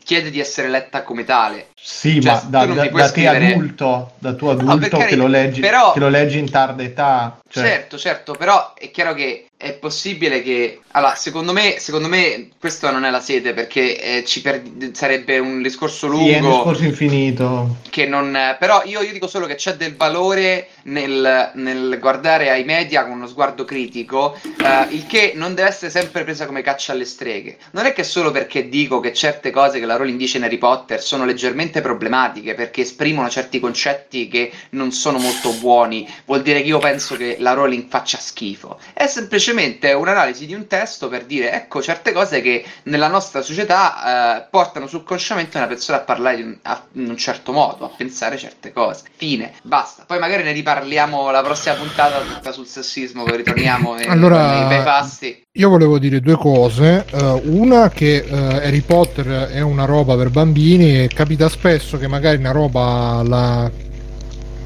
chiede 0.03 0.31
di 0.31 0.39
essere 0.39 0.69
letta 0.69 1.03
come 1.03 1.23
tale. 1.25 1.67
Sì, 1.79 2.21
Cioè, 2.21 2.31
ma 2.33 2.39
da, 2.47 2.65
da- 2.65 2.73
da 2.73 2.89
te 2.89 3.07
scrivere- 3.09 3.53
adulto, 3.53 4.13
da 4.17 4.33
tuo 4.33 4.55
per 4.55 4.65
adulto 4.65 4.97
che, 4.97 5.03
carità, 5.03 5.15
lo 5.17 5.27
leggi, 5.27 5.59
però- 5.59 5.91
che 5.91 5.99
lo 5.99 6.09
leggi 6.09 6.39
in 6.39 6.49
tarda 6.49 6.81
età. 6.81 7.37
Cioè, 7.47 7.63
Certo, 7.63 7.97
certo, 7.97 8.33
però 8.33 8.73
è 8.73 8.89
chiaro 8.89 9.13
che 9.13 9.47
è 9.57 9.73
possibile 9.73 10.41
che... 10.41 10.81
Allora, 10.91 11.15
secondo 11.15 11.51
me, 11.51 11.75
secondo 11.79 12.07
me 12.07 12.49
questa 12.59 12.91
non 12.91 13.03
è 13.03 13.09
la 13.09 13.19
sede 13.19 13.53
perché 13.53 13.99
eh, 13.99 14.23
ci 14.25 14.41
per- 14.41 14.61
sarebbe 14.93 15.39
un 15.39 15.61
discorso 15.61 16.07
sì, 16.15 16.29
è 16.29 16.37
un 16.37 16.41
lungo 16.41 16.55
discorso 16.57 16.83
infinito. 16.83 17.77
che 17.89 18.05
non... 18.05 18.37
Però 18.59 18.83
io, 18.85 19.01
io 19.01 19.11
dico 19.11 19.27
solo 19.27 19.45
che 19.45 19.55
c'è 19.55 19.75
del 19.75 19.95
valore 19.95 20.69
nel, 20.83 21.51
nel 21.55 21.97
guardare 21.99 22.49
ai 22.49 22.63
media 22.63 23.03
con 23.03 23.13
uno 23.13 23.27
sguardo 23.27 23.65
critico, 23.65 24.37
eh, 24.43 24.93
il 24.93 25.05
che 25.07 25.33
non 25.35 25.53
deve 25.55 25.69
essere 25.69 25.91
sempre 25.91 26.23
presa 26.23 26.45
come 26.45 26.61
caccia 26.61 26.91
alle 26.91 27.05
streghe. 27.05 27.57
Non 27.71 27.85
è 27.85 27.93
che 27.93 28.03
solo 28.03 28.31
perché 28.31 28.69
dico 28.69 28.99
che 28.99 29.13
certe 29.13 29.51
cose 29.51 29.79
che 29.79 29.85
la 29.85 29.95
Rowling 29.95 30.17
dice 30.17 30.37
in 30.37 30.43
Harry 30.43 30.57
Potter 30.57 31.01
sono 31.01 31.25
leggermente 31.25 31.81
problematiche 31.81 32.53
perché 32.53 32.81
esprimono 32.81 33.29
certi 33.29 33.59
concetti 33.59 34.27
che 34.27 34.51
non 34.71 34.91
sono 34.91 35.17
molto 35.17 35.51
buoni, 35.53 36.07
vuol 36.25 36.41
dire 36.41 36.61
che 36.61 36.67
io 36.67 36.79
penso 36.79 37.15
che 37.17 37.37
la 37.39 37.53
Rowling 37.53 37.87
faccia 37.87 38.17
schifo. 38.17 38.79
È 38.93 39.07
semplicemente 39.07 39.53
un'analisi 39.63 40.45
di 40.45 40.53
un 40.53 40.67
testo 40.67 41.07
per 41.07 41.25
dire, 41.25 41.51
ecco, 41.51 41.81
certe 41.81 42.11
cose 42.11 42.41
che 42.41 42.63
nella 42.83 43.07
nostra 43.07 43.41
società 43.41 44.39
eh, 44.41 44.47
portano 44.49 44.87
subconsciamente 44.87 45.57
una 45.57 45.67
persona 45.67 45.97
a 45.99 46.01
parlare 46.01 46.35
di 46.37 46.41
un- 46.43 46.57
a- 46.63 46.83
in 46.93 47.09
un 47.09 47.17
certo 47.17 47.51
modo, 47.51 47.85
a 47.85 47.91
pensare 47.95 48.37
certe 48.37 48.71
cose. 48.73 49.03
Fine, 49.15 49.53
basta. 49.63 50.03
Poi 50.05 50.19
magari 50.19 50.43
ne 50.43 50.51
riparliamo 50.51 51.31
la 51.31 51.41
prossima 51.41 51.75
puntata 51.75 52.19
tutta 52.19 52.51
sul 52.51 52.65
sessismo, 52.67 53.23
poi 53.23 53.37
ritorniamo 53.37 53.95
nei, 53.95 54.05
Allora- 54.07 54.59
nei 54.59 54.67
bei 54.67 54.83
pasti. 54.83 55.43
Io 55.57 55.69
volevo 55.69 55.97
dire 55.99 56.19
due 56.19 56.35
cose. 56.35 57.05
Eh, 57.09 57.41
una 57.45 57.89
che 57.89 58.17
eh, 58.17 58.35
Harry 58.35 58.81
Potter 58.81 59.49
è 59.51 59.61
una 59.61 59.85
roba 59.85 60.15
per 60.17 60.29
bambini 60.29 61.03
e 61.03 61.07
capita 61.07 61.47
spesso 61.49 61.97
che 61.97 62.07
magari 62.07 62.37
una 62.37 62.51
roba 62.51 63.21
la 63.25 63.71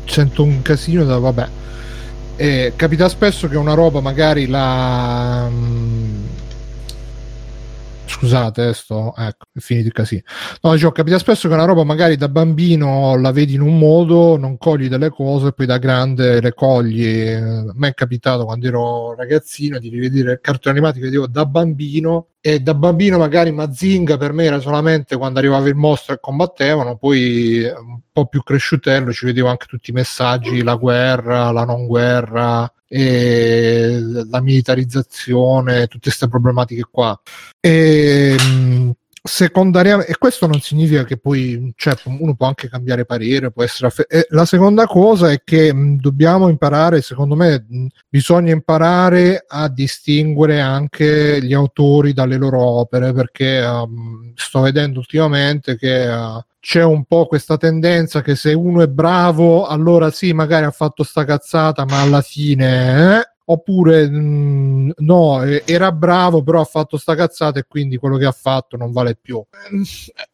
sento 0.05 0.43
un 0.43 0.61
casino 0.63 1.03
da 1.03 1.17
vabbè. 1.19 1.47
Eh, 2.41 2.71
capita 2.77 3.09
spesso 3.09 3.49
che 3.49 3.57
una 3.57 3.73
roba 3.73 3.99
magari 3.99 4.47
la 4.47 5.49
mm, 5.51 6.25
scusate 8.09 8.69
eh, 8.69 8.73
sto 8.73 9.13
ecco 9.15 9.45
è 9.53 9.59
finito 9.59 9.87
il 9.87 9.93
casino. 9.93 10.21
No 10.61 10.73
dicevo, 10.73 10.91
capita 10.91 11.19
spesso 11.19 11.47
che 11.47 11.53
una 11.53 11.65
roba 11.65 11.83
magari 11.83 12.17
da 12.17 12.27
bambino 12.27 13.15
la 13.15 13.31
vedi 13.31 13.53
in 13.53 13.61
un 13.61 13.77
modo 13.77 14.37
non 14.37 14.57
cogli 14.57 14.87
delle 14.87 15.09
cose 15.09 15.53
poi 15.53 15.65
da 15.65 15.77
grande 15.77 16.41
le 16.41 16.53
cogli. 16.53 17.05
Eh, 17.05 17.35
a 17.35 17.73
me 17.73 17.89
è 17.89 17.93
capitato 17.93 18.45
quando 18.45 18.67
ero 18.67 19.15
ragazzino 19.15 19.79
di 19.79 19.89
rivedere 19.89 20.33
il 20.33 20.39
cartone 20.41 20.77
animato 20.77 20.99
che 20.99 21.05
vedevo 21.05 21.27
da 21.27 21.45
bambino 21.45 22.27
e 22.41 22.59
da 22.59 22.73
bambino 22.73 23.17
magari 23.17 23.51
Mazinga 23.51 24.17
per 24.17 24.33
me 24.33 24.45
era 24.45 24.59
solamente 24.59 25.17
quando 25.17 25.39
arrivava 25.39 25.67
il 25.67 25.75
mostro 25.75 26.13
e 26.13 26.19
combattevano 26.21 26.97
poi 26.97 27.63
un 27.63 27.99
po' 28.11 28.27
più 28.27 28.43
cresciutello 28.43 29.11
ci 29.11 29.25
vedevo 29.25 29.49
anche 29.49 29.65
tutti 29.67 29.89
i 29.91 29.93
messaggi 29.93 30.63
la 30.63 30.75
guerra, 30.75 31.51
la 31.51 31.65
non 31.65 31.85
guerra 31.85 32.71
la 32.89 34.41
militarizzazione 34.41 35.87
tutte 35.87 36.09
queste 36.09 36.27
problematiche 36.27 36.85
qua. 36.89 37.19
E, 37.59 38.35
mh, 38.37 38.91
secondariamente, 39.29 40.11
e 40.11 40.17
questo 40.17 40.47
non 40.47 40.59
significa 40.59 41.03
che 41.03 41.17
poi 41.17 41.71
cioè, 41.75 41.95
uno 42.05 42.35
può 42.35 42.47
anche 42.47 42.67
cambiare 42.67 43.05
parere, 43.05 43.51
può 43.51 43.63
essere 43.63 43.87
affe- 43.87 44.07
e 44.07 44.25
la 44.31 44.45
seconda 44.45 44.87
cosa 44.87 45.31
è 45.31 45.41
che 45.43 45.71
mh, 45.71 45.99
dobbiamo 45.99 46.49
imparare, 46.49 47.01
secondo 47.01 47.35
me, 47.35 47.63
mh, 47.67 47.85
bisogna 48.09 48.51
imparare 48.51 49.45
a 49.47 49.69
distinguere 49.69 50.59
anche 50.59 51.39
gli 51.43 51.53
autori 51.53 52.11
dalle 52.13 52.37
loro 52.37 52.59
opere, 52.59 53.13
perché 53.13 53.59
um, 53.61 54.33
sto 54.35 54.61
vedendo 54.61 54.97
ultimamente 54.99 55.77
che 55.77 56.07
uh, 56.07 56.41
c'è 56.59 56.83
un 56.83 57.05
po' 57.05 57.27
questa 57.27 57.57
tendenza 57.57 58.21
che 58.21 58.35
se 58.35 58.53
uno 58.53 58.81
è 58.81 58.87
bravo, 58.87 59.67
allora 59.67 60.09
sì, 60.11 60.33
magari 60.33 60.65
ha 60.65 60.71
fatto 60.71 61.03
sta 61.03 61.23
cazzata, 61.23 61.85
ma 61.85 62.01
alla 62.01 62.21
fine. 62.21 63.19
eh, 63.19 63.28
oppure 63.51 64.07
mh, 64.09 64.93
no, 64.97 65.43
eh, 65.43 65.63
era 65.65 65.91
bravo, 65.91 66.43
però 66.43 66.61
ha 66.61 66.65
fatto 66.65 66.97
sta 66.97 67.15
cazzata 67.15 67.59
e 67.59 67.65
quindi 67.67 67.97
quello 67.97 68.17
che 68.17 68.25
ha 68.25 68.31
fatto 68.31 68.77
non 68.77 68.91
vale 68.91 69.15
più. 69.19 69.43
Ehm, 69.71 69.83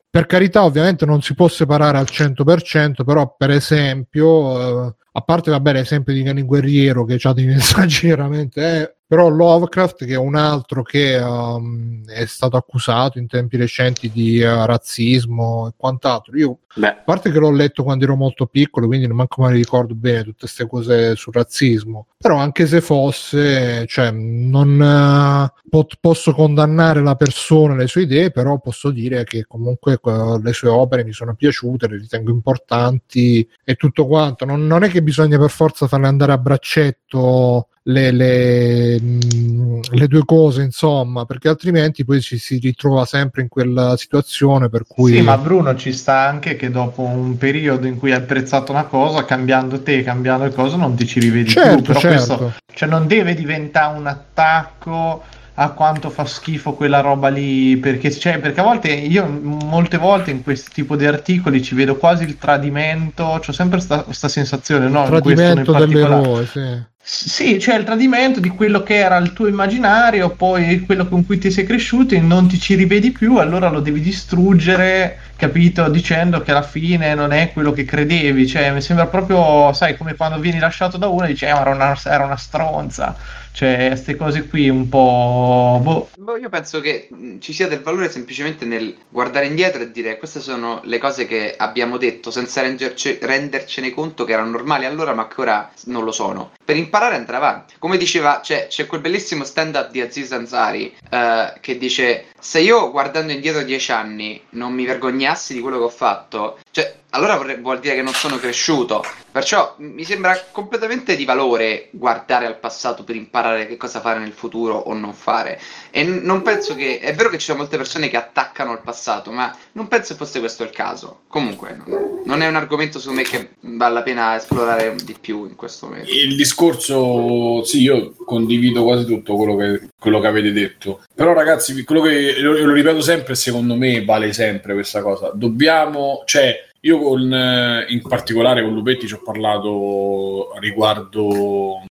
Per 0.10 0.26
carità, 0.28 0.64
ovviamente 0.64 1.06
non 1.06 1.22
si 1.22 1.34
può 1.36 1.48
separare 1.50 1.98
al 1.98 2.08
100%, 2.10 3.04
però 3.04 3.36
per 3.38 3.50
esempio, 3.52 4.88
eh, 4.88 4.96
a 5.12 5.22
parte 5.22 5.52
vabbè 5.52 5.74
l'esempio 5.74 6.14
di 6.14 6.24
Cani 6.24 6.42
Guerriero 6.44 7.04
che 7.06 7.20
ha 7.22 7.34
dei 7.34 7.46
messaggi 7.48 8.08
veramente, 8.08 8.82
eh, 8.82 8.95
però 9.07 9.27
Lovecraft 9.30 10.06
che 10.06 10.14
è 10.14 10.18
un 10.18 10.36
altro 10.36 10.82
che 10.82 11.18
um, 11.18 12.03
è 12.07 12.26
stato 12.26 12.57
accusato 12.57 13.19
in 13.19 13.27
tempi 13.27 13.57
recenti 13.57 14.10
di 14.10 14.41
uh, 14.41 14.65
razzismo 14.65 15.68
e 15.68 15.73
quant'altro. 15.77 16.36
Io 16.38 16.60
Beh, 16.77 16.88
a 16.88 17.02
parte 17.06 17.32
che 17.32 17.40
l'ho 17.40 17.52
letto 17.52 17.84
quando 17.84 18.03
ero 18.03 18.15
molto 18.15 18.48
piccolo, 18.48 18.88
quindi 18.88 19.07
non 19.07 19.15
manco 19.15 19.41
me 19.41 19.49
ne 19.49 19.56
ricordo 19.56 19.95
bene 19.95 20.23
tutte 20.23 20.40
queste 20.40 20.68
cose 20.68 21.15
sul 21.15 21.34
razzismo. 21.34 22.07
Però 22.18 22.36
anche 22.36 22.65
se 22.68 22.82
fosse, 22.82 23.86
cioè, 23.88 24.11
non 24.11 24.82
eh, 24.82 25.61
pot- 25.69 25.98
posso 26.02 26.34
condannare 26.34 27.02
la 27.02 27.15
persona 27.15 27.76
e 27.76 27.77
le 27.77 27.88
sue 27.88 28.02
idee, 28.02 28.32
però 28.32 28.60
posso 28.60 28.90
dire 28.90 29.23
che 29.23 29.45
comunque 29.45 29.99
eh, 30.03 30.40
le 30.41 30.52
sue 30.52 30.69
opere 30.69 31.06
mi 31.06 31.14
sono 31.14 31.34
piaciute, 31.36 31.88
le 31.88 31.98
ritengo 31.98 32.32
importanti 32.32 33.48
e 33.64 33.76
tutto 33.76 34.06
quanto. 34.06 34.44
Non, 34.44 34.68
non 34.68 34.84
è 34.84 34.90
che 34.90 35.02
bisogna 35.02 35.38
per 35.38 35.52
forza 35.52 35.88
farle 35.88 36.07
andare 36.07 36.34
a 36.34 36.38
braccetto 36.38 37.68
le, 37.88 38.12
le, 38.12 38.99
mh, 38.99 39.80
le 39.91 40.07
due 40.07 40.24
cose, 40.26 40.64
insomma, 40.64 41.26
perché 41.26 41.49
altrimenti 41.49 42.03
poi 42.03 42.20
ci 42.22 42.38
si 42.38 42.57
ritrova 42.57 43.06
sempre 43.06 43.44
in 43.44 43.48
quella 43.48 43.95
situazione 43.98 44.70
per 44.70 44.86
cui... 44.88 45.14
Sì, 45.14 45.22
ma 45.22 45.38
Bruno 45.38 45.76
ci 45.76 45.94
sta 45.94 46.28
anche 46.28 46.56
che 46.56 46.72
dopo 46.72 47.02
un 47.02 47.38
periodo 47.38 47.86
in 47.86 47.98
cui 47.98 48.12
hai 48.12 48.18
apprezzato 48.18 48.72
una 48.72 48.86
cosa, 48.86 49.26
cambiando 49.26 49.82
te, 49.82 50.02
cambiando 50.02 50.45
le 50.45 50.53
cose, 50.53 50.78
non 50.78 50.95
ti 50.95 51.06
ci 51.06 51.20
rivedi 51.20 51.49
Certo, 51.49 51.76
più. 51.76 51.84
Però 51.84 51.99
certo. 51.99 52.38
questo 52.38 52.53
cioè, 52.74 52.90
non 52.90 53.06
deve 53.06 53.36
diventare 53.36 53.98
un 53.98 54.07
attacco 54.07 55.24
a 55.57 55.70
quanto 55.70 56.10
fa 56.10 56.26
schifo 56.26 56.74
quella 56.74 57.02
roba 57.02 57.30
lì, 57.30 57.78
perché, 57.78 58.12
cioè, 58.12 58.40
perché 58.40 58.60
a 58.60 58.64
volte 58.64 58.90
io 58.90 59.26
molte 59.28 59.98
volte 59.98 60.32
in 60.32 60.44
questo 60.44 60.72
tipo 60.74 60.95
di 60.95 61.06
articoli 61.06 61.62
ci 61.62 61.76
vedo 61.76 61.95
quasi 61.95 62.24
il 62.24 62.38
tradimento, 62.38 63.24
ho 63.24 63.52
sempre 63.52 63.80
questa 63.86 64.28
sensazione, 64.28 64.90
no? 64.90 65.07
Nel 65.07 65.22
tradimento 65.22 65.72
dell'eroe, 65.72 66.45
sì. 66.48 66.94
Sì, 67.07 67.60
cioè 67.60 67.76
il 67.76 67.84
tradimento 67.84 68.40
di 68.40 68.49
quello 68.49 68.82
che 68.82 68.95
era 68.95 69.18
il 69.18 69.32
tuo 69.32 69.45
immaginario, 69.48 70.36
poi 70.36 70.80
quello 70.82 71.07
con 71.07 71.23
cui 71.23 71.38
ti 71.38 71.52
sei 71.52 71.64
cresciuto 71.64 72.15
e 72.15 72.19
non 72.19 72.48
ti 72.48 72.57
ci 72.60 72.73
rivedi 72.73 73.11
più, 73.11 73.38
allora 73.38 73.69
lo 73.69 73.80
devi 73.80 73.99
distruggere, 74.02 75.19
capito? 75.36 75.88
Dicendo 75.90 76.41
che 76.41 76.49
alla 76.49 76.64
fine 76.64 77.14
non 77.14 77.32
è 77.32 77.52
quello 77.53 77.72
che 77.73 77.86
credevi. 77.86 78.48
Cioè, 78.48 78.72
mi 78.72 78.82
sembra 78.82 79.06
proprio, 79.07 79.72
sai, 79.73 79.95
come 79.98 80.15
quando 80.15 80.40
vieni 80.40 80.57
lasciato 80.57 80.98
da 80.98 81.07
uno 81.07 81.26
e 81.26 81.27
dici, 81.27 81.45
eh, 81.45 81.53
ma 81.53 81.61
era 81.61 81.69
una, 81.76 81.95
era 82.06 82.26
una 82.26 82.38
stronza. 82.38 83.15
Cioè, 83.56 83.88
queste 83.88 84.18
cose 84.18 84.49
qui 84.49 84.68
un 84.68 84.90
po'... 84.90 85.80
Boh. 85.82 86.10
Boh, 86.18 86.36
Io 86.36 86.49
penso 86.49 86.82
che 86.82 87.07
ci 87.40 87.53
sia 87.53 87.69
del 87.69 87.80
valore 87.80 88.11
semplicemente 88.11 88.65
nel 88.65 88.94
guardare 89.07 89.45
indietro 89.45 89.82
e 89.82 89.91
dire 89.91 90.18
queste 90.18 90.41
sono 90.41 90.82
le 90.84 90.98
cose 90.98 91.26
che 91.26 91.56
abbiamo 91.56 91.95
detto 91.95 92.32
senza 92.32 92.60
renderce- 92.61 93.18
rendercene 93.22 93.91
conto 93.91 94.26
che 94.26 94.34
erano 94.34 94.49
normali 94.49 94.84
allora 94.84 95.14
ma 95.14 95.30
che 95.30 95.40
ora 95.40 95.72
non 95.86 96.03
lo 96.03 96.11
sono. 96.11 96.52
Per 96.65 96.76
imparare 96.76 97.15
andare 97.15 97.38
avanti. 97.38 97.76
Come 97.80 97.95
diceva, 97.95 98.41
c'è, 98.41 98.68
c'è 98.68 98.88
quel 98.88 98.99
bellissimo 98.99 99.45
stand-up 99.45 99.90
di 99.90 100.02
Aziz 100.02 100.34
Ansari 100.34 100.94
eh, 101.10 101.53
che 101.61 101.77
dice 101.77 102.26
se 102.38 102.60
io 102.60 102.91
guardando 102.91 103.32
indietro 103.32 103.64
dieci 103.64 103.94
anni 103.94 104.41
non 104.49 104.73
mi 104.73 104.86
vergognassi 104.86 105.53
di 105.53 105.61
quello 105.61 105.77
che 105.77 105.84
ho 105.86 105.90
fatto, 105.90 106.60
cioè 106.76 106.94
allora 107.12 107.38
vorrei- 107.38 107.62
vuol 107.62 107.80
dire 107.80 107.96
che 107.96 108.02
non 108.02 108.14
sono 108.14 108.36
cresciuto. 108.36 109.02
Perciò 109.32 109.76
mi 109.78 110.04
sembra 110.04 110.38
completamente 110.52 111.16
di 111.16 111.24
valore 111.24 111.88
guardare 111.92 112.46
al 112.46 112.60
passato 112.60 113.06
per 113.06 113.16
imparare 113.16 113.66
che 113.68 113.78
cosa 113.78 114.02
fare 114.02 114.20
nel 114.20 114.34
futuro 114.34 114.76
o 114.76 114.94
non 114.94 115.14
fare. 115.14 115.58
E 115.90 116.04
non 116.04 116.42
penso 116.42 116.76
che. 116.76 117.00
È 117.00 117.16
vero 117.16 117.30
che 117.30 117.38
ci 117.38 117.46
sono 117.46 117.60
molte 117.60 117.78
persone 117.78 118.10
che 118.10 118.18
attaccano 118.18 118.72
al 118.72 118.82
passato, 118.82 119.32
ma 119.32 119.56
non 119.74 119.88
penso 119.88 120.16
fosse 120.16 120.40
questo 120.40 120.64
il 120.64 120.72
caso. 120.72 121.22
Comunque, 121.30 121.78
non, 121.86 122.22
non 122.26 122.42
è 122.42 122.48
un 122.48 122.56
argomento 122.56 123.00
su 123.00 123.14
me 123.14 123.24
che 123.24 123.52
vale 123.62 123.94
la 123.94 124.04
pena 124.04 124.36
esplorare 124.36 124.96
di 125.02 125.16
più 125.20 125.46
in 125.46 125.56
questo 125.56 125.88
momento. 125.88 126.12
Il 126.12 126.36
discorso, 126.36 127.64
sì, 127.64 127.84
io 127.84 128.16
condivido 128.26 128.84
quasi 128.84 129.06
tutto 129.06 129.38
quello 129.38 129.56
che, 129.56 129.88
quello 129.98 130.20
che 130.20 130.28
avete 130.28 130.52
detto. 130.52 131.04
Però, 131.16 131.34
ragazzi, 131.34 131.82
quello 131.86 132.02
che 132.02 132.40
lo, 132.40 132.54
lo 132.66 132.74
ripeto 132.74 133.00
sempre, 133.02 133.36
secondo 133.36 133.76
me 133.76 134.04
vale 134.04 134.34
sempre 134.34 134.74
questa 134.74 135.02
cosa. 135.02 135.32
Dobbiamo, 135.34 136.24
cioè, 136.26 136.62
io 136.82 137.00
con, 137.00 137.34
eh, 137.34 137.86
in 137.90 138.02
particolare 138.02 138.62
con 138.62 138.74
Lupetti 138.74 139.08
ci 139.08 139.14
ho 139.14 139.22
parlato 139.24 140.52
riguardo. 140.60 141.84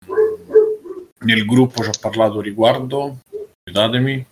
Nel 1.20 1.44
gruppo 1.44 1.82
ci 1.84 1.88
ho 1.88 1.98
parlato 2.00 2.40
riguardo. 2.40 3.18
Aiutatemi. 3.64 4.26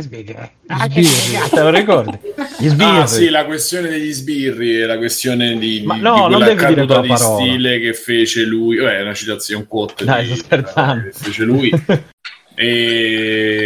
Sbirri. 0.00 1.48
Te 1.48 1.60
lo 1.62 1.70
ricordi? 1.70 2.18
Gli 2.58 2.68
sbirri. 2.68 2.98
Ah, 2.98 3.06
sì, 3.06 3.30
la 3.30 3.46
questione 3.46 3.88
degli 3.88 4.12
sbirri, 4.12 4.80
la 4.80 4.98
questione 4.98 5.56
di, 5.56 5.82
Ma 5.86 5.94
di- 5.94 6.00
no, 6.02 6.14
di 6.28 6.32
non 6.34 6.42
quella 6.42 6.54
caduta 6.54 7.00
di 7.00 7.08
parola. 7.08 7.40
stile 7.40 7.80
che 7.80 7.94
fece 7.94 8.42
lui. 8.44 8.76
Beh, 8.76 8.98
è 8.98 9.00
una 9.00 9.14
citazione, 9.14 9.62
un 9.62 9.68
quote 9.68 10.04
Dai, 10.04 10.26
di- 10.26 10.34
sto 10.34 10.44
scherzando. 10.44 11.04
che 11.04 11.12
fece 11.12 11.42
lui. 11.44 11.70
e 12.56 13.63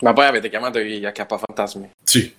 ma 0.00 0.12
poi 0.12 0.26
avete 0.26 0.48
chiamato 0.48 0.78
gli 0.80 1.04
AK 1.04 1.26
Fantasmi. 1.26 1.90
sì, 2.02 2.34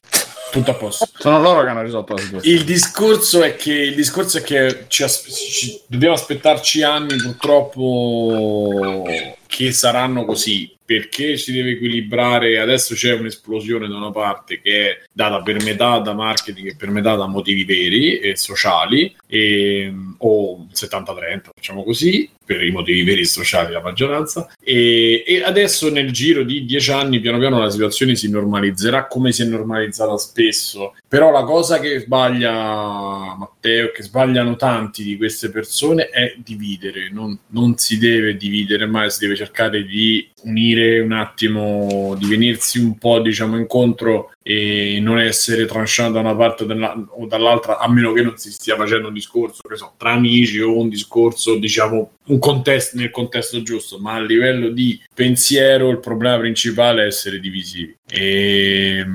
tutto 0.51 0.71
a 0.71 0.75
posto. 0.75 1.07
Sono 1.17 1.41
loro 1.41 1.63
che 1.63 1.69
hanno 1.69 1.81
risolto 1.81 2.13
la 2.13 2.21
situazione. 2.21 2.57
Il 2.57 2.63
discorso 2.63 3.43
è 3.43 3.55
che, 3.55 3.73
il 3.73 3.95
discorso 3.95 4.37
è 4.37 4.41
che 4.41 4.85
ci 4.87 5.03
as- 5.03 5.25
ci- 5.29 5.81
dobbiamo 5.87 6.13
aspettarci 6.13 6.83
anni 6.83 7.15
purtroppo 7.17 9.03
che 9.47 9.71
saranno 9.71 10.25
così 10.25 10.75
perché 10.83 11.35
si 11.37 11.51
deve 11.51 11.71
equilibrare 11.71 12.59
adesso 12.59 12.95
c'è 12.95 13.13
un'esplosione 13.13 13.87
da 13.87 13.95
una 13.95 14.11
parte 14.11 14.61
che 14.61 14.89
è 14.89 15.01
data 15.11 15.41
per 15.41 15.61
metà 15.63 15.99
da 15.99 16.13
marketing 16.13 16.69
e 16.69 16.75
per 16.75 16.89
metà 16.89 17.15
da 17.15 17.27
motivi 17.27 17.65
veri 17.65 18.19
e 18.19 18.37
sociali 18.37 19.13
e, 19.27 19.93
o 20.19 20.67
70-30 20.73 21.41
facciamo 21.55 21.83
così 21.83 22.29
per 22.47 22.63
i 22.63 22.71
motivi 22.71 23.03
veri 23.03 23.21
e 23.21 23.25
sociali 23.25 23.73
la 23.73 23.81
maggioranza. 23.81 24.49
E, 24.63 25.23
e 25.27 25.43
adesso 25.43 25.91
nel 25.91 26.11
giro 26.11 26.43
di 26.43 26.63
dieci 26.63 26.91
anni 26.91 27.19
piano 27.19 27.37
piano 27.37 27.59
la 27.59 27.69
situazione 27.69 28.15
si 28.15 28.29
normalizzerà 28.29 29.07
come 29.07 29.33
si 29.33 29.41
è 29.41 29.45
normalizzata 29.45 30.17
spesso. 30.17 30.95
Però 31.07 31.29
la 31.29 31.43
cosa 31.43 31.79
che 31.79 31.99
sbaglia 31.99 33.35
Matteo 33.37 33.91
che 33.91 34.01
sbagliano 34.01 34.55
tanti 34.55 35.03
di 35.03 35.17
queste 35.17 35.49
persone 35.49 36.07
è 36.09 36.35
dividere. 36.37 37.09
Non, 37.11 37.37
non 37.47 37.77
si 37.77 37.97
deve 37.97 38.37
dividere 38.37 38.85
mai 38.85 39.11
si 39.11 39.19
deve 39.19 39.35
cercare 39.35 39.83
di 39.83 40.25
unire 40.43 40.99
un 41.01 41.11
attimo 41.11 42.15
di 42.17 42.27
venirsi 42.27 42.79
un 42.79 42.97
po' 42.97 43.19
diciamo 43.19 43.57
incontro 43.57 44.31
e 44.49 44.99
non 45.01 45.19
essere 45.19 45.65
tranchant 45.65 46.13
da 46.13 46.21
una 46.21 46.33
parte 46.33 46.63
o 46.63 46.65
dalla- 46.65 46.95
o 47.09 47.25
dall'altra 47.25 47.79
a 47.79 47.91
meno 47.91 48.13
che 48.13 48.21
non 48.21 48.37
si 48.37 48.49
stia 48.49 48.77
facendo 48.77 49.09
un 49.09 49.13
discorso 49.13 49.61
che 49.67 49.75
so, 49.75 49.95
tra 49.97 50.13
amici 50.13 50.61
o 50.61 50.79
un 50.79 50.87
discorso 50.87 51.57
diciamo 51.57 52.11
un 52.27 52.39
contesto 52.39 52.95
nel 52.95 53.11
contesto 53.11 53.61
giusto 53.61 53.99
ma 53.99 54.13
a 54.13 54.21
livello 54.21 54.69
di 54.69 54.97
pensiero 55.13 55.89
il 55.89 55.99
problema 55.99 56.37
principale 56.37 57.03
è 57.03 57.07
essere 57.07 57.41
divisivi. 57.41 57.93
E 58.09 59.05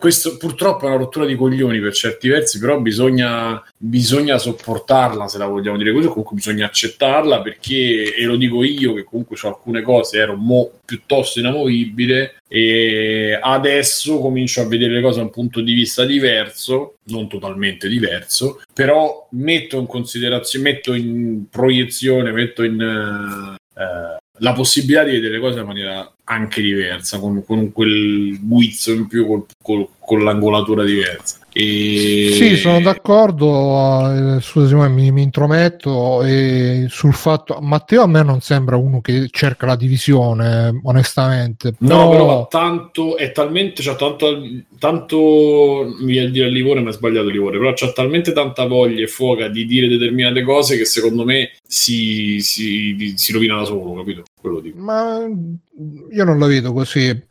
questo 0.00 0.38
purtroppo 0.38 0.84
è 0.84 0.88
una 0.88 0.96
rottura 0.96 1.26
di 1.26 1.36
coglioni 1.36 1.78
per 1.78 1.92
certi 1.92 2.28
versi, 2.28 2.58
però 2.58 2.80
bisogna, 2.80 3.62
bisogna 3.76 4.38
sopportarla 4.38 5.28
se 5.28 5.36
la 5.36 5.46
vogliamo 5.46 5.76
dire 5.76 5.92
così, 5.92 6.06
comunque 6.06 6.36
bisogna 6.36 6.64
accettarla 6.64 7.42
perché, 7.42 8.14
e 8.14 8.24
lo 8.24 8.36
dico 8.36 8.64
io 8.64 8.94
che 8.94 9.04
comunque 9.04 9.36
su 9.36 9.46
alcune 9.46 9.82
cose 9.82 10.16
ero 10.16 10.36
mo- 10.36 10.70
piuttosto 10.86 11.38
inamovibile 11.38 12.36
e 12.48 13.38
adesso 13.38 14.18
comincio 14.20 14.62
a 14.62 14.66
vedere 14.66 14.94
le 14.94 15.02
cose 15.02 15.18
da 15.18 15.24
un 15.24 15.30
punto 15.30 15.60
di 15.60 15.74
vista 15.74 16.06
diverso, 16.06 16.96
non 17.08 17.28
totalmente 17.28 17.86
diverso, 17.86 18.62
però 18.72 19.28
metto 19.32 19.78
in 19.78 19.86
considerazione, 19.86 20.70
metto 20.70 20.94
in 20.94 21.44
proiezione, 21.50 22.32
metto 22.32 22.62
in... 22.62 22.80
eh, 22.80 24.18
la 24.42 24.52
possibilità 24.54 25.04
di 25.04 25.12
vedere 25.12 25.34
le 25.34 25.40
cose 25.40 25.60
in 25.60 25.66
maniera 25.66 26.14
anche 26.30 26.62
diversa, 26.62 27.18
con, 27.18 27.42
con 27.44 27.72
quel 27.72 28.38
guizzo 28.40 28.92
in 28.92 29.08
più, 29.08 29.26
col- 29.26 29.46
col- 29.60 29.88
con 29.98 30.22
l'angolatura 30.24 30.84
diversa. 30.84 31.38
E... 31.52 32.30
Sì, 32.32 32.56
sono 32.56 32.80
d'accordo. 32.80 34.36
eh, 34.36 34.40
Scusa, 34.40 34.68
Simone, 34.68 34.88
mi, 34.88 35.10
mi 35.10 35.22
intrometto 35.22 36.22
eh, 36.22 36.86
sul 36.88 37.12
fatto. 37.12 37.58
Matteo 37.60 38.02
a 38.02 38.06
me 38.06 38.22
non 38.22 38.40
sembra 38.40 38.76
uno 38.76 39.00
che 39.00 39.26
cerca 39.30 39.66
la 39.66 39.74
divisione, 39.76 40.80
onestamente. 40.84 41.74
No, 41.78 42.08
però- 42.08 42.10
però 42.10 42.48
tanto, 42.48 43.16
è 43.16 43.32
talmente, 43.32 43.82
c'ha 43.82 43.96
tanto, 43.96 44.40
tanto, 44.78 45.94
mi 46.00 46.12
viene 46.12 46.28
a 46.28 46.30
dire 46.30 46.48
Livore, 46.50 46.80
ma 46.80 46.90
è 46.90 46.92
sbagliato 46.92 47.28
Livore, 47.28 47.58
però 47.58 47.72
c'ha 47.74 47.90
talmente 47.92 48.32
tanta 48.32 48.66
voglia 48.66 49.02
e 49.02 49.08
fuoca 49.08 49.48
di 49.48 49.66
dire 49.66 49.88
determinate 49.88 50.42
cose 50.42 50.76
che 50.76 50.84
secondo 50.84 51.24
me 51.24 51.50
si, 51.66 52.38
si, 52.40 53.12
si 53.16 53.32
rovina 53.32 53.56
da 53.56 53.64
solo, 53.64 53.94
capito? 53.94 54.22
Ma 54.74 55.18
io 56.10 56.24
non 56.24 56.38
la 56.38 56.46
vedo 56.46 56.72
così. 56.72 57.26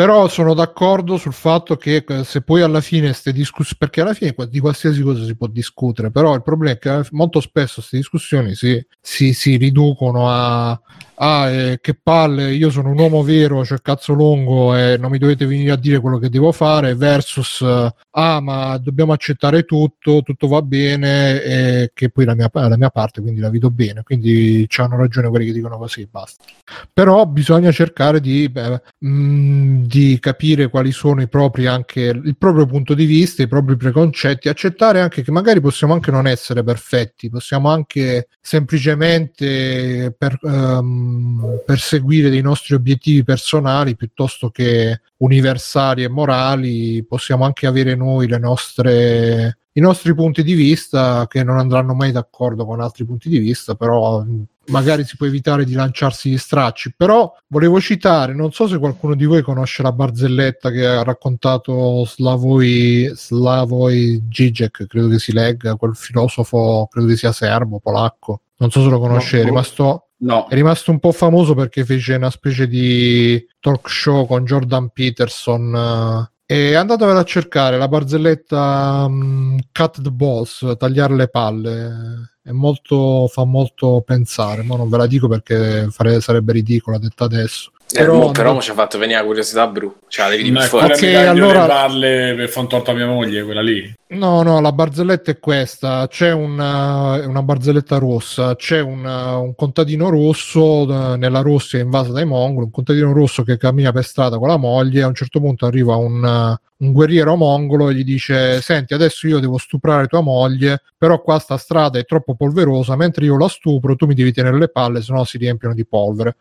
Però 0.00 0.28
sono 0.28 0.54
d'accordo 0.54 1.18
sul 1.18 1.34
fatto 1.34 1.76
che 1.76 2.02
eh, 2.08 2.24
se 2.24 2.40
poi 2.40 2.62
alla 2.62 2.80
fine 2.80 3.12
ste 3.12 3.34
discussioni, 3.34 3.76
perché 3.76 4.00
alla 4.00 4.14
fine 4.14 4.34
di 4.48 4.58
qualsiasi 4.58 5.02
cosa 5.02 5.26
si 5.26 5.36
può 5.36 5.46
discutere, 5.46 6.10
però 6.10 6.34
il 6.34 6.42
problema 6.42 6.74
è 6.74 6.78
che 6.78 7.06
molto 7.10 7.38
spesso 7.42 7.74
queste 7.80 7.98
discussioni 7.98 8.54
si, 8.54 8.82
si, 8.98 9.34
si 9.34 9.58
riducono 9.58 10.30
a 10.30 10.80
ah, 11.22 11.48
eh, 11.50 11.78
che 11.80 11.94
palle, 11.94 12.52
io 12.52 12.70
sono 12.70 12.90
un 12.90 12.98
uomo 12.98 13.22
vero, 13.22 13.64
cioè 13.64 13.80
cazzo 13.82 14.12
lungo 14.14 14.74
e 14.74 14.96
non 14.96 15.10
mi 15.10 15.18
dovete 15.18 15.44
venire 15.46 15.72
a 15.72 15.76
dire 15.76 16.00
quello 16.00 16.18
che 16.18 16.30
devo 16.30 16.50
fare, 16.50 16.94
versus 16.94 17.62
ah, 17.62 18.40
ma 18.40 18.78
dobbiamo 18.78 19.12
accettare 19.12 19.64
tutto, 19.64 20.22
tutto 20.22 20.48
va 20.48 20.62
bene, 20.62 21.42
e 21.42 21.90
che 21.94 22.10
poi 22.10 22.24
la 22.24 22.34
mia, 22.34 22.50
la 22.52 22.76
mia 22.76 22.90
parte, 22.90 23.20
quindi 23.20 23.40
la 23.40 23.50
vedo 23.50 23.70
bene, 23.70 24.02
quindi 24.02 24.66
hanno 24.76 24.96
ragione 24.96 25.28
quelli 25.28 25.46
che 25.46 25.52
dicono 25.52 25.76
così, 25.76 26.08
basta. 26.10 26.44
Però 26.92 27.26
bisogna 27.26 27.70
cercare 27.70 28.20
di, 28.20 28.48
beh, 28.48 28.80
mh, 28.98 29.82
di 29.90 30.20
capire 30.20 30.68
quali 30.68 30.92
sono 30.92 31.20
i 31.20 31.26
propri 31.26 31.66
anche 31.66 32.00
il 32.02 32.36
proprio 32.36 32.64
punto 32.64 32.94
di 32.94 33.06
vista, 33.06 33.42
i 33.42 33.48
propri 33.48 33.76
preconcetti, 33.76 34.48
accettare 34.48 35.00
anche 35.00 35.22
che 35.22 35.32
magari 35.32 35.60
possiamo 35.60 35.94
anche 35.94 36.12
non 36.12 36.28
essere 36.28 36.62
perfetti, 36.62 37.28
possiamo 37.28 37.70
anche 37.70 38.28
semplicemente 38.40 40.14
per, 40.16 40.38
um, 40.42 41.60
perseguire 41.66 42.30
dei 42.30 42.40
nostri 42.40 42.76
obiettivi 42.76 43.24
personali 43.24 43.96
piuttosto 43.96 44.50
che 44.50 45.00
universali 45.16 46.04
e 46.04 46.08
morali, 46.08 47.04
possiamo 47.04 47.44
anche 47.44 47.66
avere 47.66 47.96
noi 47.96 48.28
le 48.28 48.38
nostre, 48.38 49.58
i 49.72 49.80
nostri 49.80 50.14
punti 50.14 50.44
di 50.44 50.54
vista 50.54 51.26
che 51.26 51.42
non 51.42 51.58
andranno 51.58 51.94
mai 51.94 52.12
d'accordo 52.12 52.64
con 52.64 52.80
altri 52.80 53.04
punti 53.04 53.28
di 53.28 53.38
vista, 53.38 53.74
però 53.74 54.24
magari 54.70 55.04
si 55.04 55.16
può 55.16 55.26
evitare 55.26 55.64
di 55.64 55.74
lanciarsi 55.74 56.30
gli 56.30 56.38
stracci. 56.38 56.94
Però 56.96 57.34
volevo 57.48 57.80
citare, 57.80 58.34
non 58.34 58.52
so 58.52 58.66
se 58.66 58.78
qualcuno 58.78 59.14
di 59.14 59.24
voi 59.24 59.42
conosce 59.42 59.82
la 59.82 59.92
barzelletta 59.92 60.70
che 60.70 60.86
ha 60.86 61.02
raccontato 61.02 62.04
Slavoj, 62.04 63.12
Slavoj 63.14 64.22
Žižek, 64.28 64.86
credo 64.86 65.08
che 65.08 65.18
si 65.18 65.32
legga, 65.32 65.76
quel 65.76 65.94
filosofo, 65.94 66.88
credo 66.90 67.08
che 67.08 67.16
sia 67.16 67.32
serbo, 67.32 67.78
polacco. 67.78 68.42
Non 68.56 68.70
so 68.70 68.82
se 68.82 68.88
lo 68.88 68.98
conosce, 68.98 69.36
no, 69.36 69.42
è 69.42 69.44
rimasto 69.44 70.04
No. 70.20 70.46
È 70.48 70.54
rimasto 70.54 70.90
un 70.90 70.98
po' 70.98 71.12
famoso 71.12 71.54
perché 71.54 71.84
fece 71.84 72.14
una 72.14 72.30
specie 72.30 72.66
di 72.66 73.42
talk 73.58 73.88
show 73.88 74.26
con 74.26 74.44
Jordan 74.44 74.90
Peterson. 74.90 76.28
E 76.52 76.74
andatevela 76.74 77.20
a 77.20 77.22
cercare 77.22 77.78
la 77.78 77.86
barzelletta 77.86 79.04
um, 79.06 79.56
Cut 79.70 80.02
the 80.02 80.10
Balls, 80.10 80.74
tagliare 80.76 81.14
le 81.14 81.28
palle. 81.28 82.40
Molto, 82.46 83.28
fa 83.28 83.44
molto 83.44 84.02
pensare. 84.04 84.64
Ma 84.64 84.74
non 84.74 84.88
ve 84.88 84.96
la 84.96 85.06
dico 85.06 85.28
perché 85.28 85.86
fare, 85.90 86.20
sarebbe 86.20 86.52
ridicola 86.54 86.98
detta 86.98 87.22
adesso. 87.22 87.70
Eh, 87.92 87.98
però, 87.98 88.30
però 88.30 88.60
ci 88.60 88.70
ha 88.70 88.74
fatto 88.74 88.98
venire 88.98 89.18
la 89.18 89.24
curiosità 89.24 89.66
Bru. 89.66 89.96
Cioè, 90.08 90.30
devi 90.30 90.44
dire 90.44 90.60
fuori. 90.62 90.92
Ok, 90.92 91.02
allora... 91.14 91.66
palle 91.66 92.34
per 92.36 92.48
fare 92.48 92.60
un 92.60 92.68
torto 92.68 92.90
a 92.90 92.94
mia 92.94 93.06
moglie, 93.06 93.42
quella 93.42 93.62
lì. 93.62 93.92
No, 94.08 94.42
no, 94.42 94.60
la 94.60 94.72
barzelletta 94.72 95.30
è 95.30 95.38
questa. 95.38 96.06
C'è 96.08 96.32
una, 96.32 97.24
una 97.26 97.42
barzelletta 97.42 97.98
rossa, 97.98 98.56
c'è 98.56 98.80
una, 98.80 99.36
un 99.36 99.54
contadino 99.54 100.08
rosso 100.08 101.16
nella 101.16 101.40
Russia 101.40 101.78
invasa 101.78 102.10
dai 102.10 102.26
mongoli, 102.26 102.66
un 102.66 102.70
contadino 102.72 103.12
rosso 103.12 103.42
che 103.44 103.56
cammina 103.56 103.92
per 103.92 104.04
strada 104.04 104.38
con 104.38 104.48
la 104.48 104.56
moglie, 104.56 105.02
a 105.02 105.06
un 105.06 105.14
certo 105.14 105.38
punto 105.38 105.66
arriva 105.66 105.94
un, 105.94 106.56
un 106.76 106.92
guerriero 106.92 107.36
mongolo 107.36 107.88
e 107.88 107.94
gli 107.94 108.04
dice 108.04 108.60
senti 108.60 108.94
adesso 108.94 109.28
io 109.28 109.38
devo 109.38 109.58
stuprare 109.58 110.06
tua 110.08 110.22
moglie, 110.22 110.82
però 110.96 111.20
qua 111.22 111.38
sta 111.38 111.56
strada 111.56 111.98
è 111.98 112.04
troppo 112.04 112.34
polverosa, 112.34 112.96
mentre 112.96 113.24
io 113.26 113.38
la 113.38 113.48
stupro 113.48 113.94
tu 113.94 114.06
mi 114.06 114.14
devi 114.14 114.32
tenere 114.32 114.58
le 114.58 114.68
palle, 114.68 115.02
se 115.02 115.12
no 115.12 115.22
si 115.24 115.38
riempiono 115.38 115.74
di 115.74 115.86
polvere. 115.86 116.36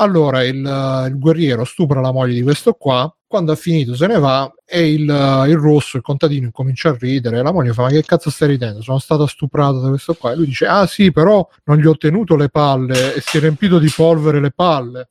Allora 0.00 0.44
il, 0.44 0.56
il 0.56 1.18
guerriero 1.18 1.64
stupra 1.64 2.00
la 2.00 2.12
moglie 2.12 2.34
di 2.34 2.42
questo 2.42 2.74
qua, 2.74 3.12
quando 3.26 3.52
ha 3.52 3.56
finito 3.56 3.94
se 3.94 4.06
ne 4.06 4.18
va 4.18 4.50
e 4.64 4.92
il, 4.92 5.02
il, 5.02 5.56
rosso, 5.56 5.96
il 5.96 6.02
contadino, 6.02 6.46
incomincia 6.46 6.90
a 6.90 6.96
ridere. 6.98 7.42
La 7.42 7.52
moglie 7.52 7.72
fa: 7.72 7.82
Ma 7.82 7.88
che 7.88 8.02
cazzo 8.04 8.30
stai 8.30 8.48
ridendo? 8.48 8.80
Sono 8.80 8.98
stata 8.98 9.26
stuprata 9.26 9.78
da 9.78 9.88
questo 9.88 10.14
qua. 10.14 10.32
E 10.32 10.36
lui 10.36 10.46
dice: 10.46 10.66
Ah, 10.66 10.86
sì, 10.86 11.10
però 11.10 11.46
non 11.64 11.78
gli 11.78 11.86
ho 11.86 11.96
tenuto 11.96 12.36
le 12.36 12.48
palle 12.48 13.14
e 13.14 13.20
si 13.20 13.36
è 13.38 13.40
riempito 13.40 13.78
di 13.78 13.92
polvere 13.94 14.40
le 14.40 14.52
palle. 14.52 15.08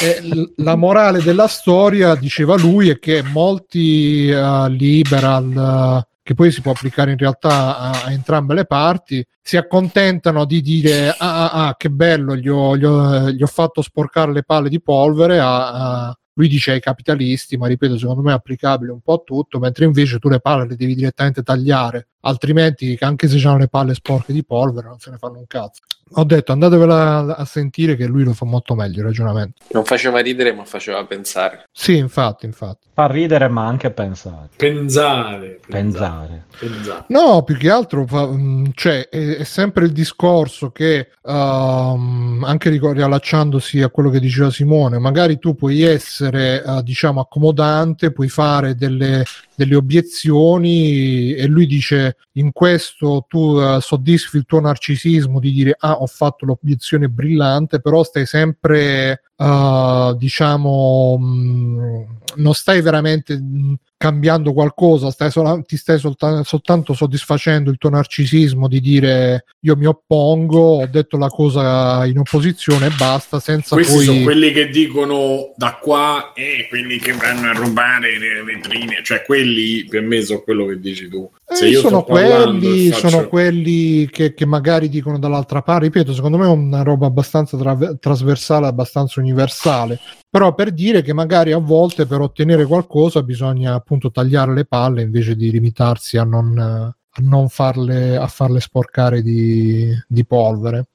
E 0.00 0.52
la 0.56 0.76
morale 0.76 1.20
della 1.20 1.48
storia, 1.48 2.14
diceva 2.14 2.56
lui, 2.56 2.88
è 2.88 3.00
che 3.00 3.22
molti 3.22 4.30
uh, 4.30 4.68
liberal, 4.68 6.06
che 6.28 6.34
poi 6.34 6.50
si 6.50 6.60
può 6.60 6.72
applicare 6.72 7.12
in 7.12 7.16
realtà 7.16 7.78
a, 7.78 8.02
a, 8.04 8.12
entrambe 8.12 8.52
le 8.52 8.66
parti, 8.66 9.26
si 9.40 9.56
accontentano 9.56 10.44
di 10.44 10.60
dire: 10.60 11.08
Ah, 11.08 11.50
ah, 11.50 11.68
ah 11.68 11.74
che 11.74 11.88
bello, 11.88 12.36
gli 12.36 12.50
ho, 12.50 12.76
gli, 12.76 12.84
ho, 12.84 13.30
gli 13.30 13.42
ho, 13.42 13.46
fatto 13.46 13.80
sporcare 13.80 14.30
le 14.32 14.42
palle 14.42 14.68
di 14.68 14.78
polvere 14.78 15.38
a, 15.38 16.08
a 16.08 16.18
lui 16.34 16.48
dice 16.48 16.72
ai 16.72 16.80
capitalisti, 16.80 17.56
ma 17.56 17.66
ripeto, 17.66 17.96
secondo 17.96 18.20
me 18.20 18.32
è 18.32 18.34
applicabile 18.34 18.92
un 18.92 19.00
po' 19.00 19.14
a 19.14 19.22
tutto, 19.24 19.58
mentre 19.58 19.86
invece 19.86 20.18
tu 20.18 20.28
le 20.28 20.38
palle 20.38 20.66
le 20.66 20.76
devi 20.76 20.94
direttamente 20.94 21.42
tagliare, 21.42 22.08
altrimenti 22.20 22.96
anche 23.00 23.28
se 23.28 23.46
hanno 23.46 23.58
le 23.58 23.68
palle 23.68 23.94
sporche 23.94 24.32
di 24.32 24.44
polvere 24.44 24.88
non 24.88 24.98
se 24.98 25.10
ne 25.10 25.18
fanno 25.18 25.38
un 25.38 25.46
cazzo. 25.46 25.82
Ho 26.12 26.24
detto 26.24 26.52
andatevela 26.52 27.36
a 27.36 27.44
sentire 27.44 27.94
che 27.94 28.06
lui 28.06 28.24
lo 28.24 28.32
fa 28.32 28.46
molto 28.46 28.74
meglio 28.74 29.00
il 29.00 29.04
ragionamento. 29.04 29.62
Non 29.72 29.84
faceva 29.84 30.20
ridere, 30.20 30.52
ma 30.52 30.64
faceva 30.64 31.04
pensare. 31.04 31.68
Sì, 31.70 31.96
infatti, 31.96 32.46
infatti. 32.46 32.86
Fa 32.94 33.06
ridere, 33.06 33.48
ma 33.48 33.66
anche 33.66 33.90
pensare. 33.90 34.48
Pensare. 34.56 35.60
Pensare. 35.66 36.44
pensare. 36.58 37.04
No, 37.08 37.42
più 37.42 37.56
che 37.58 37.70
altro 37.70 38.06
fa, 38.06 38.26
mm, 38.26 38.68
cioè, 38.74 39.08
è, 39.08 39.36
è, 39.36 39.44
sempre 39.44 39.84
il 39.84 39.92
discorso 39.92 40.70
che, 40.70 41.10
um, 41.22 42.42
anche 42.46 42.70
riallacciandosi 42.70 43.82
a 43.82 43.90
quello 43.90 44.08
che 44.08 44.20
diceva 44.20 44.50
Simone, 44.50 44.98
magari 44.98 45.38
tu 45.38 45.54
puoi 45.54 45.82
essere, 45.82 46.62
uh, 46.64 46.82
diciamo, 46.82 47.20
accomodante, 47.20 48.12
puoi 48.12 48.28
fare 48.28 48.74
delle 48.74 49.24
delle 49.58 49.74
obiezioni 49.74 51.34
e 51.34 51.46
lui 51.46 51.66
dice 51.66 52.07
in 52.32 52.52
questo 52.52 53.24
tu 53.28 53.38
uh, 53.38 53.80
soddisfi 53.80 54.36
il 54.36 54.44
tuo 54.44 54.60
narcisismo 54.60 55.40
di 55.40 55.52
dire 55.52 55.76
ah 55.78 55.94
ho 55.94 56.06
fatto 56.06 56.44
l'obiezione 56.44 57.08
brillante 57.08 57.80
però 57.80 58.02
stai 58.02 58.26
sempre 58.26 59.22
uh, 59.38 60.16
diciamo 60.16 61.16
mh, 61.18 61.24
mm, 61.24 62.02
non 62.36 62.54
stai 62.54 62.80
veramente 62.82 63.36
mh, 63.36 63.74
cambiando 63.98 64.52
qualcosa, 64.52 65.10
stai 65.10 65.30
sola- 65.30 65.60
ti 65.66 65.76
stai 65.76 65.98
solta- 65.98 66.44
soltanto 66.44 66.94
soddisfacendo 66.94 67.68
il 67.68 67.78
tuo 67.78 67.90
narcisismo 67.90 68.68
di 68.68 68.80
dire 68.80 69.44
io 69.60 69.76
mi 69.76 69.86
oppongo, 69.86 70.80
ho 70.80 70.86
detto 70.86 71.16
la 71.16 71.28
cosa 71.28 72.06
in 72.06 72.18
opposizione 72.18 72.86
e 72.86 72.90
basta, 72.96 73.40
senza 73.40 73.74
Questi 73.74 73.94
poi... 73.94 74.04
sono 74.04 74.22
quelli 74.22 74.52
che 74.52 74.68
dicono 74.68 75.52
da 75.56 75.78
qua 75.82 76.32
e 76.32 76.60
eh, 76.60 76.68
quelli 76.68 76.98
che 76.98 77.12
vanno 77.12 77.48
a 77.48 77.52
rubare 77.52 78.18
le 78.18 78.42
vetrine, 78.44 79.00
cioè 79.02 79.24
quelli 79.24 79.84
per 79.84 80.02
me 80.02 80.22
sono 80.22 80.42
quello 80.42 80.66
che 80.66 80.78
dici 80.78 81.08
tu. 81.08 81.28
Se 81.44 81.66
eh, 81.66 81.74
sono 81.74 82.04
quelli, 82.04 82.90
faccio... 82.90 83.08
sono 83.08 83.26
quelli 83.26 84.08
che, 84.10 84.32
che, 84.32 84.46
magari 84.46 84.88
dicono 84.88 85.18
dall'altra 85.18 85.60
parte, 85.62 85.86
ripeto, 85.86 86.14
secondo 86.14 86.38
me 86.38 86.44
è 86.44 86.50
una 86.50 86.82
roba 86.82 87.06
abbastanza 87.06 87.56
tra- 87.56 87.96
trasversale, 87.98 88.66
abbastanza 88.66 89.20
universale, 89.28 89.98
però 90.28 90.54
per 90.54 90.72
dire 90.72 91.02
che 91.02 91.12
magari 91.12 91.52
a 91.52 91.58
volte 91.58 92.06
per 92.06 92.20
ottenere 92.20 92.66
qualcosa 92.66 93.22
bisogna 93.22 93.74
appunto 93.74 94.10
tagliare 94.10 94.52
le 94.54 94.64
palle 94.64 95.02
invece 95.02 95.36
di 95.36 95.50
limitarsi 95.50 96.16
a 96.16 96.24
non, 96.24 96.58
a 96.58 96.94
non 97.22 97.48
farle, 97.48 98.16
a 98.16 98.26
farle 98.26 98.60
sporcare 98.60 99.22
di, 99.22 99.90
di 100.06 100.24
polvere. 100.24 100.86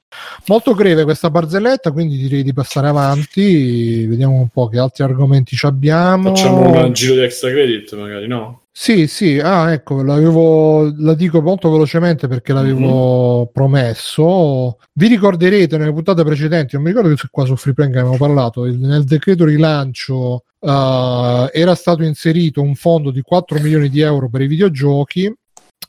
Molto 0.46 0.74
breve 0.74 1.04
questa 1.04 1.30
barzelletta, 1.30 1.90
quindi 1.92 2.16
direi 2.16 2.42
di 2.42 2.52
passare 2.52 2.88
avanti. 2.88 4.06
Vediamo 4.06 4.34
un 4.34 4.48
po' 4.48 4.68
che 4.68 4.78
altri 4.78 5.04
argomenti 5.04 5.56
ci 5.56 5.66
abbiamo. 5.66 6.34
Facciamo 6.34 6.84
un 6.84 6.92
giro 6.92 7.14
di 7.14 7.22
extra 7.22 7.50
credit, 7.50 7.94
magari, 7.94 8.26
no? 8.26 8.64
Sì, 8.76 9.06
sì, 9.06 9.38
ah, 9.38 9.70
ecco, 9.72 10.02
la 10.02 11.14
dico 11.14 11.40
molto 11.40 11.70
velocemente 11.70 12.26
perché 12.26 12.52
l'avevo 12.52 13.36
mm-hmm. 13.36 13.52
promesso. 13.52 14.78
Vi 14.94 15.06
ricorderete 15.06 15.78
nelle 15.78 15.92
puntate 15.92 16.24
precedenti, 16.24 16.74
non 16.74 16.82
mi 16.82 16.90
ricordo 16.90 17.16
se 17.16 17.28
qua 17.30 17.44
su 17.44 17.54
Freeplank 17.54 17.94
abbiamo 17.94 18.16
parlato, 18.16 18.64
nel 18.64 19.04
decreto 19.04 19.44
rilancio 19.44 20.42
uh, 20.58 21.48
era 21.52 21.74
stato 21.76 22.02
inserito 22.02 22.62
un 22.62 22.74
fondo 22.74 23.12
di 23.12 23.22
4 23.22 23.60
milioni 23.60 23.88
di 23.88 24.00
euro 24.00 24.28
per 24.28 24.40
i 24.40 24.48
videogiochi, 24.48 25.32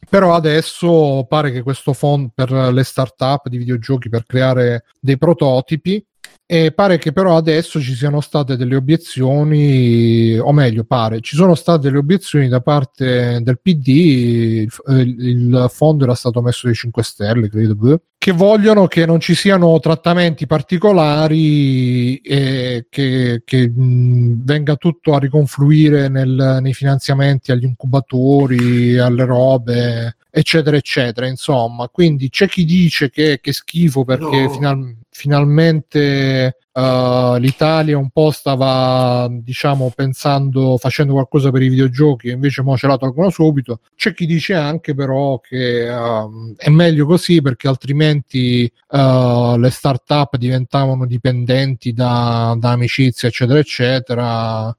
però 0.10 0.34
adesso 0.34 1.26
pare 1.28 1.52
che 1.52 1.62
questo 1.62 1.94
fondo 1.94 2.32
per 2.34 2.52
le 2.52 2.84
start-up 2.84 3.48
di 3.48 3.58
videogiochi 3.58 4.10
per 4.10 4.26
creare 4.26 4.86
dei 5.00 5.18
prototipi 5.18 6.06
e 6.46 6.72
pare 6.72 6.98
che 6.98 7.12
però 7.12 7.36
adesso 7.38 7.80
ci 7.82 7.96
siano 7.96 8.22
state 8.22 8.56
delle 8.56 8.76
obiezioni, 8.76 10.38
o 10.38 10.52
meglio, 10.52 10.84
pare 10.84 11.22
ci 11.22 11.36
sono 11.36 11.56
state 11.56 11.88
delle 11.88 11.98
obiezioni 11.98 12.48
da 12.48 12.62
parte 12.62 13.40
del 13.42 13.60
PD. 13.60 13.88
Il, 13.88 15.16
il 15.20 15.66
fondo 15.70 16.04
era 16.04 16.16
stato 16.16 16.42
messo 16.42 16.68
dai 16.68 16.76
5 16.76 17.04
Stelle, 17.04 17.50
credo, 17.50 18.02
che 18.18 18.32
vogliono 18.32 18.88
che 18.88 19.06
non 19.06 19.20
ci 19.20 19.36
siano 19.36 19.80
trattamenti 19.80 20.48
particolari 20.48 22.18
e 22.18 22.88
che, 22.90 23.44
che 23.46 23.70
mh, 23.70 24.44
venga 24.44 24.76
tutto 24.78 25.14
a 25.14 25.20
riconfluire 25.20 26.08
nel, 26.10 26.58
nei 26.60 26.74
finanziamenti 26.74 27.52
agli 27.52 27.66
incubatori, 27.66 28.98
alle 28.98 29.26
robe, 29.26 30.16
eccetera, 30.38 30.76
eccetera. 30.76 31.28
Insomma, 31.28 31.88
quindi 31.88 32.30
c'è 32.30 32.48
chi 32.48 32.66
dice 32.66 33.10
che, 33.10 33.40
che 33.42 33.54
schifo 33.54 34.04
perché 34.04 34.44
no. 34.44 34.50
finalmente 34.50 35.04
finalmente 35.16 36.58
uh, 36.76 37.38
l'Italia 37.38 37.98
un 37.98 38.10
po' 38.10 38.32
stava 38.32 39.28
diciamo 39.32 39.92
pensando 39.96 40.78
facendo 40.78 41.14
qualcosa 41.14 41.52
per 41.52 41.62
i 41.62 41.70
videogiochi 41.70 42.30
invece 42.30 42.62
mo 42.62 42.78
ce 42.78 42.88
la 42.88 42.98
tolgono 42.98 43.30
subito. 43.30 43.80
C'è 43.96 44.14
chi 44.14 44.26
dice 44.26 44.54
anche 44.54 44.94
però 44.94 45.40
che 45.40 45.90
uh, 45.90 46.54
è 46.58 46.70
meglio 46.70 47.06
così 47.06 47.42
perché 47.42 47.68
altrimenti 47.68 48.72
uh, 48.90 49.58
le 49.58 49.70
start-up 49.70 50.38
diventavano 50.38 51.06
dipendenti 51.06 51.94
da, 51.94 52.56
da 52.60 52.72
amicizia 52.72 53.28
eccetera 53.28 53.60
eccetera. 53.60 54.78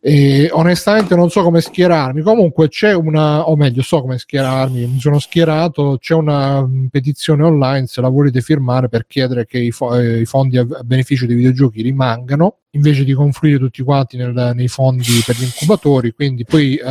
E 0.00 0.50
onestamente 0.52 1.16
non 1.16 1.30
so 1.30 1.42
come 1.42 1.62
schierarmi. 1.62 2.20
Comunque 2.20 2.68
c'è 2.68 2.92
una 2.92 3.48
o 3.48 3.56
meglio 3.56 3.82
so 3.82 4.02
come 4.02 4.18
schierarmi 4.18 4.86
mi 4.86 5.00
sono 5.00 5.18
schierato 5.18 5.96
c'è 5.98 6.14
una 6.14 6.64
mm, 6.66 6.86
petizione 6.86 7.42
online 7.42 7.86
se 7.86 8.00
la 8.00 8.08
volete 8.08 8.40
firmare 8.40 8.88
per 8.88 9.06
chiedere 9.06 9.46
che 9.46 9.58
i, 9.58 9.70
fo- 9.70 9.98
eh, 9.98 10.20
i 10.20 10.24
fondi 10.24 10.58
a 10.58 10.64
beneficio 10.64 11.26
dei 11.34 11.42
videogiochi 11.42 11.82
rimangano 11.82 12.58
invece 12.70 13.04
di 13.04 13.12
confluire 13.12 13.58
tutti 13.58 13.82
quanti 13.82 14.16
nel, 14.16 14.52
nei 14.54 14.68
fondi 14.68 15.22
per 15.24 15.36
gli 15.36 15.44
incubatori 15.44 16.12
quindi 16.12 16.44
poi 16.44 16.78
uh, 16.82 16.86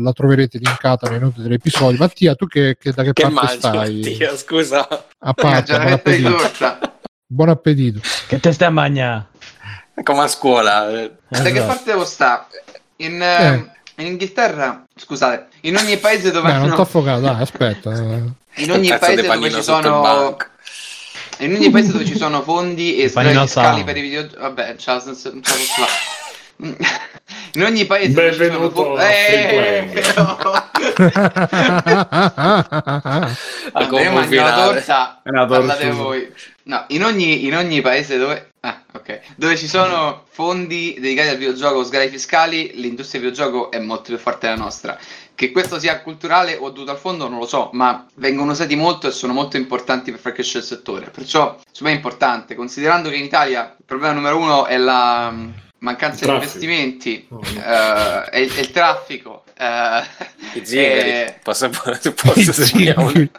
la 0.00 0.12
troverete 0.14 0.58
linkata 0.58 1.08
nei 1.10 1.18
note 1.18 1.42
dell'episodio 1.42 1.96
Mattia 1.98 2.34
tu 2.34 2.46
che, 2.46 2.76
che 2.78 2.92
da 2.92 3.02
che, 3.02 3.12
Che 3.12 3.22
parte 3.22 3.34
mangi, 3.34 3.58
stai? 3.58 3.94
Mattia, 3.96 4.36
scusa. 4.36 4.88
a 5.18 5.32
parte 5.34 5.72
buon 5.78 5.92
appetito 5.92 6.36
buon 7.26 7.48
appetito 7.48 8.00
Che 8.28 8.38
te 8.40 8.52
stai 8.52 8.68
a 8.68 8.70
mangiare? 8.70 9.26
Come 10.04 10.20
a 10.20 10.28
scuola. 10.28 10.90
eh. 10.90 11.10
Da 11.28 11.42
che 11.42 11.48
Esatto. 11.48 11.66
parte 11.66 11.90
devo 11.90 12.04
sta? 12.04 12.46
In, 12.98 13.20
Eh. 13.20 13.54
eh, 13.96 14.02
in 14.02 14.06
Inghilterra, 14.12 14.84
scusate, 14.94 15.48
in 15.62 15.74
ogni 15.76 15.96
paese 15.98 16.30
dove 16.30 16.52
Beh, 16.52 16.58
non 16.58 16.72
ti 16.74 16.80
affogato 16.80 17.20
dai 17.20 17.42
aspetta 17.42 17.92
eh. 17.94 18.22
in 18.62 18.70
ogni 18.70 18.96
paese 18.96 19.22
dove 19.26 19.50
ci 19.50 19.62
sono 19.62 20.00
banco. 20.00 20.46
In 21.40 21.54
ogni 21.54 21.70
paese 21.70 21.92
dove 21.92 22.04
ci 22.04 22.16
sono 22.16 22.42
fondi 22.42 22.96
e 22.96 23.08
fiscali 23.08 23.46
sano. 23.46 23.84
per 23.84 23.96
i 23.96 24.00
video 24.00 24.28
vabbè 24.38 24.76
ciao, 24.76 25.02
non 25.04 25.14
so 25.14 25.30
parlare. 25.30 25.86
in 27.54 27.62
ogni 27.62 27.86
paese 27.86 28.12
dove 28.12 28.32
ci 28.32 28.36
sono 28.44 28.48
Benvenuto 28.50 28.82
fondi 28.82 29.02
eh, 29.02 29.88
Vabbè, 33.72 34.10
mangio 34.10 34.40
la 34.42 34.54
torta, 34.54 35.20
È 35.22 35.28
una 35.28 35.46
parlate 35.46 35.84
tortura. 35.84 36.02
voi. 36.02 36.32
No, 36.64 36.84
in 36.88 37.04
ogni, 37.04 37.46
in 37.46 37.54
ogni 37.54 37.80
paese 37.80 38.18
dove... 38.18 38.50
Ah, 38.60 38.82
ok. 38.92 39.20
Dove 39.36 39.56
ci 39.56 39.68
sono 39.68 40.24
fondi 40.30 40.96
dedicati 40.98 41.28
al 41.28 41.36
videogioco, 41.36 41.84
sgravi 41.84 42.08
fiscali, 42.08 42.72
l'industria 42.74 43.20
del 43.20 43.30
videogioco 43.30 43.70
è 43.70 43.78
molto 43.78 44.04
più 44.04 44.18
forte 44.18 44.48
della 44.48 44.58
nostra. 44.60 44.98
Che 45.38 45.52
questo 45.52 45.78
sia 45.78 46.00
culturale 46.00 46.56
o 46.56 46.70
dovuto 46.70 46.90
al 46.90 46.96
fondo 46.98 47.28
non 47.28 47.38
lo 47.38 47.46
so, 47.46 47.70
ma 47.72 48.04
vengono 48.16 48.50
usati 48.50 48.74
molto 48.74 49.06
e 49.06 49.12
sono 49.12 49.32
molto 49.32 49.56
importanti 49.56 50.10
per 50.10 50.18
far 50.18 50.32
crescere 50.32 50.58
il 50.58 50.64
settore. 50.64 51.10
Perciò, 51.10 51.56
secondo 51.70 51.78
me 51.82 51.90
è 51.92 51.94
importante, 51.94 52.56
considerando 52.56 53.08
che 53.08 53.14
in 53.14 53.22
Italia 53.24 53.76
il 53.78 53.84
problema 53.86 54.14
numero 54.14 54.36
uno 54.36 54.66
è 54.66 54.76
la 54.76 55.30
mm, 55.30 55.50
mancanza 55.78 56.24
di 56.24 56.32
investimenti, 56.32 57.26
Oh, 57.30 57.40
eh, 57.54 58.24
è, 58.30 58.38
il- 58.38 58.52
è 58.52 58.58
il 58.58 58.70
traffico. 58.72 59.44
Posso, 61.42 61.70
posso 61.70 62.52
zingari. 62.52 63.30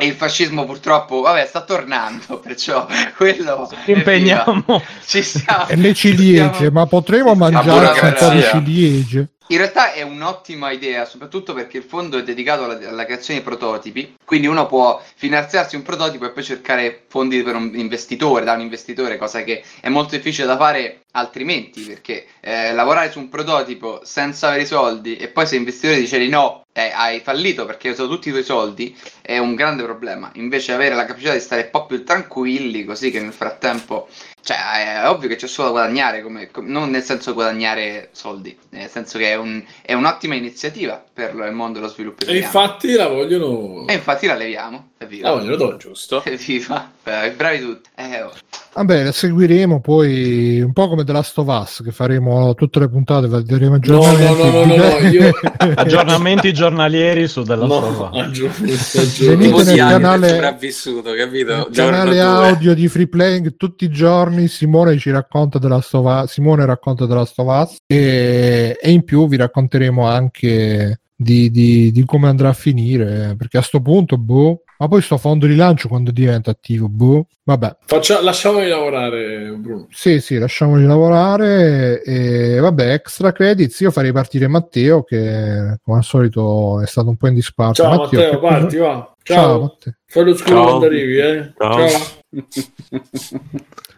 E 0.00 0.06
il 0.06 0.14
fascismo 0.14 0.64
purtroppo, 0.64 1.20
vabbè, 1.20 1.44
sta 1.46 1.64
tornando, 1.64 2.38
perciò 2.40 2.86
quello... 3.16 3.68
Ci 3.84 3.90
impegniamo. 3.90 4.64
Ci 5.04 5.22
siamo. 5.22 5.66
e 5.68 5.76
le 5.76 5.92
ciliegie 5.92 6.50
Siamo- 6.54 6.70
ma 6.80 6.86
potremo 6.86 7.34
mangiare 7.34 7.68
un 7.68 7.74
po' 7.74 7.92
di 7.92 8.00
burocrazia. 8.00 8.50
ciliegie 8.50 9.28
In 9.50 9.56
realtà 9.56 9.94
è 9.94 10.02
un'ottima 10.02 10.70
idea, 10.72 11.06
soprattutto 11.06 11.54
perché 11.54 11.78
il 11.78 11.82
fondo 11.82 12.18
è 12.18 12.22
dedicato 12.22 12.64
alla, 12.64 12.86
alla 12.86 13.06
creazione 13.06 13.40
di 13.40 13.44
prototipi, 13.46 14.16
quindi 14.22 14.46
uno 14.46 14.66
può 14.66 15.02
finanziarsi 15.14 15.74
un 15.74 15.82
prototipo 15.82 16.26
e 16.26 16.32
poi 16.32 16.42
cercare 16.42 17.04
fondi 17.08 17.42
per 17.42 17.54
un 17.54 17.70
investitore, 17.74 18.44
da 18.44 18.52
un 18.52 18.60
investitore, 18.60 19.16
cosa 19.16 19.42
che 19.44 19.64
è 19.80 19.88
molto 19.88 20.16
difficile 20.16 20.46
da 20.46 20.58
fare 20.58 21.00
altrimenti, 21.12 21.80
perché 21.80 22.26
eh, 22.40 22.74
lavorare 22.74 23.10
su 23.10 23.20
un 23.20 23.30
prototipo 23.30 24.02
senza 24.04 24.48
avere 24.48 24.64
i 24.64 24.66
soldi 24.66 25.16
e 25.16 25.28
poi 25.28 25.46
se 25.46 25.54
l'investitore 25.54 25.98
dice 25.98 26.18
di 26.18 26.28
no, 26.28 26.66
eh, 26.72 26.92
hai 26.94 27.20
fallito 27.20 27.64
perché 27.64 27.88
hai 27.88 27.94
usato 27.94 28.10
tutti 28.10 28.28
i 28.28 28.32
tuoi 28.32 28.44
soldi, 28.44 28.94
è 29.22 29.38
un 29.38 29.54
grande 29.54 29.82
problema. 29.82 30.30
Invece 30.34 30.74
avere 30.74 30.94
la 30.94 31.06
capacità 31.06 31.32
di 31.32 31.40
stare 31.40 31.62
un 31.62 31.70
po' 31.70 31.86
più 31.86 32.04
tranquilli, 32.04 32.84
così 32.84 33.10
che 33.10 33.20
nel 33.20 33.32
frattempo 33.32 34.08
cioè, 34.48 35.02
è 35.02 35.08
ovvio 35.10 35.28
che 35.28 35.36
c'è 35.36 35.46
solo 35.46 35.68
da 35.68 35.74
guadagnare, 35.80 36.22
come, 36.22 36.50
com- 36.50 36.66
non 36.66 36.88
nel 36.88 37.02
senso 37.02 37.34
guadagnare 37.34 38.08
soldi, 38.12 38.56
nel 38.70 38.88
senso 38.88 39.18
che 39.18 39.32
è, 39.32 39.34
un- 39.34 39.62
è 39.82 39.92
un'ottima 39.92 40.34
iniziativa 40.36 41.04
per 41.12 41.34
il 41.34 41.52
mondo 41.52 41.80
dello 41.80 41.90
sviluppo 41.90 42.24
E 42.24 42.38
infatti 42.38 42.92
la 42.94 43.08
vogliono. 43.08 43.86
E 43.86 43.92
infatti 43.92 44.26
la 44.26 44.34
leviamo, 44.36 44.92
evviva. 44.96 45.28
La 45.28 45.34
vogliono 45.34 45.56
togliere. 45.56 45.76
Giusto. 45.76 46.24
Evviva, 46.24 46.90
Eh, 47.04 47.30
bravi 47.32 47.60
tutti. 47.60 47.90
Eh, 47.94 48.22
oh. 48.22 48.32
Vabbè, 48.78 49.02
la 49.04 49.12
seguiremo 49.12 49.80
poi 49.80 50.60
un 50.60 50.72
po' 50.72 50.86
come 50.88 51.02
The 51.02 51.10
Last 51.10 51.36
of 51.38 51.48
Us, 51.48 51.80
che 51.82 51.90
faremo 51.90 52.54
tutte 52.54 52.78
le 52.78 52.88
puntate, 52.88 53.26
daremo 53.26 53.76
No, 53.82 53.96
no, 53.96 54.02
aggiornamenti. 54.02 54.36
no, 54.36 54.52
no, 54.52 54.64
no, 54.64 54.76
no, 54.76 54.98
io- 55.10 55.32
Aggiornamenti 55.74 56.52
giornalieri 56.52 57.26
su 57.26 57.42
della 57.42 57.66
No, 57.66 57.80
storia. 57.92 58.22
aggiorno, 58.22 58.54
Venite 58.66 59.36
Tipo 59.36 59.62
nel 59.64 59.76
canale- 59.76 60.28
sopravvissuto, 60.28 61.12
capito? 61.14 61.68
Canale 61.72 62.20
audio 62.20 62.72
di 62.74 62.86
Free 62.86 63.08
Playing 63.08 63.56
tutti 63.56 63.84
i 63.86 63.90
giorni 63.90 64.46
Simone 64.46 64.96
ci 64.96 65.10
racconta 65.10 65.58
della 65.58 65.80
Stova 65.80 66.26
Simone 66.28 66.64
racconta 66.64 67.04
della 67.06 67.24
Stovaz 67.24 67.78
e, 67.84 68.78
e 68.80 68.90
in 68.92 69.02
più 69.02 69.26
vi 69.26 69.36
racconteremo 69.38 70.06
anche 70.06 71.00
di, 71.16 71.50
di- 71.50 71.90
di 71.90 72.04
come 72.04 72.28
andrà 72.28 72.50
a 72.50 72.52
finire 72.52 73.34
perché 73.36 73.58
a 73.58 73.62
sto 73.62 73.80
punto 73.80 74.16
boh 74.16 74.62
ma 74.78 74.88
poi 74.88 75.02
sto 75.02 75.18
fondo 75.18 75.46
di 75.46 75.56
lancio 75.56 75.88
quando 75.88 76.10
diventa 76.10 76.50
attivo 76.52 76.88
boh 76.88 77.26
vabbè 77.44 77.76
Faccia- 77.84 78.22
lasciamoli 78.22 78.68
lavorare, 78.68 79.50
Bruno. 79.56 79.86
sì 79.90 80.20
sì 80.20 80.38
lasciamoli 80.38 80.84
lavorare 80.86 82.02
e 82.02 82.58
vabbè 82.60 82.92
extra 82.92 83.32
credits 83.32 83.80
io 83.80 83.90
farei 83.90 84.12
partire 84.12 84.46
Matteo 84.48 85.02
che 85.02 85.78
come 85.82 85.96
al 85.98 86.04
solito 86.04 86.80
è 86.80 86.86
stato 86.86 87.08
un 87.08 87.16
po' 87.16 87.26
in 87.28 87.34
disparte 87.34 87.82
Ciao 87.82 87.96
Matteo, 87.98 88.38
cosa- 88.38 88.54
parti, 88.54 88.76
va. 88.76 89.14
ciao, 89.22 89.36
Ciao. 89.36 89.60
Matteo 89.60 89.92
Fai 90.06 90.24
lo 90.24 90.34
scuro 90.36 90.54
Ciao. 90.54 90.64
quando 90.64 90.86
arrivi, 90.86 91.18
eh. 91.18 91.52
Ciao. 91.58 91.86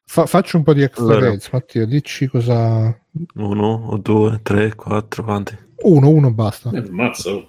Fa- 0.05 0.27
faccio 0.27 0.57
un 0.57 0.63
po' 0.65 0.73
di 0.75 0.83
extra 0.83 1.05
Allora. 1.05 1.21
credits 1.21 1.51
Matteo 1.53 1.87
dici 1.87 2.27
cosa 2.27 2.97
Uno 3.35 3.87
o 3.91 3.97
due, 3.99 4.41
tre, 4.43 4.75
quattro, 4.75 5.23
quanti? 5.25 5.57
Uno 5.83 6.09
uno 6.09 6.31
basta 6.33 6.71
Eh, 6.73 6.79
Ammazza. 6.79 7.31
oh. 7.31 7.47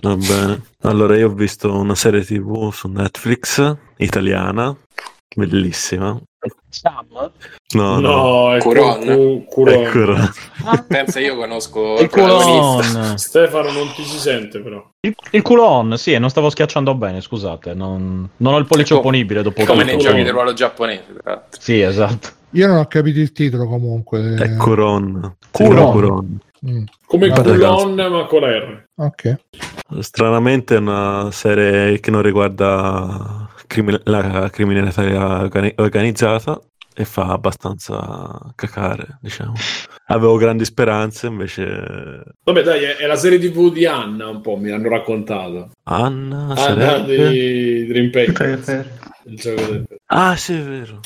Va 0.00 0.16
bene. 0.16 0.62
Allora, 0.82 1.16
io 1.16 1.28
ho 1.28 1.32
visto 1.32 1.74
una 1.76 1.94
serie 1.94 2.24
TV 2.24 2.70
su 2.72 2.88
Netflix 2.88 3.76
italiana, 3.98 4.74
bellissima. 5.34 6.18
Sam? 6.70 7.06
No, 7.74 7.98
no, 7.98 8.00
No, 8.00 8.54
è 8.54 8.58
Curon. 8.60 9.00
cu- 9.00 9.44
cu- 9.44 9.82
Curon. 9.90 10.20
ecco. 10.22 10.84
Pensa, 10.86 11.18
io 11.20 11.36
conosco 11.36 11.96
Il 11.98 12.08
culon. 12.08 12.82
Stefano 13.18 13.72
non 13.72 13.88
ti 13.94 14.04
si 14.04 14.18
sente 14.18 14.60
però. 14.60 14.88
Il, 15.00 15.14
il 15.32 15.42
culon, 15.42 15.98
sì, 15.98 16.16
non 16.18 16.30
stavo 16.30 16.48
schiacciando 16.50 16.94
bene, 16.94 17.20
scusate. 17.20 17.74
Non, 17.74 18.28
non 18.36 18.54
ho 18.54 18.58
il 18.58 18.66
pollice 18.66 18.92
Ecco, 18.92 19.00
opponibile 19.00 19.42
dopo 19.42 19.64
Come 19.64 19.80
tutto. 19.82 19.92
nei 19.94 19.98
giochi 19.98 20.22
di 20.22 20.30
ruolo 20.30 20.52
giapponese, 20.52 21.06
tra 21.22 21.32
l'altro. 21.32 21.60
Sì, 21.60 21.80
esatto. 21.80 22.28
Io 22.52 22.66
non 22.68 22.78
ho 22.78 22.86
capito 22.86 23.18
il 23.18 23.32
titolo 23.32 23.66
comunque. 23.66 24.34
È 24.36 24.56
Curon. 24.56 25.36
Curon. 25.50 25.90
Curon. 25.92 26.38
Mm, 26.66 26.84
Come 27.06 27.28
Culon 27.30 27.94
ma 27.94 28.24
con 28.26 28.40
l'R. 28.42 28.84
ok. 28.96 29.36
Stranamente 30.00 30.74
è 30.74 30.78
una 30.78 31.30
serie 31.30 32.00
che 32.00 32.10
non 32.10 32.22
riguarda 32.22 33.48
crimi- 33.66 34.00
la 34.04 34.48
criminalità 34.50 35.02
organi- 35.40 35.74
organizzata 35.76 36.60
e 36.94 37.04
fa 37.04 37.26
abbastanza 37.28 38.52
cacare, 38.56 39.18
diciamo. 39.20 39.52
Avevo 40.06 40.36
grandi 40.36 40.64
speranze, 40.64 41.28
invece 41.28 41.64
Vabbè 42.42 42.62
dai, 42.62 42.82
è, 42.82 42.96
è 42.96 43.06
la 43.06 43.14
serie 43.14 43.38
TV 43.38 43.72
di 43.72 43.86
Anna 43.86 44.26
un 44.28 44.40
po', 44.40 44.56
mi 44.56 44.70
hanno 44.70 44.88
raccontato. 44.88 45.70
Anna 45.84 46.38
Anna 46.42 46.56
sarebbe... 46.56 47.28
di 47.30 47.86
Dream 47.86 48.10
Packers. 48.10 48.84
Il 49.26 49.36
gioco 49.36 49.60
del- 49.62 49.86
Ah, 50.06 50.34
sì, 50.36 50.54
è 50.54 50.62
vero. 50.62 51.00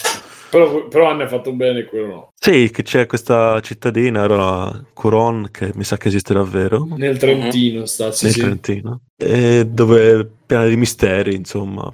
Però, 0.52 0.86
però 0.86 1.16
è 1.16 1.26
fatto 1.28 1.52
bene 1.54 1.84
quello 1.86 2.06
no. 2.06 2.32
Sì, 2.38 2.70
che 2.70 2.82
c'è 2.82 3.06
questa 3.06 3.58
cittadina, 3.60 4.24
era 4.24 4.84
Curon, 4.92 5.48
che 5.50 5.70
mi 5.74 5.82
sa 5.82 5.96
che 5.96 6.08
esiste 6.08 6.34
davvero, 6.34 6.86
Nel 6.94 7.16
Trentino 7.16 7.86
sta, 7.86 8.12
sì, 8.12 8.26
nel 8.26 8.34
sì. 8.34 8.40
Trentino, 8.40 9.00
dove 9.16 10.30
piena 10.52 10.66
di 10.66 10.76
misteri, 10.76 11.34
insomma. 11.34 11.82
A 11.84 11.92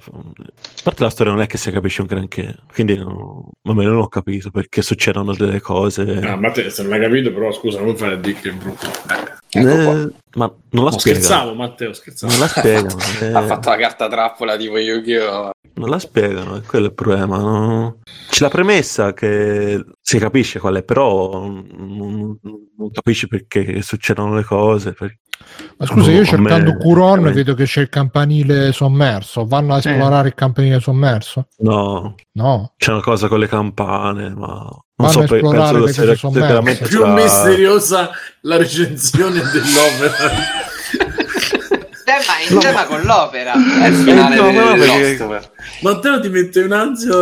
parte 0.83 1.03
la 1.03 1.09
storia 1.09 1.31
non 1.31 1.41
è 1.41 1.47
che 1.47 1.57
si 1.57 1.71
capisce 1.71 2.01
un 2.01 2.07
granché, 2.07 2.55
quindi 2.73 2.97
non, 2.97 3.45
vabbè, 3.61 3.83
non 3.83 3.97
ho 3.97 4.07
capito 4.07 4.51
perché 4.51 4.81
succedono 4.81 5.33
delle 5.33 5.61
cose. 5.61 6.19
Ah, 6.19 6.35
ma 6.35 6.51
te, 6.51 6.69
se 6.69 6.83
non 6.83 6.93
hai 6.93 6.99
capito, 6.99 7.31
però 7.31 7.51
scusa, 7.51 7.79
non 7.81 7.95
fai 7.95 8.13
a 8.13 8.15
dire 8.17 8.39
che 8.39 8.49
è 8.49 8.53
brutto. 8.53 8.87
Eh, 9.51 9.61
Eh, 9.61 10.09
ma 10.35 10.53
non 10.71 10.83
la 10.85 10.91
spiega. 10.91 11.19
scherzavo, 11.19 11.53
Matteo, 11.55 11.93
scherzavo. 11.93 12.31
Non 12.31 12.41
la 12.41 12.47
spiega. 12.47 12.95
eh. 13.21 13.33
Ha 13.33 13.41
fatto 13.43 13.69
la 13.69 13.77
carta 13.77 14.07
trappola 14.07 14.57
tipo 14.57 14.77
Yu-Gi-Oh! 14.77 15.51
non 15.79 15.89
la 15.89 15.99
spiegano, 15.99 16.57
è 16.57 16.61
quello 16.61 16.87
il 16.87 16.93
problema. 16.93 17.37
no? 17.37 17.99
C'è 18.29 18.43
la 18.43 18.49
premessa 18.49 19.13
che 19.13 19.81
si 20.01 20.17
capisce 20.19 20.59
qual 20.59 20.75
è, 20.75 20.83
però 20.83 21.47
non, 21.47 22.37
non 22.79 22.91
capisci 22.91 23.27
perché 23.27 23.81
succedono 23.81 24.33
le 24.35 24.43
cose. 24.43 24.93
per- 24.93 25.17
Ma 25.77 25.85
scusa, 25.85 26.11
io 26.11 26.25
cercando 26.25 26.71
me- 26.71 26.77
Curon 26.77 27.09
veramente- 27.09 27.33
vedo 27.43 27.53
che 27.53 27.63
c'è 27.65 27.81
il 27.81 27.89
campanile 27.89 28.71
sommerso. 28.71 29.45
Vanno 29.45 29.73
a 29.73 29.77
esplorare 29.77 30.29
il 30.29 30.33
campanile 30.33 30.79
sommerso? 30.79 31.47
No, 31.59 32.15
No. 32.33 32.73
c'è 32.77 32.91
una 32.91 33.01
cosa 33.01 33.27
con 33.27 33.39
le 33.39 33.47
campane, 33.47 34.29
ma 34.29 34.47
non 34.47 34.81
Vanno 34.95 35.11
so, 35.11 35.19
pe- 35.23 35.35
esplorare 35.35 35.71
penso 35.81 35.85
le 35.85 35.93
sia 35.93 36.03
cose 36.03 36.15
sommerse. 36.15 36.47
veramente 36.47 36.87
più 36.87 36.99
sarà- 36.99 37.13
misteriosa 37.13 38.09
la 38.41 38.57
recensione 38.57 39.41
dell'opera. 39.41 40.13
tema, 42.05 42.39
in 42.49 42.59
tema 42.59 42.85
con 42.85 43.01
l'opera 43.01 43.53
è 43.53 43.87
il 43.87 43.95
finale 43.95 44.35
no, 44.35 44.51
no, 44.51 44.75
del 45.59 45.67
perché- 45.67 45.81
Lost. 45.81 45.83
Ma 45.83 45.99
te 45.99 46.09
lo 46.09 46.19
ti 46.19 46.29
mette 46.29 46.59
un'ansia. 46.61 47.13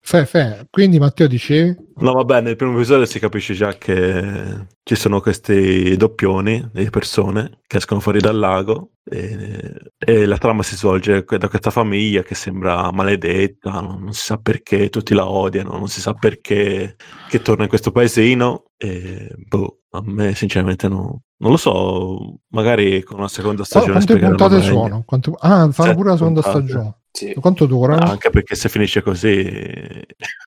Fe, 0.00 0.24
fe. 0.26 0.66
Quindi 0.70 0.98
Matteo 0.98 1.26
dicevi? 1.26 1.76
No, 1.96 2.12
vabbè, 2.12 2.40
nel 2.40 2.56
primo 2.56 2.74
episodio 2.74 3.06
si 3.06 3.18
capisce 3.18 3.54
già 3.54 3.72
che 3.76 4.66
ci 4.82 4.94
sono 4.94 5.20
questi 5.20 5.96
doppioni 5.96 6.68
di 6.72 6.88
persone 6.90 7.58
che 7.66 7.78
escono 7.78 7.98
fuori 8.00 8.20
dal 8.20 8.36
lago 8.38 8.90
e, 9.04 9.74
e 9.98 10.26
la 10.26 10.38
trama 10.38 10.62
si 10.62 10.76
svolge 10.76 11.24
da 11.26 11.48
questa 11.48 11.70
famiglia 11.70 12.22
che 12.22 12.34
sembra 12.36 12.90
maledetta, 12.92 13.80
non, 13.80 14.02
non 14.02 14.12
si 14.12 14.20
sa 14.26 14.36
perché, 14.36 14.88
tutti 14.90 15.12
la 15.14 15.28
odiano, 15.28 15.76
non 15.76 15.88
si 15.88 16.00
sa 16.00 16.12
perché 16.14 16.94
che 17.28 17.42
torna 17.42 17.64
in 17.64 17.68
questo 17.68 17.90
paesino 17.90 18.64
e 18.76 19.28
boh, 19.48 19.80
a 19.90 20.02
me 20.04 20.34
sinceramente 20.36 20.86
no- 20.88 21.22
non 21.38 21.50
lo 21.50 21.56
so, 21.56 22.38
magari 22.50 23.02
con 23.02 23.18
una 23.18 23.28
seconda 23.28 23.64
stagione 23.64 23.92
quante 23.92 24.12
spiegheranno 24.12 24.36
puntate 24.36 24.62
sono? 24.66 25.02
Quante- 25.04 25.30
Ah, 25.40 25.70
fanno 25.70 25.72
Sette 25.72 25.94
pure 25.94 26.08
la 26.10 26.16
seconda 26.16 26.40
puntate. 26.42 26.64
stagione. 26.66 26.96
Sì. 27.16 27.32
Quanto 27.32 27.64
durano? 27.64 28.10
Anche 28.10 28.28
perché 28.28 28.54
se 28.54 28.68
finisce 28.68 29.00
così 29.02 29.40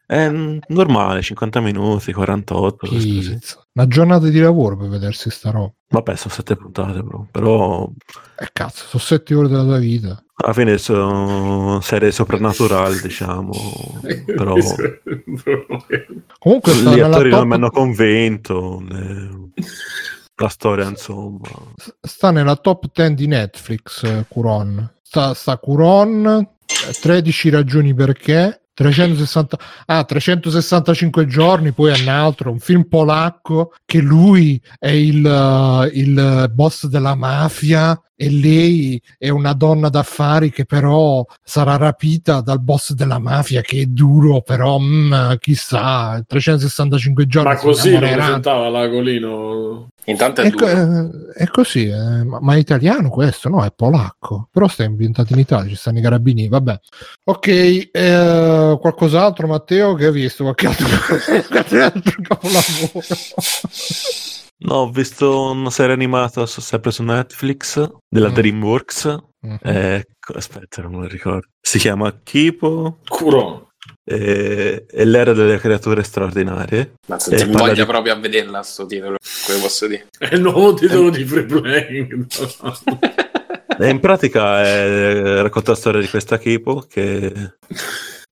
è 0.06 0.30
mm, 0.30 0.60
normale, 0.68 1.24
50 1.24 1.60
minuti, 1.62 2.14
48, 2.14 2.88
così. 2.88 3.10
Pizza. 3.30 3.66
Una 3.74 3.88
giornata 3.88 4.28
di 4.28 4.38
lavoro 4.40 4.78
per 4.78 4.88
vedersi 4.90 5.32
sta 5.32 5.50
roba. 5.50 5.74
Vabbè, 5.88 6.16
sono 6.16 6.32
sette 6.34 6.56
puntate, 6.56 7.02
bro. 7.02 7.28
però 7.32 7.90
Eh 8.38 8.50
cazzo, 8.54 8.86
sono 8.86 9.02
sette 9.02 9.34
ore 9.34 9.48
della 9.48 9.64
tua 9.64 9.80
vita. 9.80 10.24
alla 10.36 10.54
fine 10.54 10.78
sono 10.78 11.80
serie 11.82 12.12
soprannaturali, 12.12 13.00
diciamo. 13.02 13.52
Però 14.28 14.54
Comunque 16.38 16.74
gli 16.76 17.00
attori 17.00 17.30
non 17.32 17.44
mi 17.44 17.50
top, 17.50 17.52
hanno 17.54 17.70
convinto. 17.72 18.84
eh, 18.92 19.64
La 20.36 20.50
storia, 20.50 20.88
insomma. 20.88 21.48
sta 22.02 22.30
nella 22.32 22.56
top 22.58 22.86
10 22.94 23.14
di 23.16 23.26
Netflix, 23.28 24.04
eh, 24.04 24.26
Curon. 24.28 24.98
Sta, 25.02 25.34
sta 25.34 25.58
Curon, 25.58 26.26
eh, 26.28 26.50
13 26.92 27.50
ragioni 27.50 27.94
perché. 27.94 28.62
360, 28.80 29.60
ah, 29.88 30.06
365 30.06 31.26
giorni, 31.26 31.74
poi 31.74 31.92
è 31.92 32.02
un 32.02 32.08
altro, 32.08 32.50
un 32.50 32.60
film 32.60 32.84
polacco 32.84 33.74
che 33.84 34.00
lui 34.00 34.62
è 34.78 34.88
il, 34.88 35.26
eh, 35.26 36.00
il 36.00 36.50
boss 36.54 36.86
della 36.86 37.14
mafia 37.14 38.02
e 38.16 38.30
lei 38.30 39.02
è 39.18 39.28
una 39.28 39.52
donna 39.52 39.90
d'affari 39.90 40.50
che 40.50 40.64
però 40.66 41.26
sarà 41.44 41.76
rapita 41.76 42.40
dal 42.40 42.62
boss 42.62 42.92
della 42.92 43.20
mafia 43.20 43.60
che 43.60 43.82
è 43.82 43.86
duro, 43.86 44.42
però 44.42 44.80
mm, 44.80 45.34
chissà, 45.40 46.24
365 46.26 47.28
giorni. 47.28 47.50
Ma 47.50 47.58
così 47.58 47.92
lo 47.92 48.00
presentava 48.00 48.70
l'Agolino. 48.70 49.90
Intanto 50.10 50.42
è 50.42 50.46
Ecco, 50.48 50.66
duro. 50.66 50.72
eh, 50.72 51.44
è 51.44 51.48
così, 51.48 51.86
eh, 51.88 52.24
ma, 52.24 52.40
ma 52.42 52.56
è 52.56 52.58
italiano 52.58 53.10
questo? 53.10 53.48
No, 53.50 53.64
è 53.64 53.72
polacco. 53.72 54.48
Però 54.52 54.68
sta 54.68 54.84
ambientato 54.84 55.34
in 55.34 55.40
Italia, 55.40 55.70
ci 55.70 55.76
stanno 55.76 56.00
i 56.00 56.02
carabinieri, 56.02 56.50
vabbè. 56.50 56.80
Ok, 57.26 57.48
eh, 57.92 58.78
qualcos'altro 58.82 59.48
Matteo 59.48 59.94
che 59.94 60.06
hai 60.08 60.12
visto? 60.12 60.44
Qualche 60.44 60.68
altro, 60.68 60.88
qualche 61.50 61.80
altro 61.82 62.16
capolavoro? 62.22 63.04
No, 64.62 64.74
ho 64.76 64.90
visto 64.92 65.52
una 65.52 65.70
serie 65.70 65.94
animata 65.94 66.46
sempre 66.46 66.92
su 66.92 67.04
Netflix 67.04 67.90
della 68.08 68.30
Mm. 68.30 68.34
DreamWorks. 68.34 69.18
Mhm. 69.42 69.58
eh, 69.64 70.06
aspetta, 70.36 70.82
non 70.82 70.92
me 70.96 70.98
lo 71.04 71.08
ricordo. 71.08 71.48
Si 71.62 71.78
chiama 71.78 72.14
Kipo 72.24 72.98
Curon. 73.08 73.68
E, 74.10 74.86
e 74.90 75.06
l'era 75.06 75.34
delle 75.34 75.60
creature 75.60 76.02
straordinarie. 76.04 76.94
Ma 77.08 77.16
Eh, 77.18 77.20
se 77.20 77.36
ti 77.36 77.46
voglia 77.52 77.74
di- 77.74 77.86
proprio 77.86 78.14
a 78.14 78.18
vederla 78.18 78.64
sto 78.64 78.86
titolo, 78.86 79.18
come 79.46 79.60
posso 79.60 79.86
dire. 79.88 80.08
È 80.18 80.34
il 80.34 80.42
nuovo 80.42 80.74
titolo 80.74 81.10
di 81.10 81.24
Free 81.26 81.46
Playing. 81.46 82.26
E 83.82 83.88
in 83.88 84.02
pratica 84.02 84.62
è, 84.62 85.42
racconta 85.42 85.72
la 85.72 85.78
storia 85.78 86.02
di 86.02 86.10
questa 86.10 86.38
Kipo 86.38 86.84
che 86.90 87.32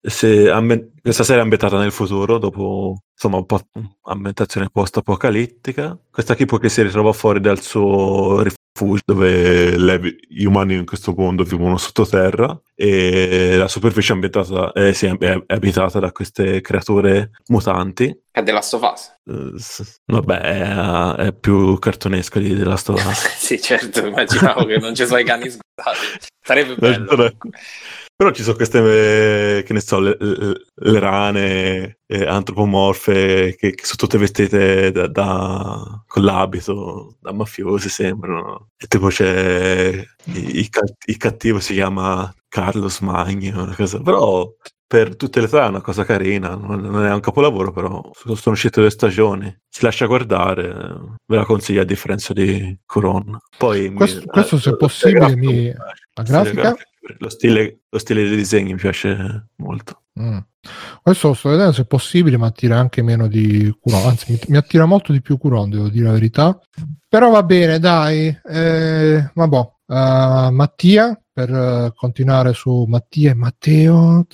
si 0.02 0.46
ambi- 0.46 0.92
questa 1.02 1.24
serie 1.24 1.40
è 1.40 1.44
ambientata 1.44 1.78
nel 1.80 1.94
futuro 1.94 2.38
dopo 2.38 2.98
insomma 3.14 3.38
un 3.38 3.46
po' 3.46 3.62
ambientazione 4.08 4.68
post-apocalittica. 4.70 5.98
Questa 6.12 6.36
Kipo 6.36 6.58
che 6.58 6.68
si 6.68 6.82
ritrova 6.82 7.14
fuori 7.14 7.40
dal 7.40 7.62
suo 7.62 8.44
rifugio 8.78 9.02
dove 9.06 10.16
gli 10.28 10.46
umani 10.46 10.76
in 10.76 10.86
questo 10.86 11.14
mondo 11.18 11.44
vivono 11.44 11.78
sottoterra 11.78 12.60
e 12.76 13.56
la 13.58 13.68
superficie 13.68 14.12
è, 14.12 14.14
ambientata, 14.14 14.72
eh, 14.74 14.94
sì, 14.94 15.08
è, 15.08 15.16
è 15.18 15.54
abitata 15.54 16.00
da 16.00 16.12
queste 16.12 16.62
creature 16.62 17.32
mutanti. 17.48 18.16
È 18.30 18.44
della 18.44 18.62
Sofas. 18.62 19.18
Eh, 19.26 19.54
s- 19.58 20.00
vabbè, 20.06 20.40
è, 20.40 21.26
è 21.28 21.34
più 21.34 21.80
cartonesco 21.80 22.40
di 22.40 22.54
della 22.54 22.78
storia. 22.78 23.12
sì, 23.14 23.60
certo, 23.60 24.06
immaginavo 24.06 24.66
che 24.66 24.78
non 24.78 24.94
ci 24.94 25.06
sono 25.06 25.20
i 25.20 25.26
cani 25.26 25.50
sguardati. 25.50 26.26
Sarebbe 26.46 26.76
bello. 26.76 27.32
Però 28.18 28.32
ci 28.32 28.42
sono 28.42 28.56
queste, 28.56 29.60
eh, 29.60 29.64
che 29.64 29.74
ne 29.74 29.80
so, 29.80 30.00
le, 30.00 30.18
le- 30.20 30.62
le 30.74 31.00
rane 31.00 32.00
eh, 32.08 32.26
antropomorfe 32.26 33.56
che, 33.56 33.76
che 33.76 33.84
sono 33.86 33.96
tutte 33.96 34.18
vestite 34.18 34.92
da, 34.92 35.06
da- 35.06 36.04
con 36.08 36.24
l'abito 36.24 37.18
da 37.22 37.32
mafiosi, 37.32 37.90
sembrano. 37.90 38.70
E 38.76 38.88
tipo 38.88 39.10
c'è 39.10 40.04
il, 40.24 40.56
il 40.58 40.70
ca- 40.70 40.82
il 41.06 41.18
cattivo 41.18 41.60
si 41.60 41.74
chiama 41.74 42.34
Carlos 42.50 43.02
Magno, 43.02 43.62
una 43.62 43.76
cosa. 43.76 44.00
Però 44.02 44.52
per 44.88 45.16
tutte 45.16 45.40
le 45.40 45.46
età 45.46 45.66
è 45.66 45.70
una 45.70 45.82
cosa 45.82 46.04
carina, 46.04 46.56
non 46.56 47.06
è 47.06 47.14
un 47.14 47.20
capolavoro, 47.20 47.72
però 47.72 48.02
sono 48.14 48.56
uscite 48.56 48.82
due 48.82 48.90
stagioni. 48.90 49.56
Si 49.70 49.84
lascia 49.84 50.08
guardare, 50.08 50.74
ve 51.24 51.36
la 51.36 51.46
consiglio 51.46 51.82
a 51.82 51.86
differenza 51.86 52.34
di 52.34 52.80
Coron. 52.84 53.38
Poi 53.60 53.90
mi- 53.90 53.96
Questo- 53.96 54.26
questo, 54.26 54.58
se 54.58 54.70
eh, 54.72 54.76
possibile, 54.76 55.36
mi- 55.36 55.72
la 55.72 56.24
grafica? 56.24 56.76
Lo 57.18 57.30
stile, 57.30 57.82
lo 57.90 58.00
stile 58.00 58.28
dei 58.28 58.36
disegni 58.36 58.74
mi 58.74 58.80
piace 58.80 59.48
molto. 59.58 60.04
Mm. 60.20 60.38
Questo 61.02 61.30
lo 61.30 61.34
sto 61.34 61.50
vedendo 61.50 61.72
se 61.72 61.86
possibile, 61.86 62.38
ma 62.38 62.48
attira 62.48 62.78
anche 62.78 63.02
meno 63.02 63.28
di 63.28 63.74
Curon. 63.80 64.08
Anzi, 64.08 64.32
mi, 64.32 64.40
mi 64.48 64.58
attira 64.58 64.86
molto 64.86 65.12
di 65.12 65.22
più 65.22 65.38
Curon, 65.38 65.70
devo 65.70 65.88
dire 65.90 66.06
la 66.06 66.14
verità. 66.14 66.60
Però 67.08 67.30
va 67.30 67.44
bene, 67.44 67.80
dai. 67.80 68.38
Eh, 68.46 69.32
vabbè. 69.34 69.58
Eh, 69.90 70.50
Mattia, 70.52 71.22
per 71.32 71.50
eh, 71.50 71.94
continuare 71.96 72.54
su 72.54 72.86
Mattia 72.88 73.32
e 73.32 73.36
Matteo. 73.36 74.26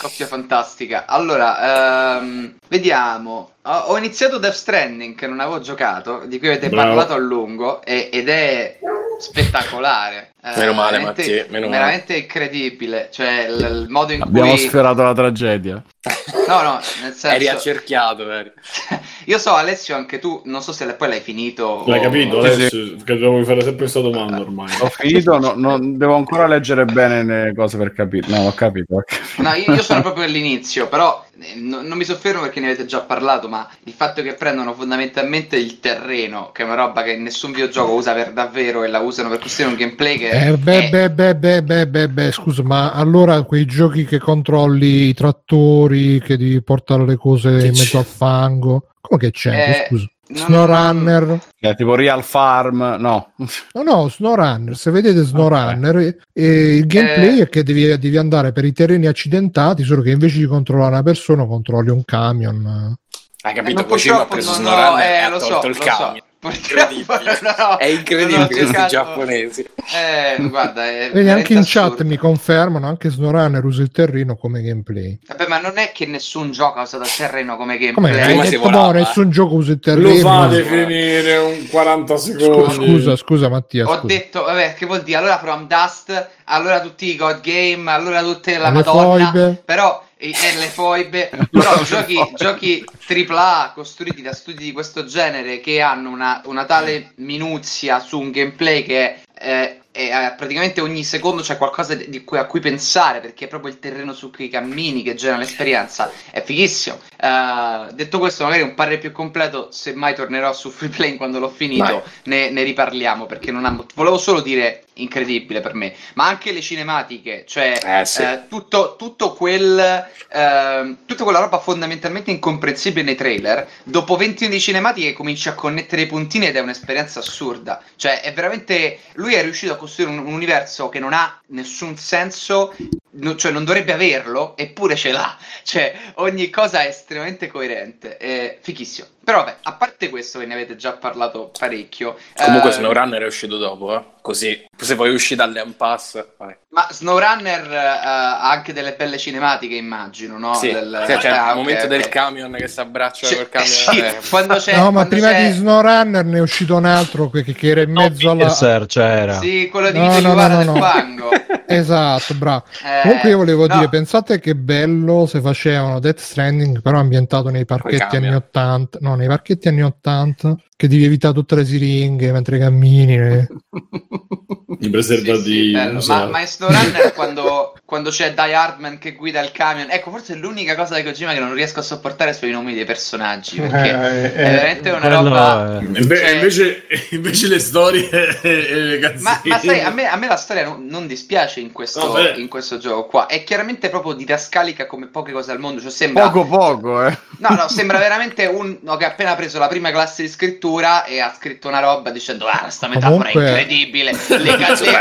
Coppia 0.00 0.26
fantastica. 0.26 1.06
Allora, 1.06 2.18
ehm, 2.18 2.56
vediamo. 2.68 3.52
Ho, 3.62 3.70
ho 3.70 3.98
iniziato 3.98 4.38
Death 4.38 4.54
Stranding 4.54 5.14
che 5.14 5.28
non 5.28 5.38
avevo 5.38 5.60
giocato, 5.60 6.24
di 6.26 6.38
cui 6.38 6.48
avete 6.48 6.68
Bravo. 6.68 6.88
parlato 6.88 7.12
a 7.12 7.18
lungo 7.18 7.82
e- 7.82 8.10
ed 8.12 8.28
è 8.28 8.80
spettacolare. 9.20 10.33
Eh, 10.46 10.58
Meno 10.58 10.74
male, 10.74 10.98
Mattia, 10.98 11.46
meno 11.48 11.68
male. 11.68 11.78
veramente 11.78 12.16
incredibile. 12.18 13.08
Cioè, 13.10 13.46
il, 13.48 13.80
il 13.84 13.86
modo 13.88 14.12
in 14.12 14.20
Abbiamo 14.20 14.50
cui. 14.50 14.58
sferato 14.58 15.02
la 15.02 15.14
tragedia. 15.14 15.82
No, 16.46 16.60
no, 16.60 16.72
nel 17.00 17.14
Eri 17.22 17.44
senso. 17.46 17.50
accerchiato, 17.52 18.30
eri. 18.30 18.52
Io 19.24 19.38
so, 19.38 19.54
Alessio, 19.54 19.96
anche 19.96 20.18
tu, 20.18 20.42
non 20.44 20.60
so 20.60 20.72
se 20.72 20.84
poi 20.92 21.08
l'hai 21.08 21.20
finito. 21.22 21.84
L'hai 21.86 22.00
o- 22.00 22.02
capito 22.02 22.42
Sì, 22.42 22.52
adesso? 22.52 22.76
Che 23.02 23.18
dovevo 23.18 23.42
fare 23.44 23.60
sempre 23.62 23.78
questa 23.78 24.00
domanda 24.00 24.40
ormai. 24.40 24.68
Ho 24.80 24.90
finito, 24.90 25.38
no- 25.38 25.54
non- 25.56 25.96
devo 25.96 26.16
ancora 26.16 26.46
leggere 26.46 26.84
bene 26.84 27.24
le 27.24 27.54
cose 27.54 27.78
per 27.78 27.94
capire. 27.94 28.26
No, 28.28 28.46
ho 28.46 28.52
capito. 28.52 28.96
ho 28.96 29.02
capito. 29.06 29.40
No, 29.42 29.54
io, 29.54 29.72
io 29.74 29.82
sono 29.82 30.02
proprio 30.02 30.24
all'inizio, 30.24 30.86
però 30.88 31.24
no- 31.56 31.82
non 31.82 31.96
mi 31.98 32.04
soffermo 32.04 32.40
perché 32.42 32.60
ne 32.60 32.66
avete 32.66 32.84
già 32.86 33.00
parlato, 33.00 33.48
ma 33.48 33.68
il 33.84 33.92
fatto 33.92 34.22
che 34.22 34.34
prendono 34.34 34.72
fondamentalmente 34.74 35.56
il 35.56 35.80
terreno, 35.80 36.50
che 36.52 36.62
è 36.62 36.64
una 36.64 36.74
roba 36.74 37.02
che 37.02 37.16
nessun 37.16 37.52
videogioco 37.52 37.92
usa 37.92 38.12
per 38.14 38.32
davvero 38.32 38.82
e 38.84 38.88
la 38.88 39.00
usano 39.00 39.28
per 39.28 39.38
costruire 39.38 39.72
un 39.72 39.78
gameplay 39.78 40.18
che 40.18 40.30
Eh, 40.30 40.56
beh, 40.56 40.78
è- 40.86 40.90
beh, 40.90 41.10
beh, 41.10 41.34
beh, 41.36 41.62
beh, 41.62 41.88
beh, 41.88 42.08
beh, 42.08 42.32
scusa, 42.32 42.62
ma 42.62 42.92
allora 42.92 43.42
quei 43.42 43.64
giochi 43.66 44.04
che 44.04 44.18
controlli 44.18 45.08
i 45.08 45.14
trattori, 45.14 46.20
che 46.20 46.36
devi 46.36 46.62
portare 46.62 47.04
le 47.04 47.16
cose 47.16 47.48
in 47.48 47.56
mezzo 47.76 47.98
al 47.98 48.04
fango, 48.04 48.88
come 49.00 49.20
che 49.20 49.30
c'è? 49.30 49.70
Eh, 49.70 49.84
scusa. 49.86 50.06
SnowRunner, 50.32 51.38
Eh, 51.60 51.74
tipo 51.74 51.94
Real 51.94 52.22
Farm, 52.22 52.96
no. 52.98 53.32
no, 53.36 53.82
no, 53.82 54.08
SnowRunner. 54.08 54.76
Se 54.76 54.90
vedete 54.90 55.22
SnowRunner, 55.24 55.96
eh, 55.98 56.16
eh, 56.32 56.76
il 56.76 56.86
gameplay 56.86 57.38
Eh. 57.40 57.42
è 57.42 57.48
che 57.48 57.62
devi, 57.62 57.86
devi 57.98 58.16
andare 58.16 58.52
per 58.52 58.64
i 58.64 58.72
terreni 58.72 59.06
accidentati, 59.06 59.82
solo 59.84 60.02
che 60.02 60.10
invece 60.10 60.38
di 60.38 60.46
controllare 60.46 60.92
una 60.92 61.02
persona, 61.02 61.44
controlli 61.46 61.90
un 61.90 62.04
camion. 62.04 62.96
Hai 63.42 63.52
Eh, 63.52 63.54
capito? 63.54 63.84
Poi 63.84 63.98
Cim 63.98 64.14
ha 64.14 64.26
preso 64.26 64.50
ho- 64.50 64.54
SnowRunner 64.54 65.00
eh, 65.04 65.12
e 65.12 65.16
ha 65.18 65.28
tolto 65.30 65.44
so, 65.60 65.66
il 65.66 65.76
lo 65.76 65.82
so. 65.82 66.14
Non 66.52 67.54
ho- 67.58 67.78
È 67.78 67.86
incredibile 67.86 68.46
questi 68.46 68.64
giocato- 68.66 68.86
giapponesi. 68.88 69.60
Eh, 69.94 70.42
guarda, 70.48 70.86
è 70.86 71.10
Vedi, 71.12 71.28
anche 71.30 71.52
in 71.52 71.60
veramente 71.60 71.70
chat 71.70 71.84
assurdo. 71.84 72.04
mi 72.04 72.16
confermano, 72.16 72.86
anche 72.86 73.10
SnowRunner 73.10 73.64
usa 73.64 73.82
il 73.82 73.90
terreno 73.90 74.36
come 74.36 74.62
gameplay. 74.62 75.18
Vabbè, 75.26 75.46
ma 75.48 75.58
non 75.60 75.78
è 75.78 75.92
che 75.92 76.06
nessun 76.06 76.50
gioco 76.52 76.78
ha 76.78 76.82
usato 76.82 77.04
il 77.04 77.14
terreno 77.16 77.56
come 77.56 77.76
Come 77.92 78.10
gameplay. 78.10 78.44
Si 78.46 78.50
detto, 78.58 78.70
no, 78.70 78.90
nessun 78.90 79.30
gioco 79.30 79.54
usa 79.54 79.72
il 79.72 79.80
terreno. 79.80 80.08
Lo 80.08 80.16
fate 80.18 80.62
Scusa, 80.62 80.70
finire 80.76 81.36
un 81.36 81.68
40 81.68 82.16
secondi. 82.16 82.74
scusa, 82.74 83.16
scusa 83.16 83.48
Mattia, 83.48 83.84
Ho 83.86 83.94
scusa. 83.98 84.06
detto, 84.06 84.42
vabbè, 84.44 84.74
che 84.74 84.86
vuol 84.86 85.02
dire? 85.02 85.18
Allora 85.18 85.38
From 85.38 85.66
Dust, 85.66 86.28
allora 86.44 86.80
tutti 86.80 87.06
i 87.06 87.16
God 87.16 87.40
Game, 87.40 87.90
allora 87.90 88.22
tutte 88.22 88.56
la 88.58 88.68
Le 88.68 88.74
Madonna, 88.74 89.30
foibe. 89.30 89.62
però 89.64 90.02
e, 90.24 90.30
e 90.30 90.56
le 90.56 90.68
foibe, 90.68 91.30
però 91.50 91.82
giochi, 91.82 92.18
giochi 92.34 92.84
AAA 93.06 93.72
costruiti 93.74 94.22
da 94.22 94.32
studi 94.32 94.64
di 94.64 94.72
questo 94.72 95.04
genere 95.04 95.60
che 95.60 95.82
hanno 95.82 96.08
una, 96.08 96.40
una 96.46 96.64
tale 96.64 97.12
minuzia 97.16 98.00
su 98.00 98.18
un 98.18 98.30
gameplay 98.30 98.82
che 98.84 99.16
eh, 99.38 99.80
è, 99.94 100.26
eh, 100.26 100.34
praticamente 100.36 100.80
ogni 100.80 101.04
secondo 101.04 101.40
c'è 101.40 101.56
qualcosa 101.56 101.96
cui, 102.24 102.36
a 102.36 102.46
cui 102.46 102.58
pensare 102.58 103.20
perché 103.20 103.44
è 103.44 103.48
proprio 103.48 103.70
il 103.70 103.78
terreno 103.78 104.12
su 104.12 104.30
cui 104.32 104.48
cammini 104.48 105.04
che 105.04 105.14
genera 105.14 105.38
l'esperienza, 105.38 106.10
è 106.32 106.42
fighissimo. 106.42 106.98
Eh, 107.16 107.92
detto 107.92 108.18
questo, 108.18 108.42
magari 108.42 108.62
un 108.62 108.74
parere 108.74 108.98
più 108.98 109.12
completo, 109.12 109.68
se 109.70 109.94
mai 109.94 110.16
tornerò 110.16 110.52
su 110.52 110.70
Free 110.70 110.90
Play 110.90 111.16
quando 111.16 111.38
l'ho 111.38 111.48
finito, 111.48 112.02
ne, 112.24 112.50
ne 112.50 112.62
riparliamo 112.64 113.26
perché 113.26 113.52
non 113.52 113.64
ha... 113.64 113.84
Volevo 113.94 114.18
solo 114.18 114.40
dire 114.40 114.84
incredibile 114.94 115.60
per 115.60 115.74
me, 115.74 115.94
ma 116.14 116.26
anche 116.26 116.52
le 116.52 116.60
cinematiche, 116.60 117.44
cioè 117.46 117.80
Eh, 117.84 118.04
sì. 118.04 118.22
eh, 118.22 118.42
tutto, 118.48 118.96
tutto 118.96 119.32
quel, 119.32 120.06
ehm, 120.28 120.98
tutta 121.06 121.24
quella 121.24 121.40
roba 121.40 121.58
fondamentalmente 121.58 122.30
incomprensibile 122.30 123.04
nei 123.04 123.14
trailer, 123.14 123.68
dopo 123.82 124.16
20 124.16 124.44
minuti 124.44 124.58
di 124.58 124.60
cinematiche 124.60 125.12
cominci 125.12 125.48
a 125.48 125.54
connettere 125.54 126.02
i 126.02 126.06
puntini 126.06 126.46
ed 126.46 126.56
è 126.56 126.60
un'esperienza 126.60 127.20
assurda. 127.20 127.82
Cioè, 127.96 128.20
è 128.20 128.32
veramente. 128.32 128.98
Lui 129.14 129.34
è 129.34 129.42
riuscito 129.42 129.72
a 129.72 129.76
costruire 129.84 130.12
un, 130.12 130.18
un 130.18 130.32
universo 130.32 130.88
che 130.88 130.98
non 130.98 131.12
ha 131.12 131.40
nessun 131.48 131.96
senso, 131.96 132.74
no- 133.10 133.36
cioè 133.36 133.52
non 133.52 133.64
dovrebbe 133.64 133.92
averlo, 133.92 134.56
eppure 134.56 134.96
ce 134.96 135.12
l'ha. 135.12 135.36
Cioè, 135.62 136.12
ogni 136.16 136.50
cosa 136.50 136.82
è 136.82 136.88
estremamente 136.88 137.46
coerente. 137.46 138.16
È 138.16 138.58
fighissimo. 138.60 139.06
Però, 139.24 139.38
vabbè, 139.38 139.56
a 139.62 139.72
parte 139.72 140.10
questo, 140.10 140.38
che 140.38 140.46
ne 140.46 140.54
avete 140.54 140.76
già 140.76 140.92
parlato 140.92 141.50
parecchio. 141.58 142.16
Comunque 142.36 142.70
eh, 142.70 142.72
SnowRunner 142.74 143.22
è 143.22 143.26
uscito 143.26 143.56
dopo, 143.56 143.96
eh. 143.96 144.04
Così, 144.20 144.64
se 144.76 144.94
poi 144.96 145.12
usci 145.12 145.34
dalle 145.34 145.62
Pass, 145.76 146.24
vai. 146.38 146.54
Ma 146.70 146.86
SnowRunner 146.90 147.70
eh, 147.72 147.76
ha 147.76 148.50
anche 148.50 148.72
delle 148.72 148.94
belle 148.94 149.18
cinematiche, 149.18 149.74
immagino, 149.74 150.38
no? 150.38 150.54
Sì, 150.54 150.72
Del- 150.72 151.04
sì, 151.06 151.16
c'è 151.16 151.28
ah, 151.28 151.50
il 151.50 151.56
momento 151.56 151.82
ok. 151.84 151.88
del 151.88 152.08
camion 152.08 152.52
che 152.52 152.68
si 152.68 152.80
abbraccia 152.80 153.26
Cioè, 153.26 153.36
col 153.36 153.48
camion. 153.50 153.70
sì, 153.70 153.98
eh. 153.98 154.18
quando 154.30 154.54
c'è, 154.56 154.76
No, 154.76 154.84
ma 154.84 154.90
quando 154.90 155.08
prima 155.10 155.28
c'è- 155.30 155.46
di 155.48 155.52
SnowRunner 155.56 156.24
ne 156.24 156.38
è 156.38 156.40
uscito 156.40 156.76
un 156.76 156.84
altro 156.86 157.28
che, 157.30 157.44
che 157.44 157.68
era 157.68 157.82
in 157.82 157.92
mezzo 157.92 158.30
alla... 158.30 158.48
Snowpiercer 158.48 158.86
c'era. 158.86 159.38
Sì, 159.38 159.68
quello 159.70 159.90
di 159.90 159.98
No, 159.98 160.08
Vito 160.14 160.20
no, 160.28 160.34
no, 160.34 160.48
del 160.56 160.66
no, 160.66 160.72
no. 160.72 160.80
fango. 160.80 161.28
Esatto, 161.66 162.34
bravo. 162.34 162.64
Eh, 162.84 163.02
Comunque 163.02 163.30
io 163.30 163.36
volevo 163.38 163.66
no, 163.66 163.74
dire, 163.74 163.88
pensate 163.88 164.38
che 164.38 164.54
bello 164.54 165.26
se 165.26 165.40
facevano 165.40 165.98
Death 165.98 166.18
Stranding 166.18 166.82
però 166.82 166.98
ambientato 166.98 167.50
nei 167.50 167.64
parchetti 167.64 168.16
anni 168.16 168.34
80, 168.34 168.98
no, 169.00 169.14
nei 169.14 169.26
parchetti 169.26 169.68
anni 169.68 169.82
80, 169.82 170.56
che 170.76 170.88
devi 170.88 171.04
evitare 171.04 171.34
tutte 171.34 171.54
le 171.54 171.64
siringhe 171.64 172.32
mentre 172.32 172.58
cammini. 172.58 173.16
eh. 173.16 173.46
I 174.80 174.90
Sì, 174.90 174.90
preservativi. 174.90 175.66
sì, 175.68 175.72
non 175.72 175.94
ma, 175.94 176.00
so. 176.00 176.28
ma 176.28 176.40
in 176.40 176.46
SnowRunner 176.46 177.12
quando, 177.14 177.74
quando 177.84 178.10
c'è 178.10 178.34
Die 178.34 178.54
Hardman 178.54 178.98
che 178.98 179.12
guida 179.12 179.40
il 179.40 179.52
camion, 179.52 179.88
ecco, 179.90 180.10
forse 180.10 180.34
è 180.34 180.36
l'unica 180.36 180.74
cosa 180.74 180.96
di 180.96 181.04
Kojima 181.04 181.32
che 181.32 181.38
non 181.38 181.54
riesco 181.54 181.78
a 181.78 181.82
sopportare 181.82 182.32
sono 182.32 182.50
i 182.50 182.54
nomi 182.54 182.74
dei 182.74 182.84
personaggi, 182.84 183.60
perché 183.60 183.88
Eh, 183.90 184.34
è 184.34 184.40
eh, 184.40 184.50
veramente 184.50 184.90
una 184.90 185.08
roba... 185.08 185.78
Inve- 185.80 186.16
cioè- 186.16 186.30
invece, 186.30 186.82
invece 187.10 187.48
le 187.48 187.58
storie 187.60 188.40
e 188.42 188.74
le 188.74 188.98
canzoni. 188.98 189.22
Ma, 189.22 189.40
ma 189.44 189.58
sai, 189.60 189.80
a 189.80 189.90
me, 189.90 190.06
a 190.06 190.16
me 190.16 190.26
la 190.26 190.36
storia 190.36 190.64
non, 190.64 190.86
non 190.86 191.06
dispiace 191.06 191.60
in 191.60 191.70
questo, 191.72 192.10
Vabbè. 192.12 192.34
in 192.36 192.48
questo 192.48 192.76
gioco 192.78 193.06
qua. 193.06 193.26
È 193.26 193.44
chiaramente 193.44 193.88
proprio 193.88 194.12
didascalica 194.12 194.86
come 194.86 195.06
poche 195.06 195.30
cose 195.32 195.52
al 195.52 195.60
mondo. 195.60 195.80
Cioè 195.80 195.90
sembra, 195.90 196.28
Poco 196.28 196.46
poco, 196.46 197.06
eh. 197.06 197.16
No, 197.38 197.50
no, 197.50 197.68
sembra 197.68 197.98
veramente 197.98 198.44
uno 198.46 198.96
che 198.96 199.04
ha 199.04 199.08
appena 199.08 199.34
preso 199.36 199.58
la 199.58 199.68
prima 199.68 199.90
classe 199.92 200.22
di 200.22 200.28
scrittura 200.28 200.62
e 201.04 201.20
ha 201.20 201.32
scritto 201.36 201.68
una 201.68 201.80
roba 201.80 202.10
dicendo 202.10 202.46
ah, 202.46 202.58
questa 202.62 202.88
metafora 202.88 203.30
Comunque- 203.30 203.44
è 203.44 203.48
incredibile. 203.60 204.12
Le 204.28 204.56
canzoni- 204.58 204.92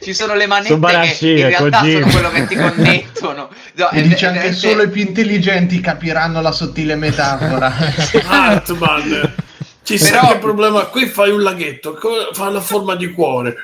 Ci 0.00 0.14
sono 0.14 0.34
le 0.34 0.46
manette 0.46 0.68
Sono 0.68 0.86
che 0.86 1.26
in 1.28 1.36
è 1.38 1.48
realtà 1.48 1.78
sono 1.80 2.06
quello 2.06 2.30
che 2.30 2.46
ti 2.46 2.54
connettono. 2.56 3.48
No, 3.74 3.90
E 3.90 3.98
è- 3.98 4.02
dice 4.02 4.24
è 4.24 4.28
anche 4.28 4.38
veramente- 4.40 4.54
solo 4.68 4.82
i 4.82 4.88
più 4.88 5.02
intelligenti 5.02 5.80
capiranno 5.80 6.40
la 6.40 6.52
sottile 6.52 6.94
metafora. 6.96 7.72
Hartman. 8.26 9.34
Ci 9.82 9.96
Però- 9.98 10.18
sta 10.24 10.32
il 10.32 10.38
problema. 10.38 10.84
Qui 10.86 11.06
fai 11.06 11.30
un 11.30 11.42
laghetto, 11.42 11.98
fa 12.32 12.50
la 12.50 12.60
forma 12.60 12.94
di 12.94 13.10
cuore. 13.12 13.54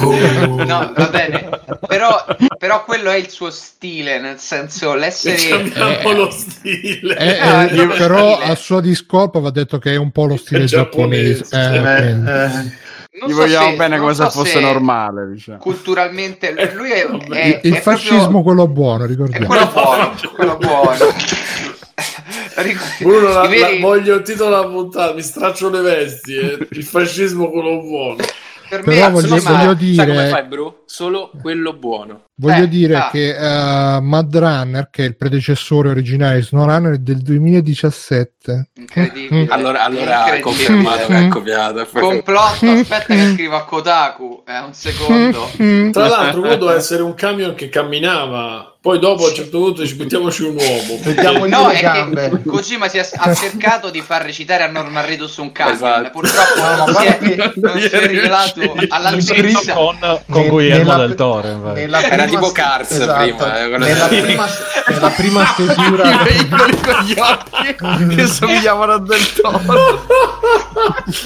Oh. 0.00 0.64
No, 0.64 0.92
va 0.94 1.08
bene, 1.10 1.48
però, 1.86 2.24
però 2.58 2.84
quello 2.84 3.10
è 3.10 3.16
il 3.16 3.28
suo 3.30 3.50
stile, 3.50 4.18
nel 4.20 4.38
senso 4.38 4.94
l'essere... 4.94 5.36
cambiamo 5.72 6.10
eh, 6.10 6.14
lo 6.14 6.30
stile. 6.30 7.16
Eh, 7.16 7.38
Ah, 7.40 7.62
eh, 7.64 7.68
è 7.68 7.86
però 7.96 8.34
stile. 8.36 8.50
a 8.52 8.54
sua 8.56 8.80
discolpa 8.80 9.38
va 9.38 9.50
detto 9.50 9.78
che 9.78 9.92
è 9.92 9.96
un 9.96 10.10
po' 10.10 10.26
lo 10.26 10.36
stile 10.36 10.64
È 10.64 10.66
giapponese. 10.66 11.44
giapponese, 11.48 11.56
eh, 11.56 12.32
Eh, 12.32 12.44
eh, 12.44 12.48
non 13.20 13.28
Gli 13.28 13.32
so 13.32 13.36
vogliamo 13.40 13.70
se- 13.70 13.76
bene 13.76 13.98
come 13.98 14.14
se 14.14 14.22
so 14.24 14.30
fosse 14.30 14.50
se 14.50 14.60
normale, 14.60 15.28
diciamo. 15.32 15.58
Culturalmente, 15.58 16.72
lui 16.74 16.90
è, 16.90 17.06
è- 17.06 17.60
il 17.62 17.74
è 17.74 17.80
fascismo 17.80 18.18
proprio- 18.18 18.42
quello 18.42 18.66
buono, 18.68 19.04
È 19.04 19.06
ricordiamo. 19.08 19.46
quello 19.46 19.64
No. 19.64 19.70
buono, 19.72 20.14
quello 20.34 20.56
buono. 20.56 20.96
Bruno, 23.00 23.28
la- 23.28 23.46
veri- 23.46 23.78
la- 23.80 23.86
voglio 23.86 24.14
il 24.16 24.22
titolo 24.22 24.50
della 24.50 24.68
puntata, 24.68 25.14
mi 25.14 25.22
straccio 25.22 25.70
le 25.70 25.80
vesti. 25.80 26.34
eh. 26.34 26.58
Il 26.70 26.84
fascismo 26.84 27.50
quello 27.50 27.80
buono. 27.80 28.16
Per 28.68 28.86
me, 28.86 28.94
Però 28.94 29.10
voglio- 29.10 29.34
insomma, 29.34 29.56
voglio 29.58 29.68
Sai 29.76 29.76
dire- 29.76 30.06
come 30.06 30.28
fai, 30.28 30.44
Bru? 30.46 30.82
Solo 30.86 31.30
quello 31.40 31.72
buono. 31.72 32.22
Voglio 32.40 32.62
Eh, 32.64 32.68
dire 32.68 32.94
ah. 32.96 33.08
che 33.10 33.34
uh, 33.36 34.00
Mad 34.00 34.36
Runner, 34.36 34.88
che 34.92 35.02
è 35.02 35.06
il 35.08 35.16
predecessore 35.16 35.88
originale 35.88 36.36
di 36.36 36.42
SnowRunner, 36.42 36.92
è 36.94 36.98
del 36.98 37.18
2017. 37.22 38.68
incredibile. 38.76 39.46
Allora, 39.48 39.82
allora 39.84 40.22
ha 40.24 40.36
Incredibile. 40.36 40.40
confermato 40.40 41.06
che 41.08 41.18
è 41.18 41.28
copiato. 41.28 41.86
Complotto, 41.92 42.66
aspetta 42.70 43.14
che 43.14 43.32
scrivo 43.32 43.56
a 43.56 43.64
Kotaku, 43.64 44.44
eh, 44.46 44.58
un 44.60 44.72
secondo. 44.72 45.50
Mm. 45.60 45.90
Tra 45.90 46.06
l'altro, 46.06 46.40
quello 46.40 46.56
doveva 46.56 46.78
essere 46.78 47.02
un 47.02 47.14
camion 47.14 47.54
che 47.54 47.68
camminava. 47.68 48.72
Poi 48.80 49.00
dopo 49.00 49.24
a 49.24 49.28
un 49.28 49.34
certo 49.34 49.58
punto 49.58 49.84
ci 49.84 49.96
mettiamo 49.96 50.26
un 50.26 50.56
uomo. 50.56 50.98
Mettiamogli 51.04 51.50
No, 51.50 51.66
le 51.66 51.74
è 51.74 51.80
gambe. 51.82 52.30
che 52.30 52.42
Kojima 52.48 52.88
si 52.88 52.96
è, 52.98 53.08
ha 53.16 53.34
cercato 53.34 53.90
di 53.90 54.00
far 54.00 54.22
recitare 54.22 54.62
a 54.62 54.68
Norman 54.70 55.04
Reedus 55.04 55.36
un 55.38 55.50
camion, 55.50 55.74
Esatto. 55.74 56.10
purtroppo 56.10 56.60
No, 56.60 56.76
non 56.86 56.94
si 56.94 57.06
è, 57.06 57.18
che- 57.18 57.52
non 57.56 57.80
si 57.80 57.86
è 57.88 58.06
rivelato 58.06 58.60
all'altezza. 58.88 59.72
con, 59.74 59.98
con 60.30 60.46
Guillermo 60.46 60.92
nella- 60.92 61.06
del 61.06 61.14
Toro. 61.16 61.48
infatti. 61.48 61.80
nella 61.80 62.02
Era 62.02 62.26
tipo 62.28 62.52
Cars 62.52 62.90
esatto. 62.92 63.22
prima, 63.22 63.58
eh, 63.60 63.68
nella, 63.78 64.06
prima, 64.06 64.46
nella 64.88 65.08
prima 65.10 65.44
stesura 65.46 66.10
I 66.10 66.18
veicoli 66.24 66.80
con 66.80 67.04
gli 67.04 67.14
occhi 67.18 67.74
che 68.14 68.26
somigliavano 68.26 68.92
a 68.92 68.98
del 69.00 69.32
toro. 69.32 70.06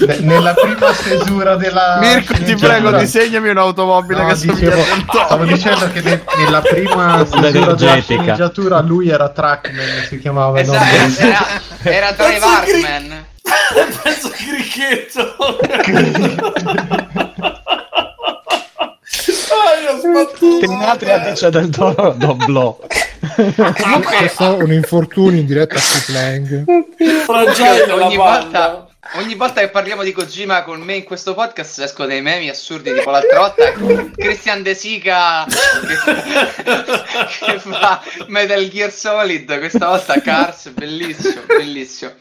ne- 0.06 0.18
nella 0.20 0.54
prima 0.54 0.92
stesura 0.92 1.56
della 1.56 1.98
Mirko, 2.00 2.34
ti 2.42 2.54
prego, 2.56 2.90
disegnami 2.92 3.48
un'automobile 3.50 4.22
No, 4.22 4.28
che 4.28 4.34
somiglia 4.36 4.74
dicevo- 4.74 4.82
a 4.82 4.94
del 4.94 5.04
toro. 5.06 5.24
stavo 5.26 5.44
dicendo 5.44 5.90
che 5.92 6.00
ne- 6.02 6.22
nella 6.38 6.60
prima 6.60 7.24
stesura 7.26 7.74
della 7.74 8.00
sceneggiatura 8.00 8.80
lui 8.80 9.08
era 9.10 9.28
Trackman 9.28 10.04
si 10.08 10.18
chiamava 10.18 10.60
no? 10.62 10.74
Esatto, 10.74 11.22
era, 11.22 11.46
era 11.82 12.10
Drive 12.12 12.44
Hartman. 12.44 13.26
Penso 14.02 14.30
cricchetto. 14.36 15.34
sbattuto. 19.98 20.66
Tenatria 20.66 21.18
dice 21.18 21.50
del 21.50 21.68
Toro 21.70 22.14
doblò. 22.16 22.78
C'è 23.36 24.28
stato 24.28 24.56
un 24.56 24.72
infortunio 24.72 25.40
in 25.40 25.46
diretta 25.46 25.78
Playing. 26.06 26.64
Fragile 27.24 27.86
la 27.86 27.94
ogni 28.06 28.16
volta, 28.16 28.86
ogni 29.14 29.34
volta 29.34 29.60
che 29.60 29.68
parliamo 29.68 30.02
di 30.02 30.12
Kojima 30.12 30.62
con 30.62 30.80
me 30.80 30.94
in 30.94 31.04
questo 31.04 31.34
podcast 31.34 31.80
escono 31.80 32.08
dei 32.08 32.22
memi 32.22 32.48
assurdi 32.48 32.92
tipo 32.92 33.10
l'altra 33.10 33.38
volta 33.40 33.72
Christian 34.16 34.62
De 34.62 34.74
Sica 34.74 35.44
che, 35.46 35.96
che 37.44 37.58
fa 37.58 38.02
Metal 38.28 38.68
Gear 38.68 38.90
Solid 38.90 39.58
questa 39.58 39.88
volta 39.88 40.20
Cars 40.20 40.70
bellissimo 40.70 41.42
bellissimo 41.46 42.12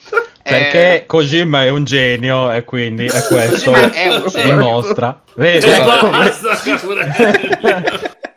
Perché 0.44 0.96
Eh, 0.96 1.06
Kojima 1.06 1.64
è 1.64 1.70
un 1.70 1.84
genio 1.84 2.52
e 2.52 2.64
quindi 2.64 3.06
è 3.06 3.24
questo 3.28 3.74
è 3.74 4.08
un 4.16 4.28
genio. 4.28 4.56
dimostra. 4.56 5.22
Vedi? 5.36 5.68
E 5.68 5.84
basta, 5.84 6.78
pure. 6.82 8.30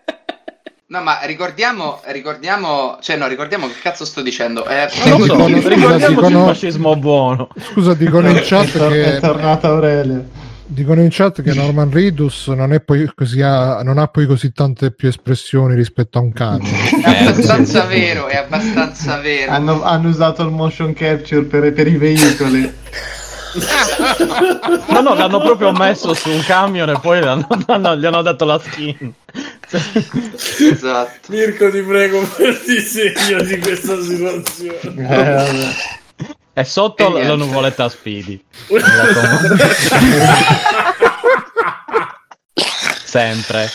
No 0.95 1.03
ma 1.03 1.19
ricordiamo 1.25 2.01
ricordiamo 2.07 2.99
cioè 3.01 3.17
no 3.17 3.27
ricordiamo 3.27 3.67
che 3.67 3.75
cazzo 3.83 4.05
sto 4.05 4.23
dicendo. 4.23 4.67
Eh, 4.67 4.89
Non 5.07 5.19
lo 5.19 5.27
so, 5.27 5.47
ricordiamoci 5.47 6.33
il 6.33 6.45
fascismo 6.45 6.97
buono. 6.97 7.49
Scusa, 7.59 7.95
dicono 7.95 8.29
in 8.29 8.37
è, 8.37 8.43
chat 8.43 8.77
è 8.77 8.89
che 8.89 9.21
tornata 9.21 9.69
Aurelia 9.69 10.25
dicono 10.67 11.03
in 11.03 11.09
chat 11.11 11.43
che 11.43 11.53
Norman 11.53 11.91
Reedus 11.91 12.49
non, 12.49 12.73
è 12.73 12.81
poi 12.81 13.11
così 13.15 13.43
ha, 13.43 13.83
non 13.83 13.99
ha 13.99 14.07
poi 14.07 14.27
così 14.27 14.51
tante 14.53 14.93
più 14.93 15.09
espressioni 15.09 15.75
rispetto 15.75 16.19
a 16.19 16.23
un 16.23 16.33
camion. 16.33 16.75
è 17.05 17.27
abbastanza 17.27 17.85
vero 17.85 18.29
è 18.29 18.37
abbastanza 18.37 19.19
vero. 19.19 19.53
Hanno, 19.53 19.83
hanno 19.83 20.09
usato 20.09 20.43
il 20.43 20.51
motion 20.51 20.95
capture 20.95 21.43
per, 21.43 21.73
per 21.73 21.87
i 21.87 21.97
veicoli 21.97 22.73
No, 24.89 25.01
no, 25.01 25.15
l'hanno 25.15 25.41
proprio 25.41 25.71
messo 25.73 26.13
su 26.15 26.29
un 26.31 26.43
camion 26.45 26.89
e 26.91 26.99
poi 27.01 27.21
l'hanno- 27.21 27.47
l'hanno- 27.67 27.97
gli 27.97 28.05
hanno 28.07 28.23
dato 28.23 28.45
la 28.45 28.59
skin. 28.59 29.13
Esatto. 30.59 31.19
Mirko, 31.29 31.71
ti 31.71 31.83
prego, 31.83 32.21
per 32.37 32.61
disegno 32.65 33.43
di 33.43 33.59
questa 33.59 34.01
situazione. 34.03 35.73
E 36.57 36.65
sotto 36.65 37.03
E 37.05 37.09
la 37.11 37.15
niente. 37.35 37.37
nuvoletta 37.37 37.89
Speedy. 37.89 38.43
Sempre. 43.05 43.71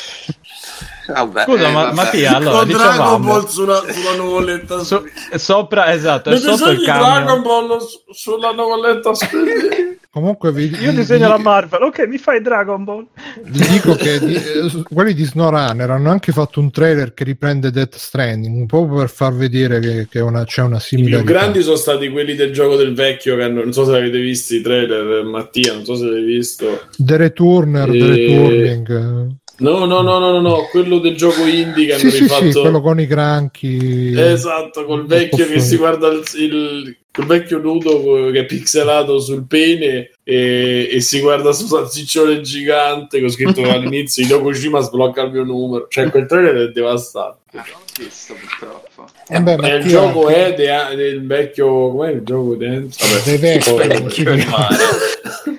Vabbè, 1.14 1.44
Scusa, 1.44 1.68
eh, 1.68 1.72
ma. 1.72 1.92
Mattia, 1.94 2.36
allora 2.36 2.58
Con 2.60 2.68
Dragon 2.68 2.88
dicevamo 2.92 3.20
Ball 3.26 3.46
sulla, 3.48 3.84
sulla 3.88 4.16
nuvoletta 4.16 4.84
so- 4.84 5.04
sopra, 5.36 5.92
esatto, 5.94 6.30
Mi 6.30 6.38
sotto 6.38 6.70
il 6.70 6.78
disegni 6.78 6.84
Dragon 6.86 7.26
camion. 7.26 7.42
Ball 7.44 7.78
su- 7.80 8.00
sulla 8.12 8.52
nuvoletta? 8.52 9.12
Comunque 10.12 10.52
vi, 10.52 10.66
Io 10.82 10.90
vi- 10.90 10.96
disegno 10.98 11.26
vi- 11.26 11.32
la 11.34 11.38
Marvel, 11.38 11.84
ok, 11.84 12.08
mi 12.08 12.18
fai 12.18 12.42
Dragon 12.42 12.84
Ball. 12.84 13.06
vi 13.44 13.68
dico 13.68 13.94
che 13.94 14.20
di- 14.20 14.34
eh, 14.34 14.84
quelli 14.92 15.14
di 15.14 15.24
SnowRunner 15.24 15.88
hanno 15.92 16.10
anche 16.10 16.32
fatto 16.32 16.60
un 16.60 16.72
trailer 16.72 17.14
che 17.14 17.24
riprende 17.24 17.70
Death 17.70 17.96
Stranding, 17.96 18.66
proprio 18.66 18.98
per 19.00 19.10
far 19.10 19.36
vedere 19.36 19.80
che, 19.80 20.08
che 20.10 20.20
una- 20.20 20.46
c'è 20.46 20.64
una 20.64 20.78
I 20.78 20.82
similarità. 20.82 21.22
più 21.22 21.32
grandi 21.32 21.62
sono 21.62 21.76
stati 21.76 22.10
quelli 22.10 22.34
del 22.34 22.52
gioco 22.52 22.76
del 22.76 22.96
vecchio 22.96 23.36
che 23.36 23.44
hanno, 23.44 23.62
non 23.62 23.72
so 23.72 23.86
se 23.86 23.96
avete 23.96 24.20
visto 24.20 24.56
i 24.56 24.62
trailer, 24.62 25.24
Mattia, 25.26 25.74
non 25.74 25.86
so 25.86 25.96
se 25.96 26.06
l'hai 26.06 26.24
visto. 26.24 26.88
The 26.98 27.16
Returner, 27.18 27.90
The 27.92 27.98
E- 27.98 28.08
Returning. 28.08 29.38
No, 29.60 29.86
no, 29.86 30.02
no, 30.02 30.20
no, 30.20 30.32
no, 30.32 30.40
no, 30.42 30.68
quello 30.72 31.00
del 31.00 31.16
gioco 31.16 31.46
indie 31.46 31.86
che 31.88 31.94
Sì, 31.98 32.02
hanno 32.06 32.12
sì, 32.14 32.20
rifatto. 32.22 32.52
sì, 32.52 32.60
quello 32.62 32.82
con 32.82 33.00
i 33.00 33.06
granchi. 33.08 34.14
Esatto, 34.18 34.86
col 34.86 35.06
vecchio 35.06 35.48
che 35.48 35.60
si 35.60 35.76
guarda 35.78 36.08
il, 36.08 36.24
il- 36.38 36.98
col 37.12 37.26
vecchio 37.26 37.58
nudo 37.60 38.30
che 38.32 38.40
è 38.40 38.46
pixelato 38.46 39.20
sul 39.20 39.46
pene 39.48 40.12
e, 40.24 40.88
e 40.92 41.02
si 41.02 41.20
guarda 41.20 41.52
su 41.52 41.66
salsiccione 41.66 42.40
gigante 42.42 43.20
con 43.20 43.30
scritto 43.30 43.62
all'inizio 43.64 44.42
Kojima 44.42 44.80
sblocca 44.80 45.24
il 45.24 45.32
mio 45.32 45.44
numero. 45.44 45.88
Cioè 45.90 46.10
quel 46.10 46.26
trailer 46.28 46.70
è 46.70 46.72
devastante. 46.72 47.58
Ah, 47.58 47.66
non 47.72 47.82
ho 47.82 47.84
visto 47.98 48.36
purtroppo. 48.36 49.08
Vabbè, 49.28 49.52
E 49.54 49.56
Mattia, 49.58 49.76
il 49.76 49.88
gioco 49.88 50.30
è 50.30 50.54
de- 50.54 50.96
del 50.96 51.26
vecchio 51.26 51.66
com'è 51.92 52.12
il 52.12 52.22
gioco 52.24 52.56
dentro? 52.56 53.06
Vabbè, 53.08 53.22
dei 53.24 53.38
vecchi, 53.38 54.14
sì, 54.14 54.24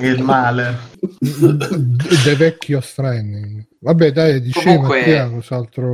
Il 0.00 0.22
male. 0.22 0.78
The 1.18 2.34
vecchio 2.36 2.80
Stranding. 2.80 3.66
Vabbè, 3.84 4.12
dai, 4.12 4.40
dicevi 4.40 4.64
Comunque-. 4.76 5.02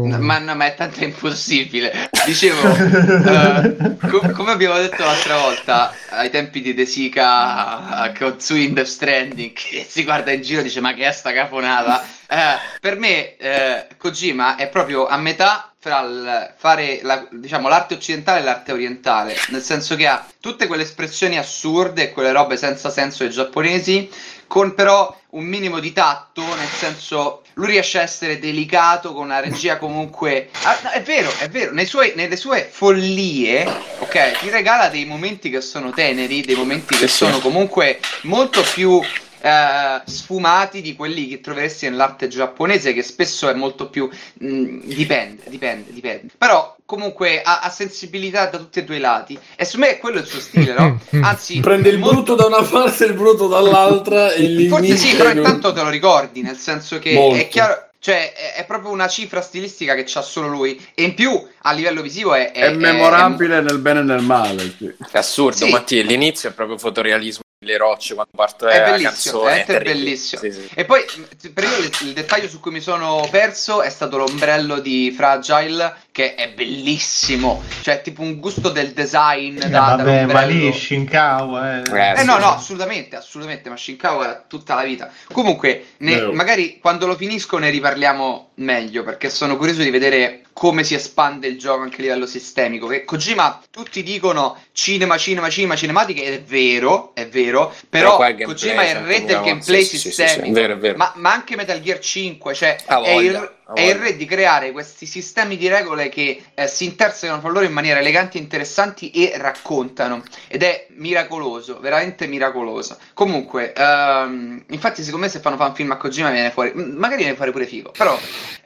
No, 0.05 0.19
ma, 0.19 0.39
no, 0.39 0.55
ma 0.55 0.67
è 0.67 0.75
tanto 0.75 1.03
impossibile. 1.03 2.11
Dicevo, 2.27 2.61
eh, 2.69 3.97
co- 4.09 4.31
come 4.33 4.51
abbiamo 4.51 4.77
detto 4.77 5.03
l'altra 5.03 5.39
volta, 5.39 5.95
ai 6.11 6.29
tempi 6.29 6.61
di 6.61 6.75
De 6.75 6.85
Sica 6.85 8.13
con 8.19 8.39
su 8.41 8.57
In 8.57 8.79
Stranding, 8.85 9.55
che 9.55 9.87
si 9.89 10.05
guarda 10.05 10.33
in 10.33 10.43
giro 10.43 10.61
e 10.61 10.65
dice: 10.65 10.81
Ma 10.81 10.93
che 10.93 11.07
è 11.07 11.13
sta 11.13 11.33
caponata? 11.33 12.05
Eh, 12.29 12.59
per 12.79 12.99
me, 12.99 13.37
eh, 13.39 13.87
Kojima 13.97 14.57
è 14.57 14.69
proprio 14.69 15.07
a 15.07 15.17
metà 15.17 15.73
fra 15.79 16.03
il 16.03 16.55
fare 16.59 17.01
la- 17.03 17.27
diciamo, 17.31 17.69
l'arte 17.69 17.95
occidentale 17.95 18.41
e 18.41 18.43
l'arte 18.43 18.73
orientale, 18.73 19.35
nel 19.49 19.63
senso 19.63 19.97
che 19.97 20.07
ha 20.07 20.27
tutte 20.41 20.67
quelle 20.67 20.83
espressioni 20.83 21.39
assurde 21.39 22.03
e 22.03 22.13
quelle 22.13 22.33
robe 22.33 22.59
senza 22.59 22.91
senso 22.91 23.23
dei 23.23 23.33
giapponesi, 23.33 24.11
con 24.47 24.75
però 24.75 25.17
un 25.31 25.45
minimo 25.45 25.79
di 25.79 25.93
tatto, 25.93 26.43
nel 26.43 26.69
senso 26.69 27.43
lui 27.59 27.67
riesce 27.73 27.99
a 27.99 28.03
essere 28.03 28.39
delicato 28.39 29.13
con 29.13 29.25
una 29.25 29.41
regia 29.41 29.79
comunque 29.79 30.49
Ah, 30.63 30.79
no, 30.83 30.91
è 30.91 31.03
vero, 31.03 31.29
è 31.39 31.49
vero, 31.49 31.73
nei 31.73 31.87
suoi- 31.87 32.13
nelle 32.15 32.37
sue 32.37 32.69
follie, 32.71 33.67
ok, 33.99 34.39
ti 34.39 34.49
regala 34.49 34.89
dei 34.89 35.05
momenti 35.05 35.51
che 35.51 35.61
sono 35.61 35.91
teneri, 35.91 36.43
dei 36.43 36.55
momenti 36.55 36.95
che 36.97 37.09
Sì, 37.09 37.09
sì. 37.09 37.17
sono 37.25 37.39
comunque 37.41 37.99
molto 38.23 38.63
più 38.75 39.01
eh, 39.41 40.01
sfumati 40.05 40.81
di 40.81 40.95
quelli 40.95 41.29
che 41.29 41.41
troveresti 41.41 41.89
nell'arte 41.89 42.29
giapponese, 42.29 42.93
che 42.93 43.03
spesso 43.03 43.49
è 43.49 43.55
molto 43.55 43.89
più 43.89 44.09
mh, 44.09 44.79
dipende, 44.85 45.43
dipende, 45.47 45.93
dipende. 45.93 46.33
Però 46.37 46.77
comunque 46.85 47.43
ha, 47.43 47.61
ha 47.61 47.71
sensibilità 47.71 48.47
da 48.47 48.59
tutti 48.59 48.79
e 48.79 48.85
due 48.85 48.97
i 48.97 49.01
lati. 49.01 49.39
E 49.57 49.65
su 49.65 49.79
me 49.79 49.99
quello 49.99 50.19
è 50.19 50.21
il 50.23 50.27
suo 50.27 50.41
stile, 50.41 50.75
no? 50.75 51.01
Anzi, 51.23 51.61
Prende 51.61 51.89
il 51.91 51.99
molto- 51.99 52.15
brutto 52.23 52.35
da 52.35 52.47
una 52.47 52.63
parte 52.63 53.05
e 53.05 53.09
il 53.09 53.15
brutto 53.15 53.47
dall'altra 53.49 54.33
e 54.33 54.43
li 54.43 54.69
Forse 54.69 54.97
sì, 54.97 55.15
però 55.17 55.31
intanto 55.31 55.73
te 55.73 55.83
lo 55.83 55.89
ricordi, 55.91 56.43
nel 56.43 56.57
senso 56.57 56.99
che 56.99 57.13
Molto. 57.15 57.37
è 57.39 57.49
chiaro. 57.49 57.83
Cioè, 58.01 58.33
è, 58.33 58.55
è 58.61 58.65
proprio 58.65 58.93
una 58.93 59.09
cifra 59.09 59.41
stilistica 59.41 59.97
che 59.97 60.05
c'ha 60.07 60.23
solo 60.23 60.47
lui. 60.47 60.81
E 60.95 61.03
in 61.03 61.15
più, 61.15 61.31
a 61.63 61.73
livello 61.73 62.01
visivo, 62.01 62.33
è. 62.33 62.53
È 62.53 62.71
memorabile 62.73 63.61
nel 63.61 63.79
bene 63.79 64.01
e 64.01 64.03
nel 64.05 64.23
male. 64.23 64.73
sì. 64.79 64.87
È 65.11 65.19
assurdo, 65.19 65.65
Sì. 65.67 65.71
Mattia. 65.71 66.05
L'inizio 66.05 66.49
è 66.49 66.53
proprio 66.53 66.79
fotorealismo 66.79 67.43
le 67.61 67.77
rocce 67.77 68.15
quando 68.15 68.33
parte 68.37 68.69
È 68.69 68.79
la 68.79 68.85
bellissimo, 68.91 69.11
canzone. 69.11 69.43
veramente 69.45 69.73
terribile. 69.73 69.95
bellissimo. 70.05 70.43
Sì, 70.43 70.53
sì. 70.53 70.69
E 70.75 70.85
poi, 70.85 71.05
per 71.53 71.65
io, 71.65 71.79
il, 71.79 71.91
il 72.03 72.13
dettaglio 72.13 72.49
su 72.49 72.61
cui 72.61 72.71
mi 72.71 72.81
sono 72.81 73.27
perso 73.31 73.83
è 73.83 73.91
stato 73.91 74.17
l'ombrello 74.17 74.79
di 74.79 75.13
Fragile, 75.17 75.97
che 76.19 76.35
è 76.35 76.51
bellissimo. 76.51 77.63
Cioè, 77.81 78.03
tipo 78.03 78.23
un 78.23 78.41
gusto 78.41 78.71
del 78.71 78.93
design 78.93 79.61
Eh, 79.63 79.69
da, 79.69 79.95
vabbè, 79.95 80.27
ma 80.27 80.45
dall'ombrello. 80.45 80.47
lì 80.47 80.73
Shinkawa 80.73 81.77
eh. 81.77 81.83
Eh, 82.13 82.17
Eh 82.17 82.17
sì, 82.17 82.25
no, 82.25 82.35
sì. 82.35 82.41
no, 82.41 82.47
assolutamente, 82.55 83.15
assolutamente, 83.15 83.69
ma 83.69 83.77
Shinkawa 83.77 84.39
è 84.41 84.43
tutta 84.49 84.75
la 84.75 84.83
vita. 84.83 85.13
Comunque, 85.31 85.91
ne- 85.99 86.27
magari 86.33 86.81
quando 86.81 87.07
lo 87.07 87.15
finisco 87.15 87.59
ne 87.59 87.71
riparliamo 87.71 88.51
meglio, 88.57 89.05
perché 89.05 89.31
sono 89.31 89.57
curioso 89.57 89.83
di 89.83 89.91
vedere 89.91 90.43
come 90.53 90.83
si 90.83 90.95
espande 90.95 91.47
il 91.47 91.57
gioco 91.57 91.83
anche 91.83 91.99
a 92.01 92.03
livello 92.03 92.27
sistemico. 92.27 92.89
Che 92.89 93.05
Kojima, 93.05 93.63
tutti 93.71 94.03
dicono 94.03 94.61
cinema, 94.73 95.17
cinema, 95.17 95.49
cinema, 95.49 95.77
cinematiche, 95.77 96.25
ed 96.25 96.33
è 96.35 96.43
vero, 96.43 97.15
è 97.15 97.29
vero, 97.29 97.73
però, 97.89 98.17
gameplay, 98.17 98.45
Kojima 98.45 98.83
è 98.83 98.91
il 98.91 98.97
re 98.97 99.25
del 99.25 99.41
gameplay 99.41 99.85
sì, 99.85 99.91
sì, 99.91 99.99
sì, 99.99 100.11
sì, 100.11 100.23
sistemico. 100.27 100.59
è 100.59 100.61
vero, 100.63 100.73
è 100.73 100.79
vero. 100.79 100.97
Ma, 100.97 101.13
ma 101.15 101.33
anche 101.33 101.55
Metal 101.55 101.81
Gear 101.81 102.01
5, 102.01 102.55
cioè 102.55 102.77
Ha 102.87 103.03
è, 103.03 103.11
il, 103.13 103.57
è 103.75 103.83
il 103.83 103.97
re 103.97 104.17
di 104.17 104.25
creare 104.25 104.73
questi 104.73 105.05
sistemi 105.05 105.57
di 105.57 105.69
regole 105.69 106.09
che 106.09 106.43
eh, 106.55 106.67
si 106.67 106.87
intersecano 106.87 107.41
fra 107.41 107.51
loro 107.51 107.67
in 107.67 107.73
maniera 107.73 108.01
eleganti 108.01 108.39
e 108.39 108.41
interessanti 108.41 109.11
e 109.11 109.33
raccontano. 109.37 110.23
Ed 110.47 110.63
è 110.63 110.87
miracoloso, 110.97 111.79
veramente 111.79 112.27
miracoloso. 112.27 112.99
Comunque, 113.13 113.75
ehm, 113.75 114.65
infatti, 114.69 115.03
secondo 115.03 115.27
me, 115.27 115.31
se 115.31 115.41
fanno 115.41 115.57
fan 115.57 115.75
film 115.75 115.91
a 115.91 115.97
Kojima 115.97 116.31
viene 116.31 116.51
fuori. 116.51 116.73
Magari 116.75 117.23
viene 117.23 117.37
fuori 117.37 117.53
pure 117.53 117.67
figo. 117.67 117.93
Però, 117.97 118.19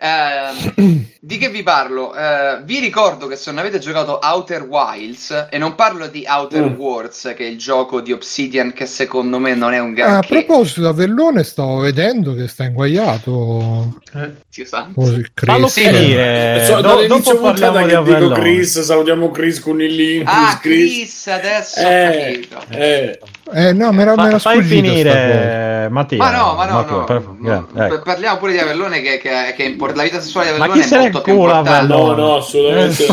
ehm, 0.03 1.07
di 1.21 1.39
che 1.39 1.49
vi 1.49 1.63
parlo? 1.63 2.15
Eh, 2.15 2.61
vi 2.65 2.81
ricordo 2.81 3.27
che 3.29 3.37
se 3.37 3.51
non 3.51 3.61
avete 3.61 3.79
giocato 3.79 4.19
Outer 4.23 4.63
Wilds, 4.63 5.47
e 5.51 5.59
non 5.59 5.75
parlo 5.75 6.09
di 6.09 6.25
Outer 6.27 6.63
Mm. 6.71 6.75
Worlds, 6.75 7.33
che 7.37 7.45
è 7.45 7.49
il 7.49 7.59
gioco 7.59 8.01
di 8.01 8.13
Obsidian, 8.13 8.73
che 8.73 8.87
secondo 8.87 9.39
me 9.39 9.55
non 9.55 9.73
è 9.73 9.79
un 9.79 9.91
Ah, 9.99 10.19
a 10.19 10.21
granché. 10.21 10.45
proposito, 10.45 10.89
a 10.89 10.93
Vellone 10.93 11.43
stavo 11.45 11.79
vedendo 11.79 12.35
che 12.35 12.49
sta 12.49 12.65
inguaiato. 12.65 14.01
Eh, 14.15 14.31
Dio 14.53 14.65
santo. 14.67 15.01
Così, 15.01 15.25
Fallo 15.35 15.67
Chris. 15.69 15.87
finire. 15.89 16.65
So, 16.67 16.75
Do- 16.77 16.81
dall'inizio 16.83 17.33
dopo 17.35 17.43
parliamo 17.47 17.79
di 17.79 17.83
che 17.83 17.89
dico 18.03 18.11
Avellone. 18.17 18.35
Chris, 18.41 18.81
salutiamo 18.81 19.31
Chris 19.31 19.61
con 19.61 19.81
il 19.81 19.95
link. 19.95 20.25
Ah, 20.29 20.59
Chris, 20.61 21.27
adesso 21.29 21.81
ho 21.81 21.89
Eh, 21.91 22.47
capito. 22.49 22.77
eh. 22.79 23.19
Eh, 23.55 23.73
no, 23.73 23.93
mi 23.93 24.03
era, 24.03 24.13
mi 24.13 24.17
Fa- 24.17 24.29
era 24.29 24.39
fai 24.39 24.63
finire, 24.63 25.89
Mattia. 25.91 26.19
Ma 26.19 26.31
no, 26.31 26.55
ma 26.55 26.67
no, 26.67 26.73
Mattia, 26.75 26.97
no, 26.97 27.05
per- 27.05 27.29
no, 27.39 27.69
eh, 27.75 27.85
ecco. 27.87 28.03
parliamo 28.03 28.39
pure 28.39 28.53
di 28.53 28.59
Avellone 28.59 29.01
che, 29.01 29.19
che, 29.19 29.55
che 29.57 29.65
è 29.65 29.67
import- 29.67 29.97
la 29.97 30.05
vita 30.05 30.21
sessuale 30.21 30.53
di 30.53 30.59
Ma 30.59 30.65
Avellone 30.67 30.83
chi 30.83 30.89
se 30.89 30.97
è 30.97 31.01
molto 31.01 31.21
più 31.23 31.33
importante. 31.35 31.71
No, 31.71 31.77
Avellone? 31.77 32.21
no, 32.23 32.37
assolutamente 32.37 33.07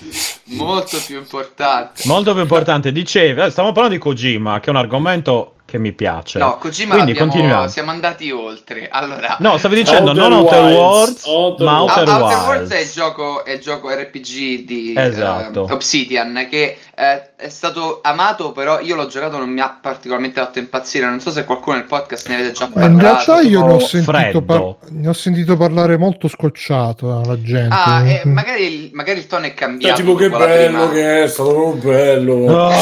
molto 0.56 0.98
più 1.06 1.16
importante. 1.18 2.02
Molto 2.04 2.32
più 2.32 2.42
importante, 2.42 2.92
dicevi, 2.92 3.40
eh, 3.40 3.50
stiamo 3.50 3.72
parlando 3.72 3.96
di 3.96 4.02
Kojima, 4.02 4.60
che 4.60 4.66
è 4.66 4.70
un 4.70 4.76
argomento 4.76 5.55
che 5.66 5.78
mi 5.78 5.92
piace. 5.92 6.38
No, 6.38 6.56
Kojima 6.58 6.94
Quindi 6.94 7.10
abbiamo- 7.10 7.30
continuiamo. 7.32 7.68
siamo 7.68 7.90
andati 7.90 8.30
oltre. 8.30 8.88
Allora, 8.90 9.36
No, 9.40 9.58
stavi 9.58 9.74
dicendo 9.74 10.10
Outer 10.12 10.22
non 10.28 10.32
Outer 10.38 10.62
Worlds, 10.62 11.24
Outer 11.26 11.66
ma. 11.66 11.80
Outer, 11.82 12.08
Outer. 12.08 12.38
Worlds 12.46 12.70
è 12.70 12.80
il 12.80 12.90
gioco, 12.90 13.44
è 13.44 13.50
il 13.52 13.60
gioco 13.60 13.90
RPG 13.90 14.64
di 14.64 14.94
Esatto. 14.96 15.66
eh, 15.68 15.72
Obsidian 15.72 16.46
che 16.48 16.78
eh, 16.98 17.22
è 17.36 17.48
stato 17.50 17.98
amato, 18.02 18.52
però 18.52 18.80
io 18.80 18.94
l'ho 18.94 19.06
giocato 19.08 19.36
non 19.38 19.50
mi 19.50 19.60
ha 19.60 19.76
particolarmente 19.78 20.40
fatto 20.40 20.58
impazzire. 20.60 21.04
Non 21.06 21.20
so 21.20 21.30
se 21.30 21.44
qualcuno 21.44 21.76
nel 21.76 21.84
podcast 21.86 22.28
ne 22.28 22.34
avete 22.36 22.52
già 22.52 22.70
Ma 22.72 22.84
in 22.86 22.96
parlato. 22.96 23.32
realtà 23.34 23.48
io 23.48 23.66
ne 23.66 23.72
ho, 23.74 23.78
sentito 23.80 24.42
par- 24.42 24.74
ne 24.90 25.08
ho 25.08 25.12
sentito 25.12 25.56
parlare 25.56 25.96
molto 25.98 26.28
scocciato 26.28 27.20
alla 27.20 27.40
gente. 27.42 27.74
Ah, 27.74 28.08
eh, 28.08 28.22
magari, 28.24 28.62
il- 28.62 28.90
magari 28.94 29.18
il 29.18 29.26
tono 29.26 29.44
è 29.46 29.52
cambiato. 29.52 29.96
tipo 30.00 30.14
che 30.14 30.28
la 30.28 30.38
bello 30.38 30.86
prima- 30.86 30.92
che 30.92 31.20
è, 31.20 31.22
è 31.24 31.28
stato 31.28 31.52
proprio 31.52 31.92
bello. 31.92 32.34
Oh, 32.54 32.72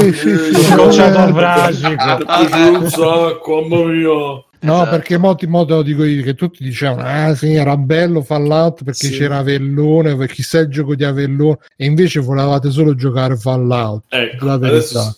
Sì, 0.00 0.12
sì, 0.14 0.36
sì, 0.36 0.64
scocciato 0.64 1.72
sì. 1.72 1.96
un 2.38 2.88
sacco, 2.88 3.60
mamma 3.62 3.84
mia. 3.90 4.08
No, 4.62 4.74
Esatto. 4.74 4.90
perché 4.90 5.16
molti 5.16 5.46
modo 5.46 5.80
dico 5.82 6.04
io 6.04 6.22
che 6.22 6.34
tutti 6.34 6.62
dicevano 6.62 7.00
ah 7.02 7.34
sì 7.34 7.54
era 7.54 7.78
bello 7.78 8.20
Fallout 8.20 8.84
perché 8.84 9.06
Sì. 9.06 9.16
c'era 9.16 9.38
Avellone 9.38 10.14
perché 10.16 10.34
chissà 10.34 10.58
il 10.58 10.68
gioco 10.68 10.94
di 10.94 11.02
Avellone 11.02 11.56
e 11.76 11.86
invece 11.86 12.20
volevate 12.20 12.70
solo 12.70 12.94
giocare 12.94 13.36
Fallout 13.38 14.02
Ecco, 14.08 14.44
la 14.44 14.58
verità 14.58 14.76
adesso 15.00 15.16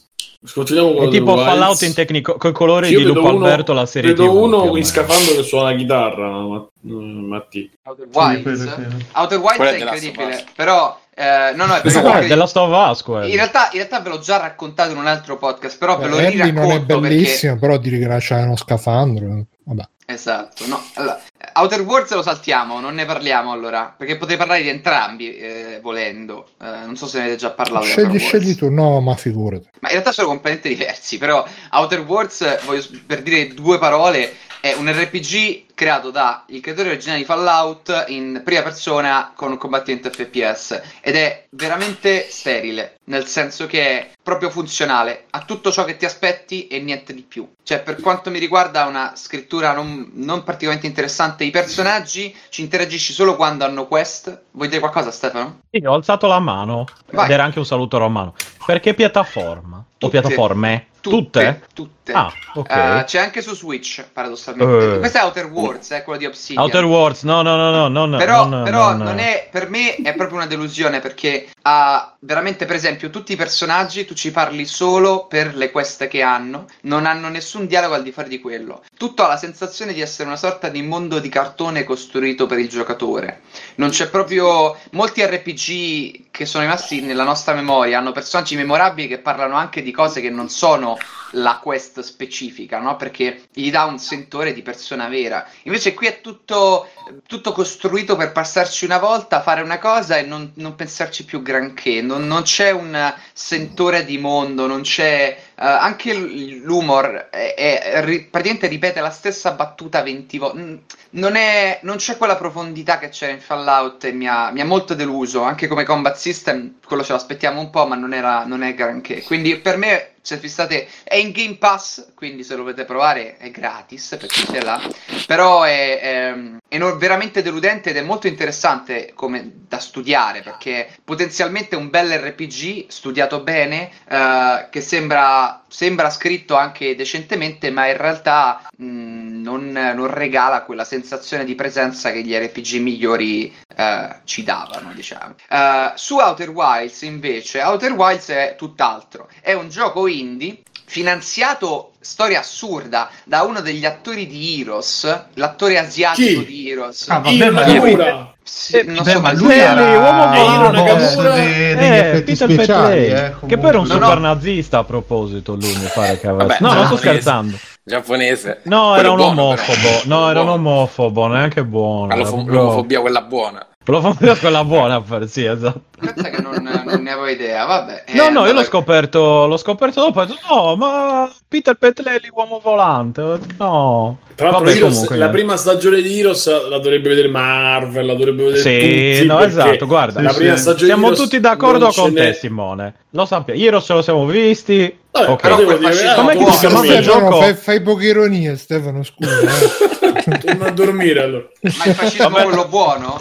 continuiamo 0.55 0.95
con 0.95 1.07
È 1.07 1.11
tipo 1.11 1.31
Outer 1.33 1.45
Fallout 1.45 1.83
in 1.83 1.93
tecnico, 1.95 2.37
colori 2.53 2.89
Io 2.91 2.99
di 2.99 3.05
Lupo 3.05 3.19
uno- 3.19 3.31
Alberto, 3.31 3.73
la 3.73 3.87
serie 3.87 4.11
vedo 4.11 4.27
TV, 4.27 4.35
uno 4.37 4.77
in 4.77 4.85
scafandro 4.85 5.35
che 5.35 5.43
suona 5.43 5.71
la 5.73 5.77
chitarra, 5.77 6.29
ma- 6.31 6.69
Matti. 6.83 7.69
Outer 7.85 8.09
Wilds. 8.13 8.77
Outer 9.15 9.39
Wilds 9.39 9.59
è 9.73 9.79
incredibile, 9.79 10.45
però 10.55 11.01
eh, 11.23 11.51
Eh, 11.51 11.55
no, 11.55 11.67
no, 11.67 11.75
è 11.77 11.81
Guarda, 11.83 12.11
perché- 12.13 12.27
della 12.29 12.45
Us, 12.91 13.03
quello. 13.03 13.27
in 13.27 13.35
realtà, 13.35 13.67
in 13.73 13.79
realtà 13.79 14.01
ve 14.01 14.09
l'ho 14.11 14.19
già 14.19 14.39
raccontato 14.39 14.91
in 14.91 14.97
un 14.99 15.07
altro 15.07 15.37
podcast, 15.37 15.79
però 15.79 15.97
ve 15.99 16.09
lo 16.09 16.19
Ellie 16.19 16.37
non 16.39 16.47
è 16.47 16.51
riracconto 16.51 17.01
perché 17.01 17.17
bellissimo, 17.17 17.59
però 17.59 17.77
dire 17.77 17.99
che 17.99 18.17
c'è 18.19 18.43
uno 18.43 18.57
scafandro. 18.57 19.45
Vabbè. 19.65 19.89
Esatto, 20.05 20.67
no. 20.67 20.83
Allora, 20.95 21.21
Outer 21.55 21.81
Worlds 21.83 22.13
lo 22.15 22.23
saltiamo, 22.23 22.81
non 22.81 22.95
ne 22.95 23.05
parliamo 23.05 23.53
allora, 23.53 23.95
perché 23.97 24.17
potrei 24.17 24.37
parlare 24.37 24.63
di 24.63 24.69
entrambi 24.69 25.35
eh, 25.37 25.79
volendo. 25.81 26.49
Eh, 26.61 26.85
non 26.85 26.97
so 26.97 27.07
se 27.07 27.19
ne 27.19 27.25
avete 27.25 27.39
già 27.39 27.51
parlato. 27.51 27.85
di 27.87 27.91
Scegli, 27.93 28.19
scegli 28.19 28.55
tu, 28.57 28.69
no, 28.69 29.01
ma 29.01 29.15
figurati. 29.15 29.69
Ma 29.81 29.89
in 29.89 29.95
realtà 29.95 30.13
sono 30.13 30.27
completamente 30.29 30.69
diversi, 30.69 31.19
però 31.19 31.47
Outer 31.71 32.01
Worlds, 32.01 32.65
voglio 32.65 32.83
per 33.07 33.23
dire 33.23 33.55
due 33.55 33.79
parole, 33.79 34.35
è 34.63 34.75
un 34.75 34.89
RPG 34.89 35.75
creato 35.75 36.13
da 36.13 36.45
il 36.51 36.61
creatore 36.61 36.91
originale 36.91 37.19
di 37.19 37.25
Fallout 37.25 38.05
in 38.07 38.43
prima 38.45 38.63
persona 38.63 39.33
con 39.35 39.51
un 39.51 39.59
combattimento 39.59 40.09
FPS 40.09 40.81
ed 41.01 41.17
è 41.17 41.47
veramente 41.51 42.29
sterile, 42.31 42.95
nel 43.07 43.27
senso 43.27 43.67
che 43.67 43.81
è 43.81 44.11
proprio 44.23 44.51
funzionale 44.51 45.25
a 45.31 45.41
tutto 45.41 45.73
ciò 45.73 45.83
che 45.83 45.97
ti 45.97 46.05
aspetti 46.05 46.69
e 46.69 46.79
niente 46.79 47.13
di 47.13 47.23
più. 47.23 47.51
Cioè, 47.65 47.81
per 47.81 48.01
quanto 48.01 48.31
mi 48.31 48.39
riguarda, 48.39 48.87
una 48.87 49.15
scrittura 49.17 49.73
non, 49.73 50.13
non 50.15 50.45
particolarmente 50.45 50.87
interessante. 50.87 51.43
I 51.43 51.51
personaggi 51.51 52.33
ci 52.49 52.63
interagisci 52.63 53.13
solo 53.13 53.35
quando 53.35 53.65
hanno 53.65 53.89
quest. 53.89 54.43
Vuoi 54.53 54.69
dire 54.69 54.79
qualcosa, 54.79 55.11
Stefano? 55.11 55.63
Sì, 55.73 55.85
ho 55.85 55.95
alzato 55.95 56.29
la 56.29 56.39
mano. 56.39 56.87
Vai. 57.11 57.25
Ed 57.25 57.33
era 57.33 57.43
anche 57.43 57.59
un 57.59 57.67
saluto 57.67 57.99
romano. 57.99 58.35
Perché 58.65 58.95
piattaforma? 58.95 59.79
O 59.79 59.85
Tutte. 59.99 60.21
piattaforme? 60.21 60.87
Tutte? 61.01 61.63
Tutte. 61.75 62.02
Ah. 62.11 62.33
Eh, 62.55 63.05
c'è 63.05 63.19
anche 63.21 63.43
su 63.43 63.55
Switch, 63.55 64.05
paradossalmente. 64.13 64.95
Eh. 64.95 64.99
Questo 64.99 65.19
è 65.19 65.23
Outer 65.23 65.47
Worlds, 65.47 65.91
è 65.91 66.03
quello 66.03 66.19
di 66.19 66.27
Obsidian. 66.27 66.65
Outer 66.65 66.85
Worlds, 66.85 67.23
no, 67.23 67.43
no, 67.43 67.55
no, 67.55 67.71
no, 67.71 67.89
no, 67.89 68.07
no, 68.07 68.17
però, 68.17 68.47
no, 68.47 68.63
però 68.63 68.93
no, 68.97 69.05
non 69.05 69.19
è, 69.21 69.49
per 69.51 69.69
me 69.69 69.95
è 69.95 70.15
proprio 70.15 70.39
una 70.39 70.47
delusione 70.47 70.99
perché 70.99 71.49
ha 71.63 72.15
veramente, 72.21 72.67
per 72.67 72.75
esempio, 72.75 73.11
tutti 73.11 73.33
i 73.33 73.37
personaggi 73.37 74.05
tu 74.05 74.15
ci 74.15 74.33
parli 74.33 74.67
solo 74.67 75.27
per 75.27 75.55
le 75.55 75.71
quest 75.71 76.09
che 76.09 76.23
hanno, 76.23 76.67
non 76.83 77.07
hanno 77.07 77.29
nessun 77.29 77.67
dialogo 77.67 77.95
al 77.95 78.03
di 78.03 78.11
fuori 78.11 78.29
di 78.29 78.41
quello. 78.41 78.83
Tutto 78.97 79.23
ha 79.23 79.29
la 79.29 79.37
sensazione 79.37 79.93
di 79.93 80.01
essere 80.01 80.27
una 80.27 80.37
sorta 80.37 80.69
di 80.69 80.83
mondo 80.83 81.21
di 81.21 81.29
cartone 81.29 81.85
costruito 81.85 82.47
per 82.47 82.59
il 82.59 82.69
giocatore. 82.69 83.43
Non 83.77 83.91
c'è 83.91 84.09
proprio 84.09 84.77
molti 84.91 85.25
RPG 85.25 86.31
che 86.33 86.47
sono 86.47 86.65
rimasti 86.65 87.01
nella 87.01 87.25
nostra 87.25 87.55
memoria, 87.55 87.99
hanno 87.99 88.11
personaggi 88.11 88.57
memorabili 88.57 89.07
che 89.07 89.19
parlano 89.19 89.55
anche 89.55 89.83
di 89.83 89.93
cose 89.93 90.21
che 90.21 90.31
non 90.31 90.49
sono 90.49 90.99
la 91.33 91.59
quest 91.63 92.01
specifica, 92.01 92.79
no? 92.79 92.97
Perché 92.97 93.45
gli 93.53 93.71
dà 93.71 93.85
un 93.85 93.99
sentore 93.99 94.53
di 94.53 94.63
persona 94.63 95.09
vera. 95.09 95.47
Invece 95.65 95.95
qui 95.95 96.07
è 96.07 96.21
tutto, 96.21 96.89
tutto 97.27 97.53
costruito 97.53 98.17
per 98.17 98.33
passarci 98.33 98.85
una 98.85 98.99
volta, 98.99 99.43
fare 99.43 99.63
una 99.63 99.79
cosa 99.79 100.19
e 100.19 100.23
non, 100.23 100.53
non 100.57 100.75
pensarci 100.75 101.25
più 101.25 101.43
granché. 101.43 102.03
Non, 102.03 102.27
non 102.27 102.43
c'è 102.43 102.71
un 102.71 103.15
sentore 103.33 104.05
di 104.05 104.19
mondo, 104.19 104.67
non 104.67 104.83
c'è... 104.83 105.51
eh, 105.63 105.67
anche 105.67 106.13
l'humor 106.15 107.29
è, 107.31 107.55
è- 107.57 108.05
ri- 108.05 108.25
praticamente 108.25 108.67
ripete 108.67 109.01
la 109.01 109.11
stessa 109.11 109.53
battuta 109.53 110.03
20 110.03 110.39
volte. 110.39 110.83
Non, 111.11 111.37
è- 111.37 111.81
non 111.83 111.97
c'è 111.97 112.17
quella 112.17 112.37
profondità 112.37 112.99
che 112.99 113.09
c'era 113.11 113.33
in 113.33 113.41
Fallout 113.41 114.05
e 114.05 114.13
mi 114.13 114.27
ha, 114.29 114.51
mi 114.51 114.61
ha 114.61 114.65
molto 114.65 114.95
deluso. 114.95 115.43
Anche 115.43 115.67
come 115.69 115.85
combat 115.85 116.17
system, 116.17 116.77
quello 116.85 117.05
ce 117.05 117.13
l'aspettiamo 117.13 117.61
un 117.61 117.71
po', 117.71 117.87
ma 117.87 117.95
non, 117.97 118.13
era, 118.15 118.45
non 118.45 118.63
è 118.63 118.75
granché. 118.75 119.23
Quindi 119.23 119.57
per 119.59 119.77
me 119.77 120.09
se 120.25 120.37
vi 120.37 120.49
state 120.49 120.87
è 121.03 121.17
in 121.17 121.33
Game 121.33 121.57
Pass 121.57 122.13
quindi 122.15 122.45
se 122.45 122.55
lo 122.55 122.63
volete 122.63 122.85
provare 122.85 123.39
è 123.39 123.51
gratis 123.51 124.17
per 124.21 124.29
chi 124.29 124.47
ce 124.47 124.63
l'ha 124.63 124.81
però 125.27 125.63
è, 125.65 125.99
è- 126.01 126.35
è 126.69 126.79
no- 126.79 126.97
veramente 126.97 127.43
deludente 127.43 127.91
ed 127.91 127.97
è 127.97 128.03
molto 128.03 128.27
interessante 128.27 129.13
come 129.15 129.51
da 129.69 129.79
studiare 129.79 130.41
perché 130.43 130.89
potenzialmente 131.05 131.77
un 131.77 131.91
bel 131.91 132.11
RPG 132.19 132.87
studiato 132.89 133.41
bene 133.41 133.91
eh, 134.09 134.69
che 134.71 134.81
sembra, 134.81 135.52
sembra 135.69 136.11
scritto 136.11 136.57
anche 136.57 136.95
decentemente 136.95 137.71
ma 137.71 137.87
in 137.87 137.97
realtà 137.97 138.63
mh, 138.77 139.41
non, 139.43 139.71
non 139.71 140.07
regala 140.07 140.63
quella 140.63 140.85
sensazione 140.85 141.45
di 141.45 141.55
presenza 141.55 142.11
che 142.13 142.23
gli 142.23 142.35
RPG 142.35 142.81
migliori 142.81 143.55
eh, 143.77 144.17
ci 144.25 144.43
davano, 144.43 144.93
diciamo. 144.95 145.35
Eh, 145.49 145.93
su 145.95 146.17
Outer 146.19 146.51
Wilds, 146.51 147.03
invece, 147.03 147.63
Outer 147.63 147.93
Wilds 147.93 148.29
è 148.29 148.55
tutt'altro. 148.57 149.29
È 149.41 149.53
un 149.53 149.69
gioco 149.69 150.07
indie 150.07 150.63
finanziato, 150.85 151.92
storia 152.03 152.41
assurda, 152.41 153.09
da 153.25 153.43
uno 153.43 153.61
degli 153.61 153.85
attori 153.87 154.27
di 154.27 154.61
Heroes, 154.61 155.25
l'attore 155.35 155.79
asiatico 155.79 156.41
Chi? 156.41 156.47
di 156.47 156.71
Heroes. 156.71 157.09
Ah, 157.09 157.19
vabbè, 157.21 157.31
Io 157.31 157.53
ma 157.53 157.67
lui-. 157.67 158.31
Sì, 158.45 158.83
non 158.85 159.05
Beh, 159.05 159.11
so 159.13 159.21
ma 159.21 159.33
lui. 159.33 159.49
Petley, 159.49 159.95
uomo 159.97 160.75
Eh, 160.75 160.85
capisco. 160.85 161.23
de- 161.23 161.75
degli 161.77 161.79
Eh, 161.93 161.99
effetti 161.99 162.33
Peter 162.33 162.51
speciali. 162.51 163.07
Eh, 163.07 163.35
che 163.47 163.57
poi 163.57 163.69
era 163.69 163.79
un 163.79 163.87
No, 163.87 163.93
super 163.93 164.15
no. 164.19 164.27
nazista 164.27 164.79
a 164.79 164.85
proposito 164.85 165.55
lui 165.55 165.75
mi 165.77 165.89
pare 165.95 166.19
che 166.19 166.27
avesse 166.27 166.59
Vabbè, 166.59 166.59
no 166.61 166.73
non 166.73 166.87
sto 166.87 166.97
giapponese. 166.97 166.99
scherzando 166.99 167.59
Giapponese. 167.85 168.61
no 168.65 168.79
Quello 168.95 168.99
era 168.99 169.11
un 169.11 169.17
buono, 169.17 169.43
omofobo 169.43 169.89
però. 169.89 170.01
no 170.05 170.31
era 170.31 170.41
un 170.43 170.49
omofobo 170.49 171.27
neanche 171.29 171.65
buono 171.65 172.13
era 172.13 172.23
L'omofobia 172.31 173.01
quella 173.01 173.23
buona. 173.23 173.67
L'omofobia 173.85 174.37
quella 174.37 174.65
buona 174.65 175.01
per 175.01 175.29
sì 175.29 175.45
esatto 175.45 175.81
Pensa 176.03 176.31
che 176.31 176.41
non, 176.43 176.55
non 176.85 177.01
ne 177.03 177.11
avevo 177.13 177.29
idea, 177.29 177.65
vabbè. 177.65 178.05
no 178.09 178.27
Eh, 178.27 178.31
no 178.31 178.41
io 178.41 178.47
vabbè. 178.47 178.53
l'ho 178.55 178.65
scoperto 178.65 179.47
l'ho 179.47 179.57
scoperto 179.57 180.01
dopo 180.01 180.21
ho 180.21 180.25
detto, 180.25 180.41
no 180.49 180.77
ma 180.77 181.33
Peter 181.49 181.75
Petlelli 181.75 182.29
uomo 182.33 182.61
volante 182.63 183.21
no 183.59 184.19
Tra 184.35 184.47
l'altro, 184.51 184.65
Vabbè, 184.65 184.77
Heroes- 184.77 184.93
comunque, 184.93 185.17
la 185.17 185.29
prima 185.29 185.57
stagione 185.57 186.01
di 186.03 186.19
Heroes 186.19 186.47
la 186.69 186.79
dovrebbe 186.79 187.09
vedere 187.11 187.29
Marvel, 187.29 188.07
la 188.07 188.15
dovrebbe 188.15 188.45
vedere 188.51 188.61
Sì, 188.63 189.15
tutti. 189.17 189.27
no, 189.27 189.41
esatto, 189.45 189.87
guarda, 189.87 190.21
la 190.23 190.31
sì, 190.31 190.39
prima 190.39 190.57
stagione 190.57 190.87
siamo 190.87 191.03
Heroes 191.07 191.21
tutti 191.21 191.41
d'accordo 191.41 191.89
con 191.93 192.15
te 192.15 192.33
Simone 192.35 192.95
lo 193.11 193.25
sappiamo 193.27 193.61
ieri 193.61 193.81
ce 193.81 193.93
lo 193.95 194.03
siamo 194.03 194.27
visti 194.27 194.99
Vabbè, 195.13 195.29
ok 195.31 195.41
però 195.41 195.57
devo 195.57 195.75
dire, 195.77 195.91
tu 195.93 196.51
si 196.51 196.59
chiama 196.59 196.81
quel 196.81 197.03
gioco? 197.03 197.37
Fai, 197.37 197.55
fai 197.55 197.83
poche 197.83 198.07
ironie, 198.07 198.57
Stefano, 198.57 199.03
scusa. 199.05 199.31
eh. 199.31 200.39
torna 200.41 200.67
a 200.67 200.71
dormire 200.71 201.23
allora. 201.23 201.49
Ma 201.61 201.85
il 201.85 201.95
fascismo 201.95 202.31
quello 202.31 202.67
buono? 202.67 203.19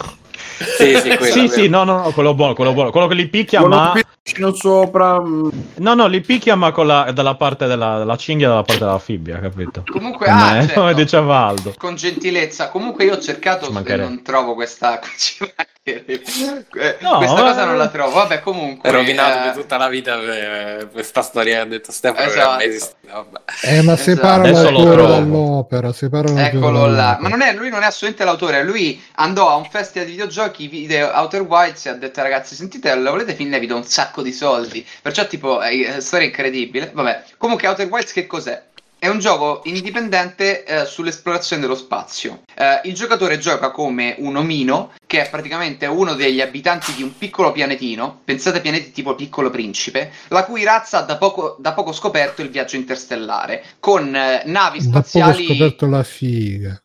Sì, 0.62 0.96
sì, 0.98 1.16
quello, 1.16 1.32
sì 1.32 1.48
sì 1.48 1.68
no 1.68 1.84
no 1.84 2.02
no 2.02 2.10
quello 2.12 2.34
buono 2.34 2.54
quello 2.54 2.72
buono 2.72 2.90
quello 2.90 3.06
che 3.06 3.14
li 3.14 3.28
picchia 3.28 3.60
Quello 3.60 3.74
ma 3.74 3.92
vicino 4.22 4.54
sopra. 4.54 5.20
mm, 5.20 5.48
no 5.76 5.94
no 5.94 6.06
li 6.06 6.20
picchia 6.20 6.54
ma 6.54 6.72
con 6.72 6.86
la 6.86 7.10
dalla 7.12 7.34
parte 7.34 7.66
della, 7.66 7.98
della 7.98 8.16
cinghia 8.16 8.48
dalla 8.48 8.62
parte 8.62 8.84
della 8.84 8.98
fibbia 8.98 9.38
capito 9.40 9.84
Comunque, 9.90 10.26
come, 10.30 10.40
ah, 10.40 10.62
certo. 10.62 10.80
come 10.80 10.94
diceva 10.94 11.46
Aldo 11.46 11.74
con 11.76 11.94
gentilezza. 11.96 12.68
Comunque 12.68 13.04
io 13.04 13.14
ho 13.14 13.20
cercato 13.20 13.70
non 13.70 14.22
trovo 14.22 14.54
questa 14.54 14.98
No, 15.84 17.16
questa 17.16 17.42
ma- 17.42 17.48
cosa 17.48 17.64
non 17.64 17.76
la 17.76 17.88
trovo. 17.88 18.12
Vabbè, 18.12 18.40
comunque 18.40 18.88
È 18.88 18.92
rovinato 18.92 19.38
eh, 19.38 19.42
per 19.42 19.52
tutta 19.62 19.76
la 19.76 19.88
vita 19.88 20.78
eh, 20.78 20.88
questa 20.88 21.22
storia 21.22 21.54
che 21.56 21.60
ha 21.60 21.64
detto 21.64 21.90
Stefano. 21.90 22.30
Esatto. 22.30 22.62
esiste. 22.62 22.94
Vabbè. 23.10 23.40
Eh, 23.64 23.82
ma 23.82 23.96
separa 23.96 24.42
Adesso 24.42 24.70
lo 24.70 24.70
l'autore 24.70 25.02
dall'opera. 25.02 25.92
Eccolo 25.92 26.86
là, 26.86 26.94
dall'opera. 26.94 27.18
ma 27.20 27.28
non 27.28 27.42
è, 27.42 27.52
lui 27.54 27.68
non 27.68 27.82
è 27.82 27.86
assolutamente 27.86 28.24
l'autore, 28.24 28.62
lui 28.62 29.02
andò 29.16 29.48
a 29.48 29.56
un 29.56 29.64
festival 29.68 30.06
di 30.06 30.12
videogiochi, 30.12 30.68
vide 30.68 31.02
Outer 31.02 31.42
Wilds 31.42 31.86
e 31.86 31.88
ha 31.90 31.94
detto 31.94 32.22
ragazzi 32.22 32.54
sentite, 32.54 32.94
la 32.94 33.10
volete 33.10 33.34
finire 33.34 33.58
vi 33.58 33.66
do 33.66 33.74
un 33.74 33.84
sacco 33.84 34.22
di 34.22 34.32
soldi, 34.32 34.86
perciò 35.02 35.26
tipo 35.26 35.60
è 35.60 35.70
è 35.96 36.00
storia 36.00 36.26
incredibile, 36.26 36.90
vabbè, 36.94 37.24
comunque 37.38 37.66
Outer 37.66 37.88
Wilds 37.88 38.12
che 38.12 38.26
cos'è? 38.28 38.62
È 39.02 39.08
un 39.08 39.18
gioco 39.18 39.62
indipendente 39.64 40.62
eh, 40.62 40.84
sull'esplorazione 40.84 41.60
dello 41.60 41.74
spazio. 41.74 42.42
Eh, 42.54 42.82
il 42.84 42.94
giocatore 42.94 43.38
gioca 43.38 43.72
come 43.72 44.14
un 44.18 44.36
omino, 44.36 44.92
che 45.08 45.26
è 45.26 45.28
praticamente 45.28 45.86
uno 45.86 46.14
degli 46.14 46.40
abitanti 46.40 46.94
di 46.94 47.02
un 47.02 47.18
piccolo 47.18 47.50
pianetino, 47.50 48.20
pensate 48.24 48.58
a 48.58 48.60
pianeti 48.60 48.92
tipo 48.92 49.16
Piccolo 49.16 49.50
Principe, 49.50 50.12
la 50.28 50.44
cui 50.44 50.62
razza 50.62 50.98
ha 50.98 51.02
da 51.02 51.16
poco, 51.16 51.56
da 51.58 51.72
poco 51.72 51.90
scoperto 51.92 52.42
il 52.42 52.50
viaggio 52.50 52.76
interstellare, 52.76 53.64
con 53.80 54.14
eh, 54.14 54.44
navi 54.46 54.78
Da 54.78 54.84
poco 54.84 54.98
spaziali... 55.00 55.46
scoperto 55.46 55.86
la 55.88 56.04
figa. 56.04 56.81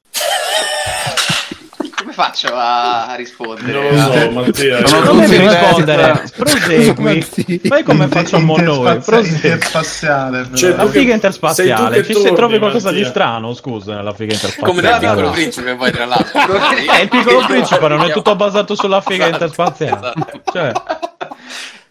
Come 2.18 2.30
faccio 2.30 2.48
a, 2.56 3.06
a 3.10 3.16
rispondere? 3.16 3.72
Non 3.72 3.94
lo 3.94 4.12
so, 4.12 4.32
Mattia. 4.32 4.88
Sono 4.88 5.04
non 5.06 5.20
devi 5.20 5.38
diversi, 5.38 5.58
rispondere 5.60 6.12
eh. 6.12 6.30
prosegui 6.36 7.60
fai 7.62 7.84
come 7.84 8.08
facciamo 8.08 8.58
noi 8.58 8.96
Interspaziale. 8.96 10.50
Cioè, 10.56 10.76
la 10.76 10.88
figa 10.88 11.14
interspaziale 11.14 12.04
ci 12.04 12.16
se 12.16 12.34
trovi 12.34 12.58
qualcosa 12.58 12.90
di 12.90 13.02
Mattia. 13.02 13.12
strano 13.12 13.54
scusa 13.54 13.94
nella 13.94 14.14
figa 14.14 14.34
Come 14.60 14.82
nel 14.82 14.98
interspaziale 14.98 14.98
piccolo 15.00 15.30
principe, 15.30 15.76
poi 15.76 15.92
tra 15.92 16.06
l'altro. 16.06 16.36
Eh, 16.98 17.02
il 17.04 17.10
piccolo 17.10 17.46
principe 17.46 17.88
non 17.88 18.02
è 18.02 18.12
tutto 18.12 18.36
basato 18.36 18.74
sulla 18.74 19.02
figa 19.02 19.28
Esatto, 19.28 19.44
interspaziale 19.44 20.14
esatto. 20.16 20.42
cioè 20.52 20.72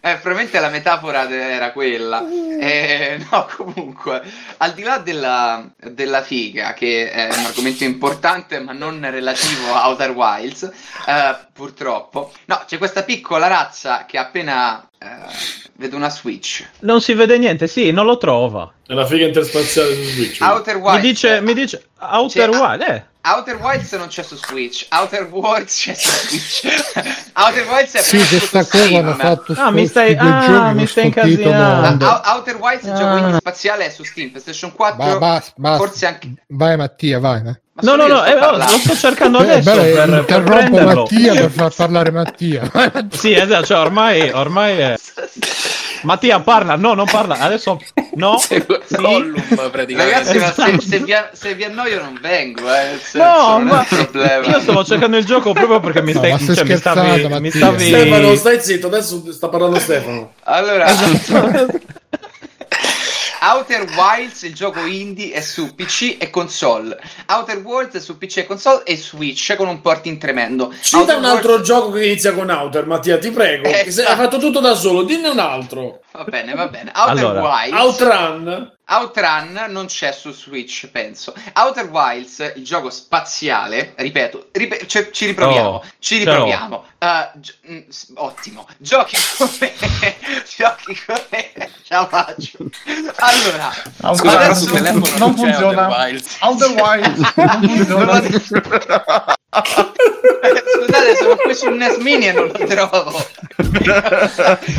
Eh, 0.07 0.17
probabilmente 0.21 0.59
la 0.59 0.69
metafora 0.69 1.25
de- 1.25 1.53
era 1.53 1.71
quella. 1.71 2.25
Eh, 2.59 3.19
no, 3.29 3.47
comunque, 3.55 4.21
al 4.57 4.73
di 4.73 4.83
là 4.83 4.99
della, 4.99 5.69
della 5.77 6.21
figa, 6.21 6.73
che 6.73 7.11
è 7.11 7.27
un 7.31 7.45
argomento 7.45 7.83
importante 7.83 8.59
ma 8.59 8.71
non 8.71 8.99
relativo 9.11 9.73
a 9.73 9.87
Outer 9.89 10.11
Wilds, 10.11 10.63
eh, 10.63 11.35
purtroppo, 11.53 12.31
no, 12.45 12.63
c'è 12.65 12.77
questa 12.77 13.03
piccola 13.03 13.47
razza 13.47 14.05
che 14.05 14.17
appena 14.17 14.87
eh, 14.99 15.07
vedo 15.73 15.95
una 15.95 16.09
Switch. 16.09 16.65
non 16.79 17.01
si 17.01 17.13
vede 17.13 17.37
niente 17.37 17.67
sì 17.67 17.91
non 17.91 18.05
lo 18.05 18.17
trova 18.17 18.73
È 18.85 18.93
la 18.93 19.05
figa 19.05 19.27
interspaziale 19.27 19.93
su 19.93 20.03
Switch. 20.03 20.41
Outer 20.41 20.75
mi 20.77 20.81
Wilds 20.81 21.01
dice 21.01 21.41
mi 21.41 21.53
dice 21.53 21.89
Outer 21.99 22.49
ah, 22.49 22.59
Wild 22.59 22.81
eh 22.81 23.03
Outer 23.35 23.55
Wilds 23.57 23.91
non 23.93 24.07
c'è 24.07 24.23
su 24.23 24.35
Switch, 24.37 24.85
Outer 24.91 25.27
Worlds 25.29 25.75
c'è 25.75 25.93
su 25.93 26.09
Switch. 26.09 26.83
Outer 27.33 27.67
Wilds 27.67 27.93
è 27.95 27.99
Sì, 28.01 28.17
proprio 28.17 28.39
che 28.39 28.39
su 28.39 28.45
sta 28.47 28.59
qua 28.65 28.79
Steam. 28.79 28.89
quando 28.91 29.11
ha 29.11 29.15
fatto 29.15 29.53
Ah, 29.57 29.71
mi 29.71 29.87
stai- 29.87 30.15
ah, 30.15 30.71
mi 30.73 30.87
stai 30.87 31.05
incasinando. 31.05 32.05
Ah, 32.07 32.13
Ou- 32.25 32.35
Outer 32.37 32.55
Wilds, 32.55 32.83
il 32.85 32.93
gioco 32.93 33.15
Ah. 33.25 33.35
spaziale, 33.37 33.85
è 33.87 33.89
su 33.89 34.03
Steam, 34.03 34.29
PlayStation 34.29 34.73
4, 34.73 35.03
Va- 35.03 35.17
basta, 35.17 35.51
basta. 35.57 35.77
forse 35.85 36.05
anche... 36.05 36.33
Vai 36.47 36.77
Mattia, 36.77 37.19
vai. 37.19 37.39
eh. 37.39 37.43
Ma 37.43 37.83
No, 37.83 37.89
solo 37.91 38.07
no, 38.07 38.07
io 38.07 38.13
no, 38.15 38.19
sto 38.21 38.29
eh, 38.29 38.45
oh, 38.45 38.57
lo 38.57 38.67
sto 38.79 38.95
cercando 38.95 39.37
Beh, 39.37 39.43
adesso 39.53 39.69
bello, 39.69 39.81
per, 39.83 39.93
per 40.09 40.17
interrompo 40.19 40.51
prenderlo. 40.51 41.01
Mattia 41.01 41.33
per 41.35 41.51
far 41.51 41.73
parlare 41.75 42.11
Mattia. 42.11 42.71
Sì, 43.11 43.33
esatto, 43.33 43.65
cioè 43.65 43.77
ormai, 43.77 44.29
ormai 44.31 44.77
è... 44.79 44.95
Mattia 46.01 46.39
parla, 46.39 46.75
no, 46.75 46.93
non 46.93 47.05
parla, 47.05 47.39
adesso 47.39 47.79
no. 48.15 48.37
Sei 48.39 48.63
sì. 48.85 48.95
Gollum 48.95 49.41
praticamente. 49.71 49.95
Ragazzi, 49.95 50.37
ma 50.37 50.51
se, 50.51 50.63
Esatto. 50.63 50.81
se 50.81 50.99
vi, 50.99 51.13
se 51.33 51.53
vi 51.55 51.63
annoio 51.63 52.01
non 52.01 52.17
vengo, 52.21 52.61
eh, 52.73 52.97
senso, 53.01 53.17
No, 53.27 53.59
ma 53.59 53.85
io 53.89 54.59
stavo 54.61 54.83
cercando 54.83 55.17
il 55.17 55.25
gioco 55.25 55.53
proprio 55.53 55.79
perché 55.79 56.01
mi 56.01 56.13
No, 56.13 56.19
stai, 56.19 56.39
stai 56.39 56.55
cioè, 56.55 56.65
mi 56.65 56.77
stavi, 56.77 56.99
scherzando, 56.99 57.39
mi 57.39 57.51
stavi... 57.51 57.85
Stefano, 57.85 58.35
stai 58.35 58.61
zitto, 58.61 58.87
adesso 58.87 59.31
sta 59.31 59.49
parlando 59.49 59.79
Stefano. 59.79 60.33
Allora, 60.43 60.85
Esatto. 60.87 61.79
Outer 63.41 63.85
Wilds, 63.95 64.41
il 64.43 64.53
gioco 64.53 64.79
indie, 64.85 65.31
è 65.31 65.41
su 65.41 65.75
PC 65.75 66.17
e 66.19 66.29
console. 66.29 66.99
Outer 67.27 67.57
Worlds 67.57 67.95
è 67.95 67.99
su 67.99 68.17
PC 68.17 68.37
e 68.37 68.45
console 68.45 68.83
e 68.83 68.97
Switch 68.97 69.55
con 69.55 69.67
un 69.67 69.81
porting 69.81 70.17
tremendo. 70.17 70.73
Cita 70.81 70.97
Outer 70.97 71.17
un 71.17 71.25
altro 71.25 71.49
Worlds- 71.49 71.67
gioco 71.67 71.91
che 71.91 72.05
inizia 72.05 72.33
con 72.33 72.49
Outer, 72.49 72.85
Mattia, 72.85 73.17
ti 73.17 73.31
prego. 73.31 73.67
Eh, 73.67 73.85
hai 74.05 74.15
fatto 74.15 74.37
tutto 74.37 74.59
da 74.59 74.73
solo, 74.73 75.03
dinne 75.03 75.29
un 75.29 75.39
altro. 75.39 76.01
Va 76.17 76.23
bene, 76.23 76.55
va 76.55 76.67
bene. 76.67 76.91
Outer 76.95 77.17
Allora, 77.25 77.41
Wilds. 77.41 77.79
Outrun. 77.79 78.71
Outrun 78.89 79.65
non 79.69 79.85
c'è 79.85 80.11
su 80.11 80.31
Switch, 80.31 80.87
penso. 80.87 81.31
Outer 81.53 81.85
Wilds, 81.91 82.53
il 82.55 82.63
gioco 82.63 82.89
spaziale, 82.89 83.93
ripeto, 83.95 84.47
ripe- 84.53 84.87
ci, 84.87 85.09
ci 85.11 85.25
riproviamo, 85.27 85.67
Oh, 85.67 85.83
ci 85.99 86.15
ce 86.23 86.29
riproviamo. 86.31 86.83
Uh, 86.97 87.39
gi- 87.39 87.53
mm, 87.69 87.79
s- 87.89 88.11
ottimo. 88.15 88.65
Giochi 88.77 89.15
come 89.37 89.73
giochi 90.57 90.99
come 91.05 91.51
ce 91.83 91.93
la 91.93 92.07
faccio. 92.07 92.57
Allora, 93.17 93.71
Scusa, 94.15 94.39
adesso- 94.39 94.71
non 94.79 95.01
non, 95.17 95.33
c'è 95.35 95.41
funziona. 95.41 95.87
Outer 95.87 95.99
Wilds. 95.99 96.37
Outer 96.39 96.69
Wilds 96.81 97.33
non 97.35 98.21
funziona. 98.23 99.35
Scusate, 99.63 101.15
sono 101.15 101.35
qui 101.35 101.53
sul 101.53 101.73
NES 101.75 101.97
Mini 101.97 102.27
e 102.27 102.31
non 102.31 102.51
lo 102.53 102.65
trovo. 102.65 103.25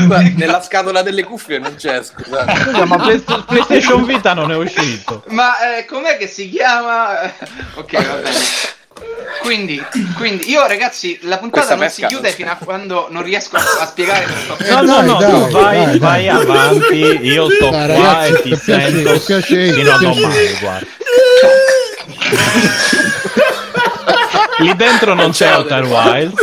Ma 0.07 0.21
Nella 0.37 0.63
scatola 0.63 1.03
delle 1.03 1.25
cuffie 1.25 1.59
non 1.59 1.75
c'è, 1.77 2.03
scusate. 2.03 2.57
Scusa, 2.61 2.85
ma 2.85 2.97
Play- 2.99 3.23
PlayStation 3.47 4.05
Vita 4.05 4.35
non 4.35 4.51
è 4.53 4.57
uscito. 4.57 5.23
Ma 5.29 5.77
eh, 5.79 5.85
com'è 5.85 6.17
che 6.17 6.27
si 6.27 6.49
chiama? 6.49 7.23
Ok, 7.75 7.93
va 8.07 8.15
bene. 8.15 8.77
Quindi, 9.43 9.81
quindi 10.17 10.51
io 10.51 10.67
ragazzi, 10.67 11.19
la 11.23 11.39
puntata 11.39 11.77
Questa 11.77 11.77
non 11.77 11.89
si 11.91 12.05
chiude 12.07 12.33
fino 12.33 12.51
a 12.51 12.57
quando 12.57 13.07
non 13.11 13.23
riesco 13.23 13.57
a, 13.57 13.63
a 13.81 13.87
spiegare. 13.87 14.27
No, 14.71 14.81
no, 14.83 15.01
no, 15.03 15.19
dai, 15.19 15.31
tu 15.31 15.49
vai, 15.51 15.85
dai, 15.85 15.99
vai 15.99 16.25
dai. 16.27 16.29
avanti, 16.29 16.97
io 17.23 17.49
sto 17.51 17.71
Dai, 17.71 17.87
qua 17.87 17.87
ragazzi, 17.87 18.33
e 18.33 18.41
ti 18.43 18.57
sento 18.57 19.19
fino 19.41 19.95
a 19.95 19.99
domani, 19.99 20.59
guarda. 20.61 20.87
Lì 24.59 24.75
dentro 24.77 25.15
non 25.15 25.31
c'è 25.31 25.55
Outer 25.55 25.85
Wilds. 25.85 26.43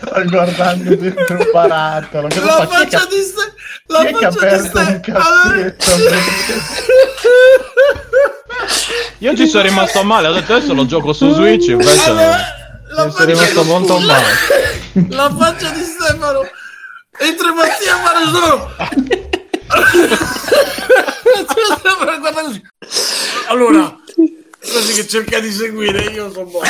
Sto 0.00 0.24
guardando 0.26 0.94
dentro 0.96 1.34
un 1.38 1.48
barattolo. 1.52 2.28
Cosa 2.28 2.44
La 2.44 2.52
fa? 2.52 2.66
Faccia 2.66 3.06
di 3.06 3.22
Ste- 3.22 3.52
chi 3.86 3.92
la 3.92 4.00
è 4.02 4.12
che 4.14 4.24
ha 4.26 4.30
faccia 4.32 4.56
di 4.56 4.62
un 4.62 4.68
Ste- 4.68 5.00
cassetto? 5.00 5.92
Io 9.18 9.36
ci 9.36 9.46
sono 9.46 9.62
rimasto 9.64 10.02
male, 10.02 10.28
ho 10.28 10.32
detto 10.32 10.54
adesso 10.54 10.74
lo 10.74 10.86
gioco 10.86 11.12
su 11.12 11.32
Switch, 11.32 11.68
invece 11.68 12.10
Allora, 12.10 12.36
ci 12.36 12.94
la 12.94 13.10
sono 13.10 13.24
rimasto 13.24 13.62
faccia- 13.62 13.68
molto 13.78 13.98
male. 13.98 14.24
La 15.10 15.34
faccia 15.38 15.70
di 15.70 15.82
Stefano. 15.82 16.40
Entra 17.18 17.52
Mattia 17.52 17.94
a 17.94 17.98
fare 17.98 18.24
solo. 18.32 18.70
Allora, 23.48 23.96
così 24.60 24.92
che 24.94 25.06
cerca 25.06 25.40
di 25.40 25.50
seguire, 25.50 26.02
io 26.04 26.30
sono 26.30 26.46
buono. 26.46 26.68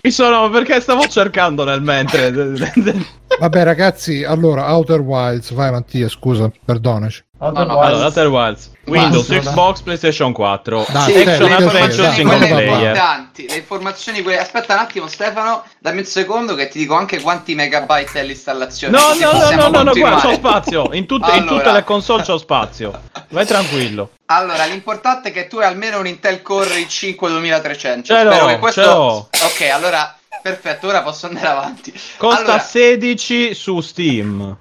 Mi 0.00 0.10
sono 0.12 0.48
perché 0.48 0.80
stavo 0.80 1.06
cercando 1.08 1.64
nel 1.64 1.82
mentre. 1.82 2.30
Vabbè, 3.38 3.62
ragazzi, 3.62 4.24
allora 4.24 4.72
Outer 4.74 5.00
Wilds, 5.00 5.52
vai 5.52 5.70
Mattia, 5.70 6.08
scusa, 6.08 6.50
perdonaci. 6.64 7.24
Outer 7.40 7.66
No, 7.66 7.72
no, 7.72 7.78
Wilds. 7.78 7.92
Allora, 7.92 8.04
Outer 8.06 8.26
Wilds, 8.28 8.70
Windows, 8.86 9.28
Basta, 9.28 9.50
Xbox, 9.50 9.80
PlayStation 9.82 10.32
4, 10.32 10.86
Dai, 10.90 11.12
Sì, 11.12 11.18
Action 11.20 11.52
Adventure 11.52 12.12
Single 12.12 12.38
dai. 12.38 12.48
Player. 12.48 12.72
importanti, 12.72 13.46
le 13.48 13.56
informazioni 13.56 14.22
quelle... 14.22 14.38
Aspetta 14.40 14.72
un 14.74 14.80
attimo 14.80 15.06
Stefano, 15.08 15.62
dammi 15.78 15.98
un 15.98 16.04
secondo 16.04 16.54
che 16.54 16.68
ti 16.68 16.78
dico 16.78 16.94
anche 16.94 17.20
quanti 17.20 17.54
megabyte 17.54 18.20
è 18.20 18.24
l'installazione. 18.24 18.96
No, 18.96 19.14
no, 19.14 19.38
no, 19.38 19.50
no, 19.50 19.68
no, 19.68 19.82
no, 19.82 19.92
guarda, 19.92 20.20
c'ho 20.20 20.34
spazio. 20.34 20.88
In, 20.92 21.06
tutte- 21.06 21.30
in 21.36 21.42
Allora. 21.42 21.56
tutte 21.58 21.72
le 21.72 21.84
console 21.84 22.22
c'ho 22.24 22.38
spazio. 22.38 23.00
Vai 23.30 23.46
tranquillo. 23.46 24.10
Allora, 24.26 24.64
l'importante 24.64 25.28
è 25.28 25.32
che 25.32 25.46
tu 25.48 25.58
hai 25.58 25.66
almeno 25.66 25.98
un 25.98 26.06
Intel 26.06 26.40
Core 26.42 26.78
i5 26.80 27.28
2300. 27.28 28.06
Ce 28.06 28.22
l'ho, 28.24 28.30
Spero 28.32 28.46
che 28.46 28.58
questo... 28.58 28.80
ce 28.82 28.86
l'ho. 28.88 29.28
Ok, 29.44 29.60
allora, 29.72 30.18
perfetto, 30.42 30.86
ora 30.88 31.02
posso 31.02 31.26
andare 31.26 31.46
avanti. 31.48 31.92
Costa 32.16 32.40
Allora, 32.40 32.58
16 32.58 33.54
su 33.54 33.80
Steam. 33.80 34.56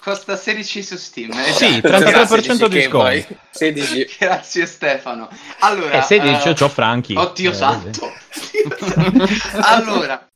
costa 0.00 0.36
16 0.36 0.82
su 0.82 0.96
Steam. 0.96 1.32
Sì, 1.52 1.80
esatto. 1.82 1.88
33% 1.88 2.66
di 2.68 2.80
sconto. 2.82 2.98
vai? 2.98 3.26
16. 3.50 4.16
Grazie 4.18 4.66
Stefano. 4.66 5.28
Allora, 5.60 5.98
E 5.98 6.02
16 6.02 6.48
eh, 6.48 6.54
c'ho 6.54 6.68
Franchi. 6.68 7.14
Oddio 7.16 7.50
Eh, 7.50 7.54
santo. 7.54 8.12
allora, 9.62 10.26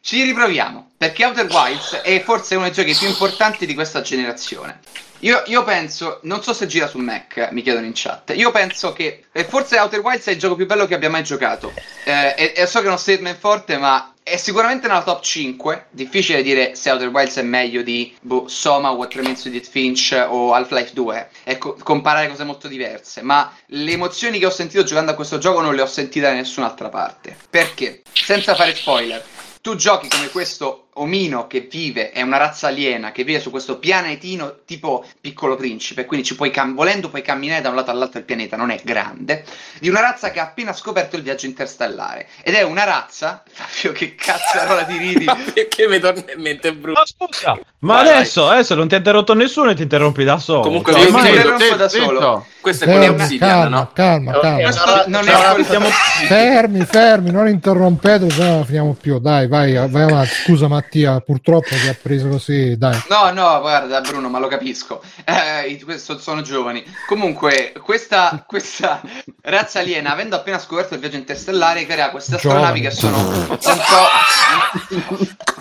ci 0.00 0.22
riproviamo, 0.22 0.90
perché 0.96 1.24
Outer 1.24 1.46
Wilds 1.50 1.92
è 2.02 2.22
forse 2.22 2.54
uno 2.56 2.64
dei 2.64 2.72
giochi 2.72 2.94
più 2.98 3.08
importanti 3.08 3.66
di 3.66 3.74
questa 3.74 4.00
generazione. 4.00 4.80
Io, 5.24 5.42
io 5.46 5.64
penso, 5.64 6.18
non 6.24 6.42
so 6.42 6.52
se 6.52 6.66
gira 6.66 6.86
su 6.86 6.98
Mac, 6.98 7.48
mi 7.50 7.62
chiedono 7.62 7.86
in 7.86 7.92
chat. 7.94 8.34
Io 8.36 8.50
penso 8.50 8.92
che 8.92 9.24
eh, 9.32 9.44
forse 9.44 9.78
Outer 9.78 10.00
Wilds 10.00 10.26
è 10.26 10.32
il 10.32 10.38
gioco 10.38 10.54
più 10.54 10.66
bello 10.66 10.86
che 10.86 10.94
abbia 10.94 11.08
mai 11.08 11.24
giocato. 11.24 11.72
Eh, 12.04 12.34
e, 12.36 12.52
e 12.54 12.66
so 12.66 12.80
che 12.80 12.84
è 12.84 12.88
uno 12.88 12.98
statement 12.98 13.38
forte, 13.38 13.78
ma 13.78 14.12
è 14.22 14.36
sicuramente 14.36 14.86
nella 14.86 15.02
top 15.02 15.22
5. 15.22 15.86
Difficile 15.88 16.42
dire 16.42 16.74
se 16.74 16.90
Outer 16.90 17.08
Wilds 17.08 17.38
è 17.38 17.42
meglio 17.42 17.80
di 17.80 18.14
boh, 18.20 18.48
Soma, 18.48 18.90
What 18.90 19.14
Remains 19.14 19.46
of 19.46 19.66
Finch 19.66 20.26
o 20.28 20.52
Half-Life 20.52 20.90
2. 20.92 21.30
Ecco, 21.44 21.74
comparare 21.82 22.28
cose 22.28 22.44
molto 22.44 22.68
diverse. 22.68 23.22
Ma 23.22 23.50
le 23.68 23.92
emozioni 23.92 24.38
che 24.38 24.44
ho 24.44 24.50
sentito 24.50 24.82
giocando 24.82 25.12
a 25.12 25.14
questo 25.14 25.38
gioco 25.38 25.62
non 25.62 25.74
le 25.74 25.80
ho 25.80 25.86
sentite 25.86 26.26
da 26.26 26.34
nessun'altra 26.34 26.90
parte. 26.90 27.34
Perché? 27.48 28.02
Senza 28.12 28.54
fare 28.54 28.74
spoiler. 28.74 29.24
Tu 29.62 29.74
giochi 29.74 30.08
come 30.08 30.28
questo 30.28 30.83
omino 30.94 31.46
che 31.46 31.66
vive, 31.70 32.10
è 32.12 32.22
una 32.22 32.36
razza 32.36 32.68
aliena 32.68 33.12
che 33.12 33.24
vive 33.24 33.40
su 33.40 33.50
questo 33.50 33.78
pianetino 33.78 34.58
tipo 34.64 35.04
piccolo 35.20 35.56
principe, 35.56 36.04
quindi 36.04 36.26
ci 36.26 36.36
puoi 36.36 36.50
cam- 36.50 36.74
volendo 36.74 37.08
puoi 37.10 37.22
camminare 37.22 37.60
da 37.60 37.68
un 37.70 37.74
lato 37.76 37.90
all'altro 37.90 38.14
del 38.18 38.24
pianeta, 38.24 38.56
non 38.56 38.70
è 38.70 38.80
grande, 38.84 39.44
di 39.80 39.88
una 39.88 40.00
razza 40.00 40.30
che 40.30 40.40
ha 40.40 40.44
appena 40.44 40.72
scoperto 40.72 41.16
il 41.16 41.22
viaggio 41.22 41.46
interstellare. 41.46 42.26
Ed 42.42 42.54
è 42.54 42.62
una 42.62 42.84
razza, 42.84 43.42
Fabio 43.50 43.92
che 43.92 44.14
cazzarola 44.14 44.82
di 44.82 44.96
ridi, 44.98 45.24
Ma 45.34 45.36
perché 45.52 45.88
mi 45.88 45.98
torna 45.98 46.22
in 46.34 46.40
mente 46.42 46.72
Bruno? 46.72 46.98
Ma 47.00 47.06
scusa, 47.06 47.58
ma 47.80 47.94
Vai, 48.02 48.08
adesso, 48.08 48.48
adesso 48.48 48.74
non 48.74 48.88
ti 48.88 48.94
ha 48.94 48.98
interrotto 48.98 49.34
nessuno 49.34 49.70
e 49.70 49.74
ti 49.74 49.82
interrompi 49.82 50.24
da 50.24 50.38
solo. 50.38 50.60
Comunque 50.60 50.92
Cioè, 50.92 51.04
ormai- 51.06 51.22
chiedo- 51.32 51.50
interrompo 51.52 51.76
da 51.76 51.88
solo. 51.88 52.46
Questo 52.60 52.84
è 52.84 52.86
quello 52.86 53.00
Calma, 53.04 53.22
Obsidian, 53.22 53.50
calma, 53.50 53.76
no? 53.76 53.90
calma, 53.92 54.40
calma. 54.40 54.62
Questo 54.62 55.04
non 55.08 55.28
è 55.28 55.62
stiamo- 55.64 55.88
Fermi, 56.26 56.84
fermi, 56.86 57.30
non 57.30 57.48
interrompete, 57.48 58.30
se 58.30 58.42
no 58.42 58.50
non 58.54 58.64
finiamo 58.64 58.96
più. 58.98 59.18
Dai, 59.18 59.48
vai, 59.48 59.74
vai 59.88 60.02
avanti. 60.02 60.30
Scusa 60.44 60.66
Mattia, 60.84 61.20
purtroppo 61.20 61.68
ti 61.68 61.88
ha 61.88 61.96
preso 62.00 62.28
così, 62.28 62.76
dai. 62.76 63.02
No, 63.08 63.30
no, 63.32 63.60
guarda 63.60 64.00
Bruno, 64.02 64.28
ma 64.28 64.38
lo 64.38 64.48
capisco. 64.48 65.02
Eh, 65.24 65.80
questo- 65.82 66.18
sono 66.18 66.42
giovani. 66.42 66.84
Comunque, 67.06 67.72
questa, 67.82 68.44
questa 68.46 69.00
razza 69.42 69.80
aliena, 69.80 70.12
avendo 70.12 70.36
appena 70.36 70.58
scoperto 70.58 70.94
il 70.94 71.00
viaggio 71.00 71.16
interstellare, 71.16 71.86
crea 71.86 72.10
queste 72.10 72.34
astronavi 72.36 72.80
che 72.80 72.90
sono 72.90 73.16
un 73.16 73.46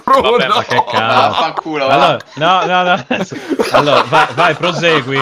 po'. 0.03 0.21
Vabbè, 0.21 0.47
ma 0.47 0.63
che 0.63 0.83
cazzo. 0.83 1.29
Vaffanculo, 1.31 1.87
va. 1.87 1.93
Allora, 1.93 2.17
no, 2.35 2.65
no, 2.65 2.83
no. 2.83 3.05
Allora, 3.71 4.01
vai, 4.03 4.27
vai, 4.33 4.55
prosegui. 4.55 5.19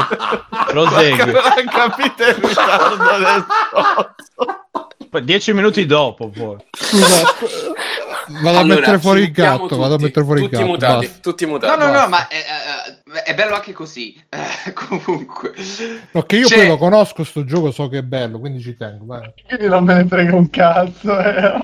Prosegui. 0.67 1.31
Non 1.31 1.65
capite 1.69 2.23
il 2.25 2.33
ritardo 2.35 3.03
adesso. 3.09 3.45
Dieci 5.21 5.53
minuti 5.53 5.85
dopo, 5.85 6.29
poi. 6.29 6.57
Scusa, 6.71 7.35
vado 8.27 8.57
a 8.57 8.59
Allora, 8.61 8.79
mettere 8.79 8.99
fuori 8.99 9.21
il 9.21 9.31
gatto, 9.31 9.77
vado 9.77 9.83
a 9.83 9.89
tutti, 9.97 10.03
mettere 10.03 10.25
fuori 10.25 10.41
il 10.43 10.45
tutti 10.49 10.57
gatto. 10.61 10.71
mutati, 10.71 11.05
basta. 11.05 11.19
tutti 11.21 11.45
No, 11.45 11.51
mutati. 11.51 11.79
no, 11.79 11.85
no, 11.85 11.91
basta. 11.91 12.07
ma 12.09 12.27
è, 12.27 12.35
è- 13.15 13.23
è 13.23 13.33
bello 13.35 13.55
anche 13.55 13.73
così. 13.73 14.23
Eh, 14.29 14.73
comunque, 14.73 15.53
No, 16.11 16.21
che 16.23 16.37
io 16.37 16.47
C'è- 16.47 16.55
poi 16.55 16.67
lo 16.67 16.77
conosco 16.77 17.23
sto 17.23 17.43
gioco, 17.45 17.71
so 17.71 17.87
che 17.89 17.99
è 17.99 18.03
bello, 18.03 18.39
quindi 18.39 18.61
ci 18.61 18.75
tengo. 18.77 19.05
Vai. 19.05 19.33
Quindi 19.47 19.67
non 19.67 19.83
me 19.83 19.93
ne 19.95 20.07
frega 20.07 20.35
un 20.35 20.49
cazzo. 20.49 21.19
Eh. 21.19 21.61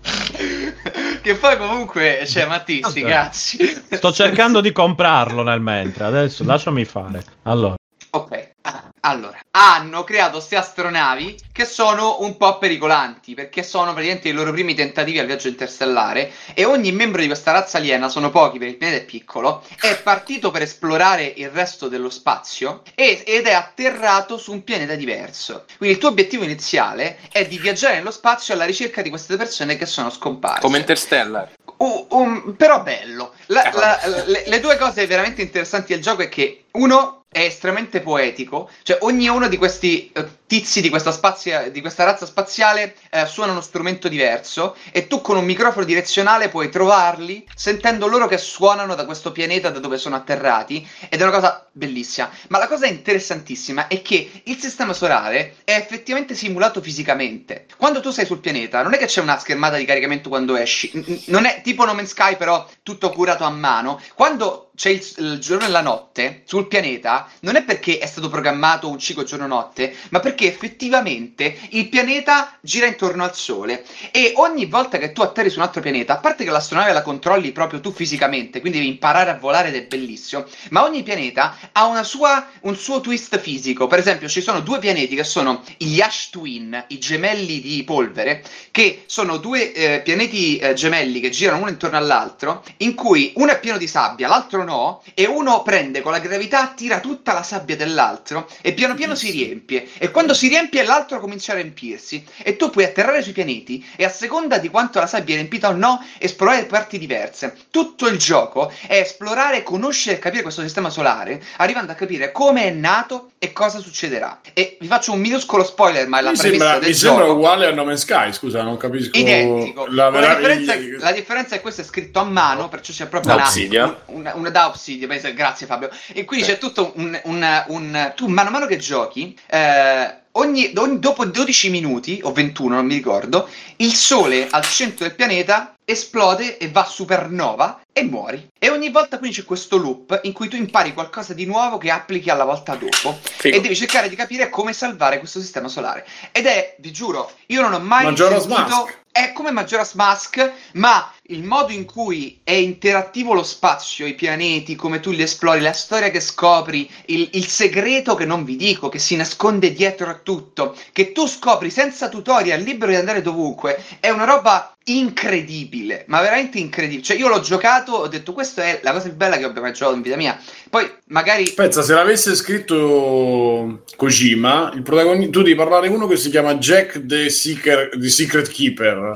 che 1.22 1.34
poi 1.34 1.56
comunque, 1.58 2.24
cioè, 2.26 2.46
Matti, 2.46 2.80
sti 2.82 3.02
Vabbè. 3.02 3.12
cazzi. 3.12 3.82
Sto 3.90 4.12
cercando 4.12 4.60
di 4.60 4.72
comprarlo 4.72 5.42
nel 5.42 5.60
mentre. 5.60 6.04
Adesso 6.04 6.44
lasciami 6.44 6.84
fare. 6.84 7.22
Allora, 7.42 7.74
Ok. 8.10 8.52
Allora, 9.00 9.38
hanno 9.52 10.04
creato 10.04 10.36
queste 10.38 10.56
astronavi 10.56 11.38
che 11.52 11.64
sono 11.64 12.18
un 12.20 12.36
po' 12.36 12.58
pericolanti 12.58 13.34
perché 13.34 13.62
sono 13.62 13.92
praticamente 13.92 14.28
i 14.28 14.32
loro 14.32 14.50
primi 14.52 14.74
tentativi 14.74 15.18
al 15.18 15.26
viaggio 15.26 15.48
interstellare 15.48 16.32
e 16.54 16.64
ogni 16.64 16.92
membro 16.92 17.20
di 17.20 17.26
questa 17.26 17.52
razza 17.52 17.78
aliena, 17.78 18.08
sono 18.08 18.30
pochi 18.30 18.58
perché 18.58 18.72
il 18.72 18.78
pianeta 18.78 19.02
è 19.02 19.04
piccolo, 19.06 19.62
è 19.80 19.96
partito 20.02 20.50
per 20.50 20.62
esplorare 20.62 21.32
il 21.36 21.50
resto 21.50 21.88
dello 21.88 22.10
spazio 22.10 22.82
e- 22.94 23.22
ed 23.26 23.46
è 23.46 23.52
atterrato 23.52 24.36
su 24.38 24.52
un 24.52 24.64
pianeta 24.64 24.94
diverso. 24.94 25.64
Quindi 25.76 25.94
il 25.96 26.00
tuo 26.00 26.10
obiettivo 26.10 26.44
iniziale 26.44 27.18
è 27.30 27.46
di 27.46 27.58
viaggiare 27.58 27.94
nello 27.96 28.10
spazio 28.10 28.54
alla 28.54 28.64
ricerca 28.64 29.02
di 29.02 29.10
queste 29.10 29.36
persone 29.36 29.76
che 29.76 29.86
sono 29.86 30.10
scomparse. 30.10 30.60
Come 30.60 30.78
Interstellar. 30.78 31.50
Uh, 31.78 32.06
um, 32.10 32.54
però 32.56 32.82
bello. 32.82 33.34
La- 33.46 33.70
Eh, 33.70 33.72
la- 33.78 34.24
le, 34.26 34.44
le 34.46 34.60
due 34.60 34.76
cose 34.76 35.06
veramente 35.06 35.42
interessanti 35.42 35.92
del 35.92 36.02
gioco 36.02 36.22
è 36.22 36.28
che 36.28 36.64
uno 36.72 37.18
è 37.30 37.40
estremamente 37.40 38.00
poetico, 38.00 38.70
cioè 38.82 38.98
ognuno 39.02 39.48
di 39.48 39.58
questi 39.58 40.10
eh, 40.12 40.26
tizi 40.46 40.80
di 40.80 40.88
questa, 40.88 41.12
spazia- 41.12 41.68
di 41.68 41.82
questa 41.82 42.04
razza 42.04 42.24
spaziale 42.24 42.96
eh, 43.10 43.26
suona 43.26 43.52
uno 43.52 43.60
strumento 43.60 44.08
diverso 44.08 44.74
e 44.90 45.06
tu 45.06 45.20
con 45.20 45.36
un 45.36 45.44
microfono 45.44 45.84
direzionale 45.84 46.48
puoi 46.48 46.70
trovarli 46.70 47.46
sentendo 47.54 48.06
loro 48.06 48.26
che 48.26 48.38
suonano 48.38 48.94
da 48.94 49.04
questo 49.04 49.30
pianeta 49.30 49.68
da 49.68 49.78
dove 49.78 49.98
sono 49.98 50.16
atterrati 50.16 50.88
ed 51.10 51.20
è 51.20 51.22
una 51.22 51.32
cosa 51.32 51.68
bellissima. 51.70 52.30
Ma 52.48 52.58
la 52.58 52.66
cosa 52.66 52.86
interessantissima 52.86 53.88
è 53.88 54.00
che 54.00 54.42
il 54.44 54.56
sistema 54.58 54.94
solare 54.94 55.56
è 55.64 55.74
effettivamente 55.74 56.34
simulato 56.34 56.80
fisicamente. 56.80 57.66
Quando 57.76 58.00
tu 58.00 58.10
sei 58.10 58.24
sul 58.24 58.40
pianeta 58.40 58.82
non 58.82 58.94
è 58.94 58.96
che 58.96 59.06
c'è 59.06 59.20
una 59.20 59.38
schermata 59.38 59.76
di 59.76 59.84
caricamento 59.84 60.30
quando 60.30 60.56
esci, 60.56 61.24
non 61.26 61.44
è 61.44 61.60
tipo 61.62 61.84
No 61.84 61.92
Man's 61.92 62.10
Sky 62.10 62.38
però 62.38 62.66
tutto 62.82 63.10
curato 63.10 63.44
a 63.44 63.50
mano. 63.50 64.00
Quando 64.14 64.67
c'è 64.78 64.90
il, 64.90 65.04
il 65.16 65.38
giorno 65.40 65.66
e 65.66 65.70
la 65.70 65.80
notte 65.80 66.42
sul 66.44 66.68
pianeta, 66.68 67.28
non 67.40 67.56
è 67.56 67.64
perché 67.64 67.98
è 67.98 68.06
stato 68.06 68.28
programmato 68.28 68.88
un 68.88 69.00
ciclo 69.00 69.24
giorno-notte, 69.24 69.92
ma 70.10 70.20
perché 70.20 70.46
effettivamente 70.46 71.58
il 71.70 71.88
pianeta 71.88 72.56
gira 72.60 72.86
intorno 72.86 73.24
al 73.24 73.34
Sole 73.34 73.84
e 74.12 74.34
ogni 74.36 74.66
volta 74.66 74.98
che 74.98 75.10
tu 75.10 75.22
atterri 75.22 75.50
su 75.50 75.58
un 75.58 75.64
altro 75.64 75.80
pianeta, 75.80 76.14
a 76.14 76.18
parte 76.18 76.44
che 76.44 76.50
l'astronave 76.50 76.92
la 76.92 77.02
controlli 77.02 77.50
proprio 77.50 77.80
tu 77.80 77.90
fisicamente, 77.90 78.60
quindi 78.60 78.78
devi 78.78 78.90
imparare 78.90 79.30
a 79.30 79.36
volare 79.36 79.68
ed 79.68 79.74
è 79.74 79.82
bellissimo, 79.82 80.44
ma 80.70 80.84
ogni 80.84 81.02
pianeta 81.02 81.56
ha 81.72 82.02
sua, 82.04 82.46
un 82.62 82.76
suo 82.76 83.00
twist 83.00 83.36
fisico. 83.38 83.88
Per 83.88 83.98
esempio, 83.98 84.28
ci 84.28 84.40
sono 84.40 84.60
due 84.60 84.78
pianeti 84.78 85.16
che 85.16 85.24
sono 85.24 85.64
gli 85.76 86.00
Ash 86.00 86.30
Twin, 86.30 86.84
i 86.88 86.98
gemelli 86.98 87.60
di 87.60 87.82
polvere, 87.82 88.44
che 88.70 89.02
sono 89.06 89.38
due 89.38 89.72
eh, 89.72 90.00
pianeti 90.02 90.58
eh, 90.58 90.74
gemelli 90.74 91.18
che 91.18 91.30
girano 91.30 91.62
uno 91.62 91.70
intorno 91.70 91.96
all'altro, 91.96 92.62
in 92.78 92.94
cui 92.94 93.32
uno 93.36 93.50
è 93.50 93.58
pieno 93.58 93.76
di 93.76 93.88
sabbia, 93.88 94.28
l'altro 94.28 94.66
no, 94.68 95.02
e 95.14 95.26
uno 95.26 95.62
prende 95.62 96.00
con 96.02 96.12
la 96.12 96.18
gravità, 96.18 96.72
tira 96.76 97.00
tutta 97.00 97.32
la 97.32 97.42
sabbia 97.42 97.76
dell'altro 97.76 98.48
e 98.60 98.72
piano 98.72 98.94
piano 98.94 99.14
si 99.14 99.30
riempie. 99.30 99.88
E 99.98 100.10
quando 100.10 100.34
si 100.34 100.48
riempie, 100.48 100.84
l'altro 100.84 101.20
comincia 101.20 101.52
a 101.52 101.56
riempirsi. 101.56 102.24
E 102.42 102.56
tu 102.56 102.70
puoi 102.70 102.84
atterrare 102.84 103.22
sui 103.22 103.32
pianeti 103.32 103.84
e 103.96 104.04
a 104.04 104.08
seconda 104.10 104.58
di 104.58 104.68
quanto 104.68 104.98
la 105.00 105.06
sabbia 105.06 105.34
è 105.34 105.38
riempita 105.38 105.68
o 105.68 105.72
no, 105.72 106.04
esplorare 106.18 106.66
parti 106.66 106.98
diverse. 106.98 107.54
Tutto 107.70 108.06
il 108.08 108.18
gioco 108.18 108.70
è 108.86 108.98
esplorare, 108.98 109.62
conoscere 109.62 110.16
e 110.16 110.18
capire 110.20 110.42
questo 110.42 110.62
sistema 110.62 110.90
solare, 110.90 111.42
arrivando 111.56 111.92
a 111.92 111.94
capire 111.94 112.30
come 112.32 112.64
è 112.64 112.70
nato 112.70 113.30
e 113.38 113.52
cosa 113.52 113.78
succederà. 113.78 114.40
E 114.52 114.76
vi 114.80 114.86
faccio 114.86 115.12
un 115.12 115.20
minuscolo 115.20 115.64
spoiler, 115.64 116.06
ma 116.08 116.18
è 116.18 116.22
la 116.22 116.30
Mi 116.32 116.36
premessa 116.38 116.58
sembra, 116.64 116.78
del 116.80 116.88
mi 116.88 116.94
sembra 116.94 117.24
gioco. 117.24 117.36
uguale 117.36 117.66
a 117.66 117.72
No 117.72 117.84
Man's 117.84 118.00
Sky, 118.02 118.32
scusa, 118.32 118.62
non 118.62 118.76
capisco. 118.76 119.16
Identico. 119.16 119.86
La, 119.86 120.04
la, 120.04 120.10
vera- 120.10 120.34
differenza, 120.34 120.74
il- 120.74 120.96
la 120.98 121.12
differenza 121.12 121.54
è 121.54 121.56
che 121.56 121.62
questo 121.62 121.80
è 121.80 121.84
scritto 121.84 122.18
a 122.18 122.24
mano, 122.24 122.68
perciò 122.68 122.92
c'è 122.92 123.06
proprio 123.06 123.34
una, 123.34 123.96
una, 124.06 124.34
una 124.34 124.50
da 124.58 124.66
Obsidian, 124.66 125.20
grazie 125.34 125.66
Fabio. 125.66 125.88
E 126.12 126.24
quindi 126.24 126.44
c'è 126.46 126.58
tutto 126.58 126.92
un, 126.96 127.18
un- 127.24 127.64
un- 127.68 128.12
tu 128.16 128.26
mano 128.26 128.48
a 128.48 128.52
mano 128.52 128.66
che 128.66 128.76
giochi, 128.76 129.38
eh, 129.46 130.14
ogni, 130.32 130.72
ogni- 130.76 130.98
dopo 130.98 131.24
12 131.24 131.70
minuti 131.70 132.18
o 132.24 132.32
21, 132.32 132.74
non 132.76 132.86
mi 132.86 132.94
ricordo, 132.94 133.48
il 133.76 133.94
sole 133.94 134.48
al 134.50 134.64
centro 134.64 135.06
del 135.06 135.14
pianeta 135.14 135.74
esplode 135.84 136.58
e 136.58 136.68
va 136.70 136.84
supernova 136.84 137.80
e 137.92 138.02
muori. 138.02 138.48
E 138.58 138.68
ogni 138.68 138.90
volta 138.90 139.18
quindi 139.18 139.36
c'è 139.36 139.44
questo 139.44 139.76
loop 139.76 140.18
in 140.24 140.32
cui 140.32 140.48
tu 140.48 140.56
impari 140.56 140.92
qualcosa 140.92 141.32
di 141.34 141.46
nuovo 141.46 141.78
che 141.78 141.90
applichi 141.90 142.28
alla 142.28 142.44
volta 142.44 142.74
dopo 142.74 143.18
Figo. 143.22 143.56
e 143.56 143.60
devi 143.60 143.74
cercare 143.76 144.08
di 144.08 144.16
capire 144.16 144.50
come 144.50 144.72
salvare 144.72 145.18
questo 145.18 145.40
sistema 145.40 145.68
solare. 145.68 146.04
Ed 146.32 146.46
è, 146.46 146.74
vi 146.80 146.90
giuro, 146.92 147.30
io 147.46 147.62
non 147.62 147.72
ho 147.72 147.78
mai 147.78 148.04
Majora's 148.04 148.42
sentito 148.46 148.60
Mask. 148.84 148.98
È 149.18 149.32
come 149.32 149.50
Majora's 149.50 149.94
Mask, 149.94 150.52
ma 150.74 151.12
il 151.22 151.42
modo 151.42 151.72
in 151.72 151.84
cui 151.84 152.40
è 152.44 152.52
interattivo 152.52 153.34
lo 153.34 153.42
spazio, 153.42 154.06
i 154.06 154.14
pianeti, 154.14 154.76
come 154.76 155.00
tu 155.00 155.10
li 155.10 155.22
esplori, 155.22 155.60
la 155.60 155.72
storia 155.72 156.10
che 156.10 156.20
scopri, 156.20 156.88
il, 157.06 157.28
il 157.32 157.46
segreto 157.48 158.14
che 158.14 158.24
non 158.24 158.44
vi 158.44 158.54
dico, 158.54 158.88
che 158.88 159.00
si 159.00 159.16
nasconde 159.16 159.72
dietro 159.72 160.08
a 160.08 160.14
tutto, 160.14 160.76
che 160.92 161.10
tu 161.10 161.26
scopri 161.26 161.68
senza 161.68 162.08
tutorial, 162.08 162.60
libero 162.60 162.92
di 162.92 162.96
andare 162.96 163.20
dovunque, 163.20 163.82
è 163.98 164.08
una 164.08 164.24
roba 164.24 164.77
incredibile, 164.88 166.04
ma 166.08 166.20
veramente 166.20 166.58
incredibile. 166.58 167.02
Cioè, 167.02 167.16
io 167.16 167.28
l'ho 167.28 167.40
giocato, 167.40 167.92
ho 167.92 168.08
detto, 168.08 168.32
questa 168.32 168.62
è 168.64 168.80
la 168.82 168.92
cosa 168.92 169.08
più 169.08 169.16
bella 169.16 169.36
che 169.36 169.44
abbia 169.44 169.60
mai 169.60 169.72
giocato 169.72 169.96
in 169.96 170.02
vita 170.02 170.16
mia. 170.16 170.38
Poi, 170.70 170.90
magari... 171.06 171.50
Pensa, 171.50 171.82
se 171.82 171.94
l'avesse 171.94 172.34
scritto 172.34 173.84
Kojima, 173.96 174.72
il 174.74 174.82
protagonista, 174.82 175.30
tu 175.30 175.42
devi 175.42 175.54
parlare 175.54 175.88
uno 175.88 176.06
che 176.06 176.16
si 176.16 176.30
chiama 176.30 176.54
Jack 176.54 177.04
the, 177.06 177.28
Secret, 177.30 177.98
the 177.98 178.08
Secret 178.08 178.48
Keeper, 178.48 179.14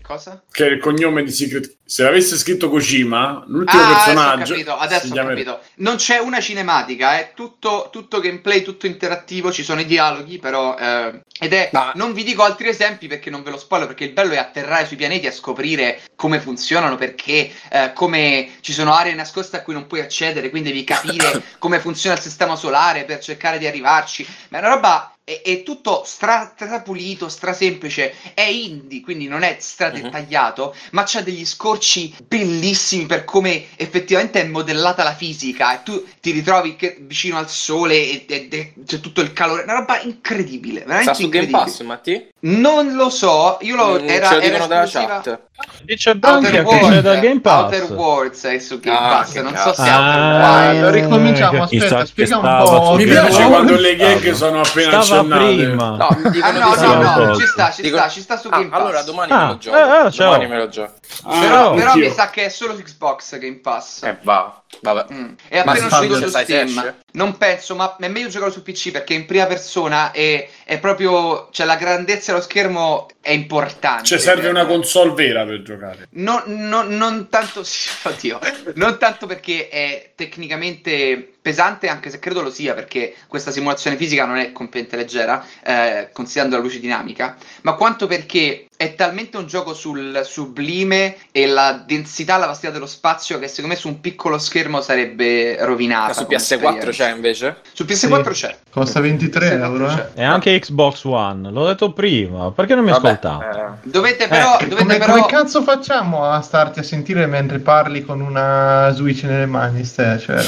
Cosa? 0.00 0.42
che 0.50 0.66
è 0.66 0.70
il 0.70 0.80
cognome 0.80 1.24
di 1.24 1.32
Secret 1.32 1.76
Se 1.84 2.02
l'avesse 2.04 2.36
scritto 2.36 2.68
Kojima, 2.68 3.44
l'ultimo 3.46 3.82
Ah, 3.82 3.86
adesso 3.86 4.10
ho 4.10 4.14
personaggio... 4.14 4.52
capito, 4.52 4.76
adesso 4.76 5.12
ho 5.12 5.26
capito. 5.26 5.60
Non 5.76 5.96
c'è 5.96 6.18
una 6.18 6.40
cinematica, 6.40 7.18
è 7.18 7.32
tutto, 7.34 7.88
tutto 7.90 8.20
gameplay, 8.20 8.62
tutto 8.62 8.86
interattivo, 8.86 9.52
ci 9.52 9.62
sono 9.64 9.80
i 9.80 9.86
dialoghi, 9.86 10.38
però... 10.38 10.76
eh, 10.76 11.20
ed 11.38 11.52
è... 11.52 11.70
Ma- 11.72 11.92
Non 11.94 12.12
vi 12.12 12.22
dico 12.24 12.42
altri 12.42 12.68
esempi 12.68 13.06
perché 13.08 13.30
non 13.30 13.42
ve 13.42 13.50
lo 13.50 13.58
spoiler, 13.58 13.86
perché 13.88 14.04
il 14.04 14.12
bello 14.12 14.32
è 14.32 14.38
atterrare 14.38 14.86
sui 14.86 14.96
pianeti 14.96 15.26
e 15.26 15.32
scoprire 15.32 16.00
come 16.16 16.40
funzionano, 16.40 16.96
perché 16.96 17.50
eh, 17.70 17.92
come 17.94 18.50
ci 18.60 18.72
sono 18.72 18.92
aree 18.94 19.14
nascoste 19.14 19.56
a 19.56 19.62
cui 19.62 19.74
non 19.74 19.86
puoi 19.86 20.00
accedere, 20.00 20.50
quindi 20.50 20.70
devi 20.70 20.84
capire 20.84 21.42
come 21.58 21.80
funziona 21.80 22.16
il 22.16 22.22
sistema 22.22 22.56
solare 22.56 23.04
per 23.04 23.18
cercare 23.18 23.58
di 23.58 23.66
arrivarci. 23.66 24.26
Ma 24.48 24.58
è 24.58 24.60
una 24.60 24.74
roba... 24.74 25.10
È, 25.28 25.42
è 25.42 25.64
tutto 25.64 26.04
stra, 26.06 26.52
strapulito, 26.54 27.28
strasemplice, 27.28 28.14
è 28.32 28.42
indie, 28.42 29.00
quindi 29.00 29.26
non 29.26 29.42
è 29.42 29.56
stradettagliato, 29.58 30.72
ma 30.92 31.02
c'ha 31.04 31.20
degli 31.20 31.44
scorci 31.44 32.14
bellissimi 32.24 33.06
per 33.06 33.24
come 33.24 33.66
effettivamente 33.74 34.40
è 34.40 34.44
modellata 34.46 35.02
la 35.02 35.16
fisica 35.16 35.74
e 35.74 35.82
tu 35.82 36.06
ti 36.20 36.30
ritrovi 36.30 36.76
che- 36.76 36.98
vicino 37.00 37.38
al 37.38 37.50
sole 37.50 37.96
e, 37.96 38.24
e- 38.28 38.48
e 38.48 38.74
c'è 38.86 39.00
tutto 39.00 39.20
il 39.20 39.32
calore, 39.32 39.64
una 39.64 39.72
roba 39.78 40.00
incredibile, 40.02 40.82
veramente 40.84 41.12
Sta 41.12 41.14
su 41.14 41.28
Game 41.28 41.44
incredibile. 41.46 41.64
Pass, 41.64 41.80
Matti? 41.80 42.28
Non 42.42 42.94
lo 42.94 43.10
so, 43.10 43.58
io 43.62 43.74
lo 43.74 44.00
Mm, 44.00 44.08
era, 44.08 44.28
ce 44.28 44.34
lo 44.36 44.40
dicono 44.42 44.66
dalla 44.68 44.84
esclusiva- 44.84 45.20
chat. 45.22 45.45
Dice 45.82 46.16
Branchia 46.16 46.64
che 46.64 46.78
c'è 46.80 47.00
da 47.00 47.16
Game 47.16 47.40
Pass. 47.40 47.62
Outer 47.62 47.92
Worlds 47.92 48.44
è 48.44 48.58
su 48.58 48.80
Game 48.80 48.96
Ah, 48.98 49.08
Pass, 49.08 49.34
non 49.36 49.56
so 49.56 49.72
se 49.72 49.82
Ah, 49.88 50.70
Outer 50.72 50.92
ricominciamo. 50.92 51.62
Aspetta, 51.62 52.04
spiega 52.04 52.36
un 52.38 52.42
po'. 52.64 52.94
Mi 52.96 53.04
piace 53.04 53.44
quando 53.46 53.76
le 53.76 53.96
gag 53.96 54.32
sono 54.32 54.60
appena 54.60 55.00
Stava 55.02 55.20
accennate. 55.20 55.44
prima. 55.64 55.96
No, 55.96 56.08
mi 56.30 56.40
Ah 56.40 56.50
no, 56.50 56.74
no, 56.74 57.24
no, 57.26 57.36
ci 57.36 57.46
sta, 57.46 57.70
ci 57.70 57.86
sta, 57.88 58.08
ci 58.08 58.20
sta 58.20 58.36
su 58.36 58.48
Ah, 58.50 58.56
Game 58.58 58.68
Pass. 58.68 58.80
allora 58.80 59.02
domani 59.02 59.32
Ah, 59.32 59.38
me 59.38 59.46
lo 59.52 59.58
gioco. 59.58 59.76
eh, 59.76 60.06
eh, 60.06 60.10
ciao. 60.10 60.24
domani 60.32 60.46
me 60.48 60.56
lo 60.58 60.68
gioco. 60.68 60.92
Ah, 61.24 61.38
Però, 61.40 61.74
però 61.74 61.90
anch'io. 61.92 62.08
mi 62.08 62.14
sa 62.14 62.30
che 62.30 62.44
è 62.44 62.48
solo 62.48 62.74
su 62.74 62.82
Xbox 62.82 63.38
Game 63.38 63.56
Pass. 63.62 64.02
Eh, 64.02 64.18
va. 64.22 64.60
Vabbè. 64.80 65.12
Mm. 65.12 65.32
È 65.48 65.64
Ma 65.64 65.72
appena 65.72 65.86
uscito 65.86 66.14
su 66.16 66.28
sai 66.28 66.44
Steam. 66.44 66.94
Non 67.12 67.36
penso, 67.36 67.74
ma 67.74 67.96
è 67.96 68.08
meglio 68.08 68.28
giocarlo 68.28 68.52
su 68.52 68.62
PC 68.62 68.90
perché 68.90 69.14
in 69.14 69.26
prima 69.26 69.46
persona 69.46 70.10
è, 70.10 70.48
è 70.64 70.78
proprio. 70.78 71.48
cioè 71.50 71.66
la 71.66 71.76
grandezza 71.76 72.32
dello 72.32 72.44
schermo 72.44 73.08
è 73.20 73.30
importante. 73.30 74.04
Cioè 74.04 74.18
serve 74.18 74.48
una 74.48 74.66
console 74.66 75.12
vera 75.12 75.44
per 75.44 75.62
giocare. 75.62 76.08
Non, 76.12 76.42
non- 76.46 76.96
non 76.96 77.28
tanto. 77.28 77.62
Oddio, 78.04 78.38
non 78.74 78.98
tanto 78.98 79.26
perché 79.26 79.68
è 79.68 80.12
tecnicamente 80.14 81.35
pesante, 81.46 81.86
anche 81.86 82.10
se 82.10 82.18
credo 82.18 82.42
lo 82.42 82.50
sia, 82.50 82.74
perché 82.74 83.14
questa 83.28 83.52
simulazione 83.52 83.96
fisica 83.96 84.24
non 84.24 84.36
è 84.38 84.50
completamente 84.50 84.96
leggera, 84.96 85.44
eh, 85.62 86.08
considerando 86.12 86.56
la 86.56 86.62
luce 86.62 86.80
dinamica, 86.80 87.36
ma 87.62 87.74
quanto 87.74 88.08
perché 88.08 88.66
è 88.76 88.96
talmente 88.96 89.36
un 89.36 89.46
gioco 89.46 89.72
sul 89.72 90.22
sublime 90.24 91.16
e 91.30 91.46
la 91.46 91.82
densità, 91.86 92.36
la 92.36 92.46
vastità 92.46 92.72
dello 92.72 92.86
spazio 92.86 93.38
che 93.38 93.46
secondo 93.46 93.68
me 93.74 93.76
su 93.76 93.86
un 93.88 94.00
piccolo 94.00 94.38
schermo 94.38 94.80
sarebbe 94.80 95.56
rovinata. 95.64 96.06
Ma 96.08 96.12
su 96.14 96.24
come 96.24 96.36
PS4 96.38 96.42
esperienza. 96.42 96.90
c'è 96.90 97.12
invece? 97.12 97.56
Su 97.72 97.84
PS4 97.84 98.32
Sì. 98.32 98.46
c'è. 98.46 98.58
Costa 98.68 99.00
23 99.00 99.56
PS4 99.56 99.62
euro. 99.62 99.90
eh. 100.14 100.20
E 100.20 100.24
anche 100.24 100.58
Xbox 100.58 101.04
One, 101.04 101.50
l'ho 101.50 101.64
detto 101.66 101.92
prima, 101.92 102.50
perché 102.50 102.74
non 102.74 102.84
mi 102.84 102.90
Vabbè, 102.90 103.08
ascoltate? 103.08 103.58
eh, 103.58 103.88
Dovete 103.88 104.28
però. 104.28 104.58
Eh, 104.58 104.66
dovete 104.66 104.76
come, 104.82 104.98
però... 104.98 105.12
come 105.14 105.26
cazzo 105.26 105.62
facciamo 105.62 106.24
a 106.24 106.40
starti 106.42 106.80
a 106.80 106.82
sentire 106.82 107.26
mentre 107.26 107.60
parli 107.60 108.04
con 108.04 108.20
una 108.20 108.90
Switch 108.92 109.22
nelle 109.22 109.46
mani? 109.46 109.84
Ste? 109.84 110.18
Cioè, 110.18 110.44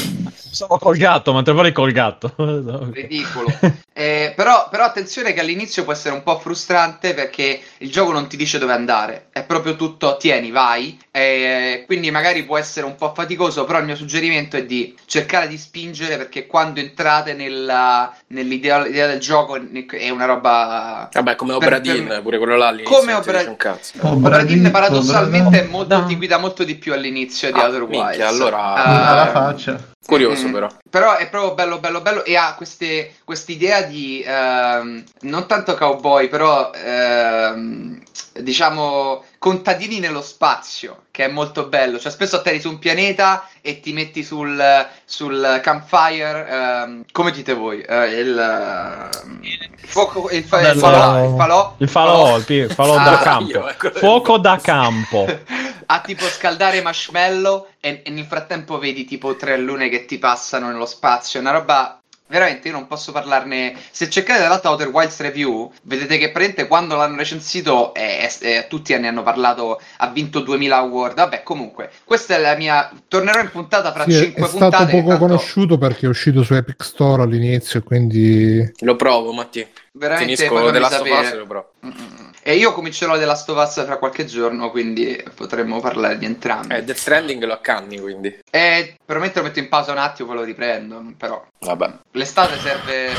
Stavo 0.51 0.77
col 0.77 0.97
gatto, 0.97 1.33
mentre 1.33 1.53
parli 1.53 1.71
col 1.71 1.91
gatto. 1.91 2.33
ridicolo. 2.91 3.47
Eh, 3.93 4.31
però, 4.35 4.67
però 4.69 4.85
attenzione 4.85 5.33
che 5.33 5.41
all'inizio 5.41 5.83
può 5.83 5.91
essere 5.91 6.15
un 6.15 6.23
po' 6.23 6.39
frustrante 6.39 7.13
perché 7.13 7.59
il 7.79 7.91
gioco 7.91 8.11
non 8.13 8.27
ti 8.27 8.37
dice 8.37 8.57
dove 8.57 8.71
andare, 8.73 9.25
è 9.31 9.43
proprio 9.43 9.75
tutto 9.75 10.15
tieni, 10.17 10.51
vai, 10.51 10.97
e 11.11 11.83
quindi 11.85 12.09
magari 12.09 12.43
può 12.45 12.57
essere 12.57 12.85
un 12.85 12.95
po' 12.95 13.11
faticoso, 13.13 13.65
però 13.65 13.79
il 13.79 13.85
mio 13.85 13.95
suggerimento 13.97 14.55
è 14.55 14.63
di 14.65 14.95
cercare 15.05 15.47
di 15.49 15.57
spingere 15.57 16.15
perché 16.15 16.47
quando 16.47 16.79
entrate 16.79 17.33
nella, 17.33 18.15
nell'idea 18.27 18.81
l'idea 18.83 19.07
del 19.07 19.19
gioco 19.19 19.57
è 19.89 20.09
una 20.09 20.25
roba... 20.25 21.09
Vabbè, 21.11 21.35
come 21.35 21.53
Obradin, 21.53 22.07
per- 22.07 22.21
pure 22.21 22.37
quello 22.37 22.55
là 22.55 22.67
all'inizio 22.69 22.97
Come 22.97 23.11
non 23.11 23.21
ti 23.21 23.27
Obra- 23.27 23.39
dice 23.39 23.49
un 23.51 23.57
cazzo. 23.57 23.93
Obradin 23.99 24.71
paradossalmente 24.71 25.59
è 25.59 25.63
Obradin. 25.65 25.69
molto, 25.71 26.05
ti 26.05 26.15
guida 26.15 26.37
molto 26.37 26.63
di 26.63 26.75
più 26.75 26.93
all'inizio 26.93 27.51
di 27.51 27.59
Ah, 27.59 27.65
Outer 27.65 27.81
minchia, 27.81 28.05
Wilds. 28.07 28.21
allora- 28.21 28.73
Ah, 28.75 29.09
alla 29.09 29.31
faccia. 29.31 29.79
Curioso 30.05 30.47
Mm. 30.47 30.51
però. 30.53 30.67
Però 30.89 31.15
è 31.17 31.29
proprio 31.29 31.53
bello, 31.53 31.79
bello, 31.79 32.01
bello 32.01 32.23
e 32.25 32.35
ha 32.35 32.55
queste, 32.55 33.13
quest'idea 33.25 33.83
di 33.83 34.23
ehm, 34.25 35.03
non 35.21 35.45
tanto 35.45 35.75
cowboy, 35.75 36.27
però 36.29 36.71
ehm, 36.73 38.01
diciamo 38.41 39.23
contadini 39.37 39.99
nello 39.99 40.21
spazio, 40.21 41.03
che 41.19 41.25
è 41.25 41.27
molto 41.27 41.65
bello. 41.67 41.99
Cioè, 41.99 42.13
spesso 42.13 42.37
atterri 42.37 42.61
su 42.61 42.69
un 42.69 42.79
pianeta 42.79 43.45
e 43.59 43.81
ti 43.81 43.91
metti 43.91 44.23
sul, 44.23 44.87
sul 45.03 45.59
campfire, 45.61 46.47
ehm, 46.49 47.03
come 47.11 47.31
dite 47.31 47.53
voi? 47.53 47.81
Eh, 47.81 48.21
il, 48.21 48.39
ehm, 48.39 49.41
fuoco, 49.83 50.29
il, 50.29 50.45
fa- 50.45 50.61
il 50.71 50.79
falò, 50.79 51.25
il 51.25 51.35
falò, 51.35 51.75
Il 51.77 51.89
falò, 51.89 52.37
il, 52.37 52.45
il 52.47 52.71
falò 52.71 52.95
Ah, 52.95 53.03
da 53.03 53.11
io, 53.11 53.17
campo. 53.19 53.67
ecco. 53.67 53.89
Fuoco 53.99 54.37
da 54.37 54.59
campo. 54.63 55.25
a 55.87 55.99
tipo 55.99 56.23
scaldare 56.23 56.81
marshmallow 56.81 57.67
e, 57.81 58.01
e 58.05 58.09
nel 58.11 58.23
frattempo 58.23 58.77
vedi 58.77 59.03
tipo 59.03 59.35
tre 59.35 59.57
lune 59.57 59.89
che 59.89 60.05
ti 60.05 60.19
passano 60.19 60.67
nello 60.67 60.85
spazio, 60.85 61.41
una 61.41 61.51
roba 61.51 61.98
veramente 62.29 62.67
io 62.67 62.73
non 62.73 62.87
posso 62.87 63.11
parlarne. 63.11 63.75
Se 63.91 64.09
cercate 64.09 64.47
l'altra 64.47 64.69
Outer 64.69 64.87
Wilds 64.89 65.19
Review, 65.19 65.71
vedete 65.83 66.17
che 66.17 66.31
praticamente 66.31 66.67
quando 66.67 66.95
l'hanno 66.95 67.17
recensito 67.17 67.93
è- 67.93 68.29
è- 68.39 68.67
tutti 68.69 68.97
ne 68.97 69.07
hanno 69.07 69.23
parlato, 69.23 69.81
ha 69.97 70.07
vinto 70.07 70.39
2000 70.39 70.77
award. 70.77 71.15
Vabbè, 71.15 71.43
comunque, 71.43 71.89
questa 72.05 72.35
è 72.35 72.39
la 72.39 72.55
mia 72.55 72.89
tornerò 73.07 73.41
in 73.41 73.49
puntata 73.51 73.91
fra 73.91 74.03
Sì, 74.05 74.11
è, 74.11 74.21
5 74.23 74.43
è 74.43 74.47
stato 74.47 74.69
puntate. 74.69 74.91
poco 74.91 75.07
tanto 75.09 75.25
conosciuto 75.25 75.77
perché 75.77 76.05
è 76.05 76.09
uscito 76.09 76.43
su 76.43 76.53
Epic 76.53 76.83
Store 76.83 77.23
all'inizio, 77.23 77.81
quindi 77.83 78.71
Lo 78.79 78.95
provo, 78.95 79.33
Matti. 79.33 79.65
veramente 79.93 80.35
Finisco 80.35 80.55
of 80.55 80.89
sapere. 80.91 81.19
Us 81.19 81.31
e 81.31 81.35
lo 81.35 81.45
provo. 81.47 81.71
Mm, 81.85 81.89
mm, 81.89 81.93
mm. 82.21 82.28
E 82.41 82.55
io 82.55 82.71
comincerò 82.73 83.17
The 83.17 83.25
Last 83.25 83.49
of 83.49 83.57
Us 83.63 83.83
fra 83.85 83.97
qualche 83.97 84.25
giorno, 84.25 84.71
quindi 84.71 85.21
potremmo 85.35 85.79
parlare 85.81 86.17
di 86.17 86.25
entrambi. 86.25 86.73
Eh, 86.75 86.83
Death 86.83 86.97
Stranding 86.97 87.43
lo 87.43 87.53
accanni, 87.53 87.99
quindi. 87.99 88.39
E 88.49 88.95
prometto 89.05 89.39
lo 89.39 89.45
metto 89.47 89.59
in 89.59 89.67
pausa 89.69 89.91
un 89.91 89.97
attimo, 89.97 90.29
poi 90.29 90.37
lo 90.37 90.43
riprendo. 90.43 91.03
Però 91.17 91.45
Vabbè. 91.59 91.93
l'estate 92.11 92.57
serve. 92.59 93.09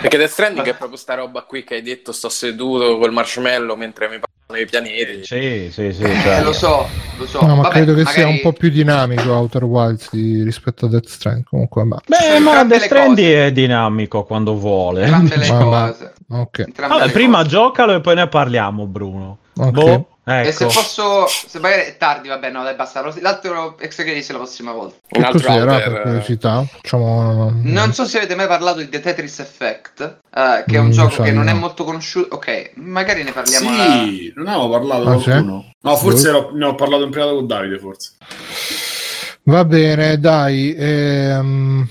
Perché 0.00 0.16
Death 0.16 0.30
Stranding 0.30 0.66
è 0.66 0.74
proprio 0.74 0.96
sta 0.98 1.14
roba 1.14 1.42
qui 1.42 1.64
che 1.64 1.74
hai 1.76 1.82
detto 1.82 2.12
sto 2.12 2.28
seduto 2.28 2.98
col 2.98 3.12
marshmallow 3.12 3.76
mentre 3.76 4.08
mi 4.08 4.18
parlano 4.20 4.62
i 4.62 4.66
pianeti. 4.66 5.24
Sì, 5.24 5.68
sì, 5.72 5.92
sì. 5.92 6.02
Eh, 6.04 6.20
cioè. 6.22 6.42
lo 6.42 6.52
so, 6.52 6.86
lo 7.18 7.26
so. 7.26 7.40
no, 7.44 7.56
ma 7.56 7.62
Vabbè, 7.62 7.74
credo 7.74 7.92
che 7.94 8.02
magari- 8.04 8.16
sia 8.20 8.28
un 8.28 8.40
po' 8.40 8.52
più 8.52 8.70
dinamico 8.70 9.30
Outer 9.32 9.64
Wilds 9.64 10.08
di- 10.12 10.42
rispetto 10.42 10.86
a 10.86 10.88
Death 10.88 11.06
Stranding. 11.08 11.44
Comunque, 11.46 11.84
ma 11.84 12.00
Beh, 12.06 12.38
ma 12.38 12.62
Death 12.64 12.82
Stranding 12.84 13.34
è 13.34 13.52
dinamico 13.52 14.22
quando 14.24 14.54
vuole. 14.56 15.02
Entrambe 15.02 15.36
le 15.36 15.48
Ma- 15.50 15.64
ma- 15.64 15.86
cose. 15.90 16.12
ok. 16.30 16.58
Entrambe 16.60 16.94
Vabbè, 16.94 17.06
le 17.06 17.12
prima 17.12 17.38
cose. 17.38 17.48
giocalo 17.48 17.94
e 17.94 18.00
poi 18.00 18.14
ne 18.14 18.27
parliamo, 18.28 18.86
Bruno. 18.86 19.38
Ok. 19.56 19.72
Boh, 19.72 20.08
E 20.40 20.52
se 20.52 20.64
ecco. 20.64 20.72
posso, 20.72 21.26
se 21.26 21.58
magari 21.58 21.82
è 21.82 21.96
tardi, 21.96 22.28
vabbè, 22.28 22.50
no, 22.50 22.62
dai, 22.62 22.74
basta. 22.74 23.02
L'altro 23.20 23.78
extra 23.78 24.04
credits 24.04 24.30
la 24.30 24.36
prossima 24.38 24.72
volta. 24.72 24.96
Un 25.08 25.20
Che 25.20 25.26
altro 25.26 25.46
cos'era 25.46 25.72
outer, 25.72 25.92
per 25.92 26.00
curiosità? 26.02 26.64
Facciamo... 26.64 27.50
Non 27.62 27.92
so 27.92 28.04
se 28.04 28.18
avete 28.18 28.34
mai 28.34 28.46
parlato 28.46 28.78
di 28.80 28.88
The 28.88 29.00
Tetris 29.00 29.38
Effect, 29.40 30.18
eh, 30.34 30.64
che 30.66 30.76
è 30.76 30.78
un 30.78 30.86
Mm, 30.88 30.90
gioco 30.90 31.22
che 31.22 31.32
non 31.32 31.48
è 31.48 31.52
no. 31.52 31.58
molto 31.58 31.84
conosciuto. 31.84 32.34
Ok, 32.36 32.72
magari 32.74 33.22
ne 33.22 33.32
parliamo. 33.32 33.68
Sì, 33.70 34.32
non 34.36 34.46
avevo 34.48 34.68
parlato 34.70 35.08
Ah, 35.08 35.14
qualcuno. 35.14 35.70
No, 35.80 35.96
forse 35.96 36.28
ero- 36.28 36.50
ne 36.54 36.64
ho 36.66 36.74
parlato 36.74 37.04
in 37.04 37.10
privato 37.10 37.34
con 37.34 37.46
Davide, 37.46 37.78
forse. 37.78 38.12
Va 39.44 39.64
bene, 39.64 40.18
dai. 40.18 40.74
ehm, 40.76 41.88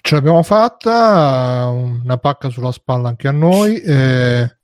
ce 0.00 0.14
l'abbiamo 0.14 0.42
fatta. 0.42 1.68
Una 1.70 2.16
pacca 2.18 2.48
sulla 2.48 2.72
spalla 2.72 3.08
anche 3.08 3.28
a 3.28 3.32
noi. 3.32 3.80
eh, 3.80 4.56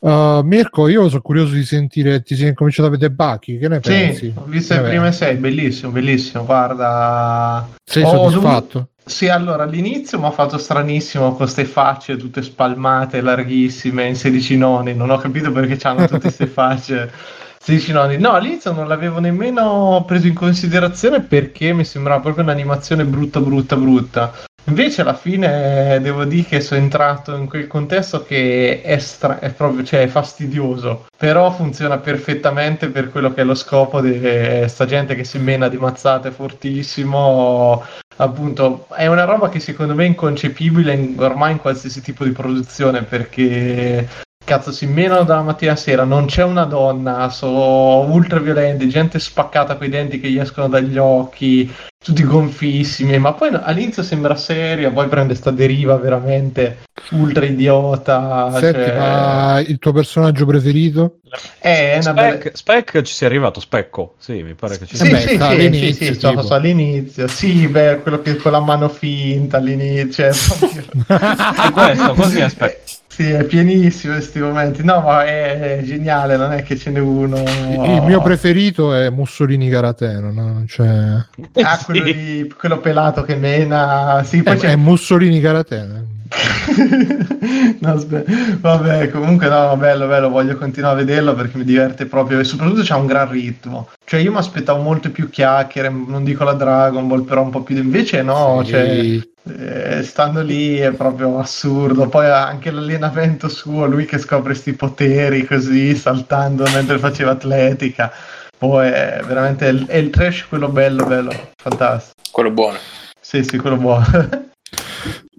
uh, 0.00 0.40
Mirko, 0.42 0.88
io 0.88 1.08
sono 1.08 1.20
curioso 1.20 1.54
di 1.54 1.64
sentire. 1.64 2.22
Ti 2.22 2.36
sei 2.36 2.54
cominciato 2.54 2.88
a 2.88 2.92
vedere 2.92 3.12
Bucky. 3.12 3.58
Che 3.58 3.68
ne 3.68 3.80
pensi? 3.80 4.18
Sì, 4.18 4.32
ho 4.34 4.44
visto 4.44 4.74
le 4.74 4.80
prime 4.80 5.02
pensi? 5.02 5.18
sei, 5.18 5.36
bellissimo, 5.36 5.90
bellissimo. 5.90 6.44
Guarda, 6.44 7.68
Sei 7.84 8.02
Ho 8.02 8.28
soddisfatto? 8.28 8.88
Sì, 9.04 9.28
allora 9.28 9.62
all'inizio 9.62 10.18
mi 10.18 10.26
ha 10.26 10.30
fatto 10.30 10.58
stranissimo 10.58 11.28
con 11.28 11.36
queste 11.36 11.64
facce 11.64 12.18
tutte 12.18 12.42
spalmate, 12.42 13.22
larghissime, 13.22 14.06
in 14.06 14.14
16 14.14 14.56
noni. 14.58 14.94
Non 14.94 15.08
ho 15.08 15.16
capito 15.16 15.50
perché 15.50 15.78
hanno 15.88 16.06
tutte 16.06 16.20
queste 16.20 16.46
facce 16.48 17.10
16 17.58 17.92
noni. 17.92 18.18
No, 18.18 18.32
all'inizio 18.32 18.72
non 18.72 18.86
l'avevo 18.86 19.18
nemmeno 19.18 20.04
preso 20.06 20.26
in 20.26 20.34
considerazione 20.34 21.22
perché 21.22 21.72
mi 21.72 21.84
sembrava 21.84 22.20
proprio 22.20 22.44
un'animazione 22.44 23.04
brutta, 23.04 23.40
brutta, 23.40 23.76
brutta. 23.76 24.32
Invece 24.68 25.00
alla 25.00 25.14
fine 25.14 25.98
devo 26.02 26.24
dire 26.24 26.46
che 26.46 26.60
sono 26.60 26.80
entrato 26.80 27.34
in 27.34 27.48
quel 27.48 27.66
contesto 27.66 28.22
che 28.22 28.82
è, 28.82 28.98
stra- 28.98 29.38
è 29.38 29.50
proprio, 29.50 29.82
cioè, 29.82 30.02
è 30.02 30.08
fastidioso, 30.08 31.06
però 31.16 31.50
funziona 31.50 31.96
perfettamente 31.98 32.88
per 32.90 33.10
quello 33.10 33.32
che 33.32 33.40
è 33.40 33.44
lo 33.44 33.54
scopo 33.54 34.02
di 34.02 34.20
sta 34.68 34.84
gente 34.84 35.14
che 35.14 35.24
si 35.24 35.38
mena 35.38 35.68
di 35.68 35.78
mazzate 35.78 36.30
fortissimo 36.30 37.82
appunto 38.16 38.86
è 38.94 39.06
una 39.06 39.24
roba 39.24 39.48
che 39.48 39.60
secondo 39.60 39.94
me 39.94 40.04
è 40.04 40.08
inconcepibile 40.08 40.92
in- 40.92 41.14
ormai 41.18 41.52
in 41.52 41.58
qualsiasi 41.58 42.00
tipo 42.02 42.24
di 42.24 42.32
produzione 42.32 43.04
perché 43.04 44.06
cazzo 44.48 44.72
si 44.72 44.86
menano 44.86 45.24
dalla 45.24 45.42
mattina 45.42 45.72
alla 45.72 45.80
sera 45.80 46.04
non 46.04 46.24
c'è 46.24 46.42
una 46.42 46.64
donna 46.64 47.28
sono 47.28 48.00
ultra 48.10 48.38
violenti 48.40 48.88
gente 48.88 49.18
spaccata 49.18 49.76
coi 49.76 49.90
denti 49.90 50.18
che 50.18 50.30
gli 50.30 50.38
escono 50.38 50.68
dagli 50.68 50.96
occhi 50.96 51.70
tutti 52.02 52.24
gonfissimi 52.24 53.18
ma 53.18 53.34
poi 53.34 53.50
all'inizio 53.52 54.02
sembra 54.02 54.36
seria 54.36 54.90
poi 54.90 55.06
prende 55.08 55.34
sta 55.34 55.50
deriva 55.50 55.96
veramente 55.96 56.78
ultra 57.10 57.44
idiota 57.44 58.50
Senti, 58.58 58.78
cioè- 58.84 58.96
ma 58.96 59.60
il 59.60 59.78
tuo 59.78 59.92
personaggio 59.92 60.46
preferito? 60.46 61.18
è 61.58 61.98
una 62.00 62.12
bella 62.14 62.36
Spec, 62.36 62.56
Spec 62.56 63.02
ci 63.02 63.12
sei 63.12 63.28
arrivato, 63.28 63.60
Specco. 63.60 64.14
Sì, 64.18 64.42
mi 64.42 64.54
pare 64.54 64.78
che 64.78 64.86
ci 64.86 64.94
Eh 64.94 64.98
Sì, 64.98 65.06
sia. 65.06 65.18
sì, 65.18 65.28
sì, 65.28 65.42
all'inizio, 65.42 65.92
sì, 65.92 66.04
sì, 66.14 66.20
so- 66.20 66.28
tipo. 66.30 66.42
so 66.42 66.54
all'inizio. 66.54 67.28
Sì, 67.28 67.68
beh, 67.68 68.00
quello 68.02 68.20
che 68.22 68.36
con 68.36 68.52
la 68.52 68.60
mano 68.60 68.88
finta 68.88 69.58
all'inizio. 69.58 70.26
È 70.26 70.30
proprio... 70.48 70.84
È 71.06 71.70
questo, 71.70 72.14
così 72.14 72.48
Spec. 72.48 72.78
Sì, 73.18 73.30
è 73.32 73.42
pienissimo 73.42 74.12
in 74.12 74.20
questi 74.20 74.38
momenti. 74.38 74.84
No, 74.84 75.00
ma 75.00 75.24
è, 75.24 75.78
è 75.78 75.82
geniale, 75.82 76.36
non 76.36 76.52
è 76.52 76.62
che 76.62 76.76
ce 76.76 76.90
n'è 76.90 77.00
uno. 77.00 77.38
Il 77.40 78.02
mio 78.06 78.22
preferito 78.22 78.94
è 78.94 79.10
Mussolini 79.10 79.68
Karateno, 79.68 80.30
no? 80.30 80.62
Cioè, 80.68 80.88
Ah, 81.62 81.80
quello, 81.84 82.06
Sì. 82.06 82.14
lì, 82.14 82.48
quello 82.56 82.78
pelato 82.78 83.22
che 83.22 83.34
mena. 83.34 84.22
Sì, 84.24 84.40
poi 84.44 84.54
è, 84.54 84.56
c'è 84.56 84.68
è 84.70 84.76
Mussolini 84.76 85.40
Karateno. 85.40 86.06
no, 87.80 87.92
aspe- 87.92 88.24
Vabbè, 88.60 89.10
comunque 89.10 89.48
no, 89.48 89.76
bello, 89.76 90.06
bello, 90.06 90.28
voglio 90.28 90.56
continuare 90.56 91.00
a 91.00 91.04
vederlo 91.04 91.34
perché 91.34 91.56
mi 91.56 91.64
diverte 91.64 92.06
proprio 92.06 92.38
e 92.38 92.44
soprattutto 92.44 92.82
c'ha 92.84 92.96
un 92.96 93.06
gran 93.06 93.30
ritmo. 93.30 93.88
Cioè 94.04 94.20
io 94.20 94.32
mi 94.32 94.38
aspettavo 94.38 94.82
molto 94.82 95.10
più 95.10 95.28
chiacchiere, 95.28 95.88
non 95.88 96.24
dico 96.24 96.44
la 96.44 96.52
Dragon 96.52 97.06
Ball, 97.06 97.24
però 97.24 97.42
un 97.42 97.50
po' 97.50 97.62
più... 97.62 97.76
Invece 97.76 98.22
no, 98.22 98.62
Sì. 98.64 98.70
cioè, 98.70 99.20
eh, 99.98 100.02
stando 100.02 100.42
lì 100.42 100.76
è 100.76 100.92
proprio 100.92 101.38
assurdo. 101.38 102.08
Poi 102.08 102.26
anche 102.26 102.70
l'allenamento 102.70 103.48
suo, 103.48 103.86
lui 103.86 104.04
che 104.04 104.18
scopre 104.18 104.54
sti 104.54 104.74
poteri 104.74 105.44
così, 105.44 105.94
saltando 105.94 106.64
mentre 106.72 106.98
faceva 106.98 107.32
atletica. 107.32 108.12
Poi 108.56 108.88
è 108.88 109.20
veramente 109.26 109.68
è 109.86 109.96
il 109.96 110.10
trash 110.10 110.46
quello 110.48 110.68
bello, 110.68 111.04
bello, 111.06 111.30
fantastico. 111.56 112.20
Quello 112.32 112.50
buono. 112.50 112.78
Sì, 113.20 113.44
sì, 113.44 113.56
quello 113.56 113.76
buono. 113.76 114.06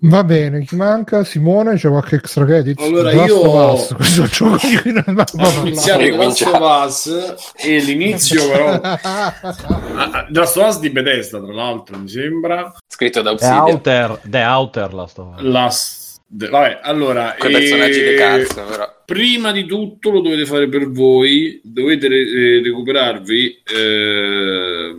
Va 0.02 0.24
bene, 0.24 0.64
chi 0.64 0.76
manca? 0.76 1.24
Simone, 1.26 1.76
c'è 1.76 1.90
qualche 1.90 2.16
extra 2.16 2.46
credit? 2.46 2.80
Allora, 2.80 3.10
The 3.10 3.16
Last 3.18 3.28
io- 3.30 3.40
of 3.42 3.74
Us, 3.74 3.94
questo 3.96 4.24
gioco 4.32 4.68
di 4.68 4.78
cui 4.78 4.92
non 4.94 5.26
Ho 5.34 5.62
iniziato 5.66 6.00
The 6.00 6.12
Last 6.16 6.42
of 6.44 6.86
Us 6.86 7.36
e 7.58 7.80
l'inizio 7.80 8.50
però... 8.50 8.80
Ah, 9.02 9.34
ah, 9.42 10.26
The 10.30 10.40
Last 10.40 10.56
of 10.58 10.68
Us 10.70 10.80
di 10.80 10.90
Bethesda, 10.90 11.42
tra 11.44 11.54
l'altro, 11.54 11.98
mi 11.98 12.08
sembra. 12.08 12.74
Scritto 12.88 13.22
da 13.22 13.30
The 13.36 13.36
Obsidian. 13.36 13.62
Outer, 13.62 14.20
The 14.24 14.42
Outer 14.44 14.94
la 14.94 15.08
sto 15.08 15.34
La... 15.40 15.70
s- 15.70 16.20
de- 16.26 16.48
Vabbè, 16.48 16.80
allora... 16.84 17.36
Quei 17.38 17.54
eh, 17.54 17.58
personaggi 17.60 18.02
di 18.02 18.16
cazzo, 18.16 18.64
però. 18.64 18.98
Prima 19.06 19.52
di 19.52 19.66
tutto 19.66 20.12
lo 20.12 20.22
dovete 20.22 20.46
fare 20.46 20.70
per 20.70 20.90
voi, 20.92 21.60
dovete 21.64 22.08
re- 22.08 22.18
eh, 22.58 22.62
recuperarvi 22.64 23.62
eh, 23.76 24.96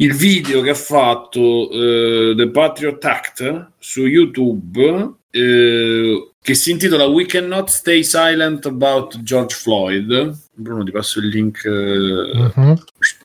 il 0.00 0.14
video 0.14 0.60
che 0.62 0.70
ha 0.70 0.74
fatto 0.74 1.70
eh, 1.70 2.34
The 2.36 2.48
Patriot 2.50 3.04
Act 3.04 3.70
su 3.78 4.06
YouTube 4.06 5.14
eh, 5.30 6.30
che 6.40 6.54
si 6.54 6.70
intitola 6.70 7.04
We 7.06 7.26
Cannot 7.26 7.68
Stay 7.68 8.02
Silent 8.02 8.64
About 8.66 9.20
George 9.22 9.54
Floyd. 9.54 10.36
Bruno 10.54 10.82
ti 10.84 10.90
passo 10.90 11.18
il 11.20 11.28
link 11.28 11.64
eh, 11.64 12.52
Mhm. 12.56 12.82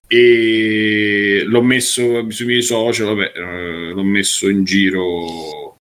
e 0.08 1.44
l'ho 1.46 1.62
messo 1.62 2.30
sui 2.30 2.46
miei 2.46 2.62
social, 2.62 3.08
vabbè, 3.08 3.32
eh, 3.36 3.92
l'ho 3.94 4.04
messo 4.04 4.50
in 4.50 4.64
giro. 4.64 5.78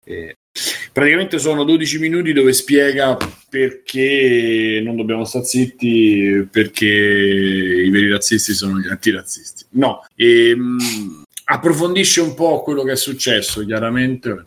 Praticamente 0.92 1.40
sono 1.40 1.64
12 1.64 2.00
minuti 2.00 2.34
dove 2.34 2.54
spiega 2.54 3.18
perché 3.50 4.82
non 4.84 4.96
dobbiamo 4.96 5.26
stare 5.26 5.46
zitti, 5.46 6.48
perché 6.50 6.86
i 6.86 7.90
veri 7.90 8.10
razzisti 8.10 8.54
sono 8.54 8.80
gli 8.80 8.88
antirazzisti. 8.88 9.66
No, 9.72 10.06
e, 10.16 10.56
mh, 10.56 11.24
approfondisce 11.46 12.22
un 12.22 12.34
po' 12.34 12.62
quello 12.62 12.84
che 12.84 12.94
è 12.94 12.98
successo, 12.98 13.66
chiaramente, 13.66 14.42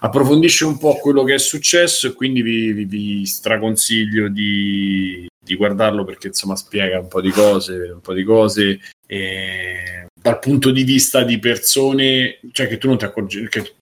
approfondisce 0.00 0.64
un 0.64 0.78
po' 0.78 0.94
quello 0.96 1.24
che 1.24 1.34
è 1.34 1.38
successo 1.38 2.08
e 2.08 2.12
quindi 2.12 2.42
vi, 2.42 2.72
vi, 2.72 2.84
vi 2.84 3.26
straconsiglio 3.26 4.28
di, 4.28 5.26
di 5.42 5.56
guardarlo 5.56 6.04
perché 6.04 6.28
insomma 6.28 6.56
spiega 6.56 7.00
un 7.00 7.08
po' 7.08 7.20
di 7.20 7.30
cose, 7.30 7.90
un 7.92 8.00
po' 8.00 8.12
di 8.12 8.22
cose 8.22 8.80
e 9.06 10.06
dal 10.20 10.38
punto 10.38 10.70
di 10.70 10.82
vista 10.82 11.22
di 11.22 11.38
persone, 11.38 12.40
cioè 12.52 12.68
che 12.68 12.78
tu 12.78 12.88
non 12.88 12.98
ti 12.98 13.04
accorgi, 13.04 13.48
che, 13.48 13.74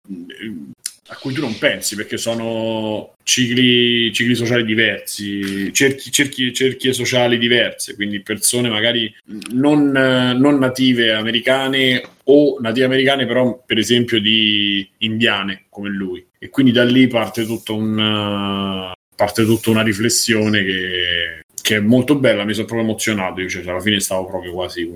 a 1.08 1.16
cui 1.16 1.32
tu 1.32 1.40
non 1.40 1.56
pensi 1.58 1.94
perché 1.94 2.16
sono 2.16 3.14
cicli, 3.22 4.12
cicli 4.12 4.34
sociali 4.34 4.64
diversi, 4.64 5.72
cerchi, 5.72 6.10
cerchi, 6.10 6.52
cerchie 6.52 6.92
sociali 6.92 7.38
diverse, 7.38 7.94
quindi 7.94 8.22
persone 8.22 8.68
magari 8.68 9.14
non, 9.52 9.90
non 9.90 10.58
native 10.58 11.12
americane 11.12 12.02
o 12.24 12.58
native 12.60 12.86
americane 12.86 13.26
però 13.26 13.62
per 13.64 13.78
esempio 13.78 14.20
di 14.20 14.88
indiane 14.98 15.66
come 15.68 15.90
lui. 15.90 16.24
E 16.38 16.48
quindi 16.50 16.72
da 16.72 16.84
lì 16.84 17.06
parte 17.06 17.44
tutta, 17.44 17.72
un, 17.72 18.92
parte 19.14 19.44
tutta 19.44 19.70
una 19.70 19.82
riflessione 19.82 20.64
che, 20.64 21.40
che, 21.62 21.76
è 21.76 21.80
molto 21.80 22.16
bella, 22.16 22.44
mi 22.44 22.52
sono 22.52 22.66
proprio 22.66 22.88
emozionato, 22.88 23.40
io 23.40 23.48
cioè, 23.48 23.66
alla 23.66 23.80
fine 23.80 24.00
stavo 24.00 24.26
proprio 24.26 24.52
quasi, 24.52 24.88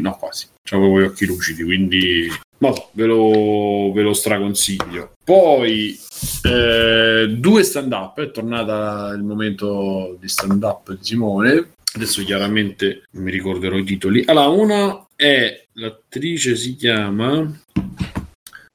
no 0.00 0.16
quasi, 0.16 0.46
avevo 0.70 1.00
gli 1.00 1.04
occhi 1.04 1.26
lucidi, 1.26 1.62
quindi 1.62 2.28
No, 2.58 2.90
ve 2.92 3.04
lo, 3.06 3.92
ve 3.94 4.02
lo 4.02 4.12
straconsiglio. 4.12 5.12
Poi 5.22 5.96
eh, 6.42 7.28
due 7.36 7.62
stand 7.62 7.92
up, 7.92 8.20
è 8.20 8.30
tornata 8.30 9.12
il 9.14 9.22
momento 9.22 10.16
di 10.20 10.28
stand 10.28 10.62
up 10.62 10.90
di 10.90 10.98
Simone. 11.04 11.74
Adesso 11.94 12.22
chiaramente 12.24 13.04
non 13.12 13.24
mi 13.24 13.30
ricorderò 13.30 13.76
i 13.76 13.84
titoli. 13.84 14.24
Allora, 14.26 14.48
una 14.48 15.06
è 15.14 15.66
l'attrice 15.74 16.56
si 16.56 16.74
chiama 16.74 17.50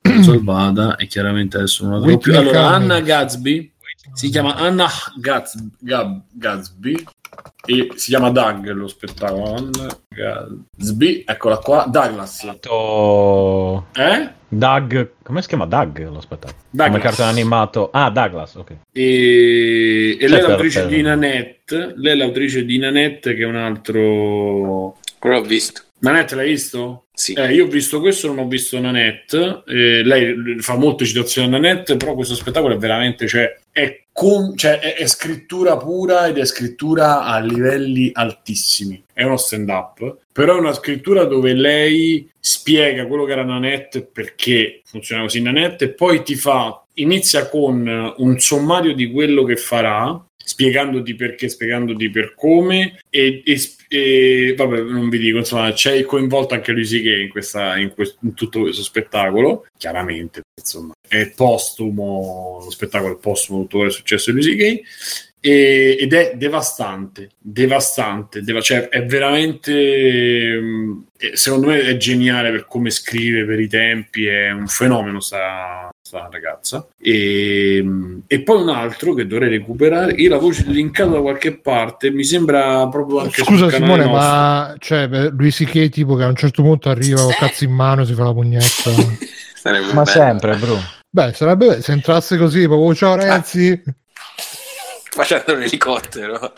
Salvata 0.21 0.95
e 0.95 1.07
chiaramente 1.07 1.57
adesso 1.57 1.83
non 1.83 1.93
la 1.95 2.01
trovo 2.01 2.17
più. 2.17 2.37
Allora, 2.37 2.69
Anna 2.69 2.99
Gatsby 3.01 3.71
si 4.13 4.29
chiama 4.29 4.55
Anna 4.55 4.87
Gatsby, 5.17 5.69
Gatsby 6.31 7.05
e 7.65 7.91
si 7.95 8.09
chiama 8.09 8.29
Doug 8.29 8.69
lo 8.71 8.87
spettacolo 8.87 9.69
Gatsby 10.09 11.23
eccola 11.25 11.57
qua 11.59 11.85
Douglas 11.89 12.43
eh? 12.43 14.31
Doug 14.49 15.11
come 15.23 15.41
si 15.41 15.47
chiama 15.47 15.65
Doug 15.65 16.09
lo 16.09 16.19
spettacolo 16.19 16.59
Douglas. 16.69 16.87
come 16.89 16.99
cartone 16.99 17.29
animato 17.29 17.89
ah 17.91 18.09
Douglas 18.09 18.55
ok 18.55 18.71
e, 18.91 20.17
e 20.19 20.27
lei 20.27 20.39
è 20.39 20.41
l'autrice 20.41 20.87
di 20.87 21.01
Nanette 21.01 21.93
lei 21.95 22.11
è 22.11 22.15
l'autrice 22.15 22.65
di 22.65 22.77
Nanette 22.77 23.33
che 23.33 23.43
è 23.43 23.45
un 23.45 23.55
altro 23.55 24.97
l'ho 25.21 25.41
visto 25.43 25.83
Nanette 25.99 26.35
l'hai 26.35 26.49
visto? 26.49 27.05
Sì. 27.13 27.31
Eh, 27.31 27.53
io 27.53 27.65
ho 27.65 27.69
visto 27.69 28.01
questo, 28.01 28.27
non 28.27 28.39
ho 28.39 28.47
visto 28.47 28.77
Nanette. 28.77 29.63
Eh, 29.65 30.03
lei 30.03 30.59
fa 30.59 30.75
molte 30.75 31.05
citazioni 31.05 31.47
a 31.47 31.51
Nanette, 31.51 31.95
però 31.95 32.13
questo 32.13 32.35
spettacolo 32.35 32.73
è 32.73 32.77
veramente, 32.77 33.25
cioè, 33.25 33.57
è, 33.73 34.03
con, 34.13 34.55
cioè, 34.55 34.79
è, 34.79 34.95
è, 34.95 35.07
scrittura 35.07 35.75
pura 35.77 36.27
ed 36.27 36.37
è 36.37 36.45
scrittura 36.45 37.23
a 37.23 37.39
livelli 37.39 38.11
altissimi. 38.13 39.03
È 39.11 39.23
uno 39.23 39.35
stand-up, 39.35 40.17
però 40.31 40.55
è 40.55 40.59
una 40.59 40.73
scrittura 40.73 41.25
dove 41.25 41.53
lei 41.53 42.29
spiega 42.39 43.07
quello 43.07 43.25
che 43.25 43.31
era 43.31 43.43
Nanette 43.43 44.03
perché 44.03 44.81
funziona 44.85 45.23
così 45.23 45.41
Nanette 45.41 45.85
e 45.85 45.89
poi 45.89 46.23
ti 46.23 46.35
fa, 46.35 46.85
inizia 46.95 47.49
con 47.49 48.13
un 48.17 48.39
sommario 48.39 48.93
di 48.93 49.11
quello 49.11 49.43
che 49.43 49.55
farà 49.55 50.23
spiegandoti 50.45 51.15
perché, 51.15 51.49
spiegandoti 51.49 52.09
per 52.09 52.35
come 52.35 52.99
e, 53.09 53.41
e, 53.43 53.61
e, 53.95 54.55
vabbè 54.55 54.81
non 54.81 55.09
vi 55.09 55.19
dico 55.19 55.37
insomma 55.37 55.71
c'è 55.71 56.03
coinvolto 56.03 56.53
anche 56.53 56.71
Luisi 56.71 57.01
Gay 57.01 57.23
in, 57.23 57.29
questa, 57.29 57.77
in, 57.77 57.93
questo, 57.93 58.17
in 58.23 58.33
tutto 58.33 58.61
questo 58.61 58.81
spettacolo. 58.81 59.67
Chiaramente 59.77 60.41
insomma 60.59 60.93
è 61.07 61.29
postumo 61.29 62.59
lo 62.63 62.69
spettacolo 62.71 63.17
è 63.17 63.19
postumo 63.19 63.61
tutto 63.61 63.77
quello 63.77 63.89
che 63.89 63.95
è 63.95 63.99
successo 63.99 64.29
a 64.29 64.33
Luisi 64.33 64.55
Gay 64.55 64.83
ed 65.45 66.13
è 66.13 66.35
devastante, 66.37 67.31
devastante, 67.37 68.41
deva- 68.43 68.61
cioè 68.61 68.87
è 68.87 69.05
veramente, 69.05 70.57
mm, 70.57 70.99
secondo 71.33 71.67
me 71.67 71.81
è 71.81 71.97
geniale 71.97 72.49
per 72.49 72.65
come 72.65 72.89
scrive, 72.89 73.43
per 73.43 73.59
i 73.59 73.67
tempi, 73.67 74.25
è 74.25 74.51
un 74.51 74.67
fenomeno 74.67 75.19
sta, 75.19 75.89
sta 76.13 76.29
ragazza. 76.31 76.87
E, 77.01 77.83
e, 78.27 78.41
poi 78.41 78.61
un 78.61 78.69
altro 78.69 79.13
che 79.13 79.25
dovrei 79.25 79.49
recuperare, 79.49 80.13
io 80.13 80.29
la 80.29 80.37
voce 80.37 80.63
linkato 80.67 81.11
da 81.11 81.21
qualche 81.21 81.57
parte, 81.57 82.11
mi 82.11 82.23
sembra 82.23 82.87
proprio 82.87 83.21
anche 83.21 83.43
Scusa 83.43 83.69
Simone, 83.69 84.05
nostro. 84.05 84.11
ma 84.11 84.75
cioè, 84.77 85.07
lui 85.31 85.51
si 85.51 85.65
che 85.65 85.89
tipo 85.89 86.15
che 86.15 86.23
a 86.23 86.27
un 86.27 86.35
certo 86.35 86.61
punto 86.61 86.89
arriva 86.89 87.21
con 87.21 87.33
cazzo 87.37 87.63
in 87.63 87.71
mano 87.71 88.03
e 88.03 88.05
si 88.05 88.13
fa 88.13 88.23
la 88.23 88.33
pugnetta. 88.33 88.91
ma 89.93 90.05
sempre, 90.05 90.55
bro. 90.57 90.77
Beh, 91.09 91.33
sarebbe 91.33 91.81
se 91.81 91.91
entrasse 91.91 92.37
così, 92.37 92.65
proprio 92.67 92.93
ciao 92.95 93.15
Renzi. 93.15 93.81
Ah 93.85 93.93
facendo 95.13 95.55
l'elicottero. 95.55 96.53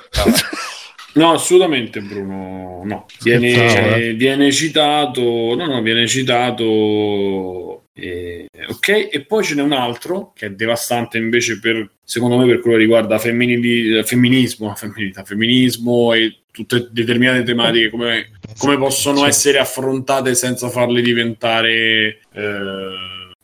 No, 1.13 1.31
assolutamente 1.33 2.01
Bruno, 2.01 2.81
no. 2.83 3.05
Viene, 3.21 4.07
eh. 4.07 4.13
viene 4.13 4.51
citato, 4.51 5.21
no, 5.21 5.65
no, 5.65 5.81
viene 5.81 6.07
citato 6.07 7.84
eh, 7.97 8.47
ok, 8.67 9.09
e 9.09 9.23
poi 9.25 9.43
ce 9.43 9.55
n'è 9.55 9.61
un 9.61 9.71
altro 9.71 10.33
che 10.35 10.47
è 10.47 10.49
devastante 10.49 11.17
invece 11.17 11.59
per, 11.59 11.91
secondo 12.03 12.37
me, 12.37 12.45
per 12.45 12.59
quello 12.59 12.75
che 12.75 12.83
riguarda 12.83 13.17
femminili, 13.17 14.03
femminismo, 14.03 14.75
femminilità, 14.75 15.23
femminismo 15.23 16.13
e 16.13 16.39
tutte 16.51 16.89
determinate 16.91 17.43
tematiche 17.43 17.89
come, 17.89 18.31
come 18.57 18.77
possono 18.77 19.25
essere 19.25 19.59
affrontate 19.59 20.35
senza 20.35 20.69
farle 20.69 21.01
diventare 21.01 22.19
eh, 22.33 22.89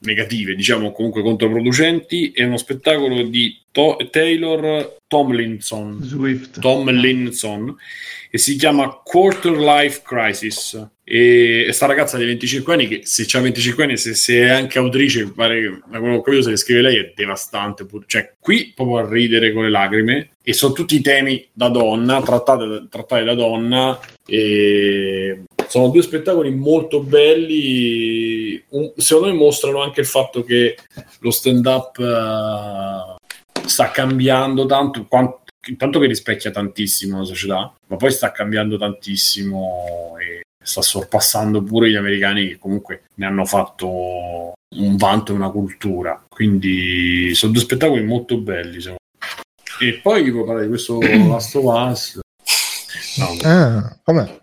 negative, 0.01 0.55
diciamo 0.55 0.91
comunque 0.91 1.21
controproducenti, 1.21 2.31
è 2.31 2.43
uno 2.43 2.57
spettacolo 2.57 3.23
di 3.23 3.57
to- 3.71 3.97
Taylor 4.09 4.97
Tomlinson, 5.07 5.99
Swift. 6.03 6.59
Tomlinson 6.59 7.75
e 8.29 8.37
si 8.37 8.55
chiama 8.55 9.01
Quarter 9.03 9.57
Life 9.57 10.01
Crisis. 10.03 10.89
E, 11.03 11.67
sta 11.71 11.85
ragazza 11.85 12.17
di 12.17 12.23
25 12.23 12.73
anni 12.73 12.87
che 12.87 13.01
se 13.03 13.27
ha 13.37 13.41
25 13.41 13.83
anni, 13.83 13.97
se, 13.97 14.13
se, 14.15 14.39
è 14.39 14.49
anche 14.49 14.79
autrice, 14.79 15.29
pare 15.33 15.81
da 15.89 15.99
quello 15.99 16.13
che 16.13 16.19
ho 16.19 16.21
capito, 16.21 16.43
se 16.43 16.51
le 16.51 16.55
scrive 16.55 16.81
lei 16.81 16.97
è 16.97 17.11
devastante. 17.13 17.85
Cioè, 18.05 18.35
qui 18.39 18.71
proprio 18.73 18.99
a 18.99 19.09
ridere 19.09 19.51
con 19.51 19.63
le 19.63 19.69
lacrime 19.69 20.29
e 20.41 20.53
sono 20.53 20.73
tutti 20.73 21.01
temi 21.01 21.45
da 21.51 21.67
donna, 21.67 22.21
trattati, 22.21 22.87
trattati 22.89 23.25
da 23.25 23.35
donna 23.35 23.99
e 24.25 25.43
sono 25.67 25.89
due 25.89 26.01
spettacoli 26.01 26.53
molto 26.53 27.01
belli. 27.01 28.61
Un, 28.69 28.91
secondo 28.95 29.29
me 29.31 29.37
mostrano 29.37 29.81
anche 29.81 30.01
il 30.01 30.05
fatto 30.05 30.43
che 30.43 30.77
lo 31.19 31.31
stand 31.31 31.65
up 31.65 31.97
uh, 31.97 33.67
sta 33.67 33.91
cambiando 33.91 34.65
tanto, 34.65 35.05
quanto, 35.07 35.41
tanto 35.77 35.99
che 35.99 36.07
rispecchia 36.07 36.51
tantissimo 36.51 37.19
la 37.19 37.25
società, 37.25 37.73
ma 37.87 37.95
poi 37.95 38.11
sta 38.11 38.31
cambiando 38.31 38.77
tantissimo 38.77 40.15
e 40.19 40.41
sta 40.63 40.81
sorpassando 40.81 41.63
pure 41.63 41.89
gli 41.89 41.95
americani 41.95 42.47
che 42.47 42.57
comunque 42.57 43.03
ne 43.15 43.25
hanno 43.25 43.45
fatto 43.45 44.53
un 44.75 44.95
vanto 44.95 45.31
e 45.31 45.35
una 45.35 45.49
cultura. 45.49 46.23
Quindi 46.27 47.33
sono 47.33 47.51
due 47.51 47.61
spettacoli 47.61 48.03
molto 48.03 48.37
belli. 48.37 48.79
E 49.79 49.99
poi 50.01 50.23
vi 50.23 50.31
parlare 50.31 50.63
di 50.63 50.67
questo 50.69 50.99
Last 51.27 51.55
of 51.55 51.63
Us. 51.63 52.19
No, 53.17 53.37
ah, 53.43 53.97
com'è? 54.03 54.40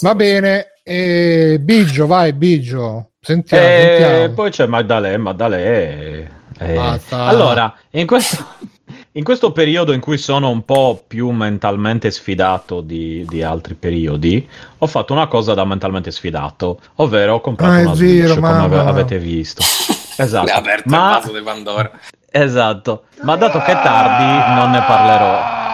Va 0.00 0.14
bene, 0.14 0.74
e 0.82 1.58
Biggio, 1.60 2.06
vai 2.06 2.32
Biggio. 2.32 3.10
Sentiamo, 3.20 3.64
e 3.64 3.96
sentiamo. 3.98 4.34
poi 4.34 4.50
c'è 4.50 4.66
Magdalè, 4.66 5.16
Magdalè. 5.16 6.26
Eh. 6.58 7.00
Allora, 7.10 7.74
in 7.90 8.06
questo, 8.06 8.44
in 9.12 9.24
questo, 9.24 9.52
periodo 9.52 9.92
in 9.92 10.00
cui 10.00 10.18
sono 10.18 10.48
un 10.50 10.64
po' 10.64 11.02
più 11.06 11.30
mentalmente 11.30 12.10
sfidato 12.10 12.80
di, 12.80 13.24
di, 13.28 13.42
altri 13.42 13.74
periodi, 13.74 14.48
ho 14.78 14.86
fatto 14.86 15.12
una 15.12 15.26
cosa 15.26 15.54
da 15.54 15.64
mentalmente 15.64 16.10
sfidato, 16.10 16.80
ovvero 16.96 17.34
ho 17.34 17.40
comprato 17.40 17.72
ah, 17.72 17.80
una 17.80 17.94
Switch, 17.94 18.34
come 18.34 18.48
ave- 18.48 18.78
avete 18.78 19.18
visto. 19.18 19.62
Esatto. 20.20 20.46
Le 20.46 20.52
ha 20.52 20.56
aperto 20.56 20.88
ma... 20.88 20.96
il 20.96 21.20
vaso 21.20 21.38
di 21.38 21.44
Pandora. 21.44 21.90
Esatto, 22.28 23.04
ma 23.22 23.36
dato 23.36 23.60
che 23.60 23.70
è 23.70 23.82
tardi 23.82 24.60
non 24.60 24.70
ne 24.72 24.82
parlerò. 24.84 25.66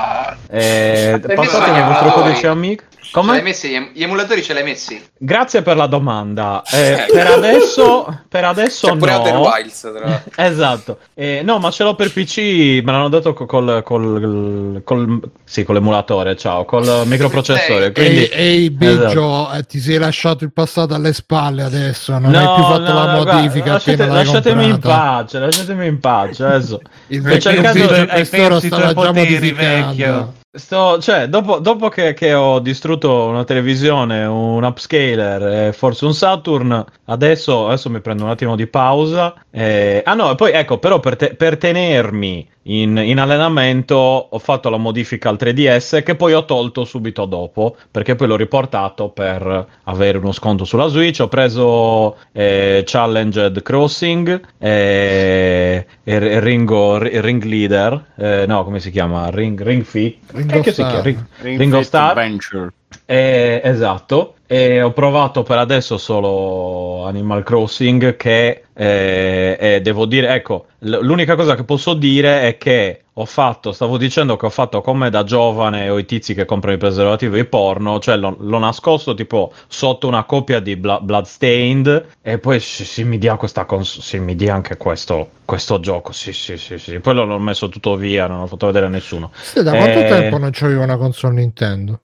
Eh, 0.51 1.19
passatemi 1.35 1.79
il 1.79 1.85
vostro 1.85 2.13
codice 2.13 2.47
amico. 2.47 2.85
Come? 3.13 3.27
Ce 3.29 3.33
l'hai 3.33 3.43
messi? 3.43 3.91
Gli 3.95 4.03
emulatori 4.03 4.43
ce 4.43 4.53
l'hai 4.53 4.63
messi? 4.63 5.03
Grazie 5.17 5.63
per 5.63 5.77
la 5.77 5.87
domanda. 5.87 6.63
Eh, 6.71 7.07
per 7.11 7.27
adesso, 7.27 8.23
per 8.29 8.45
adesso 8.45 8.89
C'è 8.89 8.97
pure 8.97 9.33
no. 9.33 9.41
Wilds, 9.41 9.93
tra... 9.95 10.23
esatto. 10.45 10.99
Eh, 11.15 11.43
no, 11.45 11.59
ma 11.59 11.71
ce 11.71 11.85
l'ho 11.85 11.95
per 11.95 12.13
PC. 12.13 12.83
Me 12.83 12.93
l'hanno 12.93 13.09
dato 13.09 13.35
col, 13.35 13.83
col, 13.83 14.83
col, 14.85 15.21
sì, 15.45 15.65
con 15.65 15.75
l'emulatore. 15.75 16.37
Ciao, 16.37 16.65
col 16.65 17.03
microprocessore. 17.07 17.93
Quindi... 17.93 18.27
Ehi, 18.27 18.71
Biggio, 18.71 19.07
esatto. 19.07 19.53
eh, 19.53 19.63
ti 19.65 19.79
sei 19.79 19.99
lasciato 19.99 20.45
il 20.45 20.53
passato 20.53 20.95
alle 20.95 21.13
spalle 21.13 21.63
adesso. 21.63 22.19
Non 22.19 22.31
no, 22.31 22.39
hai 22.39 22.55
più 22.55 22.65
fatto 22.65 22.93
no, 22.93 23.05
la 23.05 23.13
no, 23.13 23.25
modifica. 23.25 23.73
Lasciate, 23.73 24.07
lasciatemi 24.07 24.65
in 24.69 24.79
pace. 24.79 25.39
Lasciatemi 25.39 25.87
in 25.87 26.01
pace. 26.01 26.45
Adesso. 26.45 26.81
il 27.09 27.23
vecchio 27.23 27.51
cercando... 27.53 27.87
Biggio 27.87 28.07
quest'ora 28.07 28.61
stava 28.61 28.95
già 28.95 29.13
modificando. 29.13 29.87
Vecchio. 29.87 30.43
Sto, 30.57 31.01
cioè, 31.01 31.27
dopo, 31.27 31.59
dopo 31.59 31.89
che, 31.89 32.15
che, 32.15 32.33
ho 32.33 32.61
distrutto 32.61 33.25
una 33.27 33.43
televisione, 33.43 34.25
un 34.25 34.63
upscaler 34.63 35.67
e 35.67 35.73
forse 35.73 36.05
un 36.05 36.15
Saturn, 36.15 36.85
adesso, 37.07 37.67
adesso 37.67 37.91
mi 37.91 38.01
prendo 38.01 38.23
un 38.23 38.31
attimo 38.31 38.55
di 38.55 38.69
pausa. 38.69 39.35
Eh, 39.51 40.01
ah 40.05 40.15
no, 40.15 40.33
poi 40.37 40.53
ecco, 40.53 40.79
però 40.79 41.01
per, 41.01 41.17
te, 41.17 41.35
per 41.35 41.57
tenermi 41.57 42.49
in, 42.65 42.97
in, 42.97 43.19
allenamento 43.19 43.95
ho 43.95 44.39
fatto 44.39 44.71
la 44.71 44.77
modifica 44.77 45.29
al 45.29 45.37
3DS 45.39 46.03
che 46.03 46.15
poi 46.15 46.33
ho 46.33 46.45
tolto 46.45 46.85
subito 46.85 47.27
dopo 47.27 47.77
perché 47.91 48.15
poi 48.15 48.27
l'ho 48.27 48.37
riportato 48.37 49.09
per 49.11 49.67
avere 49.85 50.19
uno 50.19 50.33
sconto 50.33 50.65
sulla 50.65 50.87
Switch. 50.87 51.21
Ho 51.21 51.29
preso 51.29 52.17
eh, 52.33 52.83
Challenged 52.87 53.61
Crossing 53.61 54.41
e, 54.59 55.87
e 56.03 56.41
Ringo, 56.41 56.99
Ring 56.99 57.43
Leader, 57.43 58.13
eh, 58.17 58.45
no, 58.47 58.65
come 58.65 58.81
si 58.81 58.91
chiama? 58.91 59.31
Ring, 59.31 59.61
Ring 59.61 59.83
Fit. 59.83 60.19
Ringo 60.45 60.71
Star. 60.71 61.03
Ring, 61.03 61.27
Ring, 61.43 61.59
Ring 61.59 61.85
Star. 61.85 62.11
Adventure. 62.13 62.73
Eh, 63.07 63.61
esatto, 63.65 64.35
e 64.47 64.83
ho 64.83 64.93
provato 64.93 65.43
per 65.43 65.59
adesso 65.59 65.99
solo 65.99 67.05
Animal 67.07 67.43
Crossing 67.43 68.17
che 68.17 68.65
eh, 68.75 69.57
eh, 69.59 69.81
devo 69.81 70.07
dire, 70.07 70.35
ecco, 70.35 70.67
l- 70.81 70.99
l'unica 71.01 71.35
cosa 71.35 71.55
che 71.55 71.65
posso 71.65 71.95
dire 71.95 72.43
è 72.43 72.59
che 72.59 73.05
ho 73.17 73.25
fatto, 73.27 73.73
stavo 73.73 73.97
dicendo 73.97 74.37
che 74.37 74.47
ho 74.47 74.51
fatto 74.51 74.81
come 74.81 75.09
da 75.09 75.23
giovane 75.23 75.89
o 75.89 75.99
i 75.99 76.05
tizi 76.05 76.35
che 76.35 76.45
comprano 76.45 76.77
i 76.77 76.79
preservativi 76.79 77.45
porno, 77.45 78.01
cioè 78.01 78.17
l'ho, 78.17 78.37
l'ho 78.39 78.59
nascosto 78.59 79.15
tipo 79.15 79.53
sotto 79.69 80.09
una 80.09 80.25
copia 80.25 80.61
di 80.61 80.77
Bla- 80.77 81.01
Bloodstained 81.01 82.07
e 82.21 82.39
poi 82.39 82.59
si, 82.59 82.85
si 82.85 83.05
mi 83.05 83.19
dia 83.19 83.37
questa 83.37 83.65
cons- 83.65 84.01
si 84.01 84.19
mi 84.19 84.35
dia 84.35 84.55
anche 84.55 84.77
questo, 84.77 85.29
questo 85.45 85.79
gioco, 85.79 86.13
sì 86.13 86.33
sì 86.33 86.57
sì 86.59 86.77
sì, 86.79 86.99
poi 86.99 87.15
l'ho, 87.15 87.39
messo 87.39 87.69
tutto 87.69 87.97
via, 87.97 88.27
non 88.27 88.41
ho 88.41 88.47
fatto 88.47 88.67
vedere 88.67 88.87
a 88.87 88.89
nessuno. 88.89 89.31
Sì, 89.41 89.63
da 89.63 89.71
quanto 89.71 90.01
eh... 90.01 90.09
tempo 90.09 90.39
non 90.39 90.51
c'aveva 90.53 90.83
una 90.83 90.97
console 90.97 91.35
Nintendo? 91.35 92.01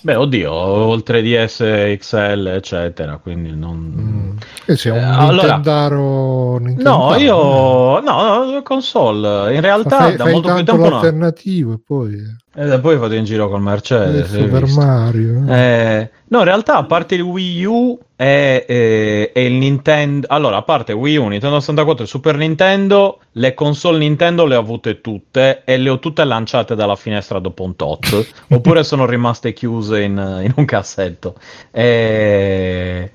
Beh, 0.00 0.14
oddio, 0.14 0.52
oltre 0.52 1.22
DS 1.22 1.96
XL, 1.98 2.46
eccetera, 2.54 3.16
quindi 3.18 3.54
non... 3.54 3.76
Mm. 3.76 4.36
Eh 4.66 4.76
sì, 4.76 4.88
un 4.88 4.96
eh, 4.98 5.30
Nintendaro, 5.30 6.58
No, 6.58 7.16
io... 7.16 8.00
No, 8.00 8.44
no, 8.44 8.62
console. 8.62 9.54
In 9.54 9.60
realtà 9.60 9.96
fai, 9.98 10.16
da 10.16 10.24
fai 10.24 10.32
molto 10.32 10.54
più 10.54 10.64
tempo 10.64 10.88
l'alternativo 10.88 11.72
e 11.72 11.80
poi... 11.84 12.36
E 12.54 12.80
poi 12.80 12.96
vado 12.96 13.14
in 13.14 13.24
giro 13.24 13.48
col 13.48 13.60
Mercedes. 13.60 14.32
Eh, 14.32 14.40
Super 14.40 14.66
Mario. 14.66 15.44
Eh. 15.48 15.54
eh. 15.54 16.10
no, 16.28 16.38
in 16.38 16.44
realtà, 16.44 16.76
a 16.76 16.84
parte 16.84 17.14
il 17.14 17.20
Wii 17.20 17.64
U 17.64 17.98
e, 18.16 18.64
e, 18.66 19.30
e, 19.32 19.44
il 19.44 19.52
Nintendo... 19.52 20.26
Allora, 20.30 20.56
a 20.56 20.62
parte 20.62 20.92
Wii 20.92 21.16
U, 21.16 21.28
Nintendo 21.28 21.60
64 21.60 22.04
e 22.04 22.06
Super 22.08 22.36
Nintendo, 22.36 23.20
le 23.32 23.54
console 23.54 23.98
Nintendo 23.98 24.44
le 24.44 24.56
ho 24.56 24.60
avute 24.60 25.00
tutte 25.00 25.62
e 25.64 25.76
le 25.76 25.90
ho 25.90 25.98
tutte 25.98 26.24
lanciate 26.24 26.74
dalla 26.74 26.96
finestra 26.96 27.38
dopo 27.38 27.62
un 27.62 27.76
tot. 27.76 28.26
oppure 28.50 28.82
sono 28.82 29.06
rimaste 29.06 29.52
chiuse 29.52 30.02
in, 30.02 30.40
in 30.42 30.52
un 30.56 30.64
cassetto. 30.64 31.34
E... 31.70 33.12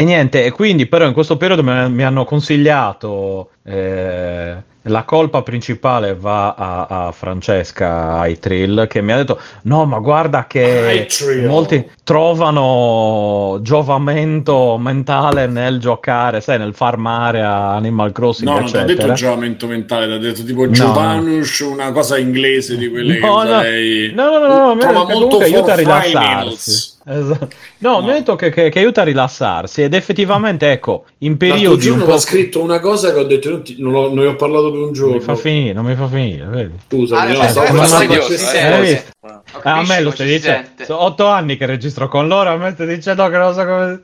E 0.00 0.04
niente, 0.04 0.44
e 0.44 0.52
quindi 0.52 0.86
però 0.86 1.06
in 1.06 1.12
questo 1.12 1.36
periodo 1.36 1.64
mi, 1.64 1.90
mi 1.90 2.04
hanno 2.04 2.24
consigliato 2.24 3.50
eh, 3.64 4.56
la 4.88 5.04
colpa 5.04 5.42
principale 5.42 6.14
va 6.14 6.54
a, 6.54 6.86
a 6.86 7.12
Francesca 7.12 8.18
Aitrill 8.18 8.86
che 8.86 9.00
mi 9.00 9.12
ha 9.12 9.16
detto 9.16 9.40
no 9.62 9.84
ma 9.84 9.98
guarda 9.98 10.46
che 10.46 11.06
molti 11.46 11.88
trovano 12.02 13.58
giovamento 13.62 14.76
mentale 14.78 15.46
nel 15.46 15.78
giocare 15.78 16.40
sai 16.40 16.58
nel 16.58 16.74
farmare 16.74 17.42
a 17.42 17.74
Animal 17.74 18.12
Crossing 18.12 18.48
no 18.48 18.58
eccetera. 18.58 18.82
non 18.84 18.90
ha 18.90 18.94
detto 18.94 19.12
giovamento 19.12 19.66
mentale 19.66 20.14
ha 20.14 20.18
detto 20.18 20.42
tipo 20.42 20.64
no. 20.64 20.70
Giovanus 20.70 21.60
una 21.60 21.92
cosa 21.92 22.18
inglese 22.18 22.76
di 22.76 22.88
quelle 22.88 23.18
no, 23.18 23.20
che 23.20 23.26
no. 23.26 23.34
usarei 23.42 24.12
no 24.14 24.30
no 24.30 24.38
no, 24.38 24.46
no, 24.46 24.74
no 24.74 24.76
trova 24.78 25.04
molto 25.04 25.38
aiuta 25.38 25.72
a 25.72 25.76
rilassarsi 25.76 26.96
Esatto. 27.10 27.48
No, 27.78 28.00
no, 28.00 28.02
mi 28.02 28.10
ha 28.10 28.14
detto 28.14 28.36
che, 28.36 28.50
che, 28.50 28.68
che, 28.68 28.78
aiuta 28.78 29.00
a 29.00 29.04
rilassarsi 29.04 29.82
ed 29.82 29.94
effettivamente, 29.94 30.70
ecco, 30.70 31.04
in 31.18 31.38
periodi 31.38 31.88
un 31.88 32.04
po'... 32.04 32.12
ha 32.12 32.18
scritto 32.18 32.60
una 32.62 32.80
cosa 32.80 33.12
che 33.14 33.20
ho 33.20 33.24
detto, 33.24 33.48
non, 33.48 33.62
ti, 33.64 33.76
non, 33.78 33.94
ho, 33.94 34.12
non 34.12 34.26
ho 34.26 34.36
parlato 34.36 34.70
per 34.70 34.80
un 34.80 34.92
giorno. 34.92 35.12
Non 35.12 35.18
mi 35.18 35.24
fa 35.24 35.34
finire, 35.34 35.72
non 35.72 35.84
mi 35.86 35.94
fa 35.94 36.06
finire, 36.06 36.44
vedi? 36.44 36.74
Scusa, 36.86 37.20
ah, 37.20 37.32
no, 37.32 37.38
no, 37.38 37.48
stavo 37.48 37.82
facendo 37.82 39.16
Ah, 39.62 39.78
a 39.78 39.82
me 39.86 40.00
lo 40.00 40.10
stai 40.10 40.28
dicendo. 40.28 40.68
Sono 40.84 41.02
otto 41.02 41.26
anni 41.26 41.56
che 41.56 41.64
registro 41.64 42.08
con 42.08 42.28
loro, 42.28 42.50
a 42.50 42.56
me 42.56 42.72
stai 42.72 42.86
dicendo 42.86 43.26
che 43.28 43.36
non 43.36 43.54
so 43.54 43.64
come... 43.64 44.00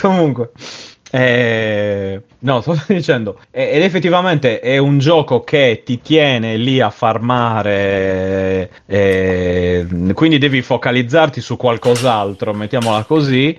Comunque... 0.00 0.50
Eh, 1.10 2.22
no, 2.38 2.60
sto 2.62 2.80
dicendo, 2.86 3.40
ed 3.50 3.82
effettivamente 3.82 4.60
è 4.60 4.78
un 4.78 4.98
gioco 4.98 5.42
che 5.42 5.82
ti 5.84 6.00
tiene 6.00 6.56
lì 6.56 6.80
a 6.80 6.90
farmare, 6.90 8.70
eh, 8.86 9.86
quindi 10.14 10.38
devi 10.38 10.62
focalizzarti 10.62 11.40
su 11.40 11.56
qualcos'altro, 11.56 12.54
mettiamola 12.54 13.02
così. 13.04 13.58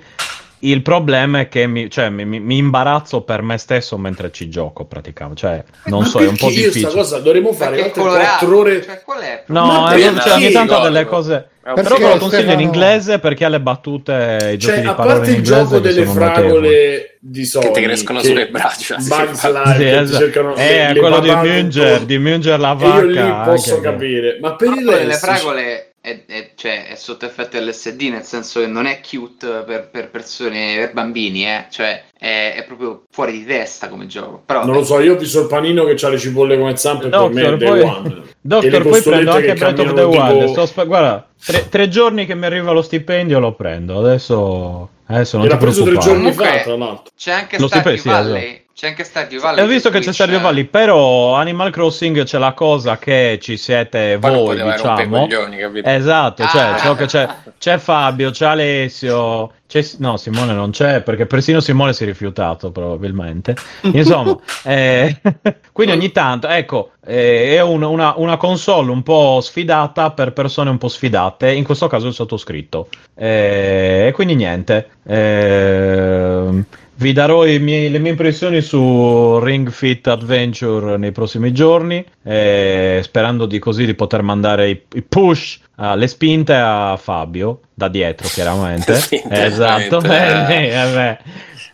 Il 0.64 0.82
problema 0.82 1.40
è 1.40 1.48
che 1.48 1.66
mi, 1.66 1.90
cioè, 1.90 2.10
mi, 2.10 2.26
mi, 2.26 2.58
imbarazzo 2.58 3.22
per 3.22 3.42
me 3.42 3.58
stesso 3.58 3.98
mentre 3.98 4.32
ci 4.32 4.50
gioco, 4.50 4.86
praticamente. 4.86 5.40
Cioè, 5.42 5.64
non 5.86 6.02
Ma 6.02 6.06
so, 6.06 6.20
è 6.20 6.28
un 6.28 6.38
po' 6.38 6.50
difficile. 6.50 6.92
Cosa 6.92 7.20
dovremmo 7.20 7.52
fare 7.54 7.84
altre 7.84 8.02
4 8.02 8.58
ore. 8.58 8.84
Cioè, 8.84 9.02
qual 9.04 9.22
è? 9.22 9.44
No, 9.48 9.90
è, 9.90 10.00
cioè, 10.00 10.34
ogni 10.34 10.52
tanto 10.52 10.80
delle 10.80 11.06
cose. 11.06 11.48
Però 11.62 11.96
ve 11.96 12.14
lo 12.14 12.18
consiglio 12.18 12.54
in 12.54 12.60
inglese 12.60 13.20
perché 13.20 13.46
ha 13.46 13.50
le 13.50 13.60
battute. 13.60 14.52
I 14.54 14.60
cioè, 14.60 14.84
a 14.84 14.94
parte 14.94 15.32
il 15.32 15.44
gioco 15.44 15.80
delle 15.80 16.06
fragole 16.06 17.18
di 17.20 17.46
Sony 17.46 17.66
che 17.68 17.72
ti 17.72 17.82
crescono 17.82 18.20
che 18.20 18.28
sulle 18.28 18.48
braccia. 18.48 18.98
Bugs 18.98 19.52
Life, 19.52 19.78
sì, 19.78 19.86
esatto. 19.86 20.24
cercano 20.24 20.56
eh, 20.56 20.96
quello 20.98 21.20
di 21.20 21.30
Munger, 21.30 22.02
di 22.02 22.18
Munger 22.18 22.60
la 22.60 22.74
vacca. 22.74 23.02
Io 23.02 23.06
lì 23.06 23.34
posso 23.46 23.80
capire, 23.80 24.38
ma 24.42 24.56
per 24.56 24.70
il 24.70 24.88
resto, 24.88 25.06
le 25.06 25.14
fragole 25.14 25.91
è, 26.02 26.24
è, 26.26 26.52
cioè, 26.56 26.88
è, 26.88 26.96
sotto 26.96 27.26
effetto 27.26 27.60
LSD, 27.60 28.02
nel 28.10 28.24
senso 28.24 28.60
che 28.60 28.66
non 28.66 28.88
è 28.88 29.00
cute 29.08 29.64
per, 29.66 29.88
per 29.90 30.10
persone, 30.10 30.76
per 30.78 30.94
bambini, 30.94 31.46
eh? 31.46 31.68
cioè 31.70 32.04
è, 32.18 32.56
è, 32.58 32.64
proprio 32.64 33.04
fuori 33.12 33.34
di 33.34 33.46
testa 33.46 33.88
come 33.88 34.08
gioco. 34.08 34.42
Però, 34.44 34.66
non 34.66 34.74
lo 34.74 34.84
so, 34.84 35.00
io 35.00 35.14
ho 35.14 35.18
visto 35.18 35.42
il 35.42 35.48
panino 35.48 35.86
che 35.86 36.04
ha 36.04 36.10
le 36.10 36.18
cipolle 36.18 36.58
come 36.58 36.76
zampe 36.76 37.08
Doctor, 37.08 37.32
per 37.32 37.50
me 37.50 37.54
è 37.54 37.58
Day 37.58 37.70
poi, 37.70 37.82
One. 37.82 38.22
Doctor, 38.42 38.82
poi 38.82 39.02
prendo 39.04 39.32
anche 39.32 39.54
Breath 39.54 39.80
of 39.80 39.94
the 39.94 40.02
Wild. 40.02 40.46
Tipo... 40.48 40.66
Spe- 40.66 40.86
guarda, 40.88 41.28
tre, 41.46 41.70
tre, 41.70 41.88
giorni 41.88 42.26
che 42.26 42.34
mi 42.34 42.46
arriva 42.46 42.72
lo 42.72 42.82
stipendio 42.82 43.40
lo 43.40 43.54
prendo. 43.54 44.00
Adesso, 44.00 44.90
adesso 45.06 45.38
non 45.38 45.46
Era 45.46 45.58
ti 45.58 45.64
preso 45.64 45.84
tre 45.84 45.98
giorni 45.98 46.32
fa, 46.34 46.62
tra 46.62 46.78
l'altro. 46.78 47.14
C'è 47.16 47.32
anche 47.32 47.60
lo 47.60 47.68
Stardew 47.68 47.96
stipendio, 47.96 48.24
Valley. 48.24 48.42
Sì, 48.42 48.48
esatto. 48.48 48.61
C'è 48.74 48.88
anche 48.88 49.04
Stardew 49.04 49.40
Valley. 49.40 49.64
Ho 49.64 49.68
visto 49.68 49.90
che 49.90 50.00
c'è 50.00 50.14
Stardew 50.14 50.40
Valley, 50.40 50.64
però 50.64 51.36
Animal 51.36 51.72
Crossing 51.72 52.24
c'è 52.24 52.38
la 52.38 52.54
cosa 52.54 52.98
che 52.98 53.38
ci 53.42 53.58
siete 53.58 54.16
voi, 54.18 54.62
diciamo. 54.62 55.28
Coglioni, 55.28 55.82
esatto, 55.84 56.46
cioè, 56.48 56.62
ah. 56.62 56.78
cioè 56.78 56.96
che 56.96 57.06
c'è, 57.06 57.30
c'è, 57.60 57.78
Fabio, 57.78 58.32
c'è 58.32 58.46
Alessio, 58.46 59.52
c'è, 59.68 59.86
no, 59.98 60.16
Simone 60.16 60.54
non 60.54 60.72
c'è 60.72 61.02
perché 61.02 61.26
persino 61.26 61.60
Simone 61.60 61.94
si 61.94 62.04
è 62.04 62.06
rifiutato 62.06 62.72
probabilmente. 62.72 63.56
Insomma, 63.82 64.38
eh, 64.64 65.20
quindi 65.74 65.94
ogni 65.94 66.12
tanto, 66.12 66.48
ecco, 66.48 66.92
eh, 67.06 67.56
è 67.56 67.62
un, 67.62 67.84
una, 67.84 68.14
una, 68.16 68.38
console 68.38 68.90
un 68.90 69.04
po' 69.04 69.42
sfidata 69.42 70.12
per 70.12 70.32
persone 70.32 70.70
un 70.70 70.78
po' 70.78 70.88
sfidate, 70.88 71.52
in 71.52 71.66
questo 71.66 71.88
caso 71.88 72.08
il 72.08 72.14
sottoscritto. 72.14 72.88
Eh, 73.16 74.06
e 74.08 74.12
quindi 74.14 74.36
niente. 74.36 74.90
Eh, 75.06 76.64
vi 77.02 77.14
darò 77.14 77.44
miei, 77.44 77.90
le 77.90 77.98
mie 77.98 78.12
impressioni 78.12 78.62
su 78.62 79.40
Ring 79.40 79.70
Fit 79.72 80.06
Adventure 80.08 80.98
nei 80.98 81.12
prossimi 81.12 81.52
giorni, 81.52 82.06
eh, 82.24 83.00
sperando 83.04 83.48
di 83.48 83.58
così 83.58 83.86
di 83.86 83.96
poter 83.96 84.22
mandare 84.22 84.70
i, 84.70 84.82
i 84.94 85.02
push, 85.02 85.60
uh, 85.78 85.96
le 85.96 86.08
spinte 86.08 86.54
a 86.54 86.96
Fabio, 87.02 87.62
da 87.74 87.88
dietro 87.88 88.28
chiaramente. 88.28 88.94
esatto, 89.30 90.00
eh, 90.06 90.70
eh, 90.70 91.18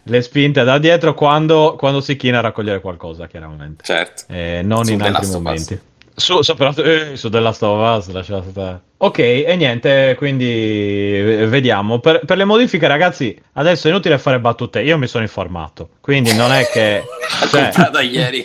le 0.04 0.22
spinte 0.22 0.64
da 0.64 0.78
dietro 0.78 1.14
quando, 1.14 1.76
quando, 1.78 2.00
si 2.00 2.16
china 2.16 2.38
a 2.38 2.42
raccogliere 2.42 2.80
qualcosa, 2.80 3.28
chiaramente. 3.28 3.84
Certo. 3.84 4.24
Eh, 4.30 4.62
non 4.64 4.88
in 4.88 5.02
altri 5.02 5.28
momenti. 5.28 5.76
Pass. 5.76 5.97
Su, 6.20 6.42
soprattutto 6.42 6.84
eh, 6.84 7.16
su 7.16 7.30
The 7.30 7.40
Last 7.40 7.62
of 7.62 7.98
Us, 8.00 8.12
lasciate 8.12 8.50
stare. 8.50 8.82
Ok, 8.98 9.20
e 9.20 9.56
niente, 9.56 10.16
quindi 10.18 11.22
vediamo. 11.48 12.00
Per, 12.00 12.22
per, 12.26 12.38
le 12.38 12.44
modifiche, 12.44 12.88
ragazzi, 12.88 13.40
adesso 13.54 13.86
è 13.86 13.92
inutile 13.92 14.18
fare 14.18 14.40
battute. 14.40 14.82
Io 14.82 14.98
mi 14.98 15.06
sono 15.06 15.24
informato, 15.24 15.90
quindi 16.02 16.34
non 16.34 16.52
è 16.52 16.66
che. 16.66 17.04
cioè... 17.52 17.62
comprato 17.66 18.00
ieri. 18.00 18.44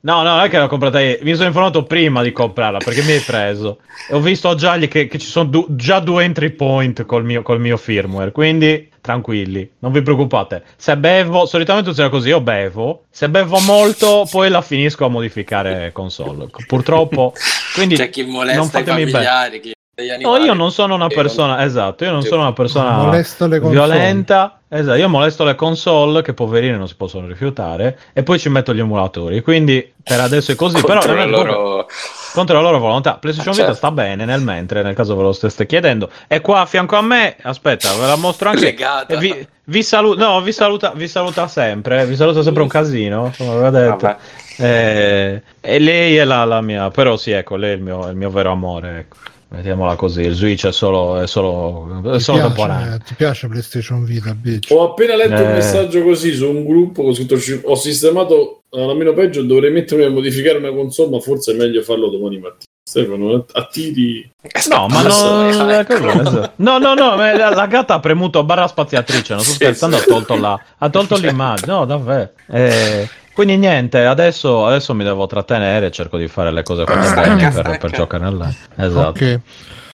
No, 0.00 0.22
no, 0.22 0.34
non 0.34 0.40
è 0.40 0.48
che 0.48 0.58
l'ho 0.58 0.66
comprata 0.66 1.00
io. 1.00 1.18
Mi 1.22 1.34
sono 1.34 1.46
informato 1.46 1.84
prima 1.84 2.22
di 2.22 2.32
comprarla 2.32 2.78
perché 2.78 3.02
mi 3.02 3.12
hai 3.12 3.20
preso. 3.20 3.78
E 4.08 4.14
ho 4.14 4.20
visto 4.20 4.54
già 4.56 4.76
che, 4.78 5.06
che, 5.06 5.18
ci 5.18 5.26
sono 5.26 5.48
du- 5.48 5.66
già 5.70 6.00
due 6.00 6.24
entry 6.24 6.50
point 6.50 7.04
col 7.06 7.24
mio, 7.24 7.42
col 7.42 7.60
mio 7.60 7.76
firmware. 7.76 8.32
Quindi 8.32 8.90
tranquilli, 9.00 9.70
non 9.78 9.92
vi 9.92 10.02
preoccupate. 10.02 10.64
Se 10.76 10.96
bevo, 10.96 11.46
solitamente 11.46 11.90
succede 11.90 12.08
così: 12.08 12.28
io 12.28 12.40
bevo. 12.40 13.04
Se 13.10 13.28
bevo 13.28 13.60
molto, 13.60 14.26
poi 14.28 14.50
la 14.50 14.62
finisco 14.62 15.04
a 15.04 15.08
modificare 15.08 15.92
console. 15.92 16.48
Purtroppo, 16.66 17.32
quindi 17.74 17.94
c'è 17.94 18.10
chi 18.10 18.24
molesta 18.24 18.80
i 18.80 18.84
familiari. 18.84 19.60
Chi... 19.60 19.72
No, 20.20 20.36
io 20.38 20.54
non 20.54 20.72
sono 20.72 20.94
una 20.94 21.08
persona, 21.08 21.62
esatto, 21.64 22.04
io 22.04 22.10
non 22.10 22.22
sono 22.22 22.42
una 22.42 22.54
persona 22.54 23.22
violenta. 23.60 24.61
Esatto, 24.74 24.96
io 24.96 25.06
molesto 25.06 25.44
le 25.44 25.54
console 25.54 26.22
che 26.22 26.32
poverine 26.32 26.78
non 26.78 26.88
si 26.88 26.94
possono 26.96 27.26
rifiutare 27.26 27.98
e 28.14 28.22
poi 28.22 28.38
ci 28.38 28.48
metto 28.48 28.72
gli 28.72 28.78
emulatori. 28.78 29.42
Quindi 29.42 29.92
per 30.02 30.18
adesso 30.20 30.52
è 30.52 30.54
così, 30.54 30.80
contro 30.80 30.98
però 30.98 31.14
la 31.14 31.26
loro... 31.26 31.86
contro 32.32 32.56
la 32.56 32.62
loro 32.62 32.78
volontà. 32.78 33.16
PlayStation 33.16 33.52
Vita 33.52 33.66
certo. 33.66 33.78
sta 33.78 33.90
bene 33.90 34.24
nel 34.24 34.40
mentre, 34.40 34.82
nel 34.82 34.94
caso 34.94 35.14
ve 35.14 35.24
lo 35.24 35.32
steste 35.32 35.66
chiedendo. 35.66 36.08
E 36.26 36.40
qua 36.40 36.60
a 36.60 36.64
fianco 36.64 36.96
a 36.96 37.02
me, 37.02 37.36
aspetta, 37.42 37.92
ve 37.92 38.06
la 38.06 38.16
mostro 38.16 38.48
anche. 38.48 38.74
Vi, 39.18 39.46
vi, 39.64 39.82
saluta, 39.82 40.26
no, 40.26 40.40
vi 40.40 40.52
saluta, 40.52 40.92
vi 40.94 41.06
saluta 41.06 41.46
sempre, 41.48 42.06
vi 42.06 42.16
saluta 42.16 42.42
sempre 42.42 42.62
un 42.62 42.68
casino, 42.68 43.30
come 43.36 43.50
aveva 43.50 43.68
detto. 43.68 44.16
Eh, 44.56 45.42
e 45.60 45.78
lei 45.80 46.16
è 46.16 46.24
la, 46.24 46.44
la, 46.46 46.62
mia, 46.62 46.88
però 46.88 47.18
sì, 47.18 47.32
ecco, 47.32 47.56
lei 47.56 47.72
è 47.72 47.74
il 47.74 47.82
mio, 47.82 48.08
il 48.08 48.16
mio 48.16 48.30
vero 48.30 48.52
amore, 48.52 49.00
ecco. 49.00 49.16
Mettiamola 49.52 49.96
così, 49.96 50.22
il 50.22 50.32
Switch 50.32 50.66
è 50.66 50.72
solo, 50.72 51.20
è 51.20 51.26
solo, 51.26 52.00
è 52.10 52.18
solo 52.18 52.38
piace, 52.38 52.54
temporaneo. 52.54 52.98
Ti 53.04 53.14
piace 53.14 53.48
PlayStation 53.48 54.02
Vita, 54.02 54.32
bitch? 54.32 54.70
Ho 54.70 54.92
appena 54.92 55.14
letto 55.14 55.34
eh. 55.34 55.42
un 55.42 55.52
messaggio 55.52 56.02
così 56.02 56.32
su 56.32 56.48
un 56.48 56.64
gruppo 56.64 57.02
ho 57.02 57.12
scritto 57.12 57.38
ho 57.64 57.74
sistemato 57.74 58.62
almeno 58.70 59.12
peggio, 59.12 59.42
dovrei 59.42 59.70
mettermi 59.70 60.04
a 60.04 60.10
modificare 60.10 60.56
una 60.56 60.72
console, 60.72 61.10
ma 61.10 61.20
forse 61.20 61.52
è 61.52 61.56
meglio 61.56 61.82
farlo 61.82 62.08
domani 62.08 62.38
mattina. 62.38 62.70
Stefano, 62.84 63.46
attiri. 63.52 64.28
No, 64.68 64.88
ma 64.88 65.02
no, 66.56 66.78
no, 66.78 66.78
no, 66.78 66.94
no, 66.94 67.16
la, 67.16 67.50
la, 67.50 67.66
gatta 67.66 67.94
ha 67.94 68.00
premuto 68.00 68.42
barra 68.42 68.66
spaziatrice, 68.66 69.34
non 69.34 69.42
sto 69.44 69.52
scherzando, 69.52 69.96
ha 69.96 70.00
tolto, 70.00 70.34
la, 70.36 70.60
ha 70.78 70.90
tolto 70.90 71.16
l'immagine, 71.16 71.72
no, 71.72 71.84
davvero. 71.84 72.30
Eh, 72.48 73.08
quindi 73.32 73.56
niente, 73.56 74.04
adesso, 74.04 74.66
adesso, 74.66 74.94
mi 74.94 75.04
devo 75.04 75.26
trattenere 75.26 75.86
e 75.86 75.90
cerco 75.90 76.18
di 76.18 76.28
fare 76.28 76.52
le 76.52 76.62
cose 76.62 76.84
fatte 76.84 77.14
bene 77.14 77.50
per, 77.50 77.78
per 77.78 77.90
giocare 77.90 78.26
online. 78.26 78.56
Esatto. 78.76 79.08
Ok. 79.08 79.40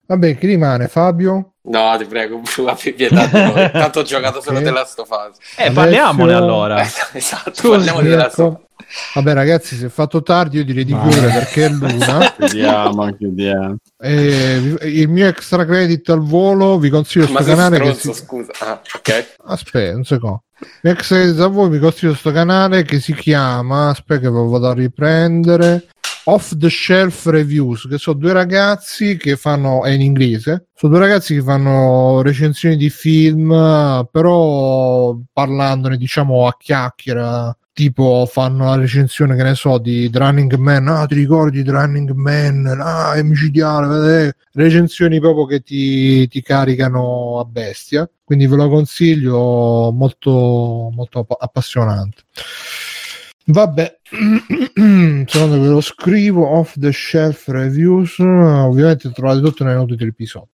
Vabbè, 0.09 0.39
chi 0.39 0.47
rimane? 0.47 0.89
Fabio? 0.89 1.53
No, 1.65 1.95
ti 1.99 2.07
prego, 2.07 2.41
abbi 2.67 2.95
pietà. 2.95 3.28
Tanto 3.69 4.01
ho 4.01 4.03
giocato 4.03 4.41
solo 4.41 4.57
okay. 4.57 4.70
della 4.70 4.87
stofase. 4.87 5.39
Eh, 5.59 5.70
parliamone 5.70 6.33
allora. 6.33 6.81
esatto, 7.12 7.53
Scusi, 7.53 7.69
parliamo 7.69 8.01
della 8.01 8.31
stofase. 8.31 8.67
Vabbè, 9.15 9.35
ragazzi, 9.35 9.77
se 9.77 9.87
è 9.87 9.89
fatto 9.91 10.23
tardi, 10.23 10.57
io 10.57 10.65
direi 10.65 10.85
di 10.85 10.99
chiudere 10.99 11.27
perché 11.27 11.67
è 11.67 11.69
l'una. 11.69 12.33
chiudiamo, 12.41 13.17
chiudiamo. 13.17 13.77
Eh, 13.99 14.77
il 14.85 15.09
mio 15.11 15.27
extra 15.27 15.67
credit 15.67 16.09
al 16.09 16.23
volo 16.23 16.78
vi 16.78 16.89
consiglio 16.89 17.27
questo 17.27 17.45
canale. 17.45 17.77
Stronzo, 17.77 18.09
che 18.09 18.15
si... 18.15 18.23
scusa. 18.23 18.53
Ah, 18.61 18.81
ok. 18.97 19.35
Aspetta 19.45 19.95
un 19.95 20.05
secondo. 20.05 20.45
Il 20.59 20.69
mio 20.85 20.93
extra 20.95 21.19
credit 21.19 21.41
al 21.41 21.51
volo 21.51 21.69
vi 21.69 21.78
consiglio 21.81 22.12
questo 22.12 22.33
canale 22.33 22.83
che 22.85 22.99
si 22.99 23.12
chiama. 23.12 23.91
Aspetta, 23.91 24.20
che 24.20 24.31
ve 24.31 24.37
lo 24.37 24.49
vado 24.49 24.69
a 24.69 24.73
riprendere. 24.73 25.89
Off 26.31 26.55
the 26.57 26.69
Shelf 26.69 27.25
Reviews, 27.25 27.89
che 27.89 27.97
sono 27.97 28.19
due 28.19 28.35
ragazzi 28.35 29.17
che 29.17 29.37
fanno, 29.37 29.85
è 29.85 29.91
in 29.93 30.03
inglese, 30.03 30.67
sono 30.75 30.93
due 30.93 31.01
ragazzi 31.01 31.35
che 31.35 31.43
fanno 31.43 32.21
recensioni 32.21 32.77
di 32.77 32.91
film, 32.91 33.49
però 34.13 35.17
parlandone 35.33 35.97
diciamo 35.97 36.47
a 36.47 36.55
chiacchiera 36.59 37.57
tipo 37.73 38.29
fanno 38.31 38.65
la 38.65 38.75
recensione 38.75 39.37
che 39.37 39.43
ne 39.45 39.55
so 39.55 39.79
di 39.79 40.11
Running 40.13 40.57
Man 40.57 40.89
ah 40.89 41.07
ti 41.07 41.15
ricordi 41.15 41.63
di 41.63 41.71
Running 41.71 42.11
Man 42.11 42.67
ah 42.67 43.13
è 43.13 43.23
micidiale 43.23 43.87
vedete? 43.87 44.37
recensioni 44.55 45.21
proprio 45.21 45.47
che 45.47 45.61
ti, 45.61 46.27
ti, 46.27 46.43
caricano 46.43 47.39
a 47.39 47.45
bestia 47.45 48.11
quindi 48.25 48.49
ve 48.49 48.57
lo 48.57 48.69
consiglio 48.69 49.93
molto 49.93 50.91
molto 50.93 51.25
appassionante 51.39 52.23
vabbè 53.51 54.01
secondo 55.27 55.60
ve 55.60 55.68
lo 55.68 55.81
scrivo 55.81 56.47
off 56.47 56.75
the 56.78 56.93
shelf 56.93 57.49
reviews 57.49 58.18
ovviamente 58.18 59.10
trovate 59.10 59.41
tutto 59.41 59.65
nelle 59.65 59.77
note 59.77 59.97
dell'episodio 59.97 60.51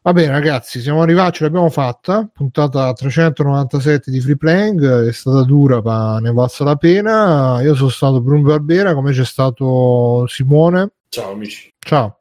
Va 0.00 0.14
bene, 0.14 0.30
ragazzi, 0.30 0.80
siamo 0.80 1.02
arrivati, 1.02 1.36
ce 1.36 1.44
l'abbiamo 1.44 1.68
fatta. 1.68 2.26
Puntata 2.32 2.92
397 2.94 4.10
di 4.10 4.20
Free 4.20 4.36
Playing, 4.36 5.06
è 5.06 5.12
stata 5.12 5.42
dura, 5.42 5.82
ma 5.82 6.18
ne 6.18 6.32
valsa 6.32 6.64
la 6.64 6.76
pena. 6.76 7.60
Io 7.60 7.74
sono 7.74 7.90
stato 7.90 8.22
Bruno 8.22 8.40
Barbera, 8.40 8.94
come 8.94 9.12
c'è 9.12 9.26
stato 9.26 10.24
Simone. 10.26 10.92
Ciao, 11.10 11.32
amici. 11.32 11.70
Ciao. 11.78 12.18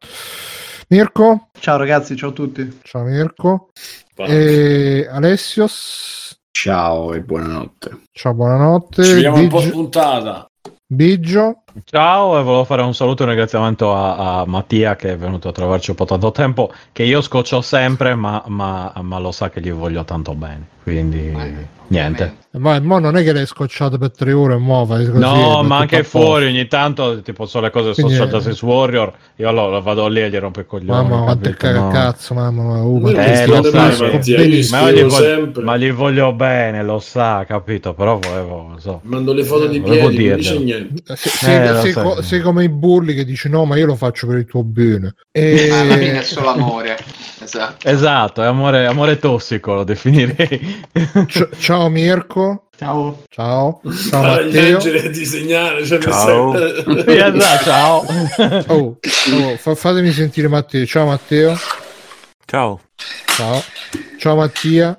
Mirko. 0.89 1.49
Ciao, 1.59 1.77
ragazzi, 1.77 2.17
ciao 2.17 2.31
a 2.31 2.33
tutti. 2.33 2.79
Ciao, 2.83 3.03
Mirko. 3.03 3.69
E 4.15 5.07
Alessios. 5.09 6.26
Ciao 6.59 7.13
e 7.13 7.21
buonanotte. 7.21 8.05
Ciao, 8.11 8.33
buonanotte. 8.33 9.03
Ci 9.03 9.13
vediamo 9.13 9.35
Big... 9.35 9.43
un 9.43 9.49
po' 9.51 9.61
spuntata. 9.61 10.49
Biggio. 10.87 11.61
Ciao 11.83 12.39
e 12.39 12.43
volevo 12.43 12.63
fare 12.63 12.81
un 12.81 12.93
saluto 12.93 13.21
e 13.21 13.25
un 13.25 13.31
ringraziamento 13.31 13.93
a, 13.93 14.39
a, 14.39 14.45
Mattia 14.45 14.95
che 14.95 15.11
è 15.11 15.17
venuto 15.17 15.49
a 15.49 15.51
trovarci 15.51 15.91
un 15.91 15.95
po' 15.95 16.05
tanto 16.05 16.31
tempo, 16.31 16.71
che 16.91 17.03
io 17.03 17.21
scoccio 17.21 17.61
sempre, 17.61 18.15
ma, 18.15 18.43
ma, 18.47 18.91
ma 19.01 19.19
lo 19.19 19.31
sa 19.31 19.49
che 19.49 19.61
gli 19.61 19.71
voglio 19.71 20.03
tanto 20.03 20.33
bene. 20.33 20.75
Quindi 20.87 21.35
niente. 21.87 22.45
Ma 22.51 22.79
mo 22.79 22.97
non 22.97 23.17
è 23.17 23.23
che 23.23 23.33
l'hai 23.33 23.45
scocciato 23.45 23.97
per 23.97 24.11
tre 24.11 24.31
ore 24.31 24.53
e 24.53 24.57
muova. 24.57 24.97
No, 24.99 25.61
ma 25.63 25.79
anche 25.79 26.03
fuori 26.03 26.45
ogni 26.45 26.65
tanto, 26.67 27.21
tipo 27.21 27.45
sono 27.45 27.65
le 27.65 27.71
cose 27.71 27.93
Quindi, 27.93 28.13
Social 28.13 28.29
Justice 28.29 28.65
Warrior, 28.65 29.13
io 29.35 29.51
lo, 29.51 29.69
lo, 29.69 29.81
vado 29.81 30.07
lì 30.07 30.21
e 30.21 30.29
gli 30.29 30.37
rompo 30.37 30.61
il 30.61 30.65
coglione. 30.65 31.01
Mamma, 31.01 31.23
quanto 31.23 31.53
caga 31.57 31.79
no. 31.81 31.89
cazzo, 31.89 32.33
mamma. 32.33 32.81
Uh, 32.81 33.07
eh, 33.09 33.45
lo 33.47 33.63
sa, 33.63 33.91
ma, 33.99 34.91
gli 34.91 35.03
voglio, 35.03 35.61
ma 35.61 35.77
gli 35.77 35.91
voglio 35.91 36.31
bene, 36.31 36.83
lo 36.83 36.99
sa, 36.99 37.43
capito, 37.45 37.93
però 37.93 38.17
volevo, 38.17 38.75
so. 38.77 39.01
Mando 39.03 39.33
le 39.33 39.43
foto 39.43 39.67
di 39.67 39.81
piedi, 39.81 40.27
non 40.27 40.37
dice 40.37 40.59
niente. 40.59 41.15
Se, 41.15 41.29
se, 41.29 41.63
eh, 41.63 41.66
se, 41.81 41.93
co- 41.93 42.21
sei 42.21 42.41
come 42.41 42.63
i 42.63 42.69
bulli 42.69 43.13
che 43.13 43.25
dici 43.25 43.49
no, 43.49 43.65
ma 43.65 43.77
io 43.77 43.85
lo 43.85 43.95
faccio 43.95 44.27
per 44.27 44.37
il 44.37 44.45
tuo 44.45 44.63
bene. 44.63 45.15
E... 45.31 45.69
Alla 45.71 45.97
fine 45.97 46.19
è 46.19 46.23
solo 46.23 46.49
amore. 46.49 46.97
Esatto. 47.39 47.87
esatto, 47.87 48.41
è 48.41 48.45
amore, 48.45 48.85
amore 48.87 49.19
tossico, 49.19 49.73
lo 49.73 49.83
definirei. 49.85 50.83
C- 51.27 51.49
ciao 51.57 51.87
Mirko. 51.87 52.67
Ciao. 52.77 53.23
Ciao. 53.29 53.79
Ciao 54.09 54.21
Matteo. 54.21 54.49
Leggere, 54.49 55.09
disegnare, 55.09 55.85
cioè 55.85 55.99
ciao. 55.99 56.53
esatto, 56.55 57.63
ciao. 57.63 58.05
Oh, 58.67 58.97
oh, 59.31 59.55
fa- 59.57 59.75
fatemi 59.75 60.11
sentire 60.11 60.49
Matteo. 60.49 60.85
Ciao 60.85 61.05
Matteo. 61.05 61.55
Ciao. 62.45 62.81
Ciao. 63.25 63.63
Ciao 64.17 64.35
Mattia. 64.35 64.95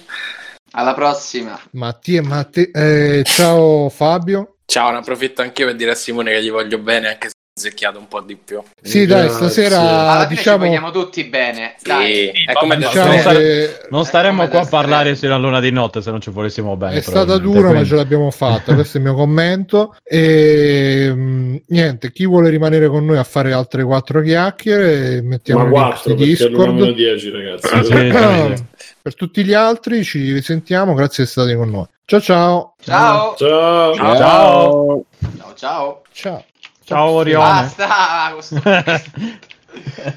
Alla 0.73 0.95
prossima. 0.95 1.59
Mattia, 1.73 2.23
Matte- 2.23 2.71
eh, 2.71 3.23
ciao 3.25 3.89
Fabio. 3.91 4.58
Ciao, 4.71 4.91
ne 4.91 4.99
approfitto 4.99 5.41
anch'io 5.41 5.65
per 5.65 5.77
dire 5.77 5.93
a 5.93 5.95
Simone 5.95 6.31
che 6.31 6.43
gli 6.43 6.51
voglio 6.51 6.79
bene, 6.79 7.09
anche 7.09 7.29
se 7.29 7.38
zecchiato 7.59 7.99
un 7.99 8.09
po' 8.09 8.21
di 8.21 8.37
più. 8.37 8.63
Sì, 8.81 9.07
dai, 9.07 9.29
stasera 9.29 10.21
sì. 10.23 10.35
diciamo 10.35 10.65
vogliamo 10.65 10.91
tutti 10.91 11.25
bene. 11.25 11.75
Dai, 11.83 12.31
sì, 12.35 12.45
è 12.47 12.53
come 12.55 12.77
diciamo 12.77 13.11
non, 13.11 13.19
stare... 13.19 13.87
non 13.91 14.05
staremmo 14.05 14.49
qua 14.49 14.61
a 14.61 14.67
parlare 14.67 15.15
sulla 15.15 15.37
luna 15.37 15.61
di 15.61 15.71
notte 15.71 16.01
se 16.01 16.11
non 16.11 16.21
ci 16.21 16.31
volessimo 16.31 16.77
bene. 16.77 16.97
È 16.97 17.01
stata 17.01 17.37
dura, 17.39 17.61
quindi... 17.61 17.79
ma 17.79 17.85
ce 17.85 17.95
l'abbiamo 17.97 18.31
fatta. 18.31 18.75
Questo 18.75 18.97
è 18.99 19.01
il 19.01 19.07
mio 19.07 19.15
commento. 19.15 19.97
E 20.03 21.11
mm, 21.13 21.57
niente, 21.67 22.13
chi 22.13 22.27
vuole 22.27 22.49
rimanere 22.51 22.89
con 22.89 23.05
noi 23.05 23.19
a 23.19 23.25
fare 23.25 23.53
altre 23.53 23.85
quattro 23.85 24.23
chiacchiere, 24.23 25.21
mettiamo 25.23 25.65
ma 25.65 25.71
quattro, 25.71 26.15
Discord. 26.15 26.93
10, 26.93 27.31
ragazzi. 27.31 27.85
sì, 27.85 28.65
per 29.03 29.15
tutti 29.15 29.45
gli 29.45 29.55
altri 29.55 30.05
ci 30.05 30.33
risentiamo, 30.33 30.95
grazie 30.95 31.25
di 31.25 31.31
essere 31.31 31.47
stati 31.47 31.57
con 31.57 31.71
noi. 31.71 31.87
Ciao 32.05 32.21
ciao. 32.21 32.75
Ciao. 32.81 33.35
Ciao. 33.37 33.95
Ciao. 33.95 34.17
Ciao. 34.17 35.55
Ciao. 35.55 36.03
ciao. 36.13 36.45
Ciao 36.89 37.11
Orione. 37.11 37.71
Basta. 37.77 38.35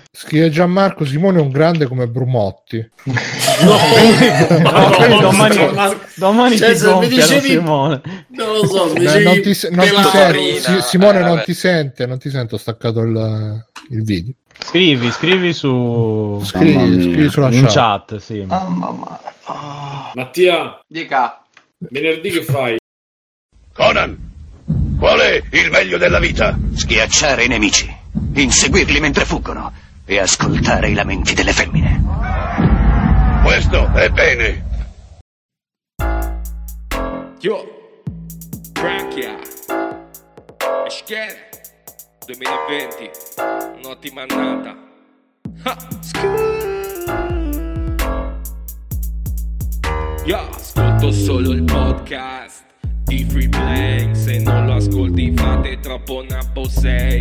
Scrive 0.09 0.49
Gianmarco 0.49 1.03
Simone 1.03 1.39
è 1.39 1.41
un 1.41 1.49
grande 1.49 1.85
come 1.85 2.07
Brumotti. 2.07 2.89
no, 3.03 3.75
no, 4.47 5.07
no, 5.07 5.19
domani, 5.19 5.55
domani 6.15 6.57
cioè, 6.57 6.73
ti 6.73 6.83
gonfiano 6.85 7.07
dicevi, 7.07 7.49
Simone. 7.49 8.01
Non 8.29 8.53
lo 8.53 8.65
so, 8.65 8.93
Beh, 8.93 9.21
non 9.21 9.41
ti, 9.41 9.53
non 9.71 9.85
ti 9.85 10.03
sento, 10.13 10.81
Simone 10.81 11.19
eh, 11.19 11.23
non 11.23 11.41
ti 11.43 11.53
sente, 11.53 12.05
non 12.05 12.17
ti 12.19 12.29
sento 12.29 12.57
staccato 12.57 13.01
il, 13.01 13.65
il 13.89 14.03
video. 14.03 14.33
Scrivi, 14.57 15.11
scrivi 15.11 15.51
su 15.51 16.41
scrivi, 16.45 17.01
scrivi 17.01 17.29
sulla 17.29 17.51
in 17.51 17.65
chat, 17.67 18.15
sì. 18.15 18.45
Oh, 18.47 19.19
Mattia, 20.13 20.79
dica. 20.87 21.43
Venerdì 21.79 22.29
che 22.29 22.43
fai? 22.43 22.77
Conan, 23.73 24.30
Qual 25.01 25.17
è 25.17 25.41
il 25.53 25.71
meglio 25.71 25.97
della 25.97 26.19
vita? 26.19 26.55
Schiacciare 26.75 27.45
i 27.45 27.47
nemici, 27.47 27.91
inseguirli 28.35 28.99
mentre 28.99 29.25
fuggono 29.25 29.73
e 30.05 30.19
ascoltare 30.19 30.89
i 30.89 30.93
lamenti 30.93 31.33
delle 31.33 31.53
femmine. 31.53 32.03
Questo 33.43 33.91
è 33.93 34.09
bene. 34.09 34.63
Yo, 37.39 37.65
Brachia. 38.73 39.39
Schiere 40.87 41.49
2020, 42.27 43.09
un'ottima 43.83 44.21
annata. 44.21 44.77
Ha, 45.63 45.77
Io 50.25 50.49
ascolto 50.51 51.11
solo 51.11 51.53
il 51.53 51.63
podcast 51.63 52.69
di 53.11 53.25
Free 53.25 53.49
Play. 53.49 54.15
Se 54.15 54.39
non 54.39 54.65
lo 54.65 54.75
ascolti, 54.75 55.33
fate 55.35 55.79
troppo 55.79 56.23
nappo 56.27 56.67
sei. 56.69 57.19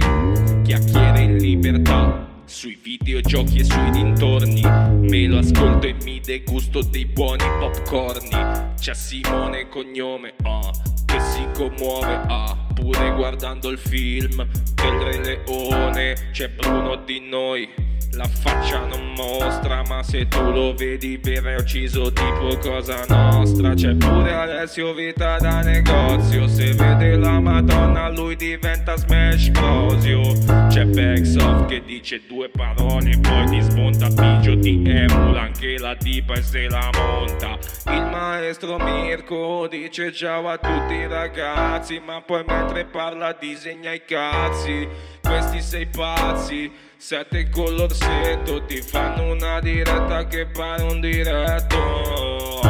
Chiacchiere 0.62 1.22
in 1.22 1.36
libertà 1.38 2.28
sui 2.44 2.78
videogiochi 2.80 3.58
e 3.58 3.64
sui 3.64 3.90
dintorni. 3.90 4.62
Me 4.62 5.26
lo 5.26 5.38
ascolto 5.38 5.88
e 5.88 5.96
mi 6.04 6.20
degusto 6.20 6.80
dei 6.82 7.06
buoni 7.06 7.44
popcorni. 7.58 8.30
C'è 8.78 8.94
Simone 8.94 9.68
cognome, 9.68 10.34
ah, 10.42 10.70
che 11.06 11.18
si 11.18 11.44
commuove, 11.54 12.20
ah, 12.28 12.56
pure 12.80 13.12
guardando 13.14 13.68
il 13.68 13.78
film 13.78 14.46
del 14.74 14.98
Re 15.00 15.18
Leone. 15.22 16.14
C'è 16.32 16.48
Bruno 16.48 16.96
di 16.96 17.20
noi. 17.20 17.68
La 18.14 18.26
faccia 18.26 18.84
non 18.86 19.12
mostra, 19.12 19.84
ma 19.86 20.02
se 20.02 20.26
tu 20.26 20.50
lo 20.50 20.74
vedi 20.74 21.16
bere 21.18 21.54
ucciso 21.54 22.12
tipo 22.12 22.58
cosa 22.58 23.04
nostra. 23.08 23.72
C'è 23.74 23.94
pure 23.94 24.32
Alessio 24.32 24.92
Vita 24.94 25.36
da 25.36 25.60
negozio. 25.60 26.48
Se 26.48 26.72
vede 26.72 27.16
la 27.16 27.38
Madonna, 27.38 28.08
lui 28.08 28.34
diventa 28.34 28.96
smash 28.96 29.50
prosio. 29.50 30.22
C'è 30.68 30.86
Backsoft 30.86 31.66
che 31.66 31.82
dice 31.84 32.22
due 32.26 32.48
parole, 32.48 33.16
poi 33.20 33.46
ti 33.46 33.60
smonta 33.60 34.08
Pigio, 34.08 34.58
ti 34.58 34.82
emula 34.84 35.42
anche 35.42 35.78
la 35.78 35.94
tipa 35.94 36.34
e 36.34 36.42
se 36.42 36.68
la 36.68 36.90
monta. 36.92 37.58
Il 37.92 38.08
maestro 38.10 38.76
Mirko 38.78 39.68
dice 39.68 40.12
ciao 40.12 40.48
a 40.48 40.58
tutti 40.58 40.94
i 40.94 41.06
ragazzi, 41.06 42.00
ma 42.04 42.20
poi 42.20 42.42
mentre 42.70 42.84
parla 42.84 43.32
disegna 43.32 43.92
i 43.92 44.02
cazzi. 44.04 44.88
Questi 45.22 45.60
sei 45.60 45.86
pazzi. 45.86 46.70
Sette 46.96 47.48
con 47.48 47.74
l'orsetto 47.74 48.64
ti 48.66 48.82
fanno 48.82 49.32
una 49.32 49.58
diretta 49.60 50.26
che 50.26 50.46
pare 50.46 50.82
un 50.82 51.00
diretto 51.00 52.60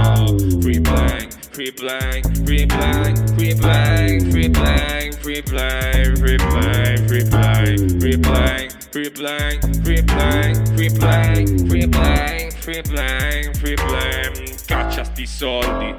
Free 0.60 0.80
blank, 0.80 1.32
free 1.50 1.72
blank, 1.72 2.44
free 2.44 2.64
blank, 2.64 3.34
free 3.34 3.54
blank, 3.54 4.30
free 4.30 4.48
blank, 4.48 5.14
free 5.18 5.42
blank, 5.42 6.14
free 6.28 6.38
blank, 6.38 7.08
free 7.08 7.24
blank, 7.24 7.90
free 7.98 8.16
blank, 8.16 8.70
free 8.92 9.08
blank, 9.08 9.66
free 9.82 10.00
blank, 10.00 10.76
free 10.76 10.90
blank, 10.92 11.66
free 11.66 11.86
blank, 11.86 12.52
free 12.62 12.82
blank, 12.82 13.56
free 13.56 13.74
blank 13.74 14.64
Caccia 14.64 15.02
sti 15.02 15.26
soldi, 15.26 15.92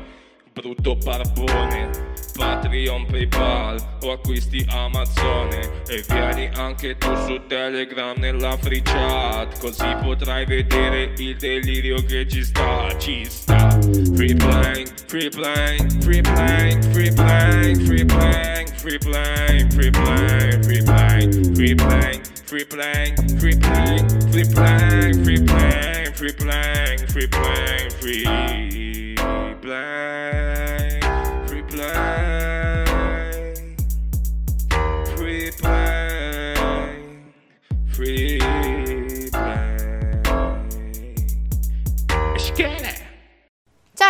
brutto 0.54 0.96
barbone 0.96 2.11
Patreon, 2.32 3.06
Paypal 3.06 3.98
o 4.02 4.12
acquisti 4.12 4.66
Amazone 4.70 5.84
e 5.88 6.04
vieni 6.08 6.50
anche 6.54 6.98
tu 6.98 7.14
su 7.26 7.46
Telegram 7.48 8.16
nella 8.18 8.58
free 8.58 8.82
chat 8.82 9.60
così 9.60 9.88
potrai 10.02 10.46
vedere 10.46 11.14
il 11.18 11.36
delirio 11.38 12.04
che 12.04 12.28
ci 12.28 12.44
sta, 12.44 12.96
ci 12.98 13.26
sta 13.30 13.70
Free 14.16 14.34
blank, 14.36 15.06
free 15.08 15.30
blank, 15.30 16.04
free 16.04 16.22
blank, 16.22 16.86
free 16.92 17.12
blank, 17.12 17.78
free 17.82 18.06
blank, 18.06 18.70
free 18.80 18.98
blank, 18.98 19.74
free 19.74 19.90
blank, 19.90 20.64
free 20.66 20.82
blank, 20.82 21.56
free 21.56 21.76
blank 21.76 22.32
Free 22.52 22.66
blank, 22.66 23.16
free 23.40 23.56
blank, 23.56 24.12
free 24.30 24.44
blank, 24.44 25.24
free 25.24 25.40
blank, 25.40 26.16
free 26.18 26.34
blank, 26.34 27.08
free 27.08 27.28
blank, 27.28 27.92
free 28.02 29.16
blank 29.62 30.81